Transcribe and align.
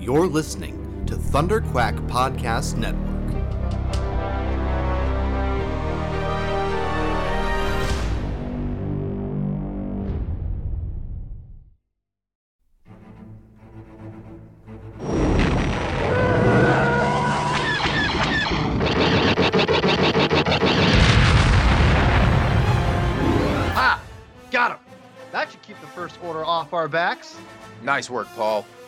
You're 0.00 0.26
listening 0.26 1.04
to 1.06 1.14
Thunder 1.14 1.60
Quack 1.60 1.94
Podcast 2.08 2.78
Network. 2.78 3.06
Ah, 23.76 24.02
got 24.50 24.72
him. 24.72 24.78
That 25.30 25.50
should 25.50 25.60
keep 25.60 25.78
the 25.82 25.86
first 25.88 26.18
order 26.24 26.42
off 26.42 26.72
our 26.72 26.88
backs. 26.88 27.36
Nice 27.82 28.08
work, 28.08 28.28
Paul. 28.34 28.64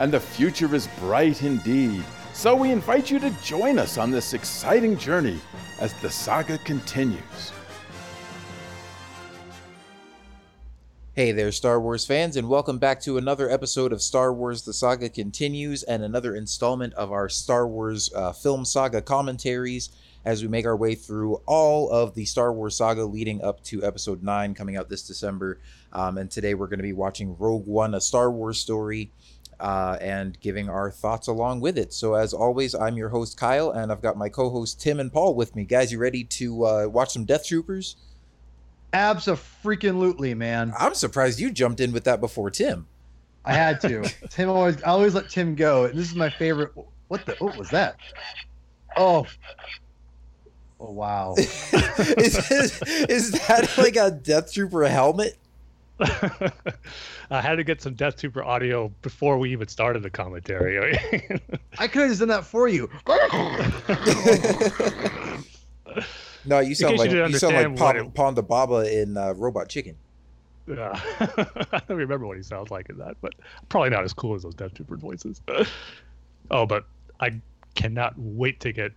And 0.00 0.10
the 0.10 0.18
future 0.18 0.74
is 0.74 0.88
bright 0.98 1.42
indeed. 1.42 2.02
So 2.32 2.56
we 2.56 2.72
invite 2.72 3.10
you 3.10 3.18
to 3.18 3.28
join 3.42 3.78
us 3.78 3.98
on 3.98 4.10
this 4.10 4.32
exciting 4.32 4.96
journey 4.96 5.38
as 5.78 5.92
the 6.00 6.08
saga 6.08 6.56
continues. 6.56 7.52
Hey 11.12 11.32
there, 11.32 11.52
Star 11.52 11.78
Wars 11.78 12.06
fans, 12.06 12.38
and 12.38 12.48
welcome 12.48 12.78
back 12.78 13.02
to 13.02 13.18
another 13.18 13.50
episode 13.50 13.92
of 13.92 14.00
Star 14.00 14.32
Wars 14.32 14.62
The 14.62 14.72
Saga 14.72 15.10
Continues 15.10 15.82
and 15.82 16.02
another 16.02 16.34
installment 16.34 16.94
of 16.94 17.12
our 17.12 17.28
Star 17.28 17.68
Wars 17.68 18.10
uh, 18.14 18.32
film 18.32 18.64
saga 18.64 19.02
commentaries 19.02 19.90
as 20.24 20.42
we 20.42 20.48
make 20.48 20.64
our 20.64 20.76
way 20.76 20.94
through 20.94 21.42
all 21.46 21.90
of 21.90 22.14
the 22.14 22.24
Star 22.24 22.52
Wars 22.52 22.76
saga 22.76 23.04
leading 23.04 23.42
up 23.42 23.62
to 23.64 23.84
episode 23.84 24.22
9 24.22 24.54
coming 24.54 24.76
out 24.76 24.88
this 24.88 25.06
December. 25.06 25.58
Um, 25.92 26.16
and 26.16 26.30
today 26.30 26.54
we're 26.54 26.68
going 26.68 26.78
to 26.78 26.84
be 26.84 26.92
watching 26.92 27.36
Rogue 27.38 27.66
One, 27.66 27.94
a 27.94 28.00
Star 28.00 28.30
Wars 28.30 28.58
story, 28.58 29.10
uh, 29.60 29.98
and 30.00 30.40
giving 30.40 30.68
our 30.68 30.90
thoughts 30.90 31.28
along 31.28 31.60
with 31.60 31.78
it. 31.78 31.92
So, 31.92 32.14
as 32.14 32.32
always, 32.32 32.74
I'm 32.74 32.96
your 32.96 33.10
host, 33.10 33.36
Kyle, 33.36 33.70
and 33.70 33.92
I've 33.92 34.02
got 34.02 34.16
my 34.16 34.28
co 34.28 34.50
host, 34.50 34.80
Tim 34.80 34.98
and 34.98 35.12
Paul, 35.12 35.34
with 35.34 35.54
me. 35.54 35.64
Guys, 35.64 35.92
you 35.92 35.98
ready 35.98 36.24
to 36.24 36.64
uh, 36.64 36.86
watch 36.88 37.12
some 37.12 37.24
Death 37.24 37.46
Troopers? 37.46 37.96
Abso-freaking-lutely, 38.92 40.34
man. 40.34 40.72
I'm 40.78 40.94
surprised 40.94 41.38
you 41.38 41.50
jumped 41.50 41.80
in 41.80 41.92
with 41.92 42.04
that 42.04 42.20
before 42.20 42.50
Tim. 42.50 42.86
I 43.44 43.52
had 43.52 43.80
to. 43.82 44.02
Tim 44.30 44.48
always, 44.48 44.82
I 44.82 44.88
always 44.88 45.14
let 45.14 45.28
Tim 45.28 45.54
go. 45.54 45.88
This 45.88 46.10
is 46.10 46.14
my 46.14 46.30
favorite. 46.30 46.72
What 47.08 47.26
the? 47.26 47.36
What 47.38 47.56
was 47.56 47.70
that? 47.70 47.96
Oh. 48.96 49.26
Oh 50.80 50.92
wow. 50.92 51.34
is, 51.38 52.48
this, 52.48 52.82
is 52.82 53.32
that 53.32 53.70
like 53.76 53.96
a 53.96 54.10
Death 54.10 54.52
Trooper 54.52 54.84
helmet? 54.88 55.36
I 57.30 57.40
had 57.40 57.56
to 57.56 57.64
get 57.64 57.82
some 57.82 57.94
Death 57.94 58.16
Trooper 58.16 58.42
audio 58.42 58.88
before 59.02 59.38
we 59.38 59.52
even 59.52 59.68
started 59.68 60.02
the 60.02 60.10
commentary. 60.10 60.98
I 61.78 61.88
could 61.88 62.02
have 62.02 62.10
just 62.10 62.20
done 62.20 62.28
that 62.28 62.44
for 62.44 62.68
you. 62.68 62.88
No, 66.44 66.60
you 66.60 66.74
sound 66.74 66.98
like 66.98 67.10
you 67.10 67.18
you, 67.18 67.38
sound 67.38 67.54
like 67.54 67.66
understand 67.66 67.78
what 67.78 68.14
Pon- 68.14 68.34
Ponda 68.34 68.46
Baba 68.46 69.00
in 69.00 69.16
uh, 69.16 69.34
Robot 69.34 69.68
Chicken. 69.68 69.96
Yeah. 70.66 70.98
I 71.20 71.82
don't 71.86 71.96
remember 71.96 72.26
what 72.26 72.36
he 72.36 72.42
sounds 72.42 72.70
like 72.70 72.88
in 72.88 72.98
that, 72.98 73.16
but 73.20 73.34
probably 73.68 73.90
not 73.90 74.04
as 74.04 74.12
cool 74.12 74.34
as 74.34 74.42
those 74.42 74.54
Death 74.54 74.74
Trooper 74.74 74.96
voices. 74.96 75.40
oh, 76.50 76.66
but 76.66 76.84
I 77.20 77.40
cannot 77.74 78.14
wait 78.16 78.60
to 78.60 78.72
get 78.72 78.92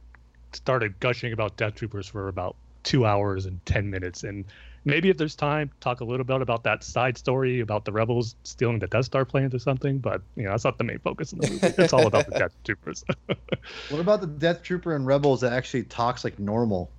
started 0.53 0.99
gushing 0.99 1.33
about 1.33 1.57
Death 1.57 1.75
Troopers 1.75 2.07
for 2.07 2.27
about 2.27 2.55
two 2.83 3.05
hours 3.05 3.45
and 3.45 3.63
ten 3.65 3.89
minutes, 3.89 4.23
and 4.23 4.45
maybe 4.85 5.09
if 5.09 5.17
there's 5.17 5.35
time, 5.35 5.71
talk 5.79 6.01
a 6.01 6.05
little 6.05 6.23
bit 6.25 6.41
about 6.41 6.63
that 6.63 6.83
side 6.83 7.17
story 7.17 7.59
about 7.61 7.85
the 7.85 7.91
rebels 7.91 8.35
stealing 8.43 8.79
the 8.79 8.87
Death 8.87 9.05
Star 9.05 9.25
plans 9.25 9.53
or 9.53 9.59
something. 9.59 9.99
But 9.99 10.21
you 10.35 10.43
know, 10.43 10.51
that's 10.51 10.63
not 10.65 10.77
the 10.77 10.83
main 10.83 10.99
focus 10.99 11.33
of 11.33 11.39
the 11.41 11.49
movie. 11.49 11.67
It's 11.77 11.93
all 11.93 12.07
about 12.07 12.25
the 12.27 12.31
Death 12.39 12.55
Troopers. 12.63 13.03
What 13.89 14.01
about 14.01 14.19
the 14.21 14.27
Death 14.27 14.61
Trooper 14.63 14.95
and 14.95 15.05
Rebels 15.05 15.41
that 15.41 15.53
actually 15.53 15.83
talks 15.83 16.23
like 16.23 16.37
normal? 16.39 16.89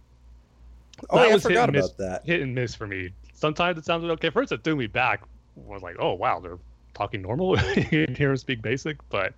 Oh, 1.11 1.17
That 1.19 1.25
yeah, 1.27 1.31
I 1.31 1.35
was 1.35 1.43
hit 1.43 1.49
forgot 1.51 1.69
and 1.69 1.73
miss- 1.77 1.87
about 1.87 1.99
that. 1.99 2.27
hit 2.27 2.41
and 2.41 2.55
miss 2.55 2.75
for 2.75 2.87
me. 2.87 3.11
Sometimes 3.35 3.77
it 3.79 3.85
sounded 3.85 4.11
okay. 4.13 4.31
First, 4.31 4.53
it 4.53 4.65
threw 4.65 4.77
me 4.77 4.87
back. 4.87 5.23
I 5.59 5.73
was 5.73 5.83
like, 5.83 5.97
oh 5.99 6.15
wow, 6.15 6.41
they're 6.41 6.59
talking 6.95 7.21
normal. 7.23 7.59
you 7.77 8.07
can 8.07 8.15
hear 8.15 8.29
them 8.29 8.37
speak 8.37 8.63
basic, 8.63 8.97
but 9.11 9.35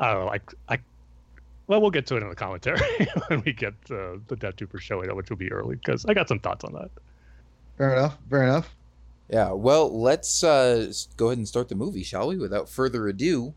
I 0.00 0.12
don't 0.12 0.20
know. 0.20 0.26
Like 0.26 0.52
I, 0.68 0.78
well, 1.68 1.80
we'll 1.80 1.90
get 1.90 2.06
to 2.08 2.16
it 2.16 2.22
in 2.22 2.28
the 2.28 2.34
commentary 2.34 2.80
when 3.28 3.42
we 3.46 3.52
get 3.52 3.74
uh, 3.90 4.16
the 4.28 4.36
Death 4.38 4.56
Trooper 4.56 4.78
showing 4.78 5.08
up, 5.08 5.16
which 5.16 5.30
will 5.30 5.36
be 5.36 5.50
early 5.50 5.76
because 5.76 6.04
I 6.04 6.12
got 6.14 6.28
some 6.28 6.40
thoughts 6.40 6.64
on 6.64 6.72
that. 6.74 6.90
Fair 7.76 7.92
enough. 7.96 8.18
Fair 8.28 8.42
enough. 8.44 8.74
Yeah, 9.28 9.52
well, 9.52 9.98
let's 9.98 10.44
uh, 10.44 10.92
go 11.16 11.28
ahead 11.28 11.38
and 11.38 11.48
start 11.48 11.68
the 11.68 11.74
movie, 11.74 12.02
shall 12.02 12.28
we? 12.28 12.36
Without 12.36 12.68
further 12.68 13.08
ado, 13.08 13.54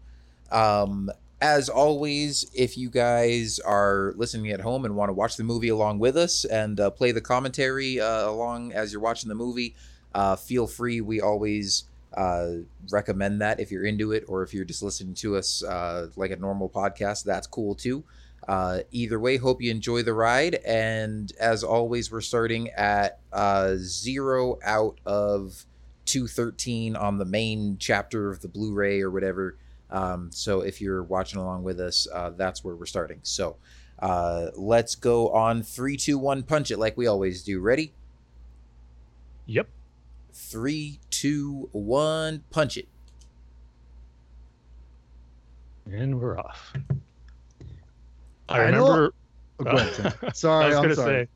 um, 0.52 1.12
as 1.42 1.68
always, 1.68 2.50
if 2.54 2.78
you 2.78 2.90
guys 2.90 3.60
are 3.60 4.14
listening 4.16 4.52
at 4.52 4.62
home 4.62 4.86
and 4.86 4.96
want 4.96 5.10
to 5.10 5.14
watch 5.14 5.36
the 5.36 5.44
movie 5.44 5.68
along 5.68 6.00
with 6.00 6.16
us 6.16 6.46
and 6.46 6.80
uh, 6.80 6.90
play 6.90 7.12
the 7.12 7.20
commentary 7.22 8.00
uh, 8.00 8.30
along 8.30 8.72
as 8.72 8.94
you're 8.94 9.02
watching 9.02 9.28
the 9.28 9.36
movie, 9.36 9.76
uh, 10.14 10.38
feel 10.38 10.66
free. 10.66 11.02
We 11.02 11.20
always 11.20 11.84
uh, 12.14 12.52
recommend 12.90 13.42
that 13.42 13.60
if 13.60 13.70
you're 13.70 13.86
into 13.86 14.14
it, 14.14 14.24
or 14.30 14.44
if 14.44 14.54
you're 14.54 14.64
just 14.64 14.82
listening 14.82 15.14
to 15.16 15.36
us 15.36 15.62
uh, 15.62 16.08
like 16.16 16.32
a 16.32 16.38
normal 16.38 16.70
podcast, 16.70 17.26
that's 17.26 17.48
cool 17.48 17.76
too. 17.76 18.04
Uh, 18.48 18.80
either 18.92 19.20
way, 19.20 19.38
hope 19.38 19.62
you 19.62 19.72
enjoy 19.72 20.04
the 20.04 20.14
ride. 20.14 20.56
And 20.66 21.32
as 21.40 21.64
always, 21.64 22.12
we're 22.12 22.22
starting 22.22 22.70
at 22.70 23.20
uh, 23.34 23.76
zero 23.78 24.60
out 24.64 25.00
of 25.06 25.66
213 26.06 26.96
on 26.96 27.18
the 27.18 27.26
main 27.26 27.78
chapter 27.80 28.30
of 28.30 28.42
the 28.42 28.48
Blu 28.48 28.74
ray 28.74 29.02
or 29.02 29.10
whatever. 29.10 29.58
Um, 29.90 30.30
so 30.32 30.62
if 30.62 30.82
you're 30.82 31.04
watching 31.04 31.40
along 31.40 31.64
with 31.64 31.80
us, 31.80 32.08
uh, 32.14 32.32
that's 32.32 32.64
where 32.64 32.76
we're 32.76 32.86
starting. 32.86 33.20
So 33.24 33.58
uh, 34.00 34.48
let's 34.56 34.96
go 34.96 35.30
on 35.30 35.64
three, 35.64 35.98
two, 35.98 36.18
one, 36.18 36.44
punch 36.44 36.72
it 36.72 36.78
like 36.78 36.98
we 36.98 37.08
always 37.08 37.44
do. 37.44 37.60
Ready? 37.60 37.94
Yep. 39.48 39.68
Three, 40.34 41.00
two, 41.10 41.70
one, 41.72 42.44
punch 42.52 42.78
it. 42.78 42.88
And 45.92 46.20
we're 46.20 46.38
off. 46.40 46.74
I 48.50 48.62
I 48.64 48.72
know- 48.72 48.84
remember. 48.84 49.14
Oh, 49.60 49.66
ahead, 49.78 50.14
Sorry, 50.36 50.66
I 50.66 50.68
was 50.68 50.76
gonna 50.78 50.96
say. 50.96 51.28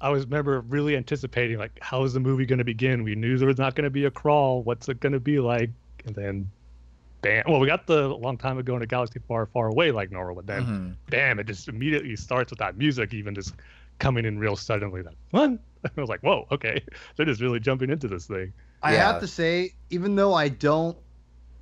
I 0.00 0.10
was 0.10 0.24
remember 0.26 0.60
really 0.62 0.96
anticipating 0.96 1.56
like 1.58 1.78
how 1.80 2.02
is 2.04 2.12
the 2.12 2.20
movie 2.20 2.44
going 2.44 2.58
to 2.58 2.64
begin? 2.64 3.04
We 3.04 3.14
knew 3.14 3.38
there 3.38 3.48
was 3.48 3.56
not 3.56 3.74
going 3.74 3.84
to 3.84 3.90
be 3.90 4.04
a 4.04 4.10
crawl. 4.10 4.62
What's 4.62 4.86
it 4.90 5.00
going 5.00 5.14
to 5.14 5.20
be 5.20 5.38
like? 5.38 5.70
And 6.04 6.14
then, 6.14 6.50
bam! 7.22 7.44
Well, 7.48 7.58
we 7.58 7.66
got 7.66 7.86
the 7.86 8.08
long 8.08 8.36
time 8.36 8.58
ago 8.58 8.76
in 8.76 8.82
a 8.82 8.86
galaxy 8.86 9.18
far, 9.26 9.46
far 9.46 9.68
away 9.68 9.92
like 9.92 10.10
normal, 10.12 10.34
but 10.34 10.46
then 10.46 10.66
Mhm. 10.66 11.10
bam! 11.10 11.38
It 11.38 11.46
just 11.46 11.68
immediately 11.68 12.16
starts 12.16 12.50
with 12.50 12.58
that 12.58 12.76
music, 12.76 13.14
even 13.14 13.34
just 13.34 13.54
coming 13.98 14.26
in 14.26 14.38
real 14.38 14.56
suddenly. 14.56 15.00
That 15.00 15.14
what? 15.30 15.58
I 15.96 16.00
was 16.00 16.10
like, 16.10 16.20
whoa, 16.20 16.46
okay, 16.52 16.82
they're 17.16 17.24
just 17.24 17.40
really 17.40 17.60
jumping 17.60 17.88
into 17.88 18.06
this 18.08 18.26
thing. 18.26 18.52
I 18.82 18.94
Yeah. 18.94 19.12
have 19.12 19.20
to 19.22 19.26
say, 19.26 19.72
even 19.88 20.16
though 20.16 20.34
I 20.34 20.48
don't, 20.50 20.98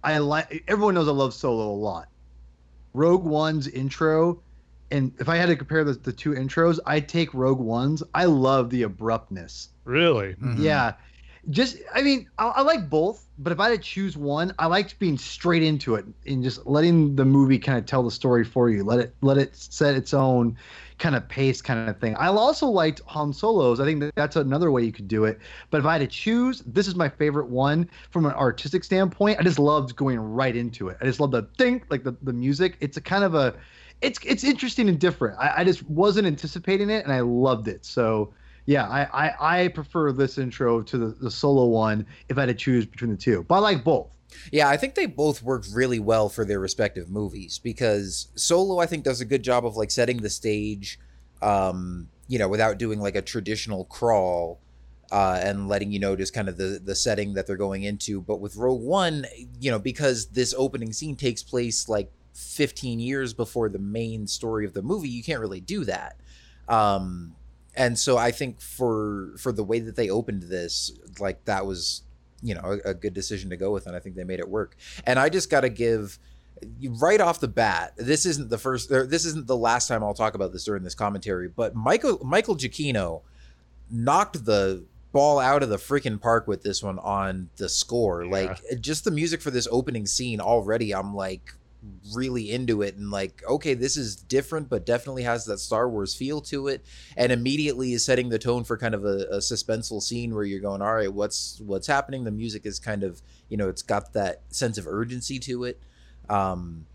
I 0.03 0.19
like. 0.19 0.64
Everyone 0.66 0.94
knows 0.94 1.06
I 1.06 1.12
love 1.12 1.32
Solo 1.32 1.70
a 1.70 1.78
lot. 1.78 2.09
Rogue 2.92 3.24
One's 3.24 3.68
intro, 3.68 4.42
and 4.92 5.12
if 5.18 5.28
I 5.28 5.36
had 5.36 5.47
to 5.47 5.56
compare 5.56 5.84
the, 5.84 5.94
the 5.94 6.12
two 6.12 6.30
intros, 6.33 6.78
I'd 6.86 7.09
take 7.09 7.34
Rogue 7.34 7.59
One's. 7.60 8.03
I 8.15 8.27
love 8.27 8.71
the 8.71 8.83
abruptness. 8.84 9.71
Really? 9.84 10.34
Mhm. 10.34 10.62
Yeah, 10.62 10.94
just 11.50 11.78
I 11.92 12.03
mean, 12.03 12.28
I, 12.39 12.48
I 12.48 12.62
like 12.62 12.89
both, 12.89 13.27
but 13.39 13.53
if 13.53 13.59
I 13.59 13.71
had 13.71 13.77
to 13.77 13.83
choose 13.83 14.16
one, 14.16 14.54
I 14.60 14.66
liked 14.66 14.98
being 15.00 15.18
straight 15.18 15.62
into 15.65 15.97
it 15.97 16.04
and 16.27 16.42
just 16.44 16.65
letting 16.66 17.16
the 17.16 17.24
movie 17.24 17.59
kind 17.59 17.78
of 17.78 17.86
tell 17.86 18.04
the 18.04 18.12
story 18.12 18.44
for 18.44 18.71
you. 18.71 18.84
Let 18.84 19.00
it 19.00 19.16
let 19.22 19.39
it 19.39 19.56
set 19.56 19.97
its 19.97 20.15
own 20.15 20.56
kind 20.98 21.16
of 21.16 21.28
pace, 21.28 21.60
kind 21.60 21.89
of 21.89 21.98
thing. 21.98 22.15
I 22.16 22.28
also 22.28 22.66
liked 22.66 23.00
Han 23.06 23.33
Solo's. 23.33 23.80
I 23.80 23.84
think 23.84 24.00
that 24.00 24.15
that's 24.15 24.36
another 24.36 24.71
way 24.71 24.84
you 24.84 24.92
could 24.92 25.09
do 25.09 25.24
it. 25.24 25.41
But 25.71 25.80
if 25.80 25.86
I 25.86 25.94
had 25.94 25.98
to 26.03 26.06
choose, 26.06 26.62
this 26.65 26.86
is 26.86 26.94
my 26.94 27.09
favorite 27.09 27.48
one 27.48 27.91
from 28.10 28.24
an 28.27 28.33
artistic 28.33 28.84
standpoint. 28.84 29.41
I 29.41 29.42
just 29.42 29.59
loved 29.59 29.97
going 29.97 30.21
right 30.21 30.54
into 30.54 30.89
it. 30.91 30.98
I 31.00 31.06
just 31.06 31.18
love 31.18 31.33
the 31.33 31.48
thing, 31.59 31.83
like 31.91 32.04
the 32.04 32.16
the 32.22 32.33
music. 32.33 32.77
It's 32.80 32.97
a 32.97 33.00
kind 33.00 33.24
of 33.24 33.34
a 33.34 33.56
it's 34.03 34.19
it's 34.25 34.45
interesting 34.45 34.89
and 34.89 34.99
different. 34.99 35.39
I, 35.39 35.54
I 35.59 35.65
just 35.65 35.89
wasn't 35.89 36.27
anticipating 36.27 36.91
it, 36.91 37.04
and 37.04 37.13
I 37.13 37.21
loved 37.21 37.69
it. 37.69 37.84
So 37.84 38.34
yeah, 38.66 38.87
I 38.87 39.28
I, 39.28 39.63
I 39.63 39.69
prefer 39.69 40.13
this 40.13 40.39
intro 40.39 40.83
to 40.83 40.99
the, 40.99 41.07
the 41.07 41.31
solo 41.31 41.66
one 41.66 42.07
if 42.28 42.37
I 42.37 42.43
had 42.43 42.47
to 42.49 42.54
choose 42.54 42.84
between 42.84 43.13
the 43.13 43.16
two. 43.16 43.45
But 43.49 43.57
I 43.57 43.59
like 43.59 43.84
both. 43.84 44.10
Yeah, 44.51 44.69
I 44.69 44.77
think 44.77 44.95
they 44.95 45.07
both 45.07 45.43
work 45.43 45.65
really 45.72 45.99
well 45.99 46.28
for 46.28 46.45
their 46.45 46.59
respective 46.59 47.10
movies 47.10 47.59
because 47.59 48.28
Solo, 48.34 48.78
I 48.78 48.87
think, 48.87 49.04
does 49.04 49.21
a 49.21 49.27
good 49.27 49.43
job 49.43 49.66
of 49.66 49.77
like 49.77 49.91
setting 49.91 50.19
the 50.19 50.31
stage, 50.31 50.99
um, 51.43 52.09
you 52.28 52.39
know, 52.39 52.49
without 52.49 52.78
doing 52.78 52.99
like 52.99 53.15
a 53.15 53.21
traditional 53.21 53.84
crawl 53.84 54.59
uh, 55.10 55.39
and 55.43 55.69
letting 55.69 55.93
you 55.93 55.99
know 55.99 56.16
just 56.16 56.33
kind 56.33 56.49
of 56.49 56.57
the 56.57 56.81
the 56.83 56.95
setting 56.95 57.34
that 57.34 57.47
they're 57.47 57.57
going 57.57 57.83
into. 57.83 58.22
But 58.22 58.41
with 58.41 58.57
Rogue 58.57 58.81
One, 58.81 59.27
you 59.60 59.71
know, 59.71 59.78
because 59.78 60.28
this 60.28 60.54
opening 60.57 60.93
scene 60.93 61.16
takes 61.16 61.43
place 61.43 61.89
like 61.89 62.10
15 62.34 63.00
years 63.00 63.34
before 63.34 63.68
the 63.68 63.78
main 63.78 64.26
story 64.26 64.64
of 64.64 64.74
the 64.74 64.82
movie, 64.82 65.08
you 65.08 65.22
can't 65.22 65.40
really 65.40 65.60
do 65.60 65.84
that. 65.84 66.16
Um, 66.68 67.34
and 67.74 67.98
so 67.98 68.18
I 68.18 68.30
think 68.30 68.60
for 68.60 69.34
for 69.38 69.52
the 69.52 69.64
way 69.64 69.80
that 69.80 69.96
they 69.96 70.10
opened 70.10 70.44
this, 70.44 70.92
like 71.18 71.44
that 71.46 71.66
was 71.66 72.02
you 72.42 72.54
know 72.54 72.78
a, 72.84 72.90
a 72.90 72.94
good 72.94 73.14
decision 73.14 73.50
to 73.50 73.56
go 73.56 73.70
with, 73.70 73.86
and 73.86 73.96
I 73.96 73.98
think 73.98 74.16
they 74.16 74.24
made 74.24 74.40
it 74.40 74.48
work. 74.48 74.76
And 75.04 75.18
I 75.18 75.28
just 75.28 75.50
got 75.50 75.62
to 75.62 75.70
give 75.70 76.18
right 77.00 77.20
off 77.20 77.40
the 77.40 77.48
bat, 77.48 77.92
this 77.96 78.26
isn't 78.26 78.50
the 78.50 78.58
first, 78.58 78.88
this 78.88 79.24
isn't 79.24 79.46
the 79.46 79.56
last 79.56 79.88
time 79.88 80.02
I'll 80.02 80.14
talk 80.14 80.34
about 80.34 80.52
this 80.52 80.64
during 80.64 80.82
this 80.82 80.94
commentary, 80.94 81.48
but 81.48 81.74
Michael 81.74 82.20
Michael 82.24 82.56
Giacchino 82.56 83.22
knocked 83.90 84.44
the 84.44 84.84
ball 85.12 85.38
out 85.38 85.62
of 85.62 85.68
the 85.68 85.76
freaking 85.76 86.20
park 86.20 86.46
with 86.48 86.62
this 86.62 86.82
one 86.82 86.98
on 86.98 87.50
the 87.56 87.68
score. 87.68 88.24
Yeah. 88.24 88.30
Like 88.30 88.80
just 88.80 89.04
the 89.04 89.10
music 89.10 89.42
for 89.42 89.50
this 89.50 89.68
opening 89.70 90.06
scene 90.06 90.40
already, 90.40 90.94
I'm 90.94 91.14
like 91.14 91.54
really 92.14 92.50
into 92.50 92.82
it 92.82 92.96
and 92.96 93.10
like 93.10 93.42
okay 93.48 93.74
this 93.74 93.96
is 93.96 94.14
different 94.14 94.68
but 94.68 94.86
definitely 94.86 95.24
has 95.24 95.44
that 95.46 95.58
star 95.58 95.88
wars 95.88 96.14
feel 96.14 96.40
to 96.40 96.68
it. 96.68 96.84
And 97.16 97.32
immediately 97.32 97.92
is 97.92 98.04
setting 98.04 98.28
the 98.28 98.38
tone 98.38 98.64
for 98.64 98.76
kind 98.76 98.94
of 98.94 99.04
a, 99.04 99.26
a 99.30 99.38
suspenseful 99.38 100.02
scene 100.02 100.34
where 100.34 100.44
you're 100.44 100.60
going 100.60 100.82
all 100.82 100.94
right 100.94 101.12
what's 101.12 101.60
what's 101.60 101.86
happening? 101.86 102.24
The 102.24 102.30
music 102.30 102.66
is 102.66 102.78
kind 102.78 103.02
of 103.02 103.20
you 103.48 103.56
know 103.56 103.68
it's 103.68 103.82
got 103.82 104.12
that 104.12 104.42
sense 104.50 104.78
of 104.78 104.86
urgency 104.86 105.38
to 105.40 105.64
it 105.64 105.80
um 106.28 106.86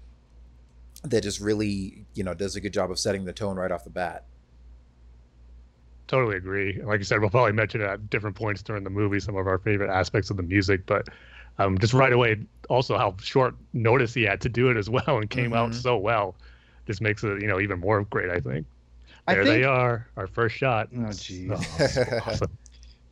that 1.04 1.22
just 1.22 1.40
really 1.40 2.06
you 2.14 2.24
know 2.24 2.34
does 2.34 2.56
a 2.56 2.62
good 2.62 2.74
job 2.74 2.92
of 2.92 3.00
setting 3.00 3.26
the 3.26 3.34
tone 3.34 3.58
right 3.58 3.72
off 3.72 3.84
the 3.84 3.90
bat. 3.90 4.26
Totally 6.08 6.38
agree. 6.38 6.82
Like 6.82 7.00
you 7.00 7.04
said, 7.04 7.20
we'll 7.20 7.30
probably 7.30 7.52
mention 7.52 7.82
at 7.82 8.10
different 8.10 8.36
points 8.36 8.64
during 8.64 8.86
the 8.86 8.90
movie 8.90 9.20
some 9.20 9.36
of 9.36 9.46
our 9.46 9.58
favorite 9.58 9.92
aspects 9.92 10.30
of 10.30 10.38
the 10.38 10.44
music, 10.44 10.86
but 10.86 11.10
um, 11.60 11.78
just 11.78 11.94
right 11.94 12.14
away, 12.14 12.38
also 12.70 12.98
how 12.98 13.16
short 13.22 13.56
notice 13.74 14.14
he 14.14 14.24
had 14.24 14.42
to 14.42 14.50
do 14.50 14.70
it 14.70 14.78
as 14.78 14.90
well 14.90 15.18
and 15.18 15.30
came 15.30 15.52
mm-hmm. 15.52 15.56
out 15.56 15.76
so 15.76 15.98
well, 15.98 16.36
just 16.86 17.02
makes 17.02 17.24
it 17.24 17.42
you 17.42 17.48
know 17.48 17.60
even 17.60 17.80
more 17.80 18.04
great. 18.04 18.30
I 18.30 18.40
think. 18.40 18.66
There 19.28 19.42
I 19.42 19.44
think, 19.44 19.56
they 19.56 19.64
are, 19.66 20.08
our 20.16 20.28
first 20.28 20.56
shot. 20.56 20.88
Oh, 20.98 21.12
geez. 21.12 21.52
Oh, 21.52 22.20
awesome. 22.26 22.58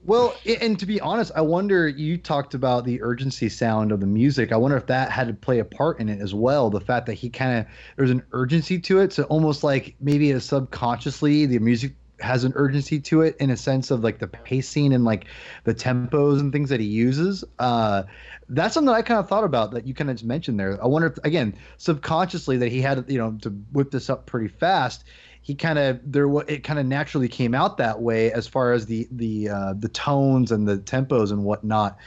Well, 0.06 0.36
and 0.62 0.80
to 0.80 0.86
be 0.86 1.02
honest, 1.02 1.32
I 1.36 1.42
wonder. 1.42 1.88
You 1.88 2.18
talked 2.18 2.54
about 2.54 2.86
the 2.86 3.02
urgency 3.02 3.50
sound 3.50 3.92
of 3.92 4.00
the 4.00 4.06
music. 4.06 4.52
I 4.52 4.56
wonder 4.56 4.78
if 4.78 4.86
that 4.86 5.12
had 5.12 5.28
to 5.28 5.34
play 5.34 5.60
a 5.60 5.66
part 5.66 6.00
in 6.00 6.10
it 6.10 6.22
as 6.22 6.34
well. 6.34 6.70
The 6.70 6.80
fact 6.80 7.08
that 7.08 7.16
he 7.16 7.30
kind 7.30 7.60
of 7.60 7.66
there's 7.98 8.12
an 8.12 8.24
urgency 8.32 8.80
to 8.80 9.00
it, 9.00 9.14
so 9.14 9.24
almost 9.24 9.64
like 9.64 9.96
maybe 10.00 10.32
a 10.32 10.40
subconsciously 10.40 11.48
the 11.48 11.60
music 11.60 11.96
has 12.20 12.44
an 12.44 12.54
urgency 12.56 13.00
to 13.00 13.22
it 13.22 13.36
in 13.40 13.50
a 13.50 13.58
sense 13.58 13.92
of 13.92 14.04
like 14.04 14.20
the 14.20 14.28
pacing 14.28 14.94
and 14.94 15.04
like 15.04 15.26
the 15.64 15.74
tempos 15.74 16.40
and 16.40 16.54
things 16.54 16.70
that 16.70 16.80
he 16.80 16.86
uses. 16.86 17.44
Uh, 17.60 18.04
that's 18.50 18.74
something 18.74 18.94
I 18.94 19.02
kind 19.02 19.20
of 19.20 19.28
thought 19.28 19.44
about 19.44 19.72
that 19.72 19.88
you 19.88 19.94
kind 19.94 20.10
of 20.10 20.18
just 20.18 20.26
mentioned 20.26 20.60
there. 20.60 20.82
I 20.84 20.88
wonder 20.88 21.08
if 21.08 21.18
again 21.24 21.56
subconsciously 21.78 22.58
that 22.58 22.70
he 22.70 22.82
had 22.82 23.06
you 23.10 23.18
know 23.18 23.38
to 23.42 23.50
whip 23.72 23.92
this 23.92 24.10
up 24.10 24.26
pretty 24.26 24.48
fast. 24.48 25.04
He 25.42 25.56
kind 25.56 25.78
of 25.78 26.00
there 26.04 26.28
it 26.48 26.64
kind 26.64 26.80
of 26.80 26.86
naturally 26.86 27.28
came 27.28 27.54
out 27.54 27.78
that 27.78 28.02
way 28.02 28.32
as 28.32 28.48
far 28.48 28.74
as 28.74 28.86
the 28.86 29.08
the 29.12 29.50
uh, 29.50 29.74
the 29.78 29.90
tones 29.90 30.52
and 30.52 30.68
the 30.68 30.78
tempos 30.78 31.32
and 31.32 31.44
whatnot. 31.44 31.98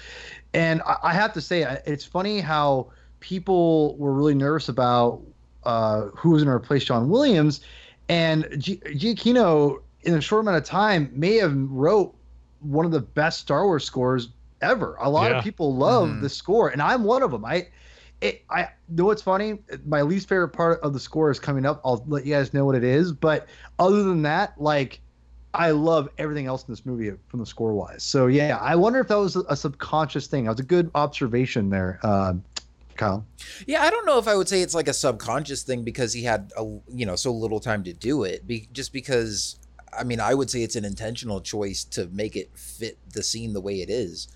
And 0.55 0.83
I, 0.83 0.97
I 1.05 1.13
have 1.13 1.33
to 1.35 1.41
say 1.41 1.63
it's 1.87 2.05
funny 2.05 2.41
how 2.41 2.91
people 3.21 3.97
were 3.97 4.13
really 4.13 4.35
nervous 4.35 4.69
about 4.69 5.23
uh, 5.65 6.07
who 6.17 6.31
was 6.31 6.43
going 6.45 6.53
to 6.53 6.57
replace 6.57 6.85
John 6.85 7.09
Williams. 7.09 7.61
And 8.09 8.45
Giacchino 8.45 9.83
in 10.03 10.15
a 10.15 10.21
short 10.21 10.43
amount 10.43 10.57
of 10.57 10.65
time 10.65 11.11
may 11.13 11.37
have 11.37 11.55
wrote 11.55 12.15
one 12.61 12.87
of 12.87 12.93
the 12.93 13.01
best 13.01 13.41
Star 13.41 13.65
Wars 13.65 13.85
scores 13.85 14.29
ever. 14.61 14.97
A 15.01 15.09
lot 15.09 15.31
yeah. 15.31 15.39
of 15.39 15.45
people 15.45 15.75
love 15.75 16.09
mm-hmm. 16.09 16.23
the 16.23 16.29
score, 16.29 16.69
and 16.69 16.83
I'm 16.83 17.05
one 17.05 17.23
of 17.23 17.31
them. 17.31 17.45
I, 17.45 17.69
it, 18.21 18.45
I 18.51 18.69
know 18.89 19.07
what's 19.07 19.23
funny. 19.23 19.59
My 19.87 20.03
least 20.03 20.29
favorite 20.29 20.49
part 20.49 20.81
of 20.81 20.93
the 20.93 21.01
score 21.01 21.31
is 21.31 21.39
coming 21.39 21.65
up. 21.65 21.81
I'll 21.85 22.05
let 22.07 22.27
you 22.27 22.35
guys 22.35 22.53
know 22.53 22.65
what 22.65 22.75
it 22.75 22.85
is. 22.85 23.13
But 23.13 23.47
other 23.79 24.03
than 24.03 24.23
that, 24.23 24.61
like, 24.61 25.01
I 25.55 25.71
love 25.71 26.09
everything 26.19 26.47
else 26.47 26.67
in 26.67 26.73
this 26.73 26.85
movie 26.85 27.13
from 27.29 27.41
the 27.41 27.47
score 27.47 27.73
wise. 27.73 28.03
So 28.03 28.27
yeah, 28.27 28.59
I 28.61 28.77
wonder 28.77 29.01
if 29.01 29.09
that 29.09 29.17
was 29.17 29.37
a, 29.37 29.57
subconscious 29.57 30.27
thing. 30.27 30.45
That 30.45 30.51
was 30.51 30.61
a 30.61 30.65
good 30.65 30.91
observation 30.95 31.71
there. 31.71 31.99
Uh, 32.03 32.35
Kyle? 32.97 33.25
Yeah, 33.67 33.83
I 33.83 33.91
don't 33.91 34.05
know 34.05 34.19
if 34.19 34.29
I 34.29 34.35
would 34.35 34.49
say 34.49 34.61
it's 34.61 34.75
like 34.75 34.89
a 34.89 34.93
subconscious 34.93 35.63
thing 35.63 35.85
because 35.85 36.13
he 36.13 36.23
had 36.23 36.53
a 36.57 36.65
you 36.89 37.07
know 37.07 37.17
so 37.17 37.33
little 37.33 37.61
time 37.61 37.83
to 37.85 37.93
do 37.93 38.25
it. 38.25 38.47
Be, 38.47 38.69
just 38.73 38.93
because 38.93 39.59
I 39.97 40.05
mean, 40.05 40.21
I 40.21 40.35
would 40.35 40.51
say 40.51 40.63
it's 40.63 40.77
an 40.77 40.85
intentional 40.85 41.41
choice 41.41 41.85
to 41.85 42.07
make 42.09 42.37
it 42.37 42.51
fit 42.55 42.99
the 43.13 43.23
scene 43.23 43.53
the 43.53 43.61
way 43.61 43.81
it 43.81 43.91
is. 43.91 44.29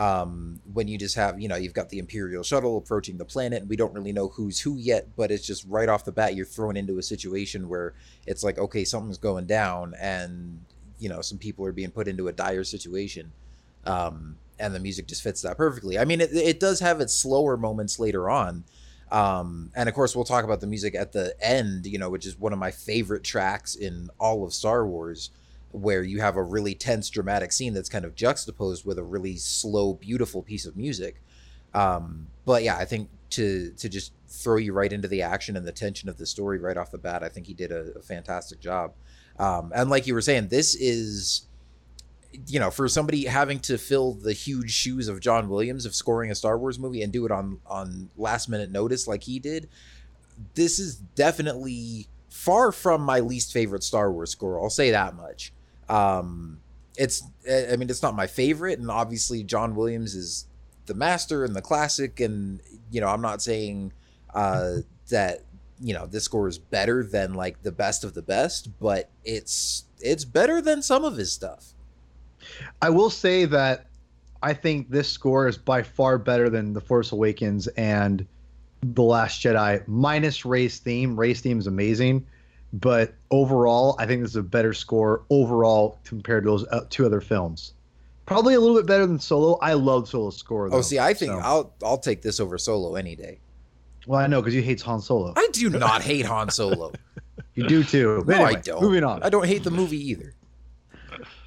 Um, 0.00 0.60
when 0.72 0.88
you 0.88 0.96
just 0.96 1.14
have, 1.16 1.38
you 1.38 1.48
know, 1.48 1.56
you've 1.56 1.74
got 1.74 1.90
the 1.90 1.98
Imperial 1.98 2.42
shuttle 2.42 2.78
approaching 2.78 3.18
the 3.18 3.24
planet, 3.26 3.60
and 3.60 3.68
we 3.68 3.76
don't 3.76 3.92
really 3.92 4.12
know 4.12 4.28
who's 4.28 4.58
who 4.58 4.76
yet, 4.76 5.08
but 5.14 5.30
it's 5.30 5.46
just 5.46 5.66
right 5.68 5.90
off 5.90 6.06
the 6.06 6.12
bat, 6.12 6.34
you're 6.34 6.46
thrown 6.46 6.74
into 6.78 6.98
a 6.98 7.02
situation 7.02 7.68
where 7.68 7.92
it's 8.26 8.42
like, 8.42 8.58
okay, 8.58 8.82
something's 8.82 9.18
going 9.18 9.44
down, 9.44 9.94
and, 10.00 10.64
you 10.98 11.10
know, 11.10 11.20
some 11.20 11.36
people 11.36 11.66
are 11.66 11.72
being 11.72 11.90
put 11.90 12.08
into 12.08 12.28
a 12.28 12.32
dire 12.32 12.64
situation. 12.64 13.30
Um, 13.84 14.38
and 14.58 14.74
the 14.74 14.80
music 14.80 15.06
just 15.06 15.22
fits 15.22 15.42
that 15.42 15.58
perfectly. 15.58 15.98
I 15.98 16.06
mean, 16.06 16.22
it, 16.22 16.30
it 16.32 16.60
does 16.60 16.80
have 16.80 17.00
its 17.02 17.12
slower 17.12 17.58
moments 17.58 17.98
later 17.98 18.30
on, 18.30 18.64
um, 19.12 19.70
and 19.76 19.86
of 19.86 19.94
course, 19.94 20.16
we'll 20.16 20.24
talk 20.24 20.44
about 20.44 20.60
the 20.62 20.66
music 20.66 20.94
at 20.94 21.12
the 21.12 21.34
end, 21.42 21.84
you 21.84 21.98
know, 21.98 22.08
which 22.08 22.26
is 22.26 22.38
one 22.38 22.54
of 22.54 22.58
my 22.58 22.70
favorite 22.70 23.24
tracks 23.24 23.74
in 23.74 24.08
all 24.18 24.46
of 24.46 24.54
Star 24.54 24.86
Wars, 24.86 25.28
where 25.72 26.02
you 26.02 26.20
have 26.20 26.36
a 26.36 26.42
really 26.42 26.74
tense, 26.74 27.10
dramatic 27.10 27.52
scene 27.52 27.74
that's 27.74 27.88
kind 27.88 28.04
of 28.04 28.14
juxtaposed 28.14 28.84
with 28.84 28.98
a 28.98 29.02
really 29.02 29.36
slow, 29.36 29.94
beautiful 29.94 30.42
piece 30.42 30.66
of 30.66 30.76
music. 30.76 31.22
Um, 31.74 32.26
but 32.44 32.62
yeah, 32.62 32.76
I 32.76 32.84
think 32.84 33.08
to 33.30 33.70
to 33.72 33.88
just 33.88 34.12
throw 34.28 34.56
you 34.56 34.72
right 34.72 34.92
into 34.92 35.08
the 35.08 35.22
action 35.22 35.56
and 35.56 35.66
the 35.66 35.72
tension 35.72 36.08
of 36.08 36.18
the 36.18 36.26
story 36.26 36.58
right 36.58 36.76
off 36.76 36.90
the 36.90 36.98
bat, 36.98 37.22
I 37.22 37.28
think 37.28 37.46
he 37.46 37.54
did 37.54 37.70
a, 37.70 37.92
a 37.98 38.02
fantastic 38.02 38.60
job. 38.60 38.92
Um, 39.38 39.72
and 39.74 39.88
like 39.88 40.06
you 40.06 40.14
were 40.14 40.20
saying, 40.20 40.48
this 40.48 40.74
is 40.74 41.46
you 42.46 42.60
know, 42.60 42.70
for 42.70 42.88
somebody 42.88 43.24
having 43.24 43.58
to 43.58 43.76
fill 43.76 44.12
the 44.12 44.32
huge 44.32 44.70
shoes 44.70 45.08
of 45.08 45.20
John 45.20 45.48
Williams 45.48 45.84
of 45.84 45.94
scoring 45.94 46.30
a 46.30 46.34
Star 46.34 46.56
Wars 46.56 46.78
movie 46.78 47.02
and 47.02 47.12
do 47.12 47.24
it 47.26 47.32
on 47.32 47.58
on 47.66 48.10
last 48.16 48.48
minute 48.48 48.70
notice 48.70 49.08
like 49.08 49.24
he 49.24 49.38
did, 49.38 49.68
this 50.54 50.78
is 50.78 50.96
definitely 50.96 52.06
far 52.28 52.72
from 52.72 53.02
my 53.02 53.20
least 53.20 53.52
favorite 53.52 53.82
Star 53.82 54.12
Wars 54.12 54.30
score. 54.30 54.62
I'll 54.62 54.70
say 54.70 54.90
that 54.90 55.14
much. 55.14 55.52
Um, 55.90 56.60
it's 56.96 57.22
I 57.50 57.76
mean 57.76 57.90
it's 57.90 58.02
not 58.02 58.14
my 58.14 58.26
favorite, 58.26 58.78
and 58.78 58.90
obviously 58.90 59.42
John 59.42 59.74
Williams 59.74 60.14
is 60.14 60.46
the 60.86 60.94
master 60.94 61.44
and 61.44 61.54
the 61.54 61.62
classic, 61.62 62.20
and 62.20 62.60
you 62.90 63.00
know 63.00 63.08
I'm 63.08 63.20
not 63.20 63.42
saying 63.42 63.92
uh, 64.34 64.76
that 65.10 65.40
you 65.80 65.94
know 65.94 66.06
this 66.06 66.24
score 66.24 66.48
is 66.48 66.58
better 66.58 67.02
than 67.02 67.34
like 67.34 67.62
the 67.62 67.72
best 67.72 68.04
of 68.04 68.14
the 68.14 68.22
best, 68.22 68.78
but 68.78 69.10
it's 69.24 69.84
it's 70.00 70.24
better 70.24 70.62
than 70.62 70.82
some 70.82 71.04
of 71.04 71.16
his 71.16 71.32
stuff. 71.32 71.74
I 72.80 72.90
will 72.90 73.10
say 73.10 73.44
that 73.46 73.86
I 74.42 74.54
think 74.54 74.90
this 74.90 75.08
score 75.08 75.48
is 75.48 75.58
by 75.58 75.82
far 75.82 76.18
better 76.18 76.48
than 76.48 76.72
The 76.72 76.80
Force 76.80 77.12
Awakens 77.12 77.66
and 77.68 78.26
The 78.82 79.02
Last 79.02 79.42
Jedi, 79.42 79.86
minus 79.86 80.44
Rey's 80.44 80.78
theme. 80.78 81.18
Rey's 81.18 81.40
theme 81.40 81.58
is 81.58 81.66
amazing, 81.66 82.26
but 82.72 83.14
overall, 83.30 83.96
I 83.98 84.06
think 84.06 84.22
this 84.22 84.30
is 84.30 84.36
a 84.36 84.42
better 84.42 84.72
score 84.72 85.22
overall 85.30 85.98
compared 86.04 86.44
to 86.44 86.50
those 86.50 86.66
uh, 86.68 86.84
two 86.90 87.06
other 87.06 87.20
films. 87.20 87.74
Probably 88.26 88.54
a 88.54 88.60
little 88.60 88.76
bit 88.76 88.86
better 88.86 89.06
than 89.06 89.18
Solo. 89.18 89.58
I 89.60 89.72
love 89.72 90.08
Solo's 90.08 90.36
score. 90.36 90.66
Oh, 90.66 90.70
though, 90.70 90.76
oh, 90.76 90.82
see, 90.82 90.98
I 90.98 91.14
think 91.14 91.32
so. 91.32 91.38
I'll 91.38 91.74
I'll 91.82 91.98
take 91.98 92.22
this 92.22 92.38
over 92.38 92.58
Solo 92.58 92.94
any 92.94 93.16
day. 93.16 93.40
Well, 94.06 94.20
I 94.20 94.26
know 94.26 94.40
because 94.40 94.54
you 94.54 94.62
hate 94.62 94.80
Han 94.82 95.00
Solo. 95.00 95.32
I 95.36 95.48
do 95.52 95.68
not 95.68 96.02
hate 96.02 96.26
Han 96.26 96.50
Solo. 96.50 96.92
you 97.54 97.66
do 97.66 97.82
too. 97.82 98.24
no, 98.26 98.34
anyway, 98.34 98.54
I 98.56 98.60
don't. 98.60 98.82
Moving 98.82 99.04
on. 99.04 99.22
I 99.22 99.30
don't 99.30 99.46
hate 99.46 99.64
the 99.64 99.70
movie 99.70 100.10
either. 100.10 100.34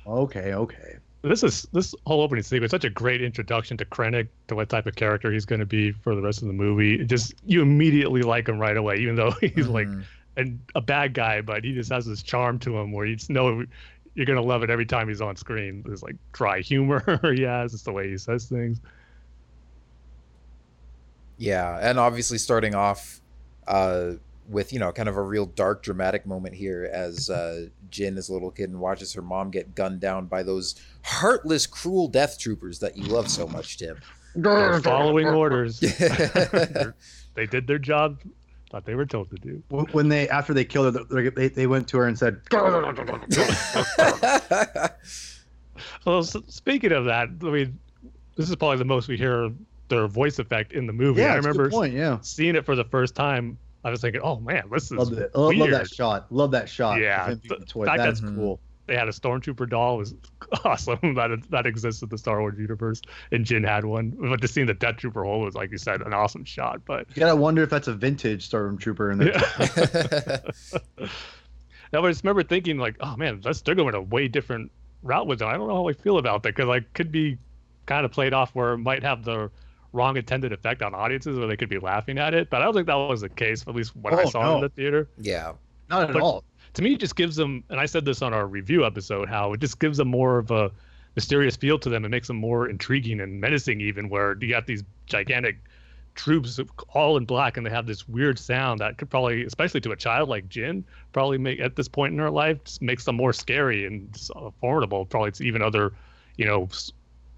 Okay, 0.06 0.54
okay 0.54 0.98
this 1.24 1.42
is 1.42 1.66
this 1.72 1.96
whole 2.06 2.22
opening 2.22 2.44
sequence 2.44 2.72
such 2.72 2.84
a 2.84 2.90
great 2.90 3.22
introduction 3.22 3.78
to 3.78 3.86
Krennic, 3.86 4.28
to 4.50 4.56
what 4.56 4.70
type 4.70 4.86
of 4.86 4.96
character 4.96 5.32
he's 5.32 5.46
going 5.46 5.62
to 5.62 5.66
be 5.66 5.92
for 5.92 6.16
the 6.16 6.22
rest 6.22 6.42
of 6.42 6.48
the 6.48 6.54
movie. 6.54 7.04
just 7.06 7.34
you 7.46 7.62
immediately 7.62 8.22
like 8.22 8.48
him 8.50 8.60
right 8.60 8.76
away, 8.76 8.98
even 8.98 9.16
though 9.16 9.32
he's 9.42 9.52
mm-hmm. 9.52 9.72
like 9.72 9.88
an, 10.38 10.62
a 10.76 10.82
bad 10.82 11.14
guy, 11.14 11.42
but 11.42 11.64
he 11.64 11.74
just 11.74 11.92
has 11.92 12.06
this 12.06 12.24
charm 12.24 12.60
to 12.60 12.78
him 12.78 12.92
where 12.92 13.06
you 13.06 13.16
just 13.16 13.30
know 13.30 13.64
you're 14.16 14.26
going 14.26 14.38
to 14.38 14.44
love 14.44 14.64
it 14.64 14.70
every 14.70 14.86
time 14.86 15.08
he's 15.08 15.22
on 15.22 15.36
screen. 15.36 15.84
There's 15.86 16.04
like 16.04 16.16
dry 16.32 16.62
humor 16.62 17.20
he 17.36 17.44
has, 17.44 17.74
it's 17.74 17.84
the 17.84 17.92
way 17.92 18.10
he 18.10 18.18
says 18.18 18.46
things. 18.46 18.80
Yeah, 21.38 21.80
and 21.82 22.00
obviously 22.00 22.38
starting 22.38 22.76
off 22.76 23.20
uh, 23.68 24.14
with 24.50 24.74
you 24.74 24.80
know 24.80 24.92
kind 24.92 25.10
of 25.10 25.18
a 25.18 25.22
real 25.22 25.46
dark 25.46 25.84
dramatic 25.84 26.26
moment 26.26 26.56
here 26.56 26.90
as 26.92 27.30
uh, 27.30 27.66
Jyn 27.90 28.18
is 28.18 28.30
a 28.30 28.34
little 28.34 28.52
kid 28.52 28.70
and 28.70 28.80
watches 28.80 29.14
her 29.14 29.22
mom 29.22 29.52
get 29.52 29.76
gunned 29.76 30.00
down 30.00 30.28
by 30.28 30.44
those 30.44 30.76
heartless, 31.04 31.66
cruel 31.66 32.08
death 32.08 32.40
troopers 32.40 32.80
that 32.80 32.98
you 32.98 33.06
love 33.06 33.30
so 33.30 33.48
much, 33.48 33.78
Tim. 33.78 33.98
They're 34.36 34.80
following 34.82 35.28
orders. 35.28 35.80
they 37.36 37.46
did 37.46 37.68
their 37.68 37.80
job. 37.80 38.20
Thought 38.74 38.86
they 38.86 38.96
were 38.96 39.06
told 39.06 39.30
to 39.30 39.36
do. 39.36 39.62
When- 39.70 40.10
they 40.10 40.28
after 40.30 40.52
they 40.52 40.66
killed 40.66 40.96
her, 40.96 41.30
they- 41.30 41.48
they, 41.48 41.68
went 41.68 41.88
to 41.90 41.98
her 42.00 42.08
and 42.08 42.18
said, 42.18 42.42
Well, 46.06 46.24
speaking 46.24 46.92
of 46.92 47.06
that, 47.06 47.30
I 47.44 47.46
mean, 47.46 47.78
this 48.36 48.50
is 48.50 48.56
probably 48.56 48.78
the 48.78 48.86
most 48.86 49.08
we 49.08 49.16
hear 49.16 49.52
their 49.90 50.08
voice 50.08 50.40
effect 50.40 50.74
in 50.74 50.88
the 50.88 50.94
movie. 50.94 51.22
"Yeah, 51.22 51.34
I 51.34 51.36
that's 51.36 51.46
a 51.46 51.50
good 51.50 51.58
remember 51.60 51.70
point. 51.70 51.94
Yeah, 51.94 52.18
seeing 52.22 52.56
it 52.56 52.66
for 52.66 52.76
the 52.76 52.86
first 52.86 53.14
time. 53.14 53.60
I 53.84 53.92
was 53.92 54.02
thinking, 54.02 54.22
oh 54.24 54.40
man, 54.40 54.64
this 54.72 54.92
is 54.92 55.12
it. 55.12 55.30
Weird. 55.36 55.58
love 55.60 55.70
that 55.70 55.88
shot. 55.90 56.32
Love 56.32 56.50
that 56.52 56.68
shot. 56.68 57.00
Yeah, 57.00 57.30
the 57.36 57.36
the 57.60 57.86
fact 57.86 57.98
That's 58.00 58.22
that- 58.22 58.36
cool. 58.36 58.60
They 58.86 58.96
had 58.98 59.08
a 59.08 59.12
stormtrooper 59.12 59.70
doll 59.70 59.96
it 59.96 59.98
was 60.00 60.16
awesome 60.66 61.14
that 61.16 61.30
that 61.52 61.66
exists 61.66 62.02
in 62.02 62.10
the 62.10 62.18
Star 62.18 62.42
Wars 62.42 62.58
universe, 62.60 63.02
and 63.32 63.46
Jyn 63.46 63.66
had 63.66 63.86
one. 63.86 64.10
But 64.20 64.42
to 64.42 64.48
see 64.48 64.64
the 64.64 64.74
Death 64.74 64.98
Trooper 64.98 65.24
hole 65.24 65.40
was, 65.42 65.56
like 65.56 65.72
you 65.72 65.78
said, 65.78 66.02
an 66.02 66.14
awesome 66.14 66.44
shot. 66.44 66.82
But 66.86 67.08
You 67.16 67.22
gotta 67.22 67.36
wonder 67.36 67.64
if 67.64 67.70
that's 67.70 67.88
a 67.88 67.94
vintage 67.94 68.50
stormtrooper 68.50 69.12
in 69.14 69.18
there. 69.20 69.32
yeah, 71.02 71.08
I 71.94 72.02
just 72.10 72.24
remember 72.24 72.44
thinking 72.44 72.78
like, 72.78 72.96
oh 73.00 73.16
man, 73.16 73.40
that's 73.42 73.62
they're 73.62 73.76
going 73.76 73.96
a 73.96 74.02
way 74.02 74.28
different 74.28 74.72
route 75.02 75.28
with 75.28 75.42
it. 75.42 75.46
I 75.46 75.54
don't 75.58 75.68
know 75.68 75.76
how 75.76 75.88
I 75.90 75.94
feel 75.94 76.18
about 76.18 76.44
that 76.44 76.56
because 76.56 76.68
like 76.68 76.92
could 76.94 77.12
be 77.12 77.38
kind 77.86 78.06
of 78.06 78.12
played 78.12 78.34
off 78.34 78.52
where 78.56 78.74
it 78.74 78.78
might 78.80 79.04
have 79.04 79.24
the 79.24 79.50
wrong 79.92 80.18
intended 80.18 80.52
effect 80.52 80.82
on 80.82 80.96
audiences 80.96 81.38
where 81.38 81.48
they 81.48 81.56
could 81.58 81.70
be 81.70 81.78
laughing 81.80 82.18
at 82.18 82.34
it. 82.34 82.50
But 82.50 82.62
I 82.62 82.66
don't 82.66 82.74
think 82.74 82.88
that 82.88 82.96
was 82.96 83.22
the 83.22 83.30
case, 83.30 83.64
at 83.68 83.76
least 83.76 83.96
when 83.96 84.14
I 84.14 84.24
Oh, 84.24 84.30
saw 84.30 84.54
it 84.54 84.56
in 84.56 84.62
the 84.62 84.70
theater. 84.70 85.08
yeah. 85.20 85.54
Not 85.90 86.10
at 86.10 86.14
But- 86.14 86.22
all. 86.22 86.44
To 86.74 86.82
me 86.82 86.94
it 86.94 87.00
just 87.00 87.16
gives 87.16 87.36
them 87.36 87.64
and 87.70 87.80
i 87.80 87.86
said 87.86 88.06
this 88.06 88.22
on 88.22 88.34
our 88.34 88.48
review 88.48 88.86
episode 88.86 89.30
how 89.30 89.54
it 89.54 89.60
just 89.60 89.80
gives 89.80 89.98
them 89.98 90.08
more 90.08 90.40
of 90.40 90.52
a 90.52 90.72
mysterious 91.16 91.56
feel 91.56 91.80
to 91.80 91.90
them. 91.90 92.06
And 92.06 92.12
makes 92.12 92.28
them 92.28 92.38
more 92.38 92.68
intriguing 92.68 93.20
and 93.20 93.40
menacing 93.40 93.82
even 93.82 94.10
where 94.10 94.38
you 94.40 94.50
got 94.50 94.68
these 94.68 94.84
gigantic 95.06 95.58
troops 96.16 96.60
all 96.90 97.18
in 97.18 97.26
black 97.26 97.58
and 97.58 97.66
they 97.66 97.72
have 97.72 97.88
this 97.88 98.08
weird 98.08 98.38
sound 98.38 98.80
that 98.80 99.00
could 99.00 99.10
probably 99.10 99.46
especially 99.46 99.82
to 99.82 99.92
a 99.92 99.96
child 99.96 100.30
like 100.30 100.48
Jyn 100.48 100.84
probably 101.12 101.40
make 101.40 101.60
at 101.60 101.76
this 101.76 101.88
point 101.88 102.14
in 102.14 102.20
her 102.20 102.30
life 102.30 102.64
just 102.64 102.82
makes 102.84 103.06
them 103.06 103.16
more 103.16 103.34
scary 103.34 103.86
and 103.86 104.16
uh, 104.36 104.52
formidable. 104.62 105.06
Probably 105.06 105.32
to 105.32 105.44
even 105.44 105.62
other 105.62 105.94
you 106.38 106.46
know 106.46 106.70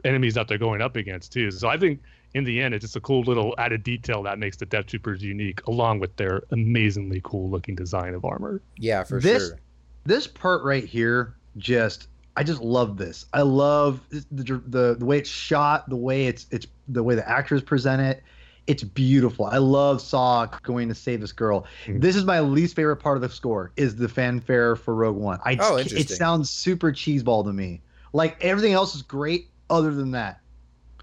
enemies 0.04 0.34
that 0.34 0.48
they're 0.48 0.58
going 0.58 0.82
up 0.82 0.96
against 0.96 1.32
too. 1.32 1.52
So 1.52 1.68
i 1.70 1.78
think 1.78 2.02
in 2.36 2.44
the 2.44 2.62
end 2.62 2.74
it's 2.74 2.84
just 2.84 2.96
a 2.96 3.00
cool 3.02 3.22
little 3.24 3.56
added 3.58 3.82
detail 3.84 4.22
that 4.24 4.38
makes 4.38 4.58
the 4.58 4.66
death 4.66 4.86
troopers 4.88 5.24
unique 5.24 5.66
along 5.68 6.00
with 6.00 6.16
their 6.18 6.44
amazingly 6.52 7.22
cool 7.24 7.50
looking 7.50 7.74
design 7.76 8.14
of 8.14 8.24
armor 8.26 8.62
Yeah, 8.78 9.04
for 9.04 9.20
This- 9.20 9.48
sure. 9.48 9.60
This 10.08 10.28
part 10.28 10.64
right 10.64 10.84
here, 10.86 11.34
just 11.58 12.10
I 12.38 12.44
just 12.44 12.62
love 12.62 12.98
this. 12.98 13.26
I 13.34 13.42
love 13.42 14.02
the 14.12 14.62
the, 14.68 14.96
the 15.00 15.06
way 15.06 15.18
it's 15.18 15.30
shot, 15.30 15.90
the 15.90 15.96
way 15.96 16.28
it's 16.28 16.46
it's 16.52 16.68
the 16.90 17.02
way 17.02 17.16
the 17.16 17.28
actors 17.28 17.64
present 17.64 18.02
it. 18.04 18.22
It's 18.68 18.84
beautiful. 18.84 19.46
I 19.46 19.58
love 19.58 20.02
Saw 20.02 20.46
going 20.62 20.90
to 20.90 20.96
save 20.96 21.22
this 21.22 21.32
girl. 21.32 21.66
Mhm. 21.88 22.02
This 22.02 22.16
is 22.16 22.24
my 22.26 22.40
least 22.40 22.76
favorite 22.76 22.98
part 22.98 23.16
of 23.18 23.22
the 23.22 23.30
score 23.30 23.72
is 23.78 23.96
the 23.96 24.08
fanfare 24.10 24.76
for 24.76 24.94
Rogue 24.94 25.16
One. 25.18 25.40
I 25.44 25.58
Oh, 25.60 25.78
it 25.78 26.10
sounds 26.10 26.50
super 26.52 26.92
cheeseball 26.92 27.46
to 27.46 27.54
me. 27.54 27.82
Like 28.14 28.38
everything 28.44 28.74
else 28.74 28.94
is 28.94 29.02
great 29.02 29.50
other 29.72 29.92
than 29.96 30.12
that. 30.12 30.40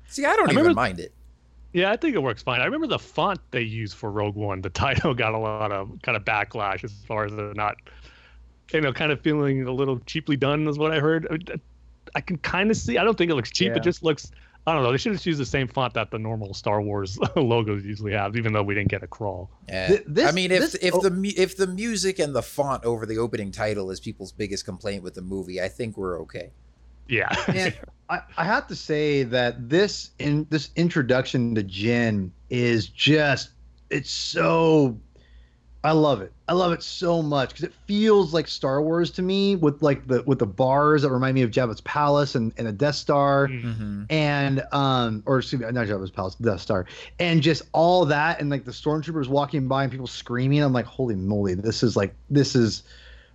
See, 0.07 0.25
I 0.25 0.37
don't 0.37 0.49
I 0.49 0.53
even 0.53 0.57
remember- 0.59 0.75
mind 0.77 1.01
it. 1.01 1.13
Yeah, 1.73 1.91
I 1.91 1.97
think 1.97 2.15
it 2.15 2.23
works 2.23 2.43
fine. 2.43 2.61
I 2.61 2.65
remember 2.65 2.87
the 2.87 2.99
font 2.99 3.41
they 3.51 3.63
used 3.63 3.97
for 3.97 4.11
Rogue 4.11 4.35
One. 4.35 4.61
The 4.61 4.71
title 4.71 5.15
got 5.25 5.35
a 5.35 5.39
lot 5.39 5.73
of 5.73 5.91
kind 6.03 6.17
of 6.17 6.25
backlash 6.25 6.85
as 6.85 6.93
far 7.09 7.25
as 7.25 7.33
the 7.33 7.53
not, 7.55 7.77
you 8.73 8.81
know, 8.81 8.93
kind 8.93 9.11
of 9.13 9.21
feeling 9.21 9.67
a 9.67 9.73
little 9.73 9.99
cheaply 10.01 10.37
done 10.37 10.69
is 10.69 10.79
what 10.79 10.93
I 10.93 11.01
heard. 11.01 11.49
I- 11.51 11.61
I 12.15 12.21
can 12.21 12.37
kind 12.39 12.71
of 12.71 12.77
see. 12.77 12.99
I 12.99 13.05
don't 13.05 13.17
think 13.17 13.31
it 13.31 13.37
looks 13.37 13.51
cheap. 13.51 13.69
Yeah. 13.71 13.77
It 13.77 13.85
just 13.85 14.03
looks. 14.03 14.33
I 14.67 14.75
don't 14.75 14.83
know. 14.83 14.91
They 14.93 14.99
should 14.99 15.13
have 15.13 15.25
used 15.25 15.41
the 15.41 15.47
same 15.47 15.67
font 15.67 15.95
that 15.95 16.11
the 16.11 16.19
normal 16.19 16.53
Star 16.53 16.83
Wars 16.83 17.19
logos 17.37 17.85
usually 17.85 18.13
have, 18.13 18.37
even 18.37 18.53
though 18.53 18.63
we 18.63 18.75
didn't 18.75 18.91
get 18.91 19.03
a 19.03 19.07
crawl. 19.07 19.49
Yeah. 19.69 19.87
Th- 19.89 20.03
this- 20.07 20.29
I 20.29 20.33
mean, 20.33 20.51
if 20.51 20.61
this- 20.61 20.75
if 20.75 20.95
oh. 20.95 21.01
the 21.01 21.35
if 21.39 21.57
the 21.57 21.67
music 21.69 22.19
and 22.19 22.35
the 22.35 22.43
font 22.43 22.85
over 22.85 23.07
the 23.07 23.17
opening 23.19 23.51
title 23.51 23.91
is 23.91 23.99
people's 23.99 24.31
biggest 24.31 24.67
complaint 24.67 25.03
with 25.05 25.15
the 25.15 25.23
movie, 25.23 25.63
I 25.63 25.69
think 25.69 25.97
we're 25.97 26.21
okay. 26.23 26.51
Yeah. 27.09 27.35
And 27.49 27.75
I, 28.13 28.21
I 28.37 28.45
have 28.45 28.67
to 28.69 28.77
say 28.77 29.23
that 29.23 29.71
this 29.71 30.11
in 30.19 30.47
this 30.51 30.69
introduction 30.77 31.55
to 31.55 31.65
Jyn 31.65 32.31
is 32.51 32.89
just 32.89 33.51
it's 33.89 34.11
so 34.11 34.99
I 35.85 35.91
love 35.93 36.21
it. 36.21 36.33
I 36.47 36.53
love 36.53 36.73
it 36.73 36.83
so 36.83 37.23
much 37.23 37.49
because 37.49 37.65
it 37.65 37.73
feels 37.89 38.33
like 38.33 38.47
Star 38.47 38.81
Wars 38.83 39.11
to 39.13 39.23
me 39.23 39.57
with 39.57 39.83
like 39.83 40.07
the 40.07 40.23
with 40.25 40.39
the 40.39 40.47
bars 40.47 41.03
that 41.03 41.11
remind 41.11 41.35
me 41.35 41.43
of 41.43 41.51
Jabba's 41.51 41.81
palace 41.81 42.35
and, 42.35 42.53
and 42.59 42.69
a 42.69 42.73
Death 42.73 42.97
Star 42.97 43.49
Mm. 43.49 43.63
Mm-hmm. 43.65 44.03
and 44.11 44.63
um 44.73 45.23
or 45.25 45.39
excuse 45.39 45.63
me 45.63 45.71
not 45.73 45.87
Jabba's 45.87 46.11
palace 46.11 46.35
Death 46.35 46.61
Star 46.61 46.85
and 47.19 47.43
just 47.43 47.63
all 47.73 48.05
that 48.05 48.41
and 48.41 48.51
like 48.51 48.65
the 48.67 48.73
stormtroopers 48.73 49.27
walking 49.29 49.67
by 49.69 49.85
and 49.85 49.91
people 49.91 50.07
screaming 50.07 50.63
I'm 50.63 50.73
like 50.75 50.87
holy 50.87 51.17
moly 51.17 51.55
this 51.55 51.83
is 51.83 51.97
like 51.97 52.15
this 52.31 52.55
is 52.55 52.83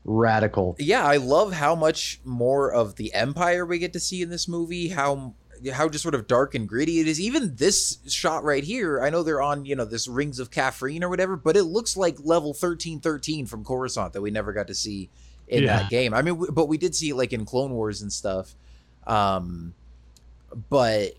radical 0.08 0.76
Yeah, 0.80 1.04
I 1.06 1.18
love 1.18 1.52
how 1.54 1.76
much 1.76 2.20
more 2.24 2.72
of 2.74 2.96
the 2.96 3.14
Empire 3.14 3.66
we 3.66 3.78
get 3.78 3.94
to 3.94 4.00
see 4.00 4.22
in 4.22 4.30
this 4.30 4.48
movie. 4.48 4.88
How 4.88 5.36
how 5.74 5.90
just 5.90 6.04
sort 6.04 6.14
of 6.16 6.28
dark 6.28 6.54
and 6.56 6.68
gritty 6.70 7.00
it 7.00 7.08
is. 7.08 7.20
Even 7.20 7.56
this 7.56 7.98
shot 8.08 8.44
right 8.44 8.64
here, 8.64 9.02
I 9.02 9.10
know 9.10 9.22
they're 9.24 9.42
on 9.42 9.66
you 9.66 9.76
know 9.76 9.86
this 9.86 10.08
Rings 10.08 10.40
of 10.40 10.50
Kafrene 10.50 11.04
or 11.04 11.10
whatever, 11.10 11.36
but 11.36 11.58
it 11.58 11.64
looks 11.64 11.98
like 11.98 12.16
level 12.24 12.54
thirteen 12.54 13.00
thirteen 13.00 13.46
from 13.46 13.64
Coruscant 13.64 14.14
that 14.14 14.22
we 14.22 14.32
never 14.32 14.54
got 14.54 14.68
to 14.68 14.76
see 14.76 15.10
in 15.48 15.64
Yeah. 15.64 15.78
that 15.80 15.90
game. 15.90 16.14
I 16.14 16.22
mean, 16.22 16.46
but 16.52 16.68
we 16.68 16.78
did 16.78 16.96
see 16.96 17.10
it 17.10 17.16
like 17.16 17.34
in 17.34 17.44
Clone 17.46 17.72
Wars 17.72 18.02
and 18.02 18.12
stuff. 18.14 18.56
Um, 19.06 19.74
but 20.70 21.14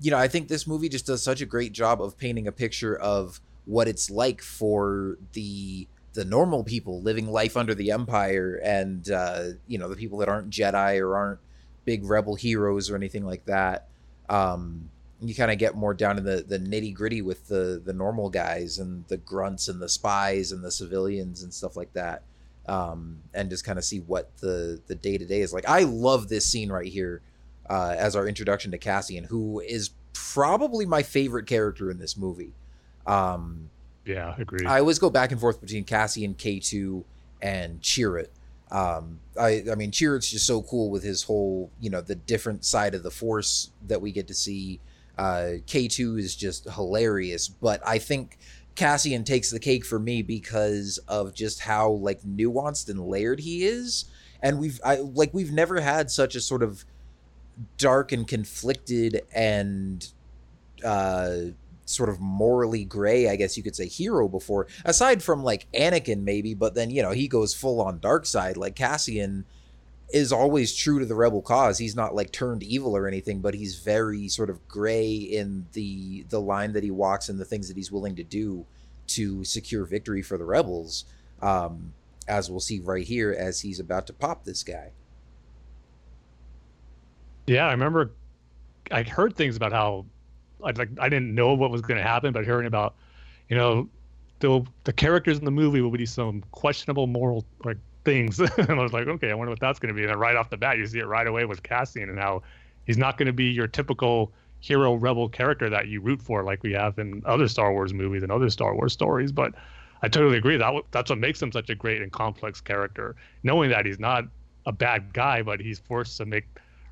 you 0.00 0.10
know, 0.10 0.18
I 0.18 0.28
think 0.28 0.48
this 0.48 0.66
movie 0.66 0.88
just 0.88 1.06
does 1.06 1.22
such 1.22 1.40
a 1.40 1.46
great 1.46 1.72
job 1.72 2.00
of 2.00 2.16
painting 2.16 2.46
a 2.46 2.52
picture 2.52 2.96
of 2.96 3.40
what 3.66 3.88
it's 3.88 4.10
like 4.10 4.40
for 4.42 5.16
the 5.32 5.86
the 6.12 6.24
normal 6.24 6.64
people 6.64 7.00
living 7.00 7.28
life 7.28 7.56
under 7.56 7.74
the 7.74 7.90
empire 7.90 8.60
and 8.64 9.10
uh, 9.10 9.44
you 9.66 9.78
know 9.78 9.88
the 9.88 9.96
people 9.96 10.18
that 10.18 10.28
aren't 10.28 10.50
jedi 10.50 10.98
or 11.00 11.16
aren't 11.16 11.40
big 11.84 12.04
rebel 12.04 12.34
heroes 12.34 12.90
or 12.90 12.96
anything 12.96 13.24
like 13.24 13.44
that 13.46 13.88
um, 14.28 14.90
you 15.20 15.34
kind 15.34 15.50
of 15.50 15.58
get 15.58 15.74
more 15.74 15.92
down 15.94 16.16
to 16.16 16.22
the, 16.22 16.42
the 16.46 16.58
nitty 16.58 16.94
gritty 16.94 17.22
with 17.22 17.48
the 17.48 17.80
the 17.84 17.92
normal 17.92 18.30
guys 18.30 18.78
and 18.78 19.06
the 19.08 19.16
grunts 19.16 19.68
and 19.68 19.80
the 19.80 19.88
spies 19.88 20.52
and 20.52 20.64
the 20.64 20.70
civilians 20.70 21.42
and 21.42 21.52
stuff 21.52 21.76
like 21.76 21.92
that 21.92 22.22
um, 22.66 23.18
and 23.34 23.50
just 23.50 23.64
kind 23.64 23.78
of 23.78 23.84
see 23.84 24.00
what 24.00 24.36
the 24.38 24.80
the 24.86 24.94
day 24.94 25.18
to 25.18 25.24
day 25.24 25.40
is. 25.40 25.52
Like 25.52 25.68
i 25.68 25.82
love 25.82 26.28
this 26.28 26.46
scene 26.46 26.70
right 26.70 26.86
here 26.86 27.22
uh, 27.68 27.94
as 27.96 28.16
our 28.16 28.26
introduction 28.26 28.70
to 28.72 28.78
cassian 28.78 29.24
who 29.24 29.60
is 29.60 29.90
probably 30.12 30.86
my 30.86 31.02
favorite 31.02 31.46
character 31.46 31.90
in 31.90 31.98
this 31.98 32.16
movie. 32.16 32.52
Um, 33.06 33.70
yeah. 34.04 34.34
Agreed. 34.38 34.66
I 34.66 34.78
always 34.80 34.98
go 34.98 35.10
back 35.10 35.32
and 35.32 35.40
forth 35.40 35.60
between 35.60 35.84
Cassian, 35.84 36.34
K2, 36.34 37.04
and 37.42 37.80
Chirrut. 37.80 38.28
Um, 38.70 39.18
I, 39.38 39.64
I 39.70 39.74
mean, 39.74 39.90
Chirrut's 39.90 40.30
just 40.30 40.46
so 40.46 40.62
cool 40.62 40.90
with 40.90 41.02
his 41.02 41.24
whole, 41.24 41.70
you 41.80 41.90
know, 41.90 42.00
the 42.00 42.14
different 42.14 42.64
side 42.64 42.94
of 42.94 43.02
the 43.02 43.10
Force 43.10 43.70
that 43.88 44.00
we 44.00 44.12
get 44.12 44.28
to 44.28 44.34
see. 44.34 44.80
Uh, 45.18 45.58
K2 45.66 46.18
is 46.18 46.36
just 46.36 46.70
hilarious, 46.70 47.48
but 47.48 47.86
I 47.86 47.98
think 47.98 48.38
Cassian 48.74 49.24
takes 49.24 49.50
the 49.50 49.58
cake 49.58 49.84
for 49.84 49.98
me 49.98 50.22
because 50.22 50.98
of 51.08 51.34
just 51.34 51.60
how 51.60 51.90
like 51.90 52.22
nuanced 52.22 52.88
and 52.88 53.00
layered 53.00 53.40
he 53.40 53.64
is, 53.64 54.06
and 54.42 54.58
we've 54.58 54.80
I 54.84 54.96
like 54.96 55.34
we've 55.34 55.52
never 55.52 55.80
had 55.80 56.10
such 56.10 56.34
a 56.34 56.40
sort 56.40 56.62
of 56.62 56.84
dark 57.76 58.12
and 58.12 58.26
conflicted 58.26 59.22
and 59.34 60.10
uh 60.82 61.36
sort 61.90 62.08
of 62.08 62.20
morally 62.20 62.84
gray, 62.84 63.28
I 63.28 63.36
guess 63.36 63.56
you 63.56 63.62
could 63.62 63.76
say, 63.76 63.88
hero 63.88 64.28
before, 64.28 64.66
aside 64.84 65.22
from 65.22 65.42
like 65.42 65.66
Anakin, 65.72 66.22
maybe, 66.22 66.54
but 66.54 66.74
then, 66.74 66.90
you 66.90 67.02
know, 67.02 67.10
he 67.10 67.28
goes 67.28 67.54
full 67.54 67.80
on 67.80 67.98
dark 67.98 68.26
side. 68.26 68.56
Like 68.56 68.76
Cassian 68.76 69.44
is 70.12 70.32
always 70.32 70.74
true 70.74 70.98
to 70.98 71.06
the 71.06 71.14
rebel 71.14 71.42
cause. 71.42 71.78
He's 71.78 71.96
not 71.96 72.14
like 72.14 72.32
turned 72.32 72.62
evil 72.62 72.96
or 72.96 73.06
anything, 73.06 73.40
but 73.40 73.54
he's 73.54 73.76
very 73.76 74.28
sort 74.28 74.50
of 74.50 74.66
gray 74.68 75.14
in 75.14 75.66
the 75.72 76.24
the 76.28 76.40
line 76.40 76.72
that 76.72 76.82
he 76.82 76.90
walks 76.90 77.28
and 77.28 77.38
the 77.38 77.44
things 77.44 77.68
that 77.68 77.76
he's 77.76 77.92
willing 77.92 78.16
to 78.16 78.24
do 78.24 78.66
to 79.08 79.44
secure 79.44 79.84
victory 79.84 80.22
for 80.22 80.38
the 80.38 80.44
rebels. 80.44 81.04
Um, 81.42 81.92
as 82.28 82.50
we'll 82.50 82.60
see 82.60 82.78
right 82.78 83.06
here 83.06 83.34
as 83.36 83.60
he's 83.60 83.80
about 83.80 84.06
to 84.06 84.12
pop 84.12 84.44
this 84.44 84.62
guy. 84.62 84.90
Yeah, 87.46 87.66
I 87.66 87.72
remember 87.72 88.12
I'd 88.90 89.08
heard 89.08 89.34
things 89.34 89.56
about 89.56 89.72
how 89.72 90.06
I 90.64 90.70
like 90.72 90.90
I 90.98 91.08
didn't 91.08 91.34
know 91.34 91.54
what 91.54 91.70
was 91.70 91.80
going 91.80 91.98
to 91.98 92.06
happen, 92.06 92.32
but 92.32 92.44
hearing 92.44 92.66
about 92.66 92.94
you 93.48 93.56
know 93.56 93.88
the 94.40 94.64
the 94.84 94.92
characters 94.92 95.38
in 95.38 95.44
the 95.44 95.50
movie 95.50 95.80
will 95.80 95.90
be 95.90 96.06
some 96.06 96.42
questionable 96.52 97.06
moral 97.06 97.44
like 97.64 97.78
things, 98.04 98.40
and 98.58 98.70
I 98.70 98.74
was 98.74 98.92
like, 98.92 99.06
okay, 99.06 99.30
I 99.30 99.34
wonder 99.34 99.50
what 99.50 99.60
that's 99.60 99.78
going 99.78 99.94
to 99.94 99.94
be. 99.94 100.02
And 100.02 100.10
then 100.10 100.18
right 100.18 100.36
off 100.36 100.50
the 100.50 100.56
bat, 100.56 100.78
you 100.78 100.86
see 100.86 100.98
it 100.98 101.06
right 101.06 101.26
away 101.26 101.44
with 101.44 101.62
Cassian 101.62 102.08
and 102.08 102.18
how 102.18 102.42
he's 102.86 102.98
not 102.98 103.18
going 103.18 103.26
to 103.26 103.32
be 103.32 103.44
your 103.44 103.66
typical 103.66 104.32
hero 104.60 104.94
rebel 104.94 105.28
character 105.28 105.70
that 105.70 105.88
you 105.88 106.00
root 106.00 106.20
for 106.20 106.44
like 106.44 106.62
we 106.62 106.72
have 106.72 106.98
in 106.98 107.22
other 107.24 107.48
Star 107.48 107.72
Wars 107.72 107.94
movies 107.94 108.22
and 108.22 108.30
other 108.32 108.50
Star 108.50 108.74
Wars 108.74 108.92
stories, 108.92 109.32
but. 109.32 109.54
I 110.02 110.08
totally 110.08 110.38
agree. 110.38 110.56
That 110.56 110.64
w- 110.64 110.84
that's 110.92 111.10
what 111.10 111.18
makes 111.18 111.42
him 111.42 111.52
such 111.52 111.68
a 111.68 111.74
great 111.74 112.00
and 112.00 112.10
complex 112.10 112.58
character. 112.58 113.16
Knowing 113.42 113.68
that 113.68 113.84
he's 113.84 114.00
not 114.00 114.24
a 114.64 114.72
bad 114.72 115.12
guy, 115.12 115.42
but 115.42 115.60
he's 115.60 115.78
forced 115.78 116.16
to 116.16 116.24
make 116.24 116.46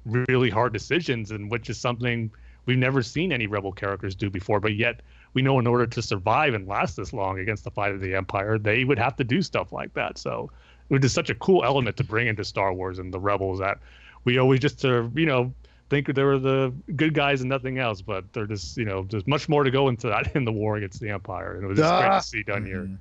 really 0.05 0.51
hard 0.51 0.73
decisions, 0.73 1.31
and 1.31 1.51
which 1.51 1.71
is 1.71 1.79
something 1.79 2.31
we've 2.69 2.79
never 2.79 3.03
seen 3.03 3.33
any 3.33 3.47
rebel 3.49 3.73
characters 3.73 4.15
do 4.15 4.31
before. 4.31 4.61
But 4.61 4.77
yet 4.77 5.01
we 5.35 5.43
know 5.43 5.59
in 5.59 5.67
order 5.67 5.87
to 5.87 6.03
survive 6.03 6.55
and 6.55 6.69
last 6.69 6.97
this 6.97 7.13
long 7.13 7.41
against 7.41 7.65
the 7.65 7.71
fight 7.73 7.93
of 7.93 8.01
the 8.01 8.15
Empire, 8.15 8.59
they 8.59 8.85
would 8.85 8.99
have 8.99 9.17
to 9.17 9.25
do 9.25 9.43
stuff 9.43 9.73
like 9.73 9.93
that. 9.95 10.19
So 10.19 10.51
it 10.91 11.03
was 11.03 11.13
such 11.13 11.31
a 11.31 11.35
cool 11.35 11.65
element 11.65 11.97
to 11.97 12.05
bring 12.05 12.29
into 12.29 12.45
Star 12.45 12.73
Wars 12.73 12.99
and 12.99 13.13
the 13.13 13.19
rebels 13.19 13.59
that 13.59 13.79
we 14.25 14.39
always 14.39 14.61
just 14.61 14.85
uh, 14.85 15.09
you 15.15 15.27
know 15.27 15.53
think 15.91 16.15
they 16.15 16.23
were 16.23 16.39
the 16.39 16.71
good 16.97 17.15
guys 17.15 17.41
and 17.41 17.49
nothing 17.49 17.79
else, 17.79 18.03
but 18.03 18.31
they're 18.35 18.47
just 18.47 18.77
you 18.77 18.85
know 18.85 19.07
there's 19.11 19.27
much 19.27 19.49
more 19.49 19.65
to 19.65 19.71
go 19.71 19.89
into 19.89 20.07
that 20.09 20.31
in 20.37 20.45
the 20.45 20.53
war 20.53 20.77
against 20.77 21.01
the 21.01 21.09
Empire, 21.09 21.55
and 21.55 21.65
it 21.65 21.67
was 21.67 21.79
just 21.79 21.91
great 21.91 22.09
Ah. 22.09 22.21
to 22.21 22.27
see 22.27 22.43
done 22.43 22.67
here. 22.67 22.83
Mhm. 22.83 22.99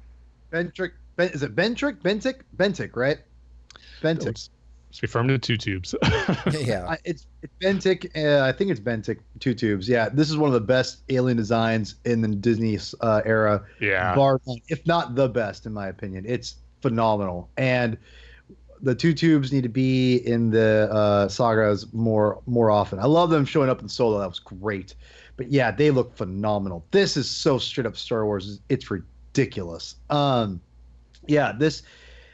Bentrick, 0.53 0.91
ben, 1.17 1.29
is 1.31 1.43
it 1.43 1.53
Bentrick? 1.55 1.97
Benthic? 2.01 2.35
Benthic, 2.55 2.95
right? 2.95 3.17
Benthic. 4.01 4.47
It's, 4.97 5.03
it's 5.03 5.13
referring 5.13 5.27
to 5.27 5.37
two 5.37 5.57
tubes. 5.57 5.93
yeah. 6.59 6.95
It's 7.05 7.27
it's 7.43 7.53
Benthic. 7.61 8.15
Uh, 8.15 8.43
I 8.43 8.51
think 8.51 8.71
it's 8.71 8.79
Benthic. 8.79 9.19
Two 9.39 9.53
tubes. 9.53 9.87
Yeah, 9.87 10.09
this 10.09 10.29
is 10.29 10.37
one 10.37 10.47
of 10.47 10.55
the 10.55 10.59
best 10.59 11.03
alien 11.09 11.37
designs 11.37 11.95
in 12.05 12.21
the 12.21 12.29
Disney 12.29 12.79
uh, 13.01 13.21
era, 13.23 13.63
yeah, 13.79 14.15
bar 14.15 14.41
if 14.69 14.85
not 14.87 15.13
the 15.13 15.29
best, 15.29 15.67
in 15.67 15.73
my 15.73 15.87
opinion. 15.87 16.25
It's 16.27 16.55
phenomenal, 16.81 17.49
and 17.57 17.97
the 18.81 18.95
two 18.95 19.13
tubes 19.13 19.53
need 19.53 19.63
to 19.63 19.69
be 19.69 20.17
in 20.17 20.49
the 20.49 20.89
uh, 20.91 21.27
sagas 21.27 21.93
more 21.93 22.41
more 22.47 22.71
often. 22.71 22.97
I 22.97 23.05
love 23.05 23.29
them 23.29 23.45
showing 23.45 23.69
up 23.69 23.81
in 23.81 23.89
Solo. 23.89 24.19
That 24.19 24.29
was 24.29 24.39
great, 24.39 24.95
but 25.35 25.51
yeah, 25.51 25.69
they 25.69 25.91
look 25.91 26.17
phenomenal. 26.17 26.85
This 26.89 27.17
is 27.17 27.29
so 27.29 27.59
straight 27.59 27.85
up 27.85 27.95
Star 27.95 28.25
Wars. 28.25 28.61
It's 28.69 28.89
ridiculous. 28.89 29.95
Um, 30.09 30.59
yeah, 31.27 31.51
this 31.55 31.83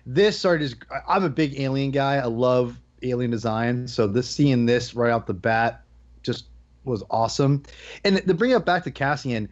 this 0.05 0.37
started. 0.39 0.65
Is, 0.65 0.75
I- 0.91 1.15
I'm 1.15 1.23
a 1.23 1.29
big 1.29 1.59
Alien 1.59 1.91
guy. 1.91 2.15
I 2.15 2.25
love 2.25 2.79
Alien 3.01 3.31
design. 3.31 3.87
So 3.87 4.07
this 4.07 4.29
seeing 4.29 4.65
this 4.65 4.93
right 4.95 5.11
off 5.11 5.25
the 5.25 5.33
bat 5.33 5.83
just 6.23 6.45
was 6.85 7.03
awesome. 7.09 7.63
And 8.03 8.17
to 8.27 8.33
bring 8.33 8.51
it 8.51 8.65
back 8.65 8.83
to 8.85 8.91
Cassian, 8.91 9.47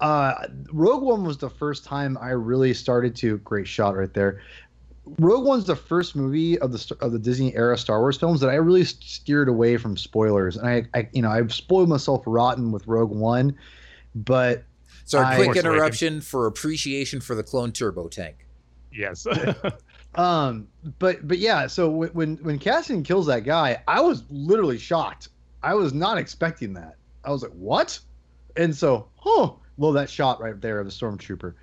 uh, 0.00 0.46
Rogue 0.72 1.02
One 1.02 1.24
was 1.24 1.38
the 1.38 1.50
first 1.50 1.84
time 1.84 2.18
I 2.20 2.30
really 2.30 2.74
started 2.74 3.14
to. 3.16 3.38
Great 3.38 3.66
shot 3.68 3.96
right 3.96 4.12
there. 4.12 4.40
Rogue 5.18 5.44
One's 5.44 5.64
the 5.66 5.76
first 5.76 6.16
movie 6.16 6.58
of 6.60 6.72
the 6.72 6.96
of 7.00 7.12
the 7.12 7.18
Disney 7.18 7.54
era 7.54 7.76
Star 7.76 8.00
Wars 8.00 8.16
films 8.16 8.40
that 8.40 8.48
I 8.48 8.54
really 8.54 8.84
steered 8.84 9.50
away 9.50 9.76
from 9.76 9.98
spoilers, 9.98 10.56
and 10.56 10.66
I, 10.66 10.84
I 10.94 11.08
you 11.12 11.20
know 11.20 11.28
I've 11.30 11.52
spoiled 11.52 11.90
myself 11.90 12.22
rotten 12.26 12.72
with 12.72 12.86
Rogue 12.86 13.10
One, 13.10 13.54
but 14.14 14.64
So, 15.04 15.18
a 15.18 15.24
I- 15.24 15.36
quick 15.36 15.56
interruption 15.56 16.22
for 16.22 16.46
appreciation 16.46 17.20
for 17.20 17.34
the 17.34 17.42
clone 17.42 17.70
turbo 17.70 18.08
tank. 18.08 18.46
yes. 18.92 19.26
Um, 20.16 20.68
but 20.98 21.26
but 21.26 21.38
yeah, 21.38 21.66
so 21.66 21.88
when 21.90 22.10
when 22.10 22.36
when 22.36 22.58
Cassian 22.58 23.02
kills 23.02 23.26
that 23.26 23.40
guy, 23.44 23.82
I 23.88 24.00
was 24.00 24.24
literally 24.30 24.78
shocked. 24.78 25.28
I 25.62 25.74
was 25.74 25.92
not 25.94 26.18
expecting 26.18 26.74
that. 26.74 26.96
I 27.24 27.30
was 27.30 27.42
like, 27.42 27.52
what? 27.52 27.98
And 28.56 28.74
so, 28.76 29.08
oh, 29.24 29.58
well, 29.78 29.92
that 29.92 30.10
shot 30.10 30.40
right 30.40 30.60
there 30.60 30.78
of 30.78 30.86
the 30.86 30.92
stormtrooper. 30.92 31.54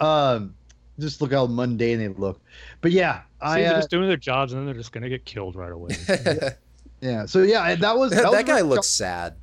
Um, 0.00 0.54
just 0.98 1.20
look 1.22 1.32
how 1.32 1.46
mundane 1.46 1.98
they 1.98 2.08
look. 2.08 2.40
But 2.80 2.92
yeah, 2.92 3.22
I 3.40 3.56
See, 3.56 3.62
they're 3.62 3.72
uh, 3.74 3.76
just 3.78 3.90
doing 3.90 4.08
their 4.08 4.16
jobs 4.16 4.52
and 4.52 4.60
then 4.60 4.66
they're 4.66 4.74
just 4.74 4.92
gonna 4.92 5.08
get 5.08 5.24
killed 5.24 5.56
right 5.56 5.72
away. 5.72 5.94
that 6.06 6.58
yeah. 7.00 7.26
So 7.26 7.42
yeah, 7.42 7.74
that 7.76 7.96
was 7.96 8.10
that, 8.12 8.24
was 8.30 8.34
guy 8.42 8.42
very 8.44 8.62
looks 8.62 8.88
shock- 8.88 9.06
sad. 9.06 9.34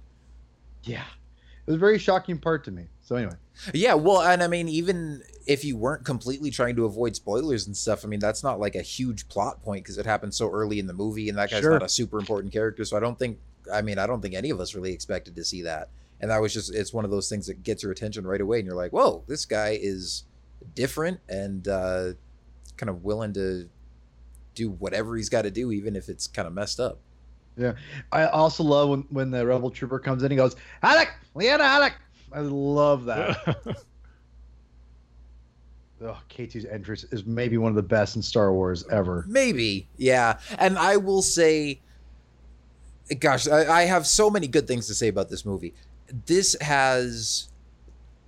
yeah, 0.84 1.03
it 1.03 1.68
was 1.68 1.75
a 1.75 1.80
very 1.80 1.98
shocking 1.98 2.38
part 2.38 2.63
to 2.65 2.72
me. 2.72 2.86
So 3.01 3.15
anyway, 3.15 3.36
Yeah, 3.74 3.96
well, 3.96 4.22
and 4.22 4.44
I 4.44 4.48
mean, 4.48 4.70
even 4.70 5.24
if 5.48 5.64
you 5.66 5.76
weren't 5.78 6.06
completely 6.06 6.52
trying 6.52 6.76
to 6.76 6.86
avoid 6.86 7.16
spoilers 7.16 7.66
and 7.68 7.76
stuff, 7.76 8.04
I 8.06 8.08
mean, 8.08 8.20
that's 8.20 8.44
not 8.44 8.60
like 8.60 8.76
a 8.76 8.82
huge 8.82 9.28
plot 9.28 9.62
point 9.64 9.84
because 9.84 9.98
it 9.98 10.06
happened 10.06 10.34
so 10.34 10.50
early 10.52 10.80
in 10.80 10.88
the 10.88 10.94
movie, 10.94 11.30
and 11.30 11.38
that 11.38 11.50
guy's 11.50 11.62
Sure. 11.62 11.72
not 11.74 11.84
a 11.84 11.90
super 11.90 12.20
important 12.20 12.54
character. 12.54 12.86
So 12.86 12.96
I 12.98 13.00
don't 13.00 13.18
think, 13.18 13.40
I 13.72 13.82
mean, 13.82 13.98
I 13.98 14.06
don't 14.08 14.22
think 14.22 14.34
any 14.36 14.50
of 14.50 14.60
us 14.60 14.76
really 14.76 14.92
expected 14.94 15.36
to 15.36 15.44
see 15.44 15.62
that. 15.64 15.90
And 16.20 16.30
that 16.30 16.40
was 16.42 16.54
just, 16.54 16.74
it's 16.74 16.94
one 16.94 17.06
of 17.06 17.12
those 17.12 17.28
things 17.30 17.48
that 17.48 17.64
gets 17.64 17.82
your 17.84 17.92
attention 17.92 18.26
right 18.28 18.42
away, 18.42 18.60
and 18.60 18.68
you're 18.68 18.76
like, 18.76 18.92
whoa, 18.94 19.24
this 19.28 19.46
guy 19.46 19.78
is 19.82 20.24
different 20.76 21.20
and 21.28 21.68
uh, 21.68 22.14
kind 22.78 22.90
of 22.90 23.04
willing 23.04 23.34
to 23.34 23.68
do 24.54 24.70
whatever 24.70 25.16
he's 25.16 25.30
got 25.30 25.42
to 25.44 25.52
do, 25.52 25.72
even 25.72 25.96
if 25.96 26.10
it's 26.10 26.27
kind 26.27 26.48
of 26.48 26.54
messed 26.54 26.80
up. 26.80 27.00
Yeah, 27.58 27.74
I 28.12 28.25
also 28.27 28.64
love 28.64 28.90
when 28.90 29.01
when 29.10 29.30
the 29.32 29.46
rebel 29.46 29.72
trooper 29.72 30.00
comes 30.00 30.24
in 30.24 30.32
and 30.32 30.38
goes, 30.38 30.56
Alec, 30.84 31.10
Leanna, 31.36 31.64
Alec. 31.64 31.94
I 32.32 32.40
love 32.40 33.06
that. 33.06 33.38
oh, 36.03 36.18
K2's 36.29 36.66
entrance 36.66 37.03
is 37.05 37.25
maybe 37.25 37.57
one 37.57 37.70
of 37.70 37.75
the 37.75 37.83
best 37.83 38.16
in 38.16 38.22
Star 38.22 38.53
Wars 38.53 38.85
ever. 38.90 39.25
Maybe, 39.27 39.87
yeah. 39.98 40.40
And 40.57 40.77
I 40.77 40.98
will 40.98 41.22
say, 41.22 41.79
gosh, 43.20 43.48
I, 43.48 43.81
I 43.81 43.81
have 43.83 44.07
so 44.07 44.29
many 44.29 44.48
good 44.48 44.68
things 44.68 44.87
to 44.87 44.94
say 44.94 45.07
about 45.07 45.29
this 45.29 45.46
movie. 45.46 45.74
This 46.25 46.55
has, 46.61 47.50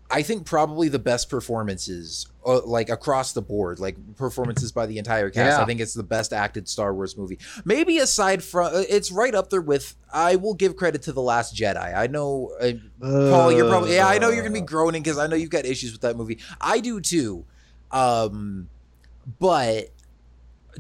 I 0.09 0.21
think, 0.21 0.45
probably 0.45 0.88
the 0.88 0.99
best 0.99 1.29
performances, 1.29 2.27
uh, 2.45 2.62
like 2.65 2.89
across 2.89 3.33
the 3.33 3.41
board, 3.41 3.79
like 3.79 3.97
performances 4.15 4.71
by 4.71 4.86
the 4.86 4.97
entire 4.97 5.29
cast. 5.29 5.57
Yeah. 5.57 5.63
I 5.63 5.65
think 5.65 5.81
it's 5.81 5.93
the 5.93 6.03
best 6.03 6.31
acted 6.31 6.69
Star 6.69 6.93
Wars 6.93 7.17
movie. 7.17 7.39
Maybe 7.65 7.97
aside 7.97 8.43
from, 8.43 8.67
uh, 8.67 8.83
it's 8.88 9.12
right 9.12 9.36
up 9.36 9.49
there 9.49 9.62
with. 9.62 9.95
I 10.13 10.36
will 10.36 10.53
give 10.53 10.75
credit 10.75 11.01
to 11.03 11.12
the 11.12 11.21
Last 11.21 11.55
Jedi. 11.55 11.95
I 11.95 12.07
know, 12.07 12.51
uh, 12.62 12.73
Paul, 13.01 13.51
you're 13.51 13.67
probably 13.67 13.95
yeah. 13.95 14.07
I 14.07 14.19
know 14.19 14.29
you're 14.29 14.43
gonna 14.43 14.53
be 14.53 14.62
groaning 14.62 15.01
because 15.01 15.17
I 15.17 15.25
know 15.27 15.36
you've 15.36 15.49
got 15.49 15.65
issues 15.65 15.91
with 15.91 16.01
that 16.01 16.15
movie. 16.15 16.38
I 16.62 16.79
do 16.79 17.01
too, 17.01 17.45
um, 17.93 18.67
but 19.39 19.89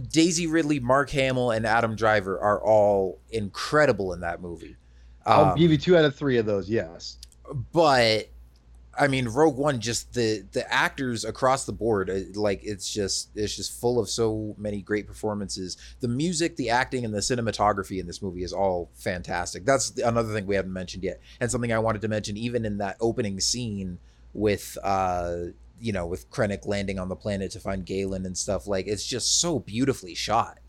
Daisy 0.09 0.47
Ridley, 0.47 0.79
Mark 0.79 1.09
Hamill, 1.11 1.51
and 1.51 1.65
Adam 1.65 1.95
Driver 1.95 2.39
are 2.39 2.61
all 2.61 3.19
incredible 3.29 4.11
in 4.13 4.21
that 4.21 4.41
movie. 4.41 4.75
I'll 5.25 5.51
Um, 5.51 5.57
give 5.57 5.71
you 5.71 5.77
two 5.77 5.95
out 5.95 6.03
of 6.03 6.15
three 6.15 6.37
of 6.37 6.45
those. 6.45 6.69
Yes. 6.69 7.17
but 7.71 8.29
I 8.95 9.07
mean, 9.07 9.27
Rogue 9.27 9.57
One, 9.57 9.79
just 9.79 10.13
the 10.13 10.45
the 10.51 10.71
actors 10.71 11.25
across 11.25 11.65
the 11.65 11.71
board, 11.71 12.09
uh, 12.09 12.19
like 12.39 12.61
it's 12.63 12.91
just 12.91 13.29
it's 13.35 13.55
just 13.55 13.79
full 13.79 13.99
of 13.99 14.07
so 14.09 14.53
many 14.57 14.81
great 14.81 15.07
performances. 15.07 15.77
The 15.99 16.07
music, 16.07 16.57
the 16.57 16.69
acting, 16.69 17.03
and 17.05 17.13
the 17.13 17.19
cinematography 17.19 17.99
in 17.99 18.05
this 18.07 18.21
movie 18.21 18.43
is 18.43 18.53
all 18.53 18.89
fantastic. 18.93 19.65
That's 19.65 19.97
another 19.99 20.31
thing 20.33 20.45
we 20.45 20.55
haven't 20.55 20.73
mentioned 20.73 21.03
yet, 21.03 21.21
and 21.39 21.49
something 21.49 21.71
I 21.73 21.79
wanted 21.79 22.01
to 22.03 22.07
mention, 22.07 22.35
even 22.37 22.65
in 22.65 22.77
that 22.79 22.97
opening 22.99 23.39
scene 23.39 23.97
with 24.35 24.77
uh 24.83 25.35
you 25.83 25.91
know 25.91 26.05
with 26.05 26.31
Krennic 26.31 26.65
landing 26.65 26.97
on 26.97 27.09
the 27.09 27.15
planet 27.15 27.51
to 27.51 27.59
find 27.59 27.85
Galen 27.85 28.25
and 28.25 28.37
stuff. 28.37 28.67
Like 28.67 28.87
it's 28.87 29.05
just 29.05 29.41
so 29.41 29.59
beautifully 29.59 30.15
shot. 30.15 30.59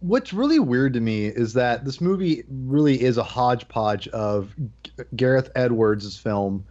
What's 0.00 0.32
really 0.32 0.58
weird 0.58 0.94
to 0.94 1.00
me 1.00 1.26
is 1.26 1.52
that 1.52 1.84
this 1.84 2.00
movie 2.00 2.42
really 2.48 3.00
is 3.00 3.18
a 3.18 3.22
hodgepodge 3.22 4.08
of 4.08 4.52
G- 4.82 4.90
Gareth 5.14 5.50
Edwards' 5.54 6.16
film 6.16 6.64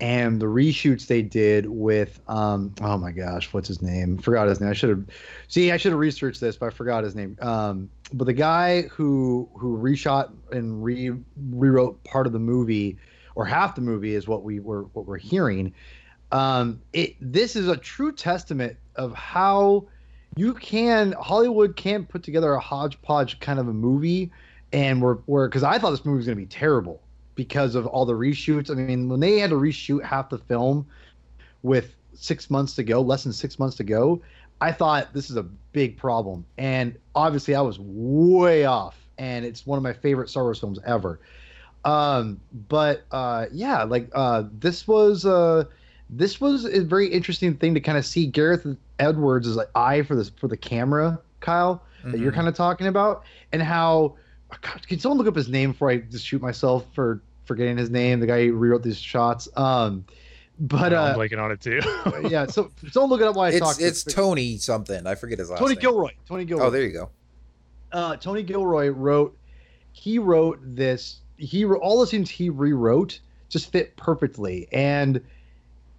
and 0.00 0.40
the 0.40 0.46
reshoots 0.46 1.08
they 1.08 1.22
did 1.22 1.66
with 1.66 2.20
um 2.28 2.72
oh 2.80 2.96
my 2.96 3.10
gosh 3.10 3.52
what's 3.52 3.66
his 3.66 3.82
name 3.82 4.16
forgot 4.16 4.46
his 4.46 4.60
name 4.60 4.70
i 4.70 4.72
should 4.72 4.90
have 4.90 5.04
see 5.48 5.72
i 5.72 5.76
should 5.76 5.90
have 5.90 5.98
researched 5.98 6.40
this 6.40 6.56
but 6.56 6.66
i 6.66 6.70
forgot 6.70 7.02
his 7.02 7.16
name 7.16 7.36
um 7.40 7.90
but 8.12 8.26
the 8.26 8.32
guy 8.32 8.82
who 8.82 9.48
who 9.54 9.76
reshot 9.76 10.30
and 10.52 10.84
re 10.84 11.10
rewrote 11.50 12.02
part 12.04 12.28
of 12.28 12.32
the 12.32 12.38
movie 12.38 12.96
or 13.34 13.44
half 13.44 13.74
the 13.74 13.80
movie 13.80 14.14
is 14.14 14.28
what 14.28 14.44
we 14.44 14.60
were 14.60 14.84
what 14.92 15.04
we're 15.04 15.18
hearing 15.18 15.74
um 16.32 16.80
it 16.92 17.16
this 17.20 17.56
is 17.56 17.68
a 17.68 17.76
true 17.76 18.12
testament 18.12 18.76
of 18.96 19.14
how 19.14 19.86
you 20.36 20.52
can 20.54 21.12
hollywood 21.12 21.74
can't 21.76 22.08
put 22.08 22.22
together 22.22 22.52
a 22.52 22.60
hodgepodge 22.60 23.40
kind 23.40 23.58
of 23.58 23.68
a 23.68 23.72
movie 23.72 24.30
and 24.72 25.00
we're 25.00 25.18
we're 25.26 25.48
because 25.48 25.62
i 25.62 25.78
thought 25.78 25.90
this 25.90 26.04
movie 26.04 26.18
was 26.18 26.26
going 26.26 26.36
to 26.36 26.42
be 26.42 26.46
terrible 26.46 27.00
because 27.38 27.76
of 27.76 27.86
all 27.86 28.04
the 28.04 28.12
reshoots. 28.12 28.68
I 28.68 28.74
mean 28.74 29.08
when 29.08 29.20
they 29.20 29.38
had 29.38 29.50
to 29.50 29.56
reshoot 29.56 30.04
half 30.04 30.28
the 30.28 30.38
film 30.38 30.84
with 31.62 31.94
six 32.12 32.50
months 32.50 32.74
to 32.74 32.82
go 32.82 33.00
less 33.00 33.22
than 33.22 33.32
six 33.32 33.60
months 33.60 33.76
to 33.76 33.84
go 33.84 34.20
i 34.60 34.72
thought 34.72 35.14
this 35.14 35.30
is 35.30 35.36
a 35.36 35.44
big 35.44 35.96
problem. 35.96 36.44
And 36.58 36.98
obviously 37.14 37.54
i 37.54 37.60
was 37.60 37.78
way 37.78 38.64
off 38.64 38.98
and 39.18 39.44
it's 39.44 39.64
one 39.64 39.76
of 39.76 39.84
my 39.84 39.92
favorite 39.92 40.28
star 40.28 40.42
wars 40.42 40.58
films 40.58 40.80
ever. 40.84 41.20
Um 41.84 42.40
but 42.68 43.04
uh 43.12 43.46
yeah 43.52 43.84
like 43.84 44.10
uh 44.12 44.42
this 44.58 44.88
was 44.88 45.24
uh 45.24 45.64
this 46.10 46.40
was 46.40 46.64
a 46.64 46.80
very 46.82 47.08
interesting 47.08 47.54
thing 47.56 47.74
to 47.74 47.80
kind 47.80 47.98
of 47.98 48.06
see 48.06 48.26
Gareth 48.26 48.66
Edwards' 48.98 49.54
like 49.56 49.68
eye 49.74 50.02
for 50.02 50.14
this 50.14 50.30
for 50.30 50.48
the 50.48 50.56
camera, 50.56 51.20
Kyle, 51.40 51.82
that 52.04 52.18
you're 52.18 52.32
Mhm. 52.32 52.36
kind 52.36 52.48
of 52.48 52.54
talking 52.54 52.86
about, 52.86 53.22
and 53.52 53.62
how 53.62 54.16
God, 54.62 54.86
can 54.86 54.98
someone 54.98 55.18
look 55.18 55.26
up 55.26 55.36
his 55.36 55.48
name 55.48 55.72
before 55.72 55.90
I 55.90 55.98
just 55.98 56.24
shoot 56.24 56.40
myself 56.40 56.86
for 56.94 57.20
forgetting 57.44 57.76
his 57.76 57.90
name? 57.90 58.20
The 58.20 58.26
guy 58.26 58.46
who 58.46 58.54
rewrote 58.54 58.82
these 58.82 58.98
shots. 58.98 59.46
Um, 59.56 60.04
but 60.58 60.92
I'm 60.94 61.14
uh, 61.14 61.14
blanking 61.16 61.38
on 61.42 61.52
it 61.52 61.60
too. 61.60 61.80
yeah, 62.28 62.46
so 62.46 62.70
someone 62.90 63.10
look 63.10 63.20
it 63.20 63.26
up 63.26 63.36
while 63.36 63.46
I 63.46 63.50
It's 63.50 63.58
talk. 63.60 63.76
it's 63.80 64.02
Tony 64.04 64.56
something. 64.56 65.06
I 65.06 65.14
forget 65.16 65.38
his 65.38 65.50
last 65.50 65.60
Tony 65.60 65.74
name. 65.74 65.82
Gilroy. 65.82 66.10
Tony 66.26 66.44
Gilroy. 66.46 66.64
Oh, 66.64 66.70
there 66.70 66.82
you 66.82 66.92
go. 66.92 67.10
uh, 67.92 68.16
Tony 68.16 68.42
Gilroy 68.42 68.88
wrote. 68.88 69.36
He 69.92 70.18
wrote 70.18 70.58
this. 70.62 71.20
He 71.36 71.64
wrote 71.64 71.80
all 71.82 72.00
the 72.00 72.06
scenes 72.06 72.30
he 72.30 72.48
rewrote 72.50 73.20
just 73.50 73.70
fit 73.70 73.96
perfectly, 73.96 74.66
and 74.72 75.20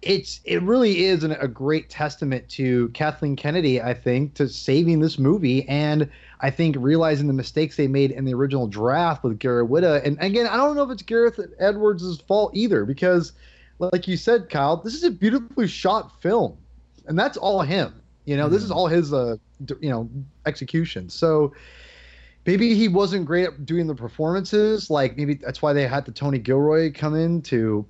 it's 0.02 0.40
it 0.44 0.62
really 0.62 1.04
is 1.04 1.24
an, 1.24 1.32
a 1.32 1.48
great 1.48 1.90
testament 1.90 2.48
to 2.50 2.88
Kathleen 2.90 3.36
Kennedy, 3.36 3.82
I 3.82 3.92
think, 3.92 4.34
to 4.34 4.48
saving 4.48 5.00
this 5.00 5.18
movie 5.18 5.68
and 5.68 6.08
I 6.40 6.50
think 6.50 6.76
realizing 6.78 7.26
the 7.26 7.34
mistakes 7.34 7.76
they 7.76 7.86
made 7.86 8.10
in 8.10 8.24
the 8.24 8.32
original 8.32 8.66
draft 8.66 9.22
with 9.22 9.38
Garrett 9.38 9.68
Whitta. 9.68 10.04
And 10.04 10.16
again, 10.20 10.46
I 10.46 10.56
don't 10.56 10.74
know 10.74 10.84
if 10.84 10.90
it's 10.90 11.02
Gareth 11.02 11.38
Edwards' 11.58 12.20
fault 12.22 12.52
either, 12.54 12.86
because 12.86 13.32
like 13.78 14.08
you 14.08 14.16
said, 14.16 14.48
Kyle, 14.48 14.76
this 14.76 14.94
is 14.94 15.04
a 15.04 15.10
beautifully 15.10 15.66
shot 15.66 16.20
film, 16.22 16.56
and 17.06 17.18
that's 17.18 17.36
all 17.36 17.60
him. 17.60 17.94
You 18.24 18.36
know, 18.36 18.44
mm-hmm. 18.44 18.54
this 18.54 18.62
is 18.62 18.70
mm-hmm. 18.70 18.78
all 18.78 18.86
his 18.86 19.12
uh, 19.12 19.36
you 19.80 19.90
know 19.90 20.08
execution. 20.46 21.10
So 21.10 21.52
maybe 22.46 22.74
he 22.74 22.88
wasn't 22.88 23.26
great 23.26 23.46
at 23.46 23.66
doing 23.66 23.86
the 23.86 23.94
performances. 23.94 24.88
Like 24.88 25.18
maybe 25.18 25.34
that's 25.34 25.60
why 25.60 25.74
they 25.74 25.86
had 25.86 26.06
the 26.06 26.12
Tony 26.12 26.38
Gilroy 26.38 26.90
come 26.92 27.14
in 27.14 27.42
to 27.42 27.84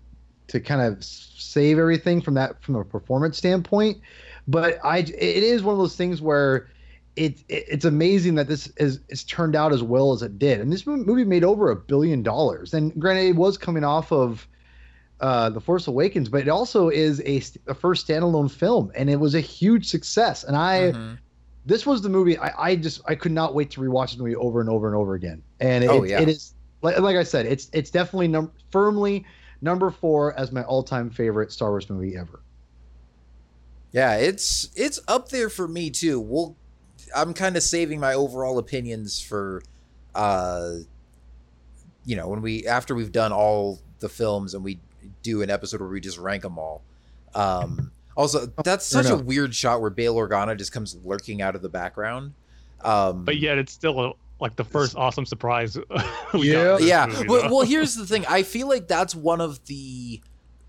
to 0.51 0.61
kind 0.61 0.81
of 0.81 1.03
save 1.05 1.79
everything 1.79 2.21
from 2.21 2.35
that 2.35 2.63
from 2.63 2.77
a 2.77 2.85
performance 2.85 3.39
standpoint. 3.39 3.99
But 4.49 4.79
I 4.85 4.99
it 4.99 5.15
is 5.43 5.63
one 5.63 5.73
of 5.73 5.79
those 5.79 5.97
things 5.97 6.21
where 6.21 6.69
it, 7.17 7.39
it 7.49 7.65
it's 7.69 7.85
amazing 7.85 8.35
that 8.35 8.49
this 8.49 8.67
is 8.77 9.01
is 9.09 9.25
turned 9.25 9.55
out 9.55 9.73
as 9.73 9.83
well 9.83 10.13
as 10.13 10.23
it 10.23 10.39
did. 10.39 10.61
And 10.61 10.73
this 10.73 10.87
movie 10.87 11.25
made 11.25 11.45
over 11.45 11.71
a 11.71 11.77
billion 11.77 12.23
dollars. 12.23 12.75
And 12.75 12.99
granted, 13.01 13.29
it 13.29 13.37
was 13.37 13.57
coming 13.57 13.85
off 13.85 14.11
of 14.11 14.49
uh, 15.21 15.51
The 15.51 15.61
Force 15.61 15.87
Awakens, 15.87 16.29
but 16.29 16.41
it 16.41 16.49
also 16.49 16.89
is 16.89 17.21
a, 17.21 17.43
a 17.71 17.75
first 17.75 18.09
standalone 18.09 18.51
film, 18.51 18.91
and 18.95 19.09
it 19.09 19.21
was 19.21 19.35
a 19.35 19.41
huge 19.41 19.89
success. 19.89 20.45
And 20.45 20.57
I. 20.57 20.93
Mm-hmm. 20.93 21.15
This 21.67 21.85
was 21.85 22.01
the 22.01 22.09
movie 22.09 22.39
I, 22.39 22.71
I 22.71 22.75
just 22.75 23.03
I 23.07 23.15
could 23.15 23.33
not 23.33 23.55
wait 23.55 23.71
to 23.73 23.83
rewatch 23.83 24.17
the 24.17 24.23
movie 24.23 24.35
over 24.35 24.63
and 24.63 24.71
over 24.71 24.87
and 24.87 24.97
over 24.97 25.15
again. 25.15 25.43
And 25.61 25.85
it, 25.85 25.91
oh, 25.91 26.03
yeah. 26.03 26.19
it 26.19 26.29
is 26.29 26.55
like, 26.81 26.99
like 26.99 27.17
I 27.17 27.23
said, 27.23 27.45
it's 27.45 27.69
it's 27.75 27.91
definitely 27.91 28.29
num- 28.29 28.51
firmly 28.71 29.27
number 29.61 29.91
four 29.91 30.39
as 30.39 30.53
my 30.53 30.63
all-time 30.65 31.11
favorite 31.11 31.53
Star 31.53 31.71
Wars 31.71 31.89
movie 31.91 32.17
ever. 32.17 32.41
Yeah, 33.93 34.17
it's 34.17 34.71
it's 34.77 35.01
up 35.09 35.31
there 35.31 35.49
for 35.49 35.67
me 35.67 35.91
too. 35.91 36.21
We'll 36.21 36.57
I'm 37.15 37.35
kind 37.35 37.57
of 37.57 37.63
saving 37.63 37.99
my 37.99 38.15
overall 38.15 38.59
opinions 38.59 39.21
for 39.21 39.63
uh 40.15 40.75
you 42.05 42.17
know, 42.17 42.29
when 42.29 42.41
we 42.41 42.67
after 42.67 42.95
we've 42.95 43.13
done 43.13 43.33
all 43.33 43.81
the 43.99 44.09
films 44.09 44.55
and 44.55 44.65
we 44.65 44.79
do 45.23 45.43
an 45.43 45.51
episode 45.51 45.81
where 45.81 45.91
we 45.91 46.01
just 46.01 46.19
rank 46.19 46.43
them 46.43 46.59
all. 46.59 46.83
Um 47.35 47.91
also 48.17 48.47
that's 48.65 48.87
such 48.87 49.11
a 49.11 49.17
weird 49.17 49.55
shot 49.55 49.81
where 49.81 49.91
Bail 49.91 50.15
Organa 50.15 50.57
just 50.57 50.73
comes 50.73 50.97
lurking 51.05 51.43
out 51.43 51.57
of 51.57 51.63
the 51.63 51.69
background. 51.69 52.35
Um 52.83 53.25
But 53.25 53.39
yet 53.39 53.59
it's 53.59 53.73
still 53.73 54.01
a 54.01 54.13
like 54.41 54.57
the 54.57 54.65
first 54.65 54.97
awesome 54.97 55.27
surprise. 55.27 55.77
yeah, 56.35 56.79
yeah. 56.79 57.07
Movie, 57.07 57.29
well, 57.29 57.51
well, 57.51 57.67
here's 57.67 57.95
the 57.95 58.07
thing. 58.07 58.25
I 58.27 58.43
feel 58.43 58.69
like 58.69 58.89
that's 58.89 59.15
one 59.15 59.41
of 59.41 59.65
the 59.67 60.21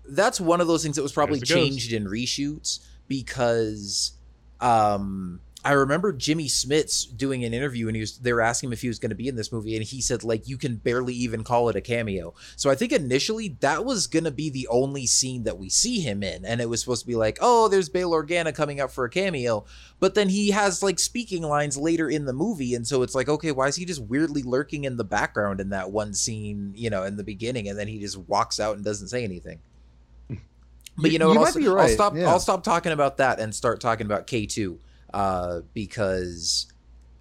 that's 0.08 0.40
one 0.40 0.60
of 0.60 0.66
those 0.66 0.82
things 0.82 0.96
that 0.96 1.02
was 1.02 1.12
probably 1.12 1.40
changed 1.40 1.92
in 1.92 2.04
reshoots 2.04 2.80
because 3.08 4.12
um 4.60 5.40
I 5.64 5.72
remember 5.72 6.12
Jimmy 6.12 6.48
Smits 6.48 7.06
doing 7.16 7.44
an 7.44 7.54
interview 7.54 7.86
and 7.86 7.94
he 7.94 8.00
was 8.00 8.18
they 8.18 8.32
were 8.32 8.40
asking 8.40 8.68
him 8.68 8.72
if 8.72 8.82
he 8.82 8.88
was 8.88 8.98
going 8.98 9.10
to 9.10 9.16
be 9.16 9.28
in 9.28 9.36
this 9.36 9.52
movie 9.52 9.76
and 9.76 9.84
he 9.84 10.00
said 10.00 10.24
like 10.24 10.48
you 10.48 10.58
can 10.58 10.76
barely 10.76 11.14
even 11.14 11.44
call 11.44 11.68
it 11.68 11.76
a 11.76 11.80
cameo. 11.80 12.34
So 12.56 12.68
I 12.68 12.74
think 12.74 12.90
initially 12.90 13.56
that 13.60 13.84
was 13.84 14.08
going 14.08 14.24
to 14.24 14.32
be 14.32 14.50
the 14.50 14.66
only 14.68 15.06
scene 15.06 15.44
that 15.44 15.58
we 15.58 15.68
see 15.68 16.00
him 16.00 16.24
in 16.24 16.44
and 16.44 16.60
it 16.60 16.68
was 16.68 16.80
supposed 16.80 17.02
to 17.02 17.06
be 17.06 17.14
like, 17.14 17.38
"Oh, 17.40 17.68
there's 17.68 17.88
Bail 17.88 18.10
Organa 18.10 18.52
coming 18.52 18.80
up 18.80 18.90
for 18.90 19.04
a 19.04 19.10
cameo." 19.10 19.64
But 20.00 20.16
then 20.16 20.28
he 20.28 20.50
has 20.50 20.82
like 20.82 20.98
speaking 20.98 21.44
lines 21.44 21.76
later 21.76 22.10
in 22.10 22.24
the 22.24 22.32
movie 22.32 22.74
and 22.74 22.86
so 22.86 23.02
it's 23.02 23.14
like, 23.14 23.28
"Okay, 23.28 23.52
why 23.52 23.68
is 23.68 23.76
he 23.76 23.84
just 23.84 24.02
weirdly 24.02 24.42
lurking 24.42 24.82
in 24.82 24.96
the 24.96 25.04
background 25.04 25.60
in 25.60 25.68
that 25.68 25.92
one 25.92 26.12
scene, 26.12 26.72
you 26.74 26.90
know, 26.90 27.04
in 27.04 27.16
the 27.16 27.24
beginning 27.24 27.68
and 27.68 27.78
then 27.78 27.86
he 27.86 28.00
just 28.00 28.18
walks 28.18 28.58
out 28.58 28.74
and 28.74 28.84
doesn't 28.84 29.08
say 29.08 29.22
anything?" 29.22 29.60
But 30.98 31.12
you 31.12 31.18
know, 31.18 31.32
you 31.32 31.38
I'll, 31.38 31.74
right. 31.74 31.84
I'll, 31.84 31.88
stop. 31.88 32.16
Yeah. 32.16 32.28
I'll 32.28 32.40
stop 32.40 32.64
talking 32.64 32.92
about 32.92 33.16
that 33.18 33.38
and 33.38 33.54
start 33.54 33.80
talking 33.80 34.06
about 34.06 34.26
K 34.26 34.44
two 34.44 34.80
uh, 35.12 35.60
because 35.74 36.66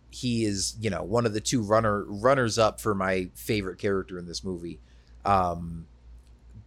he 0.10 0.44
is 0.44 0.76
you 0.80 0.90
know 0.90 1.04
one 1.04 1.26
of 1.26 1.34
the 1.34 1.40
two 1.40 1.62
runner 1.62 2.04
runners 2.04 2.58
up 2.58 2.82
for 2.82 2.94
my 2.94 3.30
favorite 3.36 3.78
character 3.78 4.18
in 4.18 4.28
this 4.28 4.44
movie. 4.44 4.80
Um, 5.24 5.88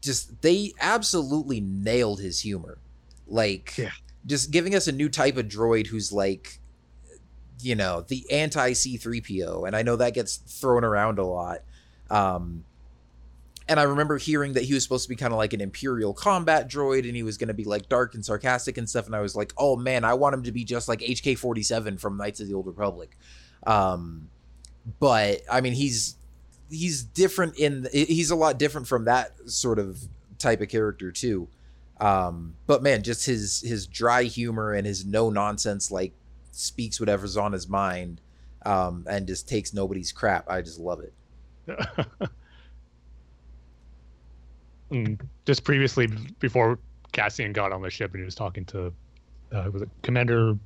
just 0.01 0.43
they 0.43 0.73
absolutely 0.81 1.61
nailed 1.61 2.21
his 2.21 2.41
humor, 2.41 2.79
like 3.27 3.77
yeah. 3.77 3.91
just 4.27 4.51
giving 4.51 4.75
us 4.75 4.87
a 4.87 4.93
new 4.93 5.09
type 5.09 5.37
of 5.37 5.47
droid 5.47 5.87
who's 5.87 6.13
like 6.13 6.61
you 7.61 7.75
know 7.75 8.03
the 8.03 8.31
anti 8.31 8.73
C3PO 8.73 9.67
and 9.67 9.77
I 9.77 9.83
know 9.83 9.97
that 9.97 10.15
gets 10.15 10.37
thrown 10.37 10.85
around 10.85 11.19
a 11.19 11.25
lot 11.25 11.61
um 12.11 12.65
and 13.69 13.81
I 13.81 13.85
remember 13.85 14.19
hearing 14.19 14.53
that 14.55 14.65
he 14.65 14.75
was 14.75 14.83
supposed 14.83 15.05
to 15.05 15.09
be 15.09 15.17
kind 15.17 15.33
of 15.33 15.39
like 15.39 15.55
an 15.55 15.61
Imperial 15.61 16.13
combat 16.13 16.69
droid 16.69 17.07
and 17.07 17.17
he 17.17 17.23
was 17.23 17.39
going 17.39 17.49
to 17.49 17.55
be 17.55 17.65
like 17.65 17.89
dark 17.89 18.15
and 18.15 18.25
sarcastic 18.25 18.77
and 18.77 18.89
stuff. 18.89 19.07
And 19.07 19.17
I 19.17 19.21
was 19.21 19.35
like, 19.35 19.55
oh 19.57 19.77
man, 19.77 20.05
I 20.05 20.15
want 20.15 20.35
him 20.35 20.43
to 20.43 20.53
be 20.53 20.65
just 20.65 20.87
like 20.87 21.01
HK 21.01 21.39
47 21.39 21.97
from 21.97 22.19
Knights 22.19 22.41
of 22.41 22.49
the 22.49 22.55
Old 22.55 22.67
Republic. 22.67 23.17
Um, 23.67 24.29
but 25.01 25.41
I 25.51 25.63
mean, 25.63 25.73
he's 25.73 26.17
he's 26.71 27.05
different 27.05 27.59
in 27.59 27.89
he's 27.93 28.31
a 28.31 28.37
lot 28.37 28.59
different 28.59 28.87
from 28.87 29.07
that 29.07 29.33
sort 29.49 29.79
of 29.79 29.99
type 30.39 30.61
of 30.61 30.69
character 30.69 31.11
too. 31.11 31.49
Um, 32.01 32.57
but 32.67 32.83
man, 32.83 33.03
just 33.03 33.25
his 33.25 33.63
his 33.63 33.87
dry 33.87 34.25
humor 34.25 34.73
and 34.73 34.87
his 34.87 35.07
no 35.07 35.31
nonsense 35.31 35.91
like 35.91 36.13
speaks 36.51 37.01
whatever's 37.01 37.39
on 37.39 37.53
his 37.53 37.67
mind 37.67 38.21
um, 38.67 39.07
and 39.09 39.27
just 39.27 39.49
takes 39.49 39.73
nobody's 39.73 40.13
crap. 40.13 40.51
I 40.51 40.61
just 40.61 40.79
love 40.79 41.01
it. 41.01 41.15
Mm, 44.91 45.21
just 45.47 45.65
previously 45.65 46.09
before 46.39 46.79
Cassian 47.13 47.53
got 47.53 47.73
on 47.73 47.83
the 47.83 47.91
ship 47.91 48.13
and 48.13 48.21
he 48.21 48.25
was 48.25 48.35
talking 48.35 48.65
to 48.67 48.93
uh, 49.53 49.71
was 49.73 49.83
it 49.83 49.89
Commander 50.03 50.59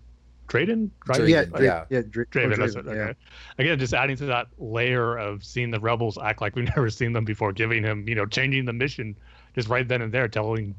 Drayden? 0.49 0.91
Drayden? 1.07 1.29
Yeah, 1.29 1.45
Dra- 1.45 1.63
yeah, 1.63 1.85
yeah, 1.91 2.03
Dra- 2.09 2.27
Draven. 2.27 2.57
That's 2.57 2.75
it. 2.75 2.87
Okay. 2.87 2.97
Yeah. 2.97 3.13
Again, 3.59 3.79
just 3.79 3.93
adding 3.93 4.17
to 4.17 4.27
that 4.27 4.47
layer 4.59 5.17
of 5.17 5.45
seeing 5.45 5.71
the 5.71 5.79
rebels 5.81 6.19
act 6.19 6.41
like 6.41 6.57
we've 6.57 6.65
never 6.77 6.89
seen 6.91 7.13
them 7.13 7.25
before, 7.25 7.53
giving 7.53 7.83
him, 7.83 8.09
you 8.09 8.15
know, 8.15 8.27
changing 8.27 8.65
the 8.65 8.73
mission 8.73 9.17
just 9.55 9.69
right 9.69 9.87
then 9.87 10.03
and 10.03 10.13
there, 10.13 10.27
telling 10.29 10.75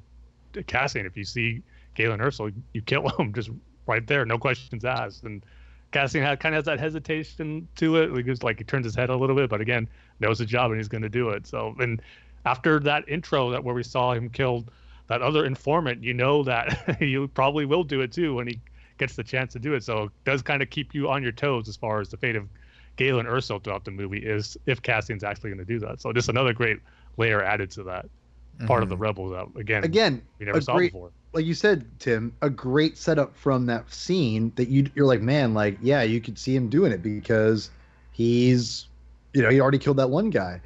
Cassian 0.67 1.06
if 1.06 1.15
you 1.15 1.23
see 1.23 1.62
Galen 1.95 2.19
Erso, 2.19 2.52
you 2.73 2.82
kill 2.82 3.08
him 3.10 3.34
just 3.36 3.52
right 3.86 4.06
there, 4.08 4.25
no 4.25 4.38
questions 4.38 4.84
asked. 4.86 5.23
And 5.23 5.45
Cassian 5.91 6.23
had 6.23 6.39
kind 6.39 6.56
of 6.56 6.60
has 6.60 6.65
that 6.65 6.80
hesitation 6.80 7.67
to 7.75 7.97
it. 7.97 8.12
Like, 8.12 8.43
like 8.43 8.58
he 8.58 8.63
turns 8.63 8.86
his 8.86 8.95
head 8.95 9.10
a 9.10 9.15
little 9.15 9.36
bit, 9.36 9.49
but 9.49 9.62
again, 9.62 9.88
knows 10.19 10.39
the 10.39 10.45
job 10.45 10.71
and 10.71 10.80
he's 10.80 10.88
going 10.88 11.04
to 11.04 11.10
do 11.10 11.30
it. 11.30 11.45
So, 11.45 11.75
and 11.80 12.02
after 12.45 12.80
that 12.80 13.08
intro 13.08 13.52
that 13.52 13.63
where 13.63 13.75
we 13.75 13.84
saw 13.84 14.13
him 14.13 14.30
kill 14.30 14.65
that 15.08 15.21
other 15.21 15.45
informant, 15.45 16.04
you 16.04 16.13
know 16.13 16.43
that 16.43 16.97
you 17.02 17.28
probably 17.30 17.65
will 17.65 17.84
do 17.84 18.02
it 18.02 18.12
too 18.12 18.36
when 18.36 18.47
he 18.47 18.60
gets 18.97 19.15
the 19.15 19.23
chance 19.23 19.54
to 19.54 19.60
do 19.60 19.73
it. 19.73 19.84
So 19.84 20.04
it 20.04 20.12
does 20.25 20.41
kind 20.41 20.62
of 20.62 20.69
keep 20.69 20.93
you 20.93 21.10
on 21.10 21.23
your 21.23 21.32
toes 21.32 21.67
as 21.67 21.75
far 21.75 21.99
as 21.99 22.10
the 22.10 22.17
fate 22.17 22.36
of 22.36 22.47
Galen 22.95 23.25
Erso 23.25 23.63
throughout 23.63 23.86
the 23.86 23.91
movie 23.91 24.19
is 24.19 24.58
if 24.65 24.82
Cassian's 24.82 25.23
actually 25.23 25.52
going 25.52 25.65
to 25.65 25.65
do 25.65 25.80
that. 25.80 26.02
So 26.02 26.12
just 26.12 26.30
another 26.30 26.54
great 26.54 26.80
layer 27.17 27.41
added 27.41 27.71
to 27.71 27.84
that 27.84 28.06
mm-hmm. 28.06 28.67
part 28.67 28.84
of 28.84 28.89
the 28.89 28.95
mm-hmm. 28.95 29.04
Rebels 29.04 29.32
that 29.32 29.60
again 29.60 29.84
again 29.84 30.21
we 30.38 30.45
never 30.45 30.62
saw 30.62 30.75
great, 30.75 30.91
before. 30.91 31.12
Like 31.32 31.45
you 31.45 31.54
said, 31.54 31.88
Tim, 31.99 32.36
a 32.41 32.49
great 32.49 32.97
setup 32.97 33.36
from 33.36 33.65
that 33.67 33.91
scene 33.91 34.52
that 34.56 34.67
you 34.67 34.89
you're 34.95 35.08
like, 35.08 35.21
man, 35.21 35.54
like 35.54 35.78
yeah, 35.82 36.02
you 36.04 36.19
could 36.19 36.38
see 36.38 36.56
him 36.56 36.69
doing 36.69 36.91
it 36.91 37.02
because 37.02 37.69
he's 38.12 38.88
you 39.34 39.41
know 39.41 39.49
he 39.49 39.62
already 39.62 39.80
killed 39.80 39.97
that 39.97 40.10
one 40.10 40.30
guy. 40.30 40.60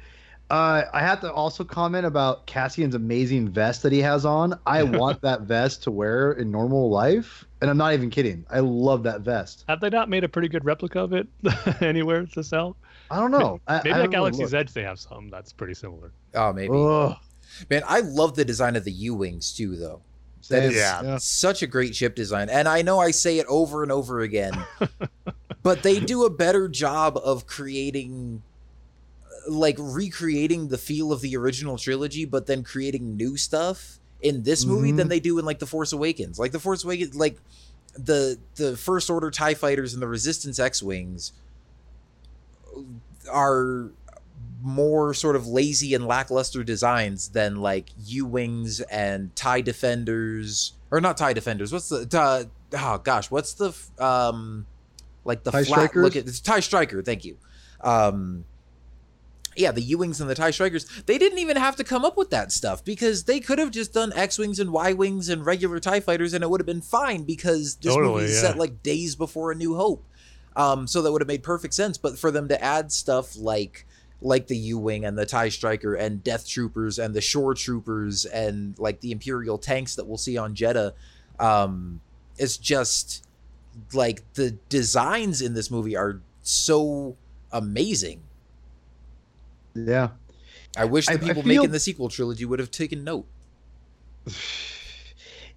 Uh, 0.50 0.82
I 0.92 1.00
have 1.00 1.20
to 1.22 1.32
also 1.32 1.64
comment 1.64 2.04
about 2.04 2.46
Cassian's 2.46 2.94
amazing 2.94 3.48
vest 3.48 3.82
that 3.82 3.92
he 3.92 4.00
has 4.00 4.26
on. 4.26 4.58
I 4.66 4.82
want 4.84 5.22
that 5.22 5.42
vest 5.42 5.82
to 5.84 5.90
wear 5.90 6.32
in 6.32 6.50
normal 6.50 6.90
life, 6.90 7.44
and 7.60 7.70
I'm 7.70 7.78
not 7.78 7.94
even 7.94 8.10
kidding. 8.10 8.44
I 8.50 8.60
love 8.60 9.02
that 9.04 9.22
vest. 9.22 9.64
Have 9.68 9.80
they 9.80 9.88
not 9.88 10.10
made 10.10 10.22
a 10.22 10.28
pretty 10.28 10.48
good 10.48 10.64
replica 10.64 11.00
of 11.00 11.12
it 11.12 11.26
anywhere 11.80 12.26
to 12.26 12.44
sell? 12.44 12.76
I 13.10 13.20
don't 13.20 13.30
know. 13.30 13.60
Maybe, 13.68 13.90
maybe 13.90 14.04
at 14.04 14.10
Galaxy's 14.10 14.54
Edge 14.54 14.72
they 14.72 14.82
have 14.82 14.98
some 14.98 15.28
that's 15.28 15.52
pretty 15.52 15.74
similar. 15.74 16.10
Oh, 16.34 16.52
maybe. 16.52 16.72
Ugh. 16.74 17.16
Man, 17.68 17.82
I 17.86 18.00
love 18.00 18.34
the 18.34 18.44
design 18.44 18.76
of 18.76 18.84
the 18.84 18.92
U 18.92 19.14
wings 19.14 19.52
too, 19.52 19.76
though. 19.76 20.00
That 20.48 20.64
is 20.64 20.74
yeah. 20.74 21.16
such 21.18 21.62
a 21.62 21.66
great 21.66 21.94
ship 21.94 22.14
design, 22.14 22.50
and 22.50 22.68
I 22.68 22.82
know 22.82 22.98
I 22.98 23.12
say 23.12 23.38
it 23.38 23.46
over 23.48 23.82
and 23.82 23.90
over 23.90 24.20
again, 24.20 24.52
but 25.62 25.82
they 25.82 26.00
do 26.00 26.24
a 26.24 26.30
better 26.30 26.68
job 26.68 27.16
of 27.16 27.46
creating 27.46 28.42
like 29.48 29.76
recreating 29.78 30.68
the 30.68 30.78
feel 30.78 31.12
of 31.12 31.20
the 31.20 31.36
original 31.36 31.76
trilogy, 31.76 32.24
but 32.24 32.46
then 32.46 32.62
creating 32.62 33.16
new 33.16 33.36
stuff 33.36 33.98
in 34.20 34.42
this 34.42 34.64
movie 34.64 34.88
mm-hmm. 34.88 34.96
than 34.96 35.08
they 35.08 35.20
do 35.20 35.38
in 35.38 35.44
like 35.44 35.58
the 35.58 35.66
Force 35.66 35.92
Awakens. 35.92 36.38
Like 36.38 36.52
the 36.52 36.58
Force 36.58 36.84
Awakens, 36.84 37.14
like 37.14 37.38
the 37.94 38.38
the 38.56 38.76
First 38.76 39.10
Order 39.10 39.30
Tie 39.30 39.54
Fighters 39.54 39.92
and 39.92 40.02
the 40.02 40.08
Resistance 40.08 40.58
X 40.58 40.82
wings 40.82 41.32
are 43.30 43.90
more 44.62 45.12
sort 45.12 45.36
of 45.36 45.46
lazy 45.46 45.94
and 45.94 46.06
lackluster 46.06 46.64
designs 46.64 47.28
than 47.28 47.56
like 47.56 47.90
U 48.06 48.24
wings 48.24 48.80
and 48.80 49.34
Tie 49.36 49.60
Defenders 49.60 50.72
or 50.90 51.00
not 51.00 51.16
Tie 51.16 51.32
Defenders. 51.34 51.72
What's 51.72 51.88
the 51.88 52.08
uh, 52.18 52.44
oh 52.78 52.98
gosh, 52.98 53.30
what's 53.30 53.54
the 53.54 53.74
um 53.98 54.66
like 55.24 55.44
the 55.44 55.50
tie 55.50 55.64
flat 55.64 55.76
strikers? 55.76 56.02
look 56.02 56.16
at 56.16 56.26
it's 56.26 56.40
Tie 56.40 56.60
Striker? 56.60 57.02
Thank 57.02 57.24
you. 57.24 57.36
Um, 57.80 58.44
yeah, 59.56 59.70
the 59.70 59.82
U 59.82 59.98
wings 59.98 60.20
and 60.20 60.28
the 60.28 60.34
Tie 60.34 60.50
Strikers, 60.50 60.86
they 61.06 61.18
didn't 61.18 61.38
even 61.38 61.56
have 61.56 61.76
to 61.76 61.84
come 61.84 62.04
up 62.04 62.16
with 62.16 62.30
that 62.30 62.52
stuff 62.52 62.84
because 62.84 63.24
they 63.24 63.40
could 63.40 63.58
have 63.58 63.70
just 63.70 63.92
done 63.92 64.12
X 64.14 64.38
wings 64.38 64.58
and 64.58 64.72
Y 64.72 64.92
wings 64.92 65.28
and 65.28 65.44
regular 65.46 65.80
Tie 65.80 66.00
fighters, 66.00 66.34
and 66.34 66.42
it 66.42 66.50
would 66.50 66.60
have 66.60 66.66
been 66.66 66.80
fine 66.80 67.24
because 67.24 67.76
this 67.76 67.94
Totally, 67.94 68.14
movie 68.14 68.24
is 68.24 68.42
yeah. 68.42 68.48
set 68.48 68.58
like 68.58 68.82
days 68.82 69.14
before 69.14 69.52
A 69.52 69.54
New 69.54 69.76
Hope. 69.76 70.04
Um, 70.56 70.86
so 70.86 71.02
that 71.02 71.12
would 71.12 71.20
have 71.20 71.28
made 71.28 71.42
perfect 71.42 71.74
sense. 71.74 71.98
But 71.98 72.18
for 72.18 72.30
them 72.30 72.48
to 72.48 72.62
add 72.62 72.92
stuff 72.92 73.36
like 73.36 73.86
like 74.22 74.46
the 74.46 74.56
U 74.56 74.78
wing 74.78 75.04
and 75.04 75.18
the 75.18 75.26
Tie 75.26 75.50
Striker 75.50 75.94
and 75.94 76.24
Death 76.24 76.48
Troopers 76.48 76.98
and 76.98 77.14
the 77.14 77.20
Shore 77.20 77.54
Troopers 77.54 78.24
and 78.24 78.78
like 78.78 79.00
the 79.00 79.12
Imperial 79.12 79.58
tanks 79.58 79.96
that 79.96 80.06
we'll 80.06 80.16
see 80.16 80.38
on 80.38 80.54
Jedha, 80.54 80.92
um, 81.38 82.00
it's 82.38 82.56
just 82.56 83.26
like 83.92 84.22
the 84.34 84.52
designs 84.68 85.42
in 85.42 85.54
this 85.54 85.70
movie 85.70 85.96
are 85.96 86.20
so 86.42 87.16
amazing. 87.52 88.22
Yeah. 89.74 90.08
I 90.76 90.84
wish 90.86 91.06
the 91.06 91.12
I- 91.12 91.14
I 91.14 91.18
people 91.18 91.42
feel- 91.42 91.56
making 91.62 91.70
the 91.72 91.80
sequel 91.80 92.08
trilogy 92.08 92.44
would 92.44 92.58
have 92.58 92.70
taken 92.70 93.04
note. 93.04 93.26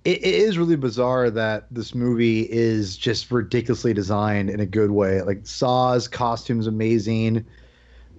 It, 0.06 0.19
it 0.23 0.36
is 0.36 0.58
really 0.58 0.77
bizarre 0.77 1.30
that 1.32 1.65
this 1.69 1.93
movie 1.93 2.41
is 2.49 2.95
just 2.95 3.30
ridiculously 3.30 3.93
designed 3.93 4.49
in 4.49 4.62
a 4.62 4.65
good 4.65 4.91
way. 4.91 5.21
Like 5.21 5.45
Saw's 5.45 6.08
costume's 6.08 6.65
amazing. 6.67 7.45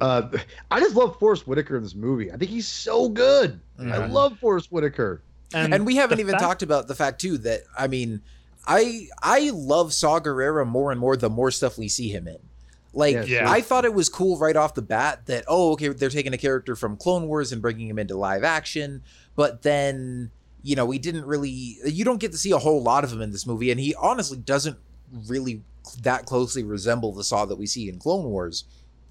Uh, 0.01 0.29
I 0.71 0.81
just 0.81 0.95
love 0.97 1.19
Forest 1.19 1.47
Whitaker 1.47 1.77
in 1.79 1.83
this 1.83 1.95
movie. 1.95 2.31
I 2.31 2.37
think 2.37 2.51
he's 2.51 2.69
so 2.69 3.09
good. 3.09 3.59
I 3.79 3.83
Mhm. 3.85 4.11
love 4.13 4.39
Forest 4.39 4.71
Whitaker. 4.71 5.23
And 5.55 5.87
we 5.87 5.97
haven't 5.97 6.21
even 6.21 6.33
fact- 6.33 6.43
talked 6.43 6.63
about 6.63 6.89
the 6.89 6.95
fact 6.95 7.23
too 7.23 7.39
that 7.39 7.63
I 7.79 7.87
mean, 7.87 8.21
I 8.67 9.09
I 9.23 9.51
love 9.55 9.95
Saw 9.95 10.21
Gerrera 10.21 10.67
more 10.67 10.91
and 10.93 11.01
more 11.01 11.17
the 11.17 11.31
more 11.31 11.51
stuff 11.51 11.79
we 11.79 11.89
see 11.89 12.11
him 12.11 12.29
in. 12.29 12.39
Like 12.93 13.29
Yeah. 13.29 13.51
I 13.51 13.61
thought 13.61 13.85
it 13.85 13.95
was 13.95 14.09
cool 14.09 14.39
right 14.39 14.57
off 14.57 14.75
the 14.75 14.83
bat 14.83 15.27
that 15.27 15.45
oh 15.47 15.73
okay 15.73 15.89
they're 15.89 16.09
taking 16.09 16.33
a 16.33 16.39
character 16.39 16.75
from 16.75 16.97
Clone 16.97 17.29
Wars 17.29 17.53
and 17.53 17.61
bringing 17.61 17.89
him 17.89 17.99
into 17.99 18.17
live 18.17 18.45
action, 18.45 19.03
but 19.37 19.63
then 19.63 20.31
you 20.63 20.75
know 20.75 20.87
we 20.87 20.99
didn't 20.99 21.25
really 21.25 21.79
you 21.85 22.05
don't 22.05 22.19
get 22.21 22.33
to 22.33 22.39
see 22.39 22.51
a 22.51 22.59
whole 22.59 22.83
lot 22.83 23.05
of 23.05 23.13
him 23.13 23.21
in 23.21 23.31
this 23.31 23.47
movie, 23.47 23.71
and 23.71 23.79
he 23.81 23.95
honestly 23.95 24.39
doesn't 24.39 24.79
really 25.27 25.63
that 26.03 26.27
closely 26.27 26.63
resemble 26.63 27.13
the 27.13 27.25
Saw 27.25 27.45
that 27.45 27.57
we 27.57 27.67
see 27.67 27.89
in 27.89 27.99
Clone 27.99 28.25
Wars. 28.25 28.65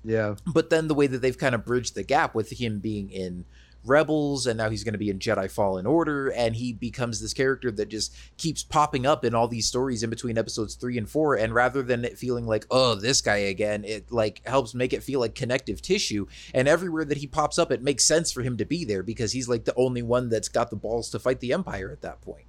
Yeah. 0.04 0.36
but 0.46 0.70
then 0.70 0.88
the 0.88 0.94
way 0.94 1.08
that 1.08 1.22
they've 1.22 1.38
kind 1.38 1.54
of 1.54 1.66
bridged 1.66 1.94
the 1.96 2.04
gap 2.04 2.34
with 2.34 2.52
him 2.52 2.80
being 2.80 3.10
in 3.10 3.44
Rebels 3.88 4.48
and 4.48 4.58
now 4.58 4.70
he's 4.70 4.84
going 4.84 4.94
to 4.94 5.00
be 5.00 5.10
in 5.10 5.20
Jedi 5.20 5.50
Fallen 5.50 5.86
Order 5.86 6.30
and 6.30 6.56
he 6.56 6.74
becomes 6.74 7.22
this 7.22 7.34
character 7.34 7.72
that 7.72 7.90
just 7.90 8.16
keeps 8.38 8.64
popping 8.64 9.06
up 9.06 9.24
in 9.24 9.34
all 9.34 9.48
these 9.48 9.68
stories 9.68 10.04
in 10.04 10.10
between 10.10 10.38
episodes 10.38 10.76
3 10.76 10.98
and 10.98 11.10
4 11.10 11.36
and 11.36 11.54
rather 11.54 11.82
than 11.82 12.06
it 12.06 12.18
feeling 12.18 12.46
like 12.46 12.66
oh 12.72 12.96
this 12.96 13.22
guy 13.22 13.38
again 13.38 13.84
it 13.84 14.12
like 14.12 14.42
helps 14.46 14.74
make 14.74 14.94
it 14.94 15.04
feel 15.04 15.20
like 15.20 15.36
connective 15.36 15.82
tissue 15.82 16.26
and 16.54 16.68
everywhere 16.68 17.06
that 17.06 17.18
he 17.18 17.28
pops 17.28 17.58
up 17.58 17.72
it 17.72 17.82
makes 17.82 18.04
sense 18.04 18.32
for 18.32 18.42
him 18.42 18.58
to 18.58 18.66
be 18.66 18.86
there 18.86 19.04
because 19.04 19.32
he's 19.32 19.50
like 19.50 19.66
the 19.66 19.76
only 19.76 20.02
one 20.02 20.30
that's 20.30 20.50
got 20.50 20.70
the 20.70 20.76
balls 20.76 21.10
to 21.10 21.20
fight 21.20 21.40
the 21.40 21.54
empire 21.54 21.92
at 21.92 22.02
that 22.02 22.22
point. 22.22 22.46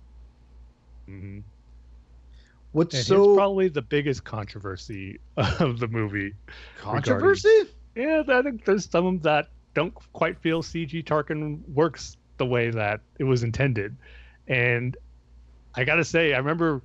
Mm-hmm. 1.09 1.40
What's 2.72 2.94
And 2.94 3.05
so 3.05 3.35
probably 3.35 3.68
the 3.68 3.83
biggest 3.83 4.24
controversy 4.24 5.20
of 5.37 5.79
the 5.79 5.88
movie. 5.88 6.35
controversy? 6.79 7.64
Yeah, 7.94 8.22
I 8.29 8.42
think 8.42 8.64
there's 8.64 8.88
some 8.88 9.07
of 9.07 9.22
that 9.22 9.48
don't 9.74 9.94
quite 10.12 10.38
feel 10.38 10.62
CG 10.62 11.04
Tarkin 11.04 11.61
works 11.68 12.16
the 12.38 12.46
way 12.46 12.70
that 12.70 13.00
it 13.18 13.24
was 13.24 13.42
intended. 13.42 13.96
And 14.46 14.96
I 15.74 15.85
gotta 15.85 16.04
say, 16.04 16.35
I 16.35 16.38
remember 16.38 16.83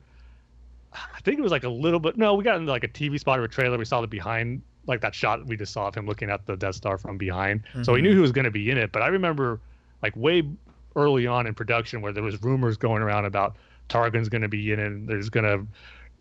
I 0.93 1.19
think 1.23 1.39
it 1.39 1.41
was 1.41 1.51
like 1.51 1.63
a 1.63 1.69
little 1.69 1.99
bit 1.99 2.17
no, 2.17 2.35
we 2.35 2.43
got 2.43 2.57
into 2.57 2.71
like 2.71 2.83
a 2.83 2.87
TV 2.87 3.19
spot 3.19 3.39
or 3.39 3.43
a 3.43 3.49
trailer, 3.49 3.77
we 3.77 3.85
saw 3.85 4.01
the 4.01 4.07
behind 4.07 4.61
like 4.85 5.01
that 5.01 5.15
shot 5.15 5.45
we 5.47 5.55
just 5.55 5.71
saw 5.73 5.87
of 5.87 5.95
him 5.95 6.05
looking 6.05 6.29
at 6.29 6.45
the 6.45 6.55
Death 6.57 6.75
Star 6.75 6.97
from 6.97 7.17
behind. 7.17 7.63
So 7.83 7.93
we 7.93 7.99
Mhm. 7.99 8.03
knew 8.03 8.13
he 8.13 8.19
was 8.19 8.31
gonna 8.31 8.51
be 8.51 8.69
in 8.69 8.77
it, 8.77 8.91
but 8.91 9.01
I 9.01 9.07
remember 9.07 9.59
like 10.01 10.15
way 10.15 10.43
early 10.95 11.25
on 11.25 11.47
in 11.47 11.53
production 11.55 12.01
where 12.01 12.11
there 12.11 12.21
was 12.23 12.41
rumors 12.43 12.77
going 12.77 13.01
around 13.01 13.25
about 13.25 13.55
Tarkin's 13.89 14.29
gonna 14.29 14.49
be 14.49 14.71
in 14.71 14.79
it 14.79 14.85
and 14.87 15.07
there's 15.07 15.29
gonna 15.29 15.65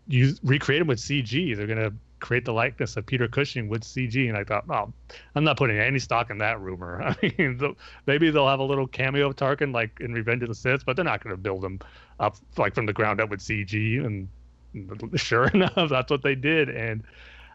use 0.07 0.39
recreate 0.43 0.81
him 0.81 0.87
with 0.87 0.99
CG. 0.99 1.53
They're 1.53 1.67
gonna 1.67 1.93
create 2.23 2.45
the 2.45 2.53
likeness 2.53 2.95
of 2.95 3.05
Peter 3.05 3.27
Cushing 3.27 3.67
with 3.67 3.83
CG, 3.83 4.29
and 4.29 4.37
I 4.37 4.45
thought, 4.45 4.63
oh, 4.69 4.93
I'm 5.35 5.43
not 5.43 5.57
putting 5.57 5.77
any 5.77 5.99
stock 5.99 6.29
in 6.29 6.37
that 6.37 6.59
rumor. 6.61 7.03
I 7.21 7.33
mean, 7.37 7.57
the, 7.57 7.75
maybe 8.07 8.31
they'll 8.31 8.47
have 8.47 8.61
a 8.61 8.63
little 8.63 8.87
cameo 8.87 9.27
of 9.27 9.35
Tarkin 9.35 9.73
like 9.73 9.99
in 9.99 10.13
Revenge 10.13 10.41
of 10.41 10.47
the 10.47 10.55
Sith, 10.55 10.85
but 10.85 10.95
they're 10.95 11.03
not 11.03 11.21
gonna 11.21 11.35
build 11.35 11.65
him 11.65 11.79
up 12.21 12.37
like 12.57 12.73
from 12.73 12.85
the 12.85 12.93
ground 12.93 13.19
up 13.19 13.29
with 13.29 13.41
CG. 13.41 14.03
And 14.03 14.29
sure 15.19 15.47
enough, 15.49 15.89
that's 15.89 16.09
what 16.09 16.23
they 16.23 16.33
did. 16.33 16.69
And 16.69 17.03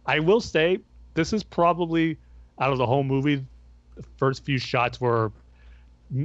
I 0.07 0.21
will 0.21 0.41
say, 0.41 0.79
this 1.15 1.33
is 1.33 1.43
probably 1.43 2.19
out 2.61 2.71
of 2.71 2.79
the 2.79 2.87
whole 2.87 3.05
movie, 3.05 3.45
the 3.97 4.05
first 4.19 4.45
few 4.45 4.59
shots 4.59 5.01
were, 5.01 5.33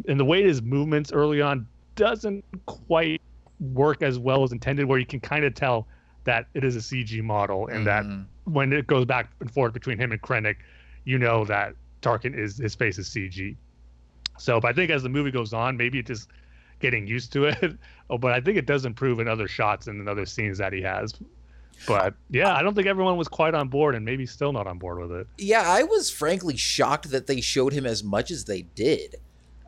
and 0.08 0.20
the 0.20 0.26
way 0.26 0.44
his 0.44 0.62
movements 0.62 1.14
early 1.14 1.42
on 1.42 1.66
doesn't 1.96 2.44
quite 2.66 3.22
work 3.74 4.02
as 4.02 4.20
well 4.20 4.44
as 4.44 4.52
intended, 4.52 4.86
where 4.86 5.00
you 5.00 5.06
can 5.06 5.22
kind 5.22 5.46
of 5.46 5.56
tell 5.56 5.88
that 6.26 6.48
it 6.54 6.64
is 6.64 6.76
a 6.76 6.80
CG 6.80 7.22
model 7.22 7.68
and 7.68 7.88
that 7.88 8.04
Mhm. 8.06 8.26
When 8.46 8.74
it 8.74 8.88
goes 8.88 9.06
back 9.06 9.30
and 9.40 9.52
forth 9.52 9.74
between 9.74 9.98
him 9.98 10.12
and 10.12 10.22
Krennic, 10.22 10.58
you 11.06 11.18
know 11.18 11.46
that 11.46 11.76
Tarkin 12.02 12.38
is 12.38 12.58
his 12.58 12.76
face 12.76 12.98
is 12.98 13.10
CG. 13.10 13.56
So, 14.38 14.60
but 14.60 14.70
I 14.70 14.74
think 14.74 14.90
as 14.90 15.04
the 15.04 15.10
movie 15.10 15.32
goes 15.32 15.54
on, 15.54 15.78
maybe 15.78 16.00
it's 16.00 16.08
just 16.08 16.30
getting 16.80 17.08
used 17.08 17.32
to 17.34 17.46
it. 17.46 17.78
oh, 18.10 18.18
but 18.18 18.32
I 18.32 18.42
think 18.42 18.58
it 18.58 18.66
does 18.66 18.86
improve 18.86 19.20
in 19.20 19.28
other 19.28 19.48
shots 19.48 19.88
and 19.88 20.02
in 20.02 20.08
other 20.08 20.26
scenes 20.26 20.58
that 20.58 20.74
he 20.74 20.82
has. 20.82 21.14
But 21.88 22.14
yeah, 22.30 22.56
I 22.56 22.62
don't 22.62 22.76
think 22.76 22.88
everyone 22.88 23.18
was 23.18 23.28
quite 23.28 23.54
on 23.54 23.68
board, 23.68 23.96
and 23.96 24.06
maybe 24.06 24.26
still 24.26 24.54
not 24.54 24.68
on 24.68 24.78
board 24.78 25.00
with 25.00 25.12
it. 25.12 25.28
Yeah, 25.38 25.64
I 25.66 25.84
was 25.84 26.10
frankly 26.10 26.56
shocked 26.56 27.10
that 27.12 27.28
they 27.28 27.42
showed 27.42 27.74
him 27.74 27.86
as 27.86 28.04
much 28.04 28.32
as 28.32 28.46
they 28.46 28.62
did. 28.62 29.18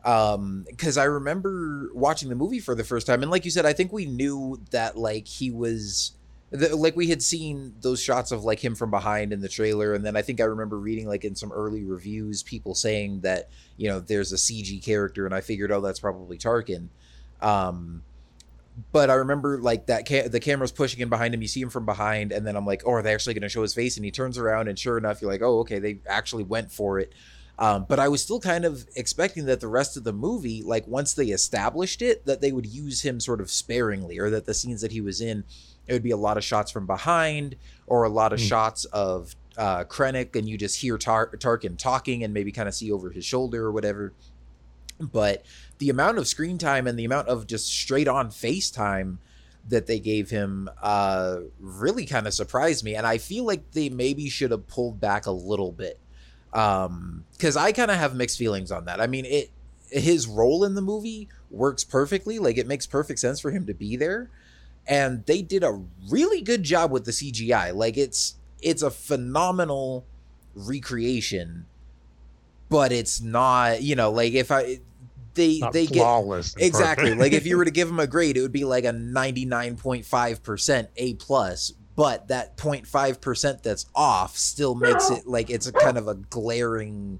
Um, 0.04 0.64
because 0.70 0.96
I 0.96 1.04
remember 1.04 1.90
watching 1.92 2.28
the 2.28 2.36
movie 2.36 2.60
for 2.60 2.74
the 2.74 2.84
first 2.84 3.08
time, 3.08 3.22
and 3.22 3.30
like 3.30 3.44
you 3.44 3.50
said, 3.50 3.66
I 3.66 3.72
think 3.72 3.92
we 3.92 4.06
knew 4.06 4.60
that 4.70 4.96
like 4.96 5.26
he 5.26 5.50
was, 5.50 6.12
the, 6.50 6.76
like 6.76 6.96
we 6.96 7.08
had 7.08 7.22
seen 7.22 7.74
those 7.80 8.00
shots 8.00 8.30
of 8.30 8.44
like 8.44 8.64
him 8.64 8.74
from 8.74 8.90
behind 8.90 9.32
in 9.32 9.40
the 9.40 9.48
trailer, 9.48 9.94
and 9.94 10.04
then 10.04 10.16
I 10.16 10.22
think 10.22 10.40
I 10.40 10.44
remember 10.44 10.78
reading 10.78 11.08
like 11.08 11.24
in 11.24 11.34
some 11.34 11.52
early 11.52 11.84
reviews 11.84 12.42
people 12.42 12.74
saying 12.74 13.20
that 13.20 13.50
you 13.76 13.88
know 13.88 14.00
there's 14.00 14.32
a 14.32 14.36
CG 14.36 14.84
character, 14.84 15.26
and 15.26 15.34
I 15.34 15.40
figured, 15.40 15.72
oh, 15.72 15.80
that's 15.80 16.00
probably 16.00 16.38
Tarkin. 16.38 16.88
Um, 17.40 18.02
but 18.92 19.10
I 19.10 19.14
remember 19.14 19.58
like 19.58 19.86
that 19.86 20.06
ca- 20.06 20.28
the 20.28 20.40
camera's 20.40 20.72
pushing 20.72 21.00
in 21.00 21.08
behind 21.08 21.34
him. 21.34 21.42
You 21.42 21.48
see 21.48 21.60
him 21.60 21.70
from 21.70 21.84
behind, 21.84 22.30
and 22.30 22.46
then 22.46 22.56
I'm 22.56 22.66
like, 22.66 22.82
oh, 22.86 22.92
are 22.92 23.02
they 23.02 23.12
actually 23.12 23.34
going 23.34 23.42
to 23.42 23.48
show 23.48 23.62
his 23.62 23.74
face? 23.74 23.96
And 23.96 24.04
he 24.04 24.10
turns 24.10 24.38
around, 24.38 24.68
and 24.68 24.78
sure 24.78 24.98
enough, 24.98 25.20
you're 25.20 25.30
like, 25.30 25.42
oh, 25.42 25.60
okay, 25.60 25.78
they 25.78 25.98
actually 26.06 26.44
went 26.44 26.70
for 26.70 27.00
it. 27.00 27.12
Um, 27.58 27.86
but 27.88 27.98
I 27.98 28.08
was 28.08 28.22
still 28.22 28.38
kind 28.38 28.66
of 28.66 28.86
expecting 28.96 29.46
that 29.46 29.60
the 29.60 29.68
rest 29.68 29.96
of 29.96 30.04
the 30.04 30.12
movie, 30.12 30.62
like 30.62 30.86
once 30.86 31.14
they 31.14 31.28
established 31.28 32.02
it, 32.02 32.26
that 32.26 32.42
they 32.42 32.52
would 32.52 32.66
use 32.66 33.00
him 33.00 33.18
sort 33.18 33.40
of 33.40 33.50
sparingly, 33.50 34.18
or 34.18 34.28
that 34.30 34.44
the 34.44 34.54
scenes 34.54 34.82
that 34.82 34.92
he 34.92 35.00
was 35.00 35.22
in, 35.22 35.44
it 35.86 35.92
would 35.92 36.02
be 36.02 36.10
a 36.10 36.16
lot 36.16 36.36
of 36.36 36.44
shots 36.44 36.70
from 36.70 36.86
behind, 36.86 37.56
or 37.86 38.04
a 38.04 38.08
lot 38.08 38.32
of 38.32 38.38
Mm. 38.40 38.48
shots 38.48 38.84
of 38.86 39.34
uh, 39.56 39.84
Krennic, 39.84 40.36
and 40.36 40.46
you 40.48 40.58
just 40.58 40.78
hear 40.80 40.98
Tar- 40.98 41.30
Tarkin 41.36 41.78
talking, 41.78 42.22
and 42.24 42.34
maybe 42.34 42.52
kind 42.52 42.68
of 42.68 42.74
see 42.74 42.92
over 42.92 43.10
his 43.10 43.24
shoulder 43.24 43.64
or 43.64 43.72
whatever. 43.72 44.12
But 45.00 45.44
the 45.78 45.90
amount 45.90 46.18
of 46.18 46.26
screen 46.26 46.58
time 46.58 46.86
and 46.86 46.98
the 46.98 47.04
amount 47.04 47.28
of 47.28 47.46
just 47.46 47.66
straight 47.66 48.08
on 48.08 48.30
face 48.30 48.70
time 48.70 49.18
that 49.68 49.86
they 49.86 49.98
gave 49.98 50.30
him 50.30 50.68
uh, 50.82 51.38
really 51.58 52.06
kind 52.06 52.26
of 52.26 52.34
surprised 52.34 52.84
me, 52.84 52.94
and 52.94 53.06
I 53.06 53.18
feel 53.18 53.44
like 53.44 53.70
they 53.72 53.88
maybe 53.88 54.28
should 54.28 54.50
have 54.50 54.66
pulled 54.68 55.00
back 55.00 55.26
a 55.26 55.30
little 55.32 55.72
bit 55.72 55.98
um 56.52 57.24
because 57.32 57.56
i 57.56 57.72
kind 57.72 57.90
of 57.90 57.96
have 57.98 58.14
mixed 58.14 58.38
feelings 58.38 58.70
on 58.70 58.84
that 58.84 59.00
i 59.00 59.06
mean 59.08 59.24
it 59.26 59.50
his 59.90 60.28
role 60.28 60.62
in 60.64 60.74
the 60.76 60.80
movie 60.80 61.28
works 61.50 61.82
perfectly 61.82 62.38
like 62.38 62.56
it 62.56 62.68
makes 62.68 62.86
perfect 62.86 63.18
sense 63.18 63.40
for 63.40 63.50
him 63.50 63.66
to 63.66 63.74
be 63.74 63.96
there 63.96 64.30
and 64.86 65.24
they 65.26 65.42
did 65.42 65.62
a 65.62 65.82
really 66.08 66.42
good 66.42 66.62
job 66.62 66.90
with 66.90 67.04
the 67.04 67.10
cgi 67.10 67.74
like 67.74 67.96
it's 67.96 68.36
it's 68.62 68.82
a 68.82 68.90
phenomenal 68.90 70.04
recreation 70.54 71.66
but 72.68 72.92
it's 72.92 73.20
not 73.20 73.82
you 73.82 73.94
know 73.94 74.10
like 74.10 74.32
if 74.32 74.50
i 74.50 74.78
they 75.34 75.58
Not 75.58 75.72
they 75.72 75.86
get 75.86 75.98
flawless. 75.98 76.54
and 76.54 76.62
exactly 76.62 77.14
like 77.22 77.32
if 77.32 77.46
you 77.46 77.56
were 77.56 77.64
to 77.64 77.70
give 77.70 77.88
them 77.88 78.00
a 78.00 78.06
grade 78.06 78.36
it 78.36 78.42
would 78.42 78.52
be 78.52 78.64
like 78.64 78.84
a 78.84 78.92
99.5% 78.92 80.88
a 80.96 81.14
plus 81.14 81.72
but 81.94 82.28
that 82.28 82.56
0.5% 82.56 83.62
that's 83.62 83.86
off 83.94 84.36
still 84.36 84.74
makes 84.74 85.10
it 85.10 85.26
like 85.26 85.50
it's 85.50 85.66
a 85.66 85.72
kind 85.72 85.98
of 85.98 86.08
a 86.08 86.14
glaring 86.14 87.18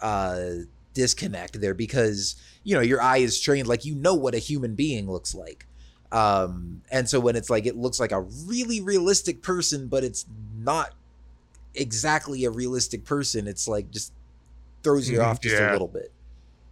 uh 0.00 0.50
disconnect 0.94 1.60
there 1.60 1.74
because 1.74 2.34
you 2.64 2.74
know 2.74 2.80
your 2.82 3.00
eye 3.00 3.18
is 3.18 3.40
trained 3.40 3.66
like 3.68 3.84
you 3.84 3.94
know 3.94 4.14
what 4.14 4.34
a 4.34 4.38
human 4.38 4.74
being 4.74 5.10
looks 5.10 5.34
like 5.34 5.66
um 6.12 6.82
and 6.92 7.08
so 7.08 7.18
when 7.18 7.36
it's 7.36 7.50
like 7.50 7.66
it 7.66 7.76
looks 7.76 7.98
like 7.98 8.12
a 8.12 8.20
really 8.20 8.80
realistic 8.80 9.42
person 9.42 9.88
but 9.88 10.04
it's 10.04 10.26
not 10.58 10.92
exactly 11.74 12.44
a 12.44 12.50
realistic 12.50 13.04
person 13.04 13.48
it's 13.48 13.66
like 13.66 13.90
just 13.90 14.12
throws 14.82 15.08
you 15.08 15.18
Mhm, 15.18 15.24
off 15.24 15.40
just 15.40 15.58
a 15.60 15.64
little 15.64 15.88
bit 15.88 16.12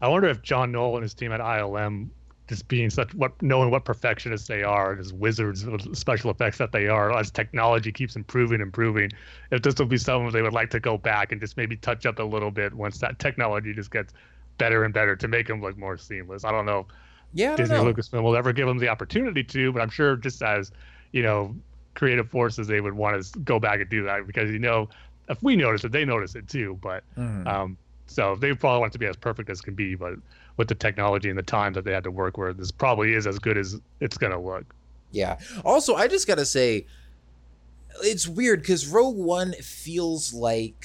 I 0.00 0.09
wonder 0.09 0.29
if 0.29 0.42
John 0.42 0.72
Knoll 0.72 0.96
and 0.96 1.03
his 1.03 1.14
team 1.14 1.33
at 1.33 1.40
ILM 1.40 2.11
just 2.48 2.66
being 2.68 2.90
such 2.90 3.14
what 3.14 3.40
knowing 3.42 3.70
what 3.70 3.85
perfectionists 3.85 4.48
they 4.48 4.62
are, 4.64 4.98
as 4.98 5.12
wizards 5.12 5.62
of 5.64 5.81
special 5.96 6.31
effects 6.31 6.59
that 6.59 6.72
they 6.72 6.88
are, 6.88 7.16
as 7.16 7.31
technology 7.31 7.92
keeps 7.92 8.16
improving, 8.16 8.55
and 8.57 8.62
improving. 8.64 9.11
If 9.53 9.62
this 9.62 9.76
will 9.79 9.87
be 9.87 9.98
something 9.98 10.33
they 10.33 10.42
would 10.42 10.53
like 10.53 10.70
to 10.70 10.81
go 10.81 10.98
back 10.98 11.33
and 11.33 11.40
just 11.40 11.57
maybe 11.57 11.76
touch 11.76 12.07
up 12.07 12.18
a 12.18 12.24
little 12.24 12.50
bit 12.50 12.74
once 12.74 12.98
that 12.98 13.18
technology 13.20 13.72
just 13.72 13.90
gets 13.92 14.12
better 14.59 14.85
and 14.85 14.92
better 14.92 15.14
to 15.16 15.29
make 15.29 15.46
them 15.46 15.61
look 15.62 15.79
more 15.79 15.96
seamless. 15.96 16.44
I 16.44 16.50
don't 16.50 16.66
know. 16.66 16.87
Yeah, 17.32 17.56
Disney 17.56 17.76
know. 17.76 17.84
Lucasfilm 17.84 18.22
will 18.22 18.36
ever 18.36 18.52
give 18.52 18.66
them 18.66 18.78
the 18.78 18.88
opportunity 18.88 19.44
to, 19.44 19.72
but 19.72 19.80
I'm 19.82 19.90
sure 19.90 20.16
just 20.16 20.42
as 20.42 20.72
you 21.12 21.22
know, 21.22 21.54
creative 21.94 22.28
forces, 22.30 22.66
they 22.68 22.80
would 22.80 22.94
want 22.94 23.22
to 23.22 23.38
go 23.40 23.58
back 23.58 23.80
and 23.80 23.88
do 23.90 24.04
that 24.04 24.26
because 24.26 24.50
you 24.50 24.58
know, 24.58 24.88
if 25.28 25.42
we 25.42 25.56
notice 25.56 25.84
it, 25.84 25.92
they 25.92 26.04
notice 26.04 26.34
it 26.34 26.48
too. 26.48 26.78
But 26.82 27.02
Mhm. 27.16 27.46
um, 27.46 27.76
so 28.06 28.34
they 28.36 28.52
probably 28.54 28.80
want 28.80 28.90
it 28.90 28.94
to 28.94 28.98
be 28.98 29.06
as 29.06 29.16
perfect 29.16 29.50
as 29.50 29.60
can 29.60 29.74
be, 29.74 29.94
but 29.94 30.14
with 30.56 30.68
the 30.68 30.74
technology 30.74 31.28
and 31.28 31.38
the 31.38 31.42
time 31.42 31.72
that 31.74 31.84
they 31.84 31.92
had 31.92 32.04
to 32.04 32.10
work 32.10 32.36
with, 32.36 32.58
this 32.58 32.70
probably 32.70 33.14
is 33.14 33.26
as 33.26 33.38
good 33.38 33.56
as 33.56 33.80
it's 34.00 34.18
gonna 34.18 34.40
look. 34.40 34.64
Yeah. 35.12 35.38
Also, 35.64 35.94
I 35.94 36.06
just 36.08 36.26
gotta 36.26 36.44
say, 36.44 36.86
it's 38.02 38.26
weird 38.28 38.60
because 38.60 38.86
Rogue 38.86 39.16
One 39.16 39.52
feels 39.54 40.32
like, 40.32 40.84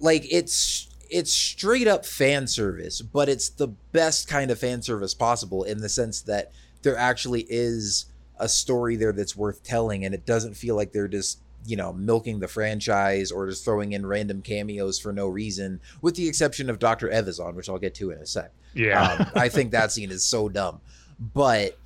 like 0.00 0.24
it's 0.30 0.88
it's 1.10 1.32
straight 1.32 1.88
up 1.88 2.06
fan 2.06 2.46
service, 2.46 3.02
but 3.02 3.28
it's 3.28 3.48
the 3.48 3.68
best 3.68 4.28
kind 4.28 4.50
of 4.50 4.58
fan 4.58 4.82
service 4.82 5.14
possible 5.14 5.64
in 5.64 5.78
the 5.78 5.88
sense 5.88 6.22
that 6.22 6.52
there 6.82 6.96
actually 6.96 7.46
is 7.48 8.06
a 8.38 8.48
story 8.48 8.96
there 8.96 9.12
that's 9.12 9.36
worth 9.36 9.62
telling, 9.62 10.04
and 10.04 10.14
it 10.14 10.24
doesn't 10.24 10.54
feel 10.54 10.76
like 10.76 10.92
they're 10.92 11.08
just 11.08 11.40
you 11.66 11.76
know 11.76 11.92
milking 11.92 12.40
the 12.40 12.48
franchise 12.48 13.30
or 13.30 13.46
just 13.46 13.64
throwing 13.64 13.92
in 13.92 14.06
random 14.06 14.40
cameos 14.40 14.98
for 14.98 15.12
no 15.12 15.26
reason, 15.28 15.80
with 16.00 16.14
the 16.14 16.26
exception 16.28 16.70
of 16.70 16.78
Doctor 16.78 17.08
Evazan, 17.08 17.54
which 17.54 17.68
I'll 17.68 17.78
get 17.78 17.94
to 17.96 18.10
in 18.10 18.18
a 18.18 18.26
sec. 18.26 18.52
Yeah, 18.72 19.02
Um, 19.02 19.26
I 19.34 19.48
think 19.48 19.72
that 19.72 19.92
scene 19.92 20.10
is 20.10 20.24
so 20.24 20.48
dumb. 20.48 20.80
But 21.34 21.76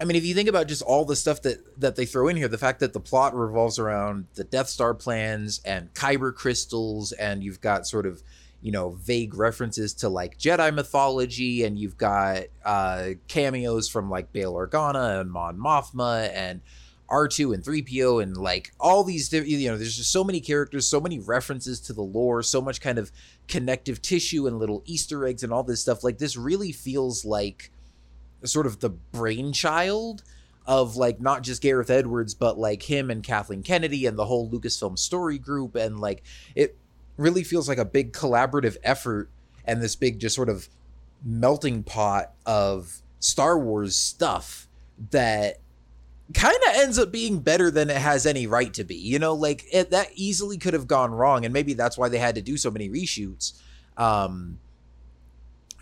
I 0.00 0.04
mean, 0.04 0.16
if 0.16 0.24
you 0.24 0.34
think 0.34 0.48
about 0.48 0.66
just 0.66 0.80
all 0.80 1.04
the 1.04 1.14
stuff 1.14 1.42
that 1.42 1.80
that 1.80 1.94
they 1.94 2.06
throw 2.06 2.28
in 2.28 2.36
here, 2.36 2.48
the 2.48 2.58
fact 2.58 2.80
that 2.80 2.94
the 2.94 3.00
plot 3.00 3.34
revolves 3.34 3.78
around 3.78 4.26
the 4.34 4.44
Death 4.44 4.68
Star 4.68 4.94
plans 4.94 5.60
and 5.64 5.92
Kyber 5.92 6.34
crystals, 6.34 7.12
and 7.12 7.44
you've 7.44 7.60
got 7.60 7.86
sort 7.86 8.06
of 8.06 8.22
you 8.62 8.72
know 8.72 8.90
vague 8.90 9.34
references 9.34 9.92
to 9.94 10.08
like 10.08 10.38
Jedi 10.38 10.74
mythology, 10.74 11.64
and 11.64 11.78
you've 11.78 11.98
got 11.98 12.44
uh, 12.64 13.10
cameos 13.28 13.88
from 13.88 14.08
like 14.08 14.32
Bail 14.32 14.54
Organa 14.54 15.20
and 15.20 15.30
Mon 15.30 15.58
Mothma 15.58 16.30
and 16.34 16.62
R2 17.10 17.54
and 17.54 17.64
3PO 17.64 18.22
and 18.22 18.36
like 18.36 18.72
all 18.78 19.02
these 19.02 19.32
you 19.32 19.68
know 19.68 19.76
there's 19.76 19.96
just 19.96 20.12
so 20.12 20.22
many 20.22 20.40
characters 20.40 20.86
so 20.86 21.00
many 21.00 21.18
references 21.18 21.80
to 21.80 21.92
the 21.92 22.02
lore 22.02 22.40
so 22.40 22.60
much 22.60 22.80
kind 22.80 22.98
of 22.98 23.10
connective 23.48 24.00
tissue 24.00 24.46
and 24.46 24.60
little 24.60 24.80
easter 24.86 25.26
eggs 25.26 25.42
and 25.42 25.52
all 25.52 25.64
this 25.64 25.82
stuff. 25.82 26.04
Like 26.04 26.18
this 26.18 26.36
really 26.36 26.70
feels 26.70 27.24
like 27.24 27.72
sort 28.44 28.66
of 28.66 28.80
the 28.80 28.90
brainchild 28.90 30.22
of 30.66 30.96
like 30.96 31.20
not 31.20 31.42
just 31.42 31.62
Gareth 31.62 31.90
Edwards 31.90 32.34
but 32.34 32.58
like 32.58 32.82
him 32.82 33.10
and 33.10 33.22
Kathleen 33.22 33.62
Kennedy 33.62 34.06
and 34.06 34.18
the 34.18 34.26
whole 34.26 34.50
Lucasfilm 34.50 34.98
story 34.98 35.38
group 35.38 35.74
and 35.74 35.98
like 36.00 36.22
it 36.54 36.76
really 37.16 37.42
feels 37.42 37.68
like 37.68 37.78
a 37.78 37.84
big 37.84 38.12
collaborative 38.12 38.76
effort 38.82 39.30
and 39.64 39.82
this 39.82 39.96
big 39.96 40.18
just 40.18 40.34
sort 40.34 40.48
of 40.48 40.68
melting 41.24 41.82
pot 41.82 42.32
of 42.46 43.02
Star 43.18 43.58
Wars 43.58 43.94
stuff 43.94 44.68
that 45.10 45.58
kind 46.34 46.56
of 46.68 46.76
ends 46.76 46.98
up 46.98 47.10
being 47.10 47.40
better 47.40 47.70
than 47.70 47.90
it 47.90 47.96
has 47.96 48.26
any 48.26 48.46
right 48.46 48.72
to 48.74 48.84
be. 48.84 48.94
You 48.96 49.18
know, 49.18 49.34
like 49.34 49.64
it, 49.72 49.90
that 49.90 50.08
easily 50.14 50.58
could 50.58 50.74
have 50.74 50.86
gone 50.86 51.12
wrong, 51.12 51.44
and 51.44 51.52
maybe 51.52 51.74
that's 51.74 51.98
why 51.98 52.08
they 52.08 52.18
had 52.18 52.34
to 52.36 52.42
do 52.42 52.56
so 52.56 52.70
many 52.70 52.88
reshoots. 52.88 53.60
Um, 53.96 54.58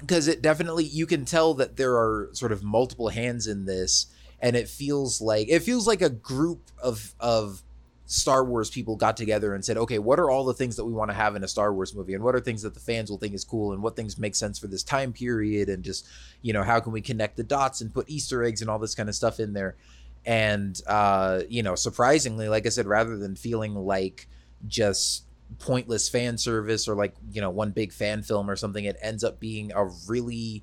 because 0.01 0.29
it 0.29 0.43
definitely 0.43 0.85
you 0.85 1.07
can 1.07 1.25
tell 1.25 1.55
that 1.55 1.77
there 1.77 1.95
are 1.95 2.31
sort 2.33 2.53
of 2.53 2.63
multiple 2.63 3.09
hands 3.09 3.47
in 3.47 3.65
this, 3.65 4.07
and 4.41 4.57
it 4.57 4.69
feels 4.69 5.21
like 5.21 5.49
it 5.49 5.61
feels 5.61 5.87
like 5.87 6.03
a 6.03 6.11
group 6.11 6.71
of 6.83 7.15
of 7.21 7.63
Star 8.09 8.43
Wars 8.43 8.71
people 8.71 8.97
got 8.97 9.19
together 9.19 9.55
and 9.55 9.63
said, 9.63 9.77
okay, 9.77 9.99
what 9.99 10.19
are 10.19 10.31
all 10.31 10.47
the 10.47 10.55
things 10.55 10.77
that 10.77 10.87
we 10.87 10.95
want 10.95 11.11
to 11.11 11.15
have 11.15 11.37
in 11.37 11.45
a 11.45 11.49
Star 11.49 11.75
Wars 11.75 11.95
movie? 11.95 12.15
And 12.15 12.25
what 12.25 12.35
are 12.35 12.41
things 12.41 12.63
that 12.63 12.73
the 12.73 12.81
fans 12.81 13.11
will 13.11 13.19
think 13.19 13.35
is 13.35 13.45
cool? 13.45 13.75
And 13.75 13.83
what 13.83 13.97
things 13.97 14.17
make 14.17 14.35
sense 14.35 14.59
for 14.59 14.67
this 14.67 14.83
time 14.83 15.13
period? 15.13 15.69
And 15.69 15.85
just, 15.85 16.09
you 16.41 16.55
know, 16.55 16.63
how 16.63 16.81
can 16.81 16.93
we 16.93 17.03
connect 17.03 17.37
the 17.37 17.43
dots 17.43 17.83
and 17.83 17.93
put 17.93 18.09
Easter 18.09 18.43
eggs 18.43 18.63
and 18.63 18.71
all 18.71 18.79
this 18.79 18.95
kind 18.95 19.11
of 19.11 19.15
stuff 19.15 19.39
in 19.39 19.53
there? 19.53 19.77
And, 20.25 20.81
uh, 20.87 21.43
you 21.51 21.63
know, 21.63 21.75
surprisingly, 21.75 22.49
like 22.49 22.65
I 22.65 22.71
said, 22.71 22.87
rather 22.87 23.19
than 23.19 23.37
feeling 23.37 23.75
like 23.75 24.27
just 24.67 25.25
pointless 25.59 26.09
fan 26.09 26.39
service 26.39 26.89
or 26.89 26.95
like, 26.95 27.15
you 27.33 27.41
know, 27.41 27.51
one 27.51 27.71
big 27.71 27.93
fan 27.93 28.23
film 28.23 28.51
or 28.51 28.57
something, 28.57 28.85
it 28.85 28.97
ends 29.03 29.25
up 29.25 29.41
being 29.41 29.73
a 29.75 29.87
really 30.07 30.63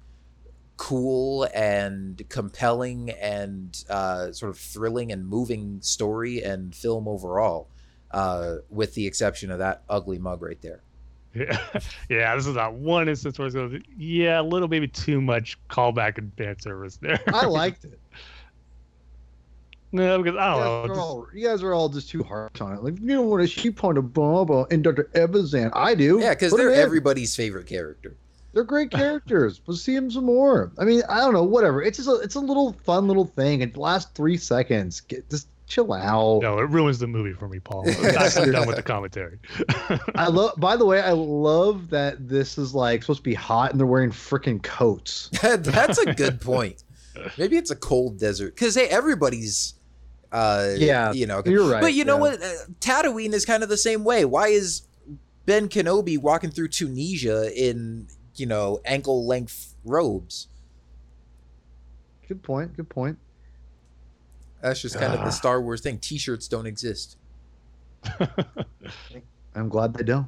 cool 0.78 1.48
and 1.54 2.21
compelling 2.30 3.10
and 3.12 3.84
uh, 3.89 4.32
sort 4.32 4.50
of 4.50 4.58
thrilling 4.58 5.12
and 5.12 5.28
moving 5.28 5.82
story 5.82 6.43
and 6.43 6.76
film 6.76 7.08
overall, 7.08 7.67
uh, 8.12 8.56
with 8.69 8.93
the 8.93 9.08
exception 9.08 9.52
of 9.52 9.60
that 9.60 9.84
ugly 9.89 10.19
mug 10.19 10.41
right 10.41 10.62
there. 10.62 10.82
yeah, 11.34 11.60
yeah. 12.10 12.36
This 12.36 12.48
is 12.48 12.56
that 12.56 12.74
one 12.74 13.10
instance 13.10 13.38
where 13.38 13.45
it's 13.45 13.56
going, 13.56 13.84
yeah, 13.98 14.39
a 14.39 14.43
little 14.43 14.67
maybe 14.67 14.88
too 14.88 15.21
much 15.21 15.58
callback 15.69 16.17
and 16.17 16.32
fan 16.38 16.60
service 16.60 16.98
there. 16.98 17.19
I 17.28 17.45
liked 17.45 17.86
it. 17.86 18.00
No, 19.91 20.21
because 20.21 20.38
I 20.38 20.54
You 20.56 20.60
don't 20.63 20.63
guys, 20.63 20.88
know. 20.88 20.88
just- 20.88 21.00
all, 21.00 21.28
you 21.34 21.48
guys 21.48 21.63
are 21.63 21.74
all 21.74 21.89
just 21.89 22.10
too 22.10 22.24
harsh 22.24 22.60
on 22.62 22.74
it. 22.74 22.84
Like 22.84 23.00
you 23.00 23.08
don't 23.15 23.28
want 23.30 23.41
to 23.43 23.48
she 23.48 23.71
point 23.71 23.98
a 23.98 24.02
bomb 24.02 24.65
and 24.71 24.84
Dr. 24.84 25.10
Evazan. 25.15 25.71
I 25.74 25.95
do. 25.95 26.19
Yeah, 26.19 26.32
because 26.34 26.54
they're 26.54 26.71
in. 26.74 26.80
everybody's 26.80 27.36
favorite 27.36 27.67
character. 27.67 28.15
They're 28.54 28.63
great 28.63 28.89
characters. 29.02 29.62
we'll 29.65 29.78
see 29.78 29.95
them 29.95 30.10
some 30.12 30.26
more. 30.26 30.71
I 30.78 30.86
mean, 30.86 31.02
I 31.10 31.17
don't 31.19 31.34
know, 31.34 31.43
whatever. 31.43 31.82
It's 31.82 31.98
just 31.98 32.10
a, 32.10 32.15
it's 32.15 32.36
a 32.36 32.39
little 32.39 32.74
fun 32.84 33.08
little 33.08 33.26
thing. 33.26 33.62
It 33.62 33.76
lasts 33.78 34.12
three 34.15 34.38
seconds. 34.38 35.02
Get 35.02 35.30
just 35.30 35.48
chill 35.67 35.91
out. 35.93 36.41
No, 36.43 36.60
it 36.60 36.69
ruins 36.69 37.00
the 37.00 37.08
movie 37.08 37.34
for 37.34 37.48
me, 37.50 37.60
Paul. 37.60 37.86
I'm 38.04 38.52
done 38.52 38.67
with 38.67 38.76
the 38.78 38.84
commentary. 38.84 39.39
I 40.15 40.28
love. 40.28 40.54
By 40.58 40.78
the 40.78 40.86
way, 40.86 41.02
I 41.02 41.12
love 41.12 41.89
that 41.89 42.30
this 42.30 42.58
is 42.58 42.74
like 42.74 43.02
supposed 43.04 43.19
to 43.19 43.24
be 43.24 43.34
hot 43.34 43.71
and 43.71 43.80
they're 43.80 43.88
wearing 43.88 44.12
freaking 44.12 44.62
coats. 44.62 45.30
That's 45.41 45.98
a 45.98 46.13
good 46.13 46.39
point. 46.39 46.82
Maybe 47.38 47.58
it's 47.58 47.71
a 47.71 47.75
cold 47.75 48.19
desert 48.19 48.56
because 48.56 48.75
hey, 48.75 48.88
everybody's. 48.88 49.73
Uh, 50.32 50.73
Yeah, 50.78 51.12
you 51.13 51.25
know, 51.28 51.41
you're 51.45 51.69
right, 51.69 51.82
But 51.82 51.93
you 51.93 52.04
know 52.04 52.15
yeah. 52.15 52.21
what? 52.21 52.41
Uh, 52.43 52.54
Tatooine 52.82 53.34
is 53.34 53.45
kind 53.45 53.63
of 53.63 53.69
the 53.69 53.78
same 53.78 54.04
way. 54.04 54.25
Why 54.25 54.47
is 54.47 54.82
Ben 55.45 55.69
Kenobi 55.69 56.17
walking 56.17 56.49
through 56.51 56.69
Tunisia 56.69 57.51
in 57.56 58.08
you 58.36 58.45
know 58.45 58.82
ankle 58.86 59.25
length 59.25 59.75
robes? 59.86 60.47
Good 62.28 62.41
point. 62.43 62.75
Good 62.75 62.89
point. 62.89 63.17
That's 64.62 64.82
just 64.82 64.97
kind 64.97 65.13
of 65.13 65.19
Ah. 65.21 65.25
the 65.25 65.32
Star 65.41 65.62
Wars 65.62 65.82
thing. 65.82 65.99
T-shirts 65.99 66.47
don't 66.47 66.65
exist. 66.65 67.17
I'm 69.56 69.69
glad 69.69 69.93
they 69.93 70.04
don't. 70.04 70.28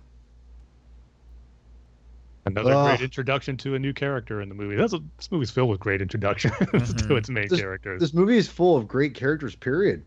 Another 2.48 2.74
Ugh. 2.74 2.88
great 2.98 3.02
introduction 3.04 3.58
to 3.58 3.76
a 3.76 3.80
new 3.80 3.94
character 3.94 4.42
in 4.42 4.50
the 4.50 4.56
movie. 4.56 4.76
That's 4.76 4.94
a, 4.94 5.00
this 5.18 5.32
movie's 5.32 5.52
filled 5.52 5.70
with 5.70 5.80
great 5.80 6.02
introductions 6.02 6.54
Mhm. 6.56 7.08
to 7.08 7.16
its 7.16 7.30
main 7.30 7.48
This- 7.50 7.60
characters. 7.60 8.00
This 8.02 8.14
movie 8.14 8.38
is 8.38 8.48
full 8.48 8.76
of 8.78 8.88
great 8.88 9.14
characters. 9.14 9.56
Period. 9.56 10.04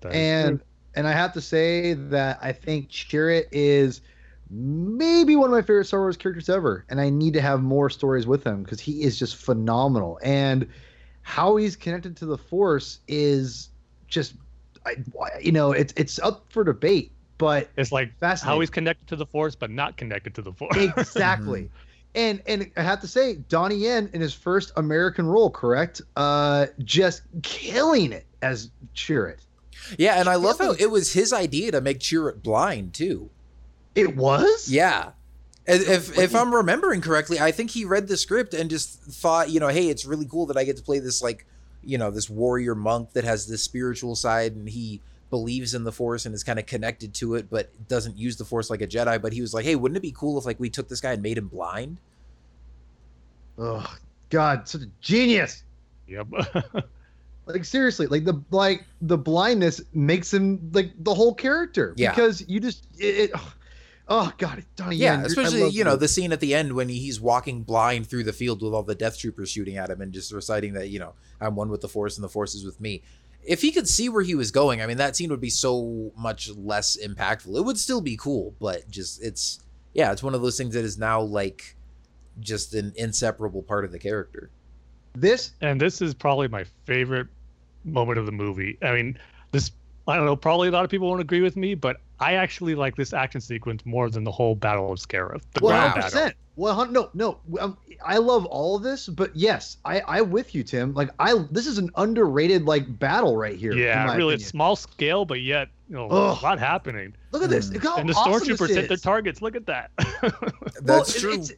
That 0.00 0.10
is 0.12 0.16
and 0.16 0.60
and 0.94 1.06
I 1.08 1.12
have 1.12 1.32
to 1.34 1.40
say 1.40 1.94
that 1.94 2.38
I 2.42 2.52
think 2.52 2.88
Chirrut 2.90 3.44
is 3.52 4.00
maybe 4.50 5.36
one 5.36 5.46
of 5.46 5.52
my 5.52 5.62
favorite 5.62 5.86
Star 5.86 6.00
Wars 6.00 6.16
characters 6.16 6.48
ever, 6.50 6.84
and 6.90 7.00
I 7.00 7.08
need 7.08 7.32
to 7.34 7.40
have 7.40 7.62
more 7.62 7.88
stories 7.88 8.26
with 8.26 8.44
him 8.44 8.62
because 8.62 8.80
he 8.80 9.02
is 9.02 9.18
just 9.18 9.36
phenomenal. 9.36 10.18
And 10.22 10.66
how 11.22 11.56
he's 11.56 11.76
connected 11.76 12.16
to 12.18 12.26
the 12.26 12.36
Force 12.36 12.98
is 13.08 13.70
just, 14.08 14.34
I, 14.84 14.96
you 15.40 15.52
know, 15.52 15.72
it's 15.72 15.94
it's 15.96 16.18
up 16.18 16.44
for 16.50 16.64
debate, 16.64 17.12
but 17.38 17.68
it's 17.76 17.92
like 17.92 18.16
fascinating. 18.18 18.54
how 18.54 18.60
he's 18.60 18.70
connected 18.70 19.08
to 19.08 19.16
the 19.16 19.26
Force, 19.26 19.54
but 19.54 19.70
not 19.70 19.96
connected 19.96 20.34
to 20.36 20.42
the 20.42 20.52
Force. 20.52 20.76
exactly. 20.96 21.70
And 22.14 22.42
and 22.46 22.70
I 22.76 22.82
have 22.82 23.00
to 23.00 23.08
say, 23.08 23.36
Donnie 23.48 23.76
Yen 23.76 24.10
in 24.12 24.20
his 24.20 24.34
first 24.34 24.72
American 24.76 25.26
role, 25.26 25.50
correct? 25.50 26.02
Uh, 26.16 26.66
just 26.84 27.22
killing 27.42 28.12
it 28.12 28.26
as 28.42 28.70
Chirrut. 28.94 29.38
Yeah, 29.98 30.20
and 30.20 30.28
I 30.28 30.36
love 30.36 30.58
how 30.58 30.72
it 30.72 30.90
was 30.90 31.12
his 31.12 31.32
idea 31.32 31.72
to 31.72 31.80
make 31.80 32.00
Chirrut 32.00 32.42
blind 32.42 32.94
too. 32.94 33.30
It 33.94 34.16
was. 34.16 34.68
Yeah. 34.70 35.10
If 35.66 35.88
if, 35.88 36.18
if 36.18 36.34
I'm 36.34 36.54
remembering 36.54 37.00
correctly, 37.00 37.38
I 37.38 37.52
think 37.52 37.70
he 37.70 37.84
read 37.84 38.08
the 38.08 38.16
script 38.16 38.52
and 38.52 38.68
just 38.68 39.02
thought, 39.02 39.50
you 39.50 39.60
know, 39.60 39.68
hey, 39.68 39.88
it's 39.88 40.04
really 40.04 40.26
cool 40.26 40.46
that 40.46 40.56
I 40.56 40.64
get 40.64 40.76
to 40.76 40.82
play 40.82 40.98
this 40.98 41.22
like, 41.22 41.46
you 41.84 41.98
know, 41.98 42.10
this 42.10 42.28
warrior 42.28 42.74
monk 42.74 43.12
that 43.12 43.24
has 43.24 43.46
this 43.46 43.62
spiritual 43.62 44.16
side 44.16 44.54
and 44.54 44.68
he 44.68 45.00
believes 45.32 45.72
in 45.74 45.82
the 45.82 45.90
force 45.90 46.26
and 46.26 46.34
is 46.34 46.44
kind 46.44 46.58
of 46.58 46.66
connected 46.66 47.14
to 47.14 47.36
it 47.36 47.48
but 47.48 47.70
doesn't 47.88 48.18
use 48.18 48.36
the 48.36 48.44
force 48.44 48.68
like 48.68 48.82
a 48.82 48.86
Jedi, 48.86 49.20
but 49.20 49.32
he 49.32 49.40
was 49.40 49.54
like, 49.54 49.64
"Hey, 49.64 49.74
wouldn't 49.76 49.96
it 49.96 50.00
be 50.02 50.12
cool 50.12 50.36
if 50.38 50.44
like 50.44 50.60
we 50.60 50.68
took 50.68 50.88
this 50.88 51.00
guy 51.00 51.12
and 51.14 51.22
made 51.22 51.38
him 51.38 51.48
blind?" 51.48 51.96
Oh 53.58 53.86
God, 54.30 54.68
such 54.68 54.82
a 54.82 54.86
genius. 55.00 55.64
yep. 56.06 56.26
Like 57.44 57.64
seriously, 57.64 58.06
like 58.06 58.24
the 58.24 58.40
like 58.52 58.84
the 59.00 59.18
blindness 59.18 59.80
makes 59.92 60.32
him 60.32 60.70
like 60.72 60.92
the 61.00 61.12
whole 61.12 61.34
character 61.34 61.92
Yeah. 61.96 62.10
because 62.10 62.44
you 62.48 62.60
just 62.60 62.86
it, 62.98 63.04
it 63.04 63.30
ugh. 63.34 63.52
Oh 64.08 64.32
God, 64.38 64.64
Donnie 64.76 64.94
Yeah, 64.94 65.16
Yen, 65.16 65.26
especially 65.26 65.68
you 65.70 65.82
know 65.82 65.96
the 65.96 66.06
scene 66.06 66.30
at 66.30 66.38
the 66.38 66.54
end 66.54 66.72
when 66.74 66.88
he's 66.88 67.20
walking 67.20 67.62
blind 67.64 68.06
through 68.06 68.22
the 68.24 68.32
field 68.32 68.62
with 68.62 68.72
all 68.72 68.84
the 68.84 68.94
Death 68.94 69.18
Troopers 69.18 69.50
shooting 69.50 69.76
at 69.76 69.90
him 69.90 70.00
and 70.00 70.12
just 70.12 70.30
reciting 70.32 70.74
that 70.74 70.88
you 70.90 71.00
know 71.00 71.14
I'm 71.40 71.56
one 71.56 71.68
with 71.68 71.80
the 71.80 71.88
Force 71.88 72.16
and 72.16 72.22
the 72.22 72.28
Force 72.28 72.54
is 72.54 72.64
with 72.64 72.80
me. 72.80 73.02
If 73.44 73.60
he 73.60 73.72
could 73.72 73.88
see 73.88 74.08
where 74.08 74.22
he 74.22 74.34
was 74.34 74.50
going, 74.50 74.80
I 74.80 74.86
mean 74.86 74.98
that 74.98 75.16
scene 75.16 75.30
would 75.30 75.40
be 75.40 75.50
so 75.50 76.12
much 76.16 76.50
less 76.50 76.96
impactful. 76.96 77.56
It 77.56 77.62
would 77.62 77.78
still 77.78 78.00
be 78.00 78.16
cool, 78.16 78.54
but 78.60 78.88
just 78.90 79.22
it's 79.22 79.60
yeah, 79.94 80.12
it's 80.12 80.22
one 80.22 80.34
of 80.34 80.42
those 80.42 80.56
things 80.56 80.74
that 80.74 80.84
is 80.84 80.98
now 80.98 81.20
like 81.20 81.76
just 82.40 82.74
an 82.74 82.92
inseparable 82.96 83.62
part 83.62 83.84
of 83.84 83.92
the 83.92 83.98
character. 83.98 84.50
this. 85.14 85.52
and 85.60 85.80
this 85.80 86.00
is 86.00 86.14
probably 86.14 86.48
my 86.48 86.64
favorite 86.86 87.26
moment 87.84 88.18
of 88.18 88.26
the 88.26 88.32
movie. 88.32 88.78
I 88.82 88.92
mean, 88.92 89.18
this 89.50 89.72
I 90.08 90.16
don't 90.16 90.26
know, 90.26 90.36
probably 90.36 90.68
a 90.68 90.70
lot 90.70 90.84
of 90.84 90.90
people 90.90 91.08
won't 91.08 91.20
agree 91.20 91.42
with 91.42 91.56
me, 91.56 91.74
but 91.74 92.00
I 92.22 92.34
actually 92.34 92.74
like 92.74 92.96
this 92.96 93.12
action 93.12 93.40
sequence 93.40 93.84
more 93.84 94.08
than 94.10 94.24
the 94.24 94.30
whole 94.30 94.54
Battle 94.54 94.92
of 94.92 94.98
Scarif. 94.98 95.42
The 95.54 95.60
One 95.60 95.72
ground 95.72 95.90
hundred 95.90 95.94
battle. 96.02 96.10
percent. 96.20 96.34
Well, 96.54 96.86
no, 96.90 97.08
no. 97.14 97.38
Um, 97.58 97.78
I 98.04 98.18
love 98.18 98.44
all 98.46 98.76
of 98.76 98.82
this, 98.82 99.08
but 99.08 99.34
yes, 99.34 99.78
I 99.84 100.00
I 100.00 100.20
with 100.20 100.54
you, 100.54 100.62
Tim. 100.62 100.92
Like 100.94 101.08
I, 101.18 101.34
this 101.50 101.66
is 101.66 101.78
an 101.78 101.90
underrated 101.96 102.64
like 102.66 102.98
battle 102.98 103.36
right 103.36 103.56
here. 103.56 103.72
in 103.72 103.78
Yeah, 103.78 104.04
my 104.06 104.16
really, 104.16 104.34
it's 104.34 104.46
small 104.46 104.76
scale, 104.76 105.24
but 105.24 105.40
yet 105.40 105.68
you 105.88 105.96
know 105.96 106.08
Ugh. 106.08 106.38
a 106.40 106.44
lot 106.44 106.58
happening. 106.58 107.14
Look 107.32 107.42
at 107.42 107.48
this. 107.50 107.70
Mm. 107.70 107.74
Look 107.74 107.82
how 107.84 107.96
and 107.96 108.08
the 108.08 108.12
awesome 108.14 108.54
stormtroopers 108.56 108.68
hit 108.74 108.88
their 108.88 108.96
targets. 108.98 109.40
Look 109.40 109.56
at 109.56 109.64
that. 109.66 109.90
That's 110.82 110.82
Well, 110.82 111.04
true. 111.04 111.32
It's, 111.34 111.52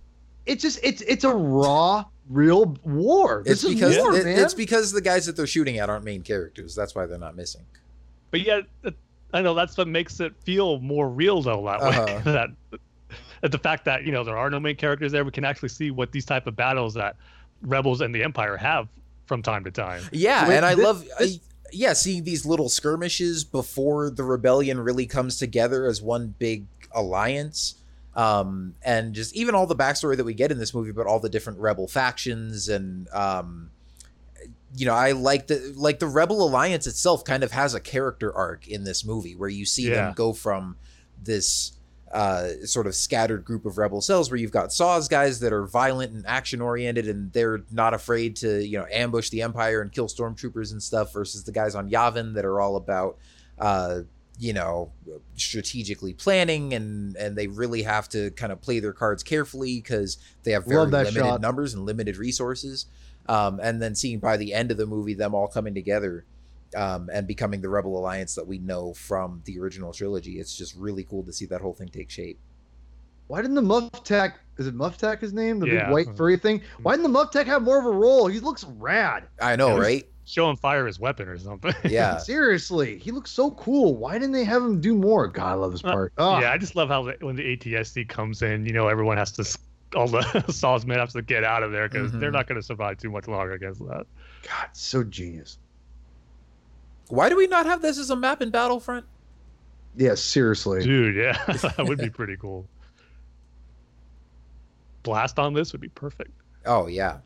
it's 0.46 0.62
just 0.62 0.78
it's 0.82 1.02
it's 1.02 1.24
a 1.24 1.34
raw, 1.34 2.04
real 2.30 2.76
war. 2.84 3.40
It's 3.40 3.62
This 3.62 3.64
is 3.64 3.74
because 3.74 3.96
war, 3.98 4.14
it- 4.14 4.24
man. 4.26 4.38
it's 4.38 4.54
because 4.54 4.92
the 4.92 5.00
guys 5.00 5.26
that 5.26 5.36
they're 5.36 5.46
shooting 5.46 5.78
at 5.78 5.90
aren't 5.90 6.04
main 6.04 6.22
characters. 6.22 6.74
That's 6.74 6.94
why 6.94 7.06
they're 7.06 7.18
not 7.18 7.34
missing. 7.36 7.62
but 8.30 8.40
yet, 8.42 8.64
it- 8.84 8.94
I 9.34 9.42
know 9.42 9.52
that's 9.52 9.76
what 9.76 9.88
makes 9.88 10.20
it 10.20 10.32
feel 10.44 10.78
more 10.80 11.08
real 11.10 11.42
though. 11.42 11.64
That 11.66 11.82
Uh-huh. 11.82 12.20
that 12.24 12.48
that 13.42 13.52
the 13.52 13.58
fact 13.58 13.84
that 13.84 14.04
you 14.04 14.12
know 14.12 14.24
there 14.24 14.38
are 14.38 14.48
no 14.48 14.58
main 14.60 14.76
characters 14.76 15.12
there, 15.12 15.24
we 15.24 15.30
can 15.32 15.44
actually 15.44 15.68
see 15.68 15.90
what 15.90 16.12
these 16.12 16.24
type 16.24 16.46
of 16.46 16.56
battles 16.56 16.94
that 16.94 17.16
rebels 17.62 18.00
and 18.00 18.14
the 18.14 18.22
empire 18.22 18.56
have 18.56 18.88
from 19.26 19.42
time 19.42 19.64
to 19.64 19.70
time. 19.70 20.02
Yeah, 20.12 20.48
Wait, 20.48 20.56
and 20.56 20.64
I 20.64 20.74
this- 20.74 20.84
love 20.84 21.04
this- 21.18 21.36
I, 21.36 21.40
yeah, 21.72 21.92
seeing 21.92 22.22
these 22.24 22.46
little 22.46 22.68
skirmishes 22.68 23.42
before 23.42 24.08
the 24.08 24.22
rebellion 24.22 24.78
really 24.78 25.06
comes 25.06 25.38
together 25.38 25.86
as 25.86 26.00
one 26.00 26.34
big 26.38 26.64
alliance. 26.92 27.74
Um, 28.14 28.76
and 28.84 29.12
just 29.12 29.34
even 29.34 29.56
all 29.56 29.66
the 29.66 29.74
backstory 29.74 30.16
that 30.16 30.22
we 30.22 30.34
get 30.34 30.52
in 30.52 30.58
this 30.58 30.72
movie, 30.72 30.92
but 30.92 31.08
all 31.08 31.18
the 31.18 31.28
different 31.28 31.58
rebel 31.58 31.88
factions 31.88 32.68
and 32.68 33.08
um, 33.12 33.70
you 34.76 34.86
know, 34.86 34.94
I 34.94 35.12
like 35.12 35.46
the 35.46 35.72
like 35.76 35.98
the 36.00 36.06
rebel 36.08 36.44
alliance 36.46 36.86
itself 36.86 37.24
kind 37.24 37.42
of 37.44 37.52
has 37.52 37.74
a 37.74 37.80
character 37.80 38.34
arc 38.34 38.66
in 38.66 38.84
this 38.84 39.04
movie 39.04 39.34
where 39.36 39.48
you 39.48 39.64
see 39.64 39.88
Yeah. 39.88 40.06
them 40.06 40.14
go 40.14 40.32
from 40.32 40.76
this 41.22 41.72
uh, 42.12 42.48
sort 42.64 42.86
of 42.86 42.94
scattered 42.94 43.44
group 43.44 43.66
of 43.66 43.76
rebel 43.76 44.00
cells 44.00 44.30
where 44.30 44.38
you've 44.38 44.52
got 44.52 44.72
Saw's 44.72 45.08
guys 45.08 45.40
that 45.40 45.52
are 45.52 45.66
violent 45.66 46.12
and 46.12 46.24
action 46.26 46.60
oriented 46.60 47.08
and 47.08 47.32
they're 47.32 47.62
not 47.72 47.92
afraid 47.92 48.36
to, 48.36 48.64
you 48.64 48.78
know, 48.78 48.86
ambush 48.90 49.30
the 49.30 49.42
Empire 49.42 49.80
and 49.82 49.90
kill 49.90 50.06
stormtroopers 50.06 50.70
and 50.70 50.80
stuff 50.82 51.12
versus 51.12 51.42
the 51.44 51.50
guys 51.52 51.74
on 51.74 51.90
Yavin 51.90 52.34
that 52.34 52.44
are 52.44 52.60
all 52.60 52.76
about, 52.76 53.16
uh, 53.58 54.00
you 54.38 54.52
know, 54.52 54.92
strategically 55.36 56.12
planning 56.12 56.72
and 56.74 57.16
and 57.16 57.36
they 57.36 57.46
really 57.46 57.82
have 57.82 58.08
to 58.08 58.30
kind 58.32 58.52
of 58.52 58.60
play 58.60 58.80
their 58.80 58.92
cards 58.92 59.22
carefully 59.22 59.76
because 59.80 60.16
they 60.44 60.52
have 60.52 60.64
very 60.66 60.86
limited 60.86 61.14
shot. 61.14 61.40
numbers 61.40 61.74
and 61.74 61.84
limited 61.84 62.16
resources. 62.16 62.86
Um, 63.26 63.60
and 63.62 63.80
then 63.80 63.94
seeing 63.94 64.18
by 64.18 64.36
the 64.36 64.52
end 64.52 64.70
of 64.70 64.76
the 64.76 64.86
movie 64.86 65.14
them 65.14 65.34
all 65.34 65.46
coming 65.48 65.74
together 65.74 66.24
um, 66.76 67.08
and 67.12 67.26
becoming 67.26 67.60
the 67.60 67.68
Rebel 67.68 67.98
Alliance 67.98 68.34
that 68.34 68.46
we 68.46 68.58
know 68.58 68.92
from 68.94 69.40
the 69.46 69.58
original 69.58 69.92
trilogy. 69.92 70.38
It's 70.40 70.56
just 70.56 70.74
really 70.76 71.04
cool 71.04 71.22
to 71.24 71.32
see 71.32 71.46
that 71.46 71.60
whole 71.60 71.72
thing 71.74 71.88
take 71.88 72.10
shape. 72.10 72.38
Why 73.28 73.40
didn't 73.40 73.54
the 73.54 73.62
Muftak? 73.62 74.34
Is 74.58 74.66
it 74.66 74.74
Muftak 74.74 75.20
his 75.20 75.32
name? 75.32 75.58
The 75.58 75.66
Yeah. 75.66 75.84
big 75.86 75.92
white 75.92 76.16
furry 76.16 76.36
thing. 76.36 76.60
Why 76.82 76.94
didn't 76.96 77.10
the 77.12 77.18
Muftak 77.18 77.46
have 77.46 77.62
more 77.62 77.78
of 77.78 77.86
a 77.86 77.90
role? 77.90 78.26
He 78.26 78.40
looks 78.40 78.64
rad. 78.64 79.24
I 79.40 79.56
know, 79.56 79.70
Yeah, 79.76 79.80
right? 79.82 80.04
Show 80.26 80.48
him 80.50 80.56
fire 80.56 80.86
his 80.86 80.98
weapon 81.00 81.28
or 81.28 81.38
something. 81.38 81.72
Yeah. 81.84 82.18
Seriously, 82.18 82.98
he 82.98 83.10
looks 83.10 83.30
so 83.30 83.50
cool. 83.52 83.96
Why 83.96 84.14
didn't 84.14 84.32
they 84.32 84.44
have 84.44 84.62
him 84.62 84.80
do 84.80 84.94
more? 84.94 85.26
God, 85.28 85.52
I 85.52 85.54
love 85.54 85.72
this 85.72 85.82
Uh, 85.84 85.92
part. 85.92 86.12
Oh, 86.18 86.38
Yeah, 86.40 86.52
I 86.52 86.58
just 86.58 86.76
love 86.76 86.88
how 86.90 87.02
the, 87.04 87.16
when 87.20 87.36
the 87.36 87.52
AT-ST 87.54 88.08
comes 88.10 88.42
in, 88.42 88.66
you 88.66 88.72
know, 88.74 88.88
everyone 88.88 89.16
has 89.16 89.32
to, 89.32 89.42
s- 89.42 89.56
all 89.94 90.08
the 90.08 90.18
Sawsmen 90.48 90.96
have 90.96 91.10
to 91.10 91.22
get 91.22 91.44
out 91.44 91.62
of 91.62 91.72
there 91.72 91.88
because 91.88 92.12
they're 92.12 92.30
Mhm. 92.30 92.34
not 92.34 92.46
going 92.48 92.60
to 92.60 92.66
survive 92.66 92.98
too 92.98 93.10
much 93.10 93.26
longer 93.28 93.52
against 93.52 93.80
that. 93.80 94.06
God, 94.42 94.68
so 94.72 95.02
genius. 95.04 95.58
Why 97.08 97.28
do 97.28 97.36
we 97.36 97.46
not 97.46 97.66
have 97.66 97.82
this 97.82 97.98
as 97.98 98.10
a 98.10 98.16
map 98.16 98.40
in 98.42 98.50
Battlefront? 98.50 99.04
Yeah, 99.96 100.14
seriously. 100.14 100.82
Dude, 100.82 101.14
yeah, 101.16 101.32
that 101.46 101.86
would 101.86 101.98
be 101.98 102.10
pretty 102.10 102.36
cool. 102.36 102.66
Blast 105.02 105.38
on 105.38 105.52
this 105.54 105.72
would 105.72 105.80
be 105.80 105.88
perfect. 105.88 106.30
Oh 106.64 106.86
yeah. 106.86 107.18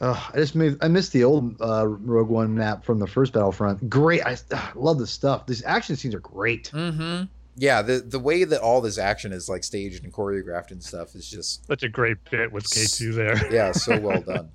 Ugh, 0.00 0.30
I 0.34 0.36
just 0.36 0.54
made 0.54 0.76
I 0.82 0.88
missed 0.88 1.12
the 1.12 1.24
old 1.24 1.60
uh, 1.60 1.86
Rogue 1.86 2.28
One 2.28 2.54
map 2.54 2.84
from 2.84 2.98
the 2.98 3.06
first 3.06 3.32
Battlefront. 3.32 3.88
Great, 3.90 4.22
I 4.24 4.36
ugh, 4.52 4.76
love 4.76 4.98
this 4.98 5.10
stuff. 5.10 5.46
These 5.46 5.64
action 5.64 5.96
scenes 5.96 6.14
are 6.14 6.20
great. 6.20 6.70
Mm-hmm. 6.72 7.24
Yeah, 7.56 7.80
the 7.82 8.00
the 8.00 8.18
way 8.18 8.44
that 8.44 8.60
all 8.60 8.80
this 8.80 8.98
action 8.98 9.32
is 9.32 9.48
like 9.48 9.64
staged 9.64 10.04
and 10.04 10.12
choreographed 10.12 10.70
and 10.72 10.82
stuff 10.82 11.14
is 11.14 11.28
just 11.28 11.66
Such 11.66 11.82
a 11.82 11.88
great 11.88 12.18
bit 12.30 12.52
with 12.52 12.64
K2 12.64 13.14
there. 13.14 13.52
yeah, 13.52 13.72
so 13.72 13.98
well 13.98 14.20
done. 14.26 14.50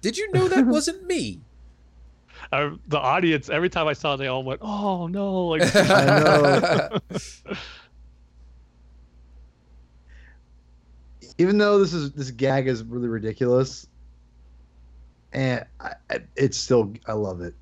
Did 0.00 0.18
you 0.18 0.30
know 0.32 0.48
that 0.48 0.66
wasn't 0.66 1.06
me? 1.06 1.40
Uh, 2.52 2.70
the 2.88 2.98
audience, 2.98 3.48
every 3.48 3.70
time 3.70 3.86
I 3.86 3.92
saw, 3.94 4.14
it, 4.14 4.16
they 4.18 4.26
all 4.26 4.42
went, 4.44 4.60
"Oh 4.62 5.06
no!" 5.06 5.46
Like, 5.46 5.62
I 5.74 6.04
know. 6.04 6.98
Even 11.38 11.58
though 11.58 11.78
this 11.78 11.92
is 11.92 12.12
this 12.12 12.30
gag 12.30 12.68
is 12.68 12.82
really 12.84 13.08
ridiculous, 13.08 13.86
and 15.32 15.64
I, 15.80 15.94
I- 16.10 16.20
it's 16.36 16.56
still 16.58 16.92
I 17.06 17.12
love 17.14 17.40
it. 17.40 17.54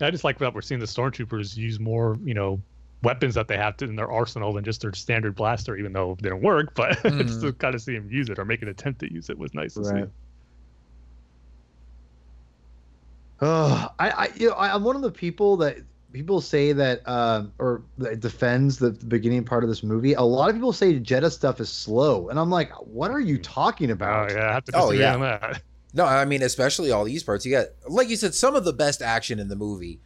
I 0.00 0.10
just 0.10 0.24
like 0.24 0.38
that 0.38 0.54
we're 0.54 0.62
seeing 0.62 0.80
the 0.80 0.86
stormtroopers 0.86 1.56
use 1.56 1.80
more, 1.80 2.16
you 2.22 2.34
know, 2.34 2.62
weapons 3.02 3.34
that 3.34 3.48
they 3.48 3.56
have 3.56 3.76
to, 3.78 3.84
in 3.84 3.96
their 3.96 4.10
arsenal 4.10 4.52
than 4.52 4.64
just 4.64 4.80
their 4.82 4.92
standard 4.92 5.34
blaster, 5.34 5.76
even 5.76 5.92
though 5.92 6.12
it 6.12 6.22
didn't 6.22 6.42
work. 6.42 6.74
But 6.74 6.98
just 7.18 7.40
Mhm. 7.40 7.42
to 7.42 7.52
kind 7.54 7.74
of 7.74 7.82
see 7.82 7.94
them 7.94 8.10
use 8.10 8.28
it 8.30 8.38
or 8.38 8.44
make 8.44 8.62
an 8.62 8.68
attempt 8.68 9.00
to 9.00 9.12
use 9.12 9.30
it 9.30 9.38
was 9.38 9.54
nice 9.54 9.76
to 9.76 9.84
see. 9.84 10.04
Oh, 13.40 13.88
I, 13.98 14.10
I, 14.10 14.28
you 14.36 14.48
know, 14.48 14.54
I, 14.54 14.74
I'm 14.74 14.82
one 14.84 14.96
of 14.96 15.02
the 15.02 15.12
people 15.12 15.56
that 15.58 15.78
people 16.12 16.40
say 16.40 16.72
that, 16.72 17.06
um, 17.08 17.54
or 17.58 17.84
that 17.98 18.20
defends 18.20 18.78
the, 18.78 18.90
the 18.90 19.06
beginning 19.06 19.44
part 19.44 19.62
of 19.62 19.68
this 19.70 19.82
movie. 19.82 20.14
A 20.14 20.22
lot 20.22 20.48
of 20.50 20.56
people 20.56 20.72
say 20.72 20.98
Jedha 20.98 21.30
stuff 21.30 21.60
is 21.60 21.68
slow, 21.68 22.28
and 22.30 22.38
I'm 22.38 22.50
like, 22.50 22.72
what 22.84 23.10
are 23.10 23.20
you 23.20 23.38
talking 23.38 23.90
Oh 24.04 24.26
about? 24.26 24.28
yeah, 24.28 24.50
I 24.50 24.54
have 24.54 24.64
to 24.66 24.72
Oh, 24.74 24.90
yeah. 24.90 25.14
on 25.14 25.20
that. 25.20 25.62
No, 25.94 26.04
I 26.04 26.24
mean 26.24 26.42
especially 26.42 26.90
all 26.90 27.04
these 27.04 27.22
parts. 27.22 27.44
You 27.46 27.52
got 27.52 27.66
like 27.86 28.08
you 28.08 28.16
said, 28.16 28.34
some 28.34 28.54
of 28.56 28.64
the 28.64 28.72
best 28.72 29.00
action 29.02 29.38
in 29.38 29.48
the 29.48 29.56
movie, 29.56 30.00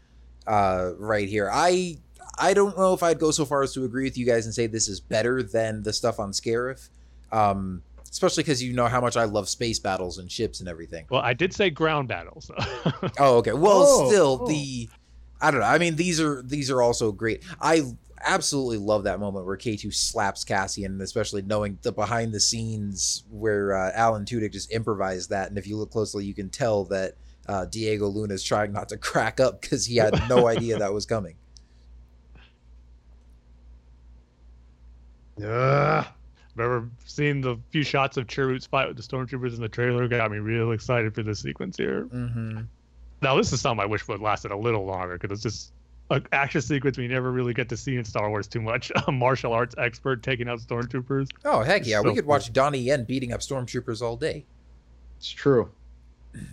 uh, 0.47 0.93
right 0.99 1.29
here. 1.29 1.51
I 1.53 1.99
I 2.39 2.55
don't 2.55 2.77
know 2.79 2.95
if 2.95 3.03
I'd 3.03 3.19
go 3.19 3.31
so 3.31 3.45
far 3.45 3.63
as 3.63 3.73
to 3.75 3.85
agree 3.85 4.05
with 4.05 4.17
you 4.17 4.25
guys 4.25 4.47
and 4.47 4.55
say 4.55 4.67
this 4.67 4.89
is 4.89 5.01
better 5.01 5.43
than 5.43 5.83
the 5.83 5.93
stuff 5.93 6.19
on 6.21 6.31
Scarif, 6.31 6.89
um, 7.31 7.83
especially 8.11 8.43
because 8.45 8.63
you 8.63 8.73
know 8.73 8.87
how 8.87 9.01
much 9.01 9.17
I 9.17 9.25
love 9.25 9.49
space 9.49 9.79
battles 9.79 10.19
and 10.19 10.31
ships 10.31 10.61
and 10.61 10.69
everything. 10.69 11.07
Well, 11.11 11.21
I 11.21 11.35
did 11.35 11.53
say 11.53 11.69
ground 11.71 12.09
battles. 12.09 12.51
Oh, 13.19 13.37
okay. 13.39 13.53
Well, 13.53 13.83
Oh, 13.87 14.09
still 14.09 14.39
oh. 14.43 14.47
the 14.49 14.89
I 15.41 15.51
don't 15.51 15.61
know. 15.61 15.67
I 15.67 15.79
mean, 15.79 15.97
these 15.97 16.21
are 16.21 16.43
these 16.43 16.71
are 16.71 16.81
also 16.81 17.11
great. 17.13 17.43
I 17.61 17.83
absolutely 18.25 18.79
love 18.79 19.05
that 19.05 19.21
moment 19.21 19.47
where 19.47 19.57
K2 19.57 19.95
slaps 19.95 20.45
Cassian, 20.45 21.01
especially 21.01 21.43
knowing 21.43 21.79
the 21.83 21.93
behind 21.93 22.33
the 22.33 22.41
scenes 22.41 23.25
where 23.31 23.75
uh, 23.75 23.91
Alan 23.95 24.25
Tudyk 24.25 24.53
just 24.53 24.73
improvised 24.73 25.31
that. 25.31 25.49
And 25.49 25.59
if 25.59 25.67
you 25.67 25.77
look 25.77 25.91
closely, 25.91 26.25
you 26.25 26.35
can 26.35 26.49
tell 26.49 26.85
that 26.87 27.15
uh, 27.49 27.65
Diego 27.67 28.07
Luna 28.09 28.35
is 28.35 28.43
trying 28.43 28.73
not 28.73 28.89
to 28.91 28.97
crack 28.97 29.41
up 29.41 29.61
because 29.61 29.87
he 29.87 29.97
had 29.97 30.15
no 30.29 30.47
idea 30.49 30.79
that 30.79 30.93
was 30.93 31.07
coming. 31.07 31.37
Ugh. 35.45 36.07
Remember 36.55 36.91
seeing 37.07 37.41
the 37.41 37.59
few 37.71 37.83
shots 37.83 38.19
of 38.19 38.29
Chirrut's 38.29 38.67
fight 38.67 38.87
with 38.87 38.97
the 38.97 39.03
stormtroopers 39.03 39.55
in 39.55 39.61
the 39.61 39.69
trailer 39.69 40.07
got 40.07 40.31
me 40.31 40.39
real 40.39 40.73
excited 40.73 41.15
for 41.15 41.23
this 41.23 41.41
sequence 41.41 41.79
here. 41.79 42.05
Mm-hmm. 42.13 42.61
Now 43.23 43.37
this 43.37 43.53
is 43.53 43.61
something 43.61 43.83
I 43.83 43.87
wish 43.87 44.07
would 44.07 44.15
have 44.15 44.21
lasted 44.21 44.51
a 44.51 44.57
little 44.57 44.85
longer 44.85 45.17
because 45.19 45.33
it's 45.33 45.43
just 45.43 45.73
an 46.13 46.27
action 46.33 46.61
sequence 46.61 46.97
we 46.99 47.09
never 47.09 47.31
really 47.33 47.55
get 47.55 47.69
to 47.71 47.77
see 47.77 47.97
in 47.97 48.05
Star 48.05 48.29
Wars 48.29 48.47
too 48.47 48.61
much. 48.61 48.93
A 49.07 49.13
martial 49.13 49.53
arts 49.53 49.75
expert 49.79 50.23
taking 50.23 50.49
out 50.49 50.61
stormtroopers. 50.61 51.29
Oh 51.45 51.63
heck 51.63 51.87
yeah, 51.87 52.01
we 52.01 52.11
So 52.11 52.15
could 52.17 52.27
watch 52.27 52.53
Donnie 52.53 52.79
Yen 52.79 53.05
beating 53.05 53.33
up 53.33 53.41
stormtroopers 53.41 54.03
all 54.03 54.17
day. 54.17 54.45
It's 55.19 55.29
true. 55.31 55.71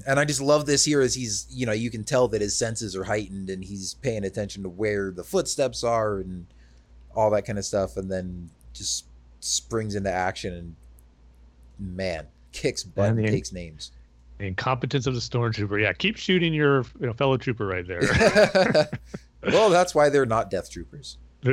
and 0.06 0.20
I 0.20 0.26
just 0.26 0.42
love 0.42 0.66
this 0.66 0.84
here 0.86 1.02
as 1.02 1.16
he's 1.16 1.48
you 1.50 1.66
know 1.66 1.72
you 1.72 1.90
can 1.90 2.04
tell 2.04 2.28
that 2.30 2.42
his 2.42 2.56
senses 2.56 2.96
are 2.96 3.04
heightened 3.06 3.50
and 3.50 3.64
he's 3.64 3.94
paying 3.96 4.26
attention 4.26 4.64
to 4.64 4.70
where 4.70 5.12
the 5.12 5.24
footsteps 5.24 5.84
are 5.84 6.18
and 6.20 6.46
all 7.16 7.30
that 7.32 7.46
kind 7.46 7.58
of 7.58 7.66
stuff 7.66 7.96
and 7.98 8.12
then 8.12 8.50
just 8.74 9.06
springs 9.40 9.96
into 9.96 10.12
action 10.12 10.54
and 10.54 10.76
man 11.80 12.28
kicks 12.52 12.84
butt 12.84 13.12
and 13.12 13.20
And 13.20 13.30
takes 13.30 13.54
names 13.54 13.92
The 14.38 14.48
incompetence 14.48 15.08
of 15.08 15.14
the 15.14 15.22
stormtrooper. 15.22 15.82
Yeah, 15.82 15.94
keep 15.94 16.18
shooting 16.18 16.54
your 16.54 16.82
you 17.00 17.08
know, 17.08 17.14
fellow 17.14 17.38
trooper 17.38 17.66
right 17.66 17.88
there. 17.88 18.02
well 19.44 19.70
that's 19.70 19.94
why 19.96 20.10
they're 20.10 20.26
not 20.26 20.50
death 20.50 20.70
troopers 20.72 21.18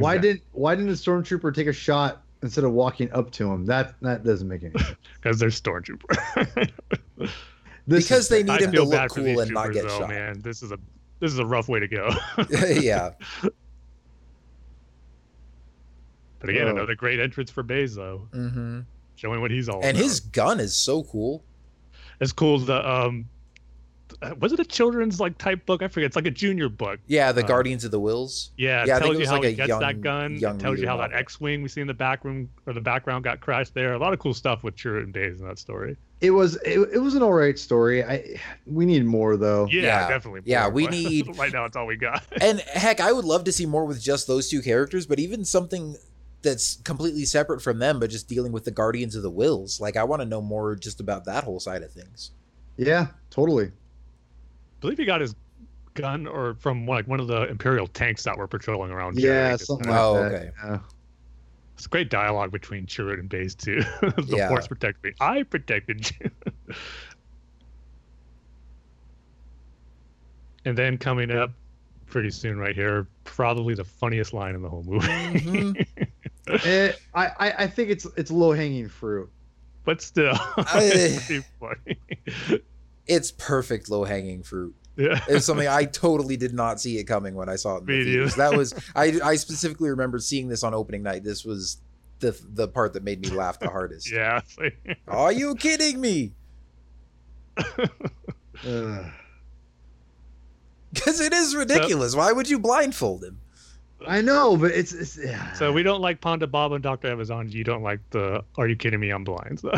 Why 0.00 0.18
didn't 0.18 0.42
Why 0.52 0.74
didn't 0.74 0.90
the 0.90 0.96
stormtrooper 0.96 1.54
take 1.54 1.66
a 1.66 1.72
shot 1.72 2.22
instead 2.42 2.64
of 2.64 2.72
walking 2.72 3.10
up 3.12 3.30
to 3.32 3.50
him? 3.50 3.64
That 3.64 3.94
that 4.02 4.22
doesn't 4.24 4.46
make 4.48 4.62
any 4.62 4.78
sense. 4.78 4.96
Because 5.22 5.38
they're 5.38 5.48
stormtrooper. 5.48 6.70
This 7.86 8.04
because 8.04 8.24
is- 8.24 8.28
they 8.28 8.42
need 8.42 8.50
I 8.52 8.56
him 8.56 8.60
to 8.66 8.70
feel 8.70 8.84
look 8.84 8.92
bad 8.92 9.10
cool 9.10 9.40
and 9.40 9.50
not 9.52 9.72
get 9.72 9.84
though, 9.88 9.98
shot. 10.00 10.08
man. 10.10 10.40
This 10.42 10.62
is 10.62 10.70
a 10.72 10.78
this 11.20 11.32
is 11.32 11.38
a 11.38 11.46
rough 11.46 11.68
way 11.68 11.80
to 11.80 11.88
go. 11.88 12.10
yeah. 12.50 13.10
but 16.38 16.48
again, 16.48 16.66
Oh. 16.68 16.70
another 16.70 16.94
great 16.94 17.20
entrance 17.20 17.50
for 17.50 17.62
Baze 17.62 17.94
though, 17.94 18.28
hmm 18.32 18.80
showing 19.16 19.40
what 19.42 19.50
he's 19.50 19.68
all 19.68 19.80
And 19.82 19.96
about. 19.96 20.02
his 20.02 20.20
gun 20.20 20.60
is 20.60 20.74
so 20.74 21.02
cool. 21.04 21.42
it's 22.20 22.32
cool. 22.32 22.60
As 22.60 22.66
the 22.66 22.88
um, 22.90 23.28
was 24.38 24.52
it 24.52 24.60
a 24.60 24.64
children's 24.64 25.18
like 25.20 25.38
type 25.38 25.64
book? 25.66 25.82
I 25.82 25.88
forget. 25.88 26.06
It's 26.08 26.16
like 26.16 26.26
a 26.26 26.30
junior 26.30 26.68
book. 26.68 27.00
Yeah, 27.06 27.32
the 27.32 27.42
Uh, 27.44 27.46
Guardians 27.46 27.84
of 27.84 27.90
the 27.90 28.00
Whills. 28.00 28.50
Yeah, 28.56 28.82
it 28.82 28.88
Yeah, 28.88 28.96
I 28.96 28.98
tells 29.00 29.18
you 29.18 29.26
how 29.26 29.32
like 29.38 29.44
he 29.44 29.54
gets 29.54 29.68
young- 29.68 29.80
that 29.80 30.00
gun. 30.00 30.36
young 30.36 30.56
It 30.56 30.60
tells 30.60 30.78
you 30.80 30.86
how 30.86 30.96
that. 30.98 31.12
X-wing 31.12 31.62
we 31.62 31.68
see 31.68 31.80
in 31.80 31.86
the 31.86 31.94
back 31.94 32.24
room 32.24 32.48
or 32.66 32.72
the 32.72 32.80
background 32.80 33.24
got 33.24 33.40
crashed 33.40 33.74
there. 33.74 33.94
A 33.94 33.98
lot 33.98 34.12
of 34.12 34.18
cool 34.18 34.34
stuff 34.34 34.62
with 34.62 34.76
Chirrut 34.76 35.04
and 35.04 35.12
Baze 35.12 35.40
in 35.40 35.46
that 35.46 35.58
story. 35.58 35.96
it 36.20 36.32
was 36.32 36.56
it, 36.66 36.78
it 36.92 36.98
was 36.98 37.14
an 37.14 37.22
alright 37.22 37.58
story. 37.58 38.04
I 38.04 38.38
we 38.66 38.84
need 38.84 39.06
more 39.06 39.38
though. 39.38 39.66
Yeah, 39.70 39.82
Yeah. 39.82 40.08
definitely. 40.08 40.42
Yeah, 40.44 40.68
we 40.68 40.86
need- 40.98 41.36
right 41.38 41.52
now. 41.52 41.64
It's 41.64 41.76
all 41.76 41.86
we 41.86 41.96
got. 41.96 42.22
And 42.42 42.60
heck, 42.60 43.00
I 43.00 43.12
would 43.12 43.24
love 43.24 43.44
to 43.44 43.52
see 43.52 43.64
more 43.64 43.86
with 43.86 44.02
just 44.02 44.26
those 44.26 44.48
two 44.50 44.60
characters, 44.60 45.06
but 45.06 45.18
even 45.18 45.44
something 45.46 45.96
that's 46.42 46.76
completely 46.84 47.24
separate 47.26 47.60
from 47.62 47.78
them, 47.78 48.00
but 48.00 48.08
just 48.10 48.26
dealing 48.28 48.50
with 48.52 48.64
the 48.64 48.70
Guardians 48.70 49.14
of 49.14 49.22
the 49.22 49.30
Whills. 49.30 49.78
Like, 49.78 49.96
I 49.98 50.04
want 50.04 50.20
to 50.22 50.26
know 50.26 50.40
more 50.40 50.74
just 50.74 50.98
about 50.98 51.26
that 51.26 51.44
whole 51.44 51.60
side 51.60 51.82
of 51.82 51.92
things. 51.92 52.30
Yeah, 52.78 53.08
totally. 53.30 53.72
I 54.80 54.82
believe 54.82 54.96
he 54.98 55.04
got 55.04 55.20
his 55.20 55.34
gun 55.92 56.26
or 56.26 56.54
from 56.54 56.86
like 56.86 57.06
one 57.06 57.20
of 57.20 57.26
the 57.26 57.42
Imperial 57.48 57.86
tanks 57.86 58.22
that 58.24 58.38
were 58.38 58.46
patrolling 58.48 58.90
around. 58.90 59.18
Yeah, 59.18 59.50
just 59.52 59.66
something 59.66 59.90
like 59.90 60.00
Oh, 60.00 60.14
that. 60.14 60.32
okay. 60.34 60.50
Yeah. 60.64 60.78
It's 61.74 61.86
great 61.86 62.08
dialogue 62.08 62.50
between 62.50 62.86
Chirrut 62.86 63.18
and 63.18 63.28
Baze 63.28 63.54
too. 63.54 63.82
the 64.00 64.24
Yeah. 64.38 64.48
Force 64.48 64.66
protected 64.68 65.04
me. 65.04 65.12
I 65.20 65.42
protected 65.42 66.10
you. 66.20 66.30
and 70.64 70.76
then 70.78 70.96
coming 70.96 71.30
up 71.30 71.50
pretty 72.06 72.30
soon, 72.30 72.58
right 72.58 72.74
here, 72.74 73.06
probably 73.24 73.74
the 73.74 73.84
funniest 73.84 74.32
line 74.32 74.54
in 74.54 74.62
the 74.62 74.68
whole 74.68 74.82
movie. 74.84 75.06
Mhm. 75.08 75.86
Eh, 76.64 76.92
I, 77.14 77.26
I 77.38 77.52
I 77.58 77.66
think 77.68 77.90
it's 77.90 78.06
it's 78.16 78.30
low 78.30 78.50
hanging 78.52 78.88
fruit. 78.88 79.30
but 79.84 80.02
still, 80.02 80.36
it's 80.58 81.26
pretty 81.26 81.44
funny. 81.60 82.60
It's 83.10 83.32
perfect 83.32 83.90
low 83.90 84.04
hanging 84.04 84.42
fruit. 84.42 84.74
yeah. 84.96 85.20
It's 85.28 85.44
something 85.46 85.66
I 85.68 85.84
totally 85.84 86.36
did 86.36 86.54
not 86.54 86.80
see 86.80 86.98
it 86.98 87.04
coming 87.04 87.34
when 87.34 87.48
I 87.48 87.56
saw 87.56 87.76
it 87.76 87.80
in 87.80 87.86
the 87.86 88.04
theaters. 88.04 88.34
That 88.36 88.56
was 88.56 88.72
I, 88.94 89.18
I 89.22 89.34
specifically 89.36 89.90
remember 89.90 90.18
seeing 90.20 90.48
this 90.48 90.62
on 90.62 90.74
opening 90.74 91.02
night. 91.02 91.24
This 91.24 91.44
was 91.44 91.78
the 92.20 92.38
the 92.54 92.68
part 92.68 92.92
that 92.92 93.02
made 93.02 93.20
me 93.20 93.30
laugh 93.30 93.58
the 93.58 93.68
hardest. 93.68 94.10
Yeah. 94.12 94.40
Are 95.08 95.32
you 95.32 95.54
kidding 95.56 96.00
me? 96.00 96.32
Because 100.92 101.20
it 101.20 101.32
is 101.32 101.54
ridiculous. 101.54 102.14
Why 102.16 102.32
would 102.32 102.48
you 102.50 102.58
blindfold 102.58 103.22
him? 103.24 103.40
I 104.06 104.20
know, 104.22 104.56
but 104.56 104.70
it's, 104.72 104.92
it's 104.92 105.18
yeah. 105.22 105.52
So 105.52 105.72
we 105.72 105.82
don't 105.82 106.00
like 106.00 106.20
Ponda 106.20 106.50
Bob 106.50 106.72
and 106.72 106.82
Dr. 106.82 107.14
Evazan. 107.14 107.52
You 107.52 107.64
don't 107.64 107.82
like 107.82 108.00
the 108.10 108.42
Are 108.56 108.66
you 108.66 108.76
kidding 108.76 108.98
me? 109.00 109.10
I'm 109.10 109.24
blind. 109.24 109.60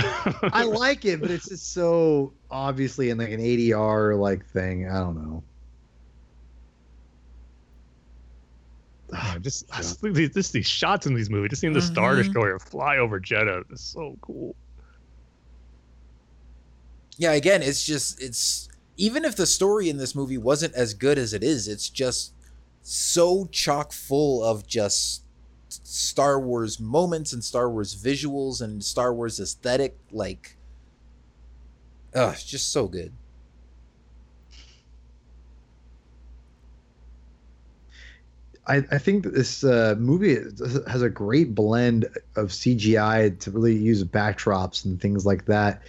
I 0.53 0.63
like 0.65 1.05
it, 1.05 1.21
but 1.21 1.31
it's 1.31 1.49
just 1.49 1.73
so 1.73 2.33
obviously 2.51 3.11
in 3.11 3.19
like 3.19 3.31
an 3.31 3.41
ADR 3.41 4.19
like 4.19 4.47
thing. 4.47 4.89
I 4.89 4.99
don't 5.01 5.17
know. 5.17 5.43
Yeah, 9.13 9.39
just 9.41 9.69
just 9.77 10.01
these, 10.03 10.31
just 10.31 10.53
these 10.53 10.67
shots 10.67 11.07
in 11.07 11.15
these 11.15 11.29
movies, 11.29 11.51
just 11.51 11.61
seeing 11.61 11.73
the 11.75 11.83
Star 11.83 12.15
Mhm. 12.15 12.19
Destroyer 12.19 12.59
fly 12.59 12.97
over 12.99 13.21
Jedha 13.21 13.71
is 13.73 13.81
so 13.81 14.17
cool. 14.23 14.55
Yeah, 17.19 17.33
again, 17.33 17.63
it's 17.63 17.85
just 17.85 18.23
it's 18.23 18.69
even 18.97 19.25
if 19.25 19.37
the 19.37 19.47
story 19.47 19.91
in 19.91 19.99
this 19.99 20.15
movie 20.15 20.39
wasn't 20.39 20.75
as 20.75 20.95
good 20.95 21.19
as 21.19 21.35
it 21.35 21.43
is, 21.43 21.69
it's 21.69 21.91
just 21.91 22.33
so 22.83 23.47
chock 23.47 23.93
full 23.93 24.43
of 24.43 24.67
just 24.67 25.23
Star 25.69 26.39
Wars 26.39 26.79
moments 26.81 27.33
and 27.33 27.43
Star 27.43 27.71
Wars 27.71 27.95
visuals 27.95 28.61
and 28.61 28.83
Star 28.83 29.15
Wars 29.15 29.41
aesthetic 29.41 29.97
like 30.11 30.57
Ugh, 32.15 32.35
it's 32.35 32.45
just 32.45 32.73
so 32.73 32.87
good. 32.89 33.13
I, 38.67 38.77
I 38.93 38.99
think 38.99 39.25
this 39.25 39.65
uh, 39.65 39.97
movie 39.99 40.37
has 40.87 41.03
a 41.03 41.11
great 41.11 41.55
blend 41.55 42.05
of 42.37 42.49
CGI 42.51 43.39
to 43.41 43.51
really 43.51 43.75
use 43.75 44.05
backdrops 44.05 44.85
and 44.85 45.01
things 45.01 45.27
like 45.27 45.47
that. 45.47 45.83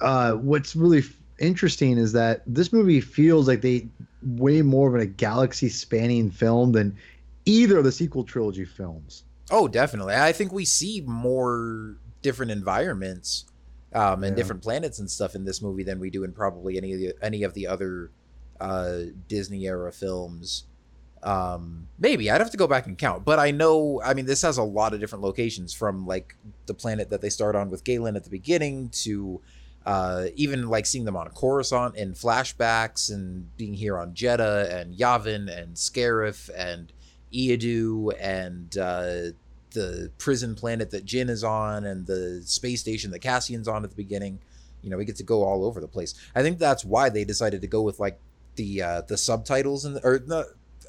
Uh, 0.00 0.32
what's 0.32 0.76
really 0.76 1.02
interesting 1.38 1.96
is 1.96 2.12
that 2.12 2.42
this 2.46 2.72
movie 2.72 3.00
feels 3.00 3.48
like 3.48 3.62
they 3.62 3.88
way 4.26 4.62
more 4.62 4.88
of 4.94 5.00
a 5.00 5.06
galaxy 5.06 5.68
spanning 5.68 6.30
film 6.30 6.72
than 6.72 6.96
either 7.44 7.78
of 7.78 7.84
the 7.84 7.92
sequel 7.92 8.24
trilogy 8.24 8.64
films. 8.64 9.24
Oh, 9.50 9.68
definitely. 9.68 10.14
I 10.14 10.32
think 10.32 10.52
we 10.52 10.64
see 10.64 11.02
more 11.06 11.96
different 12.22 12.50
environments 12.50 13.44
um, 13.92 14.24
and 14.24 14.32
Yeah. 14.32 14.36
different 14.42 14.62
planets 14.62 14.98
and 14.98 15.08
stuff 15.10 15.34
in 15.36 15.44
this 15.44 15.62
movie 15.62 15.84
than 15.84 16.00
we 16.00 16.10
do 16.10 16.24
in 16.24 16.32
probably 16.32 16.76
any 16.76 16.92
of 16.92 16.98
the, 16.98 17.14
any 17.22 17.44
of 17.44 17.54
the 17.54 17.66
other 17.68 18.10
uh, 18.60 18.98
Disney 19.28 19.66
era 19.66 19.92
films. 19.92 20.64
Um, 21.22 21.88
maybe 21.98 22.30
I'd 22.30 22.40
have 22.40 22.50
to 22.50 22.56
go 22.56 22.66
back 22.66 22.86
and 22.86 22.96
count, 22.96 23.24
but 23.24 23.38
I 23.38 23.50
know. 23.50 24.00
I 24.04 24.14
mean, 24.14 24.26
this 24.26 24.42
has 24.42 24.58
a 24.58 24.62
lot 24.62 24.94
of 24.94 25.00
different 25.00 25.24
locations 25.24 25.72
from 25.72 26.06
like 26.06 26.36
the 26.66 26.74
planet 26.74 27.10
that 27.10 27.20
they 27.20 27.30
start 27.30 27.56
on 27.56 27.70
with 27.70 27.84
Galen 27.84 28.16
at 28.16 28.24
the 28.24 28.30
beginning 28.30 28.90
to 28.90 29.40
uh, 29.86 30.26
even 30.34 30.68
like 30.68 30.84
seeing 30.84 31.04
them 31.06 31.16
on 31.16 31.26
a 31.26 31.30
Coruscant 31.30 31.94
in 31.96 32.12
flashbacks 32.12 33.08
and 33.10 33.56
being 33.56 33.72
here 33.72 33.96
on 33.96 34.12
Jedha 34.12 34.68
and 34.74 34.94
Yavin 34.94 35.48
and 35.48 35.76
Scarif 35.76 36.50
and 36.56 36.92
Eadu 37.32 38.12
and 38.20 38.76
uh, 38.78 39.32
the 39.72 40.10
prison 40.18 40.54
planet 40.54 40.90
that 40.90 41.04
Jyn 41.06 41.28
is 41.30 41.44
on 41.44 41.84
and 41.84 42.06
the 42.06 42.42
space 42.44 42.80
station 42.80 43.10
that 43.12 43.20
Cassian's 43.20 43.68
on 43.68 43.84
at 43.84 43.90
the 43.90 43.96
beginning. 43.96 44.38
You 44.82 44.90
know, 44.90 44.96
we 44.96 45.04
get 45.04 45.16
to 45.16 45.22
go 45.22 45.42
all 45.44 45.64
over 45.64 45.80
the 45.80 45.88
place. 45.88 46.14
I 46.34 46.42
think 46.42 46.58
that's 46.58 46.84
why 46.84 47.08
they 47.08 47.24
decided 47.24 47.60
to 47.62 47.66
go 47.66 47.82
with 47.82 47.98
like 48.00 48.18
the 48.56 48.82
uh, 48.82 49.00
the 49.02 49.16
subtitles 49.16 49.84
and 49.84 49.98
or 50.02 50.20
no, 50.26 50.44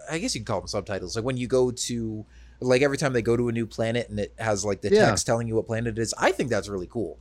I 0.09 0.19
guess 0.19 0.35
you 0.35 0.41
can 0.41 0.45
call 0.45 0.61
them 0.61 0.67
subtitles. 0.67 1.15
Like 1.15 1.25
when 1.25 1.37
you 1.37 1.47
go 1.47 1.71
to 1.71 2.25
like 2.59 2.81
every 2.81 2.97
time 2.97 3.13
they 3.13 3.21
go 3.21 3.35
to 3.37 3.49
a 3.49 3.51
new 3.51 3.65
planet 3.67 4.09
and 4.09 4.19
it 4.19 4.33
has 4.39 4.63
like 4.65 4.81
the 4.81 4.89
Yeah. 4.89 5.05
text 5.07 5.25
telling 5.25 5.47
you 5.47 5.55
what 5.55 5.67
planet 5.67 5.97
it 5.97 6.01
is. 6.01 6.13
I 6.17 6.31
think 6.31 6.49
that's 6.49 6.67
really 6.69 6.87
cool. 6.87 7.17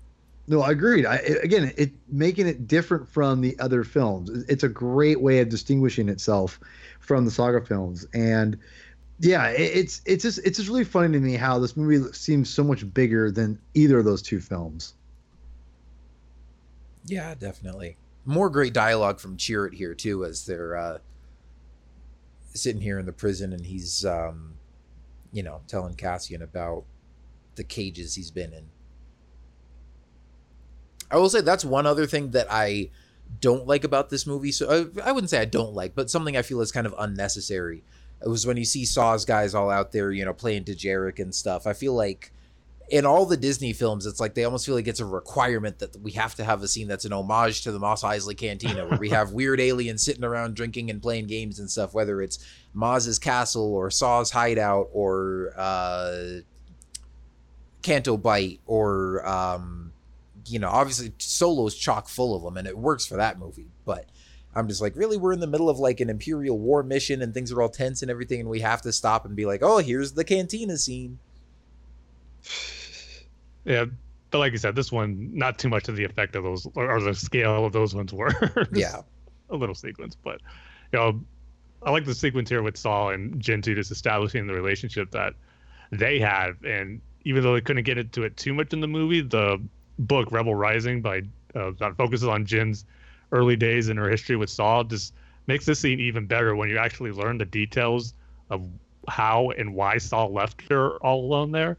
No, 0.49 0.61
I 0.63 0.71
agreed. 0.71 1.07
I, 1.07 1.17
it- 1.17 1.45
again, 1.45 1.73
it 1.77 1.93
making 2.09 2.47
it 2.47 2.67
different 2.69 3.09
from 3.09 3.41
the 3.41 3.59
other 3.59 3.85
films. 3.85 4.31
It's 4.49 4.63
a 4.65 4.69
great 4.69 5.21
way 5.21 5.41
of 5.41 5.49
distinguishing 5.49 6.09
itself 6.09 6.61
from 7.01 7.25
the 7.25 7.31
saga 7.31 7.61
films, 7.65 8.07
and 8.15 8.57
yeah, 9.21 9.49
it, 9.51 9.61
it's 9.77 10.03
it's 10.07 10.23
just 10.23 10.41
it's 10.45 10.59
just 10.59 10.69
really 10.71 10.85
funny 10.85 11.13
to 11.15 11.21
me 11.21 11.35
how 11.35 11.59
this 11.59 11.77
movie 11.77 12.13
seems 12.13 12.51
so 12.51 12.65
much 12.65 12.93
bigger 12.95 13.31
than 13.31 13.61
either 13.75 13.99
of 13.99 14.05
those 14.05 14.23
two 14.23 14.41
films. 14.41 14.95
Yeah, 17.05 17.35
definitely. 17.35 17.97
More 18.25 18.51
great 18.51 18.73
dialogue 18.73 19.21
from 19.21 19.37
Chirrut 19.37 19.75
here 19.75 19.95
too, 19.95 20.25
as 20.25 20.47
they're 20.47 20.77
uh, 20.77 20.99
sitting 22.55 22.83
here 22.83 22.99
in 22.99 23.07
the 23.07 23.13
prison, 23.13 23.53
and 23.53 23.67
he's, 23.67 24.05
um, 24.05 24.55
you 25.33 25.43
know, 25.43 25.63
telling 25.69 25.95
Cassian 25.95 26.43
about 26.43 26.85
the 27.57 27.65
cages 27.65 28.15
he's 28.17 28.31
been 28.31 28.53
in. 28.53 28.69
I 31.11 31.17
will 31.17 31.29
say 31.29 31.41
that's 31.41 31.65
one 31.65 31.87
other 31.87 32.07
thing 32.07 32.31
that 32.31 32.47
I 32.51 32.91
don't 33.41 33.67
like 33.67 33.85
about 33.85 34.11
this 34.11 34.27
movie. 34.27 34.53
So 34.53 34.67
uh, 34.69 35.03
I 35.05 35.13
wouldn't 35.13 35.31
say 35.31 35.41
I 35.41 35.45
don't 35.45 35.75
like, 35.75 35.95
but 35.95 36.11
something 36.11 36.37
I 36.37 36.43
feel 36.43 36.61
is 36.61 36.73
kind 36.73 36.87
of 36.87 36.95
unnecessary. 36.99 37.83
It 38.25 38.29
was 38.29 38.47
when 38.47 38.57
you 38.57 38.65
see 38.65 38.85
Saw's 38.85 39.25
guys 39.25 39.55
all 39.55 39.71
out 39.71 39.93
there, 39.93 40.11
you 40.11 40.25
know, 40.25 40.33
playing 40.33 40.65
Dejarik 40.65 41.19
and 41.19 41.35
stuff. 41.35 41.67
I 41.67 41.75
feel 41.75 41.95
like 41.95 42.33
in 42.89 43.05
all 43.05 43.27
the 43.27 43.37
Disney 43.37 43.73
films, 43.73 44.07
it's 44.07 44.21
like 44.21 44.35
they 44.35 44.45
almost 44.45 44.65
feel 44.65 44.75
like 44.75 44.87
it's 44.87 45.01
a 45.01 45.05
requirement 45.05 45.81
that 45.81 45.97
we 46.01 46.13
have 46.13 46.35
to 46.37 46.45
have 46.45 46.63
a 46.63 46.69
scene 46.69 46.87
that's 46.87 47.05
an 47.05 47.13
homage 47.13 47.63
to 47.63 47.73
the 47.73 47.79
Mos 47.79 48.03
Eisley 48.03 48.37
Cantina, 48.37 48.87
where 48.87 48.99
we 48.99 49.11
have 49.11 49.33
weird 49.33 49.61
aliens 49.61 50.03
sitting 50.03 50.25
around 50.25 50.55
drinking 50.55 50.89
and 50.91 51.03
playing 51.03 51.27
games 51.27 51.59
and 51.59 51.71
stuff, 51.71 51.95
whether 51.95 52.23
it's 52.23 52.39
Maz's 52.75 53.19
castle 53.19 53.75
or 53.75 53.91
Saw's 53.91 54.31
hideout 54.31 54.89
or 54.93 55.53
uh, 55.57 56.41
Canto 57.83 58.17
Bight 58.17 58.61
or 58.67 59.27
um, 59.29 59.86
you 60.47 60.59
know, 60.59 60.69
obviously 60.69 61.13
Solo's 61.19 61.75
chock 61.75 62.09
full 62.09 62.37
of 62.37 62.43
them, 62.43 62.57
and 62.57 62.67
it 62.67 62.77
works 62.77 63.07
for 63.07 63.17
that 63.17 63.39
movie. 63.39 63.67
But 63.85 64.07
I'm 64.55 64.69
just 64.69 64.81
like, 64.81 64.97
really, 64.97 65.17
we're 65.17 65.33
in 65.33 65.41
the 65.41 65.47
middle 65.47 65.69
of 65.69 65.79
like 65.79 66.01
an 66.01 66.11
Imperial 66.11 66.59
War 66.59 66.83
mission, 66.83 67.23
and 67.23 67.35
things 67.35 67.53
are 67.53 67.61
all 67.63 67.69
tense 67.69 68.03
and 68.03 68.11
everything, 68.11 68.41
and 68.41 68.49
we 68.49 68.61
have 68.61 68.83
to 68.83 68.93
stop 68.93 69.25
and 69.25 69.37
be 69.37 69.47
like, 69.47 69.63
oh, 69.63 69.79
here's 69.79 70.13
the 70.13 70.25
cantina 70.25 70.77
scene. 70.79 71.19
Yeah, 73.65 73.87
but 74.31 74.39
like 74.39 74.53
you 74.53 74.59
said, 74.59 74.77
this 74.77 74.93
one 74.93 75.31
not 75.35 75.59
too 75.59 75.69
much 75.69 75.83
to 75.85 75.93
the 75.93 76.05
effect 76.05 76.37
of 76.37 76.45
those 76.45 76.69
or, 76.77 77.01
the 77.01 77.15
scale 77.15 77.67
of 77.67 77.73
those 77.73 77.97
ones 77.97 78.13
were. 78.13 78.31
Yeah. 78.73 79.03
a 79.51 79.57
little 79.57 79.75
sequence, 79.75 80.15
but 80.15 80.41
you 80.93 80.99
know, 81.01 81.21
I 81.83 81.91
like 81.91 82.05
the 82.05 82.15
sequence 82.15 82.49
here 82.49 82.63
with 82.63 82.77
Saw 82.77 83.11
and 83.11 83.41
Jyn 83.41 83.63
too, 83.63 83.75
just 83.75 83.91
establishing 83.91 84.47
the 84.47 84.55
relationship 84.55 85.11
that 85.11 85.35
they 85.91 86.19
have. 86.21 86.63
And 86.65 87.01
even 87.25 87.43
though 87.43 87.55
they 87.55 87.61
couldn't 87.61 87.85
get 87.85 87.99
into 87.99 88.23
it 88.23 88.37
too 88.37 88.55
much 88.55 88.73
in 88.73 88.81
the 88.81 88.87
movie, 88.87 89.21
the 89.21 89.61
book 89.99 90.31
Rebel 90.31 90.55
Rising 90.55 91.03
by 91.03 91.23
uh, 91.55 91.73
that 91.79 91.97
focuses 91.97 92.29
on 92.29 92.45
Jyn's 92.45 92.85
early 93.33 93.57
days 93.57 93.89
in 93.89 93.97
her 93.97 94.09
history 94.09 94.37
with 94.37 94.51
Saw 94.51 94.83
just 94.85 95.15
makes 95.47 95.65
this 95.65 95.81
scene 95.81 96.01
even 96.01 96.27
better 96.27 96.55
when 96.55 96.69
you 96.69 96.79
actually 96.79 97.13
learn 97.13 97.39
the 97.39 97.45
details 97.45 98.15
of 98.51 98.69
how 99.09 99.51
and 99.51 99.75
why 99.75 99.99
Saw 99.99 100.27
left 100.27 100.63
her 100.69 100.97
all 100.99 101.25
alone 101.25 101.53
there. 101.53 101.77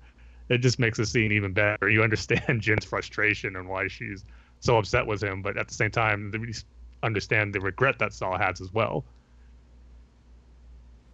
It 0.49 0.59
just 0.59 0.79
makes 0.79 0.97
the 0.97 1.05
scene 1.05 1.31
even 1.31 1.53
better. 1.53 1.89
You 1.89 2.03
understand 2.03 2.43
Jyn's 2.61 2.85
frustration 2.85 3.55
and 3.55 3.67
why 3.67 3.87
she's 3.87 4.23
so 4.59 4.77
upset 4.77 5.05
with 5.05 5.21
him, 5.21 5.41
but 5.41 5.57
at 5.57 5.67
the 5.67 5.73
same 5.73 5.91
time, 5.91 6.31
you 6.33 6.53
understand 7.03 7.53
the 7.53 7.59
regret 7.59 7.99
that 7.99 8.13
Saw 8.13 8.37
has 8.37 8.61
as 8.61 8.73
well. 8.73 9.05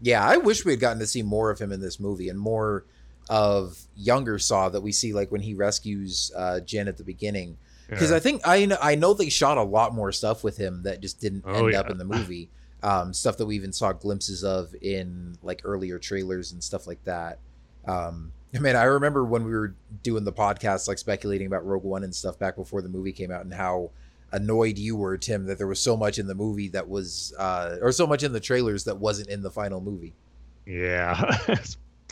Yeah, 0.01 0.25
I 0.25 0.37
wish 0.37 0.65
we 0.65 0.73
had 0.73 0.79
gotten 0.79 0.99
to 0.99 1.07
see 1.07 1.23
more 1.23 1.49
of 1.49 1.59
him 1.59 1.71
in 1.71 1.79
this 1.79 1.99
movie 1.99 2.29
and 2.29 2.39
more 2.39 2.85
of 3.29 3.77
younger 3.95 4.37
Saw 4.39 4.69
that 4.69 4.81
we 4.81 4.91
see 4.91 5.13
like 5.13 5.31
when 5.31 5.41
he 5.41 5.53
rescues 5.53 6.31
uh, 6.35 6.59
Jyn 6.65 6.87
at 6.87 6.97
the 6.97 7.03
beginning. 7.03 7.57
Because 7.89 8.11
Yeah. 8.11 8.17
I 8.17 8.19
think 8.19 8.41
I 8.45 8.65
know, 8.65 8.77
I 8.81 8.95
know 8.95 9.13
they 9.13 9.29
shot 9.29 9.57
a 9.57 9.63
lot 9.63 9.93
more 9.93 10.11
stuff 10.11 10.43
with 10.43 10.57
him 10.57 10.83
that 10.83 11.01
just 11.01 11.19
didn't 11.19 11.43
Oh, 11.45 11.65
end 11.67 11.75
up 11.75 11.89
in 11.89 11.97
the 11.97 12.05
movie. 12.05 12.49
Um, 12.81 13.13
stuff 13.13 13.37
that 13.37 13.45
we 13.45 13.55
even 13.55 13.71
saw 13.71 13.93
glimpses 13.93 14.43
of 14.43 14.75
in 14.81 15.37
like 15.41 15.61
earlier 15.63 15.99
trailers 15.99 16.51
and 16.51 16.61
stuff 16.63 16.85
like 16.87 17.03
that. 17.05 17.39
Um, 17.85 18.31
I 18.55 18.59
mean, 18.59 18.75
I 18.75 18.83
remember 18.83 19.23
when 19.25 19.45
we 19.45 19.51
were 19.51 19.73
doing 20.03 20.23
the 20.25 20.33
podcast, 20.33 20.87
like 20.87 20.97
speculating 20.97 21.47
about 21.47 21.65
Rogue 21.65 21.83
One 21.83 22.03
and 22.03 22.13
stuff 22.13 22.37
back 22.37 22.55
before 22.55 22.81
the 22.81 22.89
movie 22.89 23.11
came 23.13 23.31
out, 23.31 23.41
and 23.45 23.53
how 23.53 23.89
annoyed 24.31 24.77
you 24.77 24.95
were, 24.95 25.17
Tim, 25.17 25.45
that 25.45 25.57
there 25.57 25.67
was 25.67 25.79
so 25.79 25.95
much 25.97 26.19
in 26.19 26.27
the 26.27 26.35
movie 26.35 26.67
that 26.69 26.87
was, 26.87 27.33
uh, 27.39 27.77
or 27.81 27.91
so 27.91 28.05
much 28.05 28.21
in 28.23 28.31
the 28.33 28.39
trailers 28.39 28.83
that 28.83 28.97
wasn't 28.97 29.29
in 29.29 29.41
the 29.41 29.49
final 29.51 29.79
movie. 29.81 30.13
Yeah, 30.65 31.37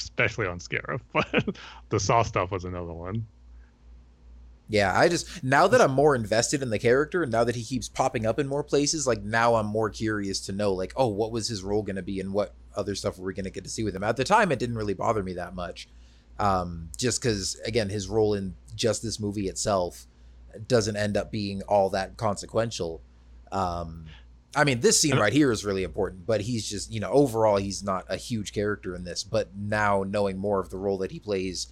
especially 0.03 0.47
on 0.47 0.59
Scarif. 0.59 1.01
But 1.13 1.55
the 1.89 1.99
Saw 1.99 2.23
stuff 2.23 2.51
was 2.51 2.65
another 2.65 2.93
one. 2.93 3.25
Yeah, 4.67 4.97
I 4.97 5.09
just 5.09 5.43
now 5.43 5.67
that 5.67 5.81
I'm 5.81 5.91
more 5.91 6.15
invested 6.15 6.61
in 6.61 6.69
the 6.69 6.79
character 6.79 7.23
and 7.23 7.31
now 7.31 7.43
that 7.43 7.55
he 7.57 7.63
keeps 7.63 7.89
popping 7.89 8.25
up 8.25 8.39
in 8.39 8.47
more 8.47 8.63
places, 8.63 9.05
like 9.05 9.21
now 9.21 9.55
I'm 9.55 9.65
more 9.65 9.89
curious 9.89 10.39
to 10.45 10.53
know 10.53 10.71
like, 10.71 10.93
oh, 10.95 11.07
what 11.07 11.33
was 11.33 11.49
his 11.49 11.61
role 11.61 11.83
going 11.83 11.97
to 11.97 12.01
be 12.01 12.21
and 12.21 12.31
what 12.31 12.53
other 12.73 12.95
stuff 12.95 13.19
were 13.19 13.25
we 13.25 13.33
going 13.33 13.43
to 13.43 13.51
get 13.51 13.65
to 13.65 13.69
see 13.69 13.83
with 13.83 13.93
him. 13.93 14.03
At 14.03 14.15
the 14.15 14.23
time 14.23 14.49
it 14.49 14.59
didn't 14.59 14.77
really 14.77 14.93
bother 14.93 15.23
me 15.23 15.33
that 15.33 15.53
much. 15.55 15.89
Um 16.39 16.89
just 16.97 17.21
cuz 17.21 17.59
again, 17.65 17.89
his 17.89 18.07
role 18.07 18.33
in 18.33 18.55
just 18.73 19.03
this 19.03 19.19
movie 19.19 19.49
itself 19.49 20.07
doesn't 20.67 20.95
end 20.95 21.17
up 21.17 21.31
being 21.31 21.61
all 21.63 21.89
that 21.89 22.15
consequential. 22.15 23.01
Um 23.51 24.05
I 24.55 24.65
mean, 24.65 24.81
this 24.81 24.99
scene 24.99 25.17
right 25.17 25.31
here 25.31 25.51
is 25.51 25.63
really 25.63 25.83
important, 25.83 26.25
but 26.25 26.41
he's 26.41 26.69
just, 26.69 26.91
you 26.91 26.99
know, 26.99 27.09
overall 27.09 27.55
he's 27.57 27.83
not 27.83 28.05
a 28.09 28.17
huge 28.17 28.51
character 28.51 28.95
in 28.95 29.03
this, 29.05 29.23
but 29.23 29.49
now 29.55 30.03
knowing 30.03 30.37
more 30.37 30.59
of 30.59 30.69
the 30.69 30.77
role 30.77 30.97
that 30.99 31.11
he 31.11 31.19
plays 31.19 31.67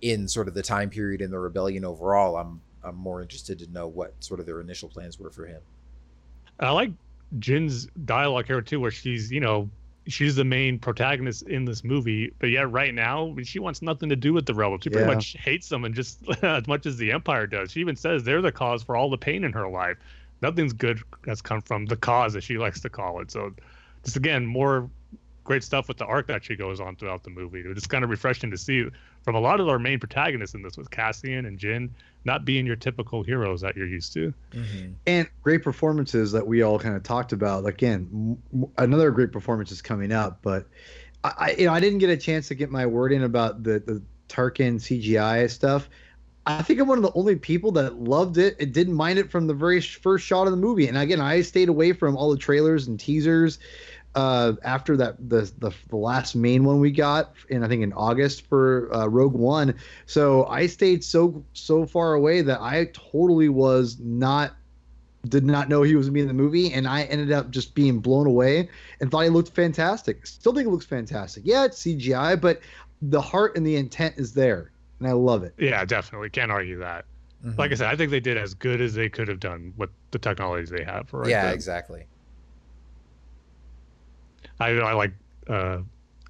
in 0.00 0.26
sort 0.28 0.48
of 0.48 0.54
the 0.54 0.62
time 0.62 0.88
period 0.88 1.20
in 1.20 1.30
the 1.30 1.38
rebellion 1.38 1.84
overall, 1.84 2.36
I'm 2.36 2.60
I'm 2.84 2.96
more 2.96 3.22
interested 3.22 3.58
to 3.60 3.70
know 3.70 3.86
what 3.86 4.12
sort 4.20 4.40
of 4.40 4.46
their 4.46 4.60
initial 4.60 4.88
plans 4.88 5.18
were 5.18 5.30
for 5.30 5.46
him. 5.46 5.60
I 6.58 6.70
like 6.70 6.90
Jyn's 7.38 7.86
dialogue 8.04 8.46
here 8.46 8.60
too, 8.60 8.80
where 8.80 8.90
she's, 8.90 9.30
you 9.30 9.40
know, 9.40 9.70
she's 10.08 10.34
the 10.34 10.44
main 10.44 10.78
protagonist 10.78 11.42
in 11.44 11.64
this 11.64 11.84
movie, 11.84 12.32
but 12.38 12.50
yet 12.50 12.70
right 12.70 12.92
now 12.92 13.34
she 13.44 13.58
wants 13.58 13.82
nothing 13.82 14.08
to 14.08 14.16
do 14.16 14.32
with 14.32 14.46
the 14.46 14.54
rebels. 14.54 14.80
She 14.82 14.90
pretty 14.90 15.06
much 15.06 15.36
hates 15.38 15.68
them 15.68 15.84
and 15.84 15.94
just 15.94 16.18
as 16.42 16.66
much 16.66 16.86
as 16.86 16.96
the 16.96 17.12
Empire 17.12 17.46
does. 17.46 17.70
She 17.70 17.80
even 17.80 17.96
says 17.96 18.24
they're 18.24 18.42
the 18.42 18.52
cause 18.52 18.82
for 18.82 18.96
all 18.96 19.10
the 19.10 19.18
pain 19.18 19.44
in 19.44 19.52
her 19.52 19.68
life. 19.68 19.96
Nothing's 20.42 20.72
good 20.72 21.00
has 21.26 21.40
come 21.40 21.62
from 21.62 21.86
the 21.86 21.96
cause, 21.96 22.36
as 22.36 22.44
she 22.44 22.58
likes 22.58 22.80
to 22.80 22.90
call 22.90 23.20
it. 23.20 23.30
So, 23.30 23.54
just 24.04 24.16
again, 24.16 24.44
more 24.44 24.90
great 25.44 25.64
stuff 25.64 25.88
with 25.88 25.96
the 25.96 26.04
arc 26.04 26.28
that 26.28 26.44
she 26.44 26.54
goes 26.54 26.80
on 26.80 26.96
throughout 26.96 27.24
the 27.24 27.30
movie. 27.30 27.62
It's 27.66 27.86
kind 27.86 28.04
of 28.04 28.10
refreshing 28.10 28.50
to 28.50 28.58
see 28.58 28.86
from 29.24 29.34
a 29.34 29.40
lot 29.40 29.60
of 29.60 29.68
our 29.68 29.78
main 29.78 29.98
protagonists 29.98 30.54
in 30.54 30.62
this, 30.62 30.76
with 30.76 30.90
Cassian 30.90 31.46
and 31.46 31.58
Jyn, 31.58 31.90
not 32.24 32.44
being 32.44 32.66
your 32.66 32.76
typical 32.76 33.22
heroes 33.22 33.60
that 33.60 33.76
you're 33.76 33.86
used 33.86 34.12
to. 34.14 34.32
Mm-hmm. 34.52 34.92
and 35.06 35.28
great 35.42 35.62
performances 35.62 36.32
that 36.32 36.46
we 36.46 36.62
all 36.62 36.78
kind 36.78 36.94
of 36.94 37.02
talked 37.02 37.32
about. 37.32 37.66
Again, 37.66 38.38
m- 38.52 38.62
m- 38.62 38.70
another 38.78 39.10
great 39.10 39.32
performance 39.32 39.72
is 39.72 39.82
coming 39.82 40.12
up, 40.12 40.40
but 40.42 40.66
I, 41.24 41.32
I, 41.36 41.50
you 41.58 41.66
know, 41.66 41.72
I 41.72 41.80
didn't 41.80 41.98
get 41.98 42.10
a 42.10 42.16
chance 42.16 42.48
to 42.48 42.54
get 42.54 42.70
my 42.70 42.86
word 42.86 43.12
in 43.12 43.22
about 43.22 43.62
the 43.62 43.80
the 43.80 44.02
Tarkin 44.28 44.76
CGI 44.76 45.50
stuff. 45.50 45.88
I 46.44 46.62
think 46.62 46.80
I'm 46.80 46.88
one 46.88 46.98
of 46.98 47.04
the 47.04 47.12
only 47.14 47.36
people 47.36 47.70
that 47.72 48.00
loved 48.00 48.36
it 48.36 48.56
and 48.60 48.72
didn't 48.72 48.94
mind 48.94 49.18
it 49.18 49.30
from 49.30 49.46
the 49.46 49.54
very 49.54 49.80
first 49.80 50.26
shot 50.26 50.46
of 50.46 50.50
the 50.50 50.56
movie. 50.56 50.88
And 50.88 50.98
again, 50.98 51.20
I 51.20 51.40
stayed 51.42 51.68
away 51.68 51.92
from 51.92 52.16
all 52.16 52.30
the 52.30 52.36
trailers 52.36 52.88
and 52.88 52.98
teasers 52.98 53.58
uh, 54.14 54.52
after 54.62 54.96
that 54.96 55.16
the, 55.28 55.50
the 55.58 55.72
the 55.88 55.96
last 55.96 56.34
main 56.34 56.64
one 56.64 56.80
we 56.80 56.90
got 56.90 57.32
in 57.48 57.64
I 57.64 57.68
think 57.68 57.82
in 57.82 57.92
August 57.94 58.46
for 58.46 58.94
uh, 58.94 59.06
Rogue 59.06 59.34
One. 59.34 59.74
So 60.06 60.46
I 60.46 60.66
stayed 60.66 61.02
so 61.02 61.44
so 61.54 61.86
far 61.86 62.14
away 62.14 62.42
that 62.42 62.60
I 62.60 62.90
totally 62.92 63.48
was 63.48 63.98
not 64.00 64.54
did 65.28 65.44
not 65.44 65.68
know 65.68 65.82
he 65.82 65.94
was 65.94 66.06
gonna 66.06 66.14
be 66.14 66.20
in 66.20 66.26
the 66.26 66.34
movie, 66.34 66.72
and 66.72 66.86
I 66.86 67.04
ended 67.04 67.32
up 67.32 67.50
just 67.50 67.74
being 67.74 68.00
blown 68.00 68.26
away 68.26 68.68
and 69.00 69.10
thought 69.10 69.20
he 69.20 69.30
looked 69.30 69.50
fantastic. 69.50 70.26
Still 70.26 70.52
think 70.52 70.66
it 70.66 70.70
looks 70.70 70.86
fantastic. 70.86 71.44
Yeah, 71.46 71.64
it's 71.64 71.82
CGI, 71.82 72.38
but 72.40 72.60
the 73.00 73.20
heart 73.20 73.56
and 73.56 73.66
the 73.66 73.76
intent 73.76 74.16
is 74.18 74.34
there, 74.34 74.71
and 75.04 75.10
I 75.10 75.12
love 75.12 75.42
it. 75.42 75.54
Yeah, 75.58 75.84
definitely. 75.84 76.30
Can't 76.30 76.50
argue 76.52 76.78
that. 76.78 77.04
Mhm. 77.44 77.58
Like 77.58 77.72
I 77.72 77.74
said, 77.74 77.88
I 77.88 77.96
think 77.96 78.10
they 78.10 78.20
did 78.20 78.36
as 78.36 78.54
good 78.54 78.80
as 78.80 78.94
they 78.94 79.08
could 79.08 79.26
have 79.28 79.40
done 79.40 79.74
with 79.76 79.90
the 80.12 80.18
technologies 80.18 80.70
they 80.70 80.84
have. 80.84 81.12
Right 81.12 81.28
yeah, 81.28 81.44
then. 81.46 81.54
exactly. 81.54 82.04
I, 84.60 84.68
I 84.70 84.92
like 84.92 85.12
uh, 85.48 85.78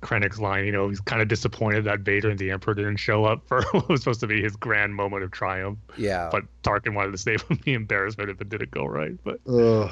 Krennic's 0.00 0.38
line. 0.40 0.64
You 0.64 0.72
know, 0.72 0.88
he's 0.88 1.00
kind 1.00 1.20
of 1.20 1.28
disappointed 1.28 1.84
that 1.84 2.00
Vader 2.00 2.30
and 2.30 2.38
the 2.38 2.50
Emperor 2.50 2.72
didn't 2.74 2.96
show 2.96 3.24
up 3.26 3.46
for 3.46 3.62
what 3.72 3.88
was 3.90 4.00
supposed 4.00 4.20
to 4.20 4.26
be 4.26 4.42
his 4.42 4.56
grand 4.56 4.94
moment 4.94 5.22
of 5.22 5.30
triumph. 5.30 5.78
Yeah. 5.98 6.28
But 6.32 6.44
Tarkin 6.62 6.94
wanted 6.94 7.12
to 7.12 7.18
save 7.18 7.42
him 7.42 7.60
the 7.64 7.74
embarrassment 7.74 8.30
if 8.30 8.40
it 8.40 8.48
didn't 8.48 8.70
go 8.70 8.86
right. 8.86 9.18
But 9.22 9.40
Ugh. 9.46 9.90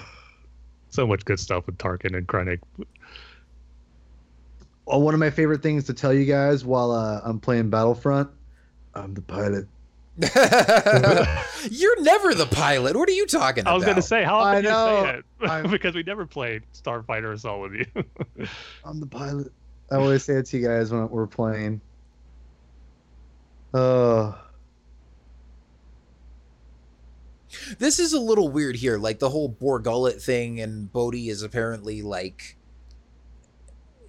so 0.88 1.06
much 1.06 1.24
good 1.26 1.38
stuff 1.38 1.66
with 1.66 1.76
Tarkin 1.76 2.16
and 2.16 2.26
Krennic. 2.26 2.60
Oh, 4.86 4.98
one 4.98 5.12
of 5.14 5.20
my 5.20 5.30
favorite 5.30 5.62
things 5.62 5.84
to 5.84 5.94
tell 5.94 6.12
you 6.12 6.24
guys 6.24 6.64
while 6.64 6.90
uh, 6.90 7.20
I'm 7.22 7.38
playing 7.38 7.70
Battlefront, 7.70 8.30
I'm 8.94 9.14
the 9.14 9.22
pilot. 9.22 9.66
You're 11.70 12.02
never 12.02 12.34
the 12.34 12.46
pilot. 12.46 12.96
What 12.96 13.08
are 13.08 13.12
you 13.12 13.26
talking 13.26 13.62
about? 13.62 13.70
I 13.72 13.74
was 13.74 13.84
going 13.84 13.96
to 13.96 14.02
say, 14.02 14.22
how 14.22 14.38
often 14.38 14.56
I 14.58 14.60
do 14.60 14.66
you 14.68 14.72
know. 14.74 15.22
say 15.40 15.62
it? 15.64 15.70
Because 15.70 15.94
we 15.94 16.02
never 16.02 16.26
played 16.26 16.62
Starfighter 16.74 17.32
Assault 17.32 17.62
with 17.70 17.74
you. 17.74 18.46
I'm 18.84 19.00
the 19.00 19.06
pilot. 19.06 19.52
I 19.90 19.96
always 19.96 20.24
say 20.24 20.34
it 20.34 20.46
to 20.46 20.58
you 20.58 20.66
guys 20.66 20.90
when 20.92 21.08
we're 21.08 21.26
playing. 21.26 21.80
Uh, 23.72 24.32
This 27.78 27.98
is 27.98 28.12
a 28.12 28.20
little 28.20 28.48
weird 28.48 28.76
here. 28.76 28.96
Like 28.98 29.18
the 29.18 29.28
whole 29.30 29.48
Bor 29.48 29.78
Gullet 29.80 30.22
thing, 30.22 30.60
and 30.60 30.92
Bodhi 30.92 31.28
is 31.28 31.42
apparently 31.42 32.00
like, 32.02 32.56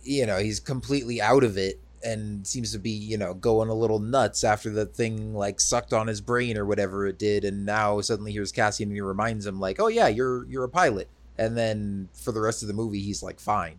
you 0.04 0.26
know, 0.26 0.38
he's 0.38 0.60
completely 0.60 1.22
out 1.22 1.44
of 1.44 1.58
it 1.58 1.80
and 2.04 2.46
seems 2.46 2.72
to 2.72 2.80
be, 2.80 2.90
you 2.92 3.18
know, 3.18 3.34
going 3.34 3.70
a 3.70 3.74
little 3.74 4.00
nuts 4.00 4.44
after 4.44 4.70
the 4.70 4.86
thing 4.86 5.34
like 5.34 5.60
sucked 5.60 5.94
on 5.94 6.08
his 6.08 6.22
brain 6.22 6.58
or 6.58 6.66
whatever 6.66 7.08
it 7.08 7.18
did. 7.20 7.44
And 7.46 7.66
now 7.66 8.02
suddenly 8.02 8.32
here's 8.32 8.52
Cassian 8.52 8.90
and 8.90 8.96
he 8.96 9.02
reminds 9.02 9.46
him 9.46 9.60
like, 9.60 9.80
oh 9.80 9.88
yeah, 9.88 10.08
you're 10.08 10.46
you're 10.46 10.64
a 10.64 10.70
pilot. 10.70 11.08
And 11.38 11.58
then 11.58 12.10
for 12.14 12.32
the 12.32 12.42
rest 12.42 12.62
of 12.62 12.68
the 12.68 12.74
movie, 12.74 13.02
he's 13.02 13.24
like 13.24 13.40
fine. 13.40 13.76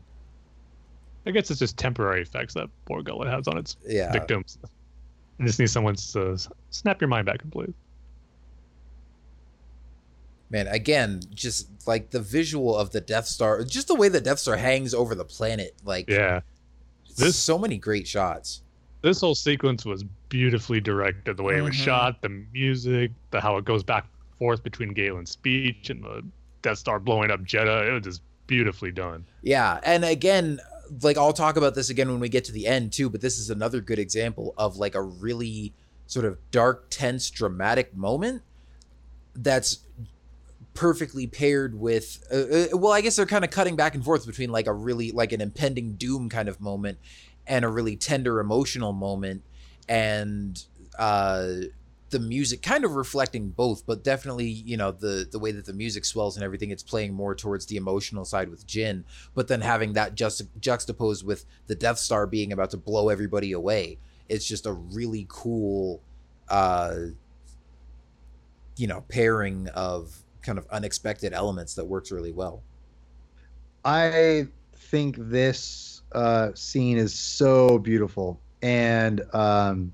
I 1.27 1.31
guess 1.31 1.51
it's 1.51 1.61
just 1.61 1.77
temporary 1.77 2.23
effects 2.23 2.55
that 2.55 2.69
Bor 2.87 3.03
Gullet 3.03 3.29
has 3.29 3.47
on 3.47 3.57
its 3.59 3.77
Yeah. 3.87 4.11
victims. 4.13 4.59
I 5.41 5.45
just 5.45 5.59
need 5.59 5.71
someone 5.71 5.95
to 5.97 6.39
snap 6.71 7.01
your 7.01 7.09
mind 7.09 7.27
back 7.27 7.43
and 7.43 7.53
please. 7.53 7.73
Man, 10.51 10.67
again, 10.69 11.21
just 11.33 11.69
like 11.87 12.11
the 12.11 12.21
visual 12.21 12.77
of 12.77 12.91
the 12.91 13.01
Death 13.01 13.27
Star, 13.27 13.65
just 13.65 13.89
the 13.89 13.95
way 13.95 14.09
the 14.09 14.21
Death 14.21 14.39
Star 14.39 14.57
hangs 14.57 14.93
over 14.93 15.15
the 15.15 15.25
planet, 15.25 15.75
like 15.85 16.09
Yeah. 16.11 16.41
This, 17.17 17.27
This- 17.27 17.37
so 17.37 17.59
many 17.59 17.79
great 17.79 18.07
shots. 18.09 18.63
this 19.03 19.21
whole 19.21 19.35
sequence 19.35 19.85
was 19.85 20.05
beautifully 20.29 20.81
directed. 20.81 21.37
The 21.37 21.43
way 21.43 21.59
it 21.59 21.63
was 21.63 21.75
Mhm. 21.75 21.85
shot, 21.85 22.23
the 22.23 22.29
music, 22.29 23.11
the 23.33 23.41
how 23.41 23.57
it 23.57 23.65
goes 23.65 23.83
back 23.83 24.05
and 24.05 24.39
forth 24.39 24.63
between 24.63 24.93
Galen's 24.95 25.31
speech 25.33 25.91
and 25.91 26.03
the 26.05 26.23
Death 26.63 26.79
Star 26.79 27.01
blowing 27.01 27.31
up 27.31 27.41
Jedha. 27.45 27.89
It 27.89 27.93
was 27.93 28.03
just 28.05 28.23
beautifully 28.47 28.93
done. 28.93 29.25
Yeah, 29.43 29.81
and 29.83 30.05
again, 30.05 30.61
like 31.03 31.17
I'll 31.19 31.33
talk 31.33 31.57
about 31.57 31.75
this 31.75 31.91
again 31.91 32.09
when 32.11 32.21
we 32.21 32.29
get 32.29 32.45
to 32.45 32.53
the 32.53 32.67
end 32.67 32.93
too, 32.93 33.11
but 33.11 33.21
this 33.21 33.39
is 33.39 33.51
another 33.51 33.81
good 33.81 33.99
example 33.99 34.55
of 34.57 34.77
like 34.77 34.95
a 34.95 35.03
really 35.03 35.73
sort 36.07 36.25
of 36.25 36.39
dark, 36.51 36.87
tense, 36.91 37.29
dramatic 37.31 37.97
moment 37.97 38.43
that's 39.35 39.79
perfectly 40.75 41.27
paired 41.27 41.79
with 41.79 42.25
uh, 42.33 42.37
uh, 42.37 42.77
well, 42.77 42.93
I 42.93 43.01
guess 43.01 43.17
they're 43.17 43.27
kind 43.27 43.45
of 43.45 43.51
cutting 43.51 43.77
back 43.77 43.95
and 43.95 44.05
forth 44.05 44.27
between 44.27 44.51
like 44.51 44.67
a 44.67 44.73
really 44.73 45.13
like 45.13 45.33
an 45.33 45.41
impending 45.41 45.95
doom 45.95 46.29
kind 46.29 46.49
of 46.49 46.61
moment 46.61 46.99
and 47.47 47.65
a 47.65 47.69
really 47.69 47.97
tender 47.97 48.41
emotional 48.41 48.93
moment 48.93 49.43
and 49.89 50.65
uh 50.99 51.55
the 52.13 52.21
music 52.21 52.61
kind 52.61 52.85
of 52.85 52.95
reflecting 52.95 53.49
both, 53.49 53.87
but 53.87 54.05
definitely, 54.05 54.47
you 54.47 54.77
know, 54.77 54.93
the 54.93 55.27
the 55.31 55.39
way 55.39 55.51
that 55.51 55.65
the 55.65 55.73
music 55.73 56.05
swells 56.05 56.37
and 56.37 56.45
everything, 56.45 56.71
it's 56.71 56.83
playing 56.83 57.15
more 57.15 57.35
towards 57.35 57.67
the 57.67 57.77
emotional 57.77 58.25
side 58.25 58.51
with 58.51 58.67
Jyn, 58.67 59.05
but 59.35 59.49
then 59.49 59.63
having 59.63 59.95
that 59.95 60.15
just 60.15 60.43
juxtaposed 60.61 61.25
with 61.27 61.47
the 61.67 61.75
Death 61.75 61.99
Star 61.99 62.27
being 62.27 62.53
about 62.53 62.71
to 62.71 62.77
blow 62.77 63.09
everybody 63.09 63.53
away. 63.53 63.99
It's 64.29 64.47
just 64.47 64.67
a 64.67 64.73
really 64.73 65.27
cool 65.29 66.03
uh 66.49 66.97
you 68.77 68.87
know, 68.87 69.05
pairing 69.09 69.69
of 69.69 70.22
kind 70.43 70.59
of 70.59 70.67
unexpected 70.71 71.33
elements 71.33 71.75
that 71.75 71.85
works 71.85 72.11
really 72.11 72.33
well. 72.33 72.63
I 73.85 74.47
think 74.75 75.17
this 75.19 76.03
uh, 76.13 76.51
scene 76.55 76.99
is 76.99 77.15
so 77.15 77.79
beautiful, 77.79 78.41
and 78.63 79.23
um, 79.35 79.93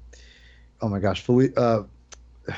oh 0.82 0.88
my 0.88 0.98
gosh, 0.98 1.22
Fel- 1.22 1.48
uh, 1.56 1.82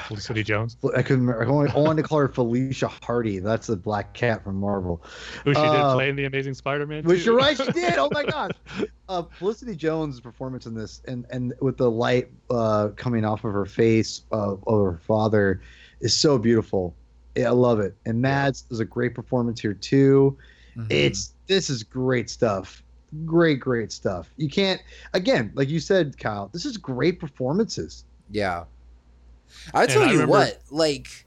Felicity 0.07 0.43
Jones. 0.43 0.77
I 0.97 1.03
couldn't. 1.03 1.27
Remember. 1.27 1.43
I 1.45 1.47
only 1.47 1.71
wanted 1.83 2.03
to 2.03 2.09
call 2.09 2.19
her 2.19 2.29
Felicia 2.29 2.89
Hardy. 2.89 3.39
That's 3.41 3.67
the 3.69 3.77
Black 3.77 4.13
Cat 4.13 4.43
from 4.45 4.57
Marvel. 4.57 5.03
Who 5.45 5.53
she 5.55 5.61
did 5.61 5.67
Uh, 5.69 5.95
play 5.95 6.09
in 6.09 6.17
the 6.17 6.25
Amazing 6.27 6.55
Spider-Man. 6.55 7.05
Which 7.05 7.25
you're 7.25 7.37
right, 7.37 7.57
she 7.57 7.71
did. 7.73 7.95
Oh 7.99 8.09
my 8.13 8.25
gosh. 8.25 8.53
Uh, 9.09 9.23
Felicity 9.39 9.75
Jones' 9.77 10.21
performance 10.21 10.67
in 10.67 10.75
this, 10.75 11.03
and 11.07 11.27
and 11.31 11.53
with 11.61 11.77
the 11.77 11.91
light 11.91 12.29
uh, 12.51 12.89
coming 12.97 13.25
off 13.25 13.45
of 13.45 13.53
her 13.53 13.67
face 13.67 14.23
of, 14.33 14.63
of 14.67 14.85
her 14.85 15.01
father, 15.07 15.61
is 16.01 16.17
so 16.17 16.39
beautiful. 16.39 16.95
Yeah, 17.37 17.49
I 17.49 17.53
love 17.53 17.81
it. 17.81 17.95
And 18.07 18.21
Mads 18.21 18.65
is 18.71 18.81
a 18.81 18.85
great 18.85 19.15
performance 19.15 19.61
here 19.61 19.75
too. 19.75 20.37
Mhm. 20.77 20.87
It's 20.91 21.35
this 21.47 21.71
is 21.71 21.83
great 21.83 22.29
stuff. 22.31 22.83
Great, 23.25 23.61
great 23.61 23.91
stuff. 23.93 24.29
You 24.37 24.49
can't 24.49 24.81
again, 25.15 25.51
like 25.55 25.69
you 25.69 25.81
said, 25.81 26.19
Kyle. 26.19 26.49
This 26.53 26.65
is 26.65 26.77
great 26.77 27.19
performances. 27.21 28.05
Yeah. 28.31 28.65
I 29.75 29.83
And 29.83 29.91
tell 29.93 30.03
I 30.03 30.07
you 30.07 30.13
remember- 30.13 30.31
what, 30.31 30.61
like 30.71 31.27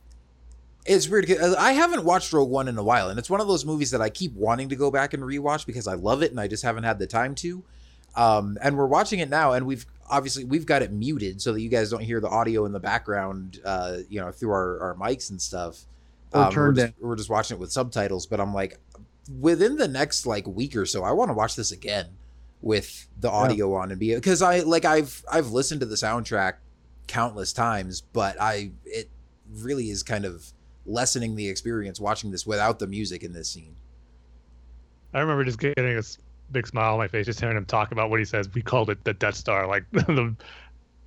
it's 0.85 1.07
weird 1.07 1.27
'cause 1.27 1.55
I 1.55 1.71
haven't 1.73 2.03
watched 2.03 2.31
Rogue 2.33 2.49
One 2.49 2.67
in 2.67 2.77
a 2.77 2.83
while, 2.83 3.09
and 3.09 3.17
it's 3.17 3.29
one 3.29 3.39
of 3.41 3.47
those 3.47 3.65
movies 3.65 3.91
that 3.91 4.01
I 4.01 4.09
keep 4.09 4.33
wanting 4.35 4.69
to 4.69 4.75
go 4.75 4.91
back 4.91 5.13
and 5.13 5.23
rewatch 5.23 5.65
because 5.65 5.87
I 5.87 5.93
love 5.95 6.21
it 6.21 6.31
and 6.31 6.39
I 6.39 6.47
just 6.47 6.63
haven't 6.63 6.83
had 6.83 6.99
the 6.99 7.07
time 7.07 7.35
to. 7.35 7.63
Um, 8.15 8.57
and 8.61 8.77
we're 8.77 8.85
watching 8.85 9.19
it 9.19 9.29
now, 9.29 9.53
and 9.53 9.65
we've 9.65 9.85
obviously 10.09 10.43
we've 10.43 10.65
got 10.65 10.81
it 10.81 10.91
muted 10.91 11.41
so 11.41 11.53
that 11.53 11.61
you 11.61 11.69
guys 11.69 11.89
don't 11.89 12.03
hear 12.03 12.19
the 12.19 12.27
audio 12.29 12.65
in 12.65 12.71
the 12.73 12.79
background, 12.79 13.59
uh, 13.65 13.97
you 14.09 14.19
know, 14.19 14.31
through 14.31 14.51
our, 14.51 14.79
our 14.81 14.95
mics 14.95 15.29
and 15.31 15.41
stuff. 15.41 15.85
Or 16.33 16.43
Um, 16.43 16.51
turned 16.51 16.77
we're, 16.77 16.85
just, 16.85 17.01
we're 17.01 17.15
just 17.15 17.29
watching 17.29 17.57
it 17.57 17.59
with 17.59 17.71
subtitles, 17.71 18.25
but 18.25 18.39
I'm 18.39 18.53
like, 18.53 18.79
within 19.39 19.77
the 19.77 19.87
next 19.87 20.25
like 20.25 20.47
week 20.47 20.75
or 20.75 20.85
so, 20.85 21.03
I 21.03 21.11
want 21.11 21.29
to 21.29 21.33
watch 21.33 21.55
this 21.55 21.71
again 21.71 22.07
with 22.61 23.07
the 23.19 23.29
audio 23.29 23.73
on 23.73 23.91
and 23.91 23.99
be 23.99 24.15
because 24.15 24.41
I 24.41 24.61
like 24.61 24.85
I've 24.85 25.23
I've 25.31 25.51
listened 25.51 25.81
to 25.81 25.85
the 25.85 25.95
soundtrack 25.95 26.53
countless 27.07 27.53
times, 27.53 28.01
but 28.01 28.39
I 28.39 28.71
it 28.85 29.09
really 29.51 29.89
is 29.89 30.01
kind 30.01 30.25
of 30.25 30.45
lessening 30.85 31.35
the 31.35 31.47
experience 31.47 31.99
watching 31.99 32.31
this 32.31 32.45
without 32.47 32.79
the 32.79 32.87
music 32.87 33.23
in 33.23 33.33
this 33.33 33.49
scene. 33.49 33.75
I 35.13 35.19
remember 35.19 35.43
just 35.43 35.59
getting 35.59 35.97
a 35.97 36.01
big 36.51 36.67
smile 36.67 36.93
on 36.93 36.97
my 36.99 37.07
face 37.07 37.25
just 37.25 37.39
hearing 37.39 37.57
him 37.57 37.65
talk 37.65 37.91
about 37.91 38.09
what 38.09 38.19
he 38.19 38.25
says. 38.25 38.49
We 38.53 38.61
called 38.61 38.89
it 38.89 39.03
the 39.03 39.13
Death 39.13 39.35
Star, 39.35 39.67
like 39.67 39.83
the 39.91 40.35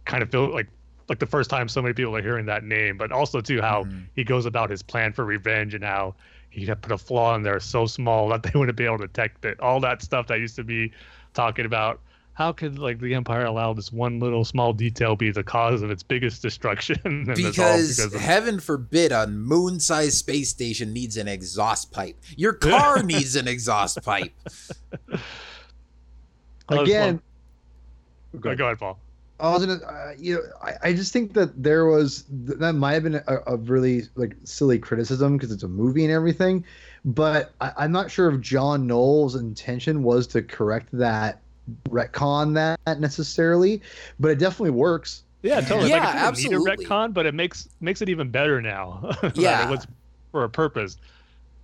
kind 0.05 0.23
of 0.23 0.31
feel 0.31 0.53
like 0.53 0.69
like 1.09 1.19
the 1.19 1.27
first 1.27 1.49
time 1.51 1.69
so 1.69 1.81
many 1.81 1.95
people 1.95 2.17
are 2.17 2.23
hearing 2.23 2.47
that 2.47 2.65
name, 2.65 2.97
but 2.97 3.13
also 3.13 3.41
too 3.41 3.61
how 3.61 3.85
Mhm. 3.85 4.05
he 4.15 4.25
goes 4.25 4.47
about 4.47 4.71
his 4.71 4.83
plan 4.83 5.13
for 5.13 5.25
revenge 5.25 5.75
and 5.75 5.85
how 5.85 6.15
he 6.51 6.65
had 6.67 6.81
put 6.83 6.91
a 6.93 6.99
flaw 6.99 7.35
in 7.35 7.43
there 7.43 7.61
so 7.61 7.87
small 7.87 8.29
that 8.31 8.43
they 8.43 8.51
wouldn't 8.59 8.77
be 8.77 8.85
able 8.85 8.99
to 8.99 9.07
detect 9.07 9.45
it. 9.45 9.61
All 9.61 9.79
that 9.81 10.03
stuff 10.03 10.27
that 10.29 10.39
used 10.41 10.57
to 10.57 10.65
be 10.65 10.93
talking 11.35 11.65
about. 11.67 12.01
How 12.33 12.53
could 12.53 12.79
like 12.79 13.01
the 13.01 13.15
Empire 13.15 13.47
allow 13.47 13.73
this 13.73 13.91
one 13.91 14.21
little 14.21 14.45
small 14.45 14.75
detail 14.75 15.17
be 15.17 15.31
the 15.31 15.43
cause 15.43 15.81
of 15.81 15.91
its 15.91 16.03
biggest 16.03 16.43
destruction? 16.43 16.99
And 17.05 17.29
it's 17.31 17.41
Because, 17.41 17.99
of- 17.99 18.13
heaven 18.13 18.61
forbid 18.61 19.11
a 19.13 19.27
moon-sized 19.27 20.19
space 20.19 20.51
station 20.51 20.93
needs 20.93 21.17
an 21.17 21.29
exhaust 21.29 21.93
pipe. 21.93 22.17
Your 22.37 22.53
car 22.53 23.03
needs 23.03 23.37
an 23.37 23.49
exhaust 23.49 24.03
pipe. 24.03 24.33
That 25.09 25.21
was 26.69 26.81
Again, 26.83 27.21
Go 28.39 28.51
ahead, 28.51 28.79
Paul. 28.79 28.99
I 29.39 29.51
was 29.51 29.67
gonna, 29.67 29.85
uh, 29.85 30.15
you 30.19 30.35
know, 30.35 30.41
I, 30.63 30.89
I 30.89 30.93
just 30.95 31.13
think 31.13 31.35
that 31.35 31.63
there 31.63 31.87
was 31.87 32.25
that 32.31 32.73
might 32.73 32.95
have 32.95 33.03
been 33.03 33.17
a, 33.17 33.39
a 33.47 33.57
really 33.57 34.05
like 34.15 34.35
silly 34.45 34.79
criticism 34.79 35.37
because 35.37 35.53
it's 35.53 35.63
a 35.63 35.69
movie 35.69 36.05
and 36.05 36.13
everything, 36.13 36.65
but 37.05 37.53
I, 37.61 37.73
I'm 37.77 37.93
not 37.93 38.11
sure 38.11 38.31
if 38.31 38.41
John 38.41 38.87
Knoll's 38.87 39.35
intention 39.35 40.03
was 40.03 40.27
to 40.29 40.43
correct 40.43 40.89
that 40.93 41.43
retcon 41.89 42.55
that 42.55 43.01
necessarily, 43.01 43.83
but 44.19 44.31
it 44.31 44.39
definitely 44.39 44.71
works. 44.71 45.23
Yeah, 45.43 45.61
totally. 45.61 45.91
Yeah, 45.91 45.99
like, 45.99 46.03
it 46.03 46.13
doesn't 46.13 46.29
absolutely. 46.29 46.77
Need 46.77 46.87
a 46.87 46.89
retcon, 46.89 47.15
but 47.15 47.27
it 47.27 47.35
makes 47.35 47.69
makes 47.81 48.01
it 48.03 48.09
even 48.09 48.31
better 48.31 48.63
now. 48.63 49.13
Yeah. 49.35 49.69
it 49.69 49.71
was 49.71 49.87
for 50.33 50.45
a 50.45 50.49
purpose. 50.49 50.97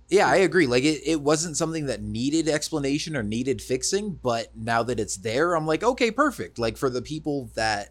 Yeah, 0.09 0.27
I 0.27 0.37
agree. 0.37 0.67
Like 0.67 0.83
it, 0.83 1.01
it 1.05 1.21
wasn't 1.21 1.57
something 1.57 1.87
that 1.87 2.01
needed 2.01 2.47
explanation 2.47 3.15
or 3.15 3.23
needed 3.23 3.61
fixing, 3.61 4.11
but 4.21 4.55
now 4.55 4.83
that 4.83 4.99
it's 4.99 5.17
there, 5.17 5.55
I'm 5.55 5.65
like, 5.65 5.83
okay, 5.83 6.11
perfect. 6.11 6.59
Like 6.59 6.77
for 6.77 6.89
the 6.89 7.01
people 7.01 7.49
that 7.55 7.89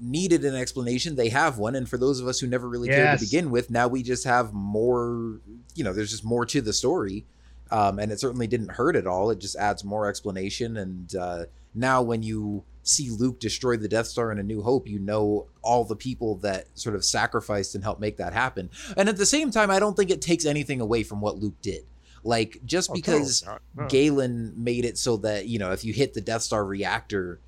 needed 0.00 0.44
an 0.44 0.54
explanation, 0.54 1.16
they 1.16 1.28
have 1.30 1.58
one. 1.58 1.74
And 1.74 1.88
for 1.88 1.96
those 1.96 2.20
of 2.20 2.28
us 2.28 2.38
who 2.40 2.46
never 2.46 2.68
really 2.68 2.88
cared 2.88 3.18
to 3.18 3.24
begin 3.24 3.50
with, 3.50 3.70
now 3.70 3.88
we 3.88 4.02
just 4.02 4.24
have 4.24 4.52
more, 4.52 5.40
you 5.74 5.84
know, 5.84 5.92
there's 5.92 6.10
just 6.10 6.24
more 6.24 6.44
to 6.46 6.60
the 6.60 6.72
story. 6.72 7.24
Um, 7.70 7.98
and 7.98 8.10
it 8.10 8.20
certainly 8.20 8.46
didn't 8.46 8.72
hurt 8.72 8.96
at 8.96 9.06
all. 9.06 9.30
It 9.30 9.38
just 9.38 9.56
adds 9.56 9.84
more 9.84 10.08
explanation. 10.08 10.76
And 10.76 11.14
uh, 11.14 11.44
now 11.74 12.02
when 12.02 12.22
you 12.22 12.64
see 12.88 13.10
Luke 13.10 13.40
destroy 13.40 13.76
the 13.76 13.88
Death 13.88 14.06
Star 14.06 14.32
in 14.32 14.38
A 14.38 14.42
New 14.42 14.62
Hope, 14.62 14.88
you 14.88 14.98
know 14.98 15.46
all 15.62 15.84
the 15.84 15.96
people 15.96 16.36
that 16.36 16.66
sort 16.74 16.94
of 16.94 17.04
sacrificed 17.04 17.74
and 17.74 17.84
helped 17.84 18.00
make 18.00 18.16
that 18.16 18.32
happen. 18.32 18.70
And 18.96 19.08
at 19.08 19.16
the 19.16 19.26
same 19.26 19.50
time, 19.50 19.70
I 19.70 19.78
don't 19.78 19.96
think 19.96 20.10
it 20.10 20.22
takes 20.22 20.44
anything 20.44 20.80
away 20.80 21.02
from 21.02 21.20
what 21.20 21.38
Luke 21.38 21.60
did. 21.62 21.84
Like 22.24 22.60
just 22.64 22.90
Oh, 22.90 22.94
because 22.94 23.40
totally 23.40 23.60
not. 23.76 23.82
No. 23.82 23.88
Galen 23.88 24.54
made 24.56 24.84
it 24.84 24.98
so 24.98 25.16
that 25.18 25.46
you 25.46 25.58
know 25.58 25.72
if 25.72 25.84
you 25.84 25.92
hit 25.92 26.14
the 26.14 26.20
Death 26.20 26.42
Star 26.42 26.64
reactor, 26.64 27.38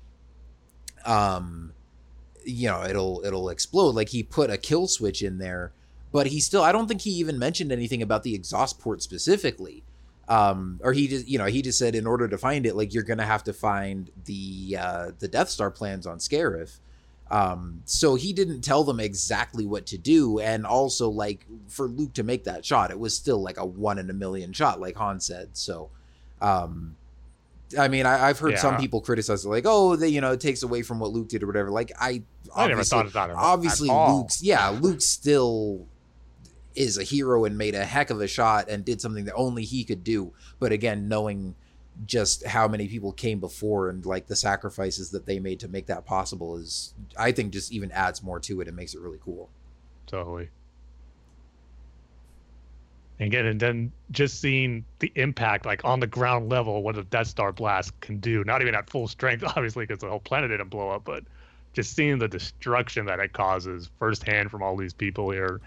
um, 1.05 1.73
you 2.45 2.67
know 2.67 2.83
it'll 2.83 3.21
it'll 3.25 3.49
explode. 3.49 3.95
Like 3.95 4.09
he 4.09 4.23
put 4.23 4.49
a 4.49 4.57
kill 4.57 4.87
switch 4.87 5.21
in 5.21 5.39
there, 5.39 5.71
but 6.11 6.27
he 6.27 6.39
still 6.39 6.63
I 6.63 6.71
don't 6.71 6.87
think 6.87 7.01
he 7.01 7.11
even 7.11 7.37
mentioned 7.37 7.71
anything 7.71 8.01
about 8.01 8.23
the 8.23 8.33
exhaust 8.33 8.79
port 8.79 9.01
specifically. 9.01 9.83
Um, 10.31 10.79
or 10.81 10.93
he 10.93 11.09
just 11.09 11.27
you 11.27 11.37
know 11.37 11.45
he 11.45 11.61
just 11.61 11.77
said 11.77 11.93
in 11.93 12.07
order 12.07 12.25
to 12.25 12.37
find 12.37 12.65
it, 12.65 12.77
like 12.77 12.93
you're 12.93 13.03
gonna 13.03 13.25
have 13.25 13.43
to 13.43 13.53
find 13.53 14.09
the 14.23 14.77
uh, 14.79 15.11
the 15.19 15.27
Death 15.27 15.49
Star 15.49 15.69
plans 15.69 16.07
on 16.07 16.19
Scarif. 16.19 16.79
Um, 17.29 17.81
so 17.83 18.15
he 18.15 18.31
didn't 18.31 18.61
tell 18.61 18.85
them 18.85 19.01
exactly 19.01 19.65
what 19.65 19.85
to 19.87 19.97
do, 19.97 20.39
and 20.39 20.65
also 20.65 21.09
like 21.09 21.45
for 21.67 21.85
Luke 21.85 22.13
to 22.13 22.23
make 22.23 22.45
that 22.45 22.63
shot, 22.63 22.91
it 22.91 22.99
was 22.99 23.13
still 23.13 23.41
like 23.41 23.57
a 23.57 23.65
one 23.65 23.99
in 23.99 24.09
a 24.09 24.13
million 24.13 24.53
shot, 24.53 24.79
like 24.79 24.95
Han 24.95 25.19
said. 25.19 25.49
So, 25.51 25.89
um, 26.41 26.95
I 27.77 27.89
mean, 27.89 28.05
I, 28.05 28.29
I've 28.29 28.39
heard 28.39 28.57
some 28.57 28.77
people 28.77 29.01
criticize 29.01 29.43
it, 29.43 29.49
like, 29.49 29.65
oh, 29.67 29.97
they, 29.97 30.07
you 30.07 30.21
know, 30.21 30.31
it 30.31 30.39
takes 30.39 30.63
away 30.63 30.81
from 30.81 30.99
what 30.99 31.11
Luke 31.11 31.27
did 31.27 31.43
or 31.43 31.47
whatever. 31.47 31.71
Like, 31.71 31.91
I 31.99 32.23
I 32.55 32.67
never 32.67 32.79
obviously, 32.79 32.97
thought 32.97 33.05
of 33.05 33.13
that. 33.13 33.29
at 33.31 33.35
obviously. 33.35 33.89
Luke's, 33.89 34.41
yeah, 34.41 34.69
Luke 34.69 35.01
still 35.01 35.87
is 36.75 36.97
a 36.97 37.03
hero 37.03 37.45
and 37.45 37.57
made 37.57 37.75
a 37.75 37.85
heck 37.85 38.09
of 38.09 38.21
a 38.21 38.27
shot 38.27 38.69
and 38.69 38.85
did 38.85 39.01
something 39.01 39.25
that 39.25 39.35
only 39.35 39.63
he 39.63 39.83
could 39.83 40.03
do. 40.03 40.33
But 40.59 40.71
again, 40.71 41.07
knowing 41.07 41.55
just 42.05 42.45
how 42.45 42.67
many 42.67 42.87
people 42.87 43.11
came 43.11 43.39
before 43.39 43.89
and 43.89 44.05
like 44.05 44.27
the 44.27 44.35
sacrifices 44.35 45.11
that 45.11 45.25
they 45.25 45.39
made 45.39 45.59
to 45.59 45.67
make 45.67 45.87
that 45.87 46.05
possible 46.05 46.57
is, 46.57 46.93
I 47.17 47.31
think, 47.31 47.51
just 47.51 47.71
even 47.71 47.91
adds 47.91 48.23
more 48.23 48.39
to 48.41 48.61
it 48.61 48.67
and 48.67 48.75
makes 48.75 48.93
it 48.93 49.01
really 49.01 49.19
cool. 49.23 49.49
Totally. 50.07 50.49
And 53.19 53.27
again, 53.27 53.45
and 53.45 53.59
then 53.59 53.91
just 54.09 54.41
seeing 54.41 54.83
the 54.97 55.11
impact, 55.15 55.65
like 55.65 55.85
on 55.85 55.99
the 55.99 56.07
ground 56.07 56.49
level, 56.49 56.81
what 56.81 56.97
a 56.97 57.03
Death 57.03 57.27
Star 57.27 57.51
blast 57.51 57.99
can 58.01 58.19
do. 58.19 58.43
Not 58.45 58.61
even 58.61 58.73
at 58.73 58.89
full 58.89 59.07
strength, 59.07 59.43
obviously, 59.55 59.85
because 59.85 59.99
the 59.99 60.09
whole 60.09 60.19
planet 60.19 60.49
didn't 60.49 60.69
blow 60.69 60.89
up, 60.89 61.03
but 61.03 61.23
just 61.73 61.95
seeing 61.95 62.17
the 62.17 62.27
destruction 62.27 63.05
that 63.05 63.19
it 63.19 63.31
causes 63.31 63.89
firsthand 63.99 64.49
from 64.49 64.63
all 64.63 64.75
these 64.75 64.93
people 64.93 65.29
here, 65.29 65.61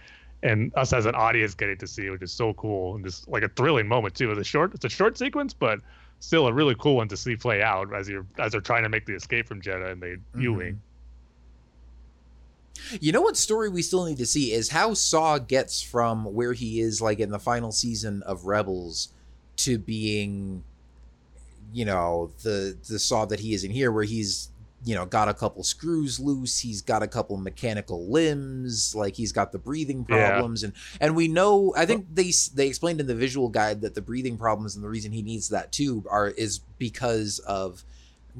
and 0.45 0.71
us 0.77 0.93
as 0.93 1.07
an 1.07 1.15
audience 1.15 1.55
getting 1.55 1.79
to 1.79 1.87
see, 1.87 2.07
it, 2.07 2.11
which 2.11 2.23
is 2.23 2.31
so 2.31 2.53
cool 2.55 2.95
and 2.95 3.05
just 3.05 3.27
like 3.27 3.43
a 3.43 3.49
thrilling 3.49 3.89
moment 3.89 4.15
too. 4.15 4.31
It's 4.31 4.39
a 4.39 4.45
short, 4.45 4.75
it's 4.75 4.85
a 4.85 4.91
short 4.91 5.19
sequence, 5.19 5.55
but 5.55 5.81
still 6.21 6.47
a 6.47 6.53
really 6.53 6.77
cool 6.79 6.97
one 6.97 7.09
to 7.09 7.17
see 7.17 7.35
play 7.35 7.63
out 7.63 7.93
as 7.93 8.09
you're 8.09 8.27
as 8.39 8.53
they're 8.53 8.61
trying 8.61 8.83
to 8.85 8.89
make 8.89 9.07
the 9.07 9.15
escape 9.15 9.49
from 9.49 9.61
Jedha 9.61 9.91
and 9.91 10.03
they 10.03 10.13
mm-hmm. 10.13 10.41
viewing. 10.41 10.81
You 13.01 13.13
know 13.13 13.23
what 13.23 13.37
story 13.37 13.69
we 13.69 13.83
still 13.83 14.05
need 14.05 14.19
to 14.19 14.27
see 14.27 14.53
is 14.53 14.71
how 14.71 14.95
Saw 14.95 15.39
gets 15.39 15.81
from 15.81 16.35
where 16.35 16.53
he 16.53 16.81
is, 16.81 17.01
like 17.01 17.21
in 17.21 17.31
the 17.31 17.39
final 17.39 17.73
season 17.73 18.23
of 18.25 18.45
Rebels, 18.45 19.09
to 19.59 19.79
being, 19.79 20.65
you 21.73 21.85
know, 21.85 22.33
the 22.43 22.77
the 22.87 22.99
Saw 22.99 23.25
that 23.27 23.41
he 23.41 23.55
is 23.55 23.65
in 23.65 23.71
here, 23.71 23.91
where 23.91 24.05
he's, 24.05 24.51
you 24.85 24.95
know, 24.95 25.07
got 25.07 25.29
a 25.29 25.35
couple 25.35 25.63
screws 25.65 26.21
loose, 26.21 26.59
he's 26.59 26.83
got 26.83 27.03
a 27.03 27.09
couple 27.09 27.37
mechanical 27.39 28.11
limbs, 28.11 28.95
like 28.95 29.17
he's 29.17 29.33
got 29.33 29.51
the 29.51 29.59
breathing 29.59 30.05
Yeah. 30.09 30.31
problems, 30.31 30.63
and 30.63 30.73
and 31.01 31.17
we 31.17 31.27
know, 31.27 31.73
I 31.77 31.87
think 31.87 32.07
they 32.13 32.33
they 32.55 32.69
explained 32.69 33.01
in 33.01 33.07
the 33.07 33.15
visual 33.15 33.49
guide 33.49 33.81
that 33.81 33.95
the 33.95 34.03
breathing 34.03 34.37
problems 34.37 34.75
and 34.75 34.85
the 34.85 34.89
reason 34.91 35.13
he 35.13 35.23
needs 35.23 35.49
that 35.49 35.73
tube 35.73 36.05
are 36.11 36.29
is 36.29 36.59
because 36.59 37.39
of 37.41 37.85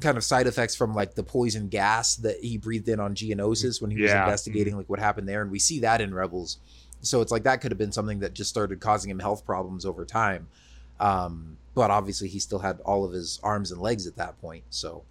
kind 0.01 0.17
of 0.19 0.25
side 0.25 0.47
effects 0.47 0.75
from 0.75 0.95
like 0.95 1.15
the 1.15 1.23
poison 1.23 1.69
gas 1.69 2.17
that 2.17 2.37
he 2.41 2.59
breathed 2.59 2.89
in 2.89 2.99
on 3.01 3.15
Geonosis 3.15 3.81
when 3.81 3.91
he 3.91 3.97
was 3.97 4.11
Yeah. 4.11 4.25
investigating 4.25 4.77
like 4.77 4.89
what 4.89 4.99
happened 4.99 5.29
there, 5.29 5.41
and 5.41 5.51
we 5.51 5.59
see 5.59 5.81
that 5.81 6.01
in 6.01 6.13
Rebels. 6.13 6.59
So 7.01 7.21
it's 7.21 7.33
like 7.33 7.45
that 7.45 7.61
could 7.61 7.71
have 7.71 7.79
been 7.79 7.93
something 7.93 8.19
that 8.21 8.35
just 8.35 8.51
started 8.51 8.81
causing 8.81 9.11
him 9.11 9.19
health 9.21 9.47
problems 9.47 9.85
over 9.87 10.05
time. 10.05 10.49
Um, 11.01 11.59
but 11.75 11.91
obviously, 11.91 12.29
he 12.29 12.39
still 12.39 12.61
had 12.61 12.81
all 12.81 13.05
of 13.05 13.13
his 13.13 13.41
arms 13.43 13.71
and 13.73 13.81
legs 13.81 14.07
at 14.07 14.17
that 14.17 14.41
point, 14.41 14.65
so 14.71 15.05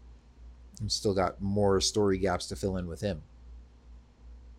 he's 0.81 0.93
still 0.93 1.13
got 1.13 1.41
more 1.41 1.79
story 1.81 2.17
gaps 2.17 2.47
to 2.47 2.55
fill 2.55 2.77
in 2.77 2.87
with 2.87 3.01
him. 3.01 3.21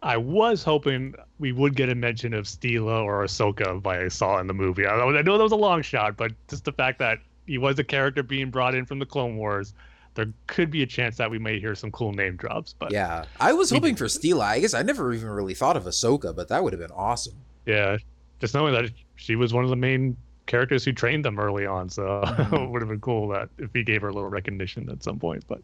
I 0.03 0.19
was 0.19 0.63
hoping 0.63 1.15
we 1.39 1.53
would 1.53 1.75
get 1.75 1.89
a 1.89 1.95
mention 1.95 2.35
of 2.35 2.45
Steela 2.45 3.03
or 3.03 3.25
Ahsoka 3.25 3.83
by 3.83 4.03
I 4.03 4.09
saw 4.09 4.39
in 4.39 4.47
the 4.47 4.53
movie. 4.53 4.87
I, 4.87 4.95
I 4.95 5.23
know 5.23 5.39
that 5.39 5.43
was 5.43 5.53
a 5.53 5.57
long 5.57 5.81
shot, 5.81 6.17
but 6.17 6.33
just 6.49 6.65
the 6.65 6.73
fact 6.73 6.99
that 6.99 7.21
he 7.47 7.57
was 7.57 7.79
a 7.79 7.85
character 7.85 8.23
being 8.23 8.51
brought 8.51 8.75
in 8.75 8.85
from 8.85 8.99
the 8.99 9.07
Clone 9.07 9.37
Wars, 9.37 9.73
there 10.15 10.27
could 10.47 10.71
be 10.71 10.83
a 10.83 10.87
chance 10.87 11.17
that 11.17 11.31
we 11.31 11.39
may 11.39 11.59
hear 11.59 11.75
some 11.75 11.91
cool 11.91 12.13
name 12.13 12.37
drops. 12.37 12.75
But 12.79 12.93
Yeah, 12.93 13.25
I 13.41 13.55
was 13.55 13.71
hoping 13.71 13.97
for 13.97 14.05
Steela. 14.05 14.43
I 14.43 14.61
guess 14.61 14.75
I 14.75 14.83
never 14.83 15.13
even 15.13 15.29
really 15.29 15.55
thought 15.55 15.77
of 15.77 15.85
Ahsoka, 15.85 16.37
but 16.37 16.49
that 16.49 16.63
would 16.63 16.75
have 16.75 16.81
been 16.81 16.93
awesome. 16.93 17.35
yeah, 17.65 17.97
just 18.41 18.53
knowing 18.55 18.75
that 18.75 18.91
she 19.17 19.37
was 19.37 19.55
one 19.55 19.65
of 19.65 19.71
the 19.71 19.77
main 19.77 20.19
characters 20.47 20.85
who 20.85 20.93
trained 20.93 21.25
them 21.25 21.41
early 21.41 21.65
on, 21.65 21.89
so 21.89 22.23
it 22.53 22.71
would 22.71 22.83
have 22.83 22.91
been 22.91 23.01
cool 23.01 23.29
that 23.29 23.49
if 23.57 23.71
he 23.73 23.83
gave 23.83 24.03
her 24.03 24.09
a 24.09 24.13
little 24.13 24.29
recognition 24.29 24.91
at 24.91 25.03
some 25.03 25.19
point. 25.19 25.45
But 25.49 25.63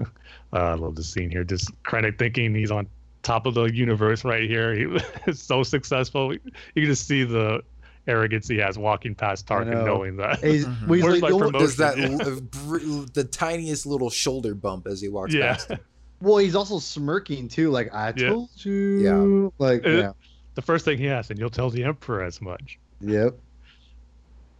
uh, 0.00 0.04
I 0.52 0.74
love 0.74 0.94
the 0.96 1.02
scene 1.04 1.30
here. 1.30 1.44
Just 1.44 1.70
kind 1.82 2.06
of 2.06 2.16
thinking 2.18 2.54
he's 2.54 2.70
on 2.70 2.86
top 3.22 3.46
of 3.46 3.54
the 3.54 3.64
universe 3.64 4.24
right 4.24 4.48
here. 4.48 4.74
He 4.74 4.86
was 5.26 5.40
so 5.40 5.62
successful. 5.62 6.32
You 6.32 6.40
can 6.74 6.84
just 6.86 7.06
see 7.06 7.24
the 7.24 7.62
arrogance 8.06 8.48
he 8.48 8.56
has 8.56 8.78
walking 8.78 9.14
past 9.14 9.46
Tarkin, 9.46 9.70
know. 9.72 9.84
knowing 9.84 10.16
that. 10.16 10.42
He's, 10.42 10.64
Mhm. 10.64 10.86
well, 10.86 11.12
he's 11.12 11.22
like, 11.22 11.32
the 11.32 11.38
promotion? 11.38 11.58
Does 11.60 11.76
that 11.76 11.98
l- 11.98 13.06
the 13.12 13.24
tiniest 13.24 13.84
little 13.86 14.08
shoulder 14.08 14.54
bump 14.54 14.86
as 14.86 15.00
he 15.00 15.08
walks 15.08 15.34
Yeah. 15.34 15.52
past? 15.54 15.70
him. 15.72 15.78
well, 16.22 16.38
he's 16.38 16.54
also 16.54 16.78
smirking 16.78 17.48
too. 17.48 17.70
Like 17.70 17.92
I 17.94 18.14
Yeah. 18.16 18.28
told 18.30 18.48
you. 18.64 18.72
Yeah. 19.00 19.50
Like 19.64 19.84
Uh, 19.86 19.90
yeah. 19.90 20.12
the 20.54 20.62
first 20.62 20.86
thing 20.86 20.96
he 20.96 21.08
asks, 21.08 21.30
and 21.30 21.38
you'll 21.38 21.50
tell 21.50 21.68
the 21.68 21.84
Emperor 21.84 22.22
as 22.22 22.40
much. 22.40 22.78
Yep. 23.02 23.36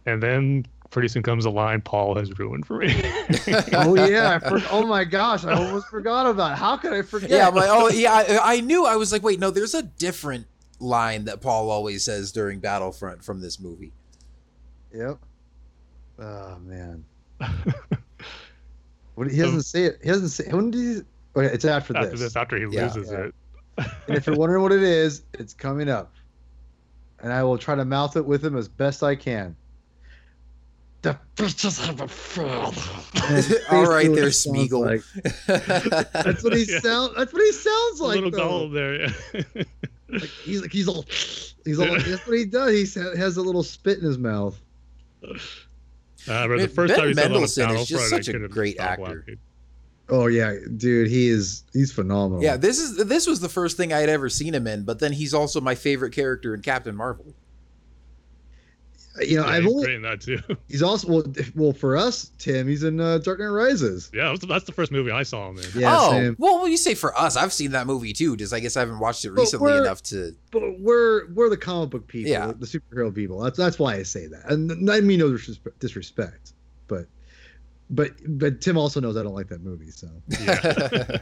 And 0.05 0.21
then 0.21 0.65
pretty 0.89 1.07
soon 1.07 1.23
comes 1.23 1.45
a 1.45 1.49
line 1.49 1.81
Paul 1.81 2.15
has 2.15 2.37
ruined 2.39 2.65
for 2.65 2.77
me. 2.77 2.87
Oh 3.73 3.95
yeah. 3.95 4.39
I 4.41 4.49
for, 4.49 4.61
oh 4.71 4.85
my 4.85 5.03
gosh. 5.03 5.45
I 5.45 5.53
almost 5.53 5.87
forgot 5.87 6.25
about. 6.25 6.53
It. 6.53 6.57
How 6.57 6.77
could 6.77 6.93
I 6.93 7.01
forget? 7.01 7.29
Yeah, 7.29 7.47
I'm 7.47 7.55
like, 7.55 7.69
oh 7.69 7.89
yeah, 7.89 8.13
I, 8.13 8.55
I 8.55 8.61
knew. 8.61 8.85
I 8.85 8.95
was 8.95 9.11
like, 9.11 9.23
wait, 9.23 9.39
no, 9.39 9.51
there's 9.51 9.73
a 9.73 9.83
different 9.83 10.47
line 10.79 11.25
that 11.25 11.41
Paul 11.41 11.69
always 11.69 12.03
says 12.03 12.31
during 12.31 12.59
Battlefront 12.59 13.23
from 13.23 13.41
this 13.41 13.59
movie. 13.59 13.91
Yep. 14.93 15.19
Oh 16.19 16.57
man. 16.59 17.05
What 19.19 19.29
he 19.29 19.37
doesn't 19.37 19.55
um, 19.55 19.61
say 19.63 19.83
it. 19.83 19.99
He 20.01 20.07
doesn't 20.07 20.29
say. 20.29 20.45
When 20.49 20.71
did 20.71 20.79
he? 20.79 21.01
Okay, 21.37 21.53
it's 21.53 21.65
after, 21.65 21.93
after 21.97 22.11
this. 22.11 22.21
this, 22.21 22.35
after 22.37 22.55
he 22.55 22.73
Yeah. 22.73 22.85
loses 22.85 23.11
Yeah. 23.11 23.17
it. 23.17 23.35
And 24.07 24.15
if 24.15 24.25
you're 24.25 24.37
wondering 24.37 24.63
what 24.63 24.71
it 24.71 24.81
is, 24.81 25.23
it's 25.33 25.53
coming 25.53 25.89
up. 25.89 26.13
And 27.21 27.33
I 27.33 27.43
will 27.43 27.57
try 27.57 27.75
to 27.75 27.83
mouth 27.83 28.15
it 28.15 28.25
with 28.25 28.45
him 28.45 28.55
as 28.55 28.69
best 28.69 29.03
I 29.03 29.17
can. 29.17 29.57
The 31.01 31.17
bitches 31.37 31.85
have 31.85 32.01
a 32.01 32.07
father. 32.09 32.81
All 33.71 33.85
right 33.85 34.11
basically 34.13 34.67
there, 34.67 34.79
what 34.79 34.93
Smeagol. 35.03 35.45
like. 35.47 36.13
That's 36.25 36.43
what 36.43 36.53
he 36.57 36.63
Yeah. 36.69 36.79
sounds. 36.79 37.13
That's 37.15 37.31
what 37.31 37.41
he 37.41 37.51
sounds 37.53 37.99
A 37.99 38.03
like. 38.03 38.15
little 38.15 38.31
though. 38.31 38.37
doll 38.37 38.69
there. 38.69 38.95
Yeah. 39.01 39.43
Like, 40.11 40.23
he's 40.43 40.61
like 40.61 40.71
he's 40.73 40.87
all. 40.87 41.05
He's 41.65 41.79
all. 41.79 41.85
That's 41.85 42.27
what 42.27 42.37
he 42.37 42.45
does. 42.45 42.93
He 42.95 42.99
has 43.17 43.37
a 43.37 43.41
little 43.41 43.63
spit 43.63 43.99
in 43.99 44.03
his 44.05 44.17
mouth. 44.17 44.59
Uh, 45.23 46.47
but 46.47 46.59
the 46.59 46.67
first 46.67 46.93
Ben 46.93 46.99
time 46.99 47.07
he 47.09 47.13
said 47.13 47.25
on 47.25 47.31
the 47.31 47.39
Mendelsohn 47.39 47.69
is 47.75 47.87
just 47.87 47.91
Battlefront, 48.11 48.25
such 48.25 48.35
a 48.35 48.47
great 48.47 48.79
actor. 48.79 49.03
laughing. 49.03 49.37
Oh 50.09 50.25
yeah, 50.27 50.55
dude. 50.77 51.07
He 51.07 51.27
is. 51.29 51.63
He's 51.73 51.91
phenomenal. 51.91 52.43
yeah, 52.43 52.57
this 52.57 52.79
is 52.79 52.97
this 53.07 53.27
was 53.27 53.39
the 53.39 53.49
first 53.49 53.77
thing 53.77 53.93
I 53.93 53.99
had 53.99 54.09
ever 54.09 54.27
seen 54.29 54.53
him 54.55 54.65
in, 54.67 54.83
but 54.83 54.99
then 54.99 55.13
he's 55.13 55.33
also 55.33 55.61
my 55.61 55.75
favorite 55.75 56.11
character 56.13 56.53
in 56.55 56.61
Captain 56.61 56.95
Marvel. 56.95 57.33
You 59.21 59.37
know, 59.37 59.43
Yeah, 59.45 59.49
I've 59.51 59.63
he's 59.63 59.71
only. 59.73 59.85
great 59.85 59.95
in 59.97 60.01
that 60.03 60.21
too. 60.21 60.39
He's 60.69 60.81
also 60.83 61.07
well. 61.07 61.23
Well, 61.55 61.73
for 61.73 61.97
us, 61.97 62.31
Tim, 62.37 62.67
he's 62.67 62.83
in 62.83 62.99
uh, 63.01 63.17
Dark 63.17 63.39
Knight 63.39 63.47
Rises. 63.47 64.09
yeah, 64.13 64.29
that's, 64.29 64.45
that's 64.45 64.65
the 64.65 64.71
first 64.71 64.91
movie 64.91 65.11
I 65.11 65.23
saw 65.23 65.49
him 65.49 65.57
in. 65.57 65.65
Yeah, 65.75 65.95
oh, 65.97 66.11
same. 66.11 66.35
well, 66.39 66.61
when 66.61 66.71
you 66.71 66.77
say 66.77 66.93
for 66.95 67.17
us, 67.17 67.35
I've 67.35 67.51
seen 67.53 67.71
that 67.71 67.85
movie 67.87 68.13
too. 68.13 68.37
Just 68.37 68.53
I 68.53 68.59
guess 68.59 68.77
I 68.77 68.81
haven't 68.81 68.99
watched 68.99 69.25
it 69.25 69.29
But 69.29 69.41
recently 69.41 69.75
enough 69.77 70.01
to. 70.03 70.35
But 70.51 70.79
we're 70.79 71.27
we're 71.33 71.49
the 71.49 71.57
comic 71.57 71.89
book 71.89 72.07
people, 72.07 72.31
Yeah. 72.31 72.47
the 72.57 72.65
superhero 72.65 73.13
people. 73.13 73.39
That's 73.41 73.57
that's 73.57 73.77
why 73.79 73.95
I 73.95 74.03
say 74.03 74.27
that, 74.27 74.49
and 74.51 74.89
I 74.89 75.01
mean 75.01 75.19
no 75.19 75.35
disrespect, 75.79 76.53
but 76.87 77.05
but 77.89 78.11
but 78.39 78.61
Tim 78.61 78.77
also 78.77 78.99
knows 79.01 79.17
I 79.17 79.23
don't 79.23 79.33
like 79.35 79.49
that 79.49 79.61
movie. 79.63 79.91
So 79.91 80.07
Yeah. 80.29 81.17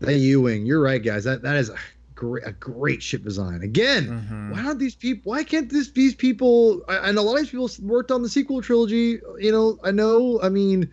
that 0.00 0.14
U-wing, 0.14 0.64
you're 0.64 0.80
right, 0.80 1.02
guys. 1.02 1.24
That 1.24 1.42
that 1.42 1.56
is 1.56 1.70
a 1.70 1.76
great 2.18 2.42
a 2.44 2.52
great 2.52 3.00
ship 3.00 3.22
design. 3.22 3.62
Again, 3.62 4.08
Mhm. 4.08 4.50
why 4.50 4.62
don't 4.62 4.78
these 4.78 4.96
people? 4.96 5.30
Why 5.30 5.44
can't 5.44 5.70
this 5.70 5.92
these 5.92 6.14
people? 6.16 6.82
I, 6.88 7.08
and 7.08 7.16
a 7.16 7.22
lot 7.22 7.34
of 7.34 7.38
these 7.42 7.50
people 7.50 7.70
worked 7.82 8.10
on 8.10 8.22
the 8.22 8.28
sequel 8.28 8.60
trilogy. 8.60 9.20
You 9.38 9.52
know, 9.52 9.78
I 9.84 9.92
know. 9.92 10.40
I 10.42 10.48
mean, 10.48 10.90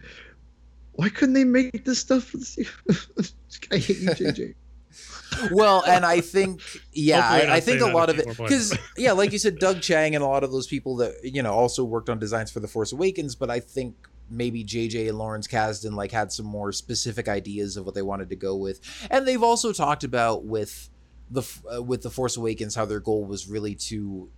why 0.93 1.09
couldn't 1.09 1.34
they 1.34 1.43
make 1.43 1.84
this 1.84 1.97
stuff 1.99 2.26
for 2.26 2.38
the 2.38 2.45
sequel? 2.45 2.95
I 3.71 3.78
hate 3.78 3.97
you, 3.99 4.09
JJ. 4.09 4.53
well, 5.51 5.84
and 5.88 6.05
I 6.05 6.21
think, 6.21 6.61
yeah, 6.93 7.28
I, 7.28 7.55
I 7.55 7.59
think 7.59 7.82
a 7.82 7.88
lot 7.88 8.09
of 8.09 8.15
it 8.19 8.19
keep 8.19 8.26
more 8.28 8.36
fun. 8.36 8.45
because, 8.47 8.78
yeah, 8.95 9.11
like 9.11 9.32
you 9.34 9.39
said, 9.39 9.57
Doug 9.57 9.82
Chiang 9.82 10.13
and 10.15 10.23
a 10.23 10.28
lot 10.28 10.43
of 10.43 10.51
those 10.51 10.67
people 10.67 10.95
that 10.97 11.13
you 11.23 11.41
know 11.41 11.53
also 11.53 11.84
worked 11.84 12.09
on 12.09 12.19
designs 12.19 12.51
for 12.51 12.59
the 12.59 12.67
Force 12.67 12.93
Awakens, 12.93 13.36
but 13.36 13.49
I 13.49 13.59
think 13.59 13.95
maybe 14.30 14.63
JJ 14.63 15.09
and 15.09 15.17
Lawrence 15.17 15.47
Kasdan 15.47 15.95
like 15.95 16.11
had 16.11 16.32
some 16.32 16.45
more 16.45 16.71
specific 16.71 17.28
ideas 17.28 17.78
of 17.78 17.86
what 17.86 17.95
they 17.95 18.01
wanted 18.03 18.30
to 18.30 18.36
go 18.36 18.55
with, 18.55 18.80
and 19.09 19.28
they've 19.28 19.43
also 19.43 19.73
talked 19.73 20.03
about 20.03 20.45
with 20.45 20.89
the 21.32 21.43
uh, 21.73 21.82
with 21.82 22.01
the 22.03 22.09
Force 22.09 22.38
Awakens 22.38 22.76
how 22.76 22.86
their 22.86 22.99
goal 22.99 23.26
was 23.26 23.47
really 23.47 23.76
to 23.76 24.30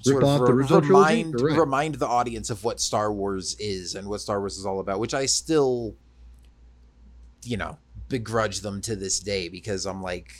sort 0.00 0.16
Rip 0.16 0.24
of 0.24 0.40
off 0.42 0.46
the 0.46 0.54
re- 0.54 0.66
trilogy? 0.66 0.88
remind 0.88 1.34
Correct. 1.34 1.58
remind 1.58 1.94
the 1.96 2.06
audience 2.06 2.50
of 2.50 2.64
what 2.64 2.80
Star 2.80 3.12
Wars 3.12 3.56
is 3.58 3.94
and 3.94 4.08
what 4.08 4.20
Star 4.20 4.38
Wars 4.40 4.56
is 4.56 4.66
all 4.66 4.80
about, 4.80 5.00
which 5.00 5.14
I 5.14 5.26
still, 5.26 5.94
you 7.42 7.56
know, 7.56 7.78
begrudge 8.08 8.60
them 8.60 8.80
to 8.82 8.96
this 8.96 9.20
day 9.20 9.48
because 9.48 9.86
I'm 9.86 10.02
like, 10.02 10.32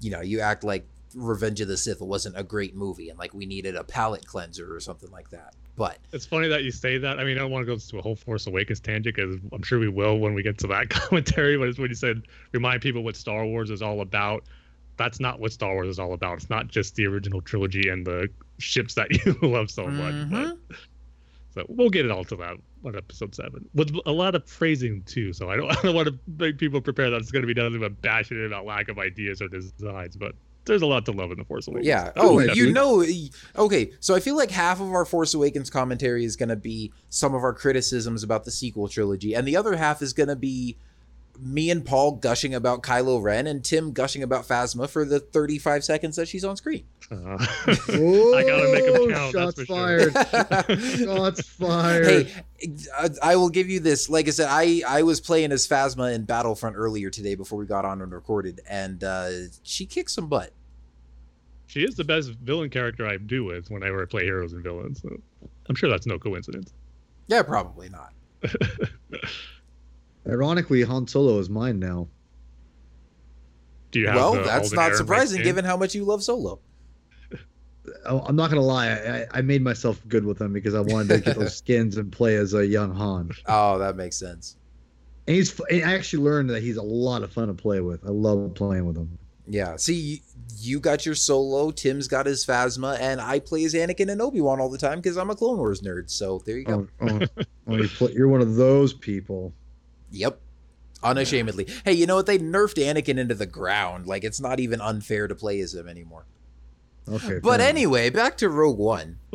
you 0.00 0.10
know, 0.10 0.20
you 0.20 0.40
act 0.40 0.64
like 0.64 0.86
Revenge 1.14 1.60
of 1.60 1.68
the 1.68 1.76
Sith 1.76 2.00
wasn't 2.00 2.38
a 2.38 2.42
great 2.42 2.74
movie 2.76 3.08
and 3.10 3.18
like 3.18 3.34
we 3.34 3.44
needed 3.46 3.74
a 3.76 3.84
palate 3.84 4.26
cleanser 4.26 4.74
or 4.74 4.80
something 4.80 5.10
like 5.10 5.30
that. 5.30 5.54
But 5.76 5.98
It's 6.12 6.26
funny 6.26 6.48
that 6.48 6.62
you 6.62 6.70
say 6.70 6.98
that. 6.98 7.18
I 7.18 7.24
mean, 7.24 7.38
I 7.38 7.40
don't 7.40 7.50
want 7.50 7.66
to 7.66 7.72
go 7.72 7.78
to 7.78 7.98
a 7.98 8.02
whole 8.02 8.14
Force 8.16 8.46
Awakens 8.46 8.80
tangent 8.80 9.16
because 9.16 9.36
I'm 9.52 9.62
sure 9.62 9.78
we 9.78 9.88
will 9.88 10.18
when 10.18 10.34
we 10.34 10.42
get 10.42 10.58
to 10.58 10.66
that 10.68 10.90
commentary. 10.90 11.56
But 11.56 11.68
it's 11.68 11.78
when 11.78 11.88
you 11.88 11.94
said 11.94 12.22
remind 12.52 12.82
people 12.82 13.02
what 13.02 13.16
Star 13.16 13.44
Wars 13.46 13.70
is 13.70 13.80
all 13.82 14.00
about. 14.02 14.44
That's 15.00 15.18
not 15.18 15.40
what 15.40 15.50
Star 15.52 15.72
Wars 15.72 15.88
is 15.88 15.98
all 15.98 16.12
about. 16.12 16.34
It's 16.36 16.50
not 16.50 16.68
just 16.68 16.94
the 16.94 17.06
original 17.06 17.40
trilogy 17.40 17.88
and 17.88 18.06
the 18.06 18.28
ships 18.58 18.94
that 18.94 19.08
you 19.24 19.32
love 19.42 19.70
so 19.70 19.86
much. 19.86 20.14
Mhm. 20.14 20.30
But, 20.68 20.76
so 21.54 21.64
we'll 21.68 21.88
get 21.90 22.04
it 22.04 22.10
all 22.10 22.22
to 22.24 22.36
that 22.36 22.56
on 22.84 22.96
episode 22.96 23.34
seven 23.34 23.68
with 23.74 23.94
a 24.06 24.12
lot 24.12 24.34
of 24.34 24.46
praising 24.46 25.02
too. 25.04 25.32
So 25.32 25.48
I 25.50 25.56
don't, 25.56 25.70
I 25.76 25.80
don't 25.82 25.94
want 25.94 26.08
to 26.08 26.18
make 26.38 26.58
people 26.58 26.80
prepare 26.82 27.08
that 27.10 27.16
it's 27.16 27.30
going 27.30 27.42
to 27.46 27.52
be 27.52 27.60
nothing 27.60 27.80
but 27.80 28.00
bashing 28.02 28.44
about 28.44 28.66
lack 28.66 28.88
of 28.90 28.98
ideas 28.98 29.40
or 29.40 29.48
designs. 29.48 30.16
But 30.16 30.34
there's 30.66 30.82
a 30.82 30.86
lot 30.86 31.06
to 31.06 31.12
love 31.12 31.32
in 31.32 31.38
the 31.38 31.44
Force 31.44 31.66
Awakens. 31.66 31.86
yeah, 31.86 32.12
Oh, 32.16 32.36
oh, 32.36 32.38
yeah, 32.38 32.52
you 32.52 32.70
know, 32.70 33.02
okay. 33.56 33.90
So 34.00 34.14
I 34.14 34.20
feel 34.20 34.36
like 34.36 34.50
half 34.50 34.78
of 34.80 34.92
our 34.92 35.06
Force 35.06 35.32
Awakens 35.32 35.70
commentary 35.70 36.24
is 36.26 36.36
going 36.36 36.50
to 36.50 36.56
be 36.56 36.92
some 37.08 37.34
of 37.34 37.42
our 37.42 37.54
criticisms 37.54 38.22
about 38.22 38.44
the 38.44 38.50
sequel 38.50 38.86
trilogy, 38.86 39.34
and 39.34 39.48
the 39.48 39.56
other 39.56 39.74
half 39.76 40.02
is 40.02 40.12
going 40.12 40.28
to 40.28 40.36
be 40.36 40.76
me 41.38 41.70
and 41.70 41.84
Paul 41.84 42.12
gushing 42.12 42.54
about 42.54 42.82
Kylo 42.82 43.22
Ren 43.22 43.46
and 43.46 43.64
Tim 43.64 43.92
gushing 43.92 44.22
about 44.22 44.46
Phasma 44.46 44.88
for 44.88 45.04
the 45.04 45.20
35 45.20 45.84
seconds 45.84 46.16
that 46.16 46.28
she's 46.28 46.44
on 46.44 46.56
screen. 46.56 46.84
Uh, 47.12 47.44
Oh, 47.88 48.34
I 48.36 48.44
gotta 48.44 48.72
make 48.72 48.84
make 48.84 48.94
'em 49.02 49.10
count, 49.10 49.32
Shots 49.32 49.56
that's 49.56 49.60
for 49.62 49.64
sure. 49.66 50.10
fired. 50.12 50.80
Shots 50.80 51.48
fired. 51.48 52.06
hey, 52.28 52.44
I, 52.96 53.10
I 53.20 53.36
will 53.36 53.48
give 53.48 53.68
you 53.68 53.80
this. 53.80 54.08
Like 54.08 54.28
I 54.28 54.30
said, 54.30 54.46
I 54.48 54.82
I 54.86 55.02
was 55.02 55.20
playing 55.20 55.50
as 55.50 55.66
Phasma 55.66 56.14
in 56.14 56.24
Battlefront 56.24 56.76
earlier 56.76 57.10
today 57.10 57.34
before 57.34 57.58
we 57.58 57.66
got 57.66 57.84
on 57.84 58.00
and 58.00 58.12
recorded, 58.12 58.60
and 58.68 59.02
uh, 59.02 59.28
she 59.64 59.86
kicked 59.86 60.12
some 60.12 60.28
butt. 60.28 60.52
She 61.66 61.82
is 61.82 61.96
the 61.96 62.04
best 62.04 62.30
villain 62.30 62.70
character 62.70 63.04
I 63.08 63.16
do 63.16 63.42
with 63.44 63.70
whenever 63.72 64.02
I 64.02 64.04
play 64.04 64.22
heroes 64.24 64.52
and 64.52 64.62
villains. 64.62 65.02
So 65.02 65.08
I'm 65.68 65.74
sure 65.74 65.90
that's 65.90 66.06
no 66.06 66.16
coincidence. 66.16 66.72
Yeah, 67.26 67.42
probably 67.42 67.88
not. 67.88 68.12
Ironically, 70.28 70.82
Han 70.82 71.06
Solo 71.06 71.38
is 71.38 71.48
mine 71.50 71.78
now. 71.78 72.08
Do 73.90 74.00
you 74.00 74.06
have 74.06 74.16
Well, 74.16 74.36
uh, 74.36 74.42
that's 74.44 74.72
not 74.72 74.94
surprising 74.94 75.42
given 75.42 75.64
how 75.64 75.76
much 75.76 75.94
you 75.94 76.04
love 76.04 76.22
Solo. 76.22 76.60
I- 78.06 78.18
I'm 78.26 78.36
not 78.36 78.50
gonna 78.50 78.62
lie. 78.62 78.88
I, 78.88 78.92
I- 79.22 79.26
I 79.34 79.40
made 79.42 79.62
myself 79.62 80.00
good 80.08 80.24
with 80.24 80.40
him 80.40 80.52
because 80.52 80.74
I 80.74 80.80
wanted 80.80 81.08
to 81.08 81.20
get 81.20 81.36
those 81.38 81.56
skins 81.58 81.96
and 81.96 82.12
play 82.12 82.36
as 82.36 82.54
a 82.54 82.66
young 82.66 82.94
Han. 82.94 83.30
Oh, 83.46 83.78
that 83.78 83.96
makes 83.96 84.16
sense. 84.16 84.56
And 85.26 85.36
he's. 85.36 85.58
and 85.70 85.84
I 85.84 85.94
actually 85.94 86.22
learned 86.24 86.50
that 86.50 86.62
he's 86.62 86.76
a 86.76 86.82
lot 86.82 87.22
of 87.22 87.32
fun 87.32 87.48
to 87.48 87.54
play 87.54 87.80
with. 87.80 88.04
I 88.04 88.10
love 88.10 88.54
playing 88.54 88.86
with 88.86 88.96
him. 88.96 89.18
Yeah. 89.48 89.76
See, 89.76 90.22
you 90.58 90.78
got 90.78 91.04
your 91.04 91.16
solo, 91.16 91.72
Tim's 91.72 92.06
got 92.06 92.26
his 92.26 92.46
Phasma, 92.46 92.98
and 93.00 93.20
I 93.20 93.40
play 93.40 93.64
as 93.64 93.74
Anakin 93.74 94.10
and 94.12 94.22
Obi 94.22 94.40
Wan 94.40 94.60
all 94.60 94.68
the 94.68 94.78
time 94.78 95.00
because 95.00 95.16
I'm 95.16 95.30
a 95.30 95.34
Clone 95.34 95.56
Wars 95.58 95.80
nerd. 95.82 96.08
So 96.10 96.40
there 96.46 96.58
you 96.58 96.64
go. 96.64 96.86
Oh, 97.00 97.08
oh, 97.08 97.42
oh, 97.68 97.76
you 97.76 97.88
play, 97.88 98.12
you're 98.12 98.28
one 98.28 98.40
of 98.42 98.54
those 98.54 98.92
people. 98.94 99.52
Yep. 100.12 100.40
Unashamedly. 101.02 101.66
Hey, 101.84 101.94
you 101.94 102.06
know 102.06 102.16
what? 102.16 102.26
They 102.26 102.38
nerfed 102.38 102.74
Anakin 102.76 103.18
into 103.18 103.34
the 103.34 103.46
ground. 103.46 104.06
Like 104.06 104.22
it's 104.24 104.40
not 104.40 104.60
even 104.60 104.80
unfair 104.80 105.28
to 105.28 105.34
play 105.34 105.60
as 105.60 105.74
him 105.74 105.88
anymore. 105.88 106.26
Okay. 107.08 107.38
But 107.42 107.60
fair 107.60 107.68
anyway, 107.68 108.10
back 108.10 108.36
to 108.38 108.48
Rogue 108.50 108.78
One. 108.78 109.18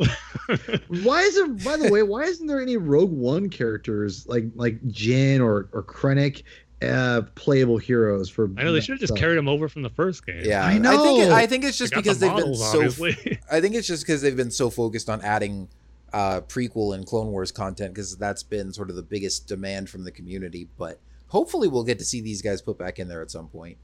why 1.02 1.20
is 1.22 1.34
there? 1.34 1.48
By 1.48 1.76
the 1.76 1.88
way, 1.90 2.02
why 2.02 2.22
isn't 2.22 2.46
there 2.46 2.60
any 2.62 2.76
Rogue 2.76 3.10
One 3.12 3.50
characters 3.50 4.26
like 4.28 4.44
like 4.54 4.80
Jyn 4.88 5.40
or 5.40 5.68
or 5.72 5.82
Krennic, 5.82 6.44
uh, 6.82 7.22
playable 7.34 7.78
heroes 7.78 8.30
for? 8.30 8.48
I 8.56 8.62
know 8.62 8.72
they 8.72 8.80
should 8.80 8.92
have 8.92 9.00
just 9.00 9.12
stuff? 9.12 9.18
carried 9.18 9.36
him 9.36 9.48
over 9.48 9.68
from 9.68 9.82
the 9.82 9.90
first 9.90 10.24
game. 10.24 10.42
Yeah, 10.44 10.64
I 10.64 10.68
I 10.68 10.72
think 10.74 10.82
know. 10.84 11.34
I 11.34 11.46
think 11.46 11.64
it's 11.64 11.76
just 11.76 11.92
They 11.92 12.00
because 12.00 12.20
the 12.20 12.28
they've 12.28 12.36
been 12.36 12.54
so. 12.54 12.78
obviously. 12.78 13.40
I 13.50 13.60
think 13.60 13.74
it's 13.74 13.88
just 13.88 14.04
because 14.06 14.22
they've 14.22 14.36
been 14.36 14.52
so 14.52 14.70
focused 14.70 15.10
on 15.10 15.20
adding 15.22 15.68
uh, 16.12 16.40
prequel 16.42 16.94
and 16.94 17.06
Clone 17.06 17.28
Wars 17.28 17.52
content 17.52 17.94
because 17.94 18.16
that's 18.16 18.42
been 18.42 18.72
sort 18.72 18.90
of 18.90 18.96
the 18.96 19.02
biggest 19.02 19.46
demand 19.46 19.90
from 19.90 20.04
the 20.04 20.10
community. 20.12 20.68
But 20.78 21.00
hopefully, 21.28 21.68
we'll 21.68 21.84
get 21.84 21.98
to 21.98 22.04
see 22.04 22.20
these 22.20 22.42
guys 22.42 22.62
put 22.62 22.78
back 22.78 22.98
in 22.98 23.08
there 23.08 23.22
at 23.22 23.30
some 23.30 23.48
point. 23.48 23.78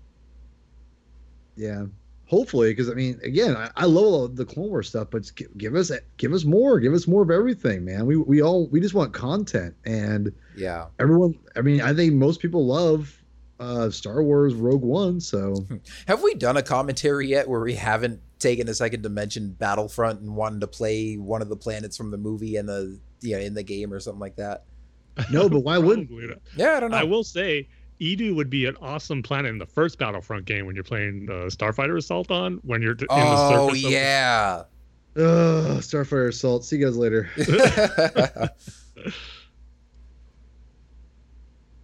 Yeah. 1.56 1.86
Hopefully, 2.26 2.70
because 2.70 2.88
I 2.88 2.94
mean, 2.94 3.20
again, 3.22 3.54
I, 3.56 3.70
I 3.76 3.84
love 3.84 4.36
the 4.36 4.46
Clone 4.46 4.70
Wars 4.70 4.88
stuff, 4.88 5.08
but 5.10 5.30
give, 5.34 5.56
give 5.58 5.74
us 5.74 5.90
give 6.16 6.32
us 6.32 6.44
more, 6.44 6.80
give 6.80 6.94
us 6.94 7.06
more 7.06 7.22
of 7.22 7.30
everything, 7.30 7.84
man. 7.84 8.06
We 8.06 8.16
we 8.16 8.40
all 8.40 8.68
we 8.68 8.80
just 8.80 8.94
want 8.94 9.12
content, 9.12 9.74
and 9.84 10.32
Yeah. 10.56 10.86
everyone. 10.98 11.38
I 11.56 11.60
mean, 11.60 11.82
I 11.82 11.92
think 11.92 12.14
most 12.14 12.40
people 12.40 12.64
love 12.66 13.21
uh 13.62 13.90
Star 13.90 14.22
Wars 14.22 14.54
Rogue 14.54 14.82
One, 14.82 15.20
so 15.20 15.54
Have 16.08 16.22
we 16.22 16.34
done 16.34 16.56
a 16.56 16.62
commentary 16.62 17.28
yet 17.28 17.48
where 17.48 17.60
we 17.60 17.74
haven't 17.74 18.20
taken 18.38 18.68
a 18.68 18.74
second 18.74 19.04
to 19.04 19.08
mention 19.08 19.52
Battlefront 19.52 20.20
and 20.20 20.34
wanted 20.34 20.60
to 20.62 20.66
play 20.66 21.14
one 21.14 21.42
of 21.42 21.48
the 21.48 21.56
planets 21.56 21.96
from 21.96 22.10
the 22.10 22.18
movie 22.18 22.56
and 22.56 22.68
the 22.68 22.98
you 23.20 23.36
know 23.36 23.42
in 23.42 23.54
the 23.54 23.62
game 23.62 23.92
or 23.92 24.00
something 24.00 24.20
like 24.20 24.36
that? 24.36 24.64
no, 25.30 25.48
but 25.48 25.60
why 25.60 25.78
wouldn't? 25.78 26.08
Probably 26.08 26.26
not. 26.28 26.38
Yeah, 26.56 26.72
I 26.72 26.80
don't 26.80 26.90
know. 26.90 26.96
I 26.96 27.04
will 27.04 27.22
say, 27.22 27.68
Eadu 28.00 28.34
would 28.34 28.48
be 28.50 28.66
an 28.66 28.76
awesome 28.80 29.22
planet 29.22 29.50
in 29.50 29.58
the 29.58 29.66
first 29.66 29.98
Battlefront 29.98 30.44
game 30.46 30.66
when 30.66 30.74
you're 30.74 30.82
playing 30.84 31.28
uh, 31.30 31.46
Starfighter 31.50 31.96
Assault 31.98 32.30
on 32.30 32.58
when 32.64 32.82
you're 32.82 32.94
d- 32.94 33.06
in 33.10 33.16
the 33.16 33.24
oh 33.24 33.68
surface. 33.68 33.84
of- 33.84 33.90
yeah. 33.92 34.62
Ugh, 35.14 35.78
Starfire 35.82 36.28
Assault. 36.30 36.64
See 36.64 36.78
you 36.78 36.86
guys 36.86 36.96
later. 36.96 37.28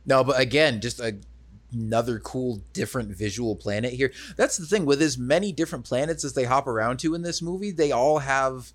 no, 0.06 0.24
but 0.24 0.40
again, 0.40 0.80
just 0.80 1.00
a, 1.00 1.16
another 1.72 2.18
cool, 2.18 2.62
different 2.72 3.10
visual 3.10 3.54
planet 3.56 3.92
here. 3.92 4.12
That's 4.36 4.56
the 4.56 4.66
thing 4.66 4.86
with 4.86 5.02
as 5.02 5.18
many 5.18 5.52
different 5.52 5.84
planets 5.84 6.24
as 6.24 6.32
they 6.34 6.44
hop 6.44 6.66
around 6.66 6.98
to 7.00 7.14
in 7.14 7.22
this 7.22 7.42
movie, 7.42 7.70
they 7.70 7.92
all 7.92 8.18
have 8.20 8.72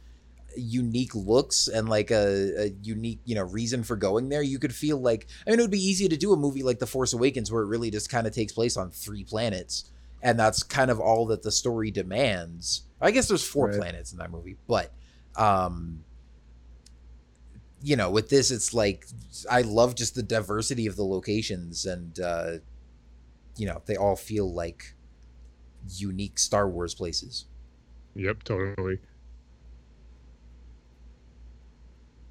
unique 0.56 1.16
looks 1.16 1.68
and 1.68 1.89
like 1.89 2.12
a, 2.12 2.66
a 2.66 2.74
unique, 2.84 3.20
you 3.26 3.34
know, 3.34 3.44
reason 3.44 3.84
for 3.84 3.96
going 3.96 4.30
there. 4.30 4.44
You 4.44 4.60
could 4.60 4.76
feel 4.76 5.00
like, 5.00 5.28
I 5.48 5.50
mean, 5.50 5.60
it 5.60 5.64
would 5.64 5.72
be 5.72 5.84
easy 5.84 6.08
to 6.08 6.18
do 6.18 6.34
a 6.34 6.38
movie 6.38 6.62
like 6.62 6.78
The 6.80 6.86
Force 6.86 7.14
Awakens 7.14 7.52
where 7.52 7.64
it 7.64 7.68
really 7.68 7.89
just 7.89 8.10
kind 8.12 8.28
of 8.28 8.34
takes 8.34 8.54
place 8.54 8.78
on 8.78 8.91
three 8.91 9.24
planets. 9.24 9.89
And 10.22 10.39
that's 10.39 10.62
kind 10.62 10.91
of 10.91 11.00
all 11.00 11.26
that 11.28 11.41
the 11.41 11.52
story 11.52 11.89
demands. 11.89 12.84
I 13.02 13.10
guess 13.12 13.28
there's 13.28 13.44
four 13.44 13.68
Right. 13.70 13.78
planets 13.80 14.12
in 14.12 14.20
that 14.20 14.32
movie, 14.32 14.58
but 14.68 14.91
um 15.36 16.04
you 17.82 17.96
know 17.96 18.10
with 18.10 18.30
this 18.30 18.52
it's 18.52 18.74
like 18.74 19.06
i 19.50 19.62
love 19.62 19.96
just 19.96 20.16
the 20.16 20.24
diversity 20.24 20.86
of 20.88 20.96
the 20.96 21.04
locations 21.04 21.86
and 21.86 22.20
uh 22.20 22.52
you 23.58 23.66
know 23.68 23.82
they 23.86 23.95
all 23.95 24.16
feel 24.16 24.51
like 24.54 24.95
unique 25.97 26.39
star 26.39 26.68
wars 26.70 26.93
places 26.95 27.45
Yep, 28.16 28.43
totally. 28.43 28.99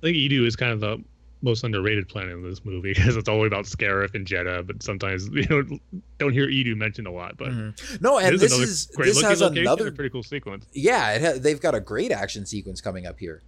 I 0.00 0.06
think 0.06 0.16
Eadu 0.16 0.46
is 0.46 0.54
kind 0.56 0.72
of 0.72 0.80
the 0.80 1.02
most 1.44 1.64
underrated 1.64 2.08
planet 2.08 2.32
in 2.34 2.42
this 2.42 2.64
movie 2.64 2.92
because 2.96 3.16
it's 3.16 3.28
all 3.28 3.44
about 3.46 3.64
Scarif 3.64 4.14
and 4.14 4.24
Jedha, 4.26 4.64
but 4.66 4.82
sometimes 4.82 5.28
you 5.32 5.44
know 5.48 5.78
don't 6.18 6.32
hear 6.32 6.46
Eadu 6.46 6.76
mentioned 6.76 7.06
a 7.06 7.10
lot. 7.10 7.36
But 7.36 7.48
Mhm. 7.48 8.00
no 8.00 8.18
and 8.18 8.38
this 8.38 8.52
is 8.52 8.86
great 8.94 9.06
this 9.06 9.16
looking 9.16 9.28
has 9.30 9.40
location, 9.42 9.62
another 9.62 9.88
a 9.88 9.92
pretty 9.92 10.10
cool 10.10 10.22
sequence. 10.22 10.66
yeah 10.72 11.12
it 11.14 11.22
ha- 11.22 11.38
they've 11.40 11.60
got 11.60 11.74
a 11.74 11.80
great 11.80 12.12
action 12.12 12.46
sequence 12.46 12.80
coming 12.80 13.06
up 13.06 13.18
here 13.18 13.42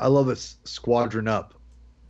I 0.00 0.06
love 0.06 0.28
it. 0.28 0.38
Squadron 0.64 1.26
Up. 1.26 1.54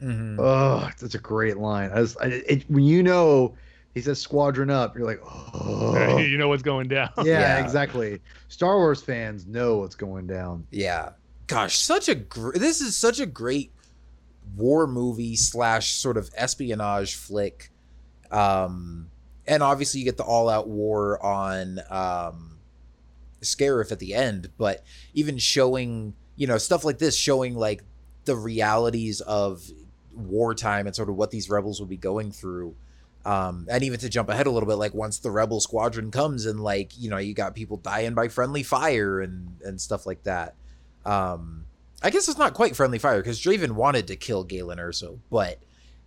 Mm-hmm. 0.03 0.39
Oh, 0.41 0.89
that's 1.01 1.15
a 1.15 1.19
great 1.19 1.57
line. 1.59 1.91
I 1.93 2.01
was, 2.01 2.17
I, 2.19 2.27
it, 2.27 2.65
when 2.71 2.85
you 2.85 3.03
know 3.03 3.55
he 3.95 4.01
says 4.01 4.21
Squadron 4.21 4.71
Up, 4.71 4.97
you're 4.97 5.07
like, 5.07 5.21
oh, 5.25 6.19
you 6.19 6.37
know 6.39 6.49
what's 6.49 6.63
going 6.63 6.89
down. 6.89 7.11
yeah, 7.19 7.25
Yeah. 7.59 7.65
exactly. 7.65 8.21
Star 8.49 8.77
Wars 8.77 9.03
fans 9.03 9.47
know 9.47 9.79
what's 9.79 9.95
going 9.95 10.27
down. 10.27 10.67
Yeah. 10.71 11.11
Gosh, 11.47 11.79
such 11.79 12.09
a 12.09 12.15
gr- 12.15 12.53
this 12.59 12.81
is 12.81 12.95
such 12.97 13.21
a 13.21 13.27
great 13.27 13.73
war 14.57 14.87
movie 14.87 15.37
slash 15.37 15.93
sort 15.95 16.17
of 16.17 16.31
espionage 16.37 17.15
flick. 17.15 17.71
Um, 18.31 19.11
and 19.47 19.63
obviously 19.63 20.01
you 20.01 20.05
get 20.05 20.17
the 20.19 20.25
all 20.25 20.49
out 20.51 20.69
war 20.69 21.25
on 21.25 21.81
um, 21.89 22.59
Scarif 23.41 23.91
at 23.93 23.99
the 23.99 24.15
end, 24.15 24.51
but 24.59 24.85
even 25.15 25.39
showing 25.39 26.15
you 26.37 26.47
know 26.47 26.59
stuff 26.59 26.85
like 26.85 26.99
this, 26.99 27.17
showing 27.17 27.55
like 27.55 27.83
the 28.27 28.37
realities 28.37 29.23
of 29.23 29.63
wartime 30.19 30.87
and 30.87 30.95
sort 30.95 31.09
of 31.09 31.17
what 31.17 31.31
these 31.31 31.51
rebels 31.51 31.81
would 31.81 31.89
be 31.89 31.97
going 31.97 32.33
through. 32.33 32.75
Um, 33.25 33.67
and 33.71 33.83
even 33.83 33.99
to 34.01 34.09
jump 34.09 34.29
ahead 34.29 34.47
a 34.47 34.51
little 34.51 34.69
bit, 34.69 34.77
like 34.77 34.95
once 34.95 35.19
the 35.19 35.31
rebel 35.31 35.61
squadron 35.61 36.11
comes 36.11 36.47
and 36.47 36.61
like 36.61 36.93
you 36.97 37.11
know 37.11 37.19
you 37.19 37.35
got 37.35 37.55
people 37.55 37.77
dying 37.77 38.15
by 38.15 38.29
friendly 38.29 38.63
fire 38.63 39.21
and 39.21 39.57
and 39.65 39.81
stuff 39.81 40.07
like 40.07 40.23
that. 40.25 40.55
Um, 41.05 41.65
I 42.03 42.11
guess 42.11 42.29
it's 42.29 42.39
not 42.39 42.55
quite 42.55 42.77
friendly 42.77 42.99
fire 42.99 43.19
because 43.19 43.41
Draven 43.41 43.73
wanted 43.73 44.07
to 44.07 44.17
kill 44.17 44.45
Galen 44.45 44.79
Erso, 44.79 45.19
but 45.31 45.59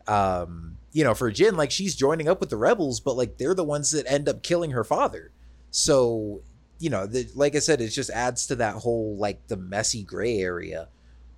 um, 0.07 0.77
you 0.93 1.03
know, 1.03 1.13
for 1.13 1.31
Jyn, 1.31 1.55
like 1.55 1.71
she's 1.71 1.95
joining 1.95 2.27
up 2.27 2.39
with 2.39 2.49
the 2.49 2.57
rebels, 2.57 2.99
but 2.99 3.15
like 3.15 3.37
they're 3.37 3.53
the 3.53 3.63
ones 3.63 3.91
that 3.91 4.09
end 4.11 4.27
up 4.27 4.43
killing 4.43 4.71
her 4.71 4.83
father. 4.83 5.31
So, 5.69 6.41
you 6.79 6.89
know, 6.89 7.05
the, 7.05 7.29
like 7.35 7.55
I 7.55 7.59
said, 7.59 7.81
it 7.81 7.89
just 7.89 8.09
adds 8.09 8.47
to 8.47 8.55
that 8.55 8.75
whole 8.75 9.15
like 9.17 9.47
the 9.47 9.57
messy 9.57 10.03
gray 10.03 10.39
area, 10.39 10.89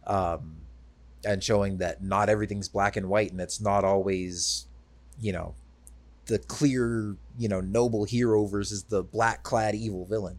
um, 0.07 0.57
and 1.25 1.43
showing 1.43 1.77
that 1.77 2.03
not 2.03 2.29
everything's 2.29 2.69
black 2.69 2.95
and 2.95 3.09
white, 3.09 3.31
and 3.31 3.39
it's 3.39 3.61
not 3.61 3.83
always, 3.83 4.67
you 5.19 5.31
know, 5.31 5.55
the 6.25 6.39
clear, 6.39 7.15
you 7.37 7.47
know, 7.47 7.61
noble 7.61 8.03
hero 8.03 8.45
versus 8.45 8.83
the 8.83 9.03
black 9.03 9.43
clad 9.43 9.75
evil 9.75 10.05
villain. 10.05 10.37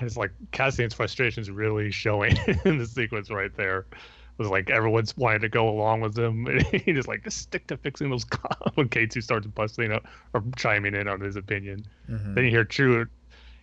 It's 0.00 0.16
like 0.16 0.30
Cassian's 0.52 0.94
frustration 0.94 1.40
is 1.40 1.50
really 1.50 1.90
showing 1.90 2.36
in 2.64 2.78
the 2.78 2.86
sequence 2.86 3.30
right 3.30 3.54
there. 3.56 3.80
It 3.90 4.42
was 4.42 4.48
like 4.48 4.70
everyone's 4.70 5.16
wanting 5.16 5.40
to 5.40 5.48
go 5.48 5.68
along 5.68 6.00
with 6.00 6.16
him. 6.16 6.46
And 6.46 6.62
he 6.66 6.92
just 6.92 7.08
like 7.08 7.24
just 7.24 7.38
stick 7.38 7.66
to 7.68 7.76
fixing 7.76 8.10
those 8.10 8.24
when 8.74 8.88
K2 8.88 9.22
starts 9.22 9.46
busting 9.48 9.92
up 9.92 10.04
or 10.32 10.44
chiming 10.56 10.94
in 10.94 11.08
on 11.08 11.20
his 11.20 11.36
opinion. 11.36 11.84
Mm-hmm. 12.08 12.34
Then 12.34 12.44
you 12.44 12.50
hear 12.50 12.64
True, 12.64 13.06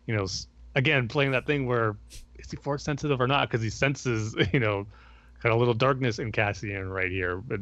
you 0.05 0.15
know, 0.15 0.27
again 0.75 1.07
playing 1.07 1.31
that 1.31 1.45
thing 1.45 1.65
where 1.65 1.95
is 2.37 2.51
he 2.51 2.57
force 2.57 2.83
sensitive 2.83 3.21
or 3.21 3.27
not? 3.27 3.49
Because 3.49 3.63
he 3.63 3.69
senses, 3.69 4.35
you 4.53 4.59
know, 4.59 4.85
kind 5.41 5.51
of 5.51 5.57
a 5.57 5.59
little 5.59 5.73
darkness 5.73 6.19
in 6.19 6.31
Cassian 6.31 6.89
right 6.89 7.11
here, 7.11 7.37
but 7.37 7.59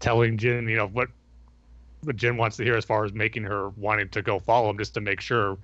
telling 0.00 0.36
Jyn, 0.38 0.68
you 0.68 0.76
know, 0.76 0.86
what 0.86 1.08
what 2.02 2.16
Jyn 2.16 2.36
wants 2.36 2.56
to 2.58 2.64
hear 2.64 2.76
as 2.76 2.84
far 2.84 3.04
as 3.04 3.12
making 3.12 3.44
her 3.44 3.70
wanting 3.70 4.08
to 4.10 4.22
go 4.22 4.38
follow 4.38 4.70
him 4.70 4.78
just 4.78 4.94
to 4.94 5.00
make 5.00 5.20
sure 5.20 5.58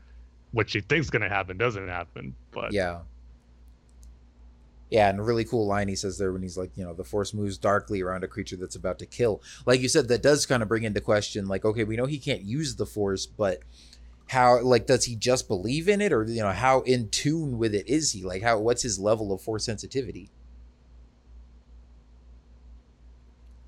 what 0.52 0.68
she 0.68 0.80
thinks 0.80 1.10
going 1.10 1.22
to 1.22 1.28
happen 1.28 1.56
doesn't 1.56 1.88
happen. 1.88 2.34
But 2.50 2.72
Yeah. 2.72 3.00
Yeah, 4.90 5.08
and 5.08 5.20
a 5.20 5.22
really 5.22 5.44
cool 5.44 5.66
line 5.66 5.88
he 5.88 5.96
says 5.96 6.18
there 6.18 6.32
when 6.32 6.42
he's 6.42 6.58
like, 6.58 6.70
you 6.76 6.84
know, 6.84 6.92
the 6.92 7.04
force 7.04 7.32
moves 7.32 7.56
darkly 7.56 8.02
around 8.02 8.24
a 8.24 8.28
creature 8.28 8.56
that's 8.56 8.76
about 8.76 8.98
to 8.98 9.06
kill. 9.06 9.40
Like 9.64 9.80
you 9.80 9.88
said, 9.88 10.08
that 10.08 10.22
does 10.22 10.44
kind 10.44 10.62
of 10.62 10.68
bring 10.68 10.82
into 10.82 11.00
question, 11.00 11.48
like, 11.48 11.64
okay, 11.64 11.84
we 11.84 11.96
know 11.96 12.04
he 12.04 12.18
can't 12.18 12.42
use 12.42 12.76
the 12.76 12.84
force, 12.84 13.24
but 13.24 13.60
how, 14.28 14.60
like, 14.62 14.86
does 14.86 15.04
he 15.04 15.14
just 15.16 15.46
believe 15.48 15.88
in 15.88 16.00
it, 16.00 16.12
or 16.12 16.24
you 16.24 16.42
know, 16.42 16.52
how 16.52 16.80
in 16.82 17.08
tune 17.10 17.58
with 17.58 17.74
it 17.74 17.86
is 17.88 18.12
he? 18.12 18.22
Like, 18.22 18.42
how, 18.42 18.58
what's 18.58 18.82
his 18.82 18.98
level 18.98 19.32
of 19.32 19.40
force 19.42 19.64
sensitivity? 19.64 20.30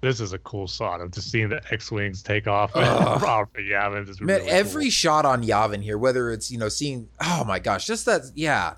this 0.00 0.20
is 0.20 0.34
a 0.34 0.38
cool 0.40 0.66
shot 0.66 1.00
of 1.00 1.10
just 1.10 1.30
seeing 1.30 1.48
the 1.48 1.62
X-wings 1.72 2.22
take 2.22 2.46
off. 2.46 2.70
Ugh. 2.74 3.22
Yavin 3.56 4.06
is 4.06 4.20
Man, 4.20 4.38
really 4.40 4.50
every 4.50 4.84
cool. 4.84 4.90
shot 4.90 5.24
on 5.24 5.42
Yavin 5.42 5.82
here, 5.82 5.96
whether 5.96 6.30
it's 6.30 6.50
you 6.50 6.58
know 6.58 6.68
seeing, 6.68 7.08
oh 7.22 7.42
my 7.44 7.58
gosh, 7.58 7.86
just 7.86 8.04
that, 8.04 8.20
yeah, 8.34 8.74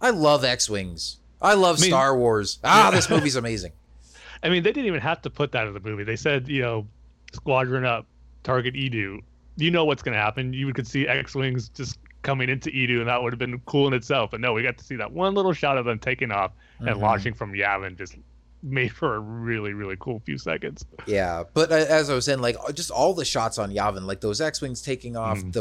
I 0.00 0.10
love 0.10 0.42
X 0.44 0.68
wings. 0.68 1.18
I 1.40 1.54
love 1.54 1.78
I 1.78 1.82
mean- 1.82 1.90
Star 1.90 2.16
Wars. 2.16 2.58
Ah, 2.64 2.86
Yeah. 2.86 2.90
this 2.96 3.08
movie's 3.08 3.36
amazing. 3.36 3.72
I 4.42 4.48
mean, 4.48 4.64
they 4.64 4.72
didn't 4.72 4.86
even 4.86 5.00
have 5.00 5.22
to 5.22 5.30
put 5.30 5.52
that 5.52 5.68
in 5.68 5.74
the 5.74 5.80
movie. 5.80 6.02
They 6.02 6.16
said, 6.16 6.48
you 6.48 6.62
know, 6.62 6.86
squadron 7.32 7.84
up, 7.84 8.06
target 8.42 8.74
Eadu. 8.74 9.20
You 9.56 9.70
know 9.70 9.84
what's 9.84 10.02
going 10.02 10.14
to 10.14 10.20
happen. 10.20 10.52
You 10.52 10.72
could 10.72 10.86
see 10.86 11.06
X-wings 11.06 11.68
just 11.70 11.98
coming 12.22 12.48
into 12.48 12.70
Eadu, 12.70 13.00
and 13.00 13.08
that 13.08 13.22
would 13.22 13.32
have 13.32 13.38
been 13.38 13.58
cool 13.66 13.86
in 13.88 13.92
itself. 13.94 14.30
But 14.30 14.40
no, 14.40 14.52
we 14.52 14.62
got 14.62 14.78
to 14.78 14.84
see 14.84 14.96
that 14.96 15.12
one 15.12 15.34
little 15.34 15.52
shot 15.52 15.76
of 15.78 15.84
them 15.84 15.98
taking 15.98 16.30
off 16.30 16.52
and 16.80 16.88
Mhm. 16.88 17.00
launching 17.00 17.34
from 17.34 17.52
Yavin, 17.52 17.96
just 17.98 18.16
made 18.64 18.92
for 18.92 19.16
a 19.16 19.18
really 19.18 19.72
really 19.72 19.96
cool 19.98 20.20
few 20.24 20.38
seconds. 20.38 20.84
Yeah, 21.04 21.42
but 21.52 21.72
uh, 21.72 21.74
as 21.74 22.08
I 22.08 22.14
was 22.14 22.24
saying, 22.24 22.38
like 22.40 22.56
just 22.74 22.92
all 22.92 23.12
the 23.12 23.24
shots 23.24 23.58
on 23.58 23.72
Yavin, 23.72 24.02
like 24.02 24.20
those 24.20 24.40
X 24.40 24.60
wings 24.60 24.80
taking 24.80 25.16
off, 25.16 25.38
Mm. 25.38 25.52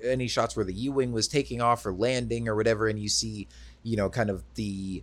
the 0.00 0.08
any 0.08 0.26
shots 0.26 0.56
where 0.56 0.64
the 0.64 0.72
U 0.72 0.92
wing 0.92 1.12
was 1.12 1.28
taking 1.28 1.60
off 1.60 1.84
or 1.84 1.92
landing 1.92 2.48
or 2.48 2.56
whatever, 2.56 2.88
and 2.88 2.98
you 2.98 3.10
see, 3.10 3.46
you 3.82 3.94
know, 3.98 4.08
kind 4.08 4.30
of 4.30 4.42
the 4.54 5.02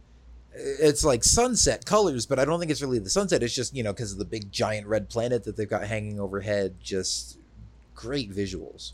it's 0.55 1.05
like 1.05 1.23
sunset 1.23 1.86
colors, 1.86 2.25
but 2.25 2.39
I 2.39 2.45
don't 2.45 2.59
think 2.59 2.71
it's 2.71 2.82
really 2.82 2.97
the 2.97 3.09
sunset. 3.11 3.43
It's 3.43 3.53
just 3.53 3.75
you 3.75 3.84
know 3.84 3.93
because 3.93 4.11
of 4.11 4.17
the 4.17 4.25
big 4.25 4.51
giant 4.51 4.88
red 4.88 5.07
planet 5.07 5.43
that 5.43 5.55
they've 5.57 5.69
got 5.69 5.84
hanging 5.84 6.19
overhead. 6.19 6.78
Just 6.82 7.38
great 7.97 8.31
visuals. 8.31 8.93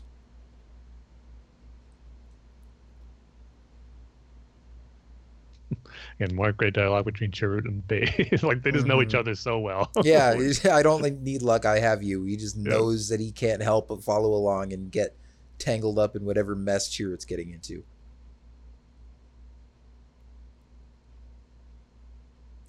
And 6.20 6.32
more 6.34 6.52
great 6.52 6.74
dialogue 6.74 7.04
between 7.04 7.30
Chirrut 7.32 7.64
and 7.64 7.86
Baze. 7.86 8.42
like 8.42 8.62
they 8.62 8.70
just 8.70 8.86
know 8.86 9.02
each 9.02 9.10
Mhm. 9.10 9.18
other 9.18 9.34
so 9.34 9.58
well. 9.58 9.90
Yeah, 10.04 10.36
I 10.70 10.82
don't 10.82 11.02
like, 11.02 11.18
need 11.20 11.42
luck. 11.42 11.64
I 11.64 11.78
have 11.80 12.02
you. 12.02 12.24
He 12.24 12.36
just 12.36 12.56
Yeah. 12.56 12.70
knows 12.70 13.08
that 13.08 13.20
he 13.20 13.32
can't 13.32 13.62
help 13.62 13.88
but 13.88 14.02
follow 14.04 14.32
along 14.34 14.72
and 14.72 14.90
get 14.90 15.16
tangled 15.58 15.98
up 15.98 16.14
in 16.16 16.24
whatever 16.24 16.54
mess 16.54 16.88
Chirrut's 16.88 17.24
getting 17.24 17.50
into. 17.50 17.84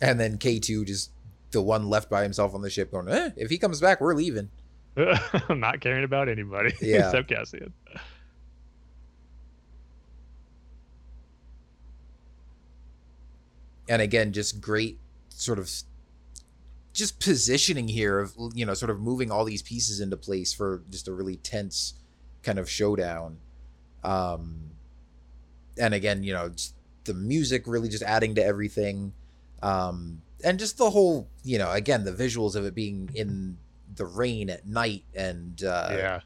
And 0.01 0.19
then 0.19 0.37
K2 0.37 0.85
just 0.85 1.11
the 1.51 1.61
one 1.61 1.87
left 1.89 2.09
by 2.09 2.23
himself 2.23 2.53
on 2.53 2.61
the 2.61 2.69
ship 2.69 2.91
going, 2.91 3.07
eh, 3.07 3.29
if 3.37 3.49
he 3.49 3.57
comes 3.57 3.79
back, 3.79 4.01
we're 4.01 4.13
leaving. 4.13 4.49
I'm 5.49 5.59
not 5.59 5.81
caring 5.81 6.03
about 6.03 6.29
anybody 6.29 6.73
Yeah. 6.81 7.07
except 7.07 7.29
Cassian. 7.29 7.73
And 13.87 14.01
again, 14.01 14.31
just 14.33 14.61
great 14.61 14.97
sort 15.29 15.59
of 15.59 15.69
just 16.93 17.19
positioning 17.19 17.87
here 17.89 18.19
of 18.19 18.33
you 18.53 18.65
know, 18.65 18.73
sort 18.73 18.89
of 18.89 18.99
moving 18.99 19.31
all 19.31 19.43
these 19.45 19.61
pieces 19.61 19.99
into 19.99 20.17
place 20.17 20.53
for 20.53 20.81
just 20.89 21.07
a 21.07 21.13
really 21.13 21.35
tense 21.37 21.93
kind 22.41 22.57
of 22.57 22.69
showdown. 22.69 23.37
Um 24.03 24.71
and 25.77 25.93
again, 25.93 26.23
you 26.23 26.33
know, 26.33 26.49
just 26.49 26.73
the 27.03 27.13
music 27.13 27.63
really 27.67 27.89
just 27.89 28.03
adding 28.03 28.33
to 28.35 28.43
everything. 28.43 29.13
Um 29.61 30.21
and 30.43 30.57
just 30.57 30.77
the 30.77 30.89
whole, 30.89 31.27
you 31.43 31.57
know, 31.57 31.71
again, 31.71 32.05
the 32.05 32.11
visuals 32.11 32.55
of 32.55 32.65
it 32.65 32.73
being 32.73 33.09
in 33.13 33.57
the 33.95 34.05
rain 34.05 34.49
at 34.49 34.65
night 34.67 35.03
and 35.15 35.63
uh 35.63 35.89
yeah. 35.91 36.19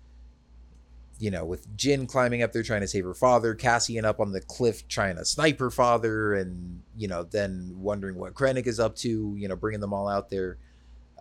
you 1.20 1.32
know, 1.32 1.43
with 1.45 1.67
Jyn 1.78 2.07
climbing 2.07 2.43
up 2.43 2.53
there 2.53 2.63
trying 2.63 2.82
to 2.82 2.88
save 2.88 3.03
her 3.05 3.13
father, 3.13 3.53
Cassian 3.55 4.05
up 4.05 4.20
on 4.20 4.32
the 4.32 4.41
cliff 4.41 4.88
trying 4.88 5.17
to 5.17 5.26
snipe 5.26 5.59
her 5.59 5.70
father, 5.70 6.34
and 6.36 6.82
you 6.97 7.07
know, 7.07 7.24
then 7.24 7.74
wondering 7.78 8.15
what 8.15 8.34
Krennic 8.34 8.67
is 8.67 8.80
up 8.80 8.95
to, 8.97 9.36
you 9.38 9.47
know, 9.47 9.55
bringing 9.55 9.82
them 9.82 9.93
all 9.93 10.07
out 10.07 10.30
there. 10.30 10.57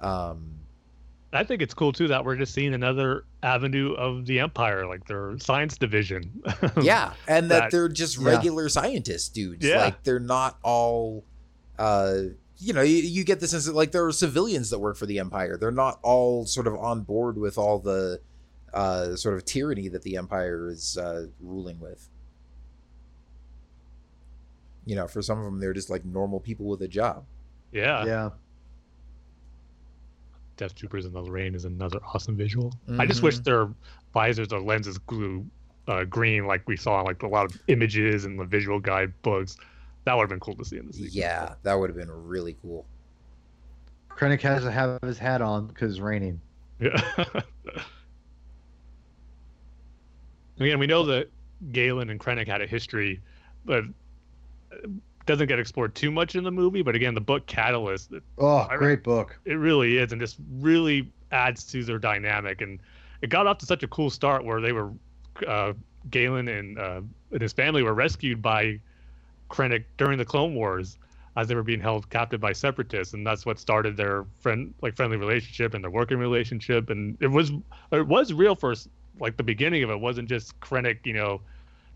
Um, 0.00 0.54
I 1.32 1.44
think 1.44 1.60
it's 1.60 1.74
cool 1.74 1.92
too 1.92 2.08
that 2.08 2.24
we're 2.24 2.36
just 2.36 2.54
seeing 2.54 2.72
another 2.72 3.24
avenue 3.42 3.92
of 3.94 4.24
the 4.24 4.40
Empire, 4.40 4.86
like 4.86 5.06
their 5.06 5.38
science 5.38 5.76
division. 5.76 6.42
yeah, 6.80 7.12
and 7.26 7.50
that, 7.50 7.64
That- 7.64 7.70
they're 7.70 7.88
just 7.88 8.18
Yeah. 8.18 8.28
regular 8.30 8.68
scientists, 8.70 9.28
dudes. 9.28 9.66
Yeah. 9.66 9.82
Like 9.82 10.02
they're 10.04 10.20
not 10.20 10.58
all, 10.62 11.24
uh, 11.78 12.20
you 12.58 12.72
know, 12.72 12.82
you, 12.82 12.96
you 12.96 13.24
get 13.24 13.40
the 13.40 13.46
sense 13.48 13.66
that 13.66 13.74
like 13.74 13.92
there 13.92 14.04
are 14.04 14.12
civilians 14.12 14.70
that 14.70 14.78
work 14.78 14.96
for 14.96 15.06
the 15.06 15.18
Empire. 15.18 15.56
They're 15.56 15.70
not 15.70 15.98
all 16.02 16.44
sort 16.46 16.66
of 16.66 16.74
on 16.76 17.02
board 17.02 17.38
with 17.38 17.56
all 17.58 17.78
the 17.78 18.20
uh, 18.74 19.14
sort 19.16 19.34
of 19.36 19.44
tyranny 19.44 19.88
that 19.88 20.02
the 20.02 20.16
Empire 20.16 20.68
is 20.68 20.98
uh, 20.98 21.26
ruling 21.40 21.78
with. 21.80 22.08
You 24.86 24.96
know, 24.96 25.06
for 25.06 25.20
some 25.22 25.38
of 25.38 25.44
them, 25.44 25.60
they're 25.60 25.74
just 25.74 25.90
like 25.90 26.04
normal 26.04 26.40
people 26.40 26.66
with 26.66 26.80
a 26.82 26.88
job. 26.88 27.24
yeah. 27.72 28.04
yeah. 28.04 28.30
Death 30.56 30.74
Troopers 30.74 31.04
in 31.06 31.12
the 31.12 31.22
rain 31.22 31.54
is 31.54 31.64
another 31.64 32.00
awesome 32.12 32.36
visual. 32.36 32.72
I 32.98 33.06
just 33.06 33.22
wish 33.22 33.38
Mhm. 33.38 33.44
their 33.44 33.68
visors 34.12 34.52
or 34.52 34.60
lenses 34.60 34.98
glue 34.98 35.46
uh, 35.86 36.02
green 36.02 36.46
like 36.46 36.66
we 36.66 36.76
saw 36.76 36.98
in 37.00 37.06
like 37.06 37.22
a 37.22 37.28
lot 37.28 37.44
of 37.46 37.56
images 37.68 38.24
and 38.24 38.36
the 38.40 38.44
visual 38.44 38.80
guide 38.80 39.12
books. 39.22 39.56
That 40.08 40.16
would 40.16 40.22
have 40.22 40.30
been 40.30 40.40
cool 40.40 40.54
to 40.54 40.64
see 40.64 40.78
in 40.78 40.86
the 40.86 40.92
sequel. 40.94 41.10
Yeah, 41.12 41.52
that 41.64 41.74
would 41.74 41.90
have 41.90 41.96
been 41.98 42.10
really 42.10 42.56
cool. 42.62 42.86
Krennic 44.08 44.40
has 44.40 44.62
to 44.62 44.70
have 44.70 44.98
his 45.02 45.18
hat 45.18 45.42
on 45.42 45.66
because 45.66 45.90
it's 45.90 46.00
raining. 46.00 46.40
Yeah. 46.80 46.98
Again, 50.60 50.78
we 50.78 50.86
know 50.86 51.02
that 51.04 51.28
Galen 51.72 52.08
and 52.08 52.18
Krennic 52.18 52.46
had 52.48 52.62
a 52.62 52.66
history, 52.66 53.20
but 53.66 53.84
doesn't 55.26 55.46
get 55.46 55.58
explored 55.58 55.94
too 55.94 56.10
much 56.10 56.36
in 56.36 56.42
the 56.44 56.50
movie. 56.50 56.80
But 56.80 56.94
again, 56.94 57.12
the 57.14 57.20
book 57.20 57.44
Catalyst, 57.44 58.10
Oh, 58.38 58.66
I- 58.70 58.76
great 58.78 59.04
book. 59.04 59.38
it 59.44 59.56
really 59.56 59.98
is, 59.98 60.12
and 60.12 60.20
just 60.22 60.38
really 60.52 61.12
adds 61.32 61.64
to 61.66 61.84
their 61.84 61.98
dynamic. 61.98 62.62
And 62.62 62.80
it 63.20 63.28
got 63.28 63.46
off 63.46 63.58
to 63.58 63.66
such 63.66 63.82
a 63.82 63.88
cool 63.88 64.08
start 64.08 64.42
where 64.42 64.62
they 64.62 64.72
were, 64.72 64.90
uh, 65.46 65.74
Galen 66.10 66.48
and, 66.48 66.78
uh, 66.78 67.02
and 67.30 67.42
his 67.42 67.52
family 67.52 67.82
were 67.82 67.92
rescued 67.92 68.40
by 68.40 68.80
Krennic 69.50 69.84
during 69.96 70.18
the 70.18 70.24
Clone 70.24 70.54
Wars 70.54 70.98
as 71.36 71.46
they 71.46 71.54
were 71.54 71.62
being 71.62 71.80
held 71.80 72.10
captive 72.10 72.40
by 72.40 72.52
separatists, 72.52 73.14
and 73.14 73.26
that's 73.26 73.46
what 73.46 73.58
started 73.58 73.96
their 73.96 74.24
friend 74.40 74.74
like 74.82 74.96
friendly 74.96 75.16
relationship 75.16 75.74
and 75.74 75.84
their 75.84 75.90
working 75.90 76.18
relationship. 76.18 76.90
And 76.90 77.16
it 77.20 77.28
was 77.28 77.52
it 77.92 78.06
was 78.06 78.32
real 78.32 78.54
for 78.54 78.74
like 79.20 79.36
the 79.36 79.42
beginning 79.42 79.82
of 79.84 79.90
it 79.90 80.00
wasn't 80.00 80.28
just 80.28 80.58
Krennic, 80.60 81.06
you 81.06 81.12
know, 81.12 81.40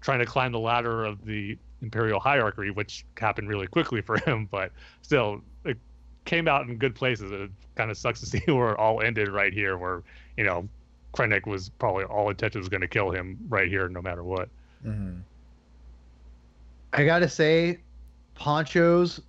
trying 0.00 0.20
to 0.20 0.26
climb 0.26 0.53
the 0.53 0.61
ladder 0.61 1.05
of 1.05 1.24
the 1.24 1.59
imperial 1.80 2.20
hierarchy, 2.20 2.70
which 2.70 3.05
happened 3.16 3.48
really 3.48 3.66
quickly 3.66 4.00
for 4.00 4.16
him, 4.26 4.46
but 4.50 4.70
still 5.03 5.40
it 5.64 5.76
came 6.24 6.46
out 6.46 6.68
in 6.68 6.76
good 6.76 6.94
places. 6.94 7.32
It 7.32 7.50
kind 7.74 7.90
of 7.90 7.98
sucks 7.98 8.20
to 8.20 8.26
see 8.26 8.42
where 8.46 8.70
it 8.70 8.78
all 8.78 9.00
ended 9.00 9.28
right 9.28 9.53
here, 9.53 9.76
where 9.76 10.03
you 10.36 10.44
know 10.44 10.68
Krennic 11.14 11.46
was 11.46 11.68
probably 11.68 12.05
all 12.05 12.30
intention 12.30 12.61
was 12.61 12.68
going 12.68 12.80
to 12.80 12.88
kill 12.88 13.11
him 13.11 13.38
right 13.48 13.68
here, 13.68 13.88
no 13.88 14.00
matter 14.00 14.22
what. 14.22 14.48
hmm 14.82 15.14
I 16.93 17.05
gotta 17.05 17.28
say, 17.28 17.80
ponchos 18.34 19.20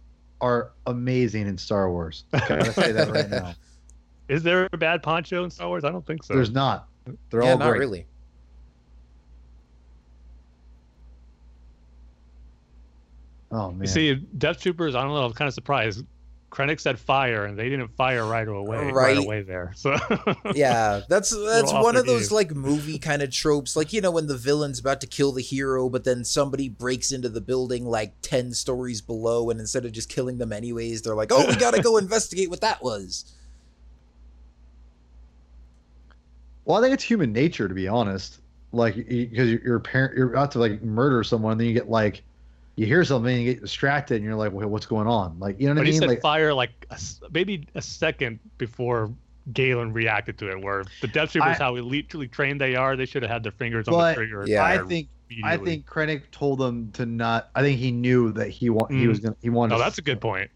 are 0.41 0.72
amazing 0.88 1.47
in 1.47 1.57
Star 1.57 1.89
Wars. 1.89 2.26
I 2.34 2.39
gotta 2.39 2.74
say 2.74 2.91
that 2.91 3.09
right 3.09 3.30
now. 3.30 3.55
Is 4.28 4.43
there 4.43 4.68
a 4.72 4.78
bad 4.78 5.03
poncho 5.03 5.43
in 5.43 5.49
Star 5.49 5.68
Wars? 5.68 5.84
I 5.84 5.91
don't 5.91 6.05
think 6.05 6.24
so. 6.24 6.34
There's 6.34 6.51
not. 6.51 6.88
They're 7.30 7.43
yeah, 7.43 7.51
all 7.51 7.57
not 7.57 7.70
great. 7.70 7.80
really. 7.80 8.05
Oh 13.51 13.72
man. 13.72 13.82
You 13.82 13.88
see, 13.88 14.16
Death 14.16 14.61
Troopers. 14.61 14.95
I 14.95 15.03
don't 15.03 15.14
know. 15.14 15.26
I'm 15.26 15.34
kind 15.34 15.47
of 15.47 15.53
surprised. 15.53 16.03
Krennic 16.54 16.80
said 16.80 16.99
fire, 16.99 17.45
and 17.45 17.58
they 17.58 17.68
didn't 17.68 17.88
fire 17.95 18.24
right 18.26 18.47
away. 18.47 18.78
Right, 18.78 18.93
Right. 18.93 19.18
away 19.18 19.41
there. 19.41 19.74
So 19.76 19.95
yeah 20.56 21.01
that's 21.10 21.32
that's 21.32 21.74
one 21.74 21.95
of 21.95 22.06
those 22.06 22.30
game. 22.30 22.36
like 22.36 22.51
movie 22.51 22.99
kind 22.99 23.22
of 23.24 23.32
tropes 23.32 23.76
like 23.76 23.91
you 23.91 24.01
know 24.01 24.12
when 24.12 24.28
the 24.28 24.38
villain's 24.38 24.80
about 24.80 25.01
to 25.01 25.08
kill 25.08 25.32
the 25.32 25.41
hero 25.41 25.89
but 25.89 26.04
then 26.04 26.24
somebody 26.24 26.70
breaks 26.70 27.12
into 27.12 27.28
the 27.30 27.41
building 27.41 27.86
like 27.86 28.14
10 28.22 28.51
stories 28.54 29.01
below 29.01 29.49
and 29.49 29.60
instead 29.60 29.84
of 29.86 29.91
just 29.91 30.10
killing 30.10 30.38
them 30.38 30.54
anyways 30.54 31.01
they're 31.01 31.16
like 31.16 31.32
oh 31.32 31.45
we 31.47 31.56
gotta 31.56 31.82
go 31.82 31.97
investigate 31.97 32.49
what 32.49 32.62
that 32.62 32.84
was 32.84 33.34
Well, 36.66 36.78
I 36.78 36.82
think 36.82 36.93
it's 36.93 37.04
human 37.04 37.34
nature 37.34 37.68
to 37.68 37.74
be 37.74 37.88
honest. 37.88 38.39
Like, 38.72 38.95
because 38.95 39.51
you're 39.51 39.80
parent, 39.80 40.16
you're 40.18 40.32
about 40.32 40.51
to 40.51 40.60
like 40.60 40.82
murder 40.82 41.24
someone, 41.24 41.51
and 41.54 41.62
then 41.62 41.68
you 41.68 41.74
get 41.74 41.89
like, 41.89 42.24
you 42.76 42.86
hear 42.86 43.03
something, 43.03 43.34
and 43.36 43.43
you 43.43 43.53
get 43.53 43.61
distracted, 43.61 44.15
and 44.15 44.24
you're 44.26 44.36
like, 44.36 44.51
well, 44.51 44.67
what's 44.67 44.86
going 44.86 45.07
on? 45.07 45.38
Like, 45.39 45.59
you 45.59 45.67
know 45.67 45.74
what 45.74 45.82
but 45.82 45.82
I 45.82 45.86
he 45.86 45.91
mean? 45.91 45.99
said 46.01 46.09
Like, 46.09 46.21
fire 46.21 46.53
like 46.53 46.71
a 46.89 46.93
s 46.95 47.19
maybe 47.32 47.67
a 47.76 47.82
second 47.82 48.39
before 48.57 49.11
Galen 49.53 49.93
reacted 49.93 50.38
to 50.39 50.49
it. 50.51 50.61
Where 50.63 50.84
the 51.01 51.07
Death 51.07 51.32
Troopers, 51.34 51.57
I- 51.59 51.63
how 51.63 51.76
elitely 51.76 52.30
trained 52.32 52.59
they 52.61 52.76
are, 52.76 52.95
they 52.95 53.05
should 53.05 53.21
have 53.21 53.32
had 53.32 53.43
their 53.43 53.51
fingers 53.51 53.88
on 53.88 53.93
the 53.97 54.13
trigger. 54.13 54.45
Yeah. 54.47 54.63
I 54.65 54.80
think 54.80 55.07
I 55.43 55.57
think 55.57 55.86
Krennic 55.88 56.24
told 56.32 56.59
them 56.59 56.91
to 56.93 57.05
not. 57.05 57.49
I 57.55 57.61
think 57.61 57.80
he 57.80 57.91
knew 57.91 58.32
that 58.34 58.49
he 58.49 58.69
wa- 58.69 58.88
he 58.88 59.05
Mm. 59.05 59.07
was 59.07 59.19
gonna 59.19 59.36
he 59.41 59.49
wanted. 59.49 59.76
Oh, 59.76 59.78
to- 59.78 59.84
that's 59.84 59.97
a 59.97 60.01
good 60.03 60.21
point. 60.21 60.49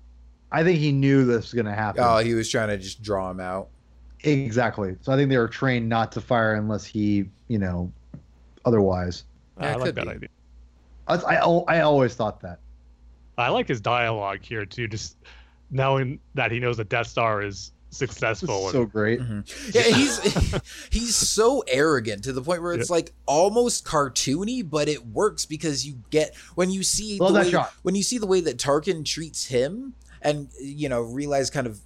I 0.51 0.63
think 0.63 0.79
he 0.79 0.91
knew 0.91 1.25
this 1.25 1.45
was 1.51 1.53
gonna 1.53 1.75
happen. 1.75 2.03
oh 2.05 2.17
he 2.19 2.33
was 2.33 2.49
trying 2.49 2.69
to 2.69 2.77
just 2.77 3.01
draw 3.03 3.29
him 3.29 3.39
out 3.39 3.67
exactly. 4.23 4.95
So 5.01 5.11
I 5.11 5.15
think 5.15 5.29
they 5.29 5.37
were 5.37 5.47
trained 5.47 5.87
not 5.89 6.11
to 6.13 6.21
fire 6.21 6.55
unless 6.55 6.85
he, 6.85 7.25
you 7.47 7.59
know, 7.59 7.91
otherwise. 8.65 9.23
Yeah, 9.59 9.73
I 9.73 9.75
like 9.75 9.95
that 9.95 10.05
be. 10.05 10.11
idea. 10.11 10.29
I 11.07 11.15
I, 11.15 11.35
I 11.35 11.79
always 11.81 12.13
thought 12.15 12.41
that. 12.41 12.59
I 13.37 13.49
like 13.49 13.67
his 13.67 13.81
dialogue 13.81 14.39
here 14.41 14.65
too, 14.65 14.87
just 14.87 15.17
knowing 15.69 16.19
that 16.33 16.51
he 16.51 16.59
knows 16.59 16.77
the 16.77 16.83
Death 16.85 17.07
Star 17.07 17.41
is 17.43 17.71
It's 17.89 17.97
successful. 17.99 18.69
so 18.69 18.85
great. 18.85 19.19
Mm-hmm. 19.19 19.41
yeah 19.73 19.81
he's 19.83 20.19
he's 20.91 21.15
so 21.15 21.63
arrogant 21.67 22.23
to 22.23 22.33
the 22.33 22.41
point 22.41 22.61
where 22.63 22.73
it's 22.73 22.89
like 22.89 23.13
almost 23.25 23.85
cartoony 23.85 24.67
but 24.67 24.87
it 24.89 25.05
works 25.07 25.45
because 25.45 25.85
you 25.85 25.99
get 26.09 26.35
when 26.55 26.69
you 26.69 26.83
see 26.83 27.17
Love 27.19 27.33
the 27.33 27.39
that 27.39 27.45
way, 27.45 27.51
shot. 27.51 27.73
when 27.83 27.95
you 27.95 28.03
see 28.03 28.17
the 28.17 28.25
way 28.27 28.39
that 28.41 28.57
Tarkin 28.57 29.05
treats 29.05 29.45
him 29.45 29.93
and 30.21 30.49
you 30.59 30.89
know 30.89 31.01
realize 31.01 31.49
kind 31.49 31.67
of 31.67 31.79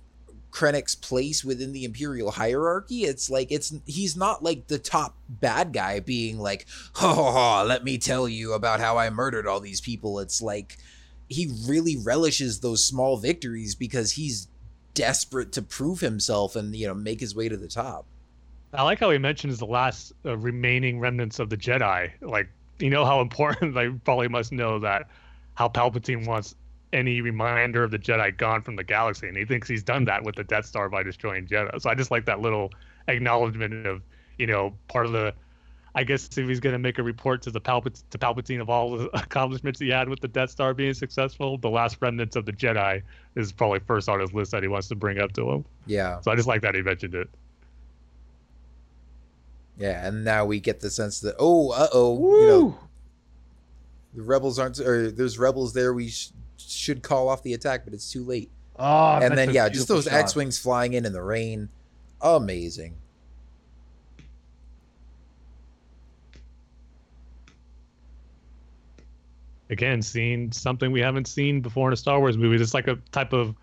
Krennic's 0.51 0.95
place 0.95 1.43
within 1.43 1.71
the 1.73 1.85
imperial 1.85 2.31
hierarchy 2.31 3.03
it's 3.03 3.29
like 3.29 3.51
it's 3.51 3.73
he's 3.85 4.17
not 4.17 4.43
like 4.43 4.67
the 4.67 4.79
top 4.79 5.15
bad 5.29 5.73
guy 5.73 5.99
being 5.99 6.39
like 6.39 6.65
ha 6.95 7.13
ha 7.13 7.31
ha 7.31 7.63
let 7.63 7.83
me 7.83 7.97
tell 7.97 8.27
you 8.27 8.53
about 8.53 8.79
how 8.79 8.97
I 8.97 9.09
murdered 9.09 9.47
all 9.47 9.59
these 9.59 9.81
people 9.81 10.19
it's 10.19 10.41
like 10.41 10.77
he 11.29 11.49
really 11.65 11.95
relishes 11.95 12.59
those 12.59 12.83
small 12.83 13.15
victories 13.15 13.73
because 13.73 14.11
he's 14.11 14.49
desperate 14.93 15.51
to 15.53 15.61
prove 15.61 16.01
himself 16.01 16.55
and 16.55 16.75
you 16.75 16.87
know 16.87 16.93
make 16.93 17.19
his 17.19 17.35
way 17.35 17.49
to 17.49 17.57
the 17.57 17.67
top. 17.67 18.05
I 18.73 18.83
like 18.83 18.99
how 18.99 19.11
he 19.11 19.17
mentions 19.17 19.59
the 19.59 19.65
last 19.65 20.13
uh, 20.25 20.37
remaining 20.37 20.99
remnants 20.99 21.39
of 21.39 21.49
the 21.49 21.57
Jedi. 21.57 22.11
Like, 22.21 22.49
you 22.79 22.89
know 22.89 23.05
how 23.05 23.21
important. 23.21 23.73
They 23.75 23.89
probably 23.89 24.27
must 24.27 24.51
know 24.51 24.79
that 24.79 25.07
how 25.55 25.67
Palpatine 25.67 26.25
wants 26.25 26.55
any 26.93 27.21
reminder 27.21 27.83
of 27.83 27.91
the 27.91 27.99
Jedi 27.99 28.35
gone 28.37 28.61
from 28.61 28.75
the 28.75 28.83
galaxy, 28.83 29.27
and 29.27 29.37
he 29.37 29.45
thinks 29.45 29.67
he's 29.67 29.83
done 29.83 30.05
that 30.05 30.23
with 30.23 30.35
the 30.35 30.43
Death 30.43 30.65
Star 30.65 30.89
by 30.89 31.03
destroying 31.03 31.47
Jedi. 31.47 31.81
So 31.81 31.89
I 31.89 31.95
just 31.95 32.11
like 32.11 32.25
that 32.25 32.41
little 32.41 32.71
acknowledgement 33.07 33.85
of, 33.85 34.01
you 34.37 34.47
know, 34.47 34.73
part 34.87 35.05
of 35.05 35.11
the. 35.11 35.33
I 35.93 36.05
guess 36.05 36.29
if 36.37 36.47
he's 36.47 36.61
going 36.61 36.71
to 36.71 36.79
make 36.79 36.99
a 36.99 37.03
report 37.03 37.41
to 37.41 37.51
the 37.51 37.59
Palpat- 37.59 38.03
to 38.11 38.17
Palpatine 38.17 38.61
of 38.61 38.69
all 38.69 38.97
the 38.97 39.09
accomplishments 39.13 39.77
he 39.77 39.89
had 39.89 40.07
with 40.07 40.21
the 40.21 40.27
Death 40.29 40.49
Star 40.49 40.73
being 40.73 40.93
successful, 40.93 41.57
the 41.57 41.69
last 41.69 41.97
remnants 41.99 42.37
of 42.37 42.45
the 42.45 42.53
Jedi 42.53 43.01
is 43.35 43.51
probably 43.51 43.79
first 43.79 44.07
on 44.07 44.21
his 44.21 44.33
list 44.33 44.51
that 44.51 44.63
he 44.63 44.69
wants 44.69 44.87
to 44.87 44.95
bring 44.95 45.19
up 45.19 45.33
to 45.33 45.49
him. 45.51 45.65
Yeah. 45.85 46.21
So 46.21 46.31
I 46.31 46.35
just 46.35 46.47
like 46.47 46.61
that 46.61 46.75
he 46.75 46.81
mentioned 46.81 47.13
it. 47.15 47.29
Yeah, 49.77 50.07
and 50.07 50.23
now 50.23 50.45
we 50.45 50.59
get 50.59 50.79
the 50.79 50.89
sense 50.89 51.19
that 51.21 51.35
oh, 51.39 51.71
uh 51.71 51.87
oh, 51.91 52.39
you 52.39 52.47
know, 52.47 52.79
the 54.13 54.21
rebels 54.21 54.59
aren't 54.59 54.79
or 54.79 55.11
there's 55.11 55.39
rebels 55.39 55.73
there. 55.73 55.93
We 55.93 56.09
sh- 56.09 56.31
should 56.69 57.01
call 57.03 57.29
off 57.29 57.43
the 57.43 57.53
attack, 57.53 57.83
but 57.85 57.93
it's 57.93 58.11
too 58.11 58.23
late. 58.23 58.49
Oh, 58.77 59.19
and 59.21 59.37
then 59.37 59.53
yeah, 59.53 59.69
just 59.69 59.87
those 59.87 60.05
shot. 60.05 60.13
X-wings 60.13 60.57
flying 60.57 60.93
in 60.93 61.05
in 61.05 61.13
the 61.13 61.21
rain, 61.21 61.69
amazing. 62.21 62.95
again 69.69 70.01
seeing 70.01 70.51
something 70.51 70.91
we 70.91 70.99
haven't 70.99 71.27
seen 71.27 71.61
before 71.61 71.87
in 71.87 71.93
a 71.93 71.97
Star 71.97 72.19
Wars 72.19 72.37
movie. 72.37 72.61
It's 72.61 72.73
like 72.73 72.87
a 72.87 72.97
type 73.11 73.33
of 73.33 73.55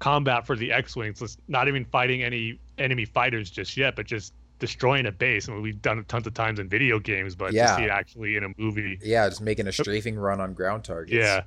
combat 0.00 0.46
for 0.46 0.56
the 0.56 0.72
X-wings. 0.72 1.22
It's 1.22 1.38
not 1.48 1.68
even 1.68 1.84
fighting 1.84 2.22
any 2.22 2.58
enemy 2.78 3.04
fighters 3.04 3.50
just 3.50 3.76
yet, 3.76 3.94
but 3.96 4.06
just 4.06 4.32
destroying 4.58 5.06
a 5.06 5.12
base. 5.12 5.48
I 5.48 5.52
mean, 5.52 5.62
we've 5.62 5.80
done 5.80 5.98
it 5.98 6.08
tons 6.08 6.26
of 6.26 6.34
times 6.34 6.58
in 6.58 6.68
video 6.68 6.98
games, 6.98 7.34
but 7.34 7.52
Yeah. 7.52 7.68
to 7.68 7.76
see 7.76 7.82
it 7.84 7.90
actually 7.90 8.36
in 8.36 8.44
a 8.44 8.48
movie, 8.56 8.98
Yeah, 9.02 9.28
just 9.28 9.40
making 9.40 9.66
a 9.68 9.72
strafing 9.72 10.16
run 10.16 10.40
on 10.40 10.54
ground 10.54 10.84
targets. 10.84 11.12
yeah. 11.14 11.42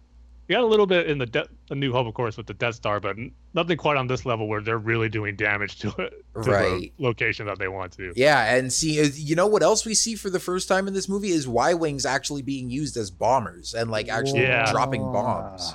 We 0.48 0.56
got 0.56 0.64
a 0.64 0.68
little 0.68 0.88
bit 0.88 1.08
in 1.08 1.18
the 1.18 1.26
De- 1.26 1.48
the 1.68 1.76
New 1.76 1.92
Hope, 1.92 2.08
of 2.08 2.14
course, 2.14 2.38
with 2.38 2.48
the 2.48 2.54
Death 2.54 2.76
Star, 2.76 3.02
but 3.02 3.18
nothing 3.54 3.76
quite 3.78 3.98
on 3.98 4.08
this 4.08 4.26
level 4.26 4.48
where 4.48 4.62
they're 4.62 4.78
really 4.78 5.10
doing 5.10 5.36
damage 5.36 5.78
to 5.80 5.90
it, 5.98 6.26
to 6.44 6.50
Right. 6.50 6.94
the 6.98 7.04
location 7.04 7.46
that 7.48 7.60
they 7.60 7.68
want 7.68 7.92
to. 7.94 8.14
Yeah, 8.16 8.56
and 8.56 8.72
see, 8.72 9.02
uh, 9.02 9.10
you 9.14 9.36
know 9.36 9.48
what 9.48 9.62
else 9.62 9.86
we 9.86 9.94
see 9.94 10.16
for 10.16 10.30
the 10.30 10.40
first 10.40 10.70
time 10.70 10.88
in 10.88 10.94
this 10.94 11.10
movie 11.10 11.30
is 11.32 11.48
Y 11.50 11.74
wings 11.74 12.06
actually 12.06 12.44
being 12.44 12.70
used 12.70 12.96
as 12.96 13.12
bombers 13.12 13.74
and 13.74 13.92
like 13.92 14.08
actually 14.08 14.44
Yeah. 14.44 14.72
dropping 14.72 15.02
bombs. 15.02 15.74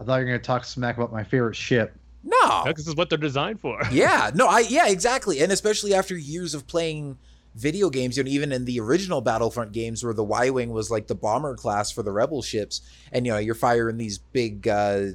I 0.00 0.04
thought 0.04 0.16
you 0.16 0.24
were 0.24 0.30
going 0.30 0.40
to 0.40 0.46
talk 0.46 0.64
smack 0.64 0.96
about 0.96 1.12
my 1.12 1.24
favorite 1.24 1.56
ship. 1.56 1.96
No, 2.22 2.64
This 2.74 2.86
is 2.86 2.94
what 2.96 3.10
they're 3.10 3.18
designed 3.18 3.60
for. 3.60 3.80
yeah, 3.90 4.30
no, 4.36 4.46
I 4.46 4.60
yeah, 4.60 4.86
exactly, 4.88 5.40
and 5.40 5.50
especially 5.52 5.94
after 5.94 6.16
years 6.16 6.54
of 6.54 6.66
playing 6.66 7.18
video 7.54 7.88
games, 7.90 8.16
you 8.16 8.24
know, 8.24 8.30
even 8.30 8.52
in 8.52 8.64
the 8.64 8.80
original 8.80 9.20
Battlefront 9.20 9.72
games 9.72 10.02
where 10.04 10.14
the 10.14 10.24
Y 10.24 10.50
wing 10.50 10.70
was 10.70 10.90
like 10.90 11.06
the 11.06 11.14
bomber 11.14 11.56
class 11.56 11.90
for 11.90 12.02
the 12.02 12.12
rebel 12.12 12.42
ships, 12.42 12.80
and 13.12 13.26
you 13.26 13.32
know 13.32 13.38
you're 13.38 13.54
firing 13.54 13.96
these 13.96 14.18
big, 14.18 14.66
uh, 14.68 15.06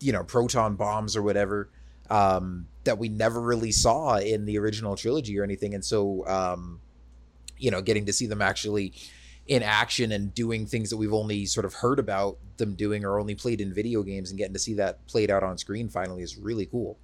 you 0.00 0.12
know, 0.12 0.24
proton 0.24 0.76
bombs 0.76 1.16
or 1.16 1.22
whatever 1.22 1.68
um, 2.10 2.66
that 2.84 2.98
we 2.98 3.08
never 3.08 3.40
really 3.40 3.72
saw 3.72 4.16
in 4.16 4.46
the 4.46 4.58
original 4.58 4.96
trilogy 4.96 5.38
or 5.38 5.44
anything, 5.44 5.74
and 5.74 5.84
so 5.84 6.26
um, 6.26 6.80
you 7.58 7.70
know, 7.70 7.82
getting 7.82 8.06
to 8.06 8.12
see 8.12 8.26
them 8.26 8.42
actually 8.42 8.92
in 9.46 9.62
action 9.62 10.10
and 10.12 10.34
doing 10.34 10.66
things 10.66 10.90
that 10.90 10.96
we've 10.96 11.12
only 11.12 11.46
sort 11.46 11.64
of 11.64 11.74
heard 11.74 11.98
about 11.98 12.36
them 12.56 12.74
doing 12.74 13.04
or 13.04 13.18
only 13.18 13.34
played 13.34 13.60
in 13.60 13.72
video 13.72 14.02
games 14.02 14.30
and 14.30 14.38
getting 14.38 14.52
to 14.52 14.58
see 14.58 14.74
that 14.74 15.06
played 15.06 15.30
out 15.30 15.42
on 15.42 15.56
screen 15.56 15.88
finally 15.88 16.22
is 16.22 16.36
really 16.36 16.66
cool. 16.66 16.98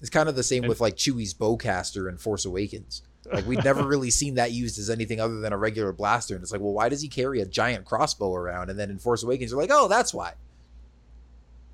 It's 0.00 0.10
kind 0.10 0.28
of 0.28 0.36
the 0.36 0.42
same 0.42 0.64
And- 0.64 0.68
with 0.68 0.80
like 0.80 0.96
Chewie's 0.96 1.34
bowcaster 1.34 2.08
in 2.08 2.18
Force 2.18 2.44
Awakens. 2.44 3.02
Like 3.32 3.46
we'd 3.46 3.64
never 3.64 3.82
really 3.86 4.10
seen 4.10 4.36
that 4.36 4.52
used 4.52 4.78
as 4.78 4.88
anything 4.88 5.20
other 5.20 5.40
than 5.40 5.52
a 5.52 5.58
regular 5.58 5.92
blaster, 5.92 6.34
and 6.34 6.42
it's 6.42 6.52
like, 6.52 6.60
well, 6.60 6.72
why 6.72 6.88
does 6.88 7.02
he 7.02 7.08
carry 7.08 7.40
a 7.40 7.46
giant 7.46 7.84
crossbow 7.84 8.34
around? 8.34 8.70
And 8.70 8.78
then 8.78 8.90
in 8.90 8.98
Force 8.98 9.22
Awakens, 9.22 9.50
you're 9.50 9.60
like, 9.60 9.70
oh, 9.72 9.88
that's 9.88 10.14
why. 10.14 10.34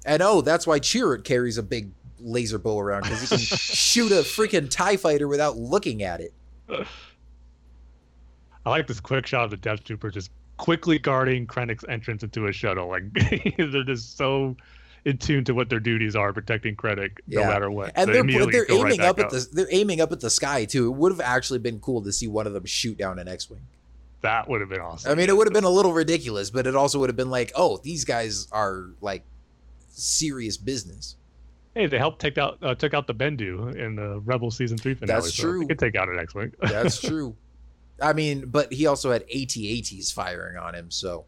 And 0.06 0.22
oh, 0.22 0.40
that's 0.40 0.66
why 0.66 0.80
Chirrut 0.80 1.24
carries 1.24 1.58
a 1.58 1.62
big 1.62 1.90
laser 2.20 2.58
bow 2.58 2.78
around 2.80 3.02
because 3.02 3.20
he 3.20 3.26
can 3.28 3.38
shoot 3.38 4.12
a 4.12 4.16
freaking 4.16 4.70
Tie 4.70 4.96
Fighter 4.96 5.28
without 5.28 5.56
looking 5.56 6.02
at 6.02 6.20
it. 6.20 6.32
I 6.68 8.70
like 8.70 8.86
this 8.86 9.00
quick 9.00 9.26
shot 9.26 9.44
of 9.44 9.50
the 9.50 9.56
Death 9.56 9.84
Trooper 9.84 10.10
just 10.10 10.30
quickly 10.56 10.98
guarding 10.98 11.46
Krennic's 11.46 11.84
entrance 11.88 12.22
into 12.22 12.46
a 12.46 12.52
shuttle. 12.52 12.88
Like 12.88 13.04
they're 13.58 13.84
just 13.84 14.16
so 14.16 14.56
in 15.04 15.18
tune 15.18 15.44
to 15.44 15.52
what 15.52 15.68
their 15.68 15.80
duties 15.80 16.16
are, 16.16 16.32
protecting 16.32 16.76
no 16.82 17.06
Yeah. 17.26 17.48
matter 17.48 17.70
what. 17.70 17.92
And 17.94 18.08
They 18.08 18.14
they're 18.14 18.22
they're 18.46 18.62
right 18.62 18.70
aiming 18.86 18.98
back 18.98 19.08
up 19.10 19.18
at 19.18 19.30
the 19.30 19.46
they're 19.52 19.68
aiming 19.70 20.00
up 20.00 20.12
at 20.12 20.20
the 20.20 20.30
sky 20.30 20.64
too. 20.64 20.86
It 20.86 20.96
would 20.96 21.12
have 21.12 21.20
actually 21.20 21.58
been 21.58 21.78
cool 21.80 22.02
to 22.02 22.12
see 22.12 22.26
one 22.26 22.46
of 22.46 22.52
them 22.54 22.64
shoot 22.64 22.96
down 22.96 23.18
an 23.18 23.28
X-wing. 23.28 23.60
That 24.22 24.48
would 24.48 24.60
have 24.62 24.70
been 24.70 24.80
awesome. 24.80 25.12
I 25.12 25.14
mean, 25.14 25.28
it 25.28 25.36
would 25.36 25.46
have 25.46 25.52
been 25.52 25.64
a 25.64 25.70
little 25.70 25.92
ridiculous, 25.92 26.48
but 26.48 26.66
it 26.66 26.74
also 26.74 26.98
would 27.00 27.10
have 27.10 27.16
been 27.16 27.28
like, 27.30 27.52
oh, 27.54 27.78
these 27.82 28.06
guys 28.06 28.48
are 28.52 28.86
like 29.02 29.22
serious 29.90 30.56
business. 30.56 31.16
hey, 31.74 31.86
they 31.86 31.98
helped 31.98 32.20
take 32.20 32.38
out 32.38 32.58
uh, 32.62 32.74
took 32.74 32.94
out 32.94 33.06
the 33.06 33.14
Bendu 33.14 33.74
in 33.76 33.96
the 33.96 34.20
Rebel 34.20 34.50
season 34.50 34.78
three 34.78 34.94
finale. 34.94 35.20
That's 35.20 35.34
so 35.34 35.42
true. 35.42 35.60
They 35.60 35.66
could 35.66 35.78
take 35.78 35.96
out 35.96 36.08
an 36.08 36.18
X-wing. 36.18 36.52
That's 36.62 37.00
true. 37.08 37.36
I 38.00 38.12
mean, 38.12 38.46
but 38.46 38.72
he 38.72 38.86
also 38.86 39.12
had 39.12 39.22
AT-ATs 39.22 40.10
firing 40.10 40.56
on 40.56 40.74
him, 40.74 40.90
so 40.90 41.26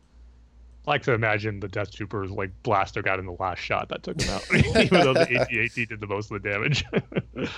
I 0.86 0.90
like 0.90 1.02
to 1.02 1.12
imagine 1.12 1.58
the 1.60 1.68
Death 1.68 1.90
Trooper's 1.92 2.30
like 2.30 2.50
blaster 2.62 3.02
got 3.02 3.18
in 3.18 3.26
the 3.26 3.36
last 3.40 3.58
shot 3.58 3.88
that 3.88 4.02
took 4.04 4.20
him 4.20 4.30
out, 4.32 4.44
even 4.54 5.00
though 5.00 5.14
the 5.14 5.22
AT-AT 5.40 5.88
did 5.88 6.00
the 6.00 6.06
most 6.06 6.30
of 6.30 6.40
the 6.40 6.48
damage. 6.48 6.84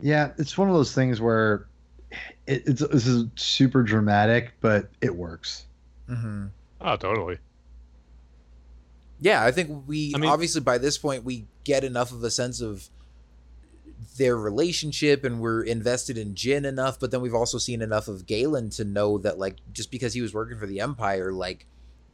Yeah, 0.00 0.32
it's 0.38 0.56
one 0.58 0.68
of 0.68 0.74
those 0.74 0.94
things 0.94 1.20
where 1.20 1.66
it, 2.46 2.62
it's 2.66 2.80
this 2.86 3.06
is 3.06 3.26
super 3.36 3.82
dramatic, 3.82 4.52
but 4.60 4.88
it 5.00 5.14
works. 5.14 5.66
mhm. 6.08 6.50
oh, 6.80 6.96
totally. 6.96 7.38
yeah, 9.20 9.42
I 9.42 9.50
think 9.52 9.84
we 9.86 10.12
I 10.14 10.18
mean- 10.18 10.30
obviously 10.30 10.60
by 10.60 10.78
this 10.78 10.98
point 10.98 11.24
we 11.24 11.46
get 11.66 11.82
enough 11.82 12.12
of 12.12 12.22
a 12.22 12.30
sense 12.30 12.60
of 12.60 12.88
their 14.18 14.36
relationship 14.36 15.24
and 15.24 15.40
we're 15.40 15.62
invested 15.62 16.16
in 16.16 16.34
Jyn 16.34 16.64
enough, 16.64 17.00
but 17.00 17.10
then 17.10 17.20
we've 17.20 17.34
also 17.34 17.58
seen 17.58 17.82
enough 17.82 18.06
of 18.06 18.24
Galen 18.24 18.70
to 18.70 18.84
know 18.84 19.18
that 19.18 19.38
like 19.38 19.56
just 19.72 19.90
because 19.90 20.14
he 20.14 20.20
was 20.20 20.32
working 20.32 20.58
for 20.58 20.66
the 20.66 20.80
Empire, 20.80 21.32
like 21.32 21.66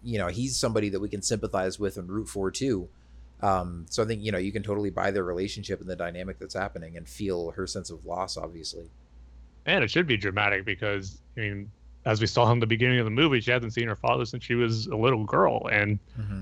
you 0.02 0.18
know, 0.18 0.28
he's 0.28 0.56
somebody 0.56 0.88
that 0.88 1.00
we 1.00 1.08
can 1.08 1.22
sympathize 1.22 1.78
with 1.78 1.96
and 1.96 2.10
root 2.10 2.28
for 2.28 2.50
too. 2.50 2.88
Um, 3.40 3.86
so 3.90 4.02
I 4.02 4.06
think 4.06 4.22
you 4.22 4.32
know 4.32 4.38
you 4.38 4.52
can 4.52 4.62
totally 4.62 4.90
buy 4.90 5.10
their 5.10 5.24
relationship 5.24 5.80
and 5.80 5.88
the 5.88 5.96
dynamic 5.96 6.38
that's 6.38 6.54
happening 6.54 6.96
and 6.96 7.06
feel 7.06 7.50
her 7.50 7.66
sense 7.66 7.90
of 7.90 8.06
loss, 8.06 8.36
obviously. 8.36 8.90
And 9.66 9.84
it 9.84 9.90
should 9.90 10.06
be 10.06 10.16
dramatic 10.16 10.64
because 10.64 11.20
I 11.36 11.40
mean, 11.40 11.70
as 12.06 12.20
we 12.20 12.26
saw 12.26 12.50
in 12.52 12.58
the 12.58 12.66
beginning 12.66 13.00
of 13.00 13.04
the 13.04 13.10
movie, 13.10 13.40
she 13.40 13.50
hasn't 13.50 13.74
seen 13.74 13.86
her 13.88 13.96
father 13.96 14.24
since 14.24 14.44
she 14.44 14.54
was 14.54 14.86
a 14.86 14.96
little 14.96 15.24
girl, 15.24 15.68
and 15.70 15.98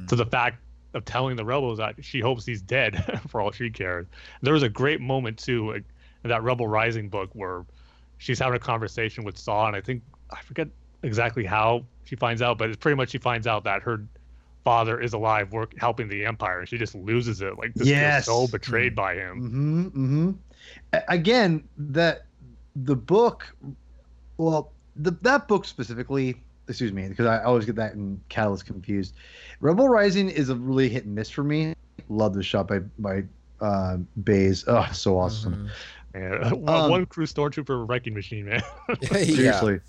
to 0.08 0.16
the 0.16 0.26
fact 0.26 0.62
of 0.94 1.04
telling 1.04 1.36
the 1.36 1.44
rebels 1.44 1.78
that 1.78 1.94
she 2.04 2.20
hopes 2.20 2.44
he's 2.44 2.62
dead 2.62 3.20
for 3.28 3.40
all 3.40 3.50
she 3.52 3.70
cares. 3.70 4.06
There 4.42 4.54
was 4.54 4.62
a 4.62 4.68
great 4.68 5.00
moment 5.00 5.38
too 5.38 5.72
like, 5.72 5.84
in 6.24 6.30
that 6.30 6.42
Rebel 6.42 6.66
Rising 6.68 7.08
book 7.08 7.30
where 7.32 7.64
she's 8.18 8.38
having 8.38 8.56
a 8.56 8.60
conversation 8.60 9.24
with 9.24 9.38
Saw, 9.38 9.66
and 9.66 9.76
I 9.76 9.80
think 9.80 10.02
I 10.30 10.40
forget 10.42 10.68
exactly 11.02 11.44
how 11.44 11.84
she 12.04 12.16
finds 12.16 12.42
out, 12.42 12.58
but 12.58 12.68
it's 12.68 12.76
pretty 12.76 12.96
much 12.96 13.10
she 13.10 13.18
finds 13.18 13.46
out 13.46 13.64
that 13.64 13.82
her 13.82 14.04
father 14.64 15.00
is 15.00 15.14
alive, 15.14 15.52
work 15.52 15.72
helping 15.78 16.08
the 16.08 16.26
Empire, 16.26 16.60
and 16.60 16.68
she 16.68 16.76
just 16.76 16.94
loses 16.94 17.40
it. 17.40 17.56
Like, 17.56 17.72
just 17.74 17.88
Yes. 17.88 18.26
so 18.26 18.46
betrayed 18.48 18.94
by 18.94 19.14
him. 19.14 19.40
Mm-hmm. 19.40 19.86
Mm-hmm. 19.86 20.98
Again, 21.08 21.66
that 21.78 22.26
the 22.76 22.94
book, 22.96 23.54
well, 24.36 24.72
the 24.96 25.12
that 25.22 25.48
book 25.48 25.64
specifically, 25.64 26.36
excuse 26.70 26.92
me, 26.92 27.08
because 27.08 27.26
I 27.26 27.42
always 27.42 27.66
get 27.66 27.76
that 27.76 27.92
in 27.94 28.20
Catalyst 28.28 28.66
confused. 28.66 29.14
Rebel 29.60 29.88
Rising 29.88 30.30
is 30.30 30.48
a 30.48 30.54
really 30.54 30.88
hit 30.88 31.04
and 31.04 31.14
miss 31.14 31.28
for 31.28 31.44
me. 31.44 31.74
Love 32.08 32.34
the 32.34 32.42
shot 32.42 32.66
by 32.68 32.78
by 32.98 33.24
uh, 33.60 33.98
Baze. 34.24 34.64
Oh, 34.66 34.88
so 34.92 35.18
awesome. 35.18 35.70
Mhm. 36.14 36.20
Man, 36.20 36.60
one, 36.62 36.74
Um, 36.84 36.90
one 36.90 37.06
crew 37.06 37.26
stormtrooper 37.26 37.88
wrecking 37.88 38.14
machine, 38.14 38.46
man. 38.46 38.62
yeah. 39.02 39.24
Seriously. 39.24 39.80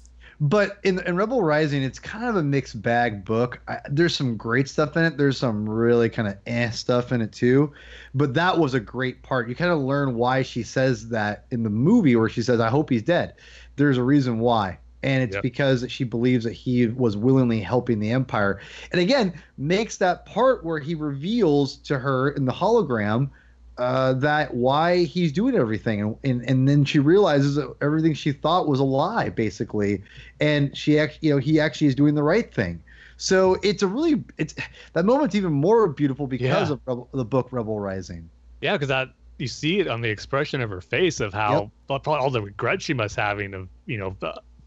But 0.44 0.80
in, 0.84 0.99
in 1.06 1.16
Rebel 1.16 1.44
Rising, 1.44 1.84
it's 1.84 1.99
kind 1.99 2.26
of 2.26 2.36
a 2.36 2.41
mixed 2.41 2.82
bag 2.82 3.24
book. 3.24 3.60
I, 3.68 3.78
there's 3.90 4.16
some 4.16 4.36
great 4.38 4.68
stuff 4.68 4.98
in 4.98 5.03
it. 5.03 5.16
There's 5.16 5.38
some 5.38 5.70
really 5.70 6.10
kind 6.10 6.28
of 6.28 6.36
eh 6.48 6.72
stuff 6.72 7.12
in 7.12 7.22
it 7.22 7.32
too. 7.32 7.72
But 8.16 8.34
that 8.34 8.58
was 8.58 8.74
a 8.74 8.80
great 8.80 9.22
part. 9.22 9.48
You 9.49 9.56
kind 9.56 9.70
of 9.72 9.80
learn 9.80 10.16
why 10.16 10.41
she 10.41 10.64
says 10.64 11.10
that 11.10 11.45
in 11.52 11.62
the 11.62 11.70
movie, 11.70 12.16
where 12.16 12.28
she 12.28 12.41
says, 12.41 12.60
"I 12.60 12.70
hope 12.70 12.90
he's 12.90 13.03
dead." 13.03 13.36
There's 13.76 13.99
a 13.99 14.03
reason 14.03 14.40
why, 14.40 14.80
and 15.03 15.23
it's 15.23 15.36
Yep. 15.36 15.44
because 15.44 15.86
she 15.90 16.03
believes 16.03 16.44
that 16.44 16.53
he 16.53 16.88
was 16.88 17.18
willingly 17.18 17.60
helping 17.61 17.99
the 17.99 18.11
Empire. 18.11 18.60
And 18.91 19.02
again, 19.02 19.34
makes 19.57 19.98
that 19.98 20.26
part 20.26 20.64
where 20.64 20.80
he 20.80 20.95
reveals 20.95 21.78
to 21.78 21.98
her 21.99 22.30
in 22.32 22.45
the 22.45 22.52
hologram 22.52 23.30
uh, 23.78 24.14
that 24.14 24.53
why 24.53 25.03
he's 25.06 25.32
doing 25.32 25.56
everything, 25.56 26.02
and, 26.02 26.18
and 26.23 26.49
and 26.49 26.68
then 26.69 26.86
she 26.86 26.99
realizes 26.99 27.56
that 27.56 27.73
everything 27.82 28.14
she 28.14 28.32
thought 28.32 28.68
was 28.68 28.80
a 28.80 28.84
lie, 28.84 29.30
basically, 29.30 30.03
and 30.40 30.76
she 30.78 30.99
actually, 30.99 31.30
you 31.30 31.34
know, 31.34 31.40
he 31.40 31.60
actually 31.60 31.88
is 31.88 31.95
doing 31.95 32.14
the 32.14 32.22
right 32.22 32.53
thing. 32.53 32.84
So 33.18 33.57
it's 33.64 33.82
a 33.82 33.88
really 33.88 34.23
it's 34.38 34.56
that 34.94 35.06
moment's 35.06 35.36
even 35.36 35.53
more 35.53 35.88
beautiful 35.88 36.28
because 36.28 36.69
Yeah. 36.69 36.73
of 36.73 36.82
Rebel, 36.86 37.10
the 37.14 37.26
book 37.26 37.48
Rebel 37.52 37.80
Rising. 37.80 38.30
Yeah, 38.61 38.73
because 38.73 38.90
that 38.90 39.10
you 39.38 39.48
see 39.48 39.80
it 39.80 39.88
on 39.88 40.02
the 40.02 40.10
expression 40.10 40.61
of 40.61 40.69
her 40.69 40.82
face 40.82 41.19
of 41.19 41.34
how 41.34 41.72
probably 41.88 42.15
all 42.18 42.30
the 42.30 42.41
regret 42.41 42.82
she 42.82 42.94
must 42.94 43.15
having 43.15 43.53
of 43.53 43.69
you 43.86 43.98
know 43.98 44.15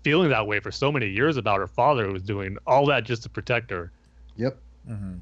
feeling 0.05 0.29
that 0.29 0.47
way 0.47 0.61
for 0.61 0.71
so 0.71 0.93
many 0.93 1.09
years 1.09 1.37
about 1.37 1.59
her 1.59 1.67
father 1.67 2.07
who 2.07 2.13
was 2.13 2.23
doing 2.23 2.57
all 2.67 2.87
that 2.87 3.05
just 3.05 3.23
to 3.25 3.29
protect 3.29 3.71
her. 3.71 3.91
Yep. 4.37 4.59
Mhm. 4.89 5.21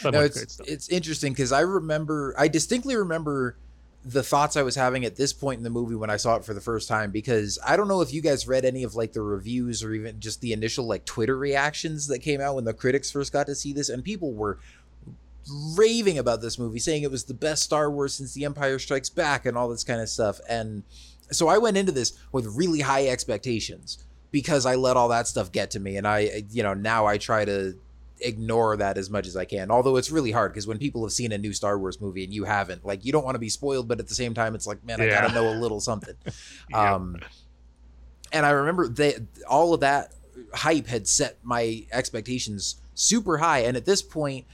So 0.00 0.10
No, 0.10 0.20
it's 0.20 0.60
it's 0.66 0.88
interesting 0.88 1.32
because 1.32 1.52
I 1.52 1.60
remember 1.60 2.34
I 2.38 2.48
distinctly 2.48 2.96
remember 2.96 3.56
the 4.04 4.22
thoughts 4.22 4.56
I 4.56 4.62
was 4.62 4.74
having 4.74 5.04
at 5.04 5.16
this 5.16 5.32
point 5.32 5.58
in 5.58 5.64
the 5.64 5.70
movie 5.70 5.94
when 5.94 6.10
I 6.10 6.16
saw 6.18 6.36
it 6.36 6.44
for 6.44 6.52
the 6.52 6.60
first 6.60 6.88
time 6.88 7.10
because 7.10 7.58
I 7.66 7.76
don't 7.76 7.88
know 7.88 8.02
if 8.02 8.12
you 8.12 8.20
guys 8.20 8.46
read 8.46 8.64
any 8.66 8.82
of 8.82 8.94
like 8.94 9.14
the 9.14 9.22
reviews 9.22 9.82
or 9.82 9.94
even 9.94 10.20
just 10.20 10.42
the 10.42 10.52
initial 10.52 10.86
like 10.86 11.06
Twitter 11.06 11.36
reactions 11.38 12.06
that 12.08 12.18
came 12.18 12.40
out 12.40 12.54
when 12.54 12.64
the 12.64 12.74
critics 12.74 13.10
first 13.10 13.32
got 13.32 13.46
to 13.46 13.54
see 13.54 13.72
this 13.72 13.88
and 13.88 14.04
people 14.04 14.32
were 14.32 14.58
raving 15.76 16.18
about 16.18 16.40
this 16.42 16.58
movie 16.58 16.78
saying 16.78 17.02
it 17.02 17.10
was 17.10 17.24
the 17.24 17.34
best 17.34 17.62
Star 17.62 17.90
Wars 17.90 18.14
since 18.14 18.34
The 18.34 18.44
Empire 18.44 18.78
Strikes 18.78 19.08
Back 19.08 19.46
and 19.46 19.56
all 19.56 19.68
this 19.68 19.84
kind 19.84 20.00
of 20.00 20.08
stuff 20.08 20.38
and 20.48 20.82
so 21.30 21.48
I 21.48 21.56
went 21.56 21.78
into 21.78 21.92
this 21.92 22.12
with 22.30 22.46
really 22.54 22.80
high 22.80 23.06
expectations 23.08 24.04
because 24.34 24.66
I 24.66 24.74
let 24.74 24.96
all 24.96 25.10
that 25.10 25.28
stuff 25.28 25.52
get 25.52 25.70
to 25.70 25.80
me 25.80 25.96
and 25.96 26.08
I 26.08 26.42
you 26.50 26.64
know 26.64 26.74
now 26.74 27.06
I 27.06 27.18
try 27.18 27.44
to 27.44 27.78
ignore 28.20 28.76
that 28.76 28.98
as 28.98 29.08
much 29.08 29.28
as 29.28 29.36
I 29.36 29.44
can. 29.44 29.70
Although 29.70 29.96
it's 29.96 30.10
really 30.10 30.32
hard 30.32 30.52
because 30.52 30.66
when 30.66 30.78
people 30.78 31.04
have 31.04 31.12
seen 31.12 31.30
a 31.30 31.38
new 31.38 31.52
Star 31.52 31.78
Wars 31.78 32.00
movie 32.00 32.24
and 32.24 32.32
you 32.34 32.42
haven't, 32.44 32.84
like 32.84 33.04
you 33.04 33.12
don't 33.12 33.24
want 33.24 33.36
to 33.36 33.38
be 33.38 33.48
spoiled, 33.48 33.86
but 33.86 34.00
at 34.00 34.08
the 34.08 34.14
same 34.14 34.34
time, 34.34 34.56
it's 34.56 34.66
like, 34.66 34.84
man, 34.84 35.00
I 35.00 35.04
Yeah. 35.06 35.20
gotta 35.22 35.34
know 35.34 35.48
a 35.48 35.56
little 35.60 35.80
something. 35.80 36.16
Yeah. 36.70 36.94
Um, 36.94 37.16
and 38.32 38.44
I 38.44 38.50
remember 38.50 38.88
they 38.88 39.14
all 39.48 39.72
of 39.72 39.80
that 39.80 40.12
hype 40.52 40.88
had 40.88 41.06
set 41.06 41.36
my 41.44 41.84
expectations 41.92 42.76
super 42.94 43.38
high, 43.38 43.60
and 43.60 43.76
at 43.76 43.84
this 43.84 44.02
point, 44.02 44.46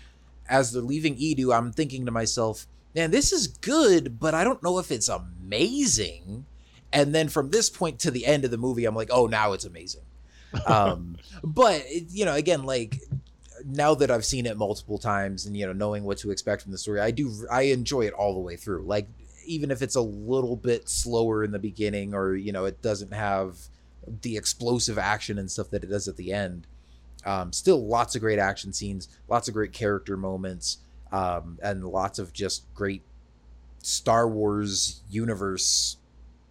as 0.48 0.73
they're 0.73 0.82
leaving 0.82 1.16
Eadu, 1.16 1.57
I'm 1.57 1.73
thinking 1.73 2.05
to 2.05 2.12
myself, 2.12 2.66
man, 2.94 3.11
this 3.12 3.32
is 3.32 3.47
good, 3.47 4.19
but 4.20 4.35
I 4.35 4.44
don't 4.44 4.62
know 4.62 4.78
if 4.78 4.90
it's 4.90 5.09
amazing. 5.09 6.44
And 6.93 7.15
then 7.15 7.29
from 7.29 7.51
this 7.51 7.71
point 7.71 7.99
to 8.01 8.11
the 8.11 8.27
end 8.27 8.45
of 8.45 8.51
the 8.51 8.59
movie, 8.59 8.85
I'm 8.85 8.97
like, 8.97 9.11
oh, 9.12 9.27
now 9.27 9.53
it's 9.53 9.65
amazing. 9.65 10.03
Um, 10.67 11.17
but 11.45 11.85
you 11.91 12.25
know, 12.25 12.35
again, 12.35 12.65
like 12.65 13.01
now 13.65 13.95
that 13.95 14.11
I've 14.11 14.25
seen 14.25 14.47
it 14.47 14.57
multiple 14.57 14.99
times 14.99 15.47
and 15.47 15.57
you 15.57 15.67
know 15.67 15.73
knowing 15.73 16.05
what 16.05 16.19
to 16.19 16.31
expect 16.31 16.62
from 16.62 16.73
the 16.73 16.79
story, 16.79 17.01
I 17.01 17.11
do 17.11 17.33
I 17.51 17.62
enjoy 17.62 18.03
it 18.03 18.12
all 18.12 18.35
the 18.35 18.41
way 18.41 18.57
through. 18.57 18.83
Like 18.83 19.09
even 19.47 19.71
if 19.71 19.83
it's 19.83 19.97
a 19.97 20.01
little 20.01 20.57
bit 20.57 20.89
slower 20.89 21.45
in 21.45 21.51
the 21.51 21.59
beginning 21.59 22.15
or 22.15 22.35
you 22.35 22.53
know 22.53 22.65
it 22.65 22.83
doesn't 22.83 23.12
have 23.12 23.59
the 24.23 24.37
explosive 24.37 24.99
action 24.99 25.39
and 25.39 25.51
stuff 25.51 25.71
that 25.71 25.85
it 25.85 25.89
does 25.89 26.09
at 26.09 26.17
the 26.17 26.33
end. 26.33 26.67
Um, 27.27 27.53
still 27.53 27.87
lots 27.87 28.15
of 28.15 28.23
great 28.23 28.39
action 28.39 28.73
scenes, 28.73 29.09
lots 29.29 29.47
of 29.47 29.55
great 29.55 29.75
character 29.75 30.17
moments, 30.17 30.79
um, 31.12 31.59
and 31.62 31.85
lots 31.85 32.19
of 32.19 32.33
just 32.33 32.73
great 32.75 33.03
Star 33.83 34.27
Wars 34.27 35.03
universe 35.11 35.97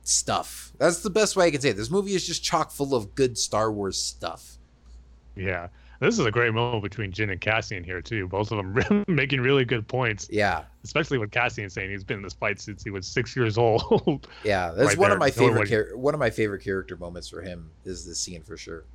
stuff. 0.10 0.72
That's 0.77 1.02
the 1.02 1.10
best 1.10 1.36
way 1.36 1.48
I 1.48 1.52
can 1.52 1.61
say 1.61 1.69
it. 1.69 1.77
This 1.77 1.91
movie 1.91 2.14
is 2.15 2.26
just 2.26 2.44
chock 2.44 2.72
full 2.72 2.95
of 2.95 3.15
good 3.15 3.38
Star 3.38 3.72
Wars 3.72 3.98
stuff. 4.02 4.57
Yeah. 5.36 5.68
This 6.02 6.18
is 6.18 6.26
a 6.26 6.31
great 6.31 6.53
moment 6.53 6.81
between 6.81 7.11
Jyn 7.11 7.30
and 7.30 7.41
Cassian 7.41 7.84
here 7.84 8.02
too. 8.02 8.26
Both 8.27 8.52
of 8.53 8.57
them 8.73 9.03
making 9.10 9.41
really 9.41 9.65
good 9.65 9.86
points, 9.88 10.30
Yeah. 10.31 10.64
especially 10.86 11.18
with 11.18 11.30
Cassian 11.31 11.69
saying 11.69 11.91
he's 11.91 12.06
been 12.06 12.18
in 12.18 12.23
this 12.23 12.34
fight 12.34 12.61
since 12.61 12.84
he 12.84 12.90
was 12.90 13.06
six 13.06 13.36
years 13.36 13.57
old. 13.57 14.27
Yeah, 14.45 14.72
that's 14.72 14.90
right 14.90 14.98
one 14.98 15.10
there. 15.10 15.15
of 15.18 15.19
my 15.19 15.31
Knowing 15.36 15.53
favorite 15.65 15.69
char- 15.90 15.98
one 15.98 16.14
of 16.14 16.19
my 16.22 16.30
favorite 16.30 16.64
character 16.64 16.95
moments 16.95 17.27
for 17.27 17.41
him 17.41 17.69
is 17.84 18.06
this 18.06 18.18
scene 18.18 18.44
for 18.44 18.56
sure. 18.56 18.86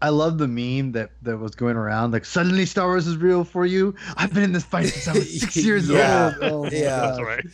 I 0.00 0.08
love 0.08 0.38
the 0.38 0.48
meme 0.48 0.92
that 0.92 1.10
that 1.22 1.36
was 1.36 1.54
going 1.54 1.76
around 1.76 2.12
like 2.14 2.24
suddenly 2.24 2.64
Star 2.64 2.86
Wars 2.86 3.06
is 3.06 3.18
real 3.18 3.44
for 3.44 3.66
you. 3.66 3.94
I've 4.16 4.32
been 4.32 4.44
in 4.44 4.52
this 4.52 4.64
fight 4.64 4.86
since 4.86 5.08
I 5.08 5.12
was 5.12 5.40
six 5.40 5.56
years 5.58 5.90
Yeah. 5.90 6.32
old. 6.40 6.68
Oh, 6.68 6.70
Yeah. 6.74 7.00
That's 7.00 7.20
right. 7.20 7.44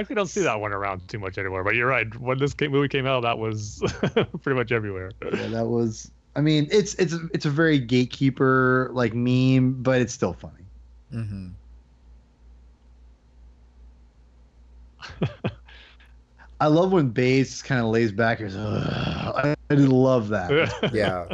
Actually, 0.00 0.16
don't 0.16 0.28
see 0.28 0.40
that 0.40 0.58
one 0.58 0.72
around 0.72 1.06
too 1.08 1.18
much 1.18 1.36
anymore. 1.36 1.62
But 1.62 1.74
you're 1.74 1.86
right. 1.86 2.06
When 2.18 2.38
this 2.38 2.54
came, 2.54 2.70
movie 2.70 2.88
came 2.88 3.04
out, 3.06 3.20
that 3.20 3.38
was 3.38 3.82
pretty 4.42 4.58
much 4.58 4.72
everywhere. 4.72 5.10
Yeah, 5.22 5.48
that 5.48 5.66
was. 5.66 6.10
I 6.34 6.40
mean, 6.40 6.68
it's 6.70 6.94
it's 6.94 7.14
it's 7.34 7.44
a 7.44 7.50
very 7.50 7.78
gatekeeper 7.78 8.88
like 8.94 9.12
meme, 9.12 9.82
but 9.82 10.00
it's 10.00 10.14
still 10.14 10.32
funny. 10.32 10.64
Mm-hmm. 11.12 11.48
I 16.60 16.66
love 16.66 16.92
when 16.92 17.10
Baze 17.10 17.60
kind 17.60 17.82
of 17.82 17.88
lays 17.88 18.10
back 18.10 18.40
and 18.40 18.48
goes, 18.48 18.56
"Ugh." 18.56 19.34
I, 19.36 19.54
I 19.70 19.74
love 19.74 20.28
that. 20.28 20.72
Yeah, 20.94 21.26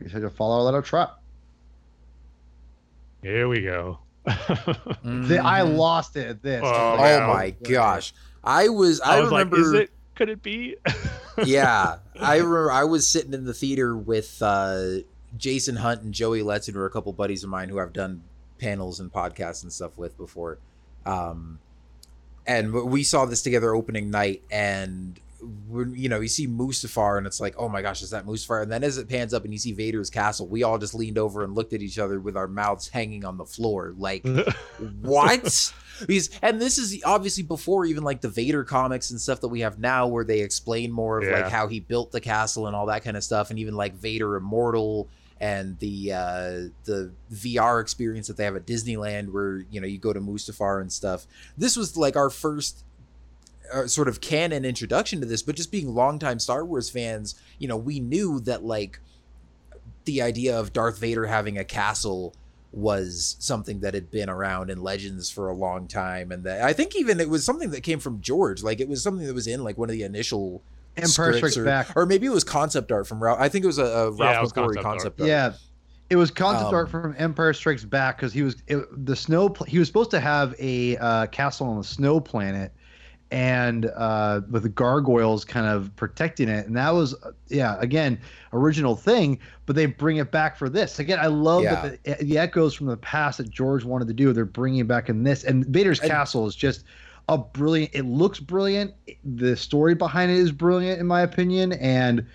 You 0.00 0.08
said 0.08 0.22
to 0.22 0.30
follow 0.30 0.56
our 0.56 0.62
little 0.64 0.82
trap. 0.82 1.20
Here 3.22 3.46
we 3.46 3.62
go. 3.62 4.00
The- 4.24 5.40
I 5.44 5.60
Mhm. 5.60 5.76
lost 5.76 6.16
it 6.16 6.26
at 6.28 6.42
this. 6.42 6.62
Oh, 6.64 6.94
Oh 6.94 6.96
man. 6.96 7.28
my 7.28 7.50
gosh, 7.50 8.12
I 8.42 8.68
was 8.68 9.00
I, 9.00 9.16
I 9.16 9.20
was 9.20 9.30
remember. 9.30 9.56
like, 9.56 9.64
is 9.66 9.72
it? 9.72 9.90
Could 10.14 10.28
it 10.28 10.42
be? 10.42 10.76
yeah, 11.44 11.96
I 12.20 12.36
remember 12.36 12.70
I 12.72 12.84
was 12.84 13.06
sitting 13.08 13.34
in 13.34 13.44
the 13.44 13.54
theater 13.54 13.96
with 13.96 14.40
uh, 14.40 14.98
Jason 15.36 15.76
Hunt 15.76 16.02
and 16.02 16.14
Joey 16.14 16.40
Letson, 16.42 16.72
who 16.74 16.78
are 16.80 16.86
a 16.86 16.90
couple 16.90 17.12
buddies 17.12 17.42
of 17.44 17.50
mine 17.50 17.68
who 17.68 17.80
I've 17.80 17.92
done 17.92 18.22
panels 18.58 19.00
and 19.00 19.12
podcasts 19.12 19.62
and 19.62 19.72
stuff 19.72 19.98
with 19.98 20.16
before. 20.16 20.58
Um, 21.04 21.58
and 22.46 22.72
we 22.72 23.02
saw 23.02 23.24
this 23.24 23.42
together 23.42 23.74
opening 23.74 24.10
night, 24.10 24.42
and 24.50 25.18
when 25.68 25.94
you 25.94 26.08
know 26.08 26.20
you 26.20 26.28
see 26.28 26.46
Mustafar, 26.46 27.18
and 27.18 27.26
it's 27.26 27.40
like, 27.40 27.54
oh 27.58 27.68
my 27.68 27.82
gosh, 27.82 28.02
is 28.02 28.10
that 28.10 28.26
Mustafar? 28.26 28.62
And 28.62 28.72
then 28.72 28.84
as 28.84 28.98
it 28.98 29.08
pans 29.08 29.34
up 29.34 29.44
and 29.44 29.52
you 29.52 29.58
see 29.58 29.72
Vader's 29.72 30.10
castle, 30.10 30.46
we 30.46 30.62
all 30.62 30.78
just 30.78 30.94
leaned 30.94 31.18
over 31.18 31.44
and 31.44 31.54
looked 31.54 31.72
at 31.72 31.82
each 31.82 31.98
other 31.98 32.20
with 32.20 32.36
our 32.36 32.48
mouths 32.48 32.88
hanging 32.88 33.24
on 33.24 33.36
the 33.36 33.44
floor, 33.44 33.94
like 33.96 34.26
what? 35.00 35.72
Because 36.00 36.30
and 36.42 36.60
this 36.60 36.78
is 36.78 37.00
obviously 37.04 37.42
before 37.42 37.84
even 37.84 38.02
like 38.04 38.20
the 38.20 38.28
Vader 38.28 38.64
comics 38.64 39.10
and 39.10 39.20
stuff 39.20 39.40
that 39.40 39.48
we 39.48 39.60
have 39.60 39.78
now, 39.78 40.06
where 40.06 40.24
they 40.24 40.40
explain 40.40 40.90
more 40.90 41.18
of 41.18 41.30
like 41.30 41.50
how 41.50 41.68
he 41.68 41.80
built 41.80 42.12
the 42.12 42.20
castle 42.20 42.66
and 42.66 42.74
all 42.74 42.86
that 42.86 43.04
kind 43.04 43.16
of 43.16 43.24
stuff, 43.24 43.50
and 43.50 43.58
even 43.58 43.74
like 43.74 43.94
Vader 43.94 44.36
Immortal 44.36 45.08
and 45.40 45.78
the 45.78 46.12
uh, 46.12 46.50
the 46.84 47.12
VR 47.32 47.80
experience 47.80 48.28
that 48.28 48.36
they 48.36 48.44
have 48.44 48.56
at 48.56 48.66
Disneyland, 48.66 49.30
where 49.30 49.64
you 49.70 49.80
know 49.80 49.86
you 49.86 49.98
go 49.98 50.12
to 50.12 50.20
Mustafar 50.20 50.80
and 50.80 50.92
stuff. 50.92 51.26
This 51.56 51.76
was 51.76 51.96
like 51.96 52.16
our 52.16 52.30
first 52.30 52.84
uh, 53.72 53.86
sort 53.86 54.08
of 54.08 54.20
canon 54.20 54.64
introduction 54.64 55.20
to 55.20 55.26
this, 55.26 55.42
but 55.42 55.56
just 55.56 55.70
being 55.70 55.94
longtime 55.94 56.38
Star 56.38 56.64
Wars 56.64 56.90
fans, 56.90 57.34
you 57.58 57.68
know, 57.68 57.76
we 57.76 58.00
knew 58.00 58.40
that 58.40 58.64
like 58.64 58.98
the 60.04 60.20
idea 60.22 60.58
of 60.58 60.72
Darth 60.72 60.98
Vader 60.98 61.26
having 61.26 61.56
a 61.58 61.64
castle 61.64 62.34
was 62.72 63.36
something 63.38 63.80
that 63.80 63.94
had 63.94 64.10
been 64.10 64.28
around 64.28 64.68
in 64.68 64.82
legends 64.82 65.30
for 65.30 65.48
a 65.48 65.54
long 65.54 65.86
time 65.86 66.32
and 66.32 66.42
that 66.42 66.62
I 66.62 66.72
think 66.72 66.96
even 66.96 67.20
it 67.20 67.28
was 67.28 67.44
something 67.44 67.70
that 67.70 67.82
came 67.82 68.00
from 68.00 68.20
George 68.20 68.64
like 68.64 68.80
it 68.80 68.88
was 68.88 69.00
something 69.00 69.24
that 69.26 69.32
was 69.34 69.46
in 69.46 69.62
like 69.62 69.78
one 69.78 69.88
of 69.88 69.92
the 69.92 70.02
initial 70.02 70.60
Empire 70.96 71.08
scripts 71.12 71.38
Strikes 71.38 71.56
or, 71.56 71.64
Back. 71.64 71.92
or 71.94 72.04
maybe 72.04 72.26
it 72.26 72.32
was 72.32 72.42
concept 72.42 72.90
art 72.90 73.06
from 73.06 73.22
Ralph 73.22 73.38
I 73.40 73.48
think 73.48 73.62
it 73.62 73.68
was 73.68 73.78
a, 73.78 73.84
a 73.84 74.10
Ralph 74.10 74.18
Yeah, 74.18 74.42
McQuarrie 74.42 74.74
concept 74.74 74.82
concept, 74.82 75.20
art. 75.20 75.20
art, 75.20 75.28
Yeah, 75.28 75.52
it 76.10 76.16
was 76.16 76.32
concept 76.32 76.68
Um, 76.68 76.74
art 76.74 76.90
from 76.90 77.14
Empire 77.16 77.52
Strikes 77.52 77.84
Back 77.84 78.16
because 78.16 78.32
he 78.32 78.42
was 78.42 78.56
it, 78.66 79.06
the 79.06 79.14
snow. 79.14 79.48
Pl- 79.48 79.66
he 79.66 79.78
was 79.78 79.86
supposed 79.86 80.10
to 80.10 80.18
have 80.20 80.56
a 80.58 80.96
uh, 80.96 81.26
castle 81.28 81.68
on 81.68 81.78
the 81.78 81.84
snow 81.84 82.18
planet, 82.18 82.72
and 83.34 83.86
uh, 83.96 84.40
with 84.50 84.62
the 84.62 84.68
gargoyles 84.68 85.44
kind 85.44 85.66
of 85.66 85.94
protecting 85.96 86.48
it, 86.48 86.66
and 86.66 86.76
that 86.76 86.90
was 86.94 87.14
uh, 87.24 87.32
yeah 87.48 87.76
again 87.80 88.18
original 88.52 88.94
thing. 88.96 89.38
But 89.66 89.76
they 89.76 89.86
bring 89.86 90.18
it 90.18 90.30
back 90.30 90.56
for 90.56 90.68
this 90.68 90.98
again. 91.00 91.18
I 91.20 91.26
love 91.26 91.62
Yeah. 91.64 91.88
that 91.88 92.04
the, 92.18 92.24
the 92.24 92.38
echoes 92.38 92.74
from 92.74 92.86
the 92.86 92.96
past 92.96 93.38
that 93.38 93.50
George 93.50 93.84
wanted 93.84 94.08
to 94.08 94.14
do. 94.14 94.32
They're 94.32 94.44
bringing 94.44 94.80
it 94.80 94.88
back 94.88 95.08
in 95.08 95.24
this, 95.24 95.44
and 95.44 95.66
Vader's 95.66 96.00
castle 96.00 96.46
is 96.46 96.54
just. 96.56 96.84
A 97.30 97.38
brilliant. 97.38 97.90
It 97.94 98.04
looks 98.04 98.38
brilliant. 98.38 98.92
The 99.24 99.56
story 99.56 99.94
behind 99.94 100.30
it 100.30 100.36
is 100.36 100.52
brilliant, 100.52 101.00
in 101.00 101.06
my 101.06 101.22
opinion, 101.22 101.72
and 101.72 102.26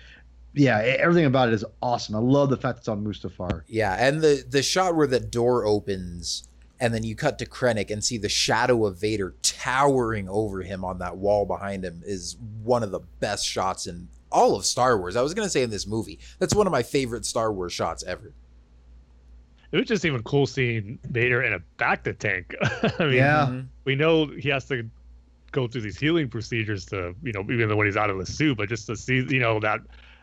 yeah, 0.52 0.78
everything 0.80 1.26
about 1.26 1.46
it 1.48 1.54
is 1.54 1.64
awesome. 1.80 2.16
I 2.16 2.18
love 2.18 2.50
the 2.50 2.56
fact 2.56 2.80
it's 2.80 2.88
on 2.88 3.04
Mustafar. 3.04 3.62
Yeah, 3.68 3.94
and 4.04 4.20
the 4.20 4.44
the 4.50 4.64
shot 4.64 4.96
where 4.96 5.06
the 5.06 5.20
door 5.20 5.64
opens 5.64 6.48
and 6.80 6.92
then 6.94 7.04
you 7.04 7.14
cut 7.14 7.38
to 7.38 7.46
Krennic 7.46 7.90
and 7.90 8.02
see 8.02 8.16
the 8.18 8.28
shadow 8.28 8.86
of 8.86 8.98
Vader 8.98 9.34
towering 9.42 10.28
over 10.28 10.62
him 10.62 10.84
on 10.84 10.98
that 10.98 11.16
wall 11.16 11.44
behind 11.44 11.84
him 11.84 12.02
is 12.04 12.36
one 12.62 12.82
of 12.82 12.90
the 12.90 13.00
best 13.20 13.46
shots 13.46 13.86
in 13.86 14.08
all 14.32 14.56
of 14.56 14.64
Star 14.64 14.96
Wars. 14.98 15.14
I 15.16 15.22
was 15.22 15.34
gonna 15.34 15.50
say 15.50 15.62
in 15.62 15.70
this 15.70 15.86
movie, 15.86 16.18
that's 16.38 16.54
one 16.54 16.66
of 16.66 16.70
my 16.72 16.82
favorite 16.82 17.24
Star 17.26 17.52
Wars 17.52 17.72
shots 17.72 18.02
ever. 18.04 18.32
it 19.72 19.76
was 19.76 19.86
just 19.86 20.04
even 20.04 20.20
cool 20.24 20.46
seeing 20.48 20.98
Vader 21.10 21.42
in 21.44 21.52
a 21.52 21.60
bacta 21.78 22.16
tank. 22.18 22.54
I 22.62 23.04
mean, 23.04 23.14
Yeah. 23.14 23.46
Mhm. 23.48 23.66
we 23.84 23.94
know 23.94 24.26
he 24.26 24.48
has 24.48 24.64
to 24.66 24.88
go 25.52 25.68
through 25.68 25.82
these 25.82 25.98
healing 25.98 26.28
procedures 26.28 26.84
to, 26.86 27.14
you 27.22 27.32
know, 27.32 27.42
even 27.52 27.76
when 27.76 27.86
he's 27.86 27.96
out 27.96 28.10
of 28.10 28.18
the 28.18 28.26
suit, 28.26 28.56
but 28.56 28.68
just 28.68 28.86
to 28.86 28.96
see, 28.96 29.16
you 29.28 29.38
know, 29.40 29.60
that 29.60 29.80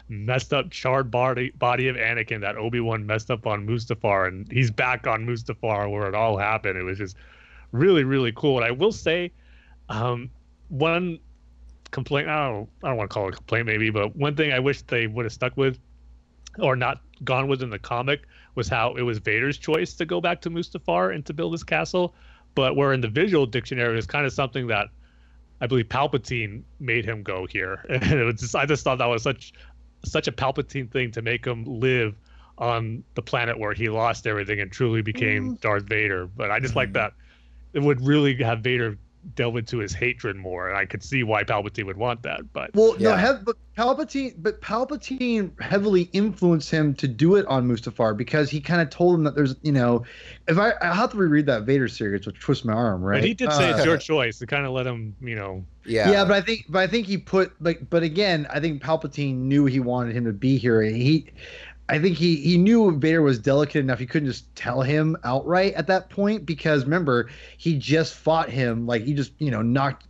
messed 0.10 0.54
up 0.54 0.70
charred 0.70 1.12
body 1.12 1.52
body 1.52 1.88
of 1.88 1.96
Anakin 1.96 2.42
that 2.42 2.58
Obi 2.58 2.80
Wan 2.80 3.06
messed 3.06 3.30
up 3.30 3.46
on 3.46 3.68
Mustafar, 3.68 4.28
and 4.28 4.52
he's 4.52 4.72
back 4.72 5.08
on 5.08 5.26
Mustafar 5.26 5.92
where 5.92 6.08
it 6.08 6.16
all 6.16 6.38
happened. 6.38 6.78
It 6.78 6.84
was 6.84 6.98
just 6.98 7.16
really 7.72 8.04
really 8.04 8.32
cool. 8.34 8.58
And 8.58 8.66
I 8.66 8.72
will 8.72 8.92
say, 8.92 9.32
um, 9.90 10.30
one 10.70 11.20
complaint 11.92 12.30
I 12.30 12.50
don't 12.50 12.70
I 12.84 12.90
don't 12.90 12.98
want 12.98 13.10
to 13.10 13.14
call 13.14 13.28
it 13.28 13.34
a 13.34 13.38
complaint 13.38 13.66
maybe, 13.66 13.90
but 13.90 14.16
one 14.16 14.36
thing 14.36 14.52
I 14.52 14.60
wish 14.60 14.82
they 14.84 15.08
would 15.08 15.26
have 15.26 15.34
stuck 15.34 15.56
with 15.58 15.80
or 16.60 16.76
not 16.76 17.02
gone 17.24 17.48
with 17.48 17.62
in 17.62 17.70
the 17.70 17.80
comic 17.80 18.22
was 18.56 18.68
how 18.68 18.96
it 18.96 19.02
was 19.02 19.20
Vader's 19.20 19.58
choice 19.58 19.94
to 19.94 20.06
go 20.06 20.20
back 20.20 20.42
to 20.42 20.50
Mustafar 20.50 21.14
and 21.14 21.26
to 21.26 21.34
build 21.34 21.52
his 21.54 21.64
castle. 21.64 22.14
But 22.56 22.76
where 22.76 22.94
in 22.94 23.02
the 23.02 23.08
visual 23.08 23.46
dictionary 23.46 23.98
is 23.98 24.08
kind 24.08 24.26
of 24.26 24.34
something 24.34 24.68
that 24.68 24.88
I 25.62 25.68
believe 25.68 25.88
Palpatine 25.90 26.64
made 26.80 27.06
him 27.06 27.24
go 27.24 27.46
here. 27.46 27.86
And 27.90 28.04
it 28.04 28.24
was 28.24 28.40
just, 28.40 28.56
I 28.56 28.66
just 28.66 28.84
thought 28.84 28.98
that 28.98 29.06
was 29.06 29.24
such 29.24 29.54
such 30.12 30.28
a 30.28 30.32
Palpatine 30.32 30.90
thing 30.92 31.12
to 31.12 31.22
make 31.22 31.46
him 31.46 31.64
live 31.66 32.16
on 32.58 33.04
the 33.16 33.22
planet 33.22 33.60
where 33.60 33.74
he 33.74 33.88
lost 33.90 34.26
everything 34.26 34.60
and 34.60 34.72
truly 34.72 35.02
became 35.02 35.52
Mm. 35.52 35.62
Darth 35.62 35.84
Vader. 35.84 36.26
But 36.28 36.50
I 36.52 36.60
just 36.60 36.76
like 36.76 36.90
Mhm. 36.90 36.94
that 36.94 37.14
it 37.74 37.82
would 37.84 38.02
really 38.06 38.36
have 38.44 38.62
Vader 38.62 38.98
delve 39.36 39.58
into 39.58 39.78
his 39.80 39.94
hatred 39.94 40.38
more, 40.38 40.70
and 40.70 40.78
I 40.78 40.86
could 40.86 41.04
see 41.04 41.22
why 41.24 41.44
Palpatine 41.44 41.86
would 41.86 41.98
want 41.98 42.24
that. 42.24 42.42
But 42.54 42.72
Well, 42.74 42.96
no, 43.00 43.10
Yeah. 43.10 43.18
hev- 43.18 43.44
but 43.46 43.58
Palpatine, 43.78 44.36
but 44.38 44.62
Palpatine 44.62 45.52
heavily 45.62 46.04
influenced 46.14 46.72
him 46.72 46.94
to 46.96 47.08
do 47.08 47.36
it 47.36 47.46
on 47.48 47.68
Mustafar 47.68 48.16
because 48.16 48.50
he 48.50 48.62
kind 48.62 48.82
of 48.82 48.90
told 48.90 49.16
him 49.16 49.24
that 49.26 49.36
there's, 49.36 49.56
you 49.64 49.72
know, 49.74 50.06
if 50.48 50.58
I 50.58 50.74
I 50.82 50.94
have 50.94 51.12
to 51.12 51.18
reread 51.18 51.46
that 51.48 51.64
Vader 51.64 51.88
series, 51.90 52.26
which 52.26 52.40
twists 52.40 52.64
my 52.66 52.74
arm, 52.74 53.02
right? 53.04 53.18
but 53.20 53.28
he 53.28 53.34
did 53.34 53.52
say 53.54 53.72
Uh, 53.72 53.76
it's 53.76 53.86
your 53.86 53.98
choice 53.98 54.40
to 54.40 54.48
kind 54.48 54.66
of 54.66 54.72
let 54.72 54.88
him, 54.88 55.16
you 55.22 55.36
know, 55.36 55.66
Yeah. 55.88 56.11
Yeah. 56.11 56.26
but 56.26 56.34
I 56.34 56.41
think, 56.41 56.65
but 56.69 56.80
I 56.80 56.88
think 56.88 57.07
he 57.07 57.18
put 57.18 57.53
like, 57.61 57.89
but 57.89 58.03
again, 58.03 58.47
I 58.51 58.59
think 58.59 58.84
Palpatine 58.84 59.35
knew 59.35 59.65
he 59.65 59.80
wanted 59.80 60.15
him 60.15 60.26
to 60.26 60.34
be 60.34 60.57
here. 60.57 60.81
He, 60.81 61.27
I 61.89 61.99
think 61.99 62.18
he 62.18 62.35
he 62.35 62.57
knew 62.57 62.91
Vader 62.97 63.22
was 63.22 63.39
delicate 63.39 63.80
enough. 63.80 63.99
He 63.99 64.05
couldn't 64.05 64.27
just 64.27 64.53
tell 64.55 64.81
him 64.81 65.15
outright 65.23 65.73
at 65.73 65.88
that 65.88 66.09
point 66.09 66.45
because 66.45 66.84
remember 66.84 67.30
he 67.57 67.77
just 67.77 68.14
fought 68.14 68.49
him 68.49 68.85
like 68.85 69.03
he 69.03 69.14
just 69.14 69.31
you 69.39 69.51
know 69.51 69.61
knocked 69.61 70.05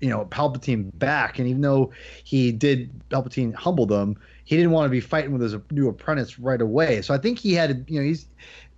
you 0.00 0.08
know 0.08 0.24
Palpatine 0.26 0.90
back, 0.98 1.38
and 1.38 1.46
even 1.46 1.60
though 1.60 1.92
he 2.24 2.50
did 2.50 2.90
Palpatine 3.10 3.54
humble 3.54 3.86
them, 3.86 4.16
he 4.44 4.56
didn't 4.56 4.72
want 4.72 4.86
to 4.86 4.90
be 4.90 5.00
fighting 5.00 5.32
with 5.32 5.42
his 5.42 5.54
new 5.70 5.88
apprentice 5.88 6.38
right 6.38 6.60
away. 6.60 7.00
So 7.02 7.14
I 7.14 7.18
think 7.18 7.38
he 7.38 7.54
had 7.54 7.84
you 7.88 8.00
know 8.00 8.04
he's 8.04 8.26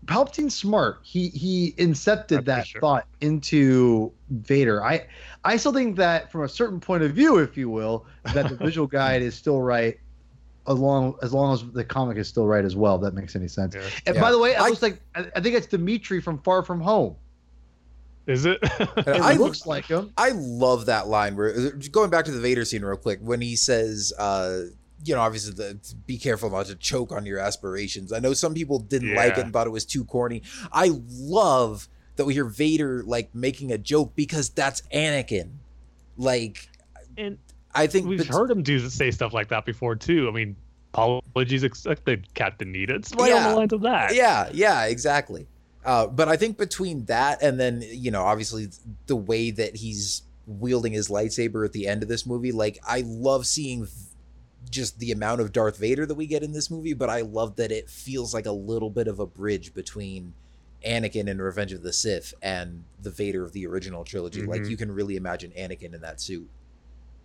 Palpatine's 0.06 0.54
smart. 0.54 0.98
He 1.02 1.28
he 1.28 1.74
incepted 1.78 2.44
that 2.44 2.66
sure. 2.66 2.80
thought 2.80 3.06
into 3.20 4.12
Vader. 4.30 4.84
I 4.84 5.06
I 5.44 5.56
still 5.56 5.72
think 5.72 5.96
that 5.96 6.30
from 6.30 6.42
a 6.44 6.48
certain 6.48 6.78
point 6.80 7.02
of 7.02 7.12
view, 7.12 7.38
if 7.38 7.56
you 7.56 7.68
will, 7.68 8.06
that 8.34 8.48
the 8.48 8.56
visual 8.64 8.86
guide 8.86 9.22
is 9.22 9.34
still 9.34 9.60
right. 9.60 9.98
As 10.68 10.78
long 10.78 11.16
as 11.22 11.32
long 11.32 11.52
as 11.52 11.64
the 11.72 11.82
comic 11.84 12.16
is 12.16 12.28
still 12.28 12.46
right 12.46 12.64
as 12.64 12.76
well, 12.76 12.94
if 12.96 13.02
that 13.02 13.14
makes 13.14 13.34
any 13.34 13.48
sense. 13.48 13.74
yeah. 13.74 13.82
And 14.06 14.14
Yeah. 14.14 14.20
by 14.20 14.30
the 14.30 14.38
way, 14.38 14.54
I 14.54 14.66
I- 14.66 14.70
was 14.70 14.80
like, 14.82 15.00
I, 15.16 15.26
I 15.34 15.40
think 15.40 15.56
it's 15.56 15.66
Dimitri 15.66 16.20
from 16.20 16.38
Far 16.38 16.62
From 16.62 16.80
Home. 16.80 17.16
is 18.28 18.44
it? 18.44 18.58
It 18.80 19.08
I- 19.08 19.34
looks 19.34 19.66
like 19.66 19.86
him. 19.86 20.12
I 20.16 20.30
love 20.30 20.86
that 20.86 21.08
line 21.08 21.34
where 21.36 21.72
going 21.90 22.10
back 22.10 22.24
to 22.26 22.30
the 22.30 22.40
Vader 22.40 22.64
scene 22.64 22.84
real 22.84 22.96
quick 22.96 23.18
when 23.20 23.40
he 23.40 23.56
says, 23.56 24.12
uh, 24.16 24.60
you 25.04 25.16
know, 25.16 25.20
obviously 25.20 25.52
the 25.54 25.76
be 26.06 26.16
careful 26.16 26.48
not 26.48 26.66
to 26.66 26.76
choke 26.76 27.10
on 27.10 27.26
your 27.26 27.40
aspirations. 27.40 28.12
I 28.12 28.20
know 28.20 28.32
some 28.32 28.54
people 28.54 28.78
didn't 28.78 29.16
like 29.16 29.32
it 29.32 29.38
Yeah. 29.38 29.44
and 29.44 29.52
thought 29.52 29.66
it 29.66 29.70
was 29.70 29.84
too 29.84 30.04
corny. 30.04 30.42
I 30.72 30.90
love 31.10 31.88
that 32.16 32.24
we 32.24 32.34
hear 32.34 32.44
Vader 32.44 33.02
like 33.04 33.34
making 33.34 33.72
a 33.72 33.78
joke 33.78 34.12
because 34.14 34.48
that's 34.50 34.82
Anakin. 34.92 35.50
Like, 36.16 36.68
and 37.16 37.38
I 37.74 37.86
think 37.86 38.06
we've 38.06 38.18
bet- 38.18 38.28
heard 38.28 38.50
him 38.50 38.62
do 38.62 38.78
say 38.88 39.10
stuff 39.10 39.32
like 39.32 39.48
that 39.48 39.64
before 39.64 39.96
too. 39.96 40.28
I 40.28 40.32
mean, 40.32 40.56
apologies 40.92 41.62
accepted, 41.62 42.32
Captain 42.34 42.72
Needa. 42.72 42.90
It's 42.90 43.14
right 43.14 43.32
on 43.32 43.50
the 43.50 43.56
lines 43.56 43.72
of 43.72 43.82
that. 43.82 44.14
Yeah, 44.14 44.50
yeah, 44.52 44.84
exactly. 44.84 45.46
Uh, 45.84 46.06
but 46.06 46.28
I 46.28 46.36
think 46.36 46.58
between 46.58 47.06
that 47.06 47.42
and 47.42 47.58
then, 47.58 47.82
you 47.86 48.10
know, 48.10 48.22
obviously 48.22 48.68
the 49.06 49.16
way 49.16 49.50
that 49.50 49.76
he's 49.76 50.22
wielding 50.46 50.92
his 50.92 51.08
lightsaber 51.08 51.64
at 51.64 51.72
the 51.72 51.88
end 51.88 52.02
of 52.02 52.08
this 52.08 52.26
movie, 52.26 52.52
like 52.52 52.78
I 52.86 53.02
love 53.04 53.46
seeing 53.46 53.88
just 54.70 54.98
the 55.00 55.10
amount 55.10 55.40
of 55.40 55.52
Darth 55.52 55.78
Vader 55.78 56.06
that 56.06 56.14
we 56.14 56.26
get 56.26 56.42
in 56.42 56.52
this 56.52 56.70
movie, 56.70 56.94
but 56.94 57.10
I 57.10 57.22
love 57.22 57.56
that 57.56 57.72
it 57.72 57.90
feels 57.90 58.32
like 58.32 58.46
a 58.46 58.52
little 58.52 58.90
bit 58.90 59.08
of 59.08 59.18
a 59.18 59.26
bridge 59.26 59.74
between 59.74 60.34
Anakin 60.86 61.28
in 61.28 61.40
Revenge 61.40 61.72
of 61.72 61.82
the 61.82 61.92
Sith 61.92 62.34
and 62.42 62.84
the 63.02 63.10
Vader 63.10 63.44
of 63.44 63.52
the 63.52 63.66
original 63.66 64.04
trilogy. 64.04 64.42
Like 64.42 64.62
Mhm. 64.62 64.70
you 64.70 64.76
can 64.76 64.92
really 64.92 65.16
imagine 65.16 65.50
Anakin 65.52 65.94
in 65.94 66.00
that 66.02 66.20
suit. 66.20 66.48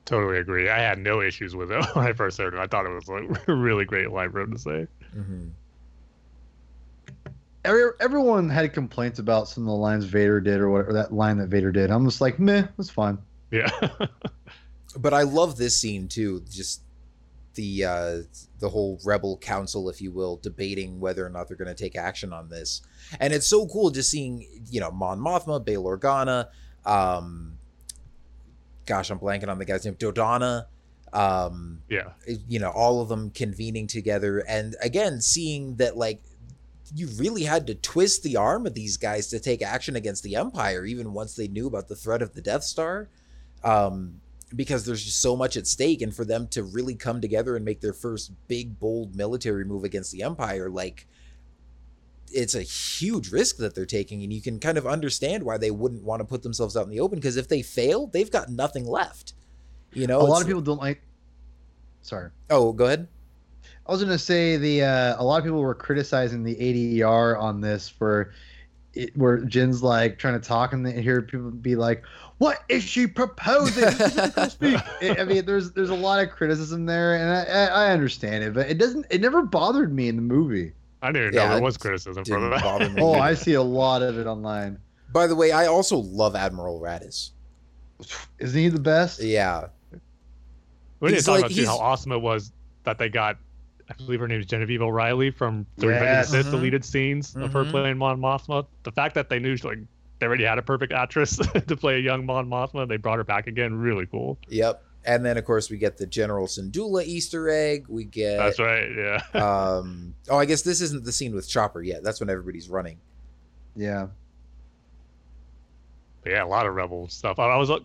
Totally 0.06 0.38
agree. 0.38 0.70
I 0.70 0.80
had 0.80 1.00
no 1.00 1.22
issues 1.22 1.56
with 1.56 1.72
it 1.72 1.84
when 1.94 2.06
I 2.08 2.14
first 2.14 2.38
heard 2.38 2.54
it. 2.54 2.60
I 2.60 2.68
thought 2.68 2.86
it 2.86 2.90
was 2.90 3.08
like 3.08 3.26
a 3.48 3.54
really 3.54 3.86
great 3.86 4.12
line 4.12 4.32
for 4.32 4.42
him 4.42 4.54
to 4.54 4.60
say. 4.60 4.88
Mm-hmm. 5.16 5.48
Every, 7.66 7.90
everyone 8.00 8.50
had 8.50 8.72
complaints 8.74 9.20
about 9.20 9.50
some 9.50 9.64
of 9.64 9.68
the 9.68 9.74
lines 9.76 10.06
Vader 10.06 10.40
did 10.40 10.60
or 10.62 10.70
whatever 10.70 10.94
that 10.94 11.14
line 11.14 11.38
that 11.40 11.48
Vader 11.50 11.72
did. 11.72 11.92
I'm 11.92 12.06
just 12.06 12.22
like, 12.22 12.40
meh, 12.40 12.66
that's 12.78 12.90
fine. 12.90 13.18
Yeah. 13.52 13.70
but 15.00 15.14
I 15.14 15.24
love 15.24 15.58
this 15.58 15.76
scene 15.76 16.08
too. 16.08 16.44
Just 16.50 16.82
the 17.58 17.84
uh, 17.84 18.18
the 18.60 18.70
whole 18.70 19.02
rebel 19.04 19.38
council, 19.38 19.90
if 19.90 20.02
you 20.02 20.12
will, 20.12 20.38
debating 20.38 21.02
whether 21.02 21.26
or 21.26 21.30
not 21.30 21.50
they're 21.50 21.58
going 21.58 21.68
to 21.68 21.76
take 21.76 21.98
action 21.98 22.32
on 22.32 22.48
this, 22.48 22.82
and 23.20 23.34
it's 23.34 23.48
so 23.48 23.68
cool 23.68 23.90
just 23.90 24.10
seeing 24.10 24.48
you 24.70 24.80
know 24.80 24.92
Mon 24.92 25.20
Mothma, 25.20 25.64
Bail 25.64 25.84
Organa, 25.84 26.48
um, 26.86 27.58
gosh, 28.86 29.10
I'm 29.10 29.20
blanking 29.20 29.50
on 29.50 29.60
the 29.60 29.66
guy's 29.66 29.84
name, 29.84 29.96
Dodonna, 29.96 30.68
um, 31.12 31.82
yeah. 31.90 32.12
you 32.48 32.60
know, 32.60 32.70
all 32.70 33.02
of 33.02 33.10
them 33.10 33.32
convening 33.32 33.88
together, 33.88 34.40
and 34.48 34.76
again 34.82 35.20
seeing 35.20 35.76
that 35.76 35.98
like 35.98 36.22
you 36.96 37.08
really 37.18 37.44
had 37.44 37.68
to 37.68 37.76
twist 37.76 38.24
the 38.24 38.38
arm 38.38 38.66
of 38.66 38.74
these 38.74 38.96
guys 38.96 39.28
to 39.28 39.40
take 39.40 39.62
action 39.62 39.98
against 39.98 40.24
the 40.24 40.36
Empire, 40.36 40.86
even 40.86 41.12
once 41.12 41.36
they 41.36 41.50
knew 41.50 41.68
about 41.68 41.90
the 41.90 41.96
threat 41.96 42.22
of 42.22 42.34
the 42.34 42.42
Death 42.42 42.64
Star. 42.64 43.10
Um, 43.64 44.22
because 44.56 44.86
there's 44.86 45.04
just 45.04 45.22
so 45.22 45.36
much 45.36 45.58
at 45.58 45.68
stake, 45.68 46.02
and 46.02 46.16
for 46.16 46.26
them 46.26 46.48
to 46.50 46.64
really 46.64 46.96
come 46.96 47.22
together 47.22 47.56
and 47.56 47.66
make 47.66 47.82
their 47.82 47.94
first 47.94 48.32
big, 48.48 48.80
bold 48.80 49.16
military 49.16 49.66
move 49.66 49.84
against 49.84 50.12
the 50.12 50.24
Empire, 50.24 50.70
like 50.70 51.08
it's 52.32 52.56
a 52.56 52.62
huge 52.62 53.32
risk 53.32 53.58
that 53.58 53.76
they're 53.76 53.86
taking, 53.86 54.24
and 54.24 54.32
you 54.32 54.42
can 54.42 54.60
kind 54.60 54.78
of 54.78 54.88
understand 54.88 55.44
why 55.44 55.58
they 55.58 55.72
wouldn't 55.72 56.04
want 56.04 56.20
to 56.20 56.26
put 56.26 56.44
themselves 56.44 56.76
out 56.76 56.84
in 56.86 56.90
the 56.90 57.00
open. 57.00 57.20
Because 57.20 57.38
if 57.38 57.48
they 57.48 57.62
fail, 57.62 58.08
they've 58.08 58.32
got 58.32 58.50
nothing 58.50 58.86
left. 58.86 59.34
You 59.94 60.08
know, 60.08 60.22
a 60.22 60.24
lot 60.24 60.42
of 60.42 60.48
people 60.48 60.62
don't 60.62 60.80
like. 60.80 61.02
Sorry. 62.02 62.30
Oh, 62.50 62.72
go 62.72 62.86
ahead. 62.86 63.08
I 63.86 63.92
was 63.92 64.04
gonna 64.04 64.18
say 64.18 64.58
the 64.58 64.84
uh, 64.84 65.16
a 65.22 65.24
lot 65.24 65.38
of 65.38 65.44
people 65.46 65.62
were 65.62 65.76
criticizing 65.76 66.44
the 66.44 66.56
ADR 66.56 67.40
on 67.40 67.62
this 67.62 67.88
for 67.88 68.34
it, 68.94 69.16
where 69.16 69.38
Jyn's 69.40 69.82
like 69.82 70.20
trying 70.20 70.40
to 70.40 70.46
talk 70.46 70.74
and 70.74 70.86
then 70.86 71.02
hear 71.02 71.22
people 71.22 71.52
be 71.52 71.76
like, 71.76 72.04
"What 72.38 72.64
is 72.70 72.84
she 72.84 73.08
proposing?" 73.08 73.90
Speak. 74.50 74.80
I 75.02 75.16
I 75.20 75.24
mean, 75.24 75.46
there's 75.46 75.72
there's 75.72 75.90
a 75.90 75.96
lot 75.96 76.24
of 76.24 76.30
criticism 76.32 76.86
there, 76.86 77.16
and 77.16 77.30
I, 77.32 77.44
I 77.44 77.66
I 77.88 77.92
understand 77.92 78.44
it, 78.44 78.54
but 78.54 78.70
it 78.70 78.78
doesn't. 78.78 79.06
It 79.10 79.22
never 79.22 79.42
bothered 79.44 79.94
me 79.94 80.08
in 80.08 80.16
the 80.16 80.22
movie. 80.22 80.74
I 81.02 81.12
didn't 81.12 81.34
Yeah, 81.36 81.48
know 81.50 81.54
there 81.56 81.64
was 81.64 81.78
criticism 81.78 82.26
for 82.26 82.40
that. 82.50 82.96
Oh, 83.00 83.14
I 83.14 83.34
see 83.36 83.54
a 83.54 83.62
lot 83.62 84.02
of 84.02 84.18
it 84.18 84.26
online. 84.26 84.80
By 85.14 85.28
the 85.28 85.36
way, 85.36 85.52
I 85.52 85.68
also 85.68 85.98
love 85.98 86.36
Admiral 86.36 86.82
Raddus. 86.82 87.32
Isn't 88.40 88.60
he 88.60 88.70
the 88.70 88.80
best? 88.80 89.22
Yeah, 89.22 89.68
We 91.00 91.10
need 91.10 91.16
He's 91.16 91.24
to 91.26 91.32
talk 91.32 91.42
like- 91.42 91.52
about 91.52 91.56
too 91.56 91.66
how 91.66 91.78
awesome 91.78 92.12
it 92.12 92.22
was 92.22 92.52
that 92.84 92.98
they 92.98 93.10
got. 93.10 93.38
I 93.90 93.94
believe 93.94 94.20
her 94.20 94.28
name 94.28 94.40
is 94.42 94.46
Genevieve 94.46 94.82
O'Reilly 94.82 95.30
from 95.32 95.66
the 95.78 95.88
Revenge 95.88 96.04
Yes. 96.06 96.26
of 96.28 96.32
the 96.34 96.38
Sith 96.44 96.48
Mhm. 96.48 96.52
deleted 96.58 96.84
scenes 96.86 97.36
of 97.38 97.54
her 97.54 97.64
Mhm. 97.64 97.72
playing 97.72 97.98
Mon 97.98 98.20
Mothma. 98.20 98.66
The 98.84 98.92
fact 98.92 99.16
that 99.16 99.30
they 99.30 99.40
knew 99.40 99.56
she, 99.56 99.66
like 99.68 99.80
they 100.20 100.26
already 100.26 100.44
had 100.46 100.58
a 100.58 100.62
perfect 100.62 100.92
actress 100.94 101.38
to 101.68 101.78
play 101.78 101.96
a 101.96 102.00
young 102.00 102.26
Mon 102.26 102.48
Mothma, 102.50 102.88
they 102.88 102.98
brought 102.98 103.18
her 103.18 103.24
back 103.24 103.48
again. 103.48 103.76
Really 103.76 104.06
cool. 104.06 104.38
yep. 104.50 104.84
And 105.06 105.24
then 105.26 105.38
of 105.38 105.46
course 105.46 105.70
we 105.70 105.78
get 105.78 105.98
the 105.98 106.06
General 106.06 106.48
Syndulla 106.48 107.06
Easter 107.06 107.50
egg. 107.50 107.86
We 107.88 108.04
get 108.04 108.38
That's 108.38 108.60
right. 108.60 108.90
Yeah. 108.94 109.22
um 109.80 110.14
oh 110.30 110.38
I 110.38 110.46
guess 110.46 110.64
this 110.64 110.82
isn't 110.82 111.06
the 111.06 111.12
scene 111.14 111.34
with 111.34 111.48
Chopper 111.48 111.82
yet. 111.82 112.04
That's 112.04 112.20
when 112.20 112.30
everybody's 112.30 112.68
running. 112.70 112.98
Yeah. 113.76 114.08
But 116.24 116.32
yeah, 116.34 116.44
a 116.44 116.46
lot 116.48 116.66
of 116.66 116.76
Rebel 116.76 117.08
stuff. 117.08 117.40
I 117.40 117.46
I 117.46 117.56
was 117.58 117.70
uh, 117.70 117.80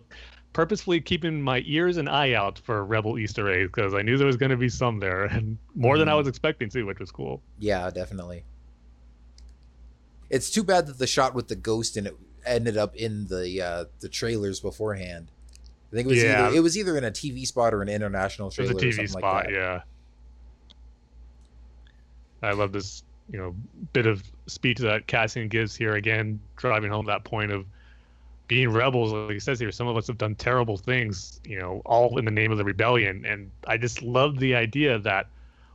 purposefully 0.53 0.99
keeping 1.01 1.41
my 1.41 1.63
ears 1.65 1.97
and 1.97 2.09
eye 2.09 2.33
out 2.33 2.59
for 2.59 2.83
Rebel 2.83 3.17
Easter 3.17 3.49
eggs 3.49 3.71
because 3.73 3.93
I 3.93 4.01
knew 4.01 4.17
there 4.17 4.27
was 4.27 4.37
going 4.37 4.51
to 4.51 4.57
be 4.57 4.69
some 4.69 4.99
there, 4.99 5.23
and 5.23 5.57
more 5.75 5.97
than 5.97 6.09
I 6.09 6.13
Mhm. 6.13 6.17
was 6.17 6.27
expecting 6.27 6.69
too, 6.69 6.85
which 6.85 6.99
was 6.99 7.09
cool. 7.11 7.41
Yeah, 7.59 7.89
definitely. 7.89 8.43
It's 10.33 10.49
too 10.49 10.63
bad 10.63 10.87
that 10.87 10.97
the 10.97 11.05
shot 11.07 11.35
with 11.35 11.47
the 11.47 11.55
ghost 11.55 11.95
in 11.95 12.07
it 12.07 12.17
ended 12.45 12.75
up 12.75 12.95
in 12.95 13.27
the 13.27 13.61
uh 13.61 13.85
the 13.99 14.09
trailers 14.09 14.59
beforehand. 14.59 15.27
I 15.91 15.95
think 15.95 16.07
it 16.07 16.09
was 16.09 16.23
Yeah. 16.23 16.47
either 16.47 16.55
it 16.57 16.59
was 16.61 16.77
either 16.77 16.97
in 16.97 17.03
a 17.03 17.11
TV 17.11 17.45
spot 17.45 17.73
or 17.73 17.81
an 17.81 17.89
international 17.89 18.47
It 18.47 18.55
trailer 18.55 18.73
was 18.73 18.83
a 18.83 18.87
TV 18.87 19.07
spot, 19.07 19.45
like 19.45 19.53
yeah. 19.53 19.81
I 22.41 22.51
love 22.51 22.71
this, 22.73 23.03
you 23.31 23.37
know, 23.39 23.55
bit 23.93 24.05
of 24.05 24.23
speech 24.47 24.79
that 24.79 25.07
Cassian 25.07 25.47
gives 25.47 25.75
here 25.75 25.93
again, 25.95 26.39
driving 26.57 26.91
home 26.91 27.05
that 27.05 27.23
point 27.23 27.51
of 27.51 27.65
being 28.47 28.69
rebels. 28.69 29.13
Like 29.13 29.31
he 29.31 29.39
says 29.39 29.59
here, 29.59 29.71
some 29.71 29.87
of 29.87 29.95
us 29.95 30.07
have 30.07 30.17
done 30.17 30.35
terrible 30.35 30.77
things, 30.77 31.39
you 31.45 31.59
know, 31.59 31.81
all 31.85 32.17
in 32.17 32.25
the 32.25 32.31
name 32.31 32.51
of 32.51 32.57
the 32.57 32.65
rebellion. 32.65 33.23
And 33.25 33.49
I 33.67 33.77
just 33.77 34.01
love 34.01 34.39
the 34.39 34.55
idea 34.55 34.99
that 34.99 35.27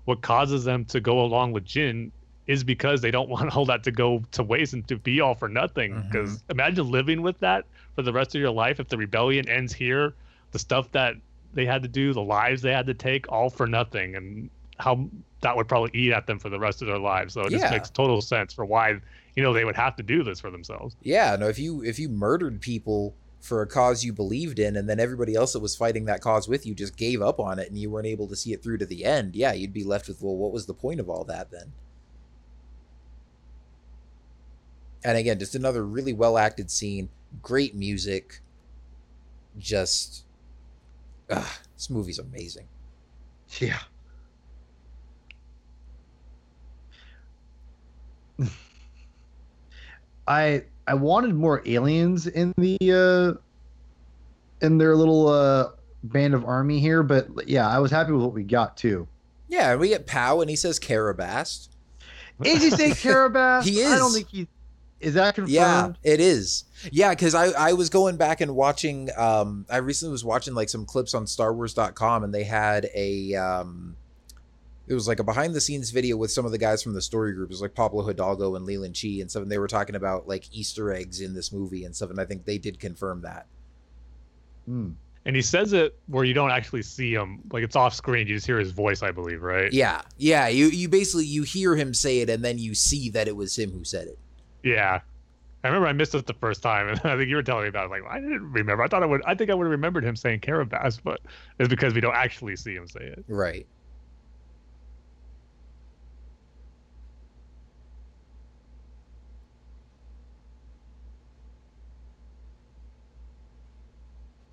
what 0.05 0.21
causes 0.21 0.65
them 0.65 0.85
to 0.87 1.01
go 1.01 1.21
along 1.21 1.53
with 1.53 1.65
Jyn 1.65 2.11
is 2.49 2.65
because 2.65 3.01
they 3.01 3.13
don't 3.13 3.29
want 3.35 3.55
all 3.57 3.65
that 3.67 3.85
to 3.85 3.93
go 3.93 4.23
to 4.33 4.43
waste 4.43 4.73
and 4.73 4.87
to 4.89 4.97
be 4.97 5.21
all 5.21 5.35
for 5.37 5.49
nothing. 5.49 5.93
Mm-hmm. 5.93 6.09
Because 6.09 6.43
imagine 6.51 6.91
living 6.91 7.23
with 7.23 7.39
that 7.39 7.65
for 7.95 8.03
the 8.03 8.13
rest 8.13 8.35
of 8.35 8.41
your 8.41 8.51
life. 8.51 8.81
If 8.81 8.89
the 8.89 8.97
rebellion 8.99 9.49
ends 9.49 9.73
here, 9.73 10.15
the 10.51 10.59
stuff 10.59 10.91
that 10.93 11.15
they 11.55 11.65
had 11.67 11.83
to 11.83 11.89
do, 11.89 12.13
the 12.13 12.23
lives 12.23 12.63
they 12.63 12.73
had 12.73 12.87
to 12.87 12.95
take, 12.95 13.31
all 13.31 13.49
for 13.51 13.67
nothing, 13.67 14.17
and 14.17 14.51
how 14.79 15.09
that 15.41 15.57
would 15.57 15.69
probably 15.69 15.91
eat 15.95 16.13
at 16.13 16.27
them 16.27 16.39
for 16.39 16.49
the 16.49 16.59
rest 16.59 16.83
of 16.83 16.89
their 16.89 16.99
lives. 16.99 17.35
So 17.35 17.43
it 17.43 17.53
Yeah. 17.53 17.59
just 17.59 17.71
makes 17.73 17.91
total 17.91 18.21
sense 18.21 18.53
for 18.53 18.65
why 18.65 19.01
you 19.37 19.43
know 19.43 19.53
they 19.53 19.65
would 19.65 19.77
have 19.77 19.95
to 19.97 20.03
do 20.03 20.23
this 20.25 20.41
for 20.41 20.51
themselves. 20.51 20.97
Yeah, 21.03 21.37
no, 21.39 21.49
if 21.49 21.59
you 21.59 21.83
if 21.85 21.99
you 21.99 22.09
murdered 22.09 22.61
people 22.61 23.15
for 23.41 23.63
a 23.63 23.67
cause 23.67 24.05
you 24.05 24.13
believed 24.13 24.59
in 24.59 24.77
and 24.77 24.89
then 24.89 24.99
everybody 24.99 25.35
else 25.37 25.53
that 25.53 25.61
was 25.61 25.77
fighting 25.77 26.07
that 26.07 26.21
cause 26.21 26.49
with 26.49 26.67
you 26.67 26.75
just 26.75 26.97
gave 26.97 27.23
up 27.23 27.39
on 27.39 27.61
it 27.61 27.69
and 27.69 27.79
you 27.79 27.89
weren't 27.89 28.07
able 28.07 28.27
to 28.27 28.35
see 28.35 28.53
it 28.53 28.65
through 28.65 28.77
to 28.79 28.85
the 28.87 29.05
end, 29.05 29.37
yeah, 29.37 29.53
you'd 29.53 29.73
be 29.73 29.85
left 29.85 30.09
with 30.09 30.21
well, 30.21 30.35
what 30.37 30.51
was 30.53 30.67
the 30.67 30.75
point 30.75 30.99
of 30.99 31.09
all 31.09 31.23
that 31.25 31.51
then? 31.53 31.73
And 35.05 35.17
again, 35.17 35.39
just 35.39 35.55
another 35.55 35.85
really 35.85 36.13
well 36.13 36.37
acted 36.39 36.71
scene, 36.71 37.09
great 37.43 37.75
music. 37.75 38.41
Just 39.59 40.25
ah, 41.31 41.59
this 41.77 41.91
movie's 41.91 42.19
amazing. 42.19 42.67
Yeah. 43.61 43.79
I 50.27 50.65
I 50.87 50.95
wanted 50.95 51.35
more 51.35 51.63
aliens 51.67 52.27
in 52.27 52.55
the 52.57 52.79
uh 52.81 53.35
in 54.65 54.79
their 54.79 54.97
little 54.97 55.29
uh 55.29 55.71
band 56.03 56.35
of 56.35 56.45
army 56.45 56.81
here, 56.81 57.03
but 57.03 57.49
yeah, 57.49 57.69
I 57.69 57.79
was 57.79 57.91
happy 57.91 58.13
with 58.13 58.23
what 58.23 58.33
we 58.33 58.45
got 58.45 58.77
too. 58.77 59.09
Yeah, 59.49 59.73
and 59.73 59.81
we 59.81 59.89
get 59.89 60.07
Pao 60.07 60.41
and 60.41 60.51
he 60.51 60.57
says 60.57 60.79
Karabast. 60.79 61.69
Is 62.45 62.63
he 62.63 62.71
saying 62.71 62.93
Carabas? 62.97 63.65
He 63.65 63.81
is. 63.81 63.93
I 63.93 63.99
don't 63.99 64.13
think 64.13 64.29
he 64.29 64.47
is 65.01 65.15
that 65.15 65.35
confirmed. 65.35 65.53
Yeah, 65.53 65.93
it 66.03 66.21
is. 66.21 66.65
Yeah, 66.91 67.11
because 67.11 67.35
I, 67.35 67.47
I 67.51 67.73
was 67.73 67.89
going 67.89 68.17
back 68.17 68.41
and 68.41 68.55
watching. 68.55 69.11
Um, 69.17 69.67
I 69.71 69.79
recently 69.79 70.13
was 70.13 70.25
watching 70.25 70.55
like 70.55 70.69
some 70.69 70.85
clips 70.85 71.15
on 71.15 71.25
StarWars.com, 71.25 72.25
and 72.25 72.35
they 72.35 72.45
had 72.45 72.89
a. 72.95 73.35
Um, 73.35 73.97
it 74.89 74.95
was 74.95 75.07
like 75.07 75.21
a 75.21 75.25
behind 75.25 75.55
the 75.55 75.61
scenes 75.61 75.91
video 75.91 76.17
with 76.17 76.31
some 76.31 76.47
of 76.47 76.51
the 76.51 76.59
guys 76.59 76.83
from 76.83 76.95
the 76.95 77.03
story 77.03 77.33
group. 77.33 77.51
It 77.51 77.53
was 77.53 77.61
like 77.61 77.75
Pablo 77.75 78.03
Hidalgo 78.07 78.57
and 78.57 78.65
Leland 78.65 78.95
Chee 78.95 79.21
and 79.21 79.31
stuff. 79.31 79.43
And 79.43 79.53
they 79.53 79.59
were 79.59 79.69
talking 79.69 79.95
about 79.95 80.27
like 80.27 80.45
Easter 80.51 80.93
eggs 80.93 81.21
in 81.21 81.35
this 81.35 81.53
movie 81.53 81.85
and 81.85 81.95
stuff. 81.95 82.11
And 82.11 82.19
I 82.19 82.25
think 82.25 82.47
they 82.47 82.57
did 82.57 82.81
confirm 82.81 83.21
that. 83.23 83.47
Hmm. 84.65 84.93
And 85.27 85.37
he 85.37 85.43
says 85.43 85.75
it 85.75 85.99
where 86.07 86.25
you 86.25 86.33
don't 86.33 86.51
actually 86.51 86.83
see 86.83 87.13
him, 87.13 87.41
like 87.53 87.63
it's 87.63 87.77
off 87.77 87.93
screen. 87.93 88.27
You 88.27 88.37
just 88.37 88.47
hear 88.47 88.59
his 88.59 88.71
voice, 88.71 89.03
I 89.03 89.11
believe, 89.11 89.43
right? 89.43 89.71
Yeah, 89.71 90.01
yeah. 90.17 90.49
You 90.49 90.69
you 90.69 90.89
basically 90.89 91.27
you 91.27 91.43
hear 91.43 91.77
him 91.77 91.93
say 91.93 92.21
it, 92.21 92.31
and 92.31 92.43
then 92.43 92.57
you 92.57 92.75
see 92.75 93.11
that 93.11 93.29
it 93.29 93.37
was 93.37 93.59
him 93.59 93.71
who 93.71 93.85
said 93.85 94.07
it. 94.07 94.19
Yeah. 94.63 95.01
I 95.65 95.69
remember 95.69 95.89
I 95.89 95.93
missed 95.95 96.15
it 96.15 96.27
the 96.27 96.35
first 96.35 96.63
time, 96.63 96.89
and 96.89 97.01
I 97.05 97.17
think 97.17 97.29
you 97.31 97.37
were 97.37 97.43
telling 97.43 97.65
me 97.65 97.69
about 97.71 97.87
it. 97.87 97.91
Like, 97.91 98.05
I 98.11 98.21
didn't 98.21 98.53
remember. 98.53 98.83
I 98.85 98.89
thought 98.89 99.03
I 99.03 99.07
would. 99.07 99.23
I 99.27 99.35
think 99.35 99.51
I 99.51 99.55
would 99.55 99.65
have 99.67 99.73
remembered 99.73 100.05
him 100.05 100.17
saying 100.17 100.41
Carabas, 100.41 101.01
but 101.03 101.21
it's 101.59 101.69
because 101.71 101.95
we 101.95 102.01
don't 102.03 102.17
actually 102.17 102.57
see 102.57 102.75
him 102.75 102.89
say 102.89 103.01
it. 103.03 103.25
Right. 103.29 103.69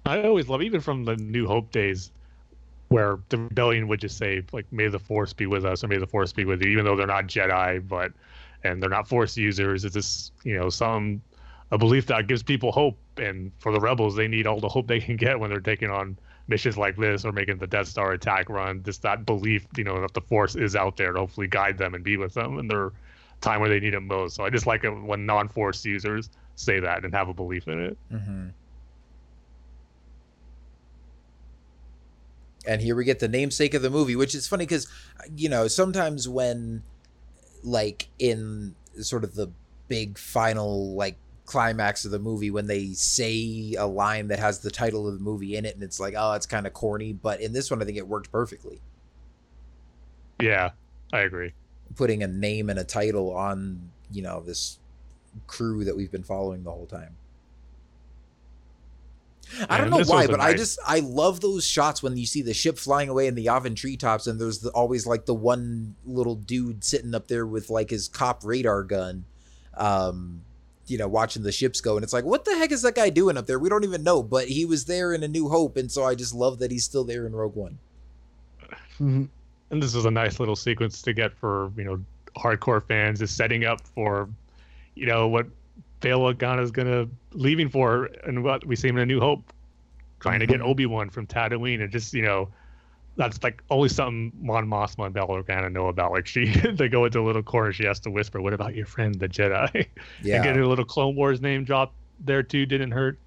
I 0.05 0.23
always 0.23 0.47
love, 0.47 0.61
even 0.61 0.81
from 0.81 1.05
the 1.05 1.15
New 1.15 1.47
Hope 1.47 1.71
days, 1.71 2.11
where 2.89 3.19
the 3.29 3.39
rebellion 3.39 3.87
would 3.89 4.01
just 4.01 4.17
say, 4.17 4.43
like, 4.53 4.71
"May 4.71 4.87
the 4.89 4.99
Force 4.99 5.33
be 5.33 5.47
with 5.47 5.65
us," 5.65 5.83
or 5.83 5.89
"May 5.89 5.97
the 5.99 6.07
Force 6.07 6.33
be 6.33 6.45
with 6.45 6.61
you," 6.63 6.69
even 6.71 6.85
though 6.85 6.95
they're 6.95 7.07
not 7.07 7.27
Jedi, 7.27 7.87
but 7.87 8.13
and 8.65 8.81
they're 8.81 8.89
not 8.89 9.07
Force 9.07 9.37
users. 9.37 9.85
It's 9.85 9.93
just 9.93 10.33
you 10.43 10.57
know 10.57 10.69
some 10.69 11.21
a 11.71 11.77
belief 11.77 12.05
that 12.07 12.27
gives 12.27 12.43
people 12.43 12.71
hope, 12.71 12.97
and 13.17 13.51
for 13.59 13.71
the 13.71 13.79
rebels, 13.79 14.15
they 14.15 14.27
need 14.27 14.47
all 14.47 14.59
the 14.59 14.69
hope 14.69 14.87
they 14.87 14.99
can 14.99 15.15
get 15.15 15.39
when 15.39 15.49
they're 15.49 15.59
taking 15.59 15.89
on 15.89 16.17
missions 16.47 16.77
like 16.77 16.95
this 16.95 17.25
or 17.25 17.31
making 17.31 17.57
the 17.57 17.67
Death 17.67 17.87
Star 17.87 18.11
attack 18.11 18.49
run. 18.49 18.83
Just 18.83 19.01
that 19.01 19.25
belief, 19.25 19.65
you 19.75 19.83
know, 19.83 19.99
that 20.01 20.13
the 20.13 20.21
Force 20.21 20.55
is 20.55 20.75
out 20.75 20.97
there 20.97 21.11
to 21.11 21.19
hopefully 21.19 21.47
guide 21.47 21.77
them 21.77 21.95
and 21.95 22.03
be 22.03 22.17
with 22.17 22.33
them 22.33 22.59
in 22.59 22.67
their 22.67 22.91
time 23.41 23.59
where 23.61 23.69
they 23.69 23.79
need 23.79 23.93
it 23.93 23.99
most. 24.01 24.35
So 24.35 24.45
I 24.45 24.49
just 24.49 24.67
like 24.67 24.83
it 24.83 24.89
when 24.89 25.25
non-Force 25.25 25.83
users 25.85 26.29
say 26.55 26.79
that 26.79 27.03
and 27.03 27.13
have 27.13 27.29
a 27.29 27.33
belief 27.33 27.67
in 27.67 27.79
it. 27.79 27.97
Mm-hmm. 28.11 28.47
And 32.67 32.81
here 32.81 32.95
we 32.95 33.05
get 33.05 33.19
the 33.19 33.27
namesake 33.27 33.73
of 33.73 33.81
the 33.81 33.89
movie, 33.89 34.15
which 34.15 34.33
is 34.33 34.47
funny 34.47 34.65
because, 34.65 34.87
you 35.35 35.49
know, 35.49 35.67
sometimes 35.67 36.27
when, 36.27 36.83
like, 37.65 38.07
in 38.19 38.75
sort 39.01 39.23
of 39.23 39.35
the 39.35 39.51
big 39.87 40.17
final, 40.17 40.95
like, 40.95 41.17
climax 41.45 42.05
of 42.05 42.11
the 42.11 42.19
movie, 42.19 42.49
when 42.49 42.67
they 42.67 42.93
say 42.93 43.75
a 43.77 43.85
line 43.85 44.29
that 44.29 44.39
has 44.39 44.59
the 44.59 44.71
title 44.71 45.07
of 45.07 45.13
the 45.13 45.19
movie 45.19 45.57
in 45.57 45.65
it, 45.65 45.75
and 45.75 45.83
it's 45.83 45.99
like, 45.99 46.13
oh, 46.17 46.33
it's 46.33 46.45
kind 46.45 46.65
of 46.65 46.73
corny. 46.73 47.13
But 47.13 47.41
in 47.41 47.53
this 47.53 47.69
one, 47.69 47.81
I 47.81 47.85
think 47.85 47.97
it 47.97 48.07
worked 48.07 48.31
perfectly. 48.31 48.79
Yeah, 50.41 50.71
I 51.13 51.19
agree. 51.19 51.53
Putting 51.95 52.23
a 52.23 52.27
name 52.27 52.69
and 52.69 52.79
a 52.79 52.83
title 52.83 53.35
on, 53.35 53.91
you 54.11 54.21
know, 54.21 54.41
this 54.41 54.79
crew 55.47 55.83
that 55.83 55.95
we've 55.95 56.11
been 56.11 56.23
following 56.23 56.63
the 56.63 56.71
whole 56.71 56.87
time. 56.87 57.15
I 59.69 59.77
don't 59.77 59.89
know 59.89 59.97
why, 59.97 60.21
was 60.21 60.25
a 60.25 60.31
but 60.31 60.39
I 60.39 60.53
just 60.53 60.79
I 60.85 60.99
love 60.99 61.41
those 61.41 61.65
shots 61.65 62.01
when 62.03 62.17
you 62.17 62.25
see 62.25 62.41
the 62.41 62.53
ship 62.53 62.77
flying 62.77 63.09
away 63.09 63.27
in 63.27 63.35
the 63.35 63.45
Yavin 63.45 63.75
treetops, 63.75 64.27
and 64.27 64.39
there's 64.39 64.59
the, 64.59 64.69
always 64.71 65.05
like 65.05 65.25
the 65.25 65.33
one 65.33 65.95
little 66.05 66.35
dude 66.35 66.83
sitting 66.83 67.15
up 67.15 67.27
there 67.27 67.45
with 67.45 67.69
like 67.69 67.89
his 67.89 68.07
cop 68.07 68.43
radar 68.43 68.83
gun, 68.83 69.25
um, 69.75 70.41
you 70.87 70.97
know, 70.97 71.07
watching 71.07 71.43
the 71.43 71.51
ships 71.51 71.81
go, 71.81 71.95
and 71.95 72.03
it's 72.03 72.13
like, 72.13 72.25
what 72.25 72.45
the 72.45 72.55
heck 72.57 72.71
is 72.71 72.81
that 72.81 72.95
guy 72.95 73.09
doing 73.09 73.37
up 73.37 73.45
there? 73.47 73.59
We 73.59 73.69
don't 73.69 73.83
even 73.83 74.03
know, 74.03 74.21
but 74.23 74.47
he 74.47 74.65
was 74.65 74.85
there 74.85 75.13
in 75.13 75.23
A 75.23 75.27
New 75.27 75.49
Hope, 75.49 75.77
and 75.77 75.91
so 75.91 76.03
I 76.03 76.15
just 76.15 76.33
love 76.33 76.59
that 76.59 76.71
he's 76.71 76.83
still 76.83 77.03
there 77.03 77.25
in 77.25 77.35
Rogue 77.35 77.55
One. 77.55 77.79
Mhm. 78.99 79.27
and 79.71 79.83
this 79.83 79.93
is 79.93 80.05
a 80.05 80.11
nice 80.11 80.39
little 80.39 80.55
sequence 80.55 81.01
to 81.01 81.13
get 81.13 81.33
for 81.37 81.71
you 81.75 81.83
know 81.83 82.03
hardcore 82.37 82.81
fans 82.87 83.21
is 83.21 83.31
setting 83.31 83.65
up 83.65 83.81
for 83.93 84.29
you 84.95 85.05
know 85.05 85.27
what 85.27 85.47
Bail 86.01 86.27
is 86.29 86.71
gonna 86.71 87.07
leaving 87.33 87.69
for 87.69 88.05
and 88.25 88.43
what 88.43 88.65
we 88.65 88.75
see 88.75 88.87
him 88.87 88.97
in 88.97 89.03
A 89.03 89.05
New 89.05 89.19
Hope 89.19 89.51
trying 90.19 90.39
to 90.39 90.47
get 90.47 90.59
Mhm. 90.61 90.65
Obi 90.67 90.85
Wan 90.85 91.09
from 91.09 91.27
Tatooine 91.27 91.81
and 91.81 91.91
just 91.91 92.13
you 92.13 92.21
know 92.21 92.49
that's 93.17 93.41
like 93.43 93.63
always 93.69 93.95
something 93.95 94.31
Mon 94.41 94.67
Mothma 94.67 95.05
and 95.05 95.13
Bail 95.13 95.27
Organa 95.27 95.71
know 95.71 95.87
about 95.87 96.11
like 96.11 96.27
she 96.27 96.45
they 96.73 96.89
go 96.89 97.05
into 97.05 97.19
a 97.19 97.25
little 97.25 97.43
corner 97.43 97.71
she 97.71 97.85
has 97.85 97.99
to 98.01 98.09
whisper 98.11 98.41
what 98.41 98.53
about 98.53 98.75
your 98.75 98.85
friend 98.85 99.15
the 99.15 99.27
Jedi 99.29 99.69
and 99.75 99.85
Yeah, 100.21 100.43
getting 100.43 100.61
a 100.63 100.67
little 100.67 100.85
Clone 100.85 101.15
Wars 101.15 101.41
name 101.41 101.63
drop 101.63 101.93
there 102.19 102.43
too 102.43 102.65
didn't 102.65 102.91
hurt 102.91 103.17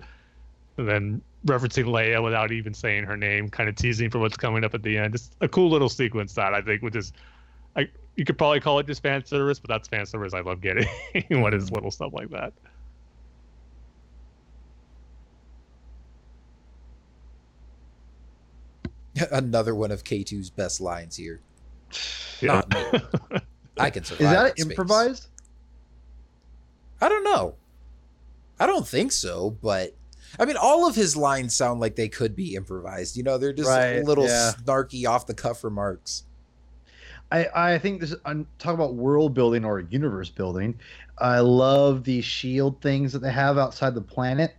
and 0.77 0.89
then 0.89 1.21
referencing 1.47 1.85
Leia 1.87 2.23
without 2.23 2.51
even 2.53 2.75
saying 2.75 3.05
her 3.05 3.17
name, 3.17 3.49
kind 3.49 3.69
of 3.69 3.77
teasing 3.77 4.11
for 4.11 4.19
what's 4.19 4.37
coming 4.37 4.65
up 4.65 4.75
at 4.75 4.83
the 4.83 4.99
end. 4.99 5.13
Just 5.15 5.35
a 5.41 5.49
cool 5.49 5.71
little 5.71 5.89
sequence 5.89 6.35
that 6.35 6.53
I 6.53 6.61
think 6.61 6.83
would 6.83 6.93
just, 6.93 7.15
you 8.19 8.25
could 8.25 8.37
probably 8.37 8.59
call 8.59 8.81
it 8.81 8.87
just 8.87 9.01
fan 9.01 9.25
service, 9.25 9.61
but 9.61 9.69
that's 9.69 9.87
fan 9.87 10.05
service 10.05 10.35
I 10.35 10.41
love 10.41 10.61
getting. 10.61 10.89
what 11.41 11.55
is 11.55 11.71
little 11.71 11.93
stuff 11.93 12.13
like 12.13 12.29
that? 12.31 12.53
another 19.31 19.73
one 19.73 19.93
of 19.93 20.03
K2's 20.03 20.51
best 20.51 20.81
lines 20.81 21.15
here. 21.15 21.41
Yeah. 22.41 22.63
Not 22.69 22.75
me. 22.75 23.39
I 23.79 23.91
can 23.91 24.03
survive. 24.03 24.21
Is 24.21 24.33
that 24.33 24.47
in 24.47 24.53
space. 24.57 24.67
improvised? 24.67 25.29
I 27.01 27.09
don't 27.09 27.23
know. 27.23 27.55
I 28.59 28.67
don't 28.67 28.87
think 28.87 29.13
so, 29.13 29.57
but 29.63 29.95
I 30.41 30.45
mean, 30.45 30.57
all 30.57 30.89
of 30.89 30.97
his 30.97 31.17
lines 31.17 31.55
sound 31.55 31.79
like 31.79 31.95
they 31.95 32.09
could 32.09 32.35
be 32.35 32.57
improvised. 32.57 33.17
You 33.17 33.23
know, 33.23 33.39
they're 33.39 33.53
just 33.53 33.69
Right, 33.69 34.05
little 34.05 34.27
yeah. 34.27 34.55
snarky, 34.61 35.07
off 35.07 35.29
the 35.29 35.35
cuff 35.35 35.63
remarks. 35.63 36.25
I, 37.31 37.73
I 37.75 37.79
think 37.79 38.01
this 38.01 38.15
I'm 38.25 38.47
talking 38.59 38.77
about 38.77 38.95
world 38.95 39.35
building 39.35 39.65
or 39.65 39.81
universe 39.81 40.31
building. 40.31 40.79
I 41.19 41.41
love 41.41 42.05
the 42.05 42.21
shield 42.23 42.81
things 42.81 43.13
that 43.13 43.19
they 43.21 43.33
have 43.33 43.59
outside 43.59 43.95
the 43.95 44.01
planet. 44.01 44.55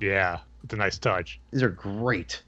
yeah, 0.00 0.38
it's 0.64 0.74
a 0.74 0.76
nice 0.76 0.98
touch. 0.98 1.40
These 1.52 1.62
are 1.62 1.68
great. 1.70 2.42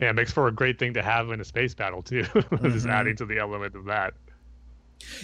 Yeah, 0.00 0.10
it 0.10 0.12
makes 0.12 0.30
for 0.32 0.46
a 0.48 0.52
great 0.52 0.78
thing 0.78 0.92
to 0.94 1.02
have 1.02 1.30
in 1.30 1.40
a 1.40 1.44
space 1.44 1.74
battle 1.74 2.02
too. 2.02 2.22
just 2.34 2.86
Mhm. 2.86 2.90
adding 2.90 3.16
to 3.16 3.26
the 3.26 3.38
element 3.38 3.74
of 3.74 3.86
that. 3.86 4.14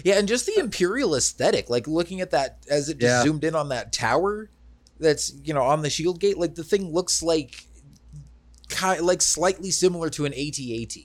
Yeah, 0.05 0.19
and 0.19 0.27
just 0.27 0.47
the 0.47 0.59
imperial 0.59 1.15
aesthetic, 1.15 1.71
like 1.71 1.87
looking 1.87 2.21
at 2.21 2.31
that 2.31 2.59
as 2.69 2.89
it 2.89 2.99
just 2.99 3.11
Yeah. 3.19 3.23
zoomed 3.23 3.45
in 3.45 3.55
on 3.55 3.69
that 3.69 3.93
tower 3.93 4.51
that's 4.99 5.33
you 5.45 5.53
know 5.55 5.63
on 5.63 5.83
the 5.83 5.91
shield 5.91 6.19
gate, 6.21 6.39
like 6.39 6.55
the 6.55 6.65
thing 6.65 6.93
looks 6.93 7.23
like 7.23 7.67
kind 8.69 9.01
like 9.03 9.21
slightly 9.23 9.71
similar 9.71 10.09
to 10.11 10.25
an 10.25 10.33
AT-AT. 10.33 10.97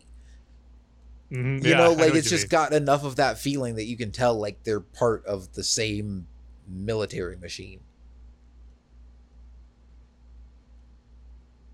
Mhm, 1.32 1.64
You 1.64 1.72
yeah, 1.72 1.78
know, 1.78 1.90
like 1.92 2.10
what 2.10 2.16
it's 2.18 2.30
just 2.30 2.46
mean. 2.46 2.50
got 2.50 2.74
enough 2.74 3.04
of 3.04 3.18
that 3.18 3.38
feeling 3.38 3.76
that 3.76 3.84
you 3.86 3.98
can 3.98 4.12
tell 4.12 4.34
like 4.40 4.64
they're 4.64 4.80
part 4.80 5.26
of 5.26 5.54
the 5.54 5.64
same 5.64 6.28
military 6.68 7.36
machine. 7.38 7.80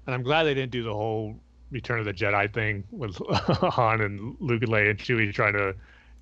And 0.06 0.14
I'm 0.14 0.24
glad 0.24 0.44
they 0.44 0.54
didn't 0.54 0.72
do 0.72 0.84
the 0.84 0.94
whole 0.94 1.36
Return 1.72 2.00
of 2.00 2.06
the 2.06 2.14
Jedi 2.14 2.54
thing 2.54 2.84
with 2.92 3.16
Han 3.30 4.02
and 4.02 4.36
Luke 4.40 4.62
and 4.64 4.72
Leia 4.72 4.92
and 4.92 5.00
Chewie 5.00 5.34
trying 5.34 5.54
to 5.54 5.74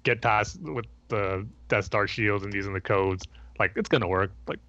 get 0.04 0.22
past 0.22 0.60
with 0.62 0.86
the 1.10 1.46
Death 1.68 1.86
Star 1.86 2.08
shields 2.08 2.44
and 2.46 2.54
using 2.54 2.74
the 2.74 2.80
codes. 2.82 3.26
Like 3.60 3.74
it's 3.76 3.90
gonna 3.90 4.08
work. 4.08 4.32
Like 4.48 4.60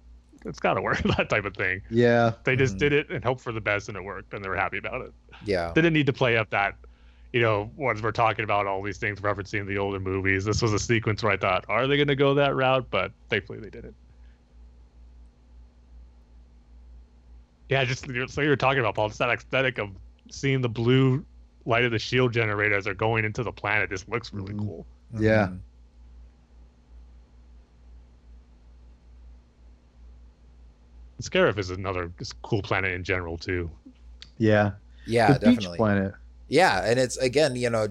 it's 0.45 0.59
gotta 0.59 0.81
work. 0.81 1.01
That 1.17 1.29
type 1.29 1.45
of 1.45 1.55
thing. 1.55 1.81
Yeah. 1.89 2.33
They 2.43 2.55
just 2.57 2.75
Mhm. 2.75 2.79
did 2.79 2.93
it 2.93 3.09
and 3.11 3.23
hoped 3.23 3.39
for 3.41 3.51
the 3.53 3.61
best, 3.61 3.87
and 3.87 3.97
it 3.97 4.03
worked, 4.03 4.33
and 4.33 4.43
they 4.43 4.49
were 4.49 4.57
happy 4.57 4.77
about 4.77 5.01
it. 5.01 5.13
Yeah. 5.45 5.71
They 5.73 5.81
didn't 5.81 5.93
need 5.93 6.07
to 6.07 6.13
play 6.13 6.35
up 6.37 6.49
that. 6.49 6.75
You 7.33 7.41
know, 7.41 7.71
once 7.75 8.01
we're 8.01 8.11
talking 8.11 8.43
about 8.43 8.67
all 8.67 8.83
these 8.83 8.99
things 8.99 9.19
referencing 9.19 9.65
the 9.67 9.79
older 9.79 9.99
movies, 9.99 10.45
this 10.45 10.61
was 10.61 10.71
a 10.71 10.77
sequence 10.79 11.23
where 11.23 11.31
I 11.33 11.37
thought, 11.37 11.65
are 11.67 11.87
they 11.87 11.97
going 11.97 12.07
to 12.07 12.15
go 12.15 12.35
that 12.35 12.55
route? 12.55 12.85
But 12.91 13.11
thankfully 13.29 13.59
they 13.59 13.71
didn't. 13.71 13.95
Yeah, 17.69 17.85
just 17.85 18.05
so 18.31 18.41
you 18.41 18.49
were 18.49 18.55
talking 18.55 18.79
about 18.79 18.93
Paul, 18.93 19.07
just 19.07 19.17
that 19.19 19.29
aesthetic 19.29 19.79
of 19.79 19.89
seeing 20.29 20.61
the 20.61 20.69
blue 20.69 21.25
light 21.65 21.85
of 21.85 21.91
the 21.91 21.97
shield 21.97 22.31
generator 22.33 22.75
as 22.75 22.83
they're 22.83 22.93
going 22.93 23.25
into 23.25 23.41
the 23.41 23.51
planet 23.51 23.89
just 23.89 24.07
looks 24.07 24.31
really 24.31 24.53
Mhm. 24.53 24.59
cool. 24.59 24.85
Yeah. 25.19 25.47
Mhm. 25.47 25.59
Scarif 31.21 31.57
is 31.57 31.69
another 31.69 32.11
cool 32.43 32.61
planet 32.61 32.91
in 32.93 33.03
general 33.03 33.37
too. 33.37 33.71
Yeah. 34.37 34.73
Yeah, 35.05 35.33
the 35.33 35.39
definitely. 35.39 35.71
beach 35.71 35.77
planet. 35.77 36.13
Yeah, 36.47 36.83
and 36.85 36.99
it's 36.99 37.17
again, 37.17 37.55
you 37.55 37.69
know, 37.69 37.87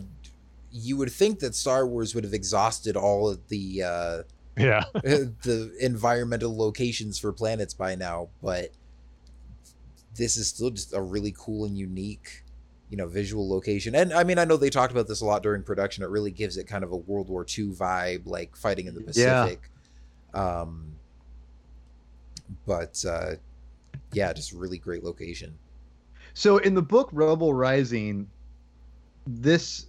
you 0.70 0.96
would 0.96 1.10
think 1.10 1.40
that 1.40 1.54
Star 1.54 1.86
Wars 1.86 2.14
would 2.14 2.24
have 2.24 2.34
exhausted 2.34 2.96
all 2.96 3.28
of 3.28 3.48
the 3.48 3.82
uh 3.82 4.22
Yeah, 4.56 4.84
the 4.94 5.74
environmental 5.80 6.56
locations 6.56 7.18
for 7.18 7.32
planets 7.32 7.74
by 7.74 7.94
now, 7.94 8.28
but 8.42 8.70
this 10.16 10.36
is 10.36 10.48
still 10.48 10.70
just 10.70 10.92
a 10.94 11.00
really 11.00 11.34
cool 11.36 11.64
and 11.64 11.76
unique, 11.76 12.44
you 12.90 12.96
know, 12.96 13.08
visual 13.08 13.48
location. 13.48 13.94
And 13.94 14.12
I 14.12 14.24
mean, 14.24 14.38
I 14.38 14.44
know 14.44 14.56
they 14.56 14.70
talked 14.70 14.92
about 14.92 15.08
this 15.08 15.22
a 15.22 15.24
lot 15.24 15.42
during 15.42 15.62
production. 15.62 16.04
It 16.04 16.10
really 16.10 16.30
gives 16.30 16.56
it 16.56 16.66
kind 16.66 16.84
of 16.84 16.92
a 16.92 16.96
World 16.96 17.28
War 17.28 17.42
II 17.42 17.68
vibe, 17.68 18.26
like 18.26 18.54
fighting 18.56 18.86
in 18.86 18.94
the 18.94 19.00
Pacific. 19.00 19.26
Yeah. 19.26 19.44
Pacific. 19.44 19.70
Um, 20.34 20.92
but 22.66 23.02
uh, 23.08 23.36
yeah, 24.12 24.32
just 24.32 24.52
really 24.52 24.78
great 24.78 25.02
location. 25.02 25.58
So 26.34 26.58
in 26.58 26.74
the 26.74 26.82
book 26.82 27.08
Rebel 27.12 27.52
Rising, 27.54 28.28
this 29.26 29.86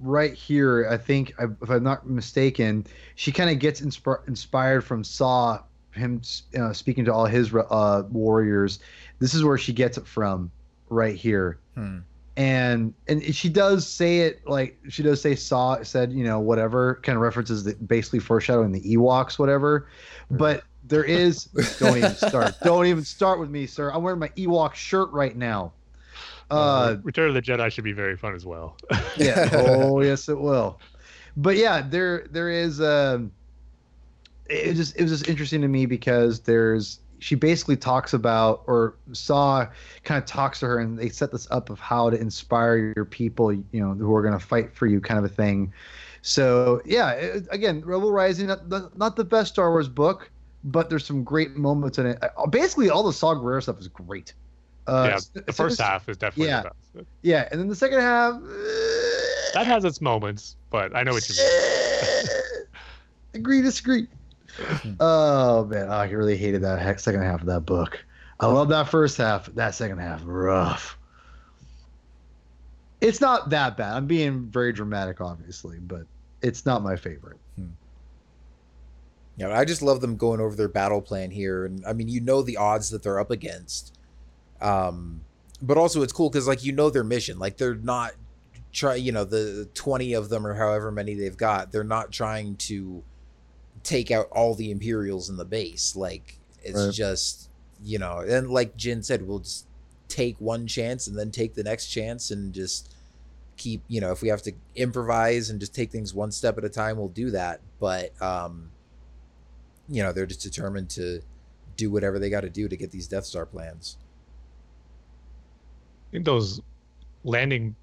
right 0.00 0.34
here, 0.34 0.88
I 0.90 0.96
think, 0.96 1.34
if 1.38 1.70
I'm 1.70 1.82
not 1.82 2.06
mistaken, 2.08 2.86
she 3.14 3.32
kind 3.32 3.50
of 3.50 3.58
gets 3.58 3.80
insp- 3.80 4.26
inspired 4.28 4.82
from 4.82 5.04
Saw, 5.04 5.60
him 5.92 6.20
uh, 6.58 6.72
speaking 6.72 7.04
to 7.06 7.12
all 7.12 7.26
his 7.26 7.54
uh, 7.54 8.02
warriors. 8.10 8.80
This 9.18 9.34
is 9.34 9.44
where 9.44 9.58
she 9.58 9.72
gets 9.72 9.96
it 9.96 10.06
from, 10.06 10.50
right 10.88 11.16
here. 11.16 11.58
Hmm. 11.74 11.98
And 12.38 12.92
and 13.08 13.34
she 13.34 13.48
does 13.48 13.88
say 13.88 14.20
it 14.20 14.46
like 14.46 14.78
she 14.90 15.02
does 15.02 15.22
say 15.22 15.34
Saw 15.34 15.82
said 15.82 16.12
you 16.12 16.22
know 16.22 16.38
whatever 16.38 17.00
kind 17.02 17.16
of 17.16 17.22
references 17.22 17.64
that 17.64 17.88
basically 17.88 18.18
foreshadowing 18.18 18.72
the 18.72 18.94
Ewoks 18.94 19.38
whatever, 19.38 19.88
but 20.30 20.62
there 20.86 21.02
is 21.02 21.44
don't 21.80 21.96
even 21.96 22.14
start 22.14 22.54
don't 22.62 22.84
even 22.84 23.04
start 23.04 23.40
with 23.40 23.48
me 23.48 23.66
sir 23.66 23.90
I'm 23.90 24.02
wearing 24.02 24.20
my 24.20 24.28
Ewok 24.28 24.74
shirt 24.74 25.10
right 25.12 25.34
now. 25.34 25.72
Uh, 26.50 26.96
Return 27.02 27.28
of 27.28 27.34
the 27.34 27.42
Jedi 27.42 27.70
should 27.72 27.84
be 27.84 27.92
very 27.92 28.16
fun 28.16 28.34
as 28.34 28.46
well. 28.46 28.76
yeah. 29.16 29.48
Oh, 29.52 30.00
yes, 30.00 30.28
it 30.28 30.38
will. 30.38 30.80
But 31.36 31.56
yeah, 31.56 31.82
there 31.86 32.26
there 32.30 32.48
is. 32.50 32.80
Um, 32.80 33.32
it 34.48 34.68
was 34.68 34.76
just 34.76 34.96
it 34.96 35.02
was 35.02 35.10
just 35.10 35.28
interesting 35.28 35.60
to 35.62 35.68
me 35.68 35.86
because 35.86 36.40
there's 36.40 37.00
she 37.18 37.34
basically 37.34 37.76
talks 37.76 38.12
about 38.12 38.62
or 38.66 38.94
saw 39.12 39.66
kind 40.04 40.18
of 40.22 40.26
talks 40.26 40.60
to 40.60 40.66
her 40.66 40.78
and 40.78 40.98
they 40.98 41.08
set 41.08 41.32
this 41.32 41.48
up 41.50 41.70
of 41.70 41.80
how 41.80 42.10
to 42.10 42.20
inspire 42.20 42.92
your 42.94 43.04
people 43.06 43.52
you 43.52 43.64
know 43.72 43.94
who 43.94 44.14
are 44.14 44.22
going 44.22 44.38
to 44.38 44.44
fight 44.44 44.72
for 44.74 44.86
you 44.86 45.00
kind 45.00 45.18
of 45.18 45.24
a 45.24 45.28
thing 45.28 45.72
so 46.20 46.80
yeah 46.84 47.12
it, 47.12 47.46
again 47.50 47.80
rebel 47.86 48.12
rising 48.12 48.46
not, 48.48 48.68
the- 48.68 48.90
not 48.96 49.16
the 49.16 49.24
best 49.24 49.54
star 49.54 49.70
wars 49.70 49.88
book 49.88 50.30
but 50.64 50.90
there's 50.90 51.06
some 51.06 51.24
great 51.24 51.56
moments 51.56 51.96
in 51.98 52.04
it 52.06 52.18
Uh, 52.22 52.46
basically 52.46 52.90
all 52.90 53.02
the 53.02 53.12
Saw 53.12 53.34
Gerrera 53.34 53.62
stuff 53.62 53.80
is 53.80 53.88
great 53.88 54.34
uh, 54.88 55.06
yeah, 55.10 55.18
the 55.44 55.52
so 55.52 55.64
first 55.64 55.78
this- 55.78 55.86
half 55.86 56.08
is 56.08 56.16
definitely 56.16 56.48
yeah. 56.50 56.62
the 56.62 56.70
best. 57.00 57.08
yeah 57.22 57.48
and 57.50 57.60
then 57.60 57.68
the 57.68 57.74
second 57.76 58.00
half 58.00 58.34
uh, 58.34 58.38
That 59.54 59.66
has 59.66 59.84
its 59.84 60.00
moments, 60.00 60.56
but 60.70 60.94
I 60.94 61.02
know 61.02 61.12
what 61.12 61.28
you 61.28 61.34
mean. 61.36 62.26
Agree, 63.34 63.62
disagree. 63.62 64.06
oh 65.00 65.64
man, 65.66 65.90
I 65.90 66.08
really 66.10 66.36
hated 66.36 66.62
that 66.62 67.00
second 67.00 67.22
half 67.22 67.40
of 67.40 67.46
that 67.46 67.60
book. 67.66 68.02
I 68.40 68.46
love 68.46 68.68
that 68.68 68.88
first 68.88 69.16
half. 69.16 69.46
That 69.54 69.74
second 69.74 69.98
half, 69.98 70.22
rough. 70.24 70.98
It's 73.00 73.20
not 73.20 73.50
that 73.50 73.76
bad. 73.76 73.94
I'm 73.94 74.06
being 74.06 74.46
very 74.46 74.72
dramatic, 74.72 75.20
obviously, 75.20 75.78
but 75.80 76.02
it's 76.42 76.64
not 76.64 76.82
my 76.82 76.96
favorite. 76.96 77.38
Yeah, 79.38 79.56
I 79.56 79.66
just 79.66 79.82
love 79.82 80.00
them 80.00 80.16
going 80.16 80.40
over 80.40 80.56
their 80.56 80.68
battle 80.68 81.02
plan 81.02 81.30
here, 81.30 81.66
and 81.66 81.84
I 81.86 81.92
mean, 81.92 82.08
you 82.08 82.22
know 82.22 82.40
the 82.40 82.56
odds 82.56 82.88
that 82.90 83.02
they're 83.02 83.20
up 83.20 83.30
against, 83.30 83.95
um, 84.60 85.20
but 85.62 85.76
also 85.76 86.02
it's 86.02 86.12
cool 86.12 86.30
because 86.30 86.46
like 86.46 86.64
you 86.64 86.72
know 86.72 86.90
their 86.90 87.04
mission, 87.04 87.38
like 87.38 87.56
they're 87.56 87.74
not 87.74 88.12
try, 88.72 88.94
you 88.94 89.12
know, 89.12 89.24
the 89.24 89.68
twenty 89.74 90.12
of 90.12 90.28
them 90.28 90.46
or 90.46 90.54
however 90.54 90.90
many 90.90 91.14
they've 91.14 91.36
got, 91.36 91.72
they're 91.72 91.84
not 91.84 92.12
trying 92.12 92.56
to 92.56 93.02
take 93.82 94.10
out 94.10 94.28
all 94.30 94.54
the 94.54 94.70
Imperials 94.70 95.30
in 95.30 95.36
the 95.36 95.44
base. 95.44 95.96
Like 95.96 96.38
it's 96.62 96.86
Right. 96.86 96.92
just 96.92 97.50
you 97.84 97.98
know, 97.98 98.18
and 98.20 98.50
like 98.50 98.76
Jyn 98.76 99.04
said, 99.04 99.26
we'll 99.26 99.40
just 99.40 99.66
take 100.08 100.40
one 100.40 100.66
chance 100.66 101.06
and 101.06 101.18
then 101.18 101.30
take 101.30 101.54
the 101.54 101.62
next 101.64 101.86
chance 101.88 102.30
and 102.30 102.52
just 102.52 102.94
keep 103.56 103.82
you 103.88 104.00
know 104.00 104.12
if 104.12 104.22
we 104.22 104.28
have 104.28 104.42
to 104.42 104.52
improvise 104.74 105.50
and 105.50 105.58
just 105.60 105.74
take 105.74 105.90
things 105.90 106.14
one 106.14 106.30
step 106.30 106.58
at 106.58 106.64
a 106.64 106.68
time 106.68 106.96
we'll 106.98 107.08
do 107.08 107.30
that 107.30 107.60
but 107.80 108.10
um 108.22 108.70
you 109.88 110.02
know 110.02 110.12
they're 110.12 110.26
just 110.26 110.42
determined 110.42 110.90
to 110.90 111.20
do 111.76 111.90
whatever 111.90 112.18
they 112.18 112.28
got 112.30 112.42
to 112.42 112.50
do 112.50 112.68
to 112.68 112.76
get 112.76 112.90
these 112.90 113.06
death 113.08 113.24
star 113.24 113.46
plans 113.46 113.96
think 116.16 116.24
those 116.24 116.60
landing 117.24 117.74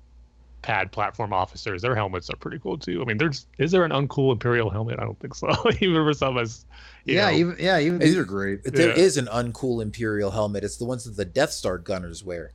pad 0.64 0.92
platform 0.92 1.34
officers, 1.34 1.82
their 1.84 1.94
helmets 1.96 2.30
are 2.32 2.36
pretty 2.38 2.58
cool 2.58 2.78
too. 2.78 3.02
I 3.02 3.06
mean, 3.06 3.18
there's 3.18 3.46
is 3.60 3.72
there 3.72 3.84
an 3.84 3.92
uncool 3.92 4.32
Imperial 4.32 4.70
helmet? 4.72 4.98
I 5.00 5.04
don't 5.04 5.20
think 5.20 5.36
so. 5.36 5.50
even 5.82 5.96
for 5.96 6.14
some 6.14 6.38
as 6.40 6.66
you 7.06 7.16
yeah, 7.16 7.30
know, 7.30 7.36
even 7.38 7.56
yeah, 7.60 7.80
even 7.80 8.00
these 8.00 8.18
are 8.18 8.24
great. 8.26 8.64
There 8.64 8.90
Yeah. 8.90 8.96
is 8.96 9.18
an 9.18 9.26
uncool 9.28 9.82
imperial 9.84 10.32
helmet 10.32 10.64
it's 10.64 10.78
the 10.78 10.86
ones 10.86 11.04
that 11.04 11.16
the 11.16 11.26
death 11.26 11.52
star 11.52 11.78
gunners 11.78 12.24
wear 12.24 12.52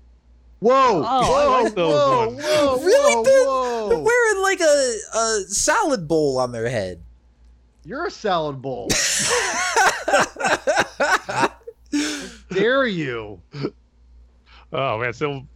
Whoa! 0.61 0.73
Oh, 0.73 1.05
I 1.05 1.69
whoa! 1.69 1.71
whoa! 1.71 2.31
Whoa! 2.31 2.79
Really? 2.85 3.15
Whoa! 3.15 3.23
They're- 3.23 3.45
whoa. 3.47 3.89
they're 3.91 3.99
wearing 3.99 4.43
like 4.43 4.61
a, 4.61 4.97
a 5.17 5.41
salad 5.47 6.09
bowl 6.09 6.39
on 6.39 6.51
their 6.51 6.69
head 6.69 7.01
You're 7.85 8.07
a 8.07 8.11
salad 8.11 8.61
bowl. 8.61 8.89
Dare 12.51 12.87
you? 12.87 13.41
Oh 14.73 14.99
man, 14.99 15.13
so 15.13 15.47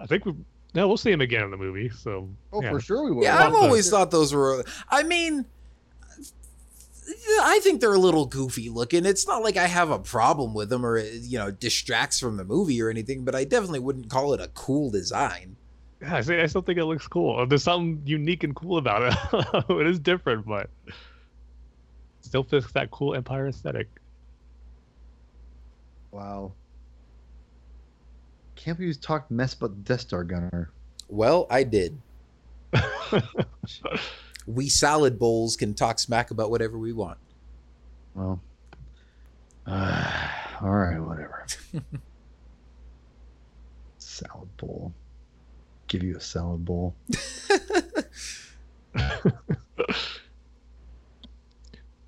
I 0.00 0.06
think 0.06 0.24
we 0.24 0.34
no, 0.72 0.86
we'll 0.86 0.96
see 0.96 1.10
him 1.10 1.20
again 1.20 1.42
in 1.42 1.50
the 1.50 1.56
movie. 1.56 1.88
So 1.90 2.28
Oh, 2.52 2.62
yeah. 2.62 2.70
for 2.70 2.80
sure 2.80 3.04
we 3.04 3.12
will. 3.12 3.22
yeah 3.24 3.38
i've 3.38 3.54
always 3.54 3.84
those. 3.86 3.90
thought 3.90 4.10
those 4.10 4.32
were 4.34 4.64
i 4.90 5.02
mean 5.02 5.44
I 7.42 7.58
think 7.62 7.80
they're 7.80 7.92
a 7.92 7.98
little 7.98 8.26
goofy 8.26 8.68
looking. 8.68 9.04
It's 9.04 9.26
not 9.26 9.42
like 9.42 9.56
I 9.56 9.66
have 9.66 9.90
a 9.90 9.98
problem 9.98 10.54
with 10.54 10.68
them 10.68 10.86
or 10.86 10.96
it, 10.96 11.22
you 11.22 11.38
know 11.38 11.50
distracts 11.50 12.20
from 12.20 12.36
the 12.36 12.44
movie 12.44 12.80
or 12.80 12.88
anything, 12.88 13.24
but 13.24 13.34
I 13.34 13.42
definitely 13.44 13.80
wouldn't 13.80 14.08
call 14.08 14.32
it 14.32 14.40
a 14.40 14.48
cool 14.48 14.90
design. 14.90 15.56
Yeah, 16.00 16.16
I, 16.16 16.20
say, 16.20 16.40
I 16.40 16.46
still 16.46 16.62
think 16.62 16.78
it 16.78 16.84
looks 16.84 17.06
cool. 17.08 17.40
Uh, 17.40 17.44
there's 17.46 17.64
something 17.64 18.00
unique 18.06 18.44
and 18.44 18.54
cool 18.54 18.78
about 18.78 19.02
it. 19.02 19.64
it 19.70 19.86
is 19.86 19.98
different, 19.98 20.46
but 20.46 20.70
still 22.20 22.44
fits 22.44 22.70
that 22.72 22.90
cool 22.90 23.14
Empire 23.14 23.48
aesthetic. 23.48 23.88
Wow. 26.12 26.52
Can't 28.62 28.76
believe 28.76 28.94
you 28.94 29.00
talked 29.00 29.30
mess 29.30 29.54
about 29.54 29.70
the 29.70 29.82
Death 29.82 30.02
Star 30.02 30.22
gunner. 30.22 30.70
Well, 31.08 31.46
I 31.50 31.64
did. 31.64 31.98
We 34.46 34.68
salad 34.68 35.18
bowls 35.18 35.56
can 35.56 35.74
talk 35.74 35.98
smack 35.98 36.30
about 36.30 36.50
whatever 36.50 36.78
we 36.78 36.92
want. 36.92 37.18
Well, 38.14 38.40
uh, 39.66 40.28
all 40.62 40.70
right, 40.70 40.98
whatever. 40.98 41.46
salad 43.98 44.56
bowl. 44.56 44.92
Give 45.88 46.02
you 46.02 46.16
a 46.16 46.20
salad 46.20 46.64
bowl. 46.64 46.94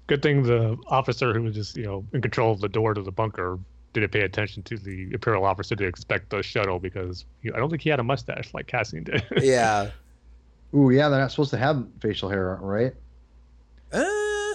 Good 0.08 0.22
thing 0.22 0.42
the 0.42 0.76
officer 0.88 1.32
who 1.32 1.42
was 1.42 1.54
just 1.54 1.76
you 1.76 1.84
know 1.84 2.04
in 2.12 2.20
control 2.20 2.52
of 2.52 2.60
the 2.60 2.68
door 2.68 2.92
to 2.94 3.02
the 3.02 3.12
bunker 3.12 3.58
didn't 3.92 4.10
pay 4.10 4.22
attention 4.22 4.62
to 4.64 4.76
the 4.78 5.12
Imperial 5.12 5.44
officer 5.44 5.76
to 5.76 5.84
expect 5.84 6.30
the 6.30 6.42
shuttle 6.42 6.78
because 6.78 7.24
he, 7.42 7.52
I 7.52 7.58
don't 7.58 7.70
think 7.70 7.82
he 7.82 7.90
had 7.90 8.00
a 8.00 8.04
mustache 8.04 8.52
like 8.54 8.66
Cassian 8.66 9.04
did. 9.04 9.22
yeah. 9.42 9.90
Ooh, 10.74 10.90
yeah, 10.90 11.08
they're 11.08 11.20
not 11.20 11.30
supposed 11.30 11.50
to 11.50 11.58
have 11.58 11.86
facial 12.00 12.30
hair, 12.30 12.58
right? 12.62 12.94
Uh, 13.92 14.54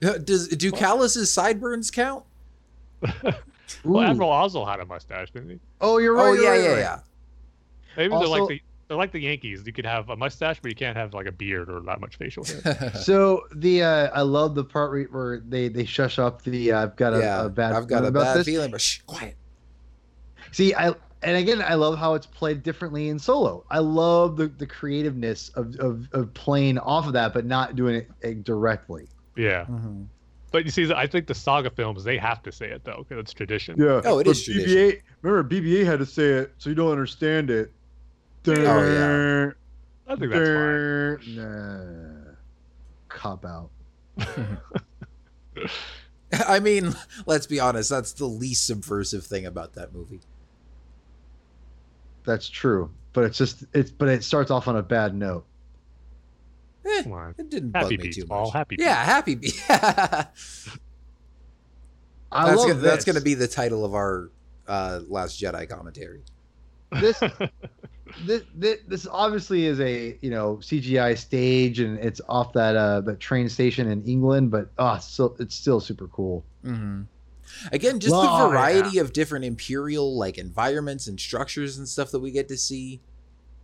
does 0.00 0.48
do 0.48 0.72
Kallus's 0.72 1.30
sideburns 1.30 1.90
count? 1.90 2.24
well, 3.02 3.34
Ooh. 3.86 4.00
Admiral 4.00 4.30
Ozzel 4.30 4.66
had 4.66 4.80
a 4.80 4.86
mustache, 4.86 5.30
didn't 5.30 5.50
he? 5.50 5.60
Oh, 5.80 5.98
you're 5.98 6.14
right. 6.14 6.28
oh 6.28 6.32
you're 6.32 6.44
yeah, 6.44 6.50
right, 6.50 6.60
yeah, 6.62 6.68
right. 6.70 6.78
yeah. 6.78 6.98
Maybe 7.96 8.08
they're 8.10 8.28
like 8.28 8.40
Also- 8.42 8.48
the 8.48 8.62
they're 8.90 8.96
like 8.98 9.12
the 9.12 9.20
Yankees. 9.20 9.62
You 9.64 9.72
could 9.72 9.86
have 9.86 10.08
a 10.08 10.16
mustache, 10.16 10.58
but 10.60 10.68
you 10.68 10.74
can't 10.74 10.96
have 10.96 11.14
like 11.14 11.26
a 11.26 11.30
beard 11.32 11.70
or 11.70 11.80
that 11.82 12.00
much 12.00 12.16
facial 12.16 12.42
hair. 12.44 12.90
So 12.96 13.44
the 13.54 13.84
uh, 13.84 14.08
I 14.12 14.22
love 14.22 14.56
the 14.56 14.64
part 14.64 14.90
where- 14.90 15.04
where 15.04 15.38
they 15.48 15.68
they 15.68 15.84
shush 15.84 16.18
up 16.18 16.42
the 16.42 16.72
uh, 16.72 16.82
I've 16.82 16.96
got 16.96 17.14
a, 17.14 17.20
yeah, 17.20 17.44
a 17.44 17.48
bad 17.48 17.72
I've 17.74 17.86
got 17.86 18.02
a 18.04 18.08
about 18.08 18.24
bad 18.24 18.36
this. 18.38 18.46
feeling, 18.46 18.72
but 18.72 18.80
shh, 18.80 18.98
quiet. 19.06 19.36
See, 20.50 20.74
I 20.74 20.88
and 21.22 21.36
again 21.36 21.62
I 21.62 21.74
love 21.74 21.98
how 21.98 22.14
it's 22.14 22.26
played 22.26 22.64
differently 22.64 23.10
in 23.10 23.20
solo. 23.20 23.64
I 23.70 23.78
love 23.78 24.36
the, 24.36 24.48
the 24.48 24.66
creativeness 24.66 25.50
of, 25.50 25.76
of 25.76 26.08
of 26.12 26.34
playing 26.34 26.78
off 26.78 27.06
of 27.06 27.12
that, 27.12 27.32
but 27.32 27.44
not 27.46 27.76
doing 27.76 27.94
it 27.94 28.10
uh, 28.24 28.30
directly. 28.42 29.06
yeah, 29.36 29.66
Mm-hmm. 29.66 30.02
but 30.50 30.64
you 30.64 30.72
see, 30.72 30.92
I 30.92 31.06
think 31.06 31.28
the 31.28 31.34
saga 31.34 31.70
films 31.70 32.02
they 32.02 32.18
have 32.18 32.42
to 32.42 32.50
say 32.50 32.70
it 32.70 32.82
though 32.82 33.06
because 33.08 33.20
it's 33.20 33.32
tradition. 33.32 33.76
Yeah. 33.78 34.00
Oh, 34.04 34.18
it 34.18 34.24
but 34.24 34.32
is 34.32 34.42
tradition. 34.44 34.68
BB-8, 34.76 35.00
remember 35.22 35.48
BB-8 35.54 35.84
had 35.86 35.98
to 36.00 36.06
say 36.06 36.24
it, 36.24 36.54
so 36.58 36.70
you 36.70 36.74
don't 36.74 36.90
understand 36.90 37.50
it. 37.50 37.70
Oh, 38.46 38.52
yeah. 38.52 39.50
I 40.08 40.16
think 40.16 40.32
that's 40.32 40.48
fine. 40.48 41.36
Nah. 41.36 42.32
Cop 43.08 43.44
out. 43.44 43.70
I 46.46 46.60
mean, 46.60 46.94
let's 47.26 47.46
be 47.46 47.60
honest. 47.60 47.90
That's 47.90 48.12
the 48.12 48.26
least 48.26 48.66
subversive 48.66 49.24
thing 49.24 49.46
about 49.46 49.74
that 49.74 49.92
movie. 49.92 50.20
That's 52.24 52.48
true, 52.48 52.90
but 53.12 53.24
it's 53.24 53.38
just 53.38 53.64
it's 53.72 53.90
but 53.90 54.08
it 54.08 54.22
starts 54.22 54.50
off 54.50 54.68
on 54.68 54.76
a 54.76 54.82
bad 54.82 55.14
note. 55.14 55.44
Eh, 56.86 57.02
Come 57.02 57.12
on. 57.12 57.34
it 57.36 57.50
didn't 57.50 57.74
Happy 57.74 57.96
bug 57.96 57.98
me 57.98 58.04
beats, 58.08 58.16
too 58.16 58.26
Paul, 58.26 58.44
much. 58.44 58.52
happy 58.52 58.76
yeah, 58.78 59.04
happy 59.04 59.34
be. 59.34 59.50
that's 59.68 60.30
I 62.30 62.54
love 62.54 62.68
gonna, 62.68 62.74
this. 62.74 62.82
that's 62.82 63.04
gonna 63.04 63.20
be 63.20 63.34
the 63.34 63.48
title 63.48 63.84
of 63.84 63.94
our 63.94 64.30
uh, 64.68 65.00
Last 65.08 65.40
Jedi 65.40 65.68
commentary. 65.68 66.22
this, 66.92 67.20
this, 68.24 68.42
this 68.54 68.78
this 68.86 69.06
obviously 69.10 69.66
is 69.66 69.80
a 69.80 70.16
you 70.20 70.30
know 70.30 70.56
CGI 70.56 71.16
stage 71.16 71.80
and 71.80 71.98
it's 71.98 72.20
off 72.28 72.52
that 72.54 72.76
uh 72.76 73.00
the 73.00 73.14
train 73.16 73.48
station 73.48 73.88
in 73.88 74.02
England, 74.04 74.50
but 74.50 74.70
oh, 74.78 74.98
so 74.98 75.36
it's 75.38 75.54
still 75.54 75.80
super 75.80 76.08
cool. 76.08 76.44
hmm 76.64 77.02
Again, 77.72 77.98
just 77.98 78.12
Well, 78.12 78.22
the 78.44 78.48
variety 78.48 78.98
of 78.98 79.12
different 79.12 79.44
imperial 79.44 80.16
like 80.16 80.38
environments 80.38 81.08
and 81.08 81.18
structures 81.18 81.78
and 81.78 81.88
stuff 81.88 82.10
that 82.12 82.20
we 82.20 82.30
get 82.30 82.46
to 82.48 82.56
see 82.56 83.00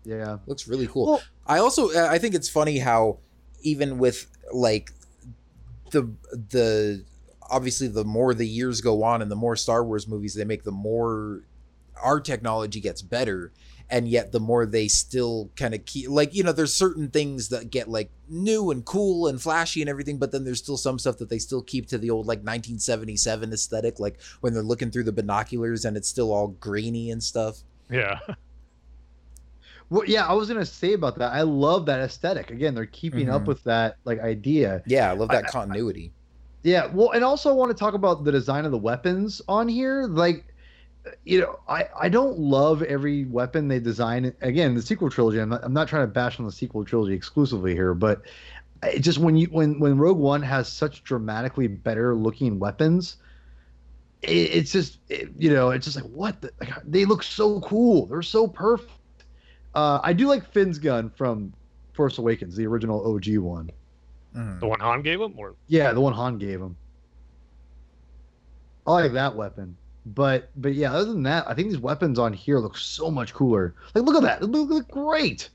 Yeah, 0.04 0.38
looks 0.46 0.66
really 0.66 0.86
cool. 0.88 1.06
Well- 1.06 1.22
I 1.46 1.58
also 1.58 1.90
uh, 1.92 2.08
I 2.10 2.18
think 2.18 2.34
it's 2.34 2.48
funny 2.48 2.78
how 2.78 3.18
even 3.62 3.98
with 3.98 4.26
like 4.52 4.90
the 5.92 6.10
the 6.32 7.04
obviously 7.48 7.86
the 7.86 8.04
more 8.04 8.34
the 8.34 8.46
years 8.46 8.80
go 8.80 9.04
on 9.04 9.22
and 9.22 9.30
the 9.30 9.36
more 9.36 9.54
Star 9.54 9.84
Wars 9.84 10.08
movies 10.08 10.34
they 10.34 10.44
make, 10.44 10.64
the 10.64 10.72
more 10.72 11.42
our 12.02 12.20
technology 12.20 12.80
gets 12.80 13.02
better. 13.02 13.52
And 13.88 14.08
yet, 14.08 14.32
the 14.32 14.40
more 14.40 14.66
they 14.66 14.88
still 14.88 15.48
kind 15.54 15.72
of 15.72 15.84
keep, 15.84 16.08
like, 16.10 16.34
you 16.34 16.42
know, 16.42 16.50
there's 16.50 16.74
certain 16.74 17.08
things 17.08 17.50
that 17.50 17.70
get 17.70 17.88
like 17.88 18.10
new 18.28 18.72
and 18.72 18.84
cool 18.84 19.28
and 19.28 19.40
flashy 19.40 19.80
and 19.80 19.88
everything, 19.88 20.18
but 20.18 20.32
then 20.32 20.42
there's 20.44 20.58
still 20.58 20.76
some 20.76 20.98
stuff 20.98 21.18
that 21.18 21.28
they 21.28 21.38
still 21.38 21.62
keep 21.62 21.86
to 21.88 21.98
the 21.98 22.10
old 22.10 22.26
like 22.26 22.38
1977 22.38 23.52
aesthetic, 23.52 24.00
like 24.00 24.18
when 24.40 24.52
they're 24.54 24.64
looking 24.64 24.90
through 24.90 25.04
the 25.04 25.12
binoculars 25.12 25.84
and 25.84 25.96
it's 25.96 26.08
still 26.08 26.32
all 26.32 26.48
grainy 26.48 27.12
and 27.12 27.22
stuff. 27.22 27.58
yeah, 27.88 28.18
well, 29.90 30.04
yeah, 30.04 30.26
I 30.26 30.32
was 30.32 30.48
gonna 30.48 30.66
say 30.66 30.94
about 30.94 31.16
that. 31.18 31.32
I 31.32 31.42
love 31.42 31.86
that 31.86 32.00
aesthetic. 32.00 32.50
Again, 32.50 32.74
they're 32.74 32.86
keeping 32.86 33.30
up 33.30 33.42
Mhm. 33.42 33.46
with 33.46 33.62
that 33.64 33.96
like 34.04 34.18
idea. 34.20 34.82
Yeah, 34.86 35.10
I 35.10 35.14
love 35.14 35.28
that 35.28 35.44
I- 35.44 35.48
I- 35.48 35.50
continuity. 35.52 36.12
Yeah, 36.64 36.86
well, 36.92 37.12
and 37.12 37.22
also 37.22 37.50
I 37.50 37.52
want 37.52 37.70
to 37.70 37.76
talk 37.78 37.94
about 37.94 38.24
the 38.24 38.32
design 38.32 38.64
of 38.64 38.72
the 38.72 38.78
weapons 38.78 39.40
on 39.46 39.68
here. 39.68 40.08
Like, 40.08 40.44
you 41.24 41.40
know, 41.40 41.58
I 41.68 41.88
I 41.98 42.08
don't 42.08 42.38
love 42.38 42.82
every 42.82 43.24
weapon 43.24 43.68
they 43.68 43.80
design. 43.80 44.32
Again, 44.40 44.74
the 44.74 44.82
sequel 44.82 45.10
trilogy. 45.10 45.38
I'm 45.38 45.48
not, 45.50 45.64
I'm 45.64 45.72
not 45.72 45.88
trying 45.88 46.02
to 46.02 46.12
bash 46.12 46.38
on 46.38 46.46
the 46.46 46.52
sequel 46.52 46.84
trilogy 46.84 47.14
exclusively 47.14 47.74
here, 47.74 47.94
but 47.94 48.22
it 48.82 49.00
just 49.00 49.18
when 49.18 49.36
you 49.36 49.46
when 49.46 49.78
when 49.78 49.98
Rogue 49.98 50.18
One 50.18 50.42
has 50.42 50.68
such 50.68 51.04
dramatically 51.04 51.66
better 51.68 52.14
looking 52.14 52.58
weapons, 52.58 53.16
it, 54.22 54.28
it's 54.30 54.72
just 54.72 54.98
it, 55.08 55.30
you 55.38 55.52
know 55.52 55.70
it's 55.70 55.86
just 55.86 55.96
like 55.96 56.10
what 56.10 56.40
the, 56.40 56.50
like, 56.60 56.70
they 56.84 57.04
look 57.04 57.22
so 57.22 57.60
cool. 57.60 58.06
They're 58.06 58.22
so 58.22 58.46
perfect. 58.46 58.90
Uh, 59.74 60.00
I 60.02 60.12
do 60.12 60.26
like 60.26 60.50
Finn's 60.52 60.78
gun 60.78 61.10
from 61.10 61.52
Force 61.92 62.18
Awakens, 62.18 62.56
the 62.56 62.66
original 62.66 63.14
OG 63.14 63.38
one. 63.38 63.70
Mhm. 64.34 64.60
the 64.60 64.66
one 64.66 64.80
Han 64.80 65.02
gave 65.02 65.20
him, 65.20 65.34
or 65.36 65.54
Yeah, 65.66 65.92
the 65.92 66.00
one 66.00 66.12
Han 66.12 66.38
gave 66.38 66.60
him. 66.60 66.76
I 68.86 68.92
like 68.92 69.12
that 69.12 69.34
weapon. 69.34 69.76
But 70.06 70.50
but 70.56 70.74
yeah, 70.74 70.92
other 70.94 71.06
than 71.12 71.24
that, 71.24 71.48
I 71.48 71.54
think 71.54 71.68
these 71.68 71.78
weapons 71.78 72.18
on 72.18 72.32
here 72.32 72.58
look 72.60 72.76
so 72.78 73.10
much 73.10 73.34
cooler. 73.34 73.74
Like 73.94 74.04
look 74.04 74.14
at 74.14 74.22
that. 74.22 74.40
They 74.40 74.46
look, 74.46 74.70
look 74.70 74.88
great. 74.88 75.50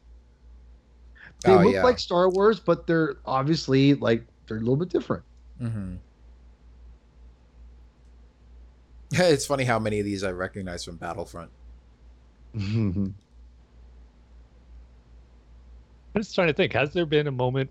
They 1.45 1.53
Oh, 1.53 1.59
look 1.59 1.73
yeah. 1.73 1.83
like 1.83 1.99
Star 1.99 2.29
Wars, 2.29 2.59
but 2.59 2.85
they're 2.85 3.15
obviously 3.25 3.93
like 3.95 4.25
they're 4.47 4.57
a 4.57 4.59
little 4.59 4.75
bit 4.75 4.89
different. 4.89 5.23
Mm-hmm. 5.61 5.95
Yeah, 9.11 9.23
it's 9.27 9.45
funny 9.45 9.63
how 9.63 9.79
many 9.79 9.99
of 9.99 10.05
these 10.05 10.23
I 10.23 10.31
recognize 10.31 10.83
from 10.83 10.97
Battlefront. 10.97 11.49
I'm 12.53 13.15
just 16.17 16.35
trying 16.35 16.47
to 16.47 16.53
think. 16.53 16.73
Has 16.73 16.91
there 16.91 17.05
been 17.05 17.27
a 17.27 17.31
moment, 17.31 17.69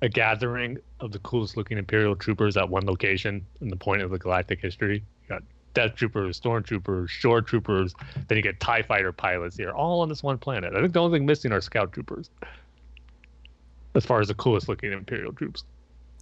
a 0.00 0.08
gathering 0.08 0.78
of 1.00 1.12
the 1.12 1.18
coolest 1.18 1.58
looking 1.58 1.76
Imperial 1.76 2.16
troopers 2.16 2.56
at 2.56 2.66
one 2.68 2.86
location 2.86 3.46
in 3.60 3.68
the 3.68 3.76
point 3.76 4.00
of 4.00 4.10
the 4.10 4.18
galactic 4.18 4.60
history? 4.60 5.04
You 5.22 5.28
got 5.28 5.42
Death 5.74 5.96
Troopers, 5.96 6.40
Stormtroopers, 6.40 7.08
Shore 7.08 7.42
Troopers, 7.42 7.94
then 8.28 8.36
you 8.36 8.42
get 8.42 8.60
TIE 8.60 8.82
Fighter 8.82 9.12
pilots 9.12 9.56
here, 9.56 9.70
all 9.72 10.00
on 10.00 10.08
this 10.08 10.22
one 10.22 10.38
planet. 10.38 10.72
I 10.74 10.80
think 10.80 10.92
the 10.92 11.00
only 11.00 11.18
thing 11.18 11.26
missing 11.26 11.52
are 11.52 11.60
Scout 11.60 11.92
Troopers. 11.92 12.30
As 13.94 14.04
far 14.06 14.20
as 14.20 14.28
the 14.28 14.34
coolest 14.34 14.68
looking 14.68 14.92
Imperial 14.92 15.32
troops. 15.32 15.64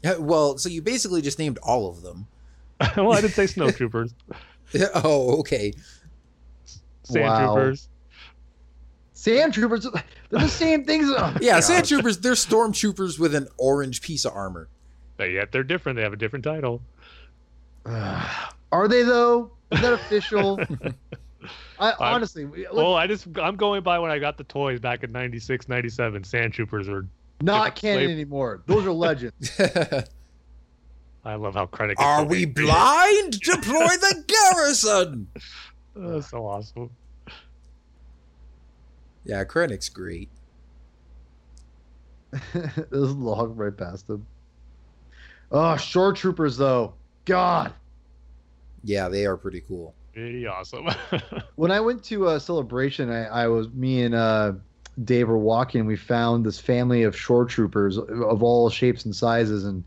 Yeah, 0.02 0.16
Well, 0.16 0.58
so 0.58 0.68
you 0.68 0.82
basically 0.82 1.22
just 1.22 1.38
named 1.38 1.58
all 1.62 1.88
of 1.88 2.02
them. 2.02 2.26
well, 2.96 3.12
I 3.12 3.20
didn't 3.20 3.34
say 3.34 3.46
Snow 3.46 3.70
Troopers, 3.70 4.14
oh, 4.94 5.38
okay. 5.40 5.72
Sand 7.04 7.24
Wow. 7.26 7.54
Troopers. 7.54 7.88
Sand 9.14 9.54
troopers, 9.54 9.84
they're 9.84 10.40
the 10.40 10.48
same 10.48 10.84
things. 10.84 11.06
Oh, 11.08 11.36
Yeah, 11.40 11.52
God. 11.54 11.60
sand 11.60 11.86
troopers. 11.86 12.18
They're 12.18 12.32
stormtroopers 12.32 13.20
with 13.20 13.36
an 13.36 13.46
orange 13.56 14.02
piece 14.02 14.24
of 14.24 14.32
armor. 14.34 14.68
But 15.16 15.30
yet 15.30 15.52
they're 15.52 15.62
different. 15.62 15.94
They 15.94 16.02
have 16.02 16.12
a 16.12 16.16
different 16.16 16.44
title. 16.44 16.82
Are 17.86 18.88
they 18.88 19.02
though? 19.02 19.50
Is 19.70 19.80
that 19.80 19.92
official? 19.94 20.60
I 21.80 21.92
honestly, 21.98 22.44
we- 22.44 22.66
Well, 22.72 22.94
I 22.94 23.06
just 23.06 23.26
I'm 23.38 23.56
going 23.56 23.82
by 23.82 23.98
when 23.98 24.10
I 24.10 24.18
got 24.18 24.36
the 24.38 24.44
toys 24.44 24.78
back 24.78 25.02
in 25.02 25.10
96, 25.12 25.68
97. 25.68 26.22
Sand 26.24 26.52
Troopers 26.52 26.88
were. 26.88 27.06
not 27.40 27.74
different 27.74 27.76
canon 27.76 27.98
flavor. 27.98 28.12
anymore. 28.12 28.62
Those 28.66 28.86
are 28.86 28.92
legends. 28.92 29.60
I 31.24 31.34
love 31.36 31.54
how 31.54 31.66
credit. 31.66 31.96
gets 31.98 32.06
Are 32.06 32.24
we 32.24 32.44
angry. 32.44 32.64
blind? 32.64 33.32
Deploy 33.40 33.86
the 33.86 34.24
garrison. 34.26 35.26
Oh, 35.96 36.14
That's 36.14 36.30
so 36.30 36.46
awesome. 36.46 36.90
Yeah, 39.24 39.44
Krennic's 39.44 39.88
great. 39.88 40.28
this 42.30 42.90
log 42.92 43.58
right 43.58 43.76
past 43.76 44.06
them. 44.06 44.26
Oh, 45.50 45.76
shore 45.76 46.12
troopers 46.12 46.56
though. 46.56 46.94
God. 47.24 47.72
Yeah, 48.84 49.08
they 49.08 49.26
are 49.26 49.36
pretty 49.36 49.60
cool. 49.60 49.94
Pretty 50.12 50.46
awesome. 50.46 50.88
when 51.56 51.70
I 51.70 51.80
went 51.80 52.02
to 52.04 52.28
a 52.28 52.40
celebration, 52.40 53.10
I, 53.10 53.26
I 53.26 53.46
was 53.48 53.70
me 53.70 54.02
and 54.02 54.14
uh, 54.14 54.52
Dave 55.04 55.28
were 55.28 55.38
walking. 55.38 55.86
We 55.86 55.96
found 55.96 56.44
this 56.44 56.58
family 56.58 57.02
of 57.04 57.16
shore 57.16 57.44
troopers 57.44 57.96
of 57.98 58.42
all 58.42 58.68
shapes 58.68 59.04
and 59.04 59.14
sizes, 59.14 59.64
and 59.64 59.84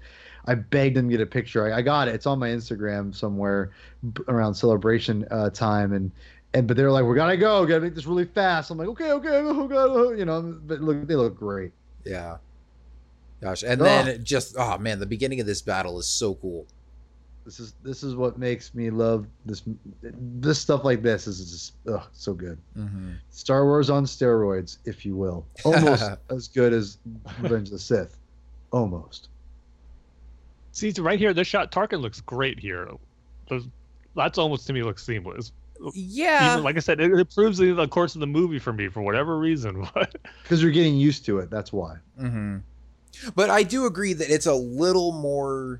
I 0.47 0.55
begged 0.55 0.95
them 0.95 1.09
to 1.09 1.17
get 1.17 1.21
a 1.21 1.25
picture. 1.25 1.71
I, 1.71 1.77
I 1.77 1.81
got 1.81 2.07
it. 2.07 2.15
It's 2.15 2.25
on 2.25 2.39
my 2.39 2.49
Instagram 2.49 3.13
somewhere 3.13 3.71
b- 4.13 4.23
around 4.27 4.55
celebration 4.55 5.27
uh, 5.29 5.49
time, 5.51 5.93
and 5.93 6.11
and 6.53 6.67
but 6.67 6.75
they're 6.77 6.91
like, 6.91 7.05
"We 7.05 7.15
gotta 7.15 7.37
go. 7.37 7.65
Gotta 7.65 7.81
make 7.81 7.95
this 7.95 8.07
really 8.07 8.25
fast." 8.25 8.71
I'm 8.71 8.77
like, 8.77 8.87
"Okay, 8.87 9.11
okay, 9.11 9.41
oh, 9.43 9.67
God, 9.67 9.89
oh," 9.91 10.11
you 10.13 10.25
know. 10.25 10.41
But 10.65 10.81
look, 10.81 11.05
they 11.07 11.15
look 11.15 11.37
great. 11.37 11.71
Yeah. 12.03 12.37
Gosh, 13.41 13.61
and 13.63 13.81
Ugh. 13.81 13.85
then 13.85 14.07
it 14.07 14.23
just 14.23 14.55
oh 14.57 14.77
man, 14.79 14.99
the 14.99 15.05
beginning 15.05 15.39
of 15.39 15.45
this 15.45 15.61
battle 15.61 15.99
is 15.99 16.07
so 16.07 16.35
cool. 16.35 16.65
This 17.45 17.59
is 17.59 17.75
this 17.83 18.01
is 18.01 18.15
what 18.15 18.39
makes 18.39 18.73
me 18.73 18.89
love 18.89 19.27
this 19.45 19.61
this 20.01 20.59
stuff 20.59 20.83
like 20.83 21.03
this 21.03 21.27
is 21.27 21.37
just 21.51 21.73
ugh, 21.87 22.03
so 22.11 22.33
good. 22.33 22.57
Mm-hmm. 22.77 23.11
Star 23.29 23.65
Wars 23.65 23.91
on 23.91 24.05
steroids, 24.05 24.79
if 24.85 25.05
you 25.05 25.15
will. 25.15 25.45
Almost 25.63 26.03
as 26.31 26.47
good 26.47 26.73
as 26.73 26.97
Revenge 27.39 27.67
of 27.67 27.73
the 27.73 27.79
Sith. 27.79 28.17
Almost. 28.71 29.29
See, 30.71 30.89
it's 30.89 30.99
right 30.99 31.19
here, 31.19 31.33
this 31.33 31.47
shot, 31.47 31.71
Tarkin 31.71 32.01
looks 32.01 32.19
great 32.19 32.59
here. 32.59 32.89
Those- 33.47 33.67
That's 34.15 34.37
almost 34.37 34.65
to 34.67 34.73
me 34.73 34.81
looks 34.83 35.05
seamless. 35.05 35.51
Yeah. 35.93 36.53
Even, 36.53 36.63
like 36.63 36.75
I 36.77 36.79
said, 36.79 36.99
it 36.99 37.11
improves 37.11 37.57
the, 37.57 37.71
the 37.73 37.87
course 37.87 38.15
of 38.15 38.21
the 38.21 38.27
movie 38.27 38.59
for 38.59 38.73
me 38.73 38.87
for 38.87 39.01
whatever 39.01 39.37
reason. 39.37 39.87
Because 40.43 40.61
you're 40.61 40.71
getting 40.71 40.95
used 40.97 41.25
to 41.25 41.39
it. 41.39 41.49
That's 41.49 41.71
why. 41.71 41.97
hmm 42.19 42.57
But 43.35 43.49
I 43.49 43.63
do 43.63 43.85
agree 43.85 44.13
that 44.13 44.29
it's 44.29 44.45
a 44.47 44.53
little 44.53 45.11
more. 45.11 45.79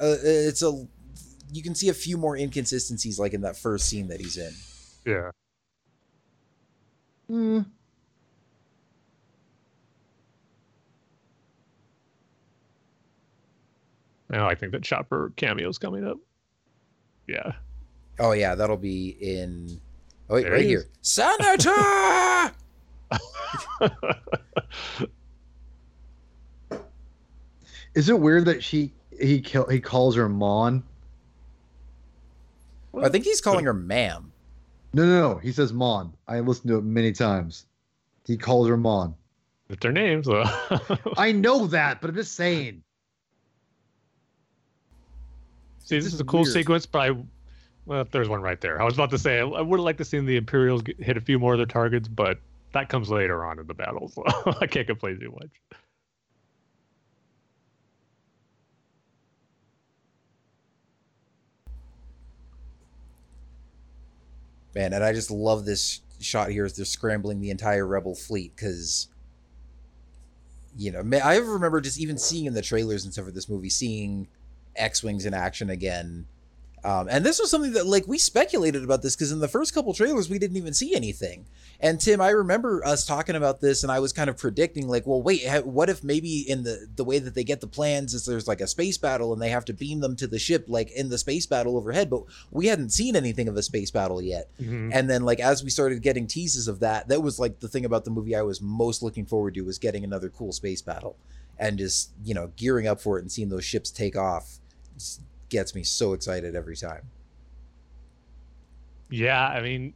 Uh, 0.00 0.16
it's 0.22 0.62
a. 0.62 0.86
You 1.52 1.62
can 1.62 1.74
see 1.74 1.88
a 1.88 1.94
few 1.94 2.16
more 2.18 2.36
inconsistencies, 2.36 3.18
like 3.18 3.32
in 3.32 3.42
that 3.42 3.56
first 3.56 3.88
scene 3.88 4.08
that 4.08 4.20
he's 4.20 4.36
in. 4.36 4.52
yeah. 5.06 5.30
Hmm. 7.28 7.60
Now 14.30 14.48
I 14.48 14.54
think 14.54 14.72
that 14.72 14.82
Chopper 14.82 15.32
cameo's 15.36 15.78
coming 15.78 16.06
up. 16.06 16.18
Yeah. 17.26 17.52
Oh 18.18 18.32
yeah, 18.32 18.54
that'll 18.54 18.76
be 18.76 19.10
in. 19.20 19.80
Oh 20.28 20.34
wait, 20.34 20.42
There 20.42 20.52
right 20.52 20.62
he 20.62 20.68
here, 20.68 20.78
is. 20.80 20.86
Senator. 21.02 22.52
Is 27.94 28.08
it 28.08 28.18
weird 28.18 28.46
that 28.46 28.62
she 28.64 28.92
he 29.20 29.40
kill, 29.40 29.66
he 29.66 29.80
calls 29.80 30.16
her 30.16 30.28
Mon? 30.28 30.82
I 33.02 33.08
think 33.08 33.24
he's 33.24 33.40
calling 33.40 33.64
her 33.64 33.74
ma'am. 33.74 34.30
No, 34.92 35.04
no, 35.04 35.20
no. 35.32 35.38
He 35.38 35.50
says 35.52 35.72
Mon. 35.72 36.12
I 36.28 36.40
listened 36.40 36.68
to 36.68 36.78
it 36.78 36.84
many 36.84 37.12
times. 37.12 37.66
He 38.26 38.36
calls 38.36 38.68
her 38.68 38.76
Mon. 38.76 39.14
It's 39.68 39.80
their 39.80 39.92
names. 39.92 40.26
So. 40.26 40.44
I 41.16 41.32
know 41.32 41.66
that, 41.68 42.00
but 42.00 42.10
I'm 42.10 42.16
just 42.16 42.34
saying. 42.36 42.82
See, 45.80 45.96
this 45.96 46.04
This 46.04 46.06
is 46.06 46.14
is 46.14 46.20
a 46.20 46.24
cool 46.24 46.42
weird. 46.42 46.52
sequence, 46.52 46.86
but 46.86 47.10
I, 47.10 47.16
well, 47.86 48.06
there's 48.10 48.28
one 48.28 48.40
right 48.42 48.60
there. 48.60 48.80
I 48.80 48.84
was 48.84 48.94
about 48.94 49.10
to 49.10 49.18
say 49.18 49.40
I, 49.40 49.44
I 49.44 49.60
would 49.60 49.78
have 49.78 49.84
liked 49.84 49.98
to 49.98 50.04
see 50.04 50.18
the 50.20 50.36
Imperials 50.36 50.82
get, 50.82 51.02
hit 51.02 51.16
a 51.16 51.20
few 51.20 51.38
more 51.38 51.52
of 51.54 51.58
their 51.58 51.66
targets, 51.66 52.08
but 52.08 52.38
that 52.72 52.88
comes 52.88 53.10
later 53.10 53.44
on 53.44 53.58
in 53.58 53.66
the 53.66 53.74
battle, 53.74 54.08
so 54.08 54.22
I 54.60 54.66
can't 54.66 54.86
complain 54.86 55.18
too 55.20 55.32
much. 55.32 55.50
Man, 64.74 64.92
and 64.92 65.04
I 65.04 65.12
just 65.12 65.30
love 65.30 65.64
this 65.64 66.00
shot 66.20 66.50
here 66.50 66.64
as 66.64 66.74
they're 66.74 66.84
scrambling 66.84 67.40
the 67.40 67.50
entire 67.50 67.86
rebel 67.86 68.14
fleet 68.14 68.54
because 68.56 69.08
you 70.76 70.90
know, 70.90 71.18
I 71.24 71.36
remember 71.36 71.80
just 71.80 72.00
even 72.00 72.18
seeing 72.18 72.46
in 72.46 72.54
the 72.54 72.62
trailers 72.62 73.04
and 73.04 73.12
stuff 73.12 73.26
for 73.26 73.30
this 73.30 73.48
movie, 73.48 73.70
seeing 73.70 74.26
X-wings 74.74 75.24
in 75.24 75.32
action 75.32 75.70
again. 75.70 76.26
Um, 76.84 77.08
and 77.10 77.24
this 77.24 77.40
was 77.40 77.50
something 77.50 77.72
that, 77.72 77.86
like, 77.86 78.06
we 78.06 78.18
speculated 78.18 78.84
about 78.84 79.00
this 79.00 79.16
because 79.16 79.32
in 79.32 79.40
the 79.40 79.48
first 79.48 79.72
couple 79.72 79.94
trailers 79.94 80.28
we 80.28 80.38
didn't 80.38 80.58
even 80.58 80.74
see 80.74 80.94
anything. 80.94 81.46
And 81.80 81.98
Tim, 81.98 82.20
I 82.20 82.28
remember 82.28 82.86
us 82.86 83.06
talking 83.06 83.36
about 83.36 83.60
this, 83.60 83.82
and 83.82 83.90
I 83.90 84.00
was 84.00 84.12
kind 84.12 84.28
of 84.28 84.36
predicting, 84.36 84.86
like, 84.86 85.06
well, 85.06 85.22
wait, 85.22 85.44
what 85.64 85.88
if 85.88 86.04
maybe 86.04 86.40
in 86.40 86.62
the 86.62 86.86
the 86.94 87.04
way 87.04 87.18
that 87.18 87.34
they 87.34 87.42
get 87.42 87.60
the 87.60 87.66
plans 87.66 88.12
is 88.12 88.26
there's 88.26 88.46
like 88.46 88.60
a 88.60 88.66
space 88.66 88.98
battle 88.98 89.32
and 89.32 89.40
they 89.40 89.48
have 89.48 89.64
to 89.66 89.72
beam 89.72 90.00
them 90.00 90.14
to 90.16 90.26
the 90.26 90.38
ship, 90.38 90.66
like 90.68 90.90
in 90.90 91.08
the 91.08 91.18
space 91.18 91.46
battle 91.46 91.76
overhead? 91.76 92.10
But 92.10 92.24
we 92.50 92.66
hadn't 92.66 92.90
seen 92.90 93.16
anything 93.16 93.48
of 93.48 93.56
a 93.56 93.62
space 93.62 93.90
battle 93.90 94.20
yet. 94.20 94.48
And 94.92 95.08
then 95.08 95.22
like 95.22 95.40
as 95.40 95.64
we 95.64 95.70
started 95.70 96.02
getting 96.02 96.26
teases 96.26 96.68
of 96.68 96.80
that, 96.80 97.08
that 97.08 97.22
was 97.22 97.38
like 97.38 97.60
the 97.60 97.68
thing 97.68 97.84
about 97.84 98.04
the 98.04 98.10
movie 98.10 98.36
I 98.36 98.42
was 98.42 98.60
most 98.60 99.02
looking 99.02 99.26
forward 99.26 99.54
to 99.54 99.62
was 99.62 99.78
getting 99.78 100.04
another 100.04 100.28
cool 100.28 100.52
space 100.52 100.82
battle 100.82 101.16
and 101.58 101.78
just, 101.78 102.10
you 102.24 102.34
know, 102.34 102.52
gearing 102.56 102.86
up 102.86 103.00
for 103.00 103.18
it 103.18 103.22
and 103.22 103.32
seeing 103.32 103.48
those 103.48 103.64
ships 103.64 103.90
take 103.90 104.16
off 104.16 104.58
just 104.96 105.20
gets 105.54 105.72
me 105.72 105.84
so 105.84 106.14
excited 106.14 106.56
every 106.56 106.76
time. 106.76 107.02
Yeah, 109.08 109.46
I 109.46 109.62
mean, 109.62 109.94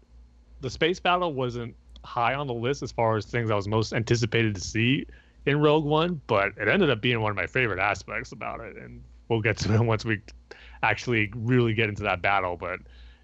the 0.60 0.70
space 0.70 1.00
battle 1.00 1.32
wasn't 1.32 1.74
high 2.04 2.34
on 2.34 2.46
the 2.46 2.54
list 2.54 2.84
as 2.84 2.92
far 2.92 3.16
as 3.16 3.26
things 3.26 3.50
I 3.50 3.56
was 3.56 3.66
most 3.66 3.92
anticipated 3.92 4.54
to 4.54 4.60
see 4.60 5.04
in 5.46 5.60
Rogue 5.60 5.84
One, 5.84 6.20
but 6.28 6.52
it 6.56 6.68
ended 6.68 6.90
up 6.90 7.00
being 7.00 7.20
one 7.20 7.30
of 7.30 7.36
my 7.36 7.48
favorite 7.48 7.80
aspects 7.80 8.30
about 8.30 8.60
it, 8.60 8.76
and 8.76 9.02
we'll 9.28 9.40
get 9.40 9.58
to 9.58 9.74
it 9.74 9.80
once 9.84 10.04
we 10.04 10.22
actually 10.84 11.32
really 11.34 11.74
get 11.74 11.88
into 11.88 12.04
that 12.04 12.22
battle. 12.22 12.56
But 12.56 12.78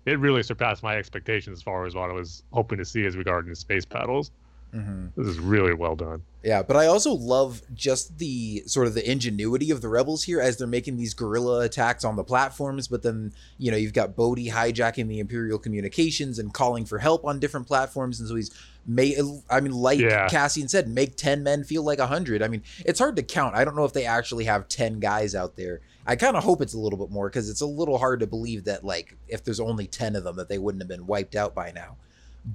it 0.04 0.18
really 0.18 0.42
surpassed 0.42 0.82
my 0.82 0.96
expectations 0.96 1.58
as 1.58 1.62
far 1.62 1.86
as 1.86 1.94
what 1.94 2.10
I 2.10 2.14
was 2.14 2.42
hoping 2.52 2.78
to 2.78 2.84
see 2.84 3.06
as 3.06 3.16
regarding 3.16 3.50
the 3.50 3.56
space 3.56 3.84
battles. 3.84 4.32
Mm-hmm. 4.74 5.06
This 5.16 5.28
is 5.28 5.38
really 5.38 5.72
well 5.72 5.94
done. 5.94 6.20
Yeah, 6.44 6.62
but 6.62 6.76
I 6.76 6.86
also 6.86 7.12
love 7.12 7.62
just 7.72 8.18
the 8.18 8.64
sort 8.66 8.86
of 8.86 8.92
the 8.92 9.10
ingenuity 9.10 9.70
of 9.70 9.80
the 9.80 9.88
rebels 9.88 10.24
here 10.24 10.42
as 10.42 10.58
they're 10.58 10.66
making 10.66 10.98
these 10.98 11.14
guerrilla 11.14 11.60
attacks 11.60 12.04
on 12.04 12.16
the 12.16 12.22
platforms. 12.22 12.86
But 12.86 13.02
then, 13.02 13.32
you 13.56 13.70
know, 13.70 13.78
you've 13.78 13.94
got 13.94 14.14
Bodhi 14.14 14.50
hijacking 14.50 15.08
the 15.08 15.20
Imperial 15.20 15.58
communications 15.58 16.38
and 16.38 16.52
calling 16.52 16.84
for 16.84 16.98
help 16.98 17.24
on 17.24 17.40
different 17.40 17.66
platforms. 17.66 18.20
And 18.20 18.28
so 18.28 18.34
he's 18.34 18.50
made, 18.86 19.16
I 19.48 19.60
mean, 19.60 19.72
like 19.72 20.00
Yeah. 20.00 20.28
Cassian 20.28 20.68
said, 20.68 20.86
make 20.86 21.16
10 21.16 21.42
men 21.42 21.64
feel 21.64 21.82
like 21.82 21.98
100. 21.98 22.42
I 22.42 22.48
mean, 22.48 22.62
it's 22.84 22.98
hard 22.98 23.16
to 23.16 23.22
count. 23.22 23.54
I 23.56 23.64
don't 23.64 23.74
know 23.74 23.86
if 23.86 23.94
they 23.94 24.04
actually 24.04 24.44
have 24.44 24.68
10 24.68 25.00
guys 25.00 25.34
out 25.34 25.56
there. 25.56 25.80
I 26.06 26.14
kind 26.14 26.36
of 26.36 26.44
hope 26.44 26.60
it's 26.60 26.74
a 26.74 26.78
little 26.78 26.98
bit 26.98 27.10
more 27.10 27.30
because 27.30 27.48
it's 27.48 27.62
a 27.62 27.66
little 27.66 27.96
hard 27.96 28.20
to 28.20 28.26
believe 28.26 28.64
that, 28.64 28.84
like, 28.84 29.16
if 29.28 29.44
there's 29.44 29.60
only 29.60 29.86
10 29.86 30.14
of 30.14 30.24
them, 30.24 30.36
that 30.36 30.50
they 30.50 30.58
wouldn't 30.58 30.82
have 30.82 30.88
been 30.88 31.06
wiped 31.06 31.36
out 31.36 31.54
by 31.54 31.72
now. 31.72 31.96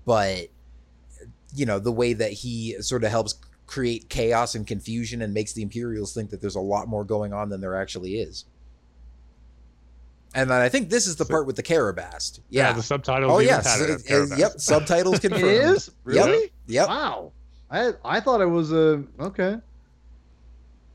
But 0.06 0.50
you 1.56 1.66
know 1.66 1.80
the 1.80 1.92
way 1.92 2.14
that 2.14 2.32
he 2.32 2.80
sort 2.82 3.04
of 3.04 3.10
helps 3.10 3.34
create 3.70 4.10
chaos 4.10 4.56
and 4.56 4.66
confusion 4.66 5.22
and 5.22 5.32
makes 5.32 5.54
the 5.54 5.62
imperials 5.62 6.12
think 6.12 6.32
that 6.32 6.42
there's 6.42 6.56
a 6.56 6.60
lot 6.60 6.88
more 6.88 7.04
going 7.04 7.32
on 7.34 7.50
than 7.50 7.62
there 7.62 7.76
actually 7.76 8.16
is 8.20 8.46
and 10.34 10.50
then 10.50 10.60
i 10.60 10.68
think 10.68 10.90
this 10.90 11.06
is 11.06 11.16
the 11.18 11.26
So- 11.26 11.30
part 11.30 11.46
with 11.46 11.56
the 11.56 11.62
Karabast 11.64 12.40
Yeah, 12.50 12.70
yeah, 12.70 12.74
the 12.74 12.82
subtitles. 12.82 13.32
oh 13.32 13.40
even 13.42 13.54
yes 13.54 13.68
had 13.80 13.82
it 13.88 13.92
it- 13.92 13.94
as 13.94 14.02
it- 14.02 14.08
Karabast. 14.36 14.38
yep 14.40 14.52
subtitles 14.60 15.20
confirmed 15.20 15.44
It 15.44 15.62
is 15.64 15.92
really. 16.04 16.42
yep 16.42 16.50
yep 16.68 16.88
Wow. 16.88 17.32
I 17.72 17.94
I 18.04 18.20
thought 18.20 18.42
it 18.42 18.48
was 18.48 18.72
a 18.72 19.04
okay. 19.20 19.58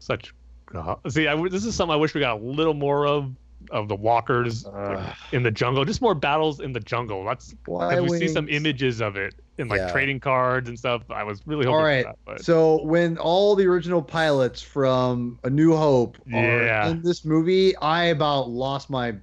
Such. 0.01 0.34
uh, 0.74 0.96
see, 1.09 1.28
I 1.28 1.30
w 1.30 1.48
this 1.48 1.64
is 1.64 1.76
something 1.76 1.92
I 1.92 1.96
wish 1.96 2.14
we 2.14 2.20
got 2.20 2.40
a 2.40 2.42
little 2.44 2.74
more 2.74 3.06
of 3.06 3.30
of 3.70 3.86
the 3.86 3.94
walkers 3.94 4.66
Ugh. 4.66 5.14
in 5.30 5.44
the 5.44 5.52
jungle. 5.52 5.84
Just 5.84 6.02
more 6.02 6.16
battles 6.16 6.59
in 6.59 6.72
the 6.72 6.80
jungle. 6.80 7.24
That's 7.24 7.55
Why 7.66 7.94
if 7.98 8.10
we 8.10 8.18
see 8.18 8.26
some 8.28 8.48
images 8.48 9.01
of 9.01 9.14
it 9.16 9.34
in 9.59 9.68
like 9.68 9.78
Yeah. 9.78 9.93
trading 9.93 10.18
cards 10.20 10.68
and 10.68 10.78
stuff. 10.78 11.02
I 11.10 11.22
was 11.24 11.40
really 11.47 11.64
hoping 11.64 11.74
All 11.74 11.81
for 11.85 12.02
that. 12.02 12.16
But 12.24 12.44
So 12.44 12.82
when 12.85 13.18
all 13.18 13.55
the 13.55 13.66
original 13.66 14.02
pilots 14.02 14.60
from 14.60 15.39
A 15.44 15.51
New 15.51 15.76
Hope 15.76 16.16
are 16.32 16.64
Yeah. 16.64 16.89
in 16.89 17.02
this 17.02 17.24
movie, 17.24 17.76
I 17.76 18.06
about 18.06 18.51
lost 18.51 18.90
my 18.90 19.14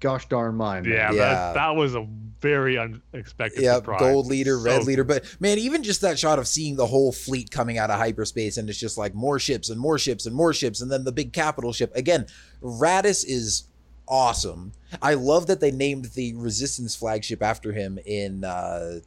gosh 0.00 0.28
darn 0.28 0.54
mind. 0.56 0.86
man. 0.86 0.94
yeah, 0.94 1.12
Yeah. 1.12 1.18
That, 1.34 1.54
that 1.54 1.76
was 1.76 1.94
a 1.94 2.06
very 2.40 2.78
unexpected 2.78 3.62
Yep, 3.62 3.76
surprise. 3.78 4.00
gold 4.00 4.26
leader, 4.26 4.56
So 4.58 4.64
red 4.64 4.84
leader. 4.84 5.02
But 5.04 5.24
man, 5.40 5.58
even 5.58 5.82
just 5.82 6.00
that 6.02 6.18
shot 6.18 6.38
of 6.38 6.46
seeing 6.46 6.76
the 6.76 6.86
whole 6.86 7.10
fleet 7.12 7.50
coming 7.50 7.78
out 7.78 7.90
of 7.90 7.98
hyperspace 7.98 8.56
and 8.58 8.68
it's 8.68 8.78
just 8.78 8.96
like 8.98 9.14
more 9.14 9.38
ships 9.40 9.70
and 9.70 9.80
more 9.80 9.98
ships 9.98 10.24
and 10.26 10.34
more 10.34 10.52
ships, 10.52 10.80
and 10.80 10.90
then 10.90 11.02
the 11.04 11.10
big 11.12 11.32
capital 11.32 11.72
ship. 11.72 11.90
Again, 11.96 12.26
Raddus 12.62 13.24
is 13.26 13.64
awesome. 14.06 14.72
I 15.02 15.14
love 15.14 15.46
that 15.48 15.60
they 15.60 15.70
named 15.72 16.06
the 16.14 16.32
Resistance 16.34 16.94
flagship 16.96 17.42
after 17.42 17.72
him 17.72 17.98
in 18.06 18.44
uh 18.44 19.00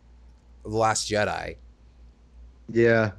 The 0.64 0.70
Last 0.70 1.10
Jedi. 1.10 1.56
Yeah. 2.70 3.12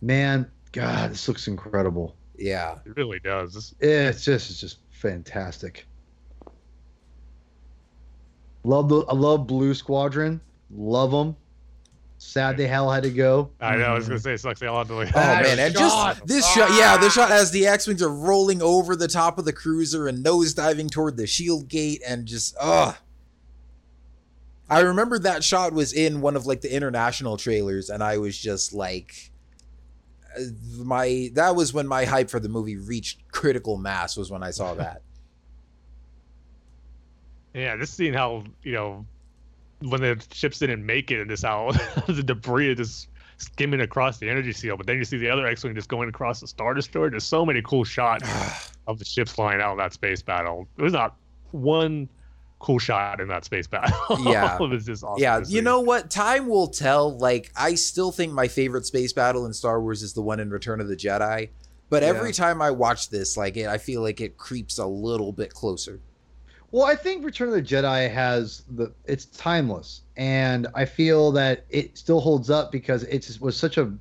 Man, 0.00 0.50
God, 0.72 1.10
this 1.12 1.26
looks 1.28 1.48
incredible. 1.48 2.16
Yeah. 2.36 2.78
it 2.84 2.96
really 2.96 3.20
does. 3.20 3.74
It's 3.80 4.24
just 4.24 4.50
it's 4.50 4.60
just 4.60 4.78
fantastic. 4.90 5.86
Love 8.64 8.88
the 8.88 9.00
I 9.06 9.14
love 9.14 9.46
Blue 9.46 9.74
Squadron. 9.74 10.40
Love 10.70 11.10
them. 11.10 11.36
Sad 12.18 12.56
they 12.56 12.68
hell 12.68 12.88
had 12.88 13.02
to 13.02 13.10
go. 13.10 13.50
I 13.60 13.76
know. 13.76 13.84
I 13.86 13.94
was 13.94 14.06
gonna 14.06 14.20
say 14.20 14.34
it 14.34 14.38
sucks. 14.38 14.60
They 14.60 14.68
all 14.68 14.78
had 14.78 14.86
to 14.88 14.94
like. 14.94 15.08
Oh 15.08 15.18
That 15.20 15.42
man, 15.42 15.58
and 15.58 15.74
shot. 15.74 16.16
just 16.18 16.26
this 16.28 16.48
shot, 16.52 16.70
yeah, 16.78 16.96
this 16.96 17.12
shot 17.14 17.32
as 17.32 17.50
the 17.50 17.66
X-wings 17.66 18.00
are 18.00 18.08
rolling 18.14 18.62
over 18.62 18.94
the 18.94 19.08
top 19.08 19.38
of 19.38 19.44
the 19.44 19.52
cruiser 19.52 20.06
and 20.06 20.22
nose 20.22 20.54
diving 20.54 20.88
toward 20.88 21.16
the 21.16 21.26
shield 21.26 21.66
gate, 21.68 22.00
and 22.06 22.24
just 22.26 22.54
ugh. 22.60 22.94
I 24.72 24.80
remember 24.80 25.18
that 25.18 25.44
shot 25.44 25.74
was 25.74 25.92
in 25.92 26.22
one 26.22 26.34
of 26.34 26.46
like 26.46 26.62
the 26.62 26.74
international 26.74 27.36
trailers, 27.36 27.90
and 27.90 28.02
I 28.02 28.16
was 28.16 28.38
just 28.38 28.72
like, 28.72 29.30
uh, 30.34 30.44
my 30.78 31.30
that 31.34 31.54
was 31.54 31.74
when 31.74 31.86
my 31.86 32.06
hype 32.06 32.30
for 32.30 32.40
the 32.40 32.48
movie 32.48 32.78
reached 32.78 33.20
critical 33.32 33.76
mass. 33.76 34.16
Was 34.16 34.30
when 34.30 34.42
I 34.42 34.50
saw 34.50 34.74
that. 34.74 35.02
Yeah, 37.54 37.76
just 37.76 37.92
seeing 37.92 38.14
how 38.14 38.44
you 38.62 38.72
know 38.72 39.04
when 39.80 40.00
the 40.00 40.24
ships 40.32 40.58
didn't 40.58 40.86
make 40.86 41.10
it, 41.10 41.20
and 41.20 41.28
just 41.28 41.44
how 41.44 41.70
the 42.06 42.22
debris 42.22 42.70
is 42.70 42.78
just 42.78 43.08
skimming 43.36 43.82
across 43.82 44.16
the 44.16 44.30
energy 44.30 44.54
seal. 44.54 44.78
But 44.78 44.86
then 44.86 44.96
you 44.96 45.04
see 45.04 45.18
the 45.18 45.28
other 45.28 45.46
X-wing 45.46 45.74
just 45.74 45.90
going 45.90 46.08
across 46.08 46.40
the 46.40 46.46
Star 46.46 46.72
Destroyer. 46.72 47.10
There's 47.10 47.24
so 47.24 47.44
many 47.44 47.60
cool 47.60 47.84
shots 47.84 48.26
of 48.86 48.98
the 48.98 49.04
ships 49.04 49.32
flying 49.32 49.60
out 49.60 49.72
in 49.72 49.78
that 49.78 49.92
space 49.92 50.22
battle. 50.22 50.66
There's 50.78 50.94
not 50.94 51.14
one 51.50 52.08
cool 52.62 52.78
shot 52.78 53.20
in 53.20 53.28
that 53.28 53.44
space 53.44 53.66
battle. 53.66 53.98
Yeah. 54.24 54.56
it 54.58 54.60
was 54.70 54.86
just 54.86 55.04
awesome. 55.04 55.22
yeah, 55.22 55.42
you 55.46 55.60
know 55.60 55.80
what? 55.80 56.10
Time 56.10 56.46
will 56.46 56.68
tell. 56.68 57.18
Like, 57.18 57.50
I 57.56 57.74
still 57.74 58.10
think 58.12 58.32
my 58.32 58.48
favorite 58.48 58.86
space 58.86 59.12
battle 59.12 59.44
in 59.44 59.52
Star 59.52 59.82
Wars 59.82 60.02
is 60.02 60.12
the 60.14 60.22
one 60.22 60.40
in 60.40 60.48
Return 60.50 60.80
of 60.80 60.88
the 60.88 60.96
Jedi. 60.96 61.50
But 61.90 62.02
every 62.02 62.28
Yeah. 62.30 62.34
time 62.34 62.62
I 62.62 62.70
watch 62.70 63.10
this, 63.10 63.36
like, 63.36 63.56
it, 63.58 63.66
I 63.66 63.76
feel 63.78 64.00
like 64.00 64.20
it 64.22 64.38
creeps 64.38 64.78
a 64.78 64.86
little 64.86 65.32
bit 65.32 65.52
closer. 65.52 66.00
Well, 66.70 66.84
I 66.84 66.94
think 66.94 67.22
Return 67.24 67.48
of 67.48 67.54
the 67.54 67.60
Jedi 67.62 68.10
has 68.10 68.62
the 68.70 68.92
it's 69.04 69.26
timeless, 69.26 70.00
and 70.16 70.66
I 70.74 70.86
feel 70.86 71.30
that 71.32 71.66
it 71.68 71.98
still 71.98 72.18
holds 72.20 72.48
up 72.48 72.72
because 72.72 73.02
it 73.02 73.36
was 73.42 73.56
such 73.58 73.76
a 73.76 73.92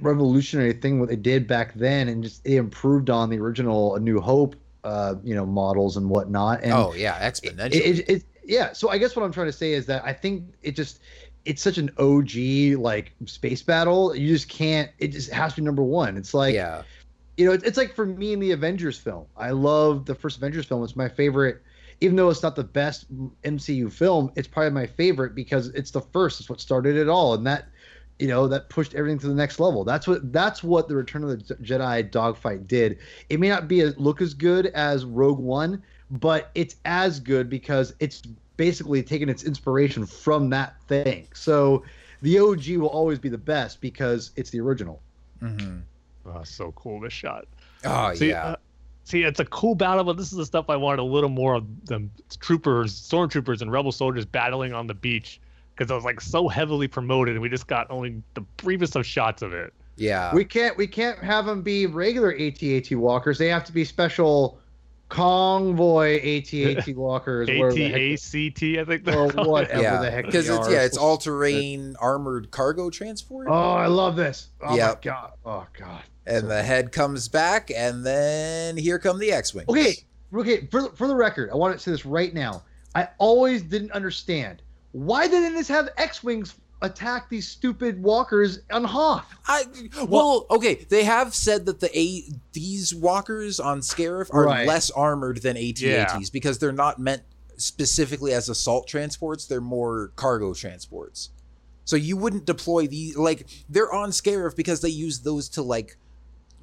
revolutionary 0.00 0.72
thing 0.74 1.00
what 1.00 1.08
they 1.08 1.16
did 1.16 1.46
back 1.46 1.74
then, 1.74 2.08
and 2.08 2.22
just 2.22 2.40
it 2.46 2.54
improved 2.56 3.10
on 3.10 3.30
the 3.30 3.38
original 3.38 3.96
A 3.96 4.00
New 4.00 4.20
Hope, 4.20 4.56
uh, 4.88 5.14
you 5.22 5.34
know, 5.34 5.44
models 5.44 5.96
and 5.96 6.08
whatnot. 6.08 6.62
And 6.62 6.72
oh 6.72 6.94
yeah, 6.94 7.18
it, 7.18 7.34
exponentially. 7.34 7.74
it, 7.74 8.08
it, 8.08 8.24
yeah. 8.44 8.72
So 8.72 8.88
I 8.88 8.96
guess 8.96 9.14
what 9.14 9.22
I'm 9.22 9.32
trying 9.32 9.48
to 9.48 9.52
say 9.52 9.72
is 9.72 9.84
that 9.86 10.02
I 10.04 10.14
think 10.14 10.54
it 10.62 10.72
just 10.72 11.00
it's 11.44 11.60
such 11.60 11.76
an 11.76 11.90
OG 11.98 12.80
like 12.80 13.12
space 13.26 13.62
battle. 13.62 14.16
You 14.16 14.28
just 14.28 14.48
can't. 14.48 14.90
It 14.98 15.08
just 15.08 15.30
has 15.30 15.54
to 15.54 15.60
be 15.60 15.64
number 15.64 15.82
one. 15.82 16.16
It's 16.16 16.32
like 16.32 16.54
yeah, 16.54 16.82
you 17.36 17.44
know, 17.44 17.52
it's 17.52 17.76
like 17.76 17.94
for 17.94 18.06
me 18.06 18.32
in 18.32 18.40
the 18.40 18.52
Avengers 18.52 18.98
film. 18.98 19.26
I 19.36 19.50
love 19.50 20.06
the 20.06 20.14
first 20.14 20.38
Avengers 20.38 20.64
film. 20.64 20.82
It's 20.82 20.96
my 20.96 21.08
favorite, 21.08 21.62
even 22.00 22.16
though 22.16 22.30
it's 22.30 22.42
not 22.42 22.56
the 22.56 22.64
best 22.64 23.06
MCU 23.42 23.92
film. 23.92 24.32
It's 24.36 24.48
probably 24.48 24.70
my 24.70 24.86
favorite 24.86 25.34
because 25.34 25.68
it's 25.68 25.90
the 25.90 26.00
first. 26.00 26.40
It's 26.40 26.48
what 26.48 26.62
started 26.62 26.96
it 26.96 27.10
all, 27.10 27.34
and 27.34 27.46
that, 27.46 27.68
you 28.18 28.26
know, 28.26 28.48
that 28.48 28.68
pushed 28.68 28.94
everything 28.94 29.18
to 29.20 29.28
the 29.28 29.34
next 29.34 29.60
level. 29.60 29.84
That's 29.84 30.06
what 30.06 30.32
that's 30.32 30.62
what 30.62 30.88
the 30.88 30.96
Return 30.96 31.22
of 31.24 31.30
the 31.46 31.54
Jedi 31.56 32.10
dogfight 32.10 32.66
did. 32.66 32.98
It 33.28 33.40
may 33.40 33.48
not 33.48 33.68
be 33.68 33.82
a, 33.82 33.90
look 33.96 34.20
as 34.20 34.34
good 34.34 34.66
as 34.66 35.04
Rogue 35.04 35.38
One, 35.38 35.82
but 36.10 36.50
it's 36.54 36.76
as 36.84 37.20
good 37.20 37.48
because 37.48 37.94
it's 38.00 38.22
basically 38.56 39.02
taken 39.02 39.28
its 39.28 39.44
inspiration 39.44 40.04
from 40.06 40.50
that 40.50 40.80
thing. 40.88 41.28
So 41.32 41.84
the 42.22 42.38
OG 42.38 42.68
will 42.76 42.88
always 42.88 43.18
be 43.18 43.28
the 43.28 43.38
best 43.38 43.80
because 43.80 44.32
it's 44.36 44.50
the 44.50 44.60
original. 44.60 45.00
hmm 45.40 45.78
Oh, 46.26 46.42
so 46.44 46.72
cool 46.72 47.00
this 47.00 47.12
shot. 47.12 47.46
oh 47.84 48.12
See, 48.14 48.30
yeah, 48.30 48.44
uh, 48.44 48.56
see, 49.04 49.22
it's 49.22 49.40
a 49.40 49.44
cool 49.46 49.74
battle, 49.74 50.04
but 50.04 50.16
this 50.16 50.30
is 50.30 50.36
the 50.36 50.44
stuff 50.44 50.68
I 50.68 50.76
wanted 50.76 51.00
a 51.00 51.04
little 51.04 51.30
more 51.30 51.54
of 51.54 51.86
them 51.86 52.10
troopers, 52.40 52.92
stormtroopers, 52.94 53.62
and 53.62 53.72
rebel 53.72 53.92
soldiers 53.92 54.26
battling 54.26 54.74
on 54.74 54.86
the 54.86 54.94
beach 54.94 55.40
because 55.78 55.90
it 55.90 55.94
was 55.94 56.04
like 56.04 56.20
so 56.20 56.48
heavily 56.48 56.88
promoted, 56.88 57.34
and 57.34 57.42
we 57.42 57.48
just 57.48 57.68
got 57.68 57.88
only 57.90 58.20
the 58.34 58.40
briefest 58.58 58.96
of 58.96 59.06
shots 59.06 59.42
of 59.42 59.52
it. 59.52 59.72
yeah. 59.96 60.34
we 60.34 60.44
can't 60.44 60.76
we 60.76 60.86
can't 60.88 61.18
have 61.20 61.46
them 61.46 61.62
be 61.62 61.86
regular 61.86 62.32
AT-AT 62.34 62.90
walkers. 62.92 63.38
They 63.38 63.48
have 63.48 63.64
to 63.64 63.72
be 63.72 63.84
special 63.84 64.58
convoy 65.08 66.16
AT-AT 66.38 66.88
walkers. 66.96 67.48
where 67.48 67.72
the 67.72 67.86
AT-ACT, 67.86 68.62
I 68.78 68.84
think. 68.84 69.04
they're 69.04 69.18
or 69.18 69.28
whatever 69.28 69.82
yeah, 69.82 70.00
the 70.00 70.10
heck 70.10 70.26
because 70.26 70.48
it's 70.48 70.70
yeah, 70.70 70.82
it's 70.82 70.96
all 70.96 71.16
terrain 71.16 71.96
armored 72.00 72.50
cargo 72.50 72.90
transport. 72.90 73.46
Oh, 73.48 73.72
I 73.72 73.86
love 73.86 74.16
this. 74.16 74.48
Oh 74.62 74.76
Yep. 74.76 75.04
my 75.04 75.10
god. 75.10 75.32
Oh 75.44 75.66
god. 75.78 76.02
and 76.26 76.50
the 76.50 76.62
head 76.62 76.92
comes 76.92 77.28
back, 77.28 77.70
and 77.74 78.04
then 78.04 78.76
here 78.76 78.98
come 78.98 79.18
the 79.18 79.32
X-wings. 79.32 79.68
Okay, 79.68 79.94
okay. 80.34 80.66
For 80.70 80.90
for 80.90 81.06
the 81.06 81.14
record, 81.16 81.50
I 81.50 81.56
want 81.56 81.74
to 81.74 81.78
say 81.78 81.90
this 81.90 82.04
right 82.04 82.34
now. 82.34 82.62
I 82.94 83.08
always 83.18 83.62
didn't 83.62 83.92
understand 83.92 84.62
why 85.06 85.28
didn't 85.28 85.54
this 85.54 85.68
have 85.68 85.88
X-wings 85.96 86.54
attack 86.82 87.28
these 87.28 87.46
stupid 87.48 88.02
walkers 88.02 88.60
on 88.70 88.84
Hoth? 88.84 89.26
I 89.46 89.64
well, 90.08 90.46
okay. 90.50 90.86
They 90.88 91.04
have 91.04 91.34
said 91.34 91.66
that 91.66 91.80
the 91.80 91.98
a 91.98 92.24
these 92.52 92.94
walkers 92.94 93.58
on 93.60 93.80
Scarif 93.80 94.32
are 94.32 94.44
Right. 94.44 94.66
less 94.66 94.90
armored 94.90 95.42
than 95.42 95.56
AT-ATs 95.56 95.80
Yeah. 95.82 96.18
because 96.32 96.58
they're 96.58 96.72
not 96.72 96.98
meant 96.98 97.22
specifically 97.56 98.32
as 98.32 98.48
assault 98.48 98.86
transports. 98.86 99.46
They're 99.46 99.60
more 99.60 100.12
cargo 100.16 100.54
transports. 100.54 101.30
So 101.84 101.96
you 101.96 102.16
wouldn't 102.16 102.44
deploy 102.44 102.86
these 102.86 103.16
like 103.16 103.46
they're 103.68 103.92
on 103.92 104.10
Scarif 104.10 104.54
because 104.54 104.80
they 104.80 104.90
use 104.90 105.20
those 105.20 105.48
to 105.50 105.62
like 105.62 105.96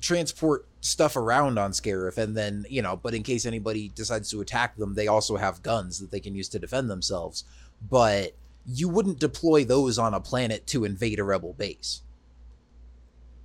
transport 0.01 0.67
stuff 0.81 1.15
around 1.15 1.57
on 1.57 1.71
Scarif, 1.71 2.17
and 2.17 2.37
then 2.37 2.65
you 2.69 2.81
know. 2.81 2.95
But 2.95 3.13
in 3.15 3.23
case 3.23 3.45
anybody 3.45 3.89
decides 3.89 4.29
to 4.31 4.41
attack 4.41 4.77
them, 4.77 4.93
they 4.93 5.07
also 5.07 5.37
have 5.37 5.63
guns 5.63 5.99
that 5.99 6.11
they 6.11 6.19
can 6.19 6.35
use 6.35 6.47
to 6.49 6.59
defend 6.59 6.89
themselves. 6.89 7.43
But 7.89 8.35
you 8.65 8.89
wouldn't 8.89 9.19
deploy 9.19 9.63
those 9.65 9.97
on 9.99 10.13
a 10.13 10.19
planet 10.19 10.65
to 10.67 10.85
invade 10.85 11.19
a 11.19 11.23
rebel 11.23 11.53
base. 11.53 12.01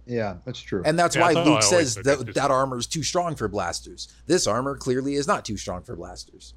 Yeah, 0.06 0.36
that's 0.44 0.60
true. 0.60 0.82
And 0.84 0.98
that's 0.98 1.14
Yeah, 1.14 1.22
why 1.22 1.34
that's 1.34 1.46
how 1.46 1.52
I 1.52 1.54
Luke 1.54 1.62
says 1.62 1.94
that 1.96 2.34
that 2.34 2.50
armor 2.50 2.78
is 2.78 2.86
too 2.86 3.02
strong 3.02 3.36
for 3.36 3.48
blasters. 3.48 4.08
This 4.26 4.46
armor 4.46 4.76
clearly 4.76 5.14
is 5.14 5.26
not 5.26 5.44
too 5.44 5.56
strong 5.56 5.82
for 5.82 5.94
blasters. 5.94 6.54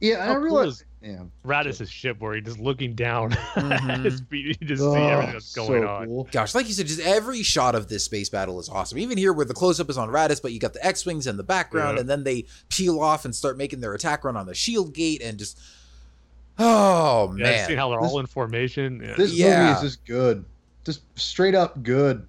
yeah, 0.00 0.14
and 0.14 0.22
I 0.22 0.26
How 0.26 0.32
cool 0.34 0.42
realize. 0.42 0.68
is 0.72 0.84
Yeah. 1.02 1.22
Raddus's 1.46 1.90
ship 1.90 2.20
where 2.20 2.34
he 2.34 2.40
just 2.42 2.58
looking 2.58 2.94
down 2.94 3.32
at 3.54 3.54
Mhm. 3.54 4.04
his 4.04 4.20
feet, 4.22 4.58
you 4.60 4.66
just 4.66 4.82
see 4.82 4.88
Oh, 4.88 4.94
everything 4.94 5.32
that's 5.34 5.54
going 5.54 5.82
so 5.82 5.88
on. 5.88 6.06
cool. 6.06 6.28
Gosh, 6.32 6.54
like 6.54 6.66
you 6.68 6.74
said, 6.74 6.86
just 6.86 7.00
every 7.00 7.42
shot 7.42 7.74
of 7.74 7.88
this 7.88 8.04
space 8.04 8.28
battle 8.28 8.58
is 8.60 8.68
awesome. 8.68 8.98
Even 8.98 9.16
here 9.16 9.32
where 9.32 9.46
the 9.46 9.54
close 9.54 9.78
up 9.80 9.88
is 9.90 9.96
on 9.98 10.08
Raddus, 10.10 10.42
but 10.42 10.52
you 10.52 10.58
got 10.58 10.72
the 10.74 10.84
X 10.84 11.06
Wings 11.06 11.26
in 11.26 11.36
the 11.36 11.42
background, 11.42 11.96
Yeah. 11.96 12.00
and 12.00 12.10
then 12.10 12.24
they 12.24 12.46
peel 12.68 13.00
off 13.00 13.24
and 13.24 13.34
start 13.34 13.56
making 13.56 13.80
their 13.80 13.94
attack 13.94 14.24
run 14.24 14.36
on 14.36 14.46
the 14.46 14.54
shield 14.54 14.92
gate 14.94 15.22
and 15.22 15.38
just 15.38 15.58
Oh 16.62 17.34
Yeah, 17.36 17.42
man. 17.44 17.66
seeing 17.66 17.78
how 17.78 17.88
they're 17.90 18.00
This- 18.00 18.10
all 18.10 18.20
in 18.20 18.26
formation. 18.26 19.00
Yeah. 19.02 19.14
This 19.16 19.32
Yeah. 19.32 19.60
movie 19.66 19.72
is 19.76 19.80
just 19.94 20.04
good, 20.04 20.44
just 20.84 21.00
straight 21.18 21.54
up 21.54 21.82
good. 21.82 22.26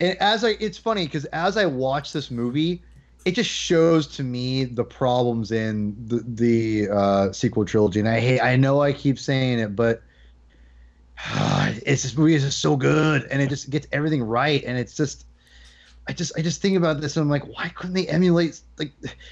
And 0.00 0.16
as 0.18 0.42
I, 0.44 0.56
it's 0.58 0.78
funny 0.78 1.04
because 1.06 1.26
as 1.26 1.56
I 1.56 1.66
watch 1.66 2.12
this 2.12 2.30
movie, 2.30 2.82
it 3.24 3.36
just 3.36 3.50
shows 3.50 4.08
to 4.16 4.24
me 4.24 4.64
the 4.64 4.82
problems 4.84 5.52
in 5.52 5.94
the 6.08 6.24
the 6.26 6.88
uh, 6.90 7.32
sequel 7.32 7.64
trilogy. 7.64 8.00
And 8.00 8.08
I 8.08 8.18
hate, 8.18 8.40
I 8.40 8.56
know 8.56 8.80
I 8.82 8.92
keep 8.92 9.18
saying 9.18 9.60
it, 9.60 9.76
but 9.76 10.02
it's 11.86 12.02
this 12.02 12.16
movie 12.16 12.34
is 12.34 12.42
just 12.42 12.58
so 12.60 12.76
good, 12.76 13.24
and 13.30 13.40
it 13.40 13.48
just 13.48 13.70
gets 13.70 13.86
everything 13.92 14.22
right, 14.22 14.62
and 14.64 14.78
it's 14.78 14.94
just. 14.94 15.26
I 16.08 16.12
just 16.12 16.32
I 16.36 16.42
just 16.42 16.60
think 16.60 16.76
about 16.76 17.00
this 17.00 17.16
and 17.16 17.22
I'm 17.22 17.30
like, 17.30 17.46
why 17.46 17.68
couldn't 17.68 17.94
they 17.94 18.08
emulate 18.08 18.60
like 18.76 18.90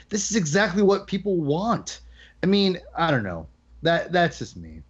this 0.09 0.31
is 0.31 0.37
exactly 0.37 0.85
what 0.85 1.09
people 1.09 1.35
want. 1.41 1.99
I 2.43 2.47
mean, 2.47 2.79
I 2.97 3.11
don't 3.11 3.23
know. 3.25 3.47
That 3.83 4.13
that's 4.13 4.39
just 4.39 4.57
me. 4.57 4.83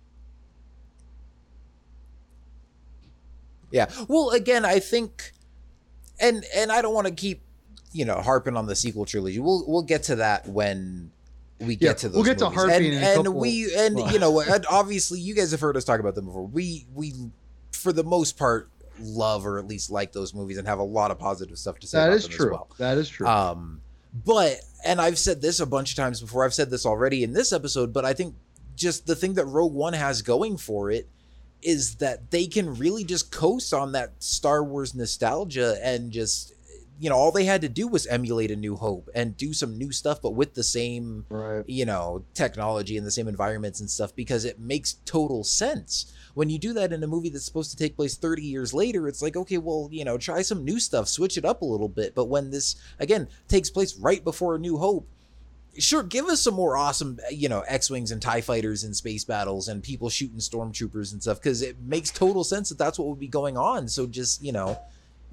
Yeah. 3.70 3.86
Well, 4.09 4.31
again, 4.31 4.64
I 4.64 4.81
think, 4.81 5.32
and 6.18 6.44
and 6.55 6.72
I 6.72 6.82
don't 6.82 6.94
want 6.94 7.06
to 7.06 7.12
keep, 7.12 7.40
you 7.93 8.05
know, 8.05 8.20
harping 8.20 8.56
on 8.56 8.66
the 8.66 8.74
sequel 8.74 9.05
trilogy. 9.05 9.39
We'll 9.39 9.64
we'll 9.66 9.82
get 9.82 10.02
to 10.05 10.16
that 10.16 10.48
when 10.48 11.12
we 11.60 11.77
get 11.77 11.86
Yeah, 11.86 11.93
to 11.94 12.09
those. 12.09 12.14
we'll 12.16 12.24
get 12.24 12.39
to 12.39 12.44
movies. 12.47 12.59
harping 12.59 12.86
and, 12.86 12.94
in 12.97 13.02
a 13.02 13.20
and 13.20 13.35
we 13.35 13.72
and 13.77 13.98
you 14.12 14.18
know, 14.18 14.40
and 14.40 14.66
obviously, 14.68 15.20
you 15.20 15.35
guys 15.35 15.52
have 15.52 15.60
heard 15.60 15.77
us 15.77 15.85
talk 15.85 16.01
about 16.01 16.14
them 16.16 16.27
before. 16.27 16.47
We 16.47 16.86
we, 16.94 17.12
for 17.72 17.93
the 17.93 18.05
most 18.05 18.36
part, 18.36 18.68
love 18.98 19.47
or 19.47 19.59
at 19.59 19.66
least 19.68 19.90
like 19.90 20.12
those 20.12 20.35
movies 20.35 20.59
and 20.59 20.66
have 20.66 20.81
a 20.81 20.85
lot 20.85 21.10
of 21.12 21.18
positive 21.20 21.56
stuff 21.59 21.78
to 21.81 21.86
say. 21.86 21.98
That 21.98 22.06
about 22.09 22.16
is 22.16 22.22
them 22.24 22.32
as 22.32 22.36
true. 22.36 22.51
well. 22.52 22.68
That 22.78 22.98
is 22.98 23.09
true. 23.09 23.27
Um, 23.27 23.82
but 24.12 24.61
and 24.85 25.01
I've 25.01 25.19
said 25.19 25.43
this 25.43 25.61
a 25.61 25.66
bunch 25.66 25.91
of 25.91 25.97
times 25.97 26.20
before. 26.20 26.45
I've 26.45 26.55
said 26.55 26.70
this 26.70 26.87
already 26.87 27.23
in 27.23 27.32
this 27.32 27.53
episode, 27.53 27.93
but 27.93 28.05
I 28.05 28.15
think 28.15 28.35
just 28.77 29.07
the 29.07 29.16
thing 29.16 29.35
that 29.35 29.45
Rogue 29.45 29.74
One 29.74 29.93
has 29.93 30.23
going 30.23 30.57
for 30.57 30.91
it 30.91 31.09
is 31.62 31.97
that 31.97 32.31
they 32.31 32.47
can 32.47 32.77
really 32.78 33.05
just 33.05 33.31
coast 33.31 33.74
on 33.74 33.93
that 33.93 34.12
Star 34.19 34.65
Wars 34.65 34.95
nostalgia 34.95 35.78
and 35.82 36.11
just 36.11 36.55
you 36.99 37.11
know 37.11 37.16
all 37.16 37.32
they 37.32 37.45
had 37.45 37.61
to 37.61 37.69
do 37.69 37.87
was 37.87 38.07
emulate 38.07 38.51
a 38.51 38.57
New 38.57 38.77
Hope 38.77 39.09
and 39.15 39.37
do 39.37 39.53
some 39.53 39.77
new 39.77 39.93
stuff, 39.93 40.20
but 40.23 40.35
with 40.35 40.55
the 40.55 40.62
same 40.62 41.27
right. 41.28 41.65
you 41.69 41.85
know 41.85 42.24
technology 42.35 42.97
and 42.97 43.07
the 43.07 43.11
same 43.11 43.28
environments 43.28 43.81
and 43.81 43.91
stuff 43.91 44.15
because 44.15 44.45
it 44.45 44.59
makes 44.59 44.95
total 45.05 45.45
sense 45.45 46.12
when 46.35 46.51
you 46.51 46.59
do 46.59 46.73
that 46.73 46.93
in 46.93 47.02
a 47.02 47.07
movie 47.07 47.28
that's 47.28 47.44
supposed 47.44 47.70
to 47.70 47.77
take 47.77 47.97
place 47.97 48.16
30 48.16 48.43
years 48.43 48.74
later 48.74 49.09
it's 49.09 49.23
like 49.23 49.36
okay 49.36 49.59
well 49.59 49.89
you 49.90 50.05
know 50.05 50.19
try 50.19 50.43
some 50.43 50.65
new 50.65 50.78
stuff 50.78 51.09
switch 51.09 51.36
it 51.36 51.44
up 51.44 51.62
a 51.62 51.65
little 51.65 51.89
bit 51.89 52.15
but 52.15 52.27
when 52.27 52.51
this 52.51 52.77
again 52.98 53.28
takes 53.48 53.70
place 53.70 53.98
right 53.98 54.24
before 54.24 54.55
a 54.55 54.59
new 54.59 54.77
hope 54.77 55.07
sure 55.78 56.02
give 56.02 56.27
us 56.27 56.43
some 56.43 56.55
more 56.55 56.77
awesome 56.77 57.19
you 57.31 57.48
know 57.48 57.61
x-wings 57.69 58.11
and 58.11 58.20
tie 58.20 58.40
fighters 58.40 58.85
and 58.85 58.97
space 58.97 59.24
battles 59.24 59.69
and 59.69 59.82
people 59.82 60.11
shooting 60.11 60.39
stormtroopers 60.39 61.12
and 61.12 61.23
stuff 61.23 61.39
because 61.39 61.62
it 61.62 61.81
makes 61.81 62.11
total 62.11 62.44
sense 62.44 62.69
that 62.69 62.78
that's 62.78 62.98
what 62.98 63.09
would 63.09 63.20
be 63.20 63.28
going 63.28 63.57
on 63.57 63.89
so 63.89 64.07
just 64.07 64.43
you 64.43 64.52
know 64.52 64.78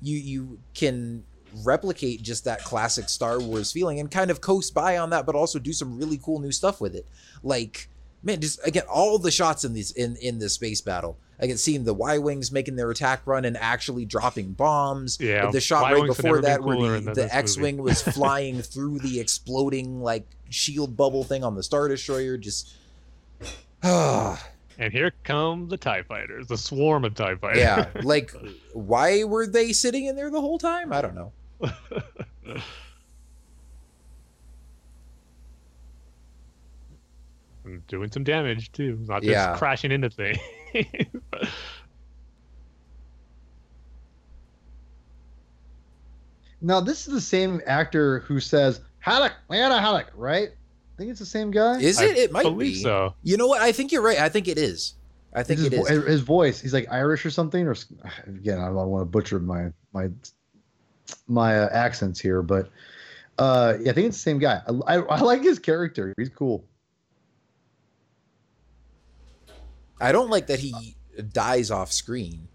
you 0.02 0.18
you 0.18 0.60
can 0.74 1.24
replicate 1.64 2.22
just 2.22 2.46
that 2.46 2.64
classic 2.64 3.10
Star 3.10 3.40
Wars 3.40 3.72
feeling 3.72 4.00
and 4.00 4.12
kind 4.12 4.32
of 4.32 4.42
coast 4.42 4.74
by 4.74 4.98
on 4.98 5.10
that, 5.12 5.26
but 5.26 5.36
also 5.36 5.60
do 5.60 5.74
some 5.74 5.98
really 5.98 6.20
cool 6.22 6.40
new 6.40 6.52
stuff 6.52 6.82
with 6.82 6.96
it. 6.96 7.08
Like, 7.44 7.90
man, 8.24 8.42
just 8.42 8.66
again, 8.66 8.84
all 8.92 9.18
the 9.18 9.32
shots 9.32 9.64
in 9.64 9.74
these 9.74 9.92
in 9.92 10.16
in 10.18 10.40
this 10.40 10.54
space 10.54 10.82
battle. 10.82 11.18
I 11.40 11.46
can 11.46 11.58
see 11.58 11.78
the 11.78 11.94
Y 11.94 12.18
wings 12.18 12.52
making 12.52 12.76
their 12.76 12.90
attack 12.90 13.22
run 13.26 13.46
and 13.46 13.56
actually 13.58 14.06
dropping 14.06 14.54
bombs. 14.54 15.18
Yeah, 15.20 15.52
the 15.52 15.62
shot 15.62 15.84
right 15.84 15.94
Y-wings 15.94 16.18
have 16.18 16.24
before 16.24 16.42
that 16.42 16.64
where 16.64 17.00
the, 17.00 17.14
the 17.14 17.36
X 17.36 17.58
wing 17.58 17.78
was 17.78 18.02
flying 18.14 18.62
through 18.62 19.00
the 19.00 19.20
exploding 19.20 20.02
like 20.02 20.26
shield 20.50 20.98
bubble 20.98 21.24
thing 21.24 21.44
on 21.44 21.56
the 21.56 21.64
Star 21.64 21.88
Destroyer. 21.88 22.38
Just 22.38 22.76
ah. 23.84 24.44
And 24.80 24.94
here 24.94 25.12
come 25.24 25.70
the 25.70 25.78
TIE 25.78 26.04
fighters, 26.04 26.46
the 26.46 26.58
swarm 26.58 27.04
of 27.04 27.16
TIE 27.16 27.34
fighters. 27.34 27.58
yeah, 27.58 27.88
like 28.04 28.32
why 28.74 29.24
were 29.24 29.48
they 29.48 29.74
sitting 29.74 30.06
in 30.06 30.16
there 30.16 30.30
the 30.30 30.40
whole 30.40 30.60
time? 30.60 30.94
I 30.94 31.02
don't 31.02 31.16
know. 31.16 31.32
And 37.68 37.86
doing 37.88 38.10
some 38.12 38.24
damage 38.24 38.72
too, 38.72 38.98
not 39.08 39.22
just 39.22 39.32
Yeah. 39.32 39.58
crashing 39.58 39.92
into 39.92 40.10
things. 40.10 40.38
Now 46.62 46.80
this 46.80 47.08
is 47.08 47.14
the 47.14 47.22
same 47.22 47.62
actor 47.66 48.20
who 48.22 48.40
says 48.40 48.82
Haddock, 49.00 49.34
Leanna 49.50 49.80
Haddock, 49.80 50.12
right? 50.16 50.50
I 50.50 50.98
think 50.98 51.12
it's 51.12 51.20
the 51.20 51.26
same 51.26 51.52
guy. 51.52 51.80
Is 51.80 52.00
I 52.00 52.06
it? 52.06 52.18
It 52.18 52.32
might 52.32 52.44
believe 52.44 52.74
be. 52.76 52.82
so. 52.82 53.14
You 53.22 53.38
know 53.38 53.48
what? 53.48 53.62
I 53.62 53.72
think 53.72 53.92
you're 53.92 54.02
right. 54.02 54.18
I 54.20 54.30
think 54.30 54.48
it 54.48 54.58
is. 54.58 54.96
I 55.36 55.44
think 55.44 55.60
his, 55.60 55.68
it 55.68 55.74
is. 55.74 55.88
vo- 55.88 56.02
his 56.08 56.22
voice. 56.22 56.60
He's 56.60 56.74
like 56.74 56.88
Irish 56.92 57.26
or 57.26 57.30
something. 57.30 57.68
Or 57.68 57.76
again, 58.26 58.60
I 58.60 58.66
don't 58.66 58.76
want 58.76 59.02
to 59.02 59.06
butcher 59.06 59.40
my 59.40 59.72
my 59.94 60.10
my 61.28 61.60
uh, 61.60 61.70
accents 61.72 62.20
here, 62.20 62.42
but 62.42 62.70
uh, 63.38 63.76
yeah, 63.80 63.92
I 63.92 63.94
think 63.94 64.08
it's 64.08 64.18
the 64.18 64.22
same 64.24 64.40
guy. 64.40 64.62
I, 64.88 64.96
I, 64.96 65.02
I 65.02 65.20
like 65.22 65.44
his 65.44 65.60
character. 65.60 66.14
He's 66.18 66.30
cool. 66.30 66.66
I 70.00 70.12
don't 70.12 70.30
like 70.30 70.48
that 70.48 70.60
he 70.60 70.96
dies 71.34 71.72
off 71.72 71.92
screen. 71.92 72.48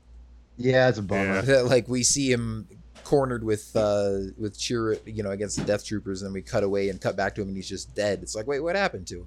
Yeah, 0.56 0.88
it's 0.88 0.98
a 0.98 1.02
bummer. 1.02 1.42
Yeah. 1.44 1.62
Like 1.62 1.88
we 1.88 2.02
see 2.02 2.30
him 2.30 2.68
cornered 3.04 3.42
with 3.42 3.74
uh 3.74 4.18
with 4.38 4.56
cheer 4.56 4.96
you 5.04 5.24
know 5.24 5.30
against 5.32 5.58
the 5.58 5.64
death 5.64 5.84
troopers 5.84 6.22
and 6.22 6.28
then 6.28 6.32
we 6.32 6.40
cut 6.40 6.62
away 6.62 6.88
and 6.88 7.00
cut 7.00 7.16
back 7.16 7.34
to 7.34 7.42
him 7.42 7.48
and 7.48 7.56
he's 7.56 7.68
just 7.68 7.92
dead 7.96 8.20
it's 8.22 8.36
like 8.36 8.46
wait 8.46 8.60
what 8.60 8.76
happened 8.76 9.06
to 9.08 9.26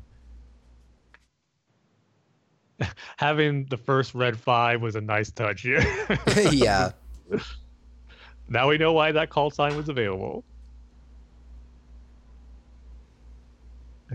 him 2.80 2.88
Having 3.18 3.66
the 3.66 3.76
first 3.76 4.16
red 4.16 4.40
five 4.40 4.82
was 4.82 4.96
a 4.96 5.02
nice 5.02 5.30
touch 5.30 5.62
here. 5.62 5.84
yeah 6.52 6.92
now 8.48 8.70
we 8.70 8.78
know 8.78 8.94
why 8.94 9.12
that 9.12 9.30
call 9.30 9.50
sign 9.50 9.76
was 9.76 9.90
available. 9.90 10.44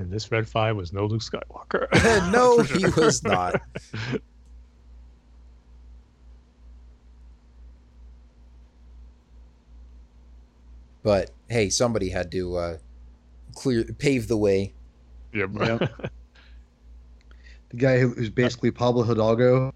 And 0.01 0.11
this 0.11 0.31
red 0.33 0.49
five 0.49 0.77
was 0.77 0.93
no 0.93 1.07
Luke 1.07 1.21
Skywalker. 1.21 1.89
no 2.33 2.57
That's 2.63 2.71
he 2.71 3.01
was 3.01 3.23
not 3.23 3.61
but 11.03 11.31
hey 11.49 11.71
somebody 11.71 12.11
had 12.11 12.31
to 12.31 12.57
uh 12.57 12.77
clear 13.55 13.85
pave 13.85 14.29
the 14.29 14.37
way 14.37 14.73
Yep. 15.33 15.51
Yep. 15.55 16.11
The 17.71 17.77
guy 17.77 18.01
who, 18.01 18.09
who's 18.15 18.31
basically 18.31 18.73
Pablo 18.73 19.05
Hidalgo. 19.05 19.73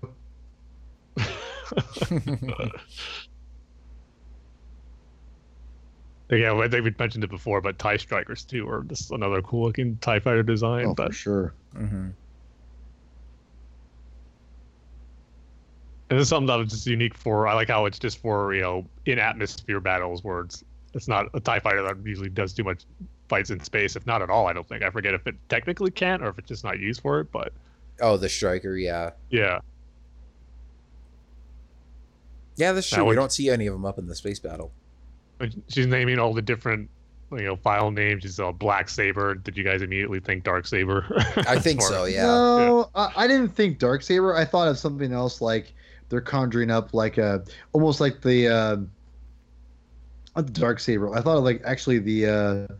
Yeah, 6.30 6.54
I 6.54 6.68
think 6.68 6.84
we 6.84 6.94
mentioned 6.98 7.24
it 7.24 7.30
before, 7.30 7.60
but 7.60 7.78
TIE 7.78 7.96
Strikers 7.98 8.44
too 8.44 8.68
are 8.68 8.82
just 8.84 9.10
another 9.10 9.42
cool 9.42 9.66
looking 9.66 9.96
TIE 9.98 10.20
fighter 10.20 10.42
design. 10.42 10.86
Oh, 10.86 10.94
but 10.94 11.08
for 11.08 11.12
sure. 11.12 11.54
hmm 11.74 12.10
And 16.10 16.18
this 16.18 16.24
is 16.24 16.28
something 16.28 16.46
that 16.48 16.56
was 16.56 16.70
just 16.70 16.86
unique 16.86 17.14
for. 17.14 17.46
I 17.46 17.54
like 17.54 17.68
how 17.68 17.86
it's 17.86 17.98
just 17.98 18.18
for 18.18 18.54
you 18.54 18.60
know 18.62 18.90
in 19.06 19.18
atmosphere 19.18 19.80
battles 19.80 20.22
where 20.22 20.40
it's 20.40 20.62
it's 20.94 21.08
not 21.08 21.26
a 21.34 21.40
Tie 21.40 21.60
fighter 21.60 21.82
that 21.82 21.96
usually 22.04 22.28
does 22.28 22.52
too 22.52 22.62
much 22.64 22.84
fights 23.28 23.50
in 23.50 23.58
space, 23.60 23.96
if 23.96 24.06
not 24.06 24.22
at 24.22 24.30
all. 24.30 24.46
I 24.46 24.52
don't 24.52 24.68
think. 24.68 24.82
I 24.84 24.90
forget 24.90 25.14
if 25.14 25.26
it 25.26 25.34
technically 25.48 25.90
can't 25.90 26.22
or 26.22 26.28
if 26.28 26.38
it's 26.38 26.48
just 26.48 26.62
not 26.64 26.78
used 26.78 27.00
for 27.00 27.20
it. 27.20 27.32
But 27.32 27.52
oh 28.00 28.16
the 28.16 28.28
striker 28.28 28.76
yeah 28.76 29.10
yeah, 29.30 29.60
yeah 32.56 32.72
that's 32.72 32.90
Now 32.92 32.98
true 32.98 33.04
we 33.04 33.10
we- 33.10 33.16
don't 33.16 33.32
see 33.32 33.50
any 33.50 33.66
of 33.66 33.74
them 33.74 33.84
up 33.84 33.98
in 33.98 34.06
the 34.06 34.14
space 34.14 34.38
battle 34.40 34.72
she's 35.68 35.86
naming 35.86 36.18
all 36.18 36.32
the 36.34 36.42
different 36.42 36.88
you 37.32 37.42
know 37.42 37.56
file 37.56 37.90
names. 37.90 38.22
She's 38.22 38.38
uh, 38.38 38.52
Black 38.52 38.88
Saber. 38.88 39.34
Did 39.34 39.56
you 39.56 39.64
guys 39.64 39.82
immediately 39.82 40.20
think 40.20 40.44
Dark 40.44 40.66
Saber? 40.66 41.04
i 41.48 41.58
think 41.58 41.82
so 41.82 42.04
yeah 42.04 42.26
No, 42.26 42.90
I, 42.94 43.10
I 43.16 43.26
didn't 43.26 43.48
think 43.48 43.78
Dark 43.78 44.02
Saber. 44.02 44.34
I 44.36 44.44
thought 44.44 44.68
of 44.68 44.78
something 44.78 45.12
else 45.12 45.40
like 45.40 45.74
they're 46.08 46.20
conjuring 46.20 46.70
up 46.70 46.94
like 46.94 47.18
a 47.18 47.44
almost 47.72 48.00
like 48.00 48.20
the 48.20 48.48
uh 48.48 48.76
not 50.36 50.46
the 50.46 50.52
Dark 50.52 50.80
Saber. 50.80 51.14
I 51.14 51.20
thought 51.22 51.38
of 51.38 51.44
like 51.44 51.62
actually 51.64 51.98
the 51.98 52.26
uh 52.26 52.74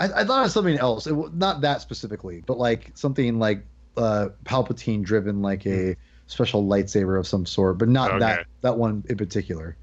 I, 0.00 0.22
I 0.22 0.24
thought 0.24 0.44
of 0.44 0.50
something 0.52 0.78
else. 0.78 1.06
It, 1.06 1.14
not 1.34 1.60
that 1.62 1.80
specifically, 1.80 2.42
but 2.46 2.58
like 2.58 2.90
something 2.94 3.38
like 3.38 3.64
uh 3.96 4.28
Palpatine 4.44 5.02
driven 5.02 5.42
like 5.42 5.66
a 5.66 5.96
special 6.26 6.64
lightsaber 6.64 7.18
of 7.18 7.26
some 7.26 7.44
sort, 7.46 7.78
but 7.78 7.88
not 7.88 8.10
Okay. 8.10 8.18
that 8.20 8.46
that 8.62 8.78
one 8.78 9.04
in 9.08 9.16
particular. 9.16 9.76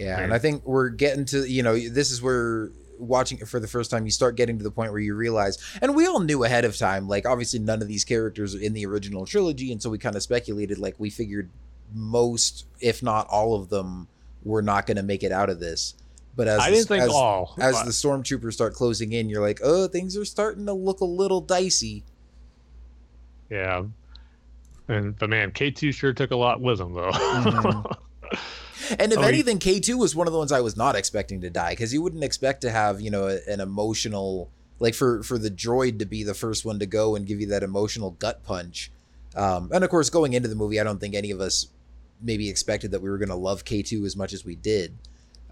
Yeah, 0.00 0.14
Right. 0.14 0.22
and 0.24 0.32
I 0.34 0.38
think 0.38 0.64
we're 0.66 0.88
getting 0.88 1.24
to 1.26 1.44
you 1.48 1.62
know 1.62 1.78
this 1.78 2.10
is 2.10 2.22
where 2.22 2.70
watching 2.98 3.38
it 3.38 3.48
for 3.48 3.60
the 3.60 3.68
first 3.68 3.90
time 3.90 4.04
you 4.04 4.10
start 4.10 4.34
getting 4.36 4.56
to 4.58 4.64
the 4.64 4.70
point 4.70 4.90
where 4.92 5.00
you 5.00 5.14
realize 5.14 5.56
and 5.80 5.94
we 5.94 6.06
all 6.06 6.20
knew 6.20 6.44
ahead 6.44 6.64
of 6.64 6.76
time 6.76 7.08
like 7.08 7.26
obviously 7.26 7.58
none 7.58 7.80
of 7.80 7.88
these 7.88 8.04
characters 8.04 8.54
are 8.54 8.60
in 8.60 8.72
the 8.74 8.84
original 8.84 9.24
trilogy 9.24 9.72
and 9.72 9.80
so 9.82 9.88
we 9.90 9.96
kind 9.98 10.16
of 10.16 10.22
speculated 10.22 10.78
like 10.78 10.94
we 10.98 11.08
figured 11.10 11.48
most 11.94 12.66
if 12.80 13.02
not 13.02 13.26
all 13.28 13.54
of 13.54 13.68
them 13.70 14.06
were 14.44 14.60
not 14.62 14.86
going 14.86 14.96
to 14.98 15.02
make 15.02 15.22
it 15.22 15.32
out 15.32 15.48
of 15.48 15.60
this 15.60 15.94
but 16.36 16.46
as 16.46 16.60
I 16.60 16.68
the- 16.70 16.76
didn't 16.76 16.88
think 16.88 17.02
as, 17.04 17.10
all. 17.10 17.54
as 17.58 17.74
but- 17.76 17.84
the 17.86 17.90
stormtroopers 17.90 18.52
start 18.52 18.74
closing 18.74 19.12
in 19.12 19.28
you're 19.30 19.40
like 19.42 19.60
oh 19.62 19.88
things 19.88 20.14
are 20.16 20.24
starting 20.26 20.66
to 20.66 20.72
look 20.74 21.00
a 21.00 21.04
little 21.06 21.40
dicey 21.40 22.04
yeah. 23.50 23.84
And 24.88 25.16
but 25.18 25.30
man, 25.30 25.52
K 25.52 25.70
two 25.70 25.90
sure 25.92 26.12
took 26.12 26.30
a 26.32 26.36
lot 26.36 26.60
with 26.60 26.80
him 26.80 26.94
though. 26.94 27.10
Mhm. 27.12 27.96
And 28.98 29.12
if 29.12 29.18
Oh, 29.18 29.22
anything, 29.22 29.58
K 29.58 29.80
two 29.80 29.96
was 29.98 30.14
one 30.14 30.26
of 30.26 30.32
the 30.32 30.38
ones 30.38 30.52
I 30.52 30.60
was 30.60 30.76
not 30.76 30.96
expecting 30.96 31.40
to 31.42 31.50
die 31.50 31.70
because 31.72 31.92
you 31.92 32.02
wouldn't 32.02 32.24
expect 32.24 32.60
to 32.62 32.70
have 32.70 33.00
you 33.00 33.10
know 33.10 33.28
a- 33.28 33.40
an 33.52 33.60
emotional 33.60 34.50
like 34.78 34.94
for 34.94 35.22
for 35.22 35.38
the 35.38 35.50
droid 35.50 35.98
to 35.98 36.06
be 36.06 36.22
the 36.24 36.34
first 36.34 36.64
one 36.64 36.78
to 36.78 36.86
go 36.86 37.14
and 37.16 37.26
give 37.26 37.40
you 37.40 37.46
that 37.48 37.62
emotional 37.62 38.12
gut 38.12 38.42
punch. 38.44 38.90
Um, 39.36 39.70
and 39.72 39.84
of 39.84 39.90
course, 39.90 40.10
going 40.10 40.32
into 40.32 40.48
the 40.48 40.54
movie, 40.54 40.80
I 40.80 40.84
don't 40.84 40.98
think 40.98 41.14
any 41.14 41.30
of 41.30 41.40
us 41.40 41.66
maybe 42.22 42.48
expected 42.48 42.90
that 42.90 43.00
we 43.00 43.08
were 43.10 43.18
going 43.18 43.28
to 43.28 43.34
love 43.34 43.64
K 43.64 43.82
two 43.82 44.04
as 44.04 44.16
much 44.16 44.32
as 44.32 44.44
we 44.44 44.56
did. 44.56 44.96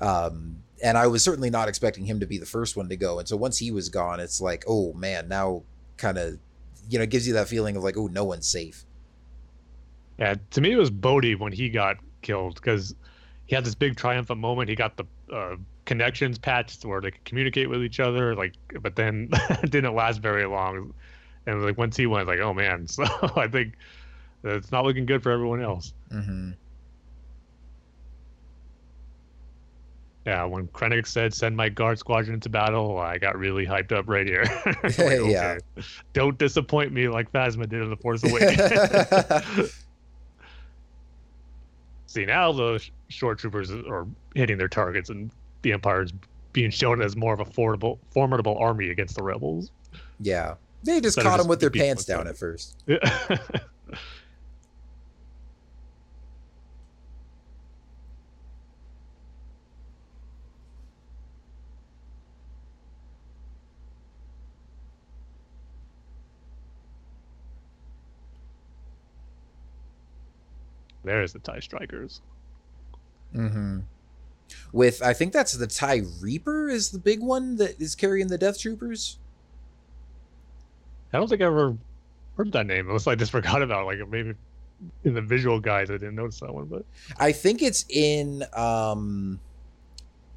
Um, 0.01 0.63
and 0.83 0.97
I 0.97 1.07
was 1.09 1.23
certainly 1.25 1.51
not 1.51 1.69
expecting 1.69 2.05
him 2.05 2.21
to 2.21 2.27
be 2.27 2.39
the 2.39 2.47
first 2.47 2.77
one 2.77 2.89
to 2.89 2.97
go. 2.97 3.19
And 3.19 3.29
so 3.29 3.37
once 3.37 3.59
he 3.59 3.71
was 3.71 3.89
gone, 3.89 4.21
it's 4.21 4.41
like, 4.41 4.65
oh 4.69 4.93
man, 4.95 5.29
now 5.29 5.63
kind 5.97 6.19
of 6.19 6.39
you 6.89 6.99
know 6.99 7.07
gives 7.07 7.27
you 7.27 7.35
that 7.35 7.49
feeling 7.49 7.77
of 7.77 7.83
like, 7.85 7.97
oh, 7.97 8.07
no 8.07 8.25
one's 8.25 8.49
safe. 8.49 8.85
Yeah, 10.19 10.35
to 10.51 10.61
me 10.61 10.73
it 10.73 10.77
was 10.77 10.91
Bodhi 10.91 11.35
when 11.35 11.53
he 11.53 11.69
got 11.69 11.97
killed 12.23 12.57
because 12.57 12.95
he 13.49 13.55
had 13.57 13.65
this 13.65 13.75
big 13.75 13.97
triumphant 13.97 14.39
moment. 14.39 14.69
He 14.69 14.77
got 14.77 14.97
the 14.97 15.05
uh, 15.35 15.57
connections 15.85 16.39
patched 16.39 16.85
where 16.85 17.01
they 17.01 17.11
could 17.11 17.25
communicate 17.25 17.69
with 17.69 17.83
each 17.83 17.99
other. 17.99 18.37
Like, 18.37 18.55
but 18.81 18.95
then 18.95 19.29
it 19.63 19.71
didn't 19.71 19.95
last 19.97 20.21
very 20.21 20.47
long. 20.47 20.95
And 21.47 21.63
like 21.65 21.77
once 21.77 21.97
he 21.97 22.07
went, 22.07 22.29
like, 22.29 22.39
oh 22.41 22.55
man. 22.55 22.87
So 22.89 23.05
I 23.37 23.49
think 23.49 23.75
it's 24.45 24.71
not 24.71 24.85
looking 24.85 25.07
good 25.07 25.23
for 25.23 25.33
everyone 25.33 25.61
else. 25.63 25.93
Mm-hmm. 26.13 26.51
Yeah, 30.27 30.45
when 30.45 30.69
Krennic 30.69 31.07
said 31.07 31.33
send 31.33 31.57
my 31.57 31.71
guard 31.71 31.99
squadron 31.99 32.35
into 32.35 32.51
battle, 32.51 32.99
I 32.99 33.17
got 33.17 33.39
really 33.39 33.65
hyped 33.65 33.93
up 33.93 34.09
right 34.09 34.27
here. 34.27 34.45
Like, 34.83 34.99
Yeah. 34.99 35.57
okay, 35.77 35.87
Don't 36.13 36.37
disappoint 36.37 36.93
me 36.93 37.09
like 37.09 37.33
Phasma 37.33 37.67
did 37.69 37.81
in 37.83 37.89
the 37.89 37.97
Force 37.97 38.23
Awakens. 38.25 39.73
See 42.07 42.27
now 42.27 42.53
the 42.53 42.87
shore 43.09 43.35
troopers 43.35 43.71
are 43.71 44.07
hitting 44.35 44.59
their 44.59 44.69
targets, 44.69 45.11
and 45.11 45.31
the 45.63 45.73
Empire 45.73 46.03
is 46.03 46.13
being 46.53 46.71
shown 46.71 47.03
as 47.03 47.17
more 47.17 47.35
of 47.35 47.41
a 47.41 47.45
formidable, 47.45 47.99
formidable 48.11 48.57
army 48.59 48.91
against 48.91 49.17
the 49.17 49.23
rebels. 49.23 49.71
Yeah. 50.21 50.55
They 50.83 51.01
just 51.01 51.21
caught 51.21 51.39
them 51.39 51.49
with 51.49 51.61
their 51.61 51.71
pants 51.71 52.05
down 52.05 52.25
them. 52.25 52.29
at 52.29 52.37
first. 52.39 52.83
There's 71.05 71.33
the 71.33 71.39
Tie 71.39 71.61
Strikers. 71.61 72.21
Mm-hmm. 73.35 73.81
With 74.73 75.03
I 75.03 75.13
think 75.13 75.33
that's 75.33 75.53
the 75.53 75.67
Tie 75.67 76.03
Reaper 76.21 76.69
is 76.69 76.91
the 76.91 76.99
big 76.99 77.21
one 77.21 77.57
that 77.57 77.81
is 77.81 77.95
carrying 77.95 78.29
the 78.29 78.39
Death 78.39 78.61
Troopers. 78.61 79.19
I 81.13 81.19
don't 81.19 81.29
think 81.29 81.41
I 81.41 81.47
ever 81.47 81.77
heard 82.37 82.53
that 82.53 82.67
name, 82.67 82.87
unless 82.87 83.07
I 83.07 83.15
just 83.15 83.33
forgot 83.33 83.63
about 83.63 83.83
it. 83.83 83.99
Like 83.99 84.09
maybe 84.09 84.35
in 85.05 85.15
the 85.15 85.23
visual 85.23 85.59
guides, 85.59 85.91
I 85.91 85.95
didn't 85.95 86.15
notice 86.15 86.41
that 86.41 86.53
one. 86.53 86.67
But 86.67 86.85
I 87.19 87.33
think 87.33 87.63
it's 87.63 87.85
in 87.89 88.45
um 88.55 89.41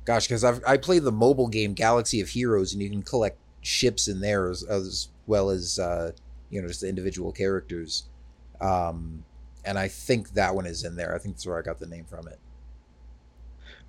gosh, 0.06 0.28
because 0.28 0.44
I've 0.44 0.62
I 0.66 0.78
play 0.78 1.00
the 1.00 1.12
mobile 1.12 1.48
game 1.48 1.74
Galaxy 1.74 2.22
of 2.22 2.30
Heroes 2.30 2.74
and 2.74 2.82
you 2.82 2.90
can 2.90 3.04
collect 3.04 3.38
ships 3.62 4.08
in 4.08 4.20
there 4.20 4.50
as, 4.50 4.64
as 4.64 5.10
well 5.28 5.50
as 5.50 5.78
uh 5.78 6.12
you 6.50 6.62
know 6.62 6.68
just 6.68 6.82
the 6.82 6.90
individual 6.90 7.32
characters. 7.32 8.04
Um 8.60 9.24
and 9.64 9.78
I 9.78 9.88
think 9.88 10.32
that 10.32 10.56
one 10.56 10.66
is 10.66 10.84
in 10.84 10.96
there. 10.96 11.14
I 11.14 11.20
think 11.20 11.36
that's 11.36 11.46
where 11.46 11.58
I 11.58 11.62
got 11.62 11.80
the 11.80 11.86
name 11.86 12.06
from 12.06 12.28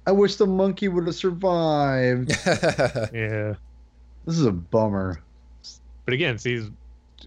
I 0.07 0.13
wish 0.13 0.37
the 0.37 0.47
monkey 0.47 0.89
would 0.89 1.07
have 1.07 1.15
survived. 1.15 2.31
yeah, 2.47 3.55
this 4.27 4.39
is 4.39 4.45
a 4.47 4.53
bummer. 4.53 5.23
but 6.05 6.15
again, 6.15 6.39
see, 6.39 6.69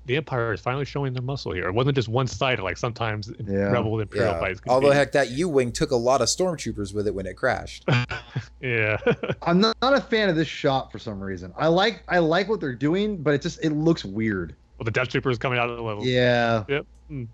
the 0.06 0.18
Empire 0.18 0.54
is 0.54 0.62
finally 0.62 0.86
showing 0.86 1.14
their 1.14 1.22
muscle 1.22 1.54
here. 1.54 1.68
It 1.68 1.74
wasn't 1.74 1.96
just 1.96 2.08
one 2.08 2.28
sided 2.28 2.62
like 2.62 2.78
sometimes 2.78 3.32
Yeah. 3.48 3.72
Rebel 3.72 3.94
and 3.94 4.02
Imperial 4.04 4.34
yeah. 4.34 4.40
fights. 4.40 4.62
Although 4.68 4.90
be. 4.90 4.96
heck 4.96 5.12
that 5.14 5.32
U 5.32 5.48
Wing 5.50 5.72
took 5.72 5.92
a 5.92 5.96
lot 5.96 6.22
of 6.22 6.28
stormtroopers 6.28 6.94
with 6.94 7.08
it 7.08 7.16
when 7.16 7.26
it 7.26 7.36
crashed. 7.36 7.86
yeah, 8.62 8.98
I'm 9.42 9.60
not, 9.60 9.78
not 9.82 9.94
a 9.94 10.02
fan 10.02 10.30
of 10.30 10.36
this 10.36 10.48
shot 10.48 10.92
for 10.92 11.00
some 11.00 11.20
reason. 11.20 11.54
I 11.58 11.68
like 11.68 12.04
I 12.08 12.20
like 12.20 12.50
what 12.50 12.60
they're 12.60 12.76
doing, 12.76 13.18
but 13.18 13.34
it 13.34 13.42
just 13.42 13.64
it 13.64 13.72
looks 13.72 14.04
weird. 14.04 14.56
well, 14.78 14.84
the 14.84 14.92
Death 14.92 15.10
Troopers 15.10 15.38
coming 15.38 15.60
out 15.60 15.70
of 15.70 15.78
the 15.78 15.84
level. 15.84 16.06
Yeah. 16.06 16.66
Yep. 16.68 16.86
Mm. 17.12 17.28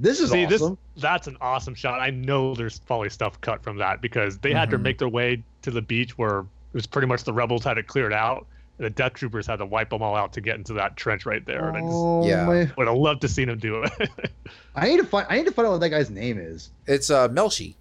This 0.00 0.20
is 0.20 0.30
See, 0.30 0.44
awesome. 0.46 0.78
this 0.94 1.02
that's 1.02 1.26
an 1.26 1.36
awesome 1.40 1.74
shot. 1.74 2.00
I 2.00 2.10
know 2.10 2.54
there's 2.54 2.78
probably 2.78 3.10
stuff 3.10 3.40
cut 3.40 3.62
from 3.62 3.76
that 3.78 4.00
because 4.00 4.38
they 4.38 4.52
had 4.52 4.70
to 4.70 4.78
Mhm. 4.78 4.82
make 4.82 4.98
their 4.98 5.08
way 5.08 5.42
to 5.62 5.70
the 5.70 5.82
beach 5.82 6.16
where 6.16 6.40
it 6.40 6.46
was 6.74 6.86
pretty 6.86 7.08
much 7.08 7.24
the 7.24 7.32
rebels 7.32 7.64
had 7.64 7.78
it 7.78 7.86
cleared 7.88 8.12
out, 8.12 8.46
the 8.76 8.90
Death 8.90 9.14
Troopers 9.14 9.46
had 9.46 9.56
to 9.56 9.66
wipe 9.66 9.90
them 9.90 10.02
all 10.02 10.14
out 10.14 10.32
to 10.34 10.40
get 10.40 10.54
into 10.56 10.72
that 10.74 10.96
trench 10.96 11.26
right 11.26 11.44
there. 11.46 11.68
And 11.68 11.76
I 11.76 11.80
just 11.80 11.92
Oh, 11.92 12.24
Yeah. 12.26 12.44
my- 12.46 12.70
would 12.76 12.86
have 12.86 12.96
loved 12.96 13.22
to 13.22 13.28
seen 13.28 13.48
them 13.48 13.58
do 13.58 13.82
it. 13.82 13.92
I 14.76 14.86
need 14.88 14.98
to 14.98 15.04
find. 15.04 15.26
I 15.28 15.36
need 15.38 15.46
to 15.46 15.52
find 15.52 15.66
out 15.66 15.72
what 15.72 15.80
that 15.80 15.90
guy's 15.90 16.10
name 16.10 16.38
is. 16.38 16.70
It's 16.86 17.10
uh 17.10 17.28
Melshi. 17.28 17.74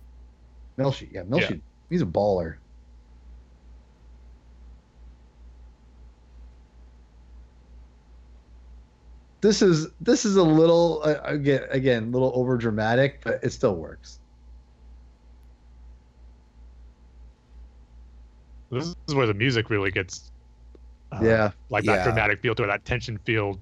Melshi. 0.77 1.07
Yeah, 1.11 1.21
Melshi. 1.23 1.59
He's 1.89 2.01
a 2.01 2.05
baller. 2.05 2.55
This 9.41 9.61
is 9.61 9.87
this 10.01 10.25
is 10.25 10.35
a 10.35 10.43
little 10.43 11.01
uh, 11.03 11.15
again 11.23 11.63
again 11.69 12.03
a 12.03 12.07
little 12.07 12.31
over 12.35 12.57
dramatic, 12.57 13.21
but 13.23 13.39
it 13.43 13.51
still 13.51 13.75
works. 13.75 14.19
this 18.69 18.93
is 19.07 19.15
where 19.15 19.27
the 19.27 19.33
music 19.33 19.69
really 19.69 19.91
gets 19.91 20.29
uh, 21.13 21.19
yeah, 21.23 21.51
like 21.69 21.85
Yeah. 21.85 21.97
that 21.97 22.03
dramatic 22.03 22.41
feel 22.41 22.53
to 22.55 22.63
it, 22.63 22.67
that 22.67 22.83
tension 22.83 23.17
feel 23.19 23.59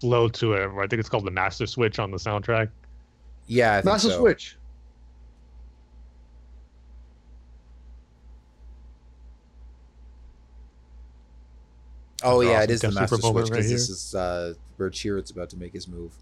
flow 0.00 0.28
to 0.28 0.52
it. 0.54 0.68
I 0.78 0.86
think 0.86 1.00
it's 1.00 1.08
called 1.08 1.24
the 1.24 1.30
Master 1.30 1.66
Switch 1.66 1.98
on 1.98 2.10
the 2.10 2.18
soundtrack. 2.18 2.68
Yeah, 3.46 3.72
I 3.72 3.74
think 3.76 3.86
Master 3.86 4.10
so. 4.10 4.18
Switch. 4.20 4.56
Oh 12.24 12.40
yeah, 12.40 12.58
awesome. 12.58 12.62
it 12.64 12.70
is 12.70 12.80
the 12.80 12.88
Master 12.88 13.06
Trooper 13.06 13.22
Switch 13.22 13.34
moment 13.34 13.50
right 13.52 13.56
because 13.58 13.70
this 13.70 13.88
is 13.90 14.14
uh, 14.14 14.54
where 14.76 14.90
Chirrut's 14.90 15.30
about 15.30 15.50
to 15.50 15.56
make 15.56 15.72
his 15.74 15.86
move. 15.88 16.14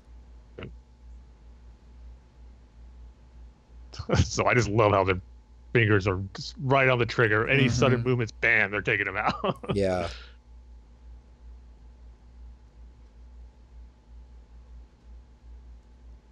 so 4.25 4.47
I 4.47 4.55
just 4.55 4.69
love 4.69 4.93
how 4.93 5.05
their 5.05 5.21
fingers 5.75 6.07
are 6.07 6.23
just 6.35 6.55
right 6.61 6.89
on 6.89 6.99
the 6.99 7.07
trigger. 7.07 7.47
Any 7.49 7.69
sudden 7.69 8.01
Mhm. 8.01 8.07
movements, 8.07 8.33
bam, 8.41 8.71
they're 8.71 8.83
taking 8.83 9.07
him 9.07 9.17
out. 9.17 9.35
Yeah. 9.75 10.09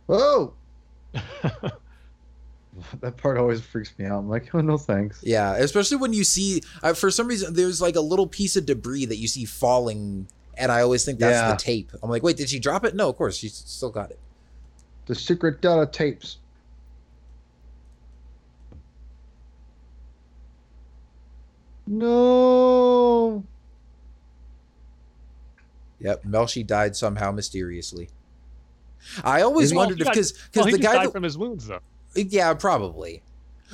Whoa, 0.07 0.57
that 3.01 3.17
part 3.17 3.39
always 3.39 3.61
freaks 3.61 3.93
me 3.99 4.05
out. 4.07 4.19
I'm 4.19 4.29
like, 4.29 4.51
oh 4.55 4.61
no, 4.61 4.77
thanks. 4.79 5.21
Yeah, 5.23 5.57
especially 5.57 5.99
when 5.99 6.13
you 6.13 6.25
see, 6.25 6.63
uh, 6.83 6.95
for 6.95 7.11
some 7.11 7.27
reason, 7.27 7.55
there's 7.55 7.81
like 7.81 7.97
a 7.97 8.01
little 8.01 8.27
piece 8.27 8.57
of 8.57 8.67
debris 8.67 9.07
that 9.07 9.17
you 9.17 9.29
see 9.29 9.45
falling, 9.45 10.29
and 10.57 10.71
I 10.73 10.83
always 10.83 11.05
think 11.05 11.19
that's 11.19 11.35
Yeah. 11.35 11.53
the 11.53 11.57
tape. 11.59 11.91
I'm 12.03 12.11
like, 12.11 12.23
wait, 12.23 12.37
did 12.37 12.49
she 12.49 12.59
drop 12.59 12.85
it? 12.85 12.95
No, 12.95 13.09
of 13.09 13.17
course, 13.17 13.37
she 13.37 13.49
still 13.49 13.91
got 13.91 14.11
it. 14.11 14.19
The 15.07 15.15
secret 15.15 15.61
data 15.61 15.87
tapes. 15.91 16.39
No. 21.87 23.45
Yep, 26.01 26.25
Melshi 26.25 26.67
died 26.67 26.97
somehow 26.97 27.31
mysteriously. 27.31 28.09
I 29.25 29.43
always 29.43 29.73
wondered 29.75 30.01
if 30.01 30.07
he 30.07 30.11
because 30.11 30.33
well, 30.55 30.65
because 30.67 30.79
the 30.79 30.83
guy 30.83 30.95
died 30.95 31.07
that, 31.09 31.13
from 31.13 31.23
his 31.23 31.37
wounds, 31.37 31.67
though. 31.67 31.81
Yeah 32.15 32.53
probably, 32.55 33.23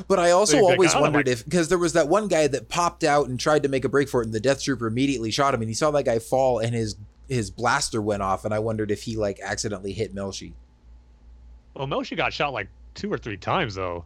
but 0.09 0.19
I 0.19 0.31
also 0.31 0.57
They- 0.57 0.59
they 0.67 0.73
always 0.73 0.91
kinda 0.93 1.03
wondered 1.03 1.29
if 1.29 1.45
because 1.45 1.69
there 1.69 1.79
was 1.79 1.93
that 1.95 2.09
one 2.09 2.29
guy 2.29 2.47
that 2.49 2.69
popped 2.69 3.03
out 3.05 3.29
and 3.29 3.39
tried 3.41 3.63
to 3.63 3.69
make 3.69 3.85
a 3.85 3.89
break 3.89 4.09
for 4.09 4.23
it, 4.23 4.27
and 4.27 4.35
the 4.35 4.41
Death 4.41 4.63
Trooper 4.63 4.87
immediately 4.87 5.31
shot 5.31 5.55
him, 5.55 5.61
and 5.63 5.69
he 5.71 5.75
saw 5.75 5.91
that 5.93 6.05
guy 6.05 6.19
fall, 6.19 6.59
and 6.59 6.75
his 6.75 6.97
his 7.29 7.51
blaster 7.51 8.01
went 8.01 8.23
off, 8.23 8.45
and 8.45 8.55
I 8.55 8.59
wondered 8.61 8.91
if 8.91 9.03
he 9.03 9.17
like 9.17 9.41
accidentally 9.43 9.93
hit 9.93 10.15
Melshi. 10.15 10.53
Well, 11.75 11.87
Melshi 11.87 12.17
got 12.17 12.33
shot 12.33 12.53
like 12.53 12.69
two 12.95 13.13
or 13.13 13.19
three 13.19 13.37
times, 13.37 13.75
though. 13.75 14.05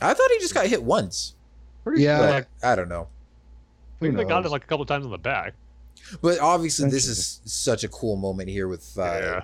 I 0.00 0.12
thought 0.14 0.30
he 0.30 0.38
just 0.40 0.54
got 0.54 0.66
hit 0.66 0.82
once. 0.82 1.34
Pretty 1.84 2.02
Yeah. 2.02 2.18
But 2.18 2.30
Like, 2.30 2.46
I 2.62 2.74
don't 2.76 2.88
know. 2.88 3.08
I 4.00 4.04
think 4.04 4.16
they 4.16 4.24
got 4.24 4.44
it 4.44 4.50
like 4.50 4.64
a 4.64 4.66
couple 4.66 4.84
times 4.86 5.04
on 5.04 5.10
the 5.10 5.18
back. 5.18 5.54
But 6.22 6.38
obviously, 6.38 6.88
this 6.90 7.06
is 7.06 7.40
such 7.44 7.82
a 7.84 7.88
cool 7.88 8.16
moment 8.16 8.48
here 8.48 8.68
with 8.68 8.96
uh, 8.98 9.02
yeah. 9.02 9.42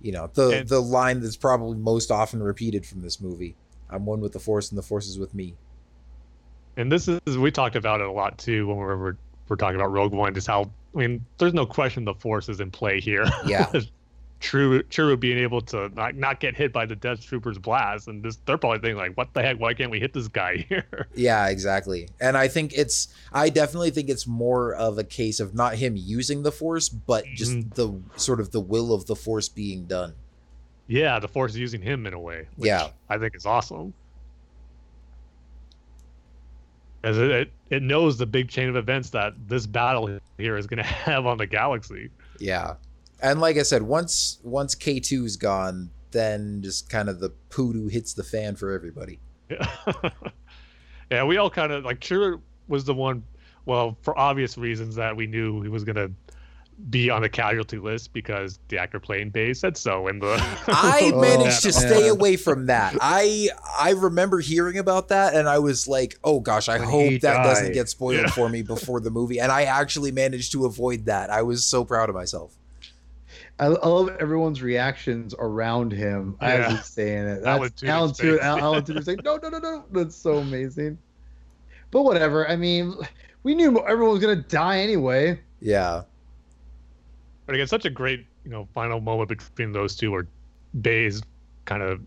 You 0.00 0.12
know 0.12 0.30
the 0.34 0.48
And- 0.60 0.68
the 0.68 0.80
line 0.80 1.20
that's 1.20 1.36
probably 1.36 1.76
most 1.76 2.10
often 2.10 2.42
repeated 2.42 2.86
from 2.86 3.02
this 3.02 3.20
movie. 3.20 3.54
I'm 3.90 4.04
one 4.04 4.20
with 4.20 4.32
the 4.32 4.38
force, 4.40 4.70
and 4.70 4.78
the 4.78 4.82
force 4.82 5.06
is 5.06 5.18
with 5.18 5.34
me. 5.34 5.54
And 6.76 6.92
this 6.92 7.08
is 7.08 7.38
we 7.38 7.50
talked 7.50 7.74
about 7.76 8.00
it 8.00 8.06
a 8.06 8.12
lot 8.12 8.38
too 8.38 8.66
when 8.68 8.76
we 8.76 8.84
were 8.84 9.16
we're 9.48 9.56
talking 9.56 9.76
about 9.76 9.90
Rogue 9.90 10.12
One, 10.12 10.34
just 10.34 10.46
how 10.46 10.70
I 10.94 10.98
mean, 10.98 11.24
there's 11.38 11.54
no 11.54 11.66
question 11.66 12.04
the 12.04 12.14
Force 12.14 12.48
is 12.48 12.60
in 12.60 12.70
play 12.70 13.00
here. 13.00 13.24
Yeah. 13.46 13.70
True, 14.40 14.82
True 14.84 15.16
being 15.16 15.38
able 15.38 15.60
to 15.62 15.88
not, 15.90 16.14
not 16.14 16.38
get 16.38 16.54
hit 16.56 16.72
by 16.72 16.86
the 16.86 16.94
Death 16.94 17.20
Troopers 17.24 17.58
blast, 17.58 18.06
and 18.06 18.22
this, 18.22 18.36
they're 18.46 18.56
probably 18.56 18.78
thinking 18.78 18.96
like, 18.96 19.16
"What 19.16 19.34
the 19.34 19.42
heck? 19.42 19.58
Why 19.58 19.74
can't 19.74 19.90
we 19.90 19.98
hit 19.98 20.12
this 20.12 20.28
guy 20.28 20.58
here?" 20.68 21.08
Yeah, 21.14 21.48
exactly. 21.48 22.08
And 22.20 22.36
I 22.36 22.46
think 22.46 22.72
it's 22.76 23.08
I 23.32 23.48
definitely 23.48 23.90
think 23.90 24.08
it's 24.08 24.26
more 24.28 24.74
of 24.74 24.96
a 24.96 25.02
case 25.04 25.40
of 25.40 25.54
not 25.54 25.74
him 25.74 25.94
using 25.96 26.44
the 26.44 26.52
force, 26.52 26.88
but 26.88 27.24
just 27.34 27.50
Mhm. 27.52 27.74
the 27.74 28.00
sort 28.18 28.38
of 28.38 28.52
the 28.52 28.60
will 28.60 28.92
of 28.94 29.06
the 29.06 29.16
force 29.16 29.48
being 29.48 29.86
done. 29.86 30.14
yeah, 30.86 31.18
the 31.18 31.28
Force 31.28 31.52
is 31.52 31.58
using 31.58 31.82
him 31.82 32.06
in 32.06 32.14
a 32.14 32.18
way. 32.20 32.46
Which 32.56 32.68
Yeah. 32.68 32.88
I 33.10 33.18
think 33.18 33.34
is 33.34 33.44
awesome. 33.44 33.92
As 37.04 37.16
it, 37.18 37.30
it 37.30 37.52
it 37.70 37.82
knows 37.82 38.18
the 38.18 38.26
big 38.26 38.48
chain 38.48 38.68
of 38.68 38.76
events 38.76 39.10
that 39.10 39.34
this 39.48 39.66
battle 39.66 40.18
here 40.38 40.56
is 40.56 40.66
going 40.66 40.78
to 40.82 40.82
have 40.84 41.26
on 41.26 41.38
the 41.38 41.46
galaxy. 41.46 42.10
Yeah. 42.40 42.74
And 43.20 43.40
like 43.40 43.56
I 43.56 43.62
said, 43.62 43.82
once 43.82 44.38
once 44.42 44.74
K2's 44.74 45.36
gone, 45.36 45.90
then 46.10 46.60
just 46.62 46.88
kind 46.88 47.08
of 47.08 47.20
the 47.20 47.30
poodoo 47.50 47.88
hits 47.88 48.14
the 48.14 48.22
fan 48.24 48.56
for 48.56 48.72
everybody. 48.72 49.18
Yeah, 49.50 49.66
yeah 51.10 51.24
we 51.24 51.36
all 51.36 51.50
kind 51.50 51.72
of 51.72 51.84
like 51.84 52.00
Chirrut 52.00 52.40
was 52.68 52.84
the 52.84 52.94
one. 52.94 53.22
Well, 53.66 53.96
for 54.02 54.18
obvious 54.18 54.56
reasons 54.56 54.94
that 54.96 55.16
we 55.16 55.26
knew 55.26 55.62
he 55.62 55.68
was 55.68 55.84
gonna 55.84 56.10
be 56.90 57.10
on 57.10 57.22
the 57.22 57.28
casualty 57.28 57.76
list 57.78 58.12
because 58.12 58.60
the 58.68 58.78
actor 58.78 59.00
playing 59.00 59.30
Baze 59.30 59.58
said 59.58 59.76
so 59.76 60.06
in 60.06 60.20
the. 60.20 60.36
I 60.68 61.10
Oh, 61.12 61.20
managed 61.38 61.62
to 61.62 61.72
stay 61.72 62.04
yeah. 62.06 62.12
away 62.12 62.36
from 62.36 62.66
that. 62.66 62.96
I 63.00 63.48
I 63.78 63.90
remember 63.92 64.38
hearing 64.40 64.78
about 64.78 65.08
that 65.08 65.34
and 65.34 65.48
I 65.48 65.58
was 65.58 65.88
like, 65.88 66.18
"Oh 66.22 66.40
gosh, 66.40 66.68
I 66.68 66.78
When 66.78 66.88
hope 66.88 67.10
he 67.10 67.18
that 67.18 67.42
doesn't 67.42 67.72
get 67.72 67.88
spoiled 67.88 68.20
Yeah. 68.20 68.30
for 68.30 68.48
me 68.48 68.62
before 68.62 69.00
the 69.00 69.10
movie." 69.10 69.40
And 69.40 69.50
I 69.50 69.64
actually 69.64 70.12
managed 70.12 70.52
to 70.52 70.66
avoid 70.66 71.06
that. 71.06 71.30
I 71.30 71.42
was 71.42 71.64
so 71.64 71.84
proud 71.84 72.08
of 72.08 72.14
myself. 72.14 72.54
I, 73.60 73.66
I 73.66 73.88
love 73.88 74.08
everyone's 74.20 74.62
reactions 74.62 75.34
around 75.38 75.92
him 75.92 76.36
Yeah. 76.40 76.48
as 76.48 76.72
he's 76.72 76.84
saying 76.86 77.26
it. 77.26 77.42
That's 77.42 77.46
Alan 77.46 77.70
Tudyk's 77.70 77.88
Alan, 77.88 78.10
Tudyk, 78.10 78.16
face. 78.16 78.40
Alan, 78.40 78.62
Alan 78.62 78.82
Tudyk's 78.82 79.06
like, 79.06 79.24
no, 79.24 79.36
no, 79.36 79.48
no, 79.48 79.58
no. 79.58 79.84
That's 79.92 80.16
so 80.16 80.38
amazing. 80.38 80.98
But 81.90 82.02
whatever. 82.02 82.48
I 82.48 82.56
mean, 82.56 82.94
we 83.42 83.54
knew 83.54 83.78
everyone 83.86 84.12
was 84.12 84.20
gonna 84.20 84.36
die 84.36 84.80
anyway. 84.80 85.40
Yeah. 85.60 86.02
But 87.46 87.54
again, 87.54 87.66
such 87.66 87.84
a 87.84 87.90
great 87.90 88.26
you 88.44 88.50
know 88.50 88.68
final 88.74 89.00
moment 89.00 89.28
between 89.28 89.72
those 89.72 89.96
two, 89.96 90.10
where 90.10 90.26
Baze 90.80 91.22
kind 91.64 91.82
of 91.82 92.00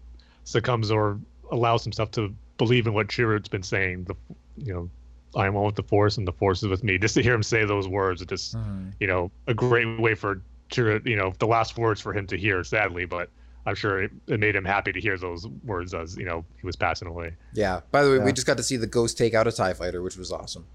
succumbs 0.44 0.92
or 0.92 1.20
allows 1.52 1.84
himself 1.84 2.12
to 2.12 2.34
believe 2.58 2.88
in 2.88 2.94
what 2.94 3.10
Chirrut's 3.10 3.50
been 3.50 3.64
saying. 3.64 4.06
The 4.06 4.16
you 4.58 4.74
know, 4.74 4.90
I 5.36 5.48
am 5.48 5.54
one 5.54 5.66
with 5.66 5.76
the 5.76 5.84
Force, 5.84 6.18
and 6.18 6.28
the 6.28 6.32
Force 6.32 6.62
is 6.64 6.70
with 6.70 6.84
me. 6.84 6.98
Just 6.98 7.16
to 7.16 7.24
hear 7.24 7.34
him 7.34 7.44
say 7.44 7.66
those 7.66 7.88
words, 7.88 8.22
it 8.22 8.30
just 8.30 8.54
hmm. 8.54 8.90
you 9.00 9.08
know 9.08 9.32
a 9.48 9.54
great 9.54 10.00
way 10.00 10.16
for 10.16 10.42
Chirrut. 10.72 11.06
You 11.06 11.16
know, 11.16 11.34
the 11.40 11.48
last 11.48 11.78
words 11.78 12.02
for 12.02 12.14
him 12.14 12.26
to 12.28 12.38
hear. 12.38 12.64
Sadly, 12.64 13.06
but 13.06 13.30
I'm 13.66 13.76
sure 13.76 14.02
it, 14.02 14.12
it 14.28 14.40
made 14.40 14.56
him 14.56 14.66
happy 14.66 14.92
to 14.92 15.00
hear 15.00 15.18
those 15.18 15.48
words 15.64 15.94
as 15.94 16.18
you 16.18 16.26
know 16.26 16.44
he 16.60 16.66
was 16.66 16.76
passing 16.76 17.08
away. 17.08 17.36
Yeah. 17.54 17.82
By 17.92 18.04
the 18.04 18.12
way, 18.12 18.20
we 18.20 18.34
just 18.34 18.48
got 18.48 18.58
to 18.58 18.64
see 18.64 18.78
the 18.78 18.88
ghost 18.88 19.18
take 19.18 19.34
out 19.34 19.48
a 19.48 19.52
TIE 19.52 19.74
fighter, 19.74 20.02
which 20.02 20.18
was 20.18 20.32
awesome. 20.32 20.66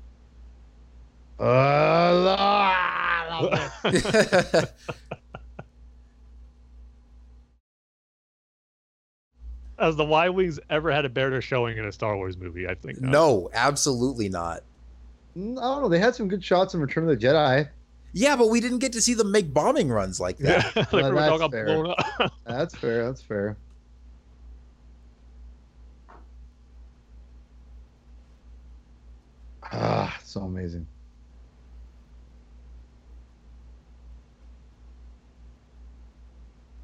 Uh, 1.38 2.26
Has 9.78 9.96
the 9.96 10.04
Y 10.04 10.28
Wings 10.30 10.58
ever 10.70 10.90
had 10.90 11.04
a 11.04 11.08
better 11.10 11.42
showing 11.42 11.76
in 11.76 11.84
a 11.84 11.92
Star 11.92 12.16
Wars 12.16 12.36
movie? 12.38 12.66
I 12.66 12.74
think 12.74 13.00
not. 13.00 13.10
no, 13.10 13.50
absolutely 13.52 14.28
not. 14.28 14.62
I 15.36 15.38
don't 15.38 15.54
know. 15.82 15.88
They 15.88 15.98
had 15.98 16.14
some 16.14 16.28
good 16.28 16.42
shots 16.42 16.72
in 16.72 16.80
Return 16.80 17.08
of 17.08 17.10
the 17.20 17.26
Jedi. 17.26 17.68
Yeah, 18.18 18.34
but 18.34 18.48
we 18.48 18.60
didn't 18.62 18.78
get 18.78 18.94
to 18.94 19.02
see 19.02 19.12
them 19.12 19.30
make 19.30 19.52
bombing 19.52 19.90
runs 19.90 20.18
like 20.18 20.38
that. 20.38 20.74
Yeah, 20.74 20.82
like 20.90 20.92
Well, 20.92 21.12
we 21.12 21.18
all 21.20 21.38
got 21.38 21.50
fair. 21.50 21.66
blown 21.66 21.90
up. 22.18 22.32
That's 22.46 22.74
fair. 22.74 23.04
That's 23.04 23.20
fair. 23.20 23.58
Ah, 29.62 30.18
so 30.24 30.42
amazing. 30.42 30.86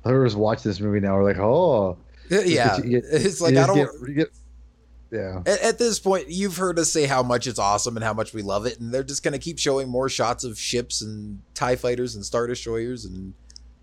Whoever's 0.04 0.34
watching 0.34 0.68
this 0.70 0.80
movie 0.80 1.00
now 1.00 1.14
we're 1.16 1.24
like, 1.24 1.38
oh, 1.38 1.96
yeah. 2.28 2.76
you 2.78 3.00
get- 3.00 3.04
It's 3.10 3.40
like 3.40 3.56
I 3.56 3.66
don't 3.66 3.76
get- 3.76 4.14
get- 4.16 4.30
yeah. 5.12 5.43
At, 5.47 5.60
at 5.62 5.78
this 5.78 6.01
point, 6.01 6.28
you've 6.30 6.56
heard 6.56 6.78
us 6.78 6.90
say 6.93 7.06
how 7.06 7.22
much 7.22 7.47
it's 7.47 7.59
awesome 7.59 7.97
and 7.97 8.02
how 8.05 8.14
much 8.14 8.32
we 8.34 8.43
love 8.43 8.66
it, 8.66 8.80
and 8.80 8.93
they're 8.93 9.05
just 9.05 9.22
going 9.22 9.32
to 9.32 9.39
keep 9.39 9.59
showing 9.59 9.89
more 9.89 10.09
shots 10.09 10.43
of 10.43 10.59
ships 10.59 11.02
and 11.02 11.40
TIE 11.55 11.76
fighters 11.76 12.14
and 12.16 12.24
Star 12.24 12.47
Destroyers 12.47 13.05
and 13.05 13.34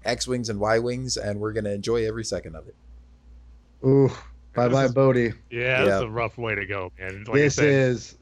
X 0.04 0.28
Wings 0.28 0.50
and 0.50 0.60
Y 0.60 0.80
Wings, 0.80 1.16
and 1.18 1.40
we're 1.40 1.54
going 1.54 1.66
to 1.66 1.74
enjoy 1.74 2.06
every 2.08 2.26
second 2.26 2.56
of 2.56 2.68
it. 2.68 2.76
Ooh, 3.86 4.10
bye 4.56 4.68
bye, 4.68 4.86
is- 4.86 4.94
Bodhi. 4.94 5.34
Yeah, 5.50 5.86
that's 5.86 6.02
Yeah. 6.02 6.08
a 6.08 6.10
rough 6.10 6.38
way 6.38 6.56
to 6.56 6.66
go, 6.66 6.92
man. 7.00 7.24
Like 7.28 7.36
this 7.36 7.56
said, 7.56 7.66
is 7.66 8.16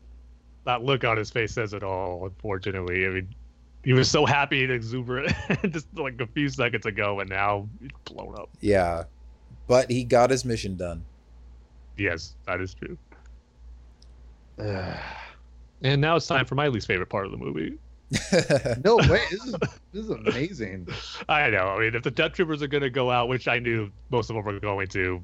that 0.66 0.84
look 0.84 1.04
on 1.04 1.18
his 1.18 1.30
face 1.32 1.54
says 1.54 1.74
it 1.74 1.84
all. 1.84 2.26
Unfortunately, 2.26 3.06
I 3.06 3.10
mean, 3.10 3.36
he 3.84 3.94
was 3.94 4.12
so 4.12 4.26
happy 4.26 4.64
and 4.64 4.72
exuberant 4.74 5.32
just 5.70 5.88
like 5.98 6.20
a 6.20 6.28
few 6.28 6.50
seconds 6.50 6.86
ago, 6.86 7.22
and 7.22 7.30
now 7.30 7.70
he's 7.80 7.90
blown 8.04 8.36
up. 8.38 8.50
Yeah, 8.60 9.04
but 9.68 9.90
he 9.90 10.04
got 10.04 10.30
his 10.30 10.44
mission 10.44 10.76
done. 10.76 11.06
Yes, 11.98 12.36
that 12.46 12.62
is 12.62 12.74
true. 12.74 12.98
Ugh. 14.60 14.98
And 15.84 16.02
now 16.02 16.16
it's 16.16 16.26
time 16.26 16.44
for 16.46 16.56
my 16.56 16.70
least 16.70 16.88
favorite 16.88 17.06
part 17.10 17.28
of 17.28 17.32
the 17.32 17.38
movie. 17.38 17.78
no 18.84 18.96
way. 18.96 19.22
This 19.30 19.44
is 19.46 19.56
this 19.94 20.06
is 20.06 20.10
amazing. 20.10 20.88
I 21.30 21.52
know. 21.52 21.68
I 21.68 21.80
mean, 21.80 21.94
if 21.94 22.02
the 22.02 22.10
Death 22.10 22.34
Troopers 22.34 22.64
are 22.64 22.68
going 22.68 22.82
to 22.82 22.90
go 22.90 23.12
out, 23.12 23.30
which 23.30 23.48
I 23.48 23.60
knew 23.60 23.92
most 24.10 24.32
of 24.32 24.36
them 24.36 24.44
were 24.44 24.60
going 24.60 24.88
to, 24.88 25.24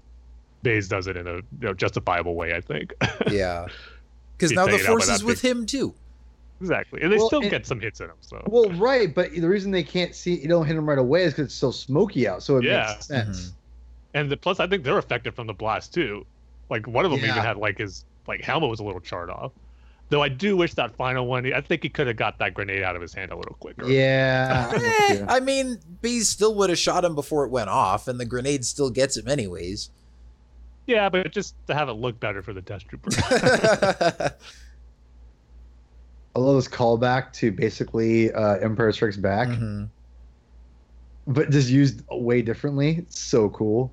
Baze 0.62 0.88
does 0.88 1.08
it 1.08 1.18
in 1.18 1.26
a 1.26 1.38
you 1.38 1.44
know, 1.60 1.74
justifiable 1.74 2.36
way. 2.36 2.54
I 2.54 2.62
think. 2.62 2.94
yeah, 3.32 3.66
because 4.38 4.52
now 4.52 4.66
the 4.66 4.74
taken 4.74 4.86
out 4.86 5.00
by 5.00 5.06
force 5.06 5.10
is 5.10 5.24
with 5.24 5.42
him 5.42 5.66
too. 5.66 5.92
exactly, 6.62 7.02
and 7.02 7.12
they 7.12 7.18
Well, 7.18 7.26
still 7.30 7.42
and- 7.42 7.50
get 7.50 7.66
some 7.66 7.80
hits 7.80 8.00
in 8.00 8.10
them. 8.10 8.18
So. 8.22 8.44
Well, 8.46 8.70
right, 8.74 9.12
but 9.12 9.32
the 9.32 9.50
reason 9.50 9.72
they 9.72 9.82
can't 9.84 10.14
see 10.14 10.36
you 10.40 10.48
don't 10.48 10.68
hit 10.68 10.76
them 10.76 10.88
right 10.88 11.00
away 11.00 11.24
is 11.24 11.34
because 11.34 11.46
it's 11.48 11.56
so 11.56 11.72
smoky 11.72 12.28
out. 12.28 12.44
So 12.44 12.58
it 12.58 12.66
Yeah. 12.66 12.90
makes 12.92 13.08
sense. 13.08 13.42
Mhm. 13.48 13.54
And 14.14 14.30
the, 14.32 14.38
plus, 14.38 14.60
I 14.60 14.68
think 14.68 14.84
they're 14.84 15.00
affected 15.00 15.34
from 15.34 15.48
the 15.48 15.54
blast 15.54 15.96
too. 15.96 16.28
Like 16.74 16.88
one 16.88 17.06
of 17.06 17.12
them 17.12 17.20
even 17.20 17.30
had 17.32 17.58
like 17.58 17.78
his 17.78 18.04
like 18.28 18.42
helmet 18.42 18.68
was 18.70 18.80
a 18.80 18.84
little 18.84 19.00
charred 19.00 19.30
off. 19.30 19.52
Though 20.10 20.24
I 20.24 20.28
do 20.30 20.58
wish 20.58 20.74
that 20.74 20.96
final 20.96 21.28
one. 21.28 21.52
I 21.54 21.62
think 21.62 21.84
he 21.84 21.90
could 21.90 22.08
have 22.08 22.16
got 22.18 22.40
that 22.40 22.56
grenade 22.56 22.82
out 22.82 22.96
of 22.96 23.02
his 23.04 23.14
hand 23.14 23.32
a 23.32 23.36
little 23.36 23.56
quicker. 23.60 23.88
Yeah. 23.88 24.72
I'm 24.74 24.82
Eh. 25.22 25.26
I 25.30 25.40
mean, 25.40 25.78
Baze 26.02 26.30
still 26.30 26.56
would 26.56 26.72
have 26.72 26.80
shot 26.80 27.06
him 27.06 27.14
before 27.14 27.46
it 27.46 27.50
went 27.50 27.70
off, 27.70 28.08
and 28.08 28.20
the 28.20 28.26
grenade 28.26 28.66
still 28.66 28.90
gets 28.90 29.16
him 29.18 29.28
anyways. 29.28 29.92
Yeah, 30.88 31.10
but 31.10 31.32
just 31.32 31.56
to 31.68 31.76
have 31.76 31.90
it 31.90 31.94
look 31.94 32.20
better 32.20 32.42
for 32.42 32.54
the 32.54 32.62
Death 32.62 32.84
Trooper. 32.88 33.10
I 36.36 36.40
love 36.40 36.56
this 36.56 36.68
callback 36.68 37.32
to 37.34 37.52
basically 37.52 38.32
uh, 38.34 38.56
Empire 38.56 38.92
Strikes 38.92 39.18
Back, 39.18 39.50
Mhm. 39.50 39.90
but 41.28 41.52
just 41.52 41.70
used 41.70 42.02
way 42.10 42.42
differently. 42.42 42.98
It's 42.98 43.20
so 43.20 43.50
cool. 43.50 43.92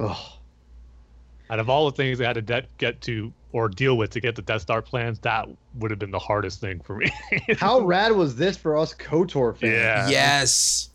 Oh, 0.00 0.38
Out 1.50 1.58
of 1.58 1.68
all 1.70 1.86
the 1.90 1.96
things 1.96 2.18
they 2.18 2.24
had 2.24 2.34
to 2.34 2.42
de- 2.42 2.66
get 2.78 3.00
to 3.02 3.32
or 3.52 3.68
deal 3.68 3.96
with 3.96 4.10
to 4.10 4.20
get 4.20 4.34
the 4.34 4.42
Death 4.42 4.62
Star 4.62 4.80
plans, 4.80 5.18
that 5.20 5.46
would 5.74 5.90
have 5.90 5.98
been 6.00 6.10
the 6.10 6.18
hardest 6.18 6.60
thing 6.60 6.80
for 6.80 6.96
me. 6.96 7.12
how 7.58 7.80
rad 7.80 8.12
was 8.12 8.34
this 8.36 8.56
for 8.56 8.76
us 8.78 8.94
KOTOR 8.94 9.56
fans? 9.58 9.72
Yeah. 9.72 10.08
Yes. 10.08 10.88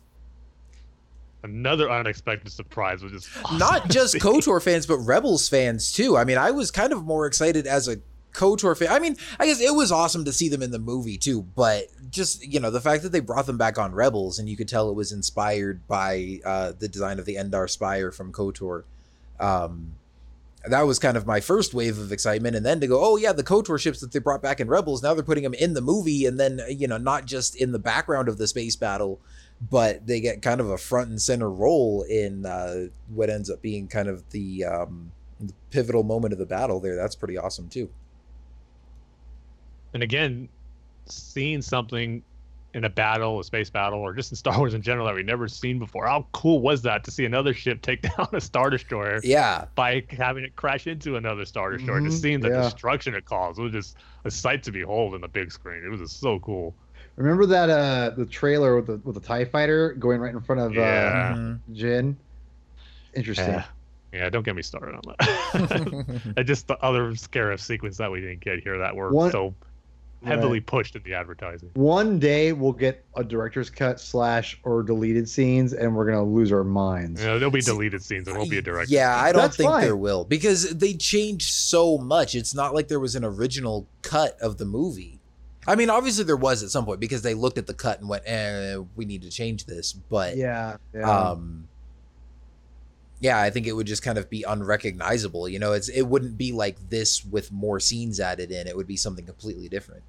Another 1.44 1.88
unexpected 1.88 2.50
surprise 2.50 3.00
was 3.02 3.12
just 3.12 3.28
awesome 3.44 3.58
Not 3.58 3.88
just. 3.90 4.16
KOTOR 4.16 4.60
fans, 4.60 4.86
but 4.86 4.98
Rebels 4.98 5.48
fans 5.48 5.92
too. 5.92 6.16
I 6.16 6.24
mean, 6.24 6.36
I 6.36 6.50
was 6.50 6.70
kind 6.72 6.92
of 6.92 7.04
more 7.04 7.26
excited 7.26 7.66
as 7.66 7.86
a 7.86 7.98
KOTOR 8.32 8.76
fan. 8.76 8.88
I 8.88 8.98
mean, 8.98 9.16
I 9.38 9.46
guess 9.46 9.60
it 9.60 9.74
was 9.74 9.90
awesome 9.90 10.24
to 10.24 10.32
see 10.32 10.48
them 10.48 10.62
in 10.62 10.70
the 10.70 10.78
movie 10.78 11.16
too, 11.16 11.42
but 11.42 11.86
just, 12.10 12.46
you 12.46 12.60
know, 12.60 12.70
the 12.70 12.80
fact 12.80 13.02
that 13.02 13.10
they 13.10 13.20
brought 13.20 13.46
them 13.46 13.58
back 13.58 13.78
on 13.78 13.94
Rebels 13.94 14.38
and 14.38 14.48
you 14.48 14.56
could 14.56 14.68
tell 14.68 14.90
it 14.90 14.94
was 14.94 15.12
inspired 15.12 15.86
by 15.88 16.40
uh, 16.44 16.72
the 16.78 16.88
design 16.88 17.18
of 17.18 17.24
the 17.24 17.36
Endar 17.36 17.68
Spire 17.68 18.12
from 18.12 18.32
KOTOR. 18.32 18.84
Um, 19.40 19.94
that 20.66 20.82
was 20.82 20.98
kind 20.98 21.16
of 21.16 21.26
my 21.26 21.40
first 21.40 21.72
wave 21.72 21.98
of 21.98 22.12
excitement. 22.12 22.56
And 22.56 22.66
then 22.66 22.80
to 22.80 22.86
go, 22.86 23.00
oh, 23.02 23.16
yeah, 23.16 23.32
the 23.32 23.44
KOTOR 23.44 23.80
ships 23.80 24.00
that 24.00 24.12
they 24.12 24.18
brought 24.18 24.42
back 24.42 24.60
in 24.60 24.68
Rebels, 24.68 25.02
now 25.02 25.14
they're 25.14 25.22
putting 25.22 25.44
them 25.44 25.54
in 25.54 25.74
the 25.74 25.80
movie 25.80 26.26
and 26.26 26.38
then, 26.38 26.60
you 26.68 26.86
know, 26.86 26.98
not 26.98 27.26
just 27.26 27.56
in 27.56 27.72
the 27.72 27.78
background 27.78 28.28
of 28.28 28.38
the 28.38 28.46
space 28.46 28.76
battle, 28.76 29.20
but 29.70 30.06
they 30.06 30.20
get 30.20 30.42
kind 30.42 30.60
of 30.60 30.70
a 30.70 30.78
front 30.78 31.10
and 31.10 31.20
center 31.20 31.50
role 31.50 32.02
in 32.02 32.44
uh, 32.46 32.86
what 33.08 33.30
ends 33.30 33.50
up 33.50 33.62
being 33.62 33.88
kind 33.88 34.08
of 34.08 34.28
the, 34.30 34.64
um, 34.64 35.12
the 35.40 35.52
pivotal 35.70 36.02
moment 36.02 36.32
of 36.32 36.38
the 36.38 36.46
battle 36.46 36.80
there. 36.80 36.96
That's 36.96 37.14
pretty 37.14 37.38
awesome 37.38 37.68
too. 37.68 37.88
And 39.94 40.02
again, 40.02 40.48
seeing 41.06 41.62
something 41.62 42.22
in 42.74 42.84
a 42.84 42.88
battle, 42.90 43.40
a 43.40 43.44
space 43.44 43.70
battle, 43.70 43.98
or 44.00 44.12
just 44.12 44.30
in 44.30 44.36
Star 44.36 44.56
Wars 44.58 44.74
in 44.74 44.82
general 44.82 45.06
that 45.06 45.14
we've 45.14 45.24
never 45.24 45.48
seen 45.48 45.78
before. 45.78 46.06
How 46.06 46.26
cool 46.32 46.60
was 46.60 46.82
that 46.82 47.02
to 47.04 47.10
see 47.10 47.24
another 47.24 47.54
ship 47.54 47.80
take 47.80 48.02
down 48.16 48.28
a 48.34 48.40
Star 48.40 48.68
Destroyer 48.68 49.20
Yeah. 49.24 49.64
by 49.74 50.04
having 50.10 50.44
it 50.44 50.54
crash 50.54 50.86
into 50.86 51.16
another 51.16 51.46
Star 51.46 51.72
Destroyer? 51.72 52.00
Just 52.02 52.18
Mhm, 52.18 52.22
seeing 52.22 52.40
the 52.40 52.50
yeah. 52.50 52.62
destruction 52.62 53.14
it 53.14 53.24
caused 53.24 53.58
it 53.58 53.62
was 53.62 53.72
just 53.72 53.96
a 54.24 54.30
sight 54.30 54.62
to 54.64 54.70
behold 54.72 55.14
in 55.14 55.22
the 55.22 55.28
big 55.28 55.50
screen. 55.50 55.82
It 55.82 55.88
was 55.88 56.00
just 56.00 56.20
so 56.20 56.38
cool. 56.40 56.74
Remember 57.16 57.46
that 57.46 57.70
uh 57.70 58.10
the 58.16 58.26
trailer 58.26 58.76
with 58.76 58.86
the 58.86 59.00
with 59.02 59.14
the 59.14 59.20
Tie 59.20 59.46
Fighter 59.46 59.94
going 59.94 60.20
right 60.20 60.34
in 60.34 60.40
front 60.42 60.60
of 60.60 60.74
Yeah. 60.74 61.34
uh. 61.36 61.54
Jyn? 61.72 62.14
Interesting. 63.14 63.48
Yeah. 63.48 63.64
Yeah, 64.12 64.30
don't 64.30 64.44
get 64.44 64.54
me 64.56 64.62
started 64.62 64.94
on 64.94 65.02
that. 65.18 66.32
and 66.36 66.46
just 66.46 66.66
the 66.68 66.78
other 66.78 67.12
Scarif 67.12 67.60
sequence 67.60 67.96
that 67.96 68.10
we 68.10 68.20
didn't 68.20 68.40
get 68.40 68.60
here 68.62 68.78
that 68.78 68.94
were 68.94 69.10
One- 69.10 69.30
so 69.32 69.54
heavily 70.24 70.60
pushed 70.60 70.96
in 70.96 71.02
the 71.02 71.14
advertising. 71.14 71.70
One 71.74 72.18
day 72.18 72.52
we'll 72.52 72.72
get 72.72 73.04
a 73.16 73.22
director's 73.24 73.70
cut 73.70 74.00
slash 74.00 74.58
or 74.64 74.82
deleted 74.82 75.28
scenes, 75.28 75.72
and 75.72 75.94
we're 75.94 76.06
gonna 76.06 76.24
lose 76.24 76.52
our 76.52 76.64
minds. 76.64 77.20
You 77.20 77.26
know, 77.28 77.38
there'll 77.38 77.50
be 77.52 77.60
See, 77.60 77.72
deleted 77.72 78.02
scenes. 78.02 78.24
There 78.26 78.34
won't 78.36 78.50
be 78.50 78.58
a 78.58 78.62
director. 78.62 78.92
Yeah, 78.92 79.16
I 79.16 79.32
don't 79.32 79.42
That's 79.42 79.56
think 79.56 79.70
fine. 79.70 79.82
there 79.82 79.96
will 79.96 80.24
because 80.24 80.76
they 80.76 80.94
changed 80.94 81.50
so 81.52 81.98
much. 81.98 82.34
It's 82.34 82.54
not 82.54 82.74
like 82.74 82.88
there 82.88 83.00
was 83.00 83.14
an 83.16 83.24
original 83.24 83.86
cut 84.02 84.38
of 84.40 84.58
the 84.58 84.64
movie. 84.64 85.20
I 85.66 85.74
mean, 85.74 85.90
obviously 85.90 86.24
there 86.24 86.36
was 86.36 86.62
at 86.62 86.70
some 86.70 86.86
point 86.86 86.98
because 86.98 87.20
they 87.22 87.34
looked 87.34 87.58
at 87.58 87.66
the 87.66 87.74
cut 87.74 88.00
and 88.00 88.08
went, 88.08 88.22
"Eh, 88.26 88.78
we 88.96 89.04
need 89.04 89.22
to 89.22 89.30
change 89.30 89.66
this." 89.66 89.92
But 89.92 90.36
Yeah. 90.36 90.76
yeah. 90.94 91.10
um 91.30 91.68
yeah 93.20 93.40
i 93.40 93.50
think 93.50 93.66
it 93.66 93.72
would 93.72 93.86
just 93.86 94.02
kind 94.02 94.18
of 94.18 94.28
be 94.30 94.42
unrecognizable 94.44 95.48
you 95.48 95.58
know 95.58 95.72
it's 95.72 95.88
it 95.88 96.02
wouldn't 96.02 96.36
be 96.38 96.52
like 96.52 96.76
this 96.88 97.24
with 97.24 97.50
more 97.52 97.80
scenes 97.80 98.20
added 98.20 98.50
in 98.50 98.66
it 98.66 98.76
would 98.76 98.86
be 98.86 98.96
something 98.96 99.24
completely 99.26 99.68
different 99.68 100.02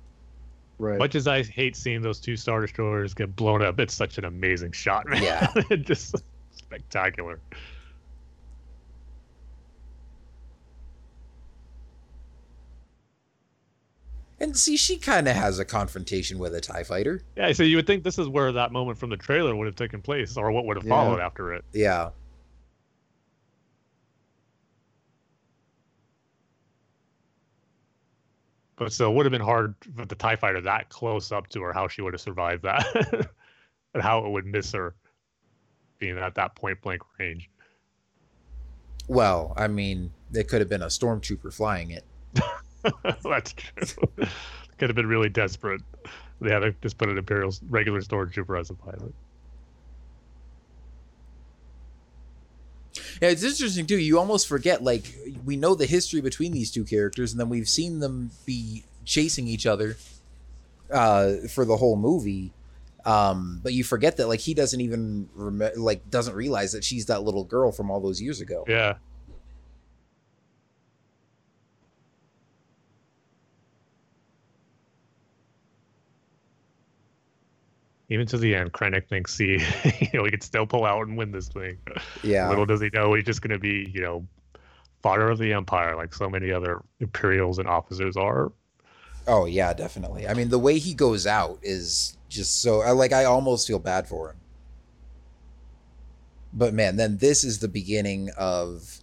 right. 0.78 0.98
Much 1.00 1.14
as 1.16 1.28
I 1.28 1.44
hate 1.44 1.76
seeing 1.76 2.02
those 2.02 2.20
two 2.22 2.38
Star 2.38 2.62
Destroyers 2.62 3.14
get 3.14 3.36
blown 3.36 3.62
up, 3.62 3.82
it's 3.82 3.94
such 3.94 4.18
an 4.18 4.24
amazing 4.24 4.72
shot, 4.72 5.06
man. 5.08 5.22
Yeah. 5.22 5.52
just 5.82 6.16
spectacular. 6.52 7.42
and 14.40 14.56
see 14.56 14.78
she 14.78 14.98
kind 14.98 15.28
of 15.28 15.36
has 15.36 15.60
a 15.60 15.66
confrontation 15.66 16.40
with 16.40 16.56
a 16.56 16.62
tie 16.62 16.84
fighter 16.84 17.22
Yeah, 17.36 17.52
so 17.52 17.64
you 17.64 17.76
would 17.76 17.88
think 17.88 18.04
this 18.04 18.18
is 18.18 18.28
where 18.28 18.52
that 18.54 18.72
moment 18.72 18.98
from 18.98 19.10
the 19.10 19.18
trailer 19.18 19.56
would 19.56 19.66
have 19.68 19.76
taken 19.76 20.02
place, 20.02 20.38
or 20.38 20.52
what 20.52 20.66
would 20.66 20.78
have 20.78 20.86
Yeah. 20.86 20.90
followed 20.92 21.20
after 21.20 21.54
it. 21.54 21.66
yeah 21.74 22.10
But 28.80 28.92
still, 28.92 29.12
it 29.12 29.16
would 29.16 29.26
have 29.28 29.32
been 29.32 29.42
hard 29.42 29.76
for 29.96 30.06
the 30.06 30.16
Tie 30.16 30.38
Fighter 30.38 30.62
that 30.62 30.90
close 30.90 31.32
up 31.32 31.48
to 31.50 31.62
her, 31.62 31.74
how 31.74 31.88
she 31.88 32.02
would 32.02 32.14
have 32.14 32.22
survived 32.22 32.64
that, 32.64 33.30
and 33.94 34.02
how 34.02 34.26
it 34.26 34.30
would 34.32 34.46
miss 34.48 34.72
her, 34.72 34.96
being 36.00 36.18
at 36.18 36.34
that 36.36 36.56
point 36.56 36.82
blank 36.82 37.02
range. 37.20 37.50
well 39.08 39.54
i 39.58 39.68
mean 39.68 40.12
it 40.34 40.48
could 40.48 40.62
have 40.62 40.70
been 40.70 40.82
a 40.84 40.88
stormtrooper 40.88 41.54
flying 41.54 41.92
it 41.92 42.06
That's 43.24 43.54
true. 43.54 44.08
Could 44.78 44.90
have 44.90 44.96
been 44.96 45.08
really 45.08 45.30
desperate. 45.30 45.82
They 46.42 46.52
had 46.52 46.60
to 46.60 46.72
just 46.82 46.98
put 46.98 47.10
an 47.10 47.18
Imperial 47.18 47.54
regular 47.70 48.00
stormtrooper 48.00 48.60
as 48.60 48.70
a 48.70 48.74
pilot. 48.74 49.14
Yeah 53.22 53.30
it's 53.30 53.44
interesting 53.44 53.86
too. 53.86 53.98
You 53.98 54.20
almost 54.20 54.48
forget 54.48 54.84
like 54.84 55.16
we 55.46 55.56
know 55.56 55.76
the 55.76 55.86
history 55.86 56.22
between 56.22 56.52
these 56.52 56.72
two 56.72 56.84
characters 56.86 57.32
and 57.32 57.40
then 57.40 57.50
we've 57.50 57.70
seen 57.70 58.00
them 58.00 58.32
be 58.46 58.84
chasing 59.06 59.48
each 59.48 59.66
other 59.66 59.98
uh 60.92 61.34
for 61.50 61.66
the 61.66 61.78
whole 61.78 61.96
movie. 61.96 62.52
Um 63.06 63.60
but 63.64 63.74
you 63.74 63.84
forget 63.84 64.18
that 64.18 64.28
like 64.28 64.40
he 64.40 64.54
doesn't 64.54 64.82
even 64.82 65.30
rem- 65.36 65.72
like 65.78 66.10
doesn't 66.10 66.36
realize 66.36 66.72
that 66.74 66.84
she's 66.84 67.06
that 67.08 67.24
little 67.24 67.44
girl 67.44 67.72
from 67.72 67.90
all 67.92 68.00
those 68.00 68.22
years 68.22 68.42
ago. 68.42 68.66
Yeah. 68.68 68.96
Even 78.10 78.26
to 78.28 78.38
the 78.38 78.56
end, 78.56 78.74
Krennic 78.74 79.08
thinks 79.08 79.38
he, 79.38 79.54
you 80.02 80.10
know, 80.14 80.26
he 80.26 80.32
could 80.32 80.44
still 80.44 80.66
pull 80.66 80.86
out 80.86 81.08
and 81.08 81.18
win 81.18 81.32
this 81.32 81.48
thing. 81.48 81.78
yeah 82.24 82.50
Little 82.50 82.66
does 82.66 82.82
he 82.82 82.90
know 82.94 83.14
he's 83.14 83.26
just 83.26 83.42
going 83.42 83.52
to 83.52 83.60
be, 83.60 83.92
you 83.94 84.02
know, 84.02 84.28
fodder 85.02 85.30
of 85.30 85.38
the 85.38 85.54
Empire, 85.54 85.96
like 85.96 86.14
so 86.14 86.30
many 86.30 86.52
other 86.52 86.84
Imperials 87.00 87.60
and 87.60 87.68
officers 87.68 88.18
are. 88.18 88.52
Oh 89.28 89.46
yeah, 89.46 89.74
definitely. 89.74 90.28
I 90.28 90.34
mean, 90.34 90.50
the 90.50 90.60
way 90.60 90.80
he 90.80 90.94
goes 90.94 91.28
out 91.28 91.60
is 91.62 92.18
just 92.30 92.62
so 92.62 92.82
I 92.82 92.92
like 92.92 93.14
I 93.14 93.26
almost 93.26 93.68
feel 93.68 93.80
bad 93.80 94.08
for 94.08 94.32
him. 94.32 94.38
But 96.52 96.74
man, 96.74 96.96
then 96.96 97.18
this 97.18 97.44
is 97.44 97.60
the 97.60 97.68
beginning 97.68 98.32
of 98.38 99.02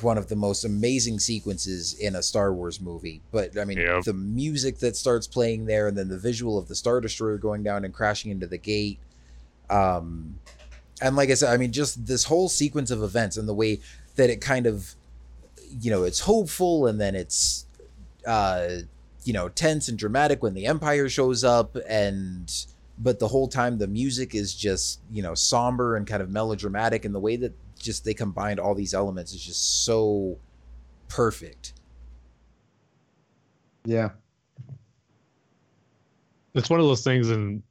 one 0.00 0.18
of 0.18 0.28
the 0.28 0.36
most 0.36 0.64
amazing 0.64 1.18
sequences 1.18 1.94
in 1.94 2.14
a 2.14 2.22
Star 2.22 2.52
Wars 2.52 2.80
movie. 2.80 3.20
But 3.32 3.58
I 3.58 3.64
mean, 3.64 3.78
Yep. 3.78 4.04
the 4.04 4.12
music 4.14 4.78
that 4.78 4.96
starts 4.96 5.26
playing 5.26 5.66
there 5.66 5.88
and 5.88 5.96
then 5.96 6.08
the 6.08 6.18
visual 6.18 6.58
of 6.58 6.68
the 6.68 6.74
Star 6.74 7.00
Destroyer 7.00 7.38
going 7.38 7.62
down 7.62 7.84
and 7.84 7.92
crashing 7.94 8.30
into 8.30 8.46
the 8.46 8.58
gate. 8.58 8.98
Um 9.68 10.38
and 11.02 11.16
like 11.16 11.30
I 11.30 11.34
said, 11.34 11.52
I 11.52 11.56
mean 11.56 11.72
just 11.72 12.06
this 12.06 12.24
whole 12.24 12.48
sequence 12.48 12.90
of 12.90 13.02
events 13.02 13.36
and 13.36 13.48
the 13.48 13.54
way 13.54 13.80
that 14.16 14.30
it 14.30 14.40
kind 14.40 14.66
of 14.66 14.94
you 15.80 15.90
know 15.90 16.02
it's 16.04 16.20
hopeful 16.20 16.86
and 16.86 17.00
then 17.00 17.14
it's 17.14 17.64
uh 18.26 18.68
you 19.24 19.32
know 19.32 19.48
tense 19.48 19.88
and 19.88 19.98
dramatic 19.98 20.42
when 20.42 20.52
the 20.54 20.66
empire 20.66 21.08
shows 21.08 21.44
up 21.44 21.76
and 21.88 22.66
but 22.98 23.18
the 23.18 23.28
whole 23.28 23.48
time 23.48 23.78
the 23.78 23.86
music 23.86 24.34
is 24.34 24.52
just 24.54 25.00
you 25.10 25.22
know 25.22 25.34
somber 25.34 25.96
and 25.96 26.06
kind 26.06 26.20
of 26.22 26.28
melodramatic 26.28 27.04
and 27.04 27.14
the 27.14 27.20
way 27.20 27.36
that 27.36 27.52
just 27.80 28.04
they 28.04 28.14
combined 28.14 28.60
all 28.60 28.74
these 28.74 28.94
elements 28.94 29.32
is 29.32 29.42
just 29.44 29.84
so 29.84 30.38
perfect 31.08 31.72
Yeah. 33.84 34.10
It's 36.54 36.68
one 36.68 36.80
of 36.80 36.86
those 36.86 37.02
things 37.02 37.30
in 37.30 37.62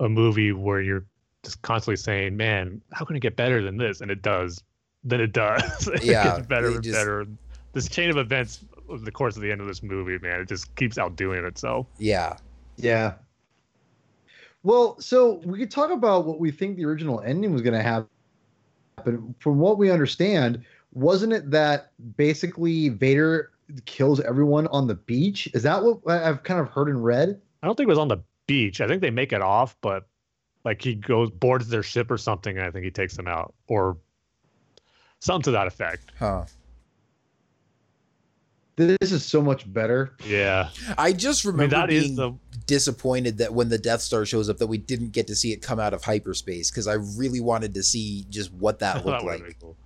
a 0.00 0.08
movie 0.08 0.52
where 0.52 0.80
you're 0.80 1.04
just 1.44 1.62
constantly 1.62 1.96
saying, 1.96 2.36
"Man, 2.36 2.80
how 2.92 3.04
can 3.04 3.16
it 3.16 3.20
get 3.20 3.36
better 3.36 3.62
than 3.62 3.76
this?" 3.76 4.00
And 4.00 4.10
it 4.10 4.20
does. 4.22 4.62
Then 5.04 5.20
it 5.20 5.32
does. 5.32 5.86
it 5.94 6.04
Yeah, 6.04 6.36
gets 6.36 6.46
better 6.46 6.66
and 6.68 6.82
just- 6.82 6.94
better. 6.98 7.26
This 7.72 7.88
chain 7.88 8.10
of 8.10 8.16
events 8.16 8.64
over 8.88 9.04
the 9.04 9.12
course 9.12 9.36
of 9.36 9.42
the 9.42 9.50
end 9.52 9.60
of 9.60 9.66
this 9.66 9.82
movie, 9.82 10.18
man, 10.18 10.40
it 10.40 10.48
just 10.48 10.74
keeps 10.76 10.98
outdoing 10.98 11.44
itself. 11.44 11.86
yeah 11.98 12.36
Yeah. 12.76 13.14
Well, 14.62 14.98
so 15.00 15.40
we 15.44 15.58
could 15.58 15.70
talk 15.70 15.90
about 15.90 16.26
what 16.26 16.40
we 16.40 16.50
think 16.50 16.76
the 16.76 16.84
original 16.84 17.20
ending 17.20 17.52
was 17.52 17.62
going 17.62 17.74
to 17.74 17.82
happen. 18.98 19.34
From 19.38 19.58
what 19.58 19.78
we 19.78 19.90
understand, 19.90 20.64
wasn't 20.92 21.32
it 21.32 21.50
that 21.50 21.92
basically 22.16 22.88
Vader 22.88 23.50
kills 23.84 24.20
everyone 24.20 24.66
on 24.68 24.86
the 24.86 24.94
beach? 24.94 25.48
Is 25.54 25.62
that 25.64 25.82
what 25.82 26.00
I- 26.06 26.28
I've 26.28 26.42
kind 26.42 26.60
of 26.60 26.68
heard 26.68 26.88
and 26.88 27.02
read? 27.02 27.40
I 27.62 27.66
don't 27.66 27.76
think 27.76 27.86
it 27.86 27.90
was 27.90 27.98
on 27.98 28.08
the 28.08 28.18
beach. 28.46 28.80
I 28.80 28.86
think 28.86 29.02
they 29.02 29.10
make 29.10 29.32
it 29.32 29.42
off, 29.42 29.76
but 29.80 30.06
like 30.64 30.82
he 30.82 30.94
goes 30.94 31.30
boards 31.30 31.68
their 31.68 31.82
ship 31.82 32.10
or 32.10 32.18
something, 32.18 32.56
and 32.56 32.66
I 32.66 32.70
think 32.70 32.84
he 32.84 32.90
takes 32.90 33.16
them 33.16 33.28
out 33.28 33.54
or 33.68 33.96
something 35.20 35.44
to 35.44 35.50
that 35.52 35.66
effect. 35.66 36.12
huh 36.18 36.44
This 38.76 39.10
is 39.10 39.24
so 39.24 39.40
much 39.40 39.70
better. 39.72 40.14
Yeah, 40.26 40.68
i 40.98 41.12
just 41.12 41.44
I 41.44 41.48
mean 41.48 41.54
remember 41.54 41.76
that 41.76 41.88
being 41.88 42.10
is 42.10 42.16
the 42.16 42.32
disappointed 42.66 43.38
that 43.38 43.54
when 43.54 43.68
the 43.68 43.78
Death 43.78 44.02
Star 44.02 44.26
shows 44.26 44.50
up 44.50 44.58
that 44.58 44.66
we 44.66 44.78
didn't 44.78 45.12
get 45.12 45.26
to 45.28 45.34
see 45.36 45.52
it 45.52 45.62
come 45.62 45.80
out 45.80 45.94
of 45.94 46.04
hyperspace 46.04 46.70
because 46.70 46.86
I 46.86 46.94
really 47.16 47.40
wanted 47.40 47.74
to 47.74 47.82
see 47.82 48.26
just 48.28 48.52
what 48.52 48.80
that 48.80 48.94
that 49.04 49.06
looked 49.06 49.24
would've 49.24 49.40
like. 49.40 49.60
cool. 49.60 49.76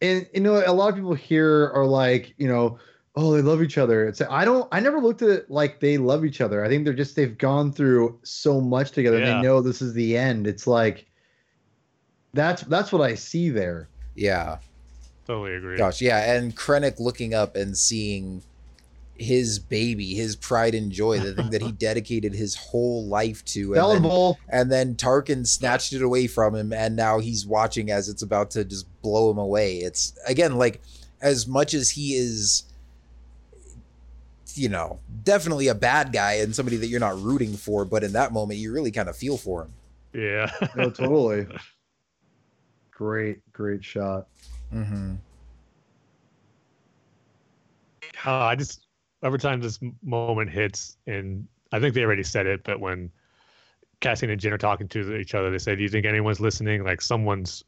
And 0.00 0.26
you 0.32 0.40
know, 0.40 0.62
a 0.64 0.72
lot 0.72 0.88
of 0.88 0.94
people 0.94 1.14
here 1.14 1.70
are 1.74 1.86
like, 1.86 2.34
you 2.38 2.48
know, 2.48 2.78
oh, 3.14 3.32
they 3.32 3.42
love 3.42 3.62
each 3.62 3.78
other. 3.78 4.06
It's 4.06 4.20
I 4.20 4.44
don't 4.44 4.68
I 4.72 4.80
never 4.80 5.00
looked 5.00 5.22
at 5.22 5.28
it 5.28 5.50
like 5.50 5.80
they 5.80 5.98
love 5.98 6.24
each 6.24 6.40
other. 6.40 6.64
I 6.64 6.68
think 6.68 6.84
they're 6.84 6.94
just 6.94 7.16
they've 7.16 7.36
gone 7.36 7.72
through 7.72 8.18
so 8.22 8.60
much 8.60 8.92
together. 8.92 9.18
and 9.18 9.26
They 9.26 9.42
know 9.42 9.60
this 9.60 9.82
is 9.82 9.92
the 9.94 10.16
end. 10.16 10.46
It's 10.46 10.66
like 10.66 11.06
that's 12.32 12.62
that's 12.62 12.92
what 12.92 13.02
I 13.02 13.14
see 13.14 13.50
there. 13.50 13.88
Yeah, 14.14 14.58
Totally 15.26 15.54
agree. 15.54 15.76
gosh, 15.76 16.00
yeah, 16.00 16.34
and 16.34 16.56
Krennic 16.56 17.00
looking 17.00 17.34
up 17.34 17.56
and 17.56 17.76
seeing 17.76 18.42
his 19.18 19.58
baby, 19.58 20.14
his 20.14 20.36
pride 20.36 20.74
and 20.74 20.92
joy, 20.92 21.18
the 21.18 21.34
thing 21.34 21.50
that 21.50 21.62
he 21.62 21.72
dedicated 21.78 22.34
his 22.34 22.54
whole 22.54 23.06
life 23.06 23.44
to, 23.46 23.74
and 23.74 23.92
then, 23.92 24.02
bowl. 24.02 24.38
and 24.48 24.70
then 24.70 24.94
Tarkin 24.94 25.46
snatched 25.46 25.92
it 25.92 26.02
away 26.02 26.26
from 26.26 26.54
him, 26.54 26.72
and 26.72 26.94
now 26.94 27.18
he's 27.18 27.46
watching 27.46 27.90
as 27.90 28.08
it's 28.08 28.22
about 28.22 28.50
to 28.52 28.64
just 28.64 28.86
blow 29.02 29.30
him 29.30 29.38
away. 29.38 29.78
It's 29.78 30.16
again 30.26 30.56
like 30.58 30.80
as 31.20 31.46
much 31.46 31.74
as 31.74 31.90
he 31.90 32.14
is 32.14 32.64
you 34.56 34.68
know, 34.68 34.98
definitely 35.24 35.68
a 35.68 35.74
bad 35.74 36.12
guy 36.12 36.34
and 36.34 36.54
somebody 36.54 36.76
that 36.78 36.86
you're 36.86 37.00
not 37.00 37.20
rooting 37.20 37.56
for, 37.56 37.84
but 37.84 38.02
in 38.02 38.12
that 38.12 38.32
moment 38.32 38.58
you 38.58 38.72
really 38.72 38.90
kind 38.90 39.08
of 39.08 39.16
feel 39.16 39.36
for 39.36 39.62
him. 39.62 39.72
Yeah. 40.12 40.50
No, 40.74 40.90
totally. 40.90 41.46
great, 42.90 43.40
great 43.52 43.84
shot. 43.84 44.28
Mm-hmm. 44.74 45.14
Uh, 48.24 48.30
I 48.30 48.54
just 48.56 48.86
every 49.22 49.38
time 49.38 49.60
this 49.60 49.78
moment 50.02 50.50
hits, 50.50 50.96
and 51.06 51.46
I 51.72 51.80
think 51.80 51.94
they 51.94 52.02
already 52.02 52.22
said 52.22 52.46
it, 52.46 52.64
but 52.64 52.80
when 52.80 53.10
Cassian 54.00 54.30
and 54.30 54.40
Jyn 54.40 54.52
are 54.52 54.58
talking 54.58 54.88
to 54.88 55.16
each 55.16 55.34
other, 55.34 55.50
they 55.50 55.58
say, 55.58 55.76
"Do 55.76 55.82
you 55.82 55.88
think 55.88 56.06
anyone's 56.06 56.40
listening? 56.40 56.84
Like 56.84 57.00
someone's 57.00 57.64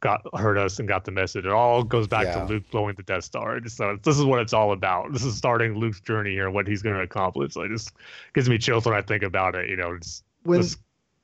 got 0.00 0.22
heard 0.38 0.58
us 0.58 0.78
and 0.78 0.88
got 0.88 1.04
the 1.04 1.10
message." 1.10 1.44
It 1.46 1.52
all 1.52 1.82
goes 1.82 2.06
back 2.06 2.26
Yeah. 2.26 2.44
to 2.44 2.52
Luke 2.52 2.64
blowing 2.70 2.94
the 2.96 3.02
Death 3.02 3.24
Star. 3.24 3.60
So 3.68 3.98
this 4.02 4.18
is 4.18 4.24
what 4.24 4.40
it's 4.40 4.52
all 4.52 4.72
about. 4.72 5.12
This 5.12 5.24
is 5.24 5.36
starting 5.36 5.74
Luke's 5.76 6.00
journey 6.00 6.30
here, 6.32 6.50
what 6.50 6.66
he's 6.66 6.82
going 6.82 6.96
to 6.96 7.02
accomplish. 7.02 7.54
So 7.54 7.62
it 7.62 7.68
just 7.68 7.92
gives 8.34 8.48
me 8.48 8.58
chills 8.58 8.84
when 8.84 8.94
I 8.94 9.02
think 9.02 9.22
about 9.22 9.54
it. 9.54 9.68
You 9.70 9.76
know, 9.76 9.92
it's 9.92 10.22
When 10.42 10.60
this 10.60 10.76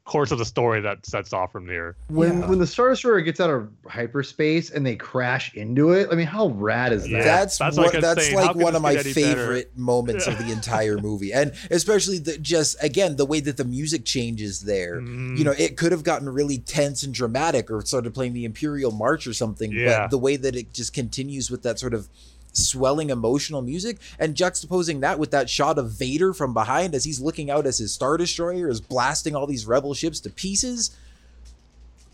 course 0.08 0.30
of 0.32 0.38
the 0.38 0.44
story 0.44 0.80
that 0.80 1.04
sets 1.04 1.32
off 1.34 1.52
from 1.52 1.66
there. 1.66 1.94
when 2.08 2.40
Yeah. 2.40 2.48
when 2.48 2.58
the 2.58 2.66
Star 2.66 2.88
Destroyer 2.88 3.20
gets 3.20 3.38
out 3.40 3.50
of 3.50 3.68
hyperspace 3.86 4.70
and 4.70 4.84
they 4.84 4.96
crash 4.96 5.54
into 5.54 5.90
it, 5.92 6.08
I 6.10 6.14
mean, 6.14 6.26
how 6.26 6.48
rad 6.48 6.92
is 6.94 7.02
that? 7.04 7.10
Yeah. 7.10 7.22
that's 7.24 7.58
that's 7.58 7.76
what, 7.76 7.92
like 7.92 8.02
that's 8.02 8.32
like 8.32 8.56
one 8.56 8.74
of 8.74 8.80
my 8.82 8.94
get 8.94 9.04
any 9.04 9.14
better? 9.14 9.26
favorite 9.36 9.76
moments 9.76 10.26
of 10.26 10.38
the 10.38 10.50
entire 10.58 10.96
movie 10.98 11.32
and 11.32 11.52
especially 11.70 12.18
the 12.18 12.38
just 12.38 12.82
again 12.82 13.16
the 13.16 13.26
way 13.26 13.40
that 13.40 13.56
the 13.58 13.64
music 13.64 14.04
changes 14.04 14.62
there 14.62 15.00
Mm, 15.00 15.36
you 15.38 15.44
know 15.44 15.52
it 15.58 15.76
could 15.76 15.92
have 15.92 16.02
gotten 16.04 16.28
really 16.28 16.58
tense 16.58 17.02
and 17.02 17.12
dramatic 17.12 17.70
or 17.70 17.82
started 17.82 18.14
playing 18.14 18.32
the 18.32 18.44
imperial 18.46 18.90
march 18.90 19.26
or 19.26 19.34
something 19.34 19.70
Yeah. 19.72 20.00
but 20.04 20.10
the 20.10 20.18
way 20.18 20.36
that 20.36 20.56
it 20.56 20.72
just 20.72 20.94
continues 20.94 21.50
with 21.50 21.62
that 21.64 21.78
sort 21.78 21.92
of 21.94 22.08
swelling 22.52 23.10
emotional 23.10 23.62
music 23.62 23.98
and 24.18 24.34
juxtaposing 24.34 25.00
that 25.00 25.18
with 25.18 25.30
that 25.30 25.48
shot 25.48 25.78
of 25.78 25.90
vader 25.92 26.32
from 26.32 26.52
behind 26.54 26.94
as 26.94 27.04
he's 27.04 27.20
looking 27.20 27.50
out 27.50 27.66
as 27.66 27.78
his 27.78 27.92
star 27.92 28.16
destroyer 28.16 28.68
is 28.68 28.80
blasting 28.80 29.36
all 29.36 29.46
these 29.46 29.66
rebel 29.66 29.94
ships 29.94 30.18
to 30.20 30.30
pieces 30.30 30.96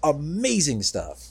amazing 0.02 0.82
stuff 0.82 1.30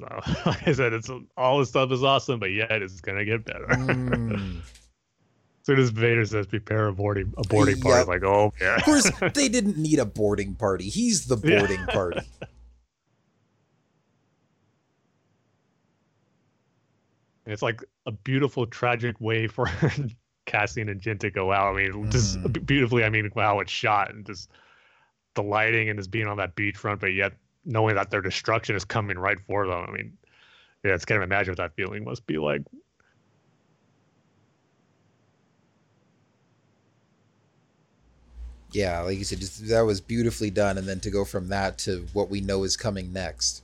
like 0.46 0.66
I 0.66 0.72
said, 0.72 0.94
it's 0.94 1.10
all 1.36 1.58
this 1.58 1.68
stuff 1.68 1.92
is 1.92 2.02
awesome, 2.02 2.40
but 2.40 2.52
yet 2.52 2.70
it's 2.82 3.00
gonna 3.00 3.24
get 3.24 3.44
better. 3.44 3.66
Mm. 3.76 4.60
As 4.60 5.66
soon 5.66 5.78
as 5.78 5.90
Vader 5.90 6.24
says 6.24 6.46
prepare 6.46 6.86
a 6.88 6.92
boarding 6.94 7.34
a 7.36 7.42
boarding 7.46 7.78
party, 7.82 7.90
Yep. 7.98 8.00
it's 8.00 8.08
like, 8.08 8.24
oh 8.24 8.52
yeah. 8.58 8.76
Of 8.76 8.82
course, 8.84 9.10
they 9.34 9.48
didn't 9.50 9.76
need 9.76 9.98
a 9.98 10.06
boarding 10.06 10.54
party. 10.54 10.88
He's 10.88 11.26
the 11.26 11.36
Yeah. 11.36 11.58
boarding 11.58 11.84
party. 17.50 17.54
it's 17.54 17.62
like 17.62 17.84
a 18.06 18.12
beautiful, 18.12 18.66
tragic 18.66 19.20
way 19.20 19.46
for 19.46 19.66
Cassian 20.46 20.88
and 20.88 21.00
Jyn 21.00 21.18
to 21.20 21.30
go 21.30 21.52
out. 21.52 21.74
I 21.74 21.76
mean, 21.76 22.10
just 22.10 22.38
Mhm. 22.40 22.66
beautifully, 22.66 23.04
I 23.04 23.10
mean, 23.10 23.30
how 23.34 23.60
it's 23.60 23.72
shot 23.72 24.10
and 24.12 24.24
just 24.26 24.50
the 25.34 25.42
lighting 25.42 25.88
and 25.88 25.98
just 25.98 26.10
being 26.10 26.26
on 26.26 26.38
that 26.38 26.56
beachfront, 26.56 27.00
but 27.00 27.12
yet 27.12 27.32
knowing 27.64 27.94
that 27.94 28.10
their 28.10 28.20
destruction 28.20 28.74
is 28.74 28.84
coming 28.84 29.18
right 29.18 29.38
for 29.40 29.66
them. 29.66 29.84
I 29.88 29.92
mean, 29.92 30.16
yeah, 30.84 30.94
it's 30.94 31.04
kind 31.04 31.22
of 31.22 31.26
imagine 31.28 31.52
what 31.52 31.58
that 31.58 31.74
feeling 31.76 32.04
must 32.04 32.26
be 32.26 32.38
like. 32.38 32.62
Yeah, 38.72 39.00
like 39.00 39.18
you 39.18 39.24
said, 39.24 39.40
just 39.40 39.66
that 39.68 39.80
was 39.80 40.00
beautifully 40.00 40.50
done, 40.50 40.78
and 40.78 40.88
then 40.88 41.00
to 41.00 41.10
go 41.10 41.24
from 41.24 41.48
that 41.48 41.78
to 41.78 42.06
what 42.12 42.30
we 42.30 42.40
know 42.40 42.62
is 42.62 42.76
coming 42.76 43.12
next. 43.12 43.62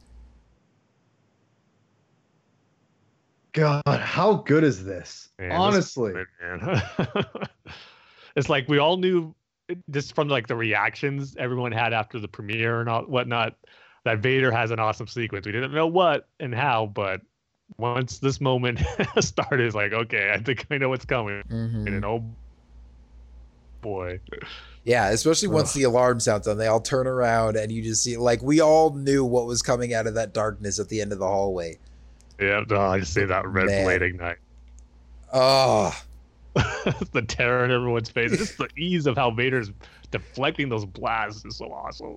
God, 3.56 3.82
how 3.86 4.34
good 4.46 4.62
is 4.64 4.84
this? 4.84 5.30
Man, 5.38 5.48
this- 5.48 5.58
Honestly, 5.58 6.12
man. 6.42 6.82
it's 8.36 8.48
like 8.50 8.68
we 8.68 8.78
all 8.78 8.98
knew 8.98 9.34
it- 9.68 9.78
just 9.90 10.14
from 10.14 10.28
like 10.28 10.46
the 10.46 10.54
reactions 10.56 11.34
everyone 11.38 11.72
had 11.72 11.92
after 11.94 12.20
the 12.20 12.28
premiere 12.28 12.80
and 12.80 12.88
all 12.88 13.02
whatnot 13.04 13.56
that 14.04 14.18
Vader 14.18 14.50
has 14.52 14.70
an 14.70 14.78
awesome 14.78 15.06
sequence. 15.06 15.46
We 15.46 15.52
didn't 15.52 15.72
know 15.72 15.86
what 15.86 16.28
and 16.38 16.54
how, 16.54 16.86
but 16.86 17.22
once 17.78 18.18
this 18.18 18.40
moment 18.42 18.78
started, 19.20 19.64
it's 19.64 19.74
like, 19.74 19.92
okay, 19.92 20.32
I 20.32 20.38
think 20.38 20.66
I 20.70 20.76
know 20.78 20.90
what's 20.90 21.06
coming. 21.06 21.42
Mhm. 21.50 21.86
And 21.86 22.04
oh 22.04 22.22
boy, 23.80 24.20
Yeah, 24.84 25.08
especially 25.08 25.48
once 25.48 25.72
the 25.72 25.84
alarm 25.84 26.20
sounds 26.20 26.46
on, 26.46 26.58
they 26.58 26.66
all 26.66 26.80
turn 26.80 27.06
around 27.06 27.56
and 27.56 27.72
you 27.72 27.82
just 27.82 28.02
see 28.04 28.16
like 28.18 28.42
we 28.42 28.60
all 28.60 28.94
knew 28.94 29.24
what 29.24 29.46
was 29.46 29.62
coming 29.62 29.94
out 29.94 30.06
of 30.06 30.14
that 30.14 30.34
darkness 30.34 30.78
at 30.78 30.88
the 30.90 31.00
end 31.00 31.12
of 31.12 31.18
the 31.18 31.26
hallway. 31.26 31.78
Yeah, 32.40 32.62
no, 32.68 32.80
I 32.80 33.00
just 33.00 33.14
see 33.14 33.24
that 33.24 33.46
red 33.46 33.66
Man. 33.66 33.84
blade 33.84 34.02
ignite. 34.02 34.38
Oh, 35.32 35.98
the 37.12 37.22
terror 37.26 37.64
in 37.64 37.70
everyone's 37.70 38.08
face. 38.10 38.30
Just 38.36 38.58
the 38.58 38.68
ease 38.76 39.06
of 39.06 39.16
how 39.16 39.30
Vader's 39.30 39.70
deflecting 40.10 40.68
those 40.68 40.84
blasts 40.84 41.44
is 41.44 41.56
so 41.56 41.66
awesome. 41.72 42.16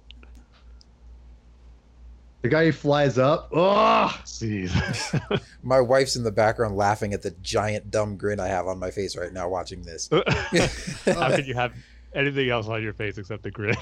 the 2.42 2.48
guy 2.50 2.66
who 2.66 2.72
flies 2.72 3.18
up. 3.18 3.50
Oh, 3.52 4.16
Jeez. 4.26 5.42
my 5.64 5.82
wife's 5.82 6.16
in 6.16 6.24
the 6.24 6.32
background 6.32 6.78
laughing 6.78 7.14
at 7.14 7.22
the 7.22 7.32
giant 7.42 7.92
dumb 7.92 8.16
grin 8.16 8.40
I 8.40 8.48
have 8.48 8.68
on 8.68 8.80
my 8.80 8.92
face 8.92 9.18
right 9.18 9.34
now 9.34 9.50
watching 9.50 9.82
this. 9.82 10.10
How 11.06 11.36
could 11.36 11.48
you 11.48 11.56
have 11.56 11.74
anything 12.14 12.50
else 12.50 12.68
on 12.68 12.82
your 12.82 12.94
face 12.94 13.18
except 13.18 13.44
the 13.44 13.52
grin? 13.52 13.76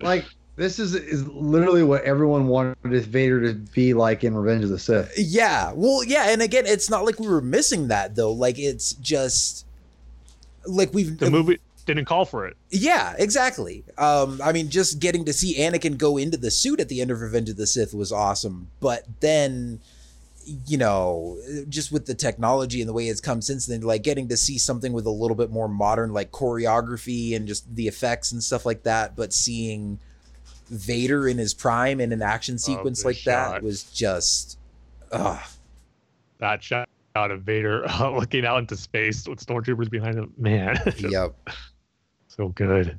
like 0.00 0.24
this 0.56 0.78
is 0.78 0.94
is 0.94 1.26
literally 1.26 1.82
what 1.82 2.02
everyone 2.04 2.46
wanted 2.46 2.76
this 2.84 3.06
Vader 3.06 3.40
to 3.52 3.54
be 3.54 3.94
like 3.94 4.24
in 4.24 4.34
Revenge 4.36 4.64
of 4.64 4.70
the 4.70 4.78
Sith. 4.78 5.12
Yeah. 5.16 5.72
Well, 5.74 6.04
yeah, 6.04 6.30
and 6.30 6.42
again, 6.42 6.64
it's 6.66 6.88
not 6.88 7.04
like 7.04 7.18
we 7.18 7.26
were 7.26 7.40
missing 7.40 7.88
that 7.88 8.14
though. 8.14 8.32
Like 8.32 8.58
it's 8.58 8.92
just 8.94 9.66
like 10.66 10.94
we've 10.94 11.18
the 11.18 11.30
movie 11.30 11.58
didn't 11.86 12.06
call 12.06 12.24
for 12.24 12.46
it. 12.46 12.56
Yeah, 12.70 13.14
exactly. 13.18 13.84
Um, 13.98 14.40
I 14.42 14.52
mean, 14.52 14.70
just 14.70 15.00
getting 15.00 15.24
to 15.26 15.32
see 15.32 15.58
Anakin 15.58 15.98
go 15.98 16.16
into 16.16 16.36
the 16.36 16.50
suit 16.50 16.80
at 16.80 16.88
the 16.88 17.00
end 17.00 17.10
of 17.10 17.20
Revenge 17.20 17.50
of 17.50 17.56
the 17.56 17.66
Sith 17.66 17.94
was 17.94 18.12
awesome. 18.12 18.68
But 18.80 19.04
then, 19.20 19.80
you 20.66 20.78
know, 20.78 21.38
just 21.68 21.92
with 21.92 22.06
the 22.06 22.14
technology 22.14 22.80
and 22.80 22.88
the 22.88 22.92
way 22.92 23.08
it's 23.08 23.20
come 23.20 23.42
since 23.42 23.66
then, 23.66 23.82
like 23.82 24.02
getting 24.02 24.28
to 24.28 24.36
see 24.36 24.58
something 24.58 24.92
with 24.92 25.06
a 25.06 25.10
little 25.10 25.36
bit 25.36 25.50
more 25.50 25.68
modern, 25.68 26.12
like 26.12 26.30
choreography 26.30 27.36
and 27.36 27.46
just 27.46 27.74
the 27.74 27.88
effects 27.88 28.32
and 28.32 28.42
stuff 28.42 28.64
like 28.64 28.84
that. 28.84 29.16
But 29.16 29.32
seeing 29.32 29.98
Vader 30.68 31.28
in 31.28 31.38
his 31.38 31.54
prime 31.54 32.00
in 32.00 32.12
an 32.12 32.22
action 32.22 32.58
sequence 32.58 33.04
like 33.04 33.16
shot. 33.16 33.52
that 33.52 33.62
was 33.62 33.84
just, 33.84 34.58
ugh. 35.12 35.40
That 36.38 36.62
shot 36.62 36.88
out 37.16 37.30
of 37.30 37.42
Vader 37.42 37.88
uh, 37.88 38.10
looking 38.10 38.44
out 38.44 38.58
into 38.58 38.76
space 38.76 39.26
with 39.28 39.44
stormtroopers 39.44 39.90
behind 39.90 40.18
him, 40.18 40.32
man, 40.36 40.76
just 40.84 41.00
Yep. 41.12 41.34
so 42.28 42.48
good. 42.48 42.98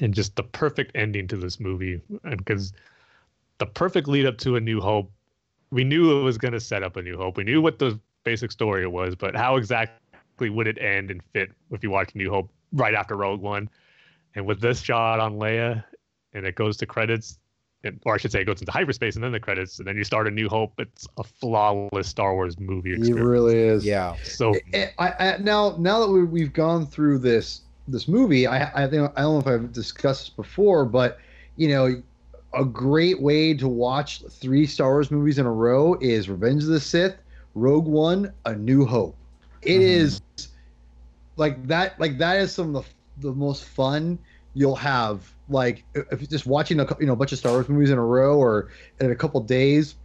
And 0.00 0.12
just 0.12 0.34
the 0.34 0.42
perfect 0.42 0.90
ending 0.96 1.28
to 1.28 1.36
this 1.36 1.60
movie, 1.60 2.00
and 2.24 2.36
because 2.38 2.72
the 3.58 3.66
perfect 3.66 4.08
lead 4.08 4.26
up 4.26 4.36
to 4.38 4.56
A 4.56 4.60
New 4.60 4.80
Hope, 4.80 5.10
we 5.70 5.84
knew 5.84 6.18
it 6.18 6.22
was 6.22 6.36
going 6.36 6.52
to 6.52 6.60
set 6.60 6.82
up 6.82 6.96
A 6.96 7.02
New 7.02 7.16
Hope. 7.16 7.36
We 7.36 7.44
knew 7.44 7.62
what 7.62 7.78
the 7.78 7.98
basic 8.24 8.50
story 8.50 8.86
was, 8.88 9.14
but 9.14 9.36
how 9.36 9.54
exactly 9.54 10.50
would 10.50 10.66
it 10.66 10.78
end 10.78 11.12
and 11.12 11.22
fit 11.32 11.52
if 11.70 11.84
you 11.84 11.90
watch 11.90 12.12
New 12.16 12.28
Hope 12.28 12.50
right 12.72 12.94
after 12.94 13.16
Rogue 13.16 13.40
One? 13.40 13.70
And 14.34 14.46
with 14.46 14.60
this 14.60 14.80
shot 14.80 15.20
on 15.20 15.34
Leia, 15.34 15.84
and 16.32 16.44
it 16.46 16.54
goes 16.56 16.76
to 16.78 16.86
credits, 16.86 17.38
and, 17.84 18.00
or 18.04 18.14
I 18.14 18.18
should 18.18 18.32
say, 18.32 18.40
it 18.40 18.46
goes 18.46 18.60
into 18.60 18.72
hyperspace 18.72 19.14
and 19.14 19.22
then 19.22 19.32
the 19.32 19.38
credits, 19.40 19.78
and 19.78 19.86
then 19.86 19.96
you 19.96 20.04
start 20.04 20.26
A 20.26 20.30
New 20.30 20.48
Hope. 20.48 20.72
It's 20.78 21.06
a 21.18 21.22
flawless 21.22 22.08
Star 22.08 22.34
Wars 22.34 22.58
movie 22.58 22.94
It 22.94 23.14
really 23.14 23.58
is. 23.58 23.84
Yeah. 23.84 24.16
So 24.24 24.54
I, 24.72 24.90
I, 24.98 25.08
I- 25.30 25.36
now 25.38 25.76
now 25.78 26.00
that 26.00 26.10
we, 26.10 26.24
we've 26.24 26.52
gone 26.52 26.86
through 26.86 27.18
this 27.18 27.60
this 27.86 28.08
movie, 28.08 28.46
I 28.46 28.84
I 28.84 28.88
think 28.88 29.12
I 29.16 29.20
don't 29.22 29.34
know 29.34 29.38
if 29.38 29.46
I've 29.46 29.72
discussed 29.72 30.22
this 30.22 30.30
before, 30.30 30.84
but 30.86 31.18
you 31.56 31.68
know, 31.68 32.02
a 32.54 32.64
great 32.64 33.20
way 33.20 33.54
to 33.54 33.68
watch 33.68 34.22
three 34.30 34.66
Star 34.66 34.90
Wars 34.92 35.10
movies 35.10 35.38
in 35.38 35.46
a 35.46 35.52
row 35.52 35.96
is 36.00 36.28
Revenge 36.28 36.62
of 36.64 36.70
the 36.70 36.80
Sith, 36.80 37.16
Rogue 37.54 37.86
One, 37.86 38.32
A 38.46 38.54
New 38.56 38.84
Hope. 38.86 39.14
It 39.62 39.78
Mhm. 39.78 39.82
is 39.82 40.20
like 41.36 41.64
that. 41.68 42.00
Like 42.00 42.18
that 42.18 42.38
is 42.38 42.52
some 42.52 42.74
of 42.74 42.84
the 42.84 42.90
the 43.18 43.32
most 43.32 43.64
fun 43.64 44.18
you'll 44.54 44.76
have. 44.76 45.32
Like 45.48 45.84
if 45.94 46.20
you're 46.20 46.28
just 46.28 46.46
watching 46.46 46.80
a 46.80 46.86
you 46.98 47.06
know 47.06 47.12
a 47.12 47.16
bunch 47.16 47.32
of 47.32 47.38
Star 47.38 47.52
Wars 47.52 47.68
movies 47.68 47.90
in 47.90 47.98
a 47.98 48.04
row 48.04 48.38
or 48.38 48.70
in 49.00 49.10
a 49.10 49.16
couple 49.16 49.40
days. 49.40 49.96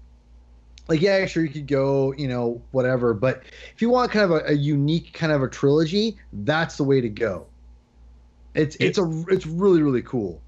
Like 0.88 1.02
yeah, 1.02 1.26
sure 1.28 1.44
you 1.44 1.50
could 1.50 1.68
go 1.68 2.14
you 2.18 2.28
know 2.28 2.62
whatever, 2.72 3.14
but 3.14 3.44
if 3.74 3.82
you 3.82 3.90
want 3.90 4.12
kind 4.12 4.26
of 4.26 4.32
a, 4.32 4.48
a 4.48 4.54
unique 4.54 5.14
kind 5.14 5.32
of 5.32 5.44
a 5.44 5.48
trilogy, 5.48 6.18
that's 6.34 6.78
the 6.78 6.84
way 6.84 7.00
to 7.00 7.10
go. 7.10 7.46
It's 8.56 8.76
it's 8.80 8.98
a 8.98 9.24
it's 9.30 9.46
really 9.46 9.82
really 9.82 10.02
cool. 10.02 10.42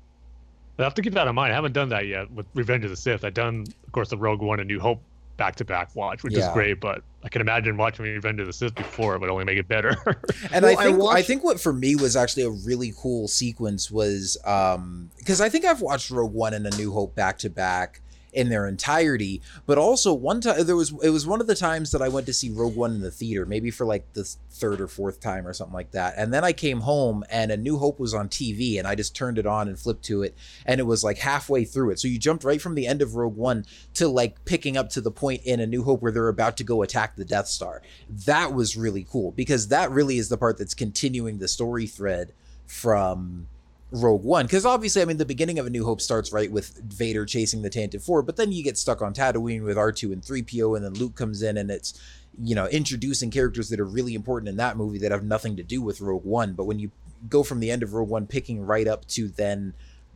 I 0.79 0.83
have 0.83 0.95
to 0.95 1.01
keep 1.03 1.13
that 1.13 1.27
in 1.27 1.35
mind. 1.35 1.51
I 1.51 1.55
haven't 1.55 1.73
done 1.73 1.89
that 1.89 2.07
yet 2.07 2.31
with 2.31 2.47
Revenge 2.55 2.83
of 2.85 2.89
the 2.89 2.97
Sith. 2.97 3.23
I've 3.23 3.35
done, 3.35 3.65
of 3.85 3.91
course, 3.91 4.09
the 4.09 4.17
Rogue 4.17 4.41
One 4.41 4.59
and 4.59 4.67
New 4.67 4.79
Hope 4.79 4.99
back 5.37 5.55
to 5.57 5.65
back 5.65 5.95
watch, 5.95 6.23
which 6.23 6.33
is 6.35 6.47
great. 6.53 6.79
But 6.79 7.03
I 7.23 7.29
can 7.29 7.41
imagine 7.41 7.77
watching 7.77 8.05
Revenge 8.05 8.39
of 8.39 8.47
the 8.47 8.53
Sith 8.53 8.75
before 8.75 9.15
it 9.15 9.21
would 9.21 9.29
only 9.29 9.45
make 9.45 9.57
it 9.57 9.67
better. 9.67 9.95
And 10.53 10.63
Well, 10.63 10.77
I 10.77 10.81
I 10.81 10.83
think 10.85 10.95
I, 10.95 10.97
watched- 10.97 11.27
think 11.27 11.43
what 11.43 11.59
for 11.59 11.71
me 11.73 11.95
was 11.95 12.15
actually 12.15 12.43
a 12.43 12.49
really 12.49 12.93
cool 12.97 13.27
sequence 13.27 13.89
was 13.91 14.37
um 14.45 15.11
because 15.17 15.39
I 15.41 15.49
think 15.49 15.65
I've 15.65 15.81
watched 15.81 16.09
Rogue 16.11 16.33
One 16.33 16.53
and 16.53 16.65
A 16.65 16.75
New 16.77 16.91
Hope 16.91 17.15
back 17.15 17.37
to 17.39 17.49
back 17.49 18.00
in 18.33 18.49
their 18.49 18.67
entirety, 18.67 19.41
but 19.65 19.77
also 19.77 20.13
one 20.13 20.41
time 20.41 20.65
there 20.65 20.75
was 20.75 20.93
it 21.03 21.09
was 21.09 21.27
one 21.27 21.41
of 21.41 21.47
the 21.47 21.55
times 21.55 21.91
that 21.91 22.01
I 22.01 22.09
went 22.09 22.25
to 22.27 22.33
see 22.33 22.49
Rogue 22.49 22.75
One 22.75 22.91
in 22.91 23.01
the 23.01 23.11
theater, 23.11 23.45
maybe 23.45 23.71
for 23.71 23.85
like 23.85 24.13
the 24.13 24.23
third 24.49 24.79
or 24.79 24.87
fourth 24.87 25.19
time 25.19 25.47
or 25.47 25.53
something 25.53 25.73
like 25.73 25.91
that. 25.91 26.13
And 26.17 26.33
then 26.33 26.43
I 26.43 26.53
came 26.53 26.81
home 26.81 27.23
and 27.29 27.51
A 27.51 27.57
New 27.57 27.77
Hope 27.77 27.99
was 27.99 28.13
on 28.13 28.29
TV 28.29 28.79
and 28.79 28.87
I 28.87 28.95
just 28.95 29.15
turned 29.15 29.37
it 29.37 29.45
on 29.45 29.67
and 29.67 29.77
flipped 29.77 30.05
to 30.05 30.23
it 30.23 30.35
and 30.65 30.79
it 30.79 30.85
was 30.85 31.03
like 31.03 31.17
halfway 31.17 31.65
through 31.65 31.91
it. 31.91 31.99
So 31.99 32.07
you 32.07 32.17
jumped 32.17 32.43
right 32.43 32.61
from 32.61 32.75
the 32.75 32.87
end 32.87 33.01
of 33.01 33.15
Rogue 33.15 33.35
One 33.35 33.65
to 33.95 34.07
like 34.07 34.43
picking 34.45 34.77
up 34.77 34.89
to 34.91 35.01
the 35.01 35.11
point 35.11 35.41
in 35.43 35.59
A 35.59 35.67
New 35.67 35.83
Hope 35.83 36.01
where 36.01 36.11
they're 36.11 36.27
about 36.27 36.57
to 36.57 36.63
go 36.63 36.81
attack 36.81 37.15
the 37.15 37.25
Death 37.25 37.47
Star. 37.47 37.81
That 38.09 38.53
was 38.53 38.77
really 38.77 39.05
cool 39.09 39.31
because 39.31 39.67
that 39.69 39.91
really 39.91 40.17
is 40.17 40.29
the 40.29 40.37
part 40.37 40.57
that's 40.57 40.73
continuing 40.73 41.39
the 41.39 41.47
story 41.47 41.87
thread 41.87 42.33
from 42.65 43.47
Rogue 43.91 44.23
One. 44.23 44.45
Because 44.45 44.65
obviously, 44.65 45.01
I 45.01 45.05
mean, 45.05 45.18
the 45.18 45.26
beginning 45.26 45.59
of 45.59 45.68
A 45.68 45.69
New 45.69 45.85
Hope 45.85 46.01
starts 46.01 46.31
right 46.31 46.51
with 46.51 46.81
Vader 46.84 47.26
chasing 47.26 47.61
the 47.61 47.69
Tantive 47.69 48.03
Four, 48.03 48.22
but 48.23 48.38
then 48.38 48.51
you 48.51 48.63
get 48.63 48.77
stuck 48.77 49.01
on 49.01 49.13
Tatooine 49.13 49.63
with 49.63 49.77
R2 49.77 50.13
and 50.13 50.22
3PO, 50.22 50.76
and 50.76 50.85
then 50.85 50.93
Luke 50.93 51.15
comes 51.15 51.41
in 51.41 51.57
and 51.57 51.69
it's, 51.69 51.99
you 52.41 52.55
know, 52.55 52.68
introducing 52.68 53.31
characters 53.31 53.69
that 53.69 53.80
are 53.80 53.85
really 53.85 54.15
important 54.15 54.49
in 54.49 54.57
that 54.57 54.77
movie 54.77 54.99
that 54.99 55.11
have 55.11 55.23
nothing 55.23 55.57
to 55.57 55.63
do 55.63 55.81
with 55.81 56.01
Rogue 56.01 56.26
One. 56.26 56.53
But 56.53 56.65
when 56.65 56.80
you 56.80 56.91
go 57.30 57.43
from 57.43 57.59
the 57.59 57.69
end 57.69 57.84
of 57.84 57.93
Rogue 57.93 58.09
One, 58.09 58.27
picking 58.27 58.65
right 58.65 58.88
up 58.88 59.05
to 59.09 59.27
then 59.27 59.73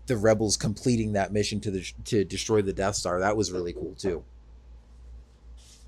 the 0.08 0.18
rebels 0.18 0.56
completing 0.56 1.14
that 1.14 1.34
mission 1.34 1.60
to 1.62 1.72
the 1.72 1.92
to 2.06 2.24
destroy 2.24 2.62
the 2.62 2.74
Death 2.74 2.96
Star, 2.96 3.20
that 3.20 3.36
was 3.36 3.52
really 3.52 3.74
cool 3.74 3.96
too. 3.96 4.24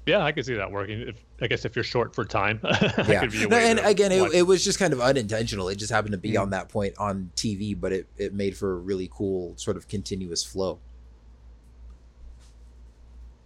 Yeah, 0.07 0.23
I 0.23 0.31
can 0.31 0.43
see 0.43 0.55
that 0.55 0.71
working. 0.71 1.01
If 1.01 1.23
I 1.41 1.47
guess 1.47 1.65
if 1.65 1.75
you're 1.75 1.83
short 1.83 2.15
for 2.15 2.25
time, 2.25 2.59
Yeah, 2.63 3.19
could 3.19 3.31
be 3.31 3.45
No, 3.47 3.57
and 3.57 3.77
again, 3.79 4.11
it, 4.11 4.33
it 4.33 4.41
was 4.43 4.63
just 4.63 4.79
kind 4.79 4.93
of 4.93 5.01
unintentional. 5.01 5.67
It 5.69 5.75
just 5.75 5.91
happened 5.91 6.13
to 6.13 6.17
be 6.17 6.31
Mm. 6.33 6.41
on 6.43 6.49
that 6.51 6.69
point 6.69 6.95
on 6.97 7.29
TV, 7.35 7.79
but 7.79 7.91
it, 7.91 8.07
it 8.17 8.33
made 8.33 8.57
for 8.57 8.71
a 8.71 8.75
really 8.77 9.09
cool 9.13 9.53
sort 9.57 9.77
of 9.77 9.87
continuous 9.87 10.43
flow. 10.43 10.79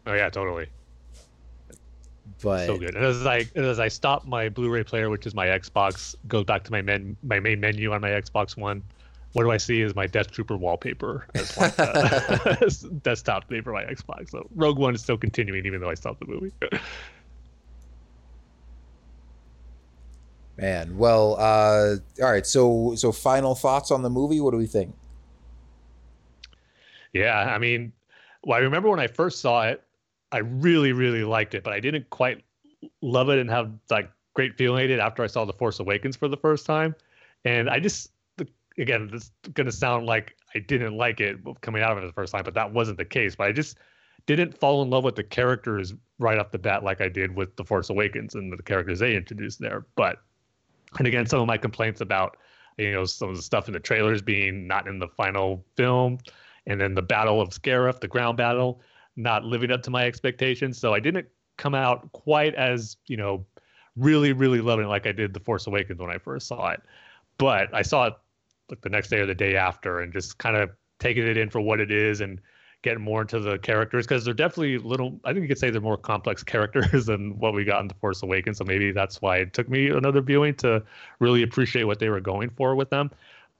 Oh 0.07 0.13
yeah, 0.13 0.29
totally. 0.29 0.67
But 2.41 2.65
so 2.65 2.77
good. 2.77 2.95
And 2.95 3.05
as 3.05 3.25
I 3.25 3.45
as 3.55 3.79
I 3.79 3.87
stop 3.87 4.25
my 4.25 4.49
Blu-ray 4.49 4.83
player, 4.83 5.09
which 5.09 5.25
is 5.27 5.35
my 5.35 5.47
Xbox, 5.47 6.15
goes 6.27 6.45
back 6.45 6.63
to 6.63 6.71
my 6.71 6.81
men 6.81 7.15
my 7.23 7.39
main 7.39 7.59
menu 7.59 7.91
on 7.91 8.01
my 8.01 8.09
Xbox 8.09 8.57
One. 8.57 8.81
What 9.33 9.43
do 9.43 9.51
I 9.51 9.57
see 9.57 9.81
is 9.81 9.95
my 9.95 10.07
Death 10.07 10.31
Trooper 10.31 10.57
wallpaper 10.57 11.25
as 11.35 11.55
one 11.55 11.71
uh, 11.77 12.55
desktop 13.03 13.47
thing 13.47 13.63
for 13.63 13.71
my 13.71 13.83
Xbox. 13.83 14.31
So 14.31 14.47
Rogue 14.55 14.77
One 14.77 14.93
is 14.93 15.01
still 15.01 15.17
continuing, 15.17 15.65
even 15.65 15.79
though 15.79 15.89
I 15.89 15.93
stopped 15.93 16.19
the 16.19 16.25
movie. 16.25 16.51
man, 20.57 20.97
well, 20.97 21.35
uh, 21.39 21.95
all 22.21 22.31
right. 22.31 22.45
So 22.45 22.95
so 22.95 23.11
final 23.11 23.55
thoughts 23.55 23.89
on 23.91 24.01
the 24.01 24.09
movie. 24.09 24.41
What 24.41 24.51
do 24.51 24.57
we 24.57 24.67
think? 24.67 24.93
Yeah, 27.13 27.37
I 27.37 27.57
mean, 27.57 27.91
well, 28.43 28.57
I 28.57 28.61
remember 28.61 28.89
when 28.89 28.99
I 28.99 29.07
first 29.07 29.41
saw 29.41 29.63
it, 29.63 29.83
I 30.31 30.39
really, 30.39 30.93
really 30.93 31.23
liked 31.23 31.55
it, 31.55 31.63
but 31.63 31.73
I 31.73 31.79
didn't 31.79 32.09
quite 32.09 32.43
love 33.01 33.29
it 33.29 33.39
and 33.39 33.49
have 33.49 33.71
like 33.89 34.09
great 34.33 34.57
feeling 34.57 34.89
it 34.89 34.99
after 34.99 35.23
I 35.23 35.27
saw 35.27 35.45
The 35.45 35.53
Force 35.53 35.79
Awakens 35.79 36.15
for 36.15 36.27
the 36.27 36.37
first 36.37 36.65
time. 36.65 36.95
And 37.43 37.69
I 37.69 37.79
just, 37.79 38.11
again, 38.77 39.09
this 39.11 39.23
is 39.23 39.31
gonna 39.53 39.71
sound 39.71 40.05
like 40.05 40.35
I 40.55 40.59
didn't 40.59 40.95
like 40.95 41.19
it 41.19 41.37
coming 41.61 41.81
out 41.81 41.91
of 41.91 42.03
it 42.03 42.07
the 42.07 42.13
first 42.13 42.33
time, 42.33 42.43
but 42.43 42.53
that 42.53 42.71
wasn't 42.71 42.97
the 42.97 43.05
case. 43.05 43.35
But 43.35 43.47
I 43.47 43.51
just 43.51 43.77
didn't 44.25 44.57
fall 44.57 44.81
in 44.81 44.89
love 44.89 45.03
with 45.03 45.15
the 45.15 45.23
characters 45.23 45.93
right 46.19 46.37
off 46.37 46.51
the 46.51 46.59
bat 46.59 46.83
like 46.83 47.01
I 47.01 47.09
did 47.09 47.35
with 47.35 47.55
The 47.55 47.63
Force 47.63 47.89
Awakens 47.89 48.35
and 48.35 48.51
the 48.51 48.61
characters 48.63 48.99
they 48.99 49.15
introduced 49.15 49.59
there. 49.59 49.85
But 49.95 50.17
and 50.99 51.07
again, 51.07 51.25
some 51.25 51.39
of 51.39 51.47
my 51.47 51.57
complaints 51.57 52.01
about 52.01 52.37
you 52.77 52.91
know 52.91 53.05
some 53.05 53.29
of 53.29 53.35
the 53.35 53.41
stuff 53.41 53.67
in 53.67 53.73
the 53.73 53.79
trailers 53.79 54.21
being 54.21 54.67
not 54.67 54.87
in 54.87 54.99
the 54.99 55.07
final 55.07 55.65
film 55.75 56.19
and 56.67 56.79
then 56.79 56.93
the 56.93 57.01
battle 57.01 57.41
of 57.41 57.49
Scarif, 57.49 57.99
the 57.99 58.07
ground 58.07 58.37
battle, 58.37 58.81
not 59.15 59.43
living 59.43 59.71
up 59.71 59.81
to 59.83 59.89
my 59.89 60.05
expectations. 60.05 60.77
So 60.77 60.93
I 60.93 60.99
didn't 60.99 61.27
come 61.57 61.75
out 61.75 62.11
quite 62.11 62.55
as 62.55 62.97
you 63.07 63.17
know, 63.17 63.45
really, 63.95 64.33
really 64.33 64.61
loving 64.61 64.85
it 64.85 64.89
like 64.89 65.07
I 65.07 65.11
did 65.11 65.33
The 65.33 65.39
Force 65.39 65.67
Awakens 65.67 65.99
when 65.99 66.09
I 66.09 66.17
first 66.17 66.47
saw 66.47 66.69
it. 66.69 66.81
But 67.37 67.73
I 67.73 67.81
saw 67.81 68.07
it 68.07 68.13
like 68.71 68.81
the 68.81 68.89
next 68.89 69.09
day 69.09 69.19
or 69.19 69.25
the 69.25 69.35
day 69.35 69.55
after, 69.55 69.99
and 69.99 70.11
just 70.11 70.37
kind 70.37 70.55
of 70.55 70.71
taking 70.99 71.27
it 71.27 71.37
in 71.37 71.49
for 71.49 71.61
what 71.61 71.79
it 71.79 71.91
is 71.91 72.21
and 72.21 72.41
getting 72.81 73.03
more 73.03 73.21
into 73.21 73.39
the 73.39 73.59
characters 73.59 74.07
because 74.07 74.25
they're 74.25 74.33
definitely 74.33 74.79
little. 74.79 75.19
I 75.23 75.33
think 75.33 75.43
you 75.43 75.47
could 75.47 75.59
say 75.59 75.69
they're 75.69 75.81
more 75.81 75.97
complex 75.97 76.43
characters 76.55 77.05
than 77.05 77.37
what 77.37 77.53
we 77.53 77.63
got 77.63 77.81
in 77.81 77.87
The 77.87 77.95
Force 77.95 78.23
Awakens. 78.23 78.57
So 78.57 78.63
maybe 78.63 78.91
that's 78.91 79.21
why 79.21 79.37
it 79.37 79.53
took 79.53 79.69
me 79.69 79.89
another 79.89 80.21
viewing 80.21 80.55
to 80.55 80.83
really 81.19 81.43
appreciate 81.43 81.83
what 81.83 81.99
they 81.99 82.09
were 82.09 82.21
going 82.21 82.49
for 82.49 82.75
with 82.75 82.89
them 82.89 83.11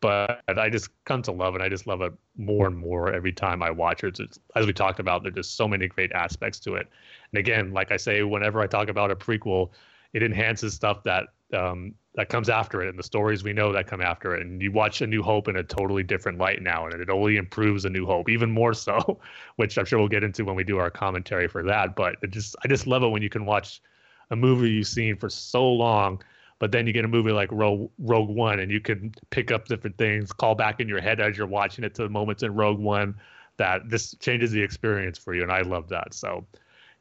but 0.02 0.42
I 0.48 0.70
just 0.70 0.90
come 1.06 1.22
to 1.24 1.32
love 1.32 1.56
it. 1.56 1.62
I 1.62 1.70
just 1.70 1.88
love 1.88 2.02
it 2.02 2.12
more 2.36 2.68
and 2.68 2.76
more 2.76 3.14
every 3.14 3.32
time 3.32 3.62
I 3.62 3.70
watch 3.70 4.04
it. 4.04 4.20
It's, 4.20 4.40
as 4.56 4.66
we 4.66 4.74
talked 4.74 5.00
about, 5.00 5.22
there's 5.22 5.36
just 5.36 5.56
so 5.56 5.68
many 5.68 5.88
great 5.88 6.12
aspects 6.12 6.60
to 6.62 6.76
it. 6.76 6.90
And 7.32 7.40
again, 7.40 7.72
like 7.72 7.92
I 7.92 7.98
say, 7.98 8.24
whenever 8.24 8.60
I 8.60 8.68
talk 8.68 8.90
about 8.90 9.12
a 9.12 9.16
prequel, 9.16 9.70
it 10.14 10.24
enhances 10.24 10.74
stuff 10.74 11.04
that 11.04 11.28
um, 11.54 11.94
that 12.16 12.30
comes 12.30 12.50
after 12.50 12.84
it 12.84 12.90
and 12.90 13.00
the 13.00 13.04
stories 13.04 13.44
we 13.44 13.54
know 13.54 13.72
that 13.72 13.88
come 13.88 14.02
after 14.02 14.36
it. 14.36 14.42
And 14.46 14.62
you 14.62 14.72
watch 14.72 15.02
A 15.02 15.08
New 15.08 15.24
Hope 15.24 15.48
in 15.48 15.56
a 15.56 15.64
totally 15.64 16.04
different 16.04 16.38
light 16.38 16.62
now, 16.62 16.86
and 16.86 17.02
it 17.02 17.10
only 17.10 17.38
improves 17.38 17.86
A 17.86 17.90
New 17.90 18.06
Hope 18.06 18.30
even 18.30 18.52
more 18.52 18.74
so, 18.74 19.20
which 19.56 19.78
I'm 19.78 19.86
sure 19.86 20.00
we'll 20.00 20.08
get 20.10 20.24
into 20.24 20.44
when 20.44 20.56
we 20.56 20.64
do 20.64 20.78
our 20.78 20.90
commentary 20.90 21.48
for 21.48 21.64
that. 21.64 21.96
But 21.96 22.18
it 22.22 22.32
just 22.32 22.56
I 22.64 22.68
just 22.68 22.88
love 22.88 23.04
it 23.04 23.10
when 23.10 23.22
you 23.22 23.30
can 23.30 23.46
watch 23.46 23.82
a 24.30 24.36
movie 24.36 24.70
you've 24.70 24.88
seen 24.88 25.18
for 25.18 25.30
so 25.30 25.68
long 25.70 26.22
but 26.62 26.72
then 26.72 26.86
you 26.86 26.94
get 26.94 27.04
a 27.04 27.08
movie 27.08 27.32
like 27.32 27.52
Rogue, 27.52 27.90
Rogue 27.98 28.30
One, 28.30 28.60
and 28.60 28.72
you 28.72 28.80
can 28.80 29.16
pick 29.32 29.52
up 29.52 29.68
different 29.68 29.98
things, 29.98 30.32
call 30.32 30.54
back 30.54 30.80
in 30.80 30.88
your 30.88 31.02
head 31.02 31.20
as 31.20 31.36
you're 31.36 31.48
watching 31.48 31.84
it 31.84 31.96
to 31.96 32.04
the 32.04 32.10
moments 32.10 32.44
in 32.44 32.54
Rogue 32.54 32.78
One 32.78 33.16
that 33.58 33.90
this 33.90 34.14
changes 34.20 34.52
the 34.52 34.62
experience 34.62 35.18
for 35.18 35.34
you, 35.34 35.42
and 35.42 35.52
I 35.52 35.62
love 35.62 35.90
that. 35.90 36.14
So, 36.14 36.46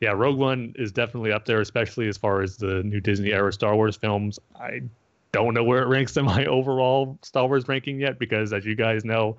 yeah, 0.00 0.12
Rogue 0.12 0.38
One 0.38 0.74
is 0.76 0.92
definitely 0.92 1.32
up 1.32 1.44
there, 1.44 1.60
especially 1.60 2.08
as 2.08 2.16
far 2.16 2.40
as 2.40 2.56
the 2.56 2.82
new 2.82 3.00
Disney 3.00 3.32
era 3.32 3.52
Star 3.52 3.76
Wars 3.76 3.96
films. 3.96 4.38
I 4.58 4.80
don't 5.32 5.54
know 5.54 5.62
where 5.62 5.82
it 5.82 5.86
ranks 5.86 6.16
in 6.16 6.24
my 6.24 6.44
overall 6.46 7.18
Star 7.22 7.46
Wars 7.46 7.68
ranking 7.68 8.00
yet 8.00 8.18
because, 8.18 8.52
as 8.52 8.64
you 8.64 8.74
guys 8.74 9.04
know, 9.04 9.36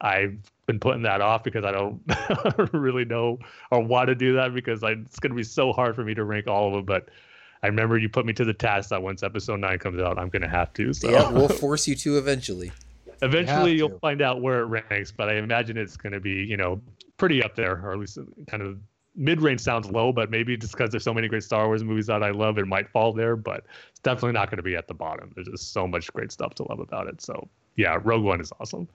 I've 0.00 0.38
been 0.66 0.78
putting 0.78 1.02
that 1.02 1.20
off 1.20 1.42
because 1.42 1.64
I 1.64 1.72
don't 1.72 2.00
really 2.72 3.04
know 3.04 3.38
or 3.70 3.82
want 3.82 4.08
to 4.08 4.14
do 4.14 4.34
that 4.34 4.54
because 4.54 4.84
I, 4.84 4.90
it's 4.92 5.18
going 5.18 5.32
to 5.32 5.36
be 5.36 5.44
so 5.44 5.72
hard 5.72 5.96
for 5.96 6.04
me 6.04 6.14
to 6.14 6.24
rank 6.24 6.46
all 6.46 6.68
of 6.68 6.74
them. 6.74 6.84
But 6.84 7.08
I 7.62 7.66
remember 7.66 7.98
you 7.98 8.08
put 8.08 8.24
me 8.24 8.32
to 8.34 8.44
the 8.44 8.54
task 8.54 8.90
that 8.90 9.02
once 9.02 9.22
episode 9.22 9.60
nine 9.60 9.78
comes 9.78 10.00
out, 10.00 10.18
I'm 10.18 10.28
going 10.28 10.42
to 10.42 10.48
have 10.48 10.72
to. 10.74 10.92
So 10.92 11.10
yeah, 11.10 11.28
we'll 11.30 11.48
force 11.64 11.88
you 11.88 11.96
to 11.96 12.18
eventually. 12.18 12.70
Eventually, 13.22 13.72
you 13.72 13.78
you'll 13.78 13.90
to. 13.90 13.98
find 13.98 14.22
out 14.22 14.42
where 14.42 14.60
it 14.60 14.66
ranks, 14.66 15.10
but 15.10 15.28
I 15.28 15.34
imagine 15.36 15.76
it's 15.76 15.96
going 15.96 16.12
to 16.12 16.20
be, 16.20 16.44
you 16.44 16.56
know, 16.56 16.80
pretty 17.16 17.42
up 17.42 17.56
there, 17.56 17.80
or 17.84 17.92
at 17.92 17.98
least 17.98 18.18
kind 18.46 18.62
of 18.62 18.78
mid-range 19.16 19.60
sounds 19.60 19.90
low, 19.90 20.12
but 20.12 20.30
maybe 20.30 20.56
just 20.56 20.72
because 20.72 20.90
there's 20.90 21.04
so 21.04 21.14
many 21.14 21.28
great 21.28 21.44
Star 21.44 21.66
Wars 21.66 21.84
movies 21.84 22.06
that 22.06 22.22
I 22.22 22.30
love, 22.30 22.58
it 22.58 22.66
might 22.66 22.88
fall 22.88 23.12
there. 23.12 23.36
But 23.36 23.64
it's 23.90 24.00
definitely 24.00 24.32
not 24.32 24.50
going 24.50 24.58
to 24.58 24.62
be 24.62 24.76
at 24.76 24.88
the 24.88 24.94
bottom. 24.94 25.32
There's 25.34 25.48
just 25.48 25.72
so 25.72 25.86
much 25.86 26.12
great 26.12 26.32
stuff 26.32 26.54
to 26.56 26.64
love 26.68 26.80
about 26.80 27.06
it. 27.06 27.20
So 27.20 27.48
yeah, 27.76 27.98
Rogue 28.02 28.24
One 28.24 28.40
is 28.40 28.52
awesome. 28.60 28.88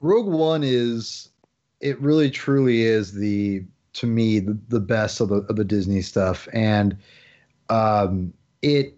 Rogue 0.00 0.26
One 0.26 0.62
is 0.62 1.30
it 1.80 2.00
really 2.00 2.30
truly 2.30 2.82
is 2.82 3.12
the 3.12 3.62
to 3.94 4.06
me 4.06 4.40
the, 4.40 4.58
the 4.68 4.80
best 4.80 5.20
of 5.20 5.28
the 5.28 5.36
of 5.48 5.56
the 5.56 5.64
Disney 5.64 6.02
stuff 6.02 6.48
and 6.52 6.96
um 7.68 8.32
it 8.62 8.96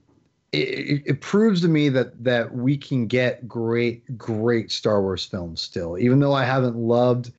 it, 0.52 1.02
it 1.04 1.20
proves 1.20 1.60
to 1.62 1.68
me 1.68 1.88
that 1.90 2.22
that 2.22 2.54
we 2.54 2.76
can 2.76 3.06
get 3.06 3.46
great 3.46 4.16
great 4.16 4.70
Star 4.70 5.02
Wars 5.02 5.24
films 5.24 5.60
still 5.60 5.98
even 5.98 6.18
though 6.18 6.32
I 6.32 6.44
haven't 6.44 6.76
loved 6.76 7.32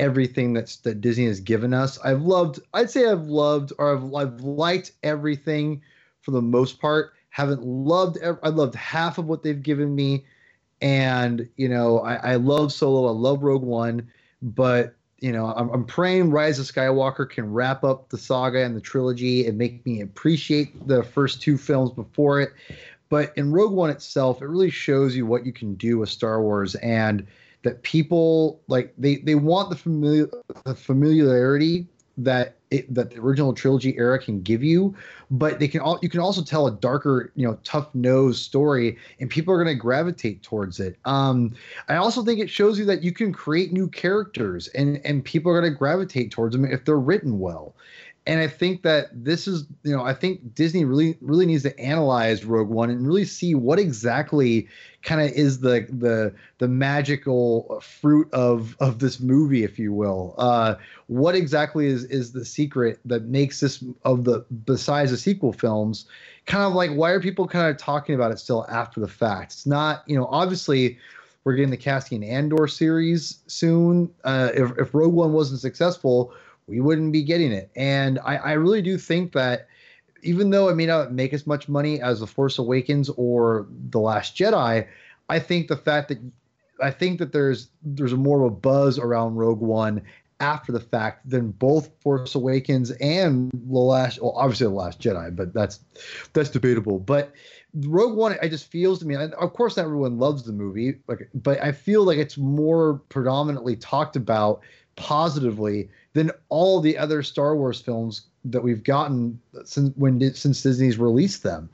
everything 0.00 0.54
that's 0.54 0.76
that 0.78 1.00
Disney 1.00 1.26
has 1.26 1.38
given 1.38 1.72
us. 1.72 1.98
I've 2.00 2.22
loved 2.22 2.58
I'd 2.74 2.90
say 2.90 3.06
I've 3.06 3.26
loved 3.26 3.72
or 3.78 3.94
I've 3.94 4.14
I've 4.14 4.40
liked 4.40 4.92
everything 5.02 5.82
for 6.22 6.32
the 6.32 6.42
most 6.42 6.80
part. 6.80 7.12
Haven't 7.28 7.62
loved 7.62 8.18
I 8.42 8.48
loved 8.48 8.74
half 8.74 9.18
of 9.18 9.26
what 9.26 9.42
they've 9.44 9.62
given 9.62 9.94
me. 9.94 10.24
And 10.80 11.48
you 11.56 11.68
know 11.68 12.00
I, 12.00 12.32
I 12.32 12.34
love 12.36 12.72
Solo, 12.72 13.06
I 13.06 13.12
love 13.12 13.42
Rogue 13.42 13.62
One, 13.62 14.10
but 14.42 14.94
you 15.18 15.30
know 15.30 15.52
I'm, 15.54 15.68
I'm 15.68 15.84
praying 15.84 16.30
Rise 16.30 16.58
of 16.58 16.66
Skywalker 16.66 17.28
can 17.28 17.52
wrap 17.52 17.84
up 17.84 18.08
the 18.08 18.18
saga 18.18 18.64
and 18.64 18.74
the 18.74 18.80
trilogy 18.80 19.46
and 19.46 19.58
make 19.58 19.84
me 19.84 20.00
appreciate 20.00 20.88
the 20.88 21.04
first 21.04 21.42
two 21.42 21.58
films 21.58 21.90
before 21.90 22.40
it. 22.40 22.52
But 23.10 23.36
in 23.36 23.52
Rogue 23.52 23.72
One 23.72 23.90
itself, 23.90 24.40
it 24.40 24.46
really 24.46 24.70
shows 24.70 25.14
you 25.14 25.26
what 25.26 25.44
you 25.44 25.52
can 25.52 25.74
do 25.74 25.98
with 25.98 26.08
Star 26.08 26.40
Wars. 26.40 26.76
And 26.76 27.26
that 27.62 27.82
people 27.82 28.60
like 28.68 28.92
they 28.96 29.16
they 29.16 29.34
want 29.34 29.70
the 29.70 29.76
familiar 29.76 30.28
the 30.64 30.74
familiarity 30.74 31.86
that 32.16 32.56
it, 32.70 32.92
that 32.94 33.10
the 33.10 33.18
original 33.18 33.52
trilogy 33.52 33.96
era 33.96 34.18
can 34.18 34.42
give 34.42 34.62
you, 34.62 34.94
but 35.30 35.58
they 35.58 35.66
can 35.66 35.80
all 35.80 35.98
you 36.02 36.08
can 36.08 36.20
also 36.20 36.42
tell 36.42 36.66
a 36.66 36.72
darker, 36.72 37.32
you 37.34 37.46
know, 37.46 37.58
tough 37.64 37.92
nose 37.94 38.40
story, 38.40 38.96
and 39.18 39.28
people 39.28 39.52
are 39.52 39.62
going 39.62 39.74
to 39.74 39.80
gravitate 39.80 40.42
towards 40.42 40.78
it. 40.78 40.96
Um, 41.04 41.54
I 41.88 41.96
also 41.96 42.22
think 42.22 42.40
it 42.40 42.50
shows 42.50 42.78
you 42.78 42.84
that 42.86 43.02
you 43.02 43.12
can 43.12 43.32
create 43.32 43.72
new 43.72 43.88
characters, 43.88 44.68
and 44.68 45.00
and 45.04 45.24
people 45.24 45.50
are 45.50 45.60
going 45.60 45.72
to 45.72 45.76
gravitate 45.76 46.30
towards 46.30 46.54
them 46.54 46.64
if 46.64 46.84
they're 46.84 46.98
written 46.98 47.38
well. 47.38 47.74
And 48.26 48.38
I 48.38 48.46
think 48.46 48.82
that 48.82 49.08
this 49.12 49.48
is, 49.48 49.66
you 49.82 49.96
know, 49.96 50.04
I 50.04 50.12
think 50.14 50.54
Disney 50.54 50.84
really 50.84 51.16
really 51.20 51.46
needs 51.46 51.62
to 51.64 51.78
analyze 51.80 52.44
Rogue 52.44 52.68
One 52.68 52.90
and 52.90 53.06
really 53.06 53.24
see 53.24 53.54
what 53.54 53.78
exactly 53.78 54.68
kind 55.02 55.20
of 55.20 55.30
is 55.32 55.60
the 55.60 55.86
the 55.90 56.34
the 56.58 56.68
magical 56.68 57.80
fruit 57.80 58.32
of 58.32 58.76
of 58.80 58.98
this 58.98 59.20
movie, 59.20 59.64
if 59.64 59.78
you 59.78 59.92
will. 59.92 60.34
Uh, 60.38 60.74
what 61.06 61.34
exactly 61.34 61.86
is 61.86 62.04
is 62.04 62.32
the 62.32 62.44
secret 62.44 63.00
that 63.04 63.24
makes 63.24 63.60
this 63.60 63.82
of 64.04 64.24
the 64.24 64.44
besides 64.64 65.10
the 65.10 65.16
sequel 65.16 65.52
films 65.52 66.06
kind 66.46 66.64
of 66.64 66.72
like 66.72 66.90
why 66.92 67.10
are 67.10 67.20
people 67.20 67.46
kind 67.46 67.68
of 67.68 67.76
talking 67.76 68.14
about 68.14 68.32
it 68.32 68.38
still 68.38 68.66
after 68.68 69.00
the 69.00 69.08
fact? 69.08 69.52
It's 69.52 69.66
not 69.66 70.02
you 70.06 70.16
know 70.16 70.26
obviously 70.26 70.98
we're 71.44 71.54
getting 71.54 71.70
the 71.70 71.76
Cassian 71.76 72.22
Andor 72.22 72.68
series 72.68 73.38
soon. 73.46 74.10
Uh, 74.24 74.50
if, 74.54 74.78
if 74.78 74.94
Rogue 74.94 75.14
One 75.14 75.32
wasn't 75.32 75.60
successful 75.60 76.34
we 76.70 76.80
wouldn't 76.80 77.12
be 77.12 77.22
getting 77.22 77.52
it. 77.52 77.70
And 77.76 78.18
I, 78.20 78.36
I 78.36 78.52
really 78.52 78.80
do 78.80 78.96
think 78.96 79.32
that 79.32 79.66
even 80.22 80.50
though 80.50 80.68
it 80.68 80.74
may 80.74 80.86
not 80.86 81.12
make 81.12 81.32
as 81.32 81.46
much 81.46 81.68
money 81.68 82.00
as 82.00 82.20
The 82.20 82.26
Force 82.26 82.58
Awakens 82.58 83.08
or 83.10 83.66
The 83.90 84.00
Last 84.00 84.36
Jedi, 84.36 84.86
I 85.28 85.38
think 85.38 85.68
the 85.68 85.76
fact 85.76 86.08
that 86.08 86.18
I 86.82 86.90
think 86.90 87.18
that 87.18 87.32
there's 87.32 87.68
there's 87.82 88.12
a 88.12 88.16
more 88.16 88.40
of 88.40 88.52
a 88.52 88.54
buzz 88.54 88.98
around 88.98 89.36
Rogue 89.36 89.60
One 89.60 90.02
after 90.40 90.72
the 90.72 90.80
fact 90.80 91.28
than 91.28 91.50
both 91.50 91.90
Force 92.00 92.34
Awakens 92.34 92.90
and 92.92 93.50
the 93.52 93.78
last 93.78 94.20
well 94.20 94.32
obviously 94.32 94.66
the 94.66 94.72
last 94.72 95.00
Jedi, 95.00 95.34
but 95.34 95.52
that's 95.52 95.80
that's 96.32 96.50
debatable. 96.50 96.98
But 96.98 97.32
Rogue 97.74 98.16
One, 98.16 98.36
I 98.42 98.48
just 98.48 98.70
feels 98.70 98.98
to 99.00 99.06
me, 99.06 99.14
of 99.14 99.52
course 99.52 99.76
not 99.76 99.84
everyone 99.84 100.18
loves 100.18 100.42
the 100.42 100.52
movie, 100.52 100.98
like 101.06 101.28
but 101.34 101.62
I 101.62 101.72
feel 101.72 102.04
like 102.04 102.18
it's 102.18 102.38
more 102.38 102.94
predominantly 103.08 103.76
talked 103.76 104.16
about 104.16 104.62
positively 104.96 105.88
than 106.12 106.30
all 106.48 106.80
the 106.80 106.98
other 106.98 107.22
Star 107.22 107.56
Wars 107.56 107.80
films 107.80 108.22
that 108.44 108.62
we've 108.62 108.82
gotten 108.82 109.40
since 109.64 109.94
when 109.96 110.34
since 110.34 110.62
Disney's 110.62 110.98
released 110.98 111.42
them. 111.42 111.68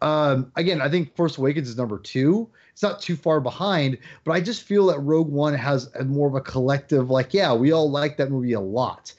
Um, 0.00 0.50
again, 0.56 0.80
I 0.80 0.88
think 0.88 1.14
Force 1.14 1.38
Awakens 1.38 1.68
is 1.68 1.76
number 1.76 1.98
two. 1.98 2.48
It's 2.72 2.82
not 2.82 3.00
too 3.00 3.16
far 3.16 3.40
behind, 3.40 3.98
but 4.24 4.32
I 4.32 4.40
just 4.40 4.62
feel 4.62 4.86
that 4.86 4.98
Rogue 4.98 5.28
One 5.28 5.54
has 5.54 5.90
a 5.94 6.04
more 6.04 6.26
of 6.26 6.34
a 6.34 6.40
collective, 6.40 7.10
like, 7.10 7.34
yeah, 7.34 7.52
we 7.52 7.70
all 7.72 7.90
like 7.90 8.16
that 8.16 8.30
movie 8.30 8.54
a 8.54 8.60
lot, 8.60 9.12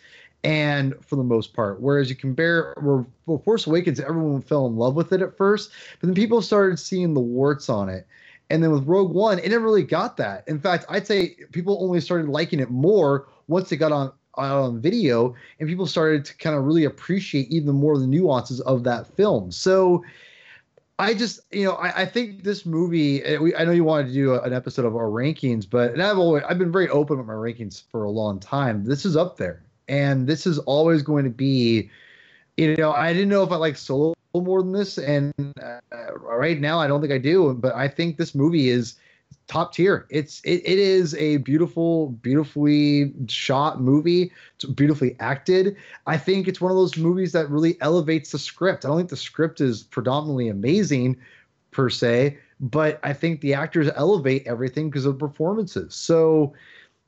and 0.43 0.93
for 1.05 1.15
the 1.15 1.23
most 1.23 1.53
part. 1.53 1.79
Whereas 1.79 2.09
you 2.09 2.15
can 2.15 2.33
bear, 2.33 2.73
where 2.81 3.05
well, 3.25 3.37
Force 3.37 3.67
Awakens, 3.67 3.99
everyone 3.99 4.41
fell 4.41 4.65
in 4.65 4.75
love 4.75 4.95
with 4.95 5.13
it 5.13 5.21
at 5.21 5.37
first, 5.37 5.71
but 5.99 6.07
then 6.07 6.15
people 6.15 6.41
started 6.41 6.79
seeing 6.79 7.13
the 7.13 7.21
warts 7.21 7.69
on 7.69 7.89
it. 7.89 8.07
And 8.49 8.61
then 8.61 8.71
with 8.71 8.85
Rogue 8.85 9.13
One, 9.13 9.39
it 9.39 9.49
never 9.49 9.63
really 9.63 9.83
got 9.83 10.17
that. 10.17 10.43
In 10.47 10.59
fact, 10.59 10.85
I'd 10.89 11.07
say 11.07 11.35
people 11.51 11.77
only 11.81 12.01
started 12.01 12.27
liking 12.27 12.59
it 12.59 12.69
more 12.69 13.27
once 13.47 13.71
it 13.71 13.77
got 13.77 13.91
on 13.91 14.11
on 14.35 14.81
video 14.81 15.35
and 15.59 15.69
people 15.69 15.85
started 15.85 16.25
to 16.25 16.37
kind 16.37 16.55
of 16.55 16.63
really 16.65 16.85
appreciate 16.85 17.49
even 17.49 17.75
more 17.75 17.97
the 17.97 18.07
nuances 18.07 18.59
of 18.61 18.83
that 18.83 19.07
film. 19.15 19.51
So 19.51 20.03
I 20.99 21.13
just, 21.13 21.41
you 21.51 21.65
know, 21.65 21.73
I, 21.73 22.01
I 22.01 22.05
think 22.05 22.43
this 22.43 22.65
movie. 22.65 23.23
eh, 23.23 23.37
We, 23.37 23.55
I 23.55 23.65
know 23.65 23.71
you 23.71 23.83
wanted 23.83 24.07
to 24.07 24.13
do 24.13 24.33
a- 24.33 24.41
an 24.41 24.53
episode 24.53 24.85
of 24.85 24.95
our 24.95 25.07
rankings, 25.07 25.67
but 25.69 25.99
I've 25.99 26.17
always 26.17 26.43
I've 26.47 26.59
been 26.59 26.71
very 26.71 26.89
open 26.89 27.17
with 27.17 27.25
my 27.27 27.33
rankings 27.33 27.83
for 27.91 28.03
a 28.03 28.11
long 28.11 28.39
time. 28.39 28.85
This 28.85 29.05
is 29.05 29.17
up 29.17 29.37
there, 29.37 29.63
and 29.87 30.27
this 30.27 30.45
is 30.45 30.59
always 30.59 31.01
going 31.01 31.23
to 31.23 31.31
be. 31.31 31.89
You 32.57 32.75
know, 32.75 32.91
I 32.91 33.11
didn't 33.13 33.29
know 33.29 33.41
if 33.41 33.51
I 33.51 33.55
like 33.55 33.75
Solo 33.75 34.13
more 34.35 34.61
than 34.61 34.71
this, 34.71 34.99
and 34.99 35.33
uh, 35.61 35.79
right 36.19 36.59
now 36.59 36.79
I 36.79 36.87
don't 36.87 37.01
think 37.01 37.13
I 37.13 37.17
do. 37.17 37.53
But 37.55 37.73
I 37.73 37.87
think 37.87 38.17
this 38.17 38.35
movie 38.35 38.69
is 38.69 38.95
top 39.47 39.73
tier. 39.73 40.05
It's 40.09 40.41
it, 40.41 40.61
it 40.65 40.79
is 40.79 41.15
a 41.15 41.37
beautiful, 41.37 42.09
beautifully 42.09 43.13
shot 43.27 43.81
movie. 43.81 44.31
It's 44.55 44.65
beautifully 44.65 45.15
acted. 45.19 45.75
I 46.07 46.17
think 46.17 46.47
it's 46.47 46.61
one 46.61 46.71
of 46.71 46.77
those 46.77 46.97
movies 46.97 47.31
that 47.33 47.49
really 47.49 47.79
elevates 47.81 48.31
the 48.31 48.39
script. 48.39 48.85
I 48.85 48.89
don't 48.89 48.97
think 48.97 49.09
the 49.09 49.17
script 49.17 49.61
is 49.61 49.83
predominantly 49.83 50.49
amazing 50.49 51.17
per 51.71 51.89
se, 51.89 52.37
but 52.59 52.99
I 53.03 53.13
think 53.13 53.41
the 53.41 53.53
actors 53.53 53.89
elevate 53.95 54.45
everything 54.45 54.89
because 54.89 55.05
of 55.05 55.19
the 55.19 55.27
performances. 55.27 55.95
So, 55.95 56.53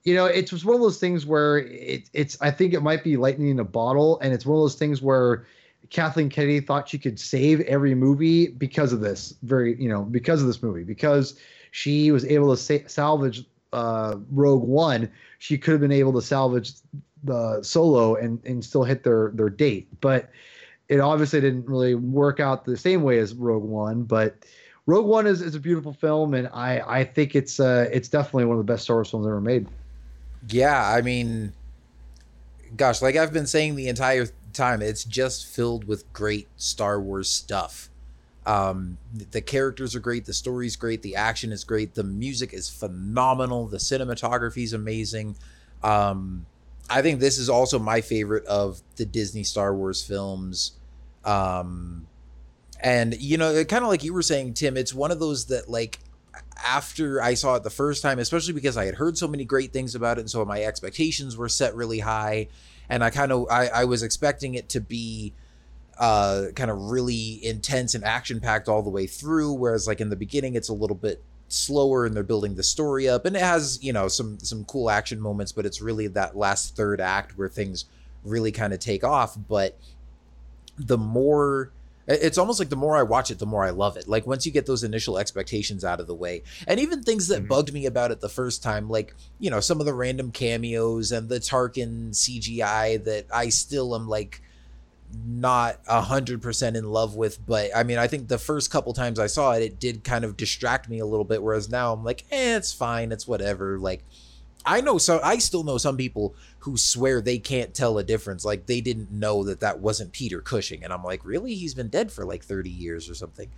you 0.03 0.15
know, 0.15 0.25
it's 0.25 0.51
just 0.51 0.65
one 0.65 0.75
of 0.75 0.81
those 0.81 0.99
things 0.99 1.25
where 1.25 1.59
it, 1.59 2.09
it's. 2.13 2.37
I 2.41 2.51
think 2.51 2.73
it 2.73 2.81
might 2.81 3.03
be 3.03 3.17
lightning 3.17 3.49
in 3.49 3.59
a 3.59 3.65
bottle, 3.65 4.19
and 4.19 4.33
it's 4.33 4.45
one 4.45 4.57
of 4.57 4.63
those 4.63 4.75
things 4.75 5.01
where 5.01 5.45
Kathleen 5.89 6.29
Kennedy 6.29 6.59
thought 6.59 6.89
she 6.89 6.97
could 6.97 7.19
save 7.19 7.61
every 7.61 7.95
movie 7.95 8.47
because 8.47 8.93
of 8.93 9.01
this. 9.01 9.33
Very, 9.43 9.81
you 9.81 9.89
know, 9.89 10.01
because 10.03 10.41
of 10.41 10.47
this 10.47 10.61
movie, 10.61 10.83
because 10.83 11.39
she 11.75 12.09
was 12.09 12.23
able 12.23 12.55
to 12.55 12.61
sa- 12.61 12.87
salvage 12.87 13.43
uh, 13.73 14.15
Rogue 14.31 14.63
One. 14.63 15.11
She 15.39 15.57
could 15.57 15.73
have 15.73 15.81
been 15.81 15.91
able 15.91 16.13
to 16.13 16.21
salvage 16.21 16.71
the 17.25 17.61
Solo 17.63 18.15
and 18.15 18.39
and 18.45 18.63
still 18.63 18.85
hit 18.85 19.03
their 19.03 19.31
their 19.33 19.49
date, 19.49 19.89
but 19.99 20.29
it 20.87 21.01
obviously 21.01 21.41
didn't 21.41 21.67
really 21.67 21.93
work 21.95 22.39
out 22.39 22.63
the 22.63 22.77
same 22.77 23.03
way 23.03 23.19
as 23.19 23.33
Rogue 23.33 23.65
One. 23.65 24.03
But 24.03 24.37
Rogue 24.85 25.05
One 25.05 25.27
is, 25.27 25.41
is 25.41 25.53
a 25.53 25.59
beautiful 25.59 25.91
film, 25.91 26.33
and 26.33 26.47
I 26.53 26.81
I 26.87 27.03
think 27.03 27.35
it's 27.35 27.59
uh 27.59 27.89
it's 27.91 28.07
definitely 28.07 28.45
one 28.45 28.57
of 28.57 28.65
the 28.65 28.71
best 28.71 28.83
Star 28.83 28.95
Wars 28.95 29.09
films 29.09 29.27
ever 29.27 29.41
made. 29.41 29.67
Yeah, 30.47 30.81
I 30.81 31.01
mean, 31.01 31.51
gosh, 32.77 33.01
like 33.01 33.17
I've 33.17 33.33
been 33.33 33.47
saying 33.47 33.75
the 33.75 33.89
entire 33.89 34.27
time, 34.53 34.81
it's 34.81 35.03
just 35.03 35.45
filled 35.45 35.83
with 35.89 36.11
great 36.13 36.47
Star 36.55 37.01
Wars 37.01 37.29
stuff. 37.29 37.89
Um, 38.45 38.97
the 39.31 39.41
characters 39.41 39.95
are 39.95 39.99
great, 39.99 40.25
the 40.25 40.33
story's 40.33 40.75
great, 40.75 41.01
the 41.01 41.15
action 41.15 41.51
is 41.51 41.63
great, 41.63 41.95
the 41.95 42.03
music 42.03 42.53
is 42.53 42.69
phenomenal, 42.69 43.67
the 43.67 43.77
cinematography 43.77 44.63
is 44.63 44.73
amazing. 44.73 45.35
Um, 45.83 46.45
I 46.89 47.01
think 47.01 47.19
this 47.19 47.39
is 47.39 47.49
also 47.49 47.79
my 47.79 48.01
favorite 48.01 48.45
of 48.45 48.81
the 48.97 49.05
Disney 49.05 49.43
Star 49.43 49.73
Wars 49.73 50.03
films. 50.03 50.73
Um, 51.23 52.07
and 52.79 53.19
you 53.19 53.37
know, 53.37 53.63
kind 53.65 53.83
of 53.83 53.89
like 53.89 54.03
you 54.03 54.13
were 54.13 54.21
saying, 54.21 54.53
Tim, 54.53 54.77
it's 54.77 54.93
one 54.93 55.09
of 55.09 55.19
those 55.19 55.45
that 55.45 55.67
like 55.67 55.99
after 56.63 57.21
I 57.21 57.33
saw 57.33 57.55
it 57.55 57.63
the 57.63 57.69
first 57.69 58.03
time, 58.03 58.19
especially 58.19 58.53
because 58.53 58.77
I 58.77 58.85
had 58.85 58.95
heard 58.95 59.17
so 59.17 59.27
many 59.27 59.45
great 59.45 59.73
things 59.73 59.95
about 59.95 60.17
it, 60.17 60.21
and 60.21 60.29
so 60.29 60.45
my 60.45 60.61
expectations 60.61 61.35
were 61.35 61.49
set 61.49 61.75
really 61.75 61.99
high, 61.99 62.47
and 62.89 63.03
I 63.03 63.09
kind 63.09 63.31
of 63.31 63.47
I, 63.49 63.67
I 63.67 63.85
was 63.85 64.03
expecting 64.03 64.53
it 64.53 64.69
to 64.69 64.81
be 64.81 65.33
uh, 65.97 66.45
kind 66.55 66.69
of 66.69 66.77
really 66.77 67.43
intense 67.45 67.95
and 67.95 68.03
action 68.03 68.39
packed 68.39 68.67
all 68.67 68.81
the 68.81 68.89
way 68.89 69.07
through. 69.07 69.53
Whereas 69.53 69.87
like 69.87 70.01
in 70.01 70.09
the 70.09 70.15
beginning, 70.15 70.55
it's 70.55 70.69
a 70.69 70.73
little 70.73 70.95
bit 70.95 71.23
slower 71.47 72.05
and 72.05 72.15
they're 72.15 72.23
building 72.23 72.55
the 72.55 72.63
story 72.63 73.07
up, 73.07 73.25
and 73.25 73.35
it 73.35 73.41
has 73.41 73.79
you 73.81 73.93
know 73.93 74.07
some 74.07 74.39
some 74.39 74.65
cool 74.65 74.89
action 74.89 75.19
moments, 75.19 75.51
but 75.51 75.65
it's 75.65 75.81
really 75.81 76.07
that 76.07 76.35
last 76.35 76.75
third 76.75 76.99
act 76.99 77.37
where 77.37 77.49
things 77.49 77.85
really 78.23 78.51
kind 78.51 78.73
of 78.73 78.79
take 78.79 79.03
off. 79.03 79.37
But 79.47 79.77
the 80.77 80.97
more 80.97 81.71
it's 82.07 82.37
almost 82.37 82.59
like 82.59 82.69
the 82.69 82.75
more 82.75 82.95
I 82.95 83.01
watch 83.01 83.31
it, 83.31 83.39
the 83.39 83.47
more 83.47 83.65
I 83.65 83.71
love 83.71 83.97
it. 83.97 84.07
Like 84.07 84.27
once 84.27 84.45
you 84.45 84.51
get 84.51 84.67
those 84.67 84.83
initial 84.83 85.17
expectations 85.17 85.83
out 85.83 85.99
of 85.99 86.07
the 86.07 86.13
way, 86.13 86.43
and 86.67 86.79
even 86.79 87.01
things 87.01 87.27
that 87.29 87.39
mm-hmm. 87.39 87.47
bugged 87.47 87.73
me 87.73 87.87
about 87.87 88.11
it 88.11 88.21
the 88.21 88.29
first 88.29 88.61
time, 88.61 88.89
like 88.89 89.15
you 89.39 89.49
know 89.49 89.59
some 89.59 89.79
of 89.79 89.85
the 89.85 89.93
random 89.93 90.31
cameos 90.31 91.11
and 91.11 91.29
the 91.29 91.39
Tarkin 91.39 92.11
CGI 92.11 93.03
that 93.05 93.25
I 93.33 93.49
still 93.49 93.95
am 93.95 94.07
like 94.07 94.41
not 95.25 95.79
a 95.87 96.01
hundred 96.01 96.41
percent 96.41 96.75
in 96.75 96.89
love 96.91 97.15
with. 97.15 97.45
But 97.45 97.71
I 97.75 97.83
mean, 97.83 97.97
I 97.97 98.07
think 98.07 98.27
the 98.27 98.37
first 98.37 98.71
couple 98.71 98.93
times 98.93 99.19
I 99.19 99.27
saw 99.27 99.53
it, 99.53 99.63
it 99.63 99.79
did 99.79 100.03
kind 100.03 100.25
of 100.25 100.37
distract 100.37 100.89
me 100.89 100.99
a 100.99 101.05
little 101.05 101.25
bit. 101.25 101.43
Whereas 101.43 101.69
now 101.69 101.93
I'm 101.93 102.03
like, 102.03 102.23
eh, 102.31 102.55
it's 102.55 102.73
fine, 102.73 103.11
it's 103.11 103.27
whatever. 103.27 103.77
Like 103.77 104.03
I 104.65 104.81
know 104.81 104.97
so 104.97 105.19
I 105.23 105.37
still 105.37 105.63
know 105.63 105.77
some 105.77 105.97
people 105.97 106.35
who 106.59 106.77
swear 106.77 107.21
they 107.21 107.37
can't 107.37 107.73
tell 107.73 107.97
a 107.97 108.03
difference. 108.03 108.43
Like 108.43 108.65
they 108.65 108.81
didn't 108.81 109.11
know 109.11 109.43
that 109.43 109.59
that 109.59 109.79
wasn't 109.79 110.11
Peter 110.11 110.41
Cushing, 110.41 110.83
and 110.83 110.91
I'm 110.91 111.03
like, 111.03 111.23
really? 111.23 111.55
He's 111.55 111.73
been 111.73 111.89
dead 111.89 112.11
for 112.11 112.25
like 112.25 112.43
30 112.43 112.69
years 112.69 113.09
or 113.09 113.15
something. 113.15 113.49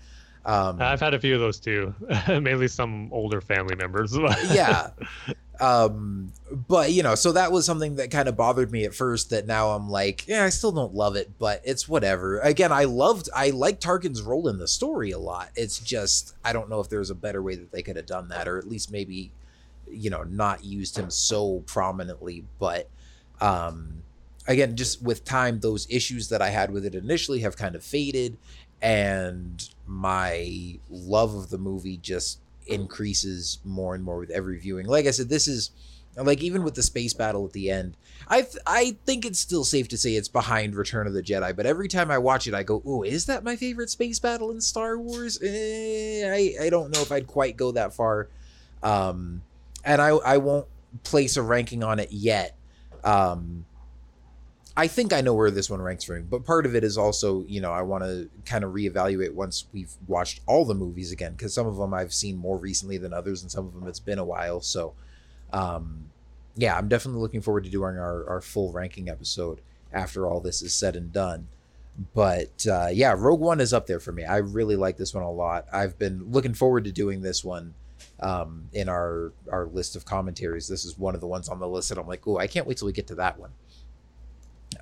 Um, 0.45 0.81
I've 0.81 1.01
had 1.01 1.13
a 1.13 1.19
few 1.19 1.33
of 1.33 1.41
those 1.41 1.59
too, 1.59 1.93
mainly 2.27 2.69
some 2.69 3.11
older 3.11 3.41
family 3.41 3.75
members. 3.75 4.17
yeah, 4.49 4.91
um, 5.59 6.31
but 6.51 6.91
you 6.91 7.03
know, 7.03 7.15
so 7.15 7.31
that 7.33 7.51
was 7.51 7.65
something 7.65 7.95
that 7.95 8.11
kind 8.11 8.27
of 8.27 8.35
bothered 8.35 8.71
me 8.71 8.85
at 8.85 8.93
first. 8.93 9.29
That 9.29 9.47
now 9.47 9.69
I'm 9.69 9.89
like, 9.89 10.27
yeah, 10.27 10.43
I 10.43 10.49
still 10.49 10.71
don't 10.71 10.93
love 10.93 11.15
it, 11.15 11.37
but 11.39 11.61
it's 11.63 11.87
whatever. 11.87 12.39
Again, 12.39 12.71
I 12.71 12.85
loved, 12.85 13.29
I 13.35 13.49
like 13.49 13.79
Tarkin's 13.79 14.21
role 14.21 14.47
in 14.47 14.57
the 14.57 14.67
story 14.67 15.11
a 15.11 15.19
lot. 15.19 15.49
It's 15.55 15.79
just 15.79 16.35
I 16.43 16.53
don't 16.53 16.69
know 16.69 16.79
if 16.79 16.89
there's 16.89 17.09
a 17.09 17.15
better 17.15 17.41
way 17.41 17.55
that 17.55 17.71
they 17.71 17.81
could 17.81 17.95
have 17.95 18.05
done 18.05 18.29
that, 18.29 18.47
or 18.47 18.57
at 18.57 18.67
least 18.67 18.91
maybe 18.91 19.31
you 19.89 20.09
know 20.09 20.23
not 20.23 20.63
used 20.63 20.97
him 20.97 21.09
so 21.09 21.63
prominently 21.65 22.43
but 22.59 22.89
um 23.41 24.03
again 24.47 24.75
just 24.75 25.01
with 25.01 25.23
time 25.23 25.59
those 25.59 25.87
issues 25.89 26.29
that 26.29 26.41
i 26.41 26.49
had 26.49 26.71
with 26.71 26.85
it 26.85 26.95
initially 26.95 27.39
have 27.39 27.57
kind 27.57 27.75
of 27.75 27.83
faded 27.83 28.37
and 28.81 29.69
my 29.85 30.77
love 30.89 31.33
of 31.35 31.49
the 31.49 31.57
movie 31.57 31.97
just 31.97 32.39
increases 32.67 33.59
more 33.63 33.95
and 33.95 34.03
more 34.03 34.19
with 34.19 34.29
every 34.29 34.57
viewing. 34.59 34.85
Like 34.85 35.05
i 35.05 35.11
said 35.11 35.29
this 35.29 35.47
is 35.47 35.71
like 36.15 36.41
even 36.41 36.63
with 36.63 36.73
the 36.73 36.81
space 36.81 37.13
battle 37.13 37.45
at 37.45 37.53
the 37.53 37.69
end 37.69 37.95
i 38.27 38.41
th- 38.41 38.57
i 38.65 38.97
think 39.05 39.23
it's 39.23 39.37
still 39.37 39.63
safe 39.63 39.87
to 39.87 39.95
say 39.95 40.15
it's 40.15 40.27
behind 40.27 40.75
return 40.75 41.05
of 41.05 41.13
the 41.13 41.21
jedi 41.21 41.55
but 41.55 41.67
every 41.67 41.87
time 41.87 42.09
i 42.09 42.17
watch 42.17 42.47
it 42.47 42.55
i 42.55 42.63
go 42.63 42.81
oh 42.87 43.03
is 43.03 43.27
that 43.27 43.43
my 43.43 43.55
favorite 43.55 43.87
space 43.87 44.17
battle 44.17 44.49
in 44.49 44.59
star 44.59 44.97
wars? 44.97 45.39
Eh, 45.43 46.23
i 46.25 46.65
i 46.65 46.69
don't 46.71 46.91
know 46.91 47.01
if 47.01 47.11
i'd 47.11 47.27
quite 47.27 47.55
go 47.55 47.71
that 47.71 47.93
far. 47.93 48.29
Um 48.81 49.43
and 49.87 50.01
I 50.01 50.09
I 50.09 50.37
won't 50.37 50.67
place 51.03 51.37
a 51.37 51.41
ranking 51.41 51.83
on 51.83 51.99
it 51.99 52.11
yet. 52.11 52.55
Um, 53.03 53.65
I 54.77 54.87
think 54.87 55.11
I 55.11 55.21
know 55.21 55.33
where 55.33 55.49
this 55.49 55.71
one 55.71 55.81
ranks 55.81 56.03
for 56.03 56.13
me, 56.13 56.21
but 56.21 56.45
part 56.45 56.67
of 56.67 56.75
it 56.75 56.83
is 56.83 56.99
also, 56.99 57.43
you 57.47 57.59
know, 57.59 57.71
I 57.71 57.81
want 57.81 58.03
to 58.03 58.29
kind 58.45 58.63
of 58.63 58.73
reevaluate 58.73 59.33
once 59.33 59.65
we've 59.73 59.91
watched 60.05 60.41
all 60.45 60.65
the 60.65 60.75
movies 60.75 61.11
again, 61.11 61.31
because 61.31 61.51
some 61.51 61.65
of 61.65 61.77
them 61.77 61.95
I've 61.95 62.13
seen 62.13 62.37
more 62.37 62.57
recently 62.57 62.99
than 62.99 63.11
others, 63.11 63.41
and 63.41 63.51
some 63.51 63.65
of 63.65 63.73
them 63.73 63.87
it's 63.87 63.99
been 63.99 64.19
a 64.19 64.23
while. 64.23 64.61
So, 64.61 64.93
um, 65.51 66.11
yeah, 66.55 66.77
I'm 66.77 66.87
definitely 66.87 67.21
looking 67.21 67.41
forward 67.41 67.63
to 67.63 67.71
doing 67.71 67.97
our, 67.97 68.29
our 68.29 68.39
full 68.39 68.71
ranking 68.71 69.09
episode 69.09 69.61
after 69.91 70.27
all 70.27 70.41
this 70.41 70.61
is 70.61 70.75
said 70.75 70.95
and 70.95 71.11
done. 71.11 71.47
But 72.13 72.67
uh, 72.71 72.89
yeah, 72.93 73.15
Rogue 73.17 73.39
One 73.39 73.59
is 73.59 73.73
up 73.73 73.87
there 73.87 73.99
for 73.99 74.11
me. 74.11 74.25
I 74.25 74.37
really 74.37 74.75
like 74.75 74.97
this 74.97 75.11
one 75.11 75.23
a 75.23 75.31
lot. 75.31 75.65
I've 75.73 75.97
been 75.97 76.31
looking 76.31 76.53
forward 76.53 76.83
to 76.83 76.91
doing 76.91 77.21
this 77.21 77.43
one 77.43 77.73
um, 78.19 78.69
in 78.73 78.89
our 78.89 79.31
our 79.51 79.65
list 79.65 79.95
of 79.95 80.05
commentaries. 80.05 80.67
This 80.67 80.85
is 80.85 80.99
one 80.99 81.15
of 81.15 81.21
the 81.21 81.25
ones 81.25 81.49
on 81.49 81.59
the 81.59 81.67
list 81.67 81.89
that 81.89 81.97
I'm 81.97 82.05
like, 82.05 82.27
oh, 82.27 82.37
I 82.37 82.45
can't 82.45 82.67
wait 82.67 82.77
till 82.77 82.85
we 82.85 82.93
get 82.93 83.07
to 83.07 83.15
that 83.15 83.39
one. 83.39 83.49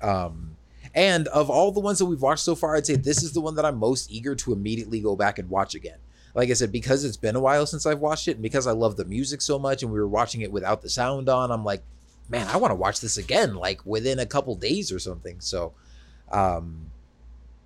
Um, 0.02 0.56
and 0.94 1.28
of 1.28 1.50
all 1.50 1.72
the 1.72 1.80
ones 1.80 1.98
that 1.98 2.06
we've 2.06 2.22
watched 2.22 2.44
so 2.44 2.54
far, 2.54 2.74
I'd 2.74 2.86
say 2.86 2.96
this 2.96 3.22
is 3.22 3.32
the 3.32 3.40
one 3.40 3.54
that 3.56 3.64
I'm 3.64 3.76
most 3.76 4.10
eager 4.10 4.34
to 4.34 4.52
immediately 4.52 5.00
go 5.00 5.14
back 5.14 5.38
and 5.38 5.50
watch 5.50 5.74
again. 5.74 5.98
Like 6.34 6.50
I 6.50 6.54
said, 6.54 6.72
because 6.72 7.04
it's 7.04 7.16
been 7.16 7.36
a 7.36 7.40
while 7.40 7.66
since 7.66 7.86
I've 7.86 8.00
watched 8.00 8.28
it, 8.28 8.32
and 8.32 8.42
because 8.42 8.66
I 8.66 8.72
love 8.72 8.96
the 8.96 9.04
music 9.04 9.40
so 9.40 9.58
much, 9.58 9.82
and 9.82 9.92
we 9.92 9.98
were 9.98 10.08
watching 10.08 10.40
it 10.40 10.52
without 10.52 10.82
the 10.82 10.88
sound 10.88 11.28
on, 11.28 11.50
I'm 11.50 11.64
like, 11.64 11.82
man, 12.28 12.46
I 12.48 12.56
want 12.56 12.72
to 12.72 12.76
watch 12.76 13.00
this 13.00 13.16
again, 13.16 13.54
like 13.54 13.84
within 13.86 14.18
a 14.18 14.26
couple 14.26 14.54
days 14.54 14.92
or 14.92 14.98
something. 14.98 15.40
So, 15.40 15.72
um, 16.30 16.90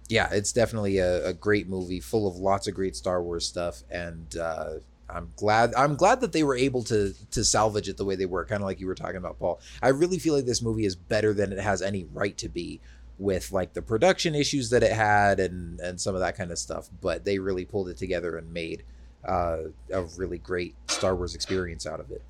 yeah, 0.09 0.29
it's 0.33 0.53
definitely 0.53 0.99
a, 0.99 1.29
a, 1.29 1.33
great 1.33 1.69
movie, 1.69 2.01
full 2.01 2.27
of 2.29 2.37
lots 2.37 2.67
of 2.67 2.75
great 2.75 2.97
Star 2.97 3.23
Wars 3.23 3.47
stuff, 3.47 3.85
and 3.91 4.37
uh, 4.37 4.75
I'm 5.13 5.33
glad 5.37 5.75
I'm 5.75 5.97
glad 5.97 6.21
that 6.21 6.33
they 6.33 6.43
were 6.43 6.57
able 6.57 6.83
to 6.85 7.15
to 7.33 7.45
salvage 7.45 7.89
it 7.89 7.97
the 7.97 8.05
way 8.05 8.17
they 8.17 8.27
were, 8.27 8.45
kind 8.45 8.63
of 8.63 8.67
like 8.67 8.81
you 8.81 8.87
were 8.87 8.95
talking 8.95 9.17
about, 9.17 9.39
Paul. 9.39 9.61
I 9.83 9.89
really 9.89 10.19
feel 10.19 10.35
like 10.35 10.47
this 10.47 10.63
movie 10.63 10.85
is 10.85 10.97
better 10.97 11.33
than 11.33 11.53
it 11.53 11.59
has 11.59 11.83
any 11.83 12.05
right 12.13 12.37
to 12.39 12.49
be 12.49 12.81
with 13.19 13.53
like 13.53 13.75
the 13.75 13.83
production 13.83 14.35
issues 14.35 14.71
that 14.71 14.83
it 14.83 14.93
had 14.93 15.41
and 15.41 15.81
and 15.81 16.01
some 16.01 16.15
of 16.15 16.21
that 16.21 16.37
kind 16.37 16.51
of 16.51 16.59
stuff. 16.59 16.89
But 17.01 17.25
they 17.25 17.39
really 17.39 17.65
pulled 17.65 17.89
it 17.89 17.97
together 17.97 18.37
and 18.37 18.53
made 18.53 18.85
uh, 19.25 19.59
a 19.93 20.03
really 20.17 20.39
great 20.39 20.75
Star 20.89 21.15
Wars 21.15 21.35
experience 21.35 21.87
out 21.87 22.01
of 22.01 22.11
it. 22.11 22.23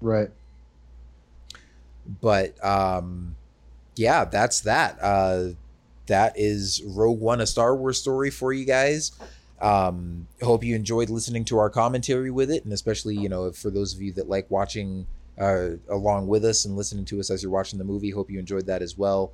Right. 0.00 0.30
But 2.20 2.62
um, 2.64 3.36
yeah, 3.96 4.24
that's 4.24 4.60
that. 4.60 4.98
Uh, 5.00 5.50
that 6.06 6.34
is 6.36 6.82
Rogue 6.84 7.20
One, 7.20 7.40
a 7.40 7.46
Star 7.46 7.74
Wars 7.74 7.98
story 7.98 8.30
for 8.30 8.52
you 8.52 8.64
guys. 8.64 9.12
Um, 9.60 10.26
hope 10.42 10.64
you 10.64 10.74
enjoyed 10.74 11.10
listening 11.10 11.44
to 11.46 11.58
our 11.58 11.70
commentary 11.70 12.30
with 12.30 12.50
it, 12.50 12.64
and 12.64 12.72
especially 12.72 13.16
you 13.16 13.28
know 13.28 13.50
for 13.52 13.70
those 13.70 13.94
of 13.94 14.02
you 14.02 14.12
that 14.14 14.28
like 14.28 14.50
watching 14.50 15.06
uh, 15.38 15.70
along 15.88 16.26
with 16.26 16.44
us 16.44 16.64
and 16.64 16.76
listening 16.76 17.04
to 17.06 17.20
us 17.20 17.30
as 17.30 17.42
you're 17.42 17.52
watching 17.52 17.78
the 17.78 17.84
movie. 17.84 18.10
Hope 18.10 18.30
you 18.30 18.38
enjoyed 18.38 18.66
that 18.66 18.82
as 18.82 18.96
well. 18.96 19.32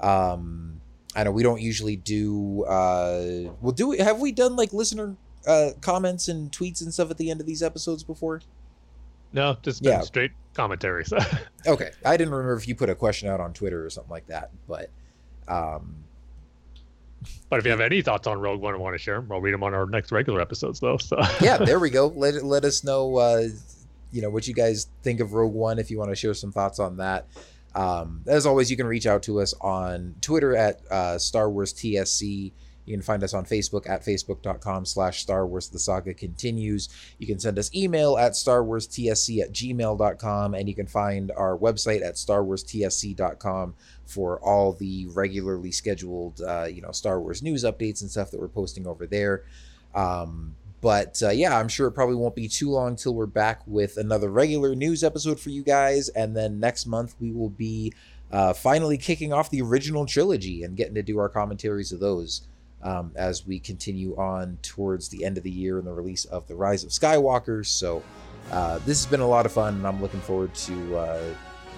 Um, 0.00 0.80
I 1.14 1.24
know 1.24 1.30
we 1.30 1.42
don't 1.42 1.60
usually 1.60 1.96
do. 1.96 2.64
Uh, 2.64 3.52
well, 3.60 3.72
do 3.72 3.88
we, 3.88 3.98
have 3.98 4.20
we 4.20 4.32
done 4.32 4.56
like 4.56 4.72
listener 4.72 5.16
uh, 5.46 5.70
comments 5.80 6.28
and 6.28 6.50
tweets 6.50 6.82
and 6.82 6.92
stuff 6.92 7.10
at 7.10 7.18
the 7.18 7.30
end 7.30 7.40
of 7.40 7.46
these 7.46 7.62
episodes 7.62 8.02
before? 8.02 8.40
No, 9.32 9.56
just 9.62 9.84
yeah. 9.84 10.00
straight 10.00 10.32
commentaries. 10.54 11.12
okay, 11.66 11.90
I 12.04 12.16
didn't 12.16 12.32
remember 12.32 12.54
if 12.54 12.68
you 12.68 12.74
put 12.74 12.90
a 12.90 12.94
question 12.94 13.28
out 13.28 13.40
on 13.40 13.52
Twitter 13.52 13.84
or 13.84 13.90
something 13.90 14.10
like 14.10 14.26
that, 14.26 14.50
but 14.68 14.90
um, 15.48 16.01
but 17.48 17.58
if 17.58 17.64
you 17.64 17.70
have 17.70 17.80
any 17.80 18.02
thoughts 18.02 18.26
on 18.26 18.40
Rogue 18.40 18.60
One 18.60 18.74
and 18.74 18.82
want 18.82 18.94
to 18.94 18.98
share 18.98 19.16
them, 19.16 19.30
I'll 19.30 19.40
read 19.40 19.54
them 19.54 19.62
on 19.62 19.74
our 19.74 19.86
next 19.86 20.12
regular 20.12 20.40
episodes, 20.40 20.80
though. 20.80 20.98
So 20.98 21.20
yeah, 21.40 21.58
there 21.58 21.78
we 21.78 21.90
go. 21.90 22.06
Let 22.16 22.42
let 22.44 22.64
us 22.64 22.84
know, 22.84 23.16
uh, 23.16 23.48
you 24.10 24.22
know, 24.22 24.30
what 24.30 24.46
you 24.46 24.54
guys 24.54 24.88
think 25.02 25.20
of 25.20 25.32
Rogue 25.32 25.52
One. 25.52 25.78
If 25.78 25.90
you 25.90 25.98
want 25.98 26.10
to 26.10 26.16
share 26.16 26.34
some 26.34 26.52
thoughts 26.52 26.78
on 26.78 26.96
that, 26.98 27.26
um, 27.74 28.22
as 28.26 28.46
always, 28.46 28.70
you 28.70 28.76
can 28.76 28.86
reach 28.86 29.06
out 29.06 29.22
to 29.24 29.40
us 29.40 29.54
on 29.60 30.14
Twitter 30.20 30.56
at 30.56 30.80
uh, 30.90 31.18
Star 31.18 31.50
Wars 31.50 31.72
TSC. 31.72 32.52
You 32.92 32.98
can 32.98 33.02
find 33.02 33.24
us 33.24 33.32
on 33.32 33.46
Facebook 33.46 33.88
at 33.88 34.04
facebook.com 34.04 34.84
slash 34.84 35.22
Star 35.22 35.46
Wars 35.46 35.70
The 35.70 35.78
Saga 35.78 36.12
Continues. 36.12 36.90
You 37.18 37.26
can 37.26 37.38
send 37.38 37.58
us 37.58 37.74
email 37.74 38.18
at 38.18 38.36
Star 38.36 38.62
Wars 38.62 38.86
TSC 38.86 39.40
at 39.40 39.50
gmail.com, 39.50 40.52
and 40.52 40.68
you 40.68 40.74
can 40.74 40.86
find 40.86 41.32
our 41.34 41.56
website 41.56 42.04
at 42.04 42.18
Star 42.18 42.44
Wars 42.44 42.62
TSC.com 42.62 43.72
for 44.04 44.38
all 44.40 44.74
the 44.74 45.06
regularly 45.06 45.72
scheduled, 45.72 46.42
uh, 46.42 46.64
you 46.64 46.82
know, 46.82 46.92
Star 46.92 47.18
Wars 47.18 47.42
news 47.42 47.64
updates 47.64 48.02
and 48.02 48.10
stuff 48.10 48.30
that 48.30 48.38
we're 48.38 48.46
posting 48.46 48.86
over 48.86 49.06
there. 49.06 49.44
Um, 49.94 50.54
but 50.82 51.22
uh, 51.22 51.30
yeah, 51.30 51.56
I'm 51.56 51.68
sure 51.68 51.86
it 51.86 51.92
probably 51.92 52.16
won't 52.16 52.36
be 52.36 52.46
too 52.46 52.68
long 52.68 52.96
till 52.96 53.14
we're 53.14 53.24
back 53.24 53.62
with 53.66 53.96
another 53.96 54.28
regular 54.28 54.74
news 54.74 55.02
episode 55.02 55.40
for 55.40 55.48
you 55.48 55.62
guys. 55.62 56.10
And 56.10 56.36
then 56.36 56.60
next 56.60 56.84
month, 56.84 57.14
we 57.18 57.32
will 57.32 57.48
be 57.48 57.94
uh, 58.30 58.52
finally 58.52 58.98
kicking 58.98 59.32
off 59.32 59.48
the 59.48 59.62
original 59.62 60.04
trilogy 60.04 60.62
and 60.62 60.76
getting 60.76 60.94
to 60.96 61.02
do 61.02 61.18
our 61.18 61.30
commentaries 61.30 61.90
of 61.90 62.00
those 62.00 62.42
um, 62.82 63.12
as 63.16 63.46
we 63.46 63.58
continue 63.58 64.16
on 64.16 64.58
towards 64.62 65.08
the 65.08 65.24
end 65.24 65.38
of 65.38 65.44
the 65.44 65.50
year 65.50 65.78
and 65.78 65.86
the 65.86 65.92
release 65.92 66.24
of 66.26 66.46
The 66.46 66.54
Rise 66.54 66.84
of 66.84 66.90
Skywalker. 66.90 67.64
So 67.64 68.02
uh, 68.50 68.78
this 68.78 69.02
has 69.02 69.06
been 69.06 69.20
a 69.20 69.26
lot 69.26 69.46
of 69.46 69.52
fun, 69.52 69.74
and 69.74 69.86
I'm 69.86 70.00
looking 70.00 70.20
forward 70.20 70.54
to 70.54 70.96
uh, 70.96 71.34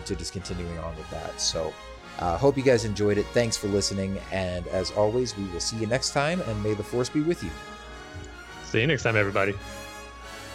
to 0.06 0.16
just 0.16 0.32
continuing 0.32 0.78
on 0.78 0.96
with 0.96 1.10
that. 1.10 1.40
So 1.40 1.72
uh, 2.18 2.36
hope 2.36 2.56
you 2.56 2.62
guys 2.62 2.84
enjoyed 2.84 3.18
it. 3.18 3.26
Thanks 3.26 3.56
for 3.56 3.68
listening, 3.68 4.18
and 4.32 4.66
as 4.68 4.90
always, 4.92 5.36
we 5.36 5.44
will 5.44 5.60
see 5.60 5.76
you 5.76 5.86
next 5.86 6.10
time. 6.10 6.40
And 6.42 6.62
may 6.62 6.74
the 6.74 6.84
force 6.84 7.08
be 7.08 7.20
with 7.20 7.42
you. 7.42 7.50
See 8.64 8.80
you 8.80 8.86
next 8.86 9.02
time, 9.02 9.16
everybody. 9.16 9.54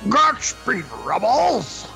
Godspeed, 0.09 0.85
rebels. 1.03 1.87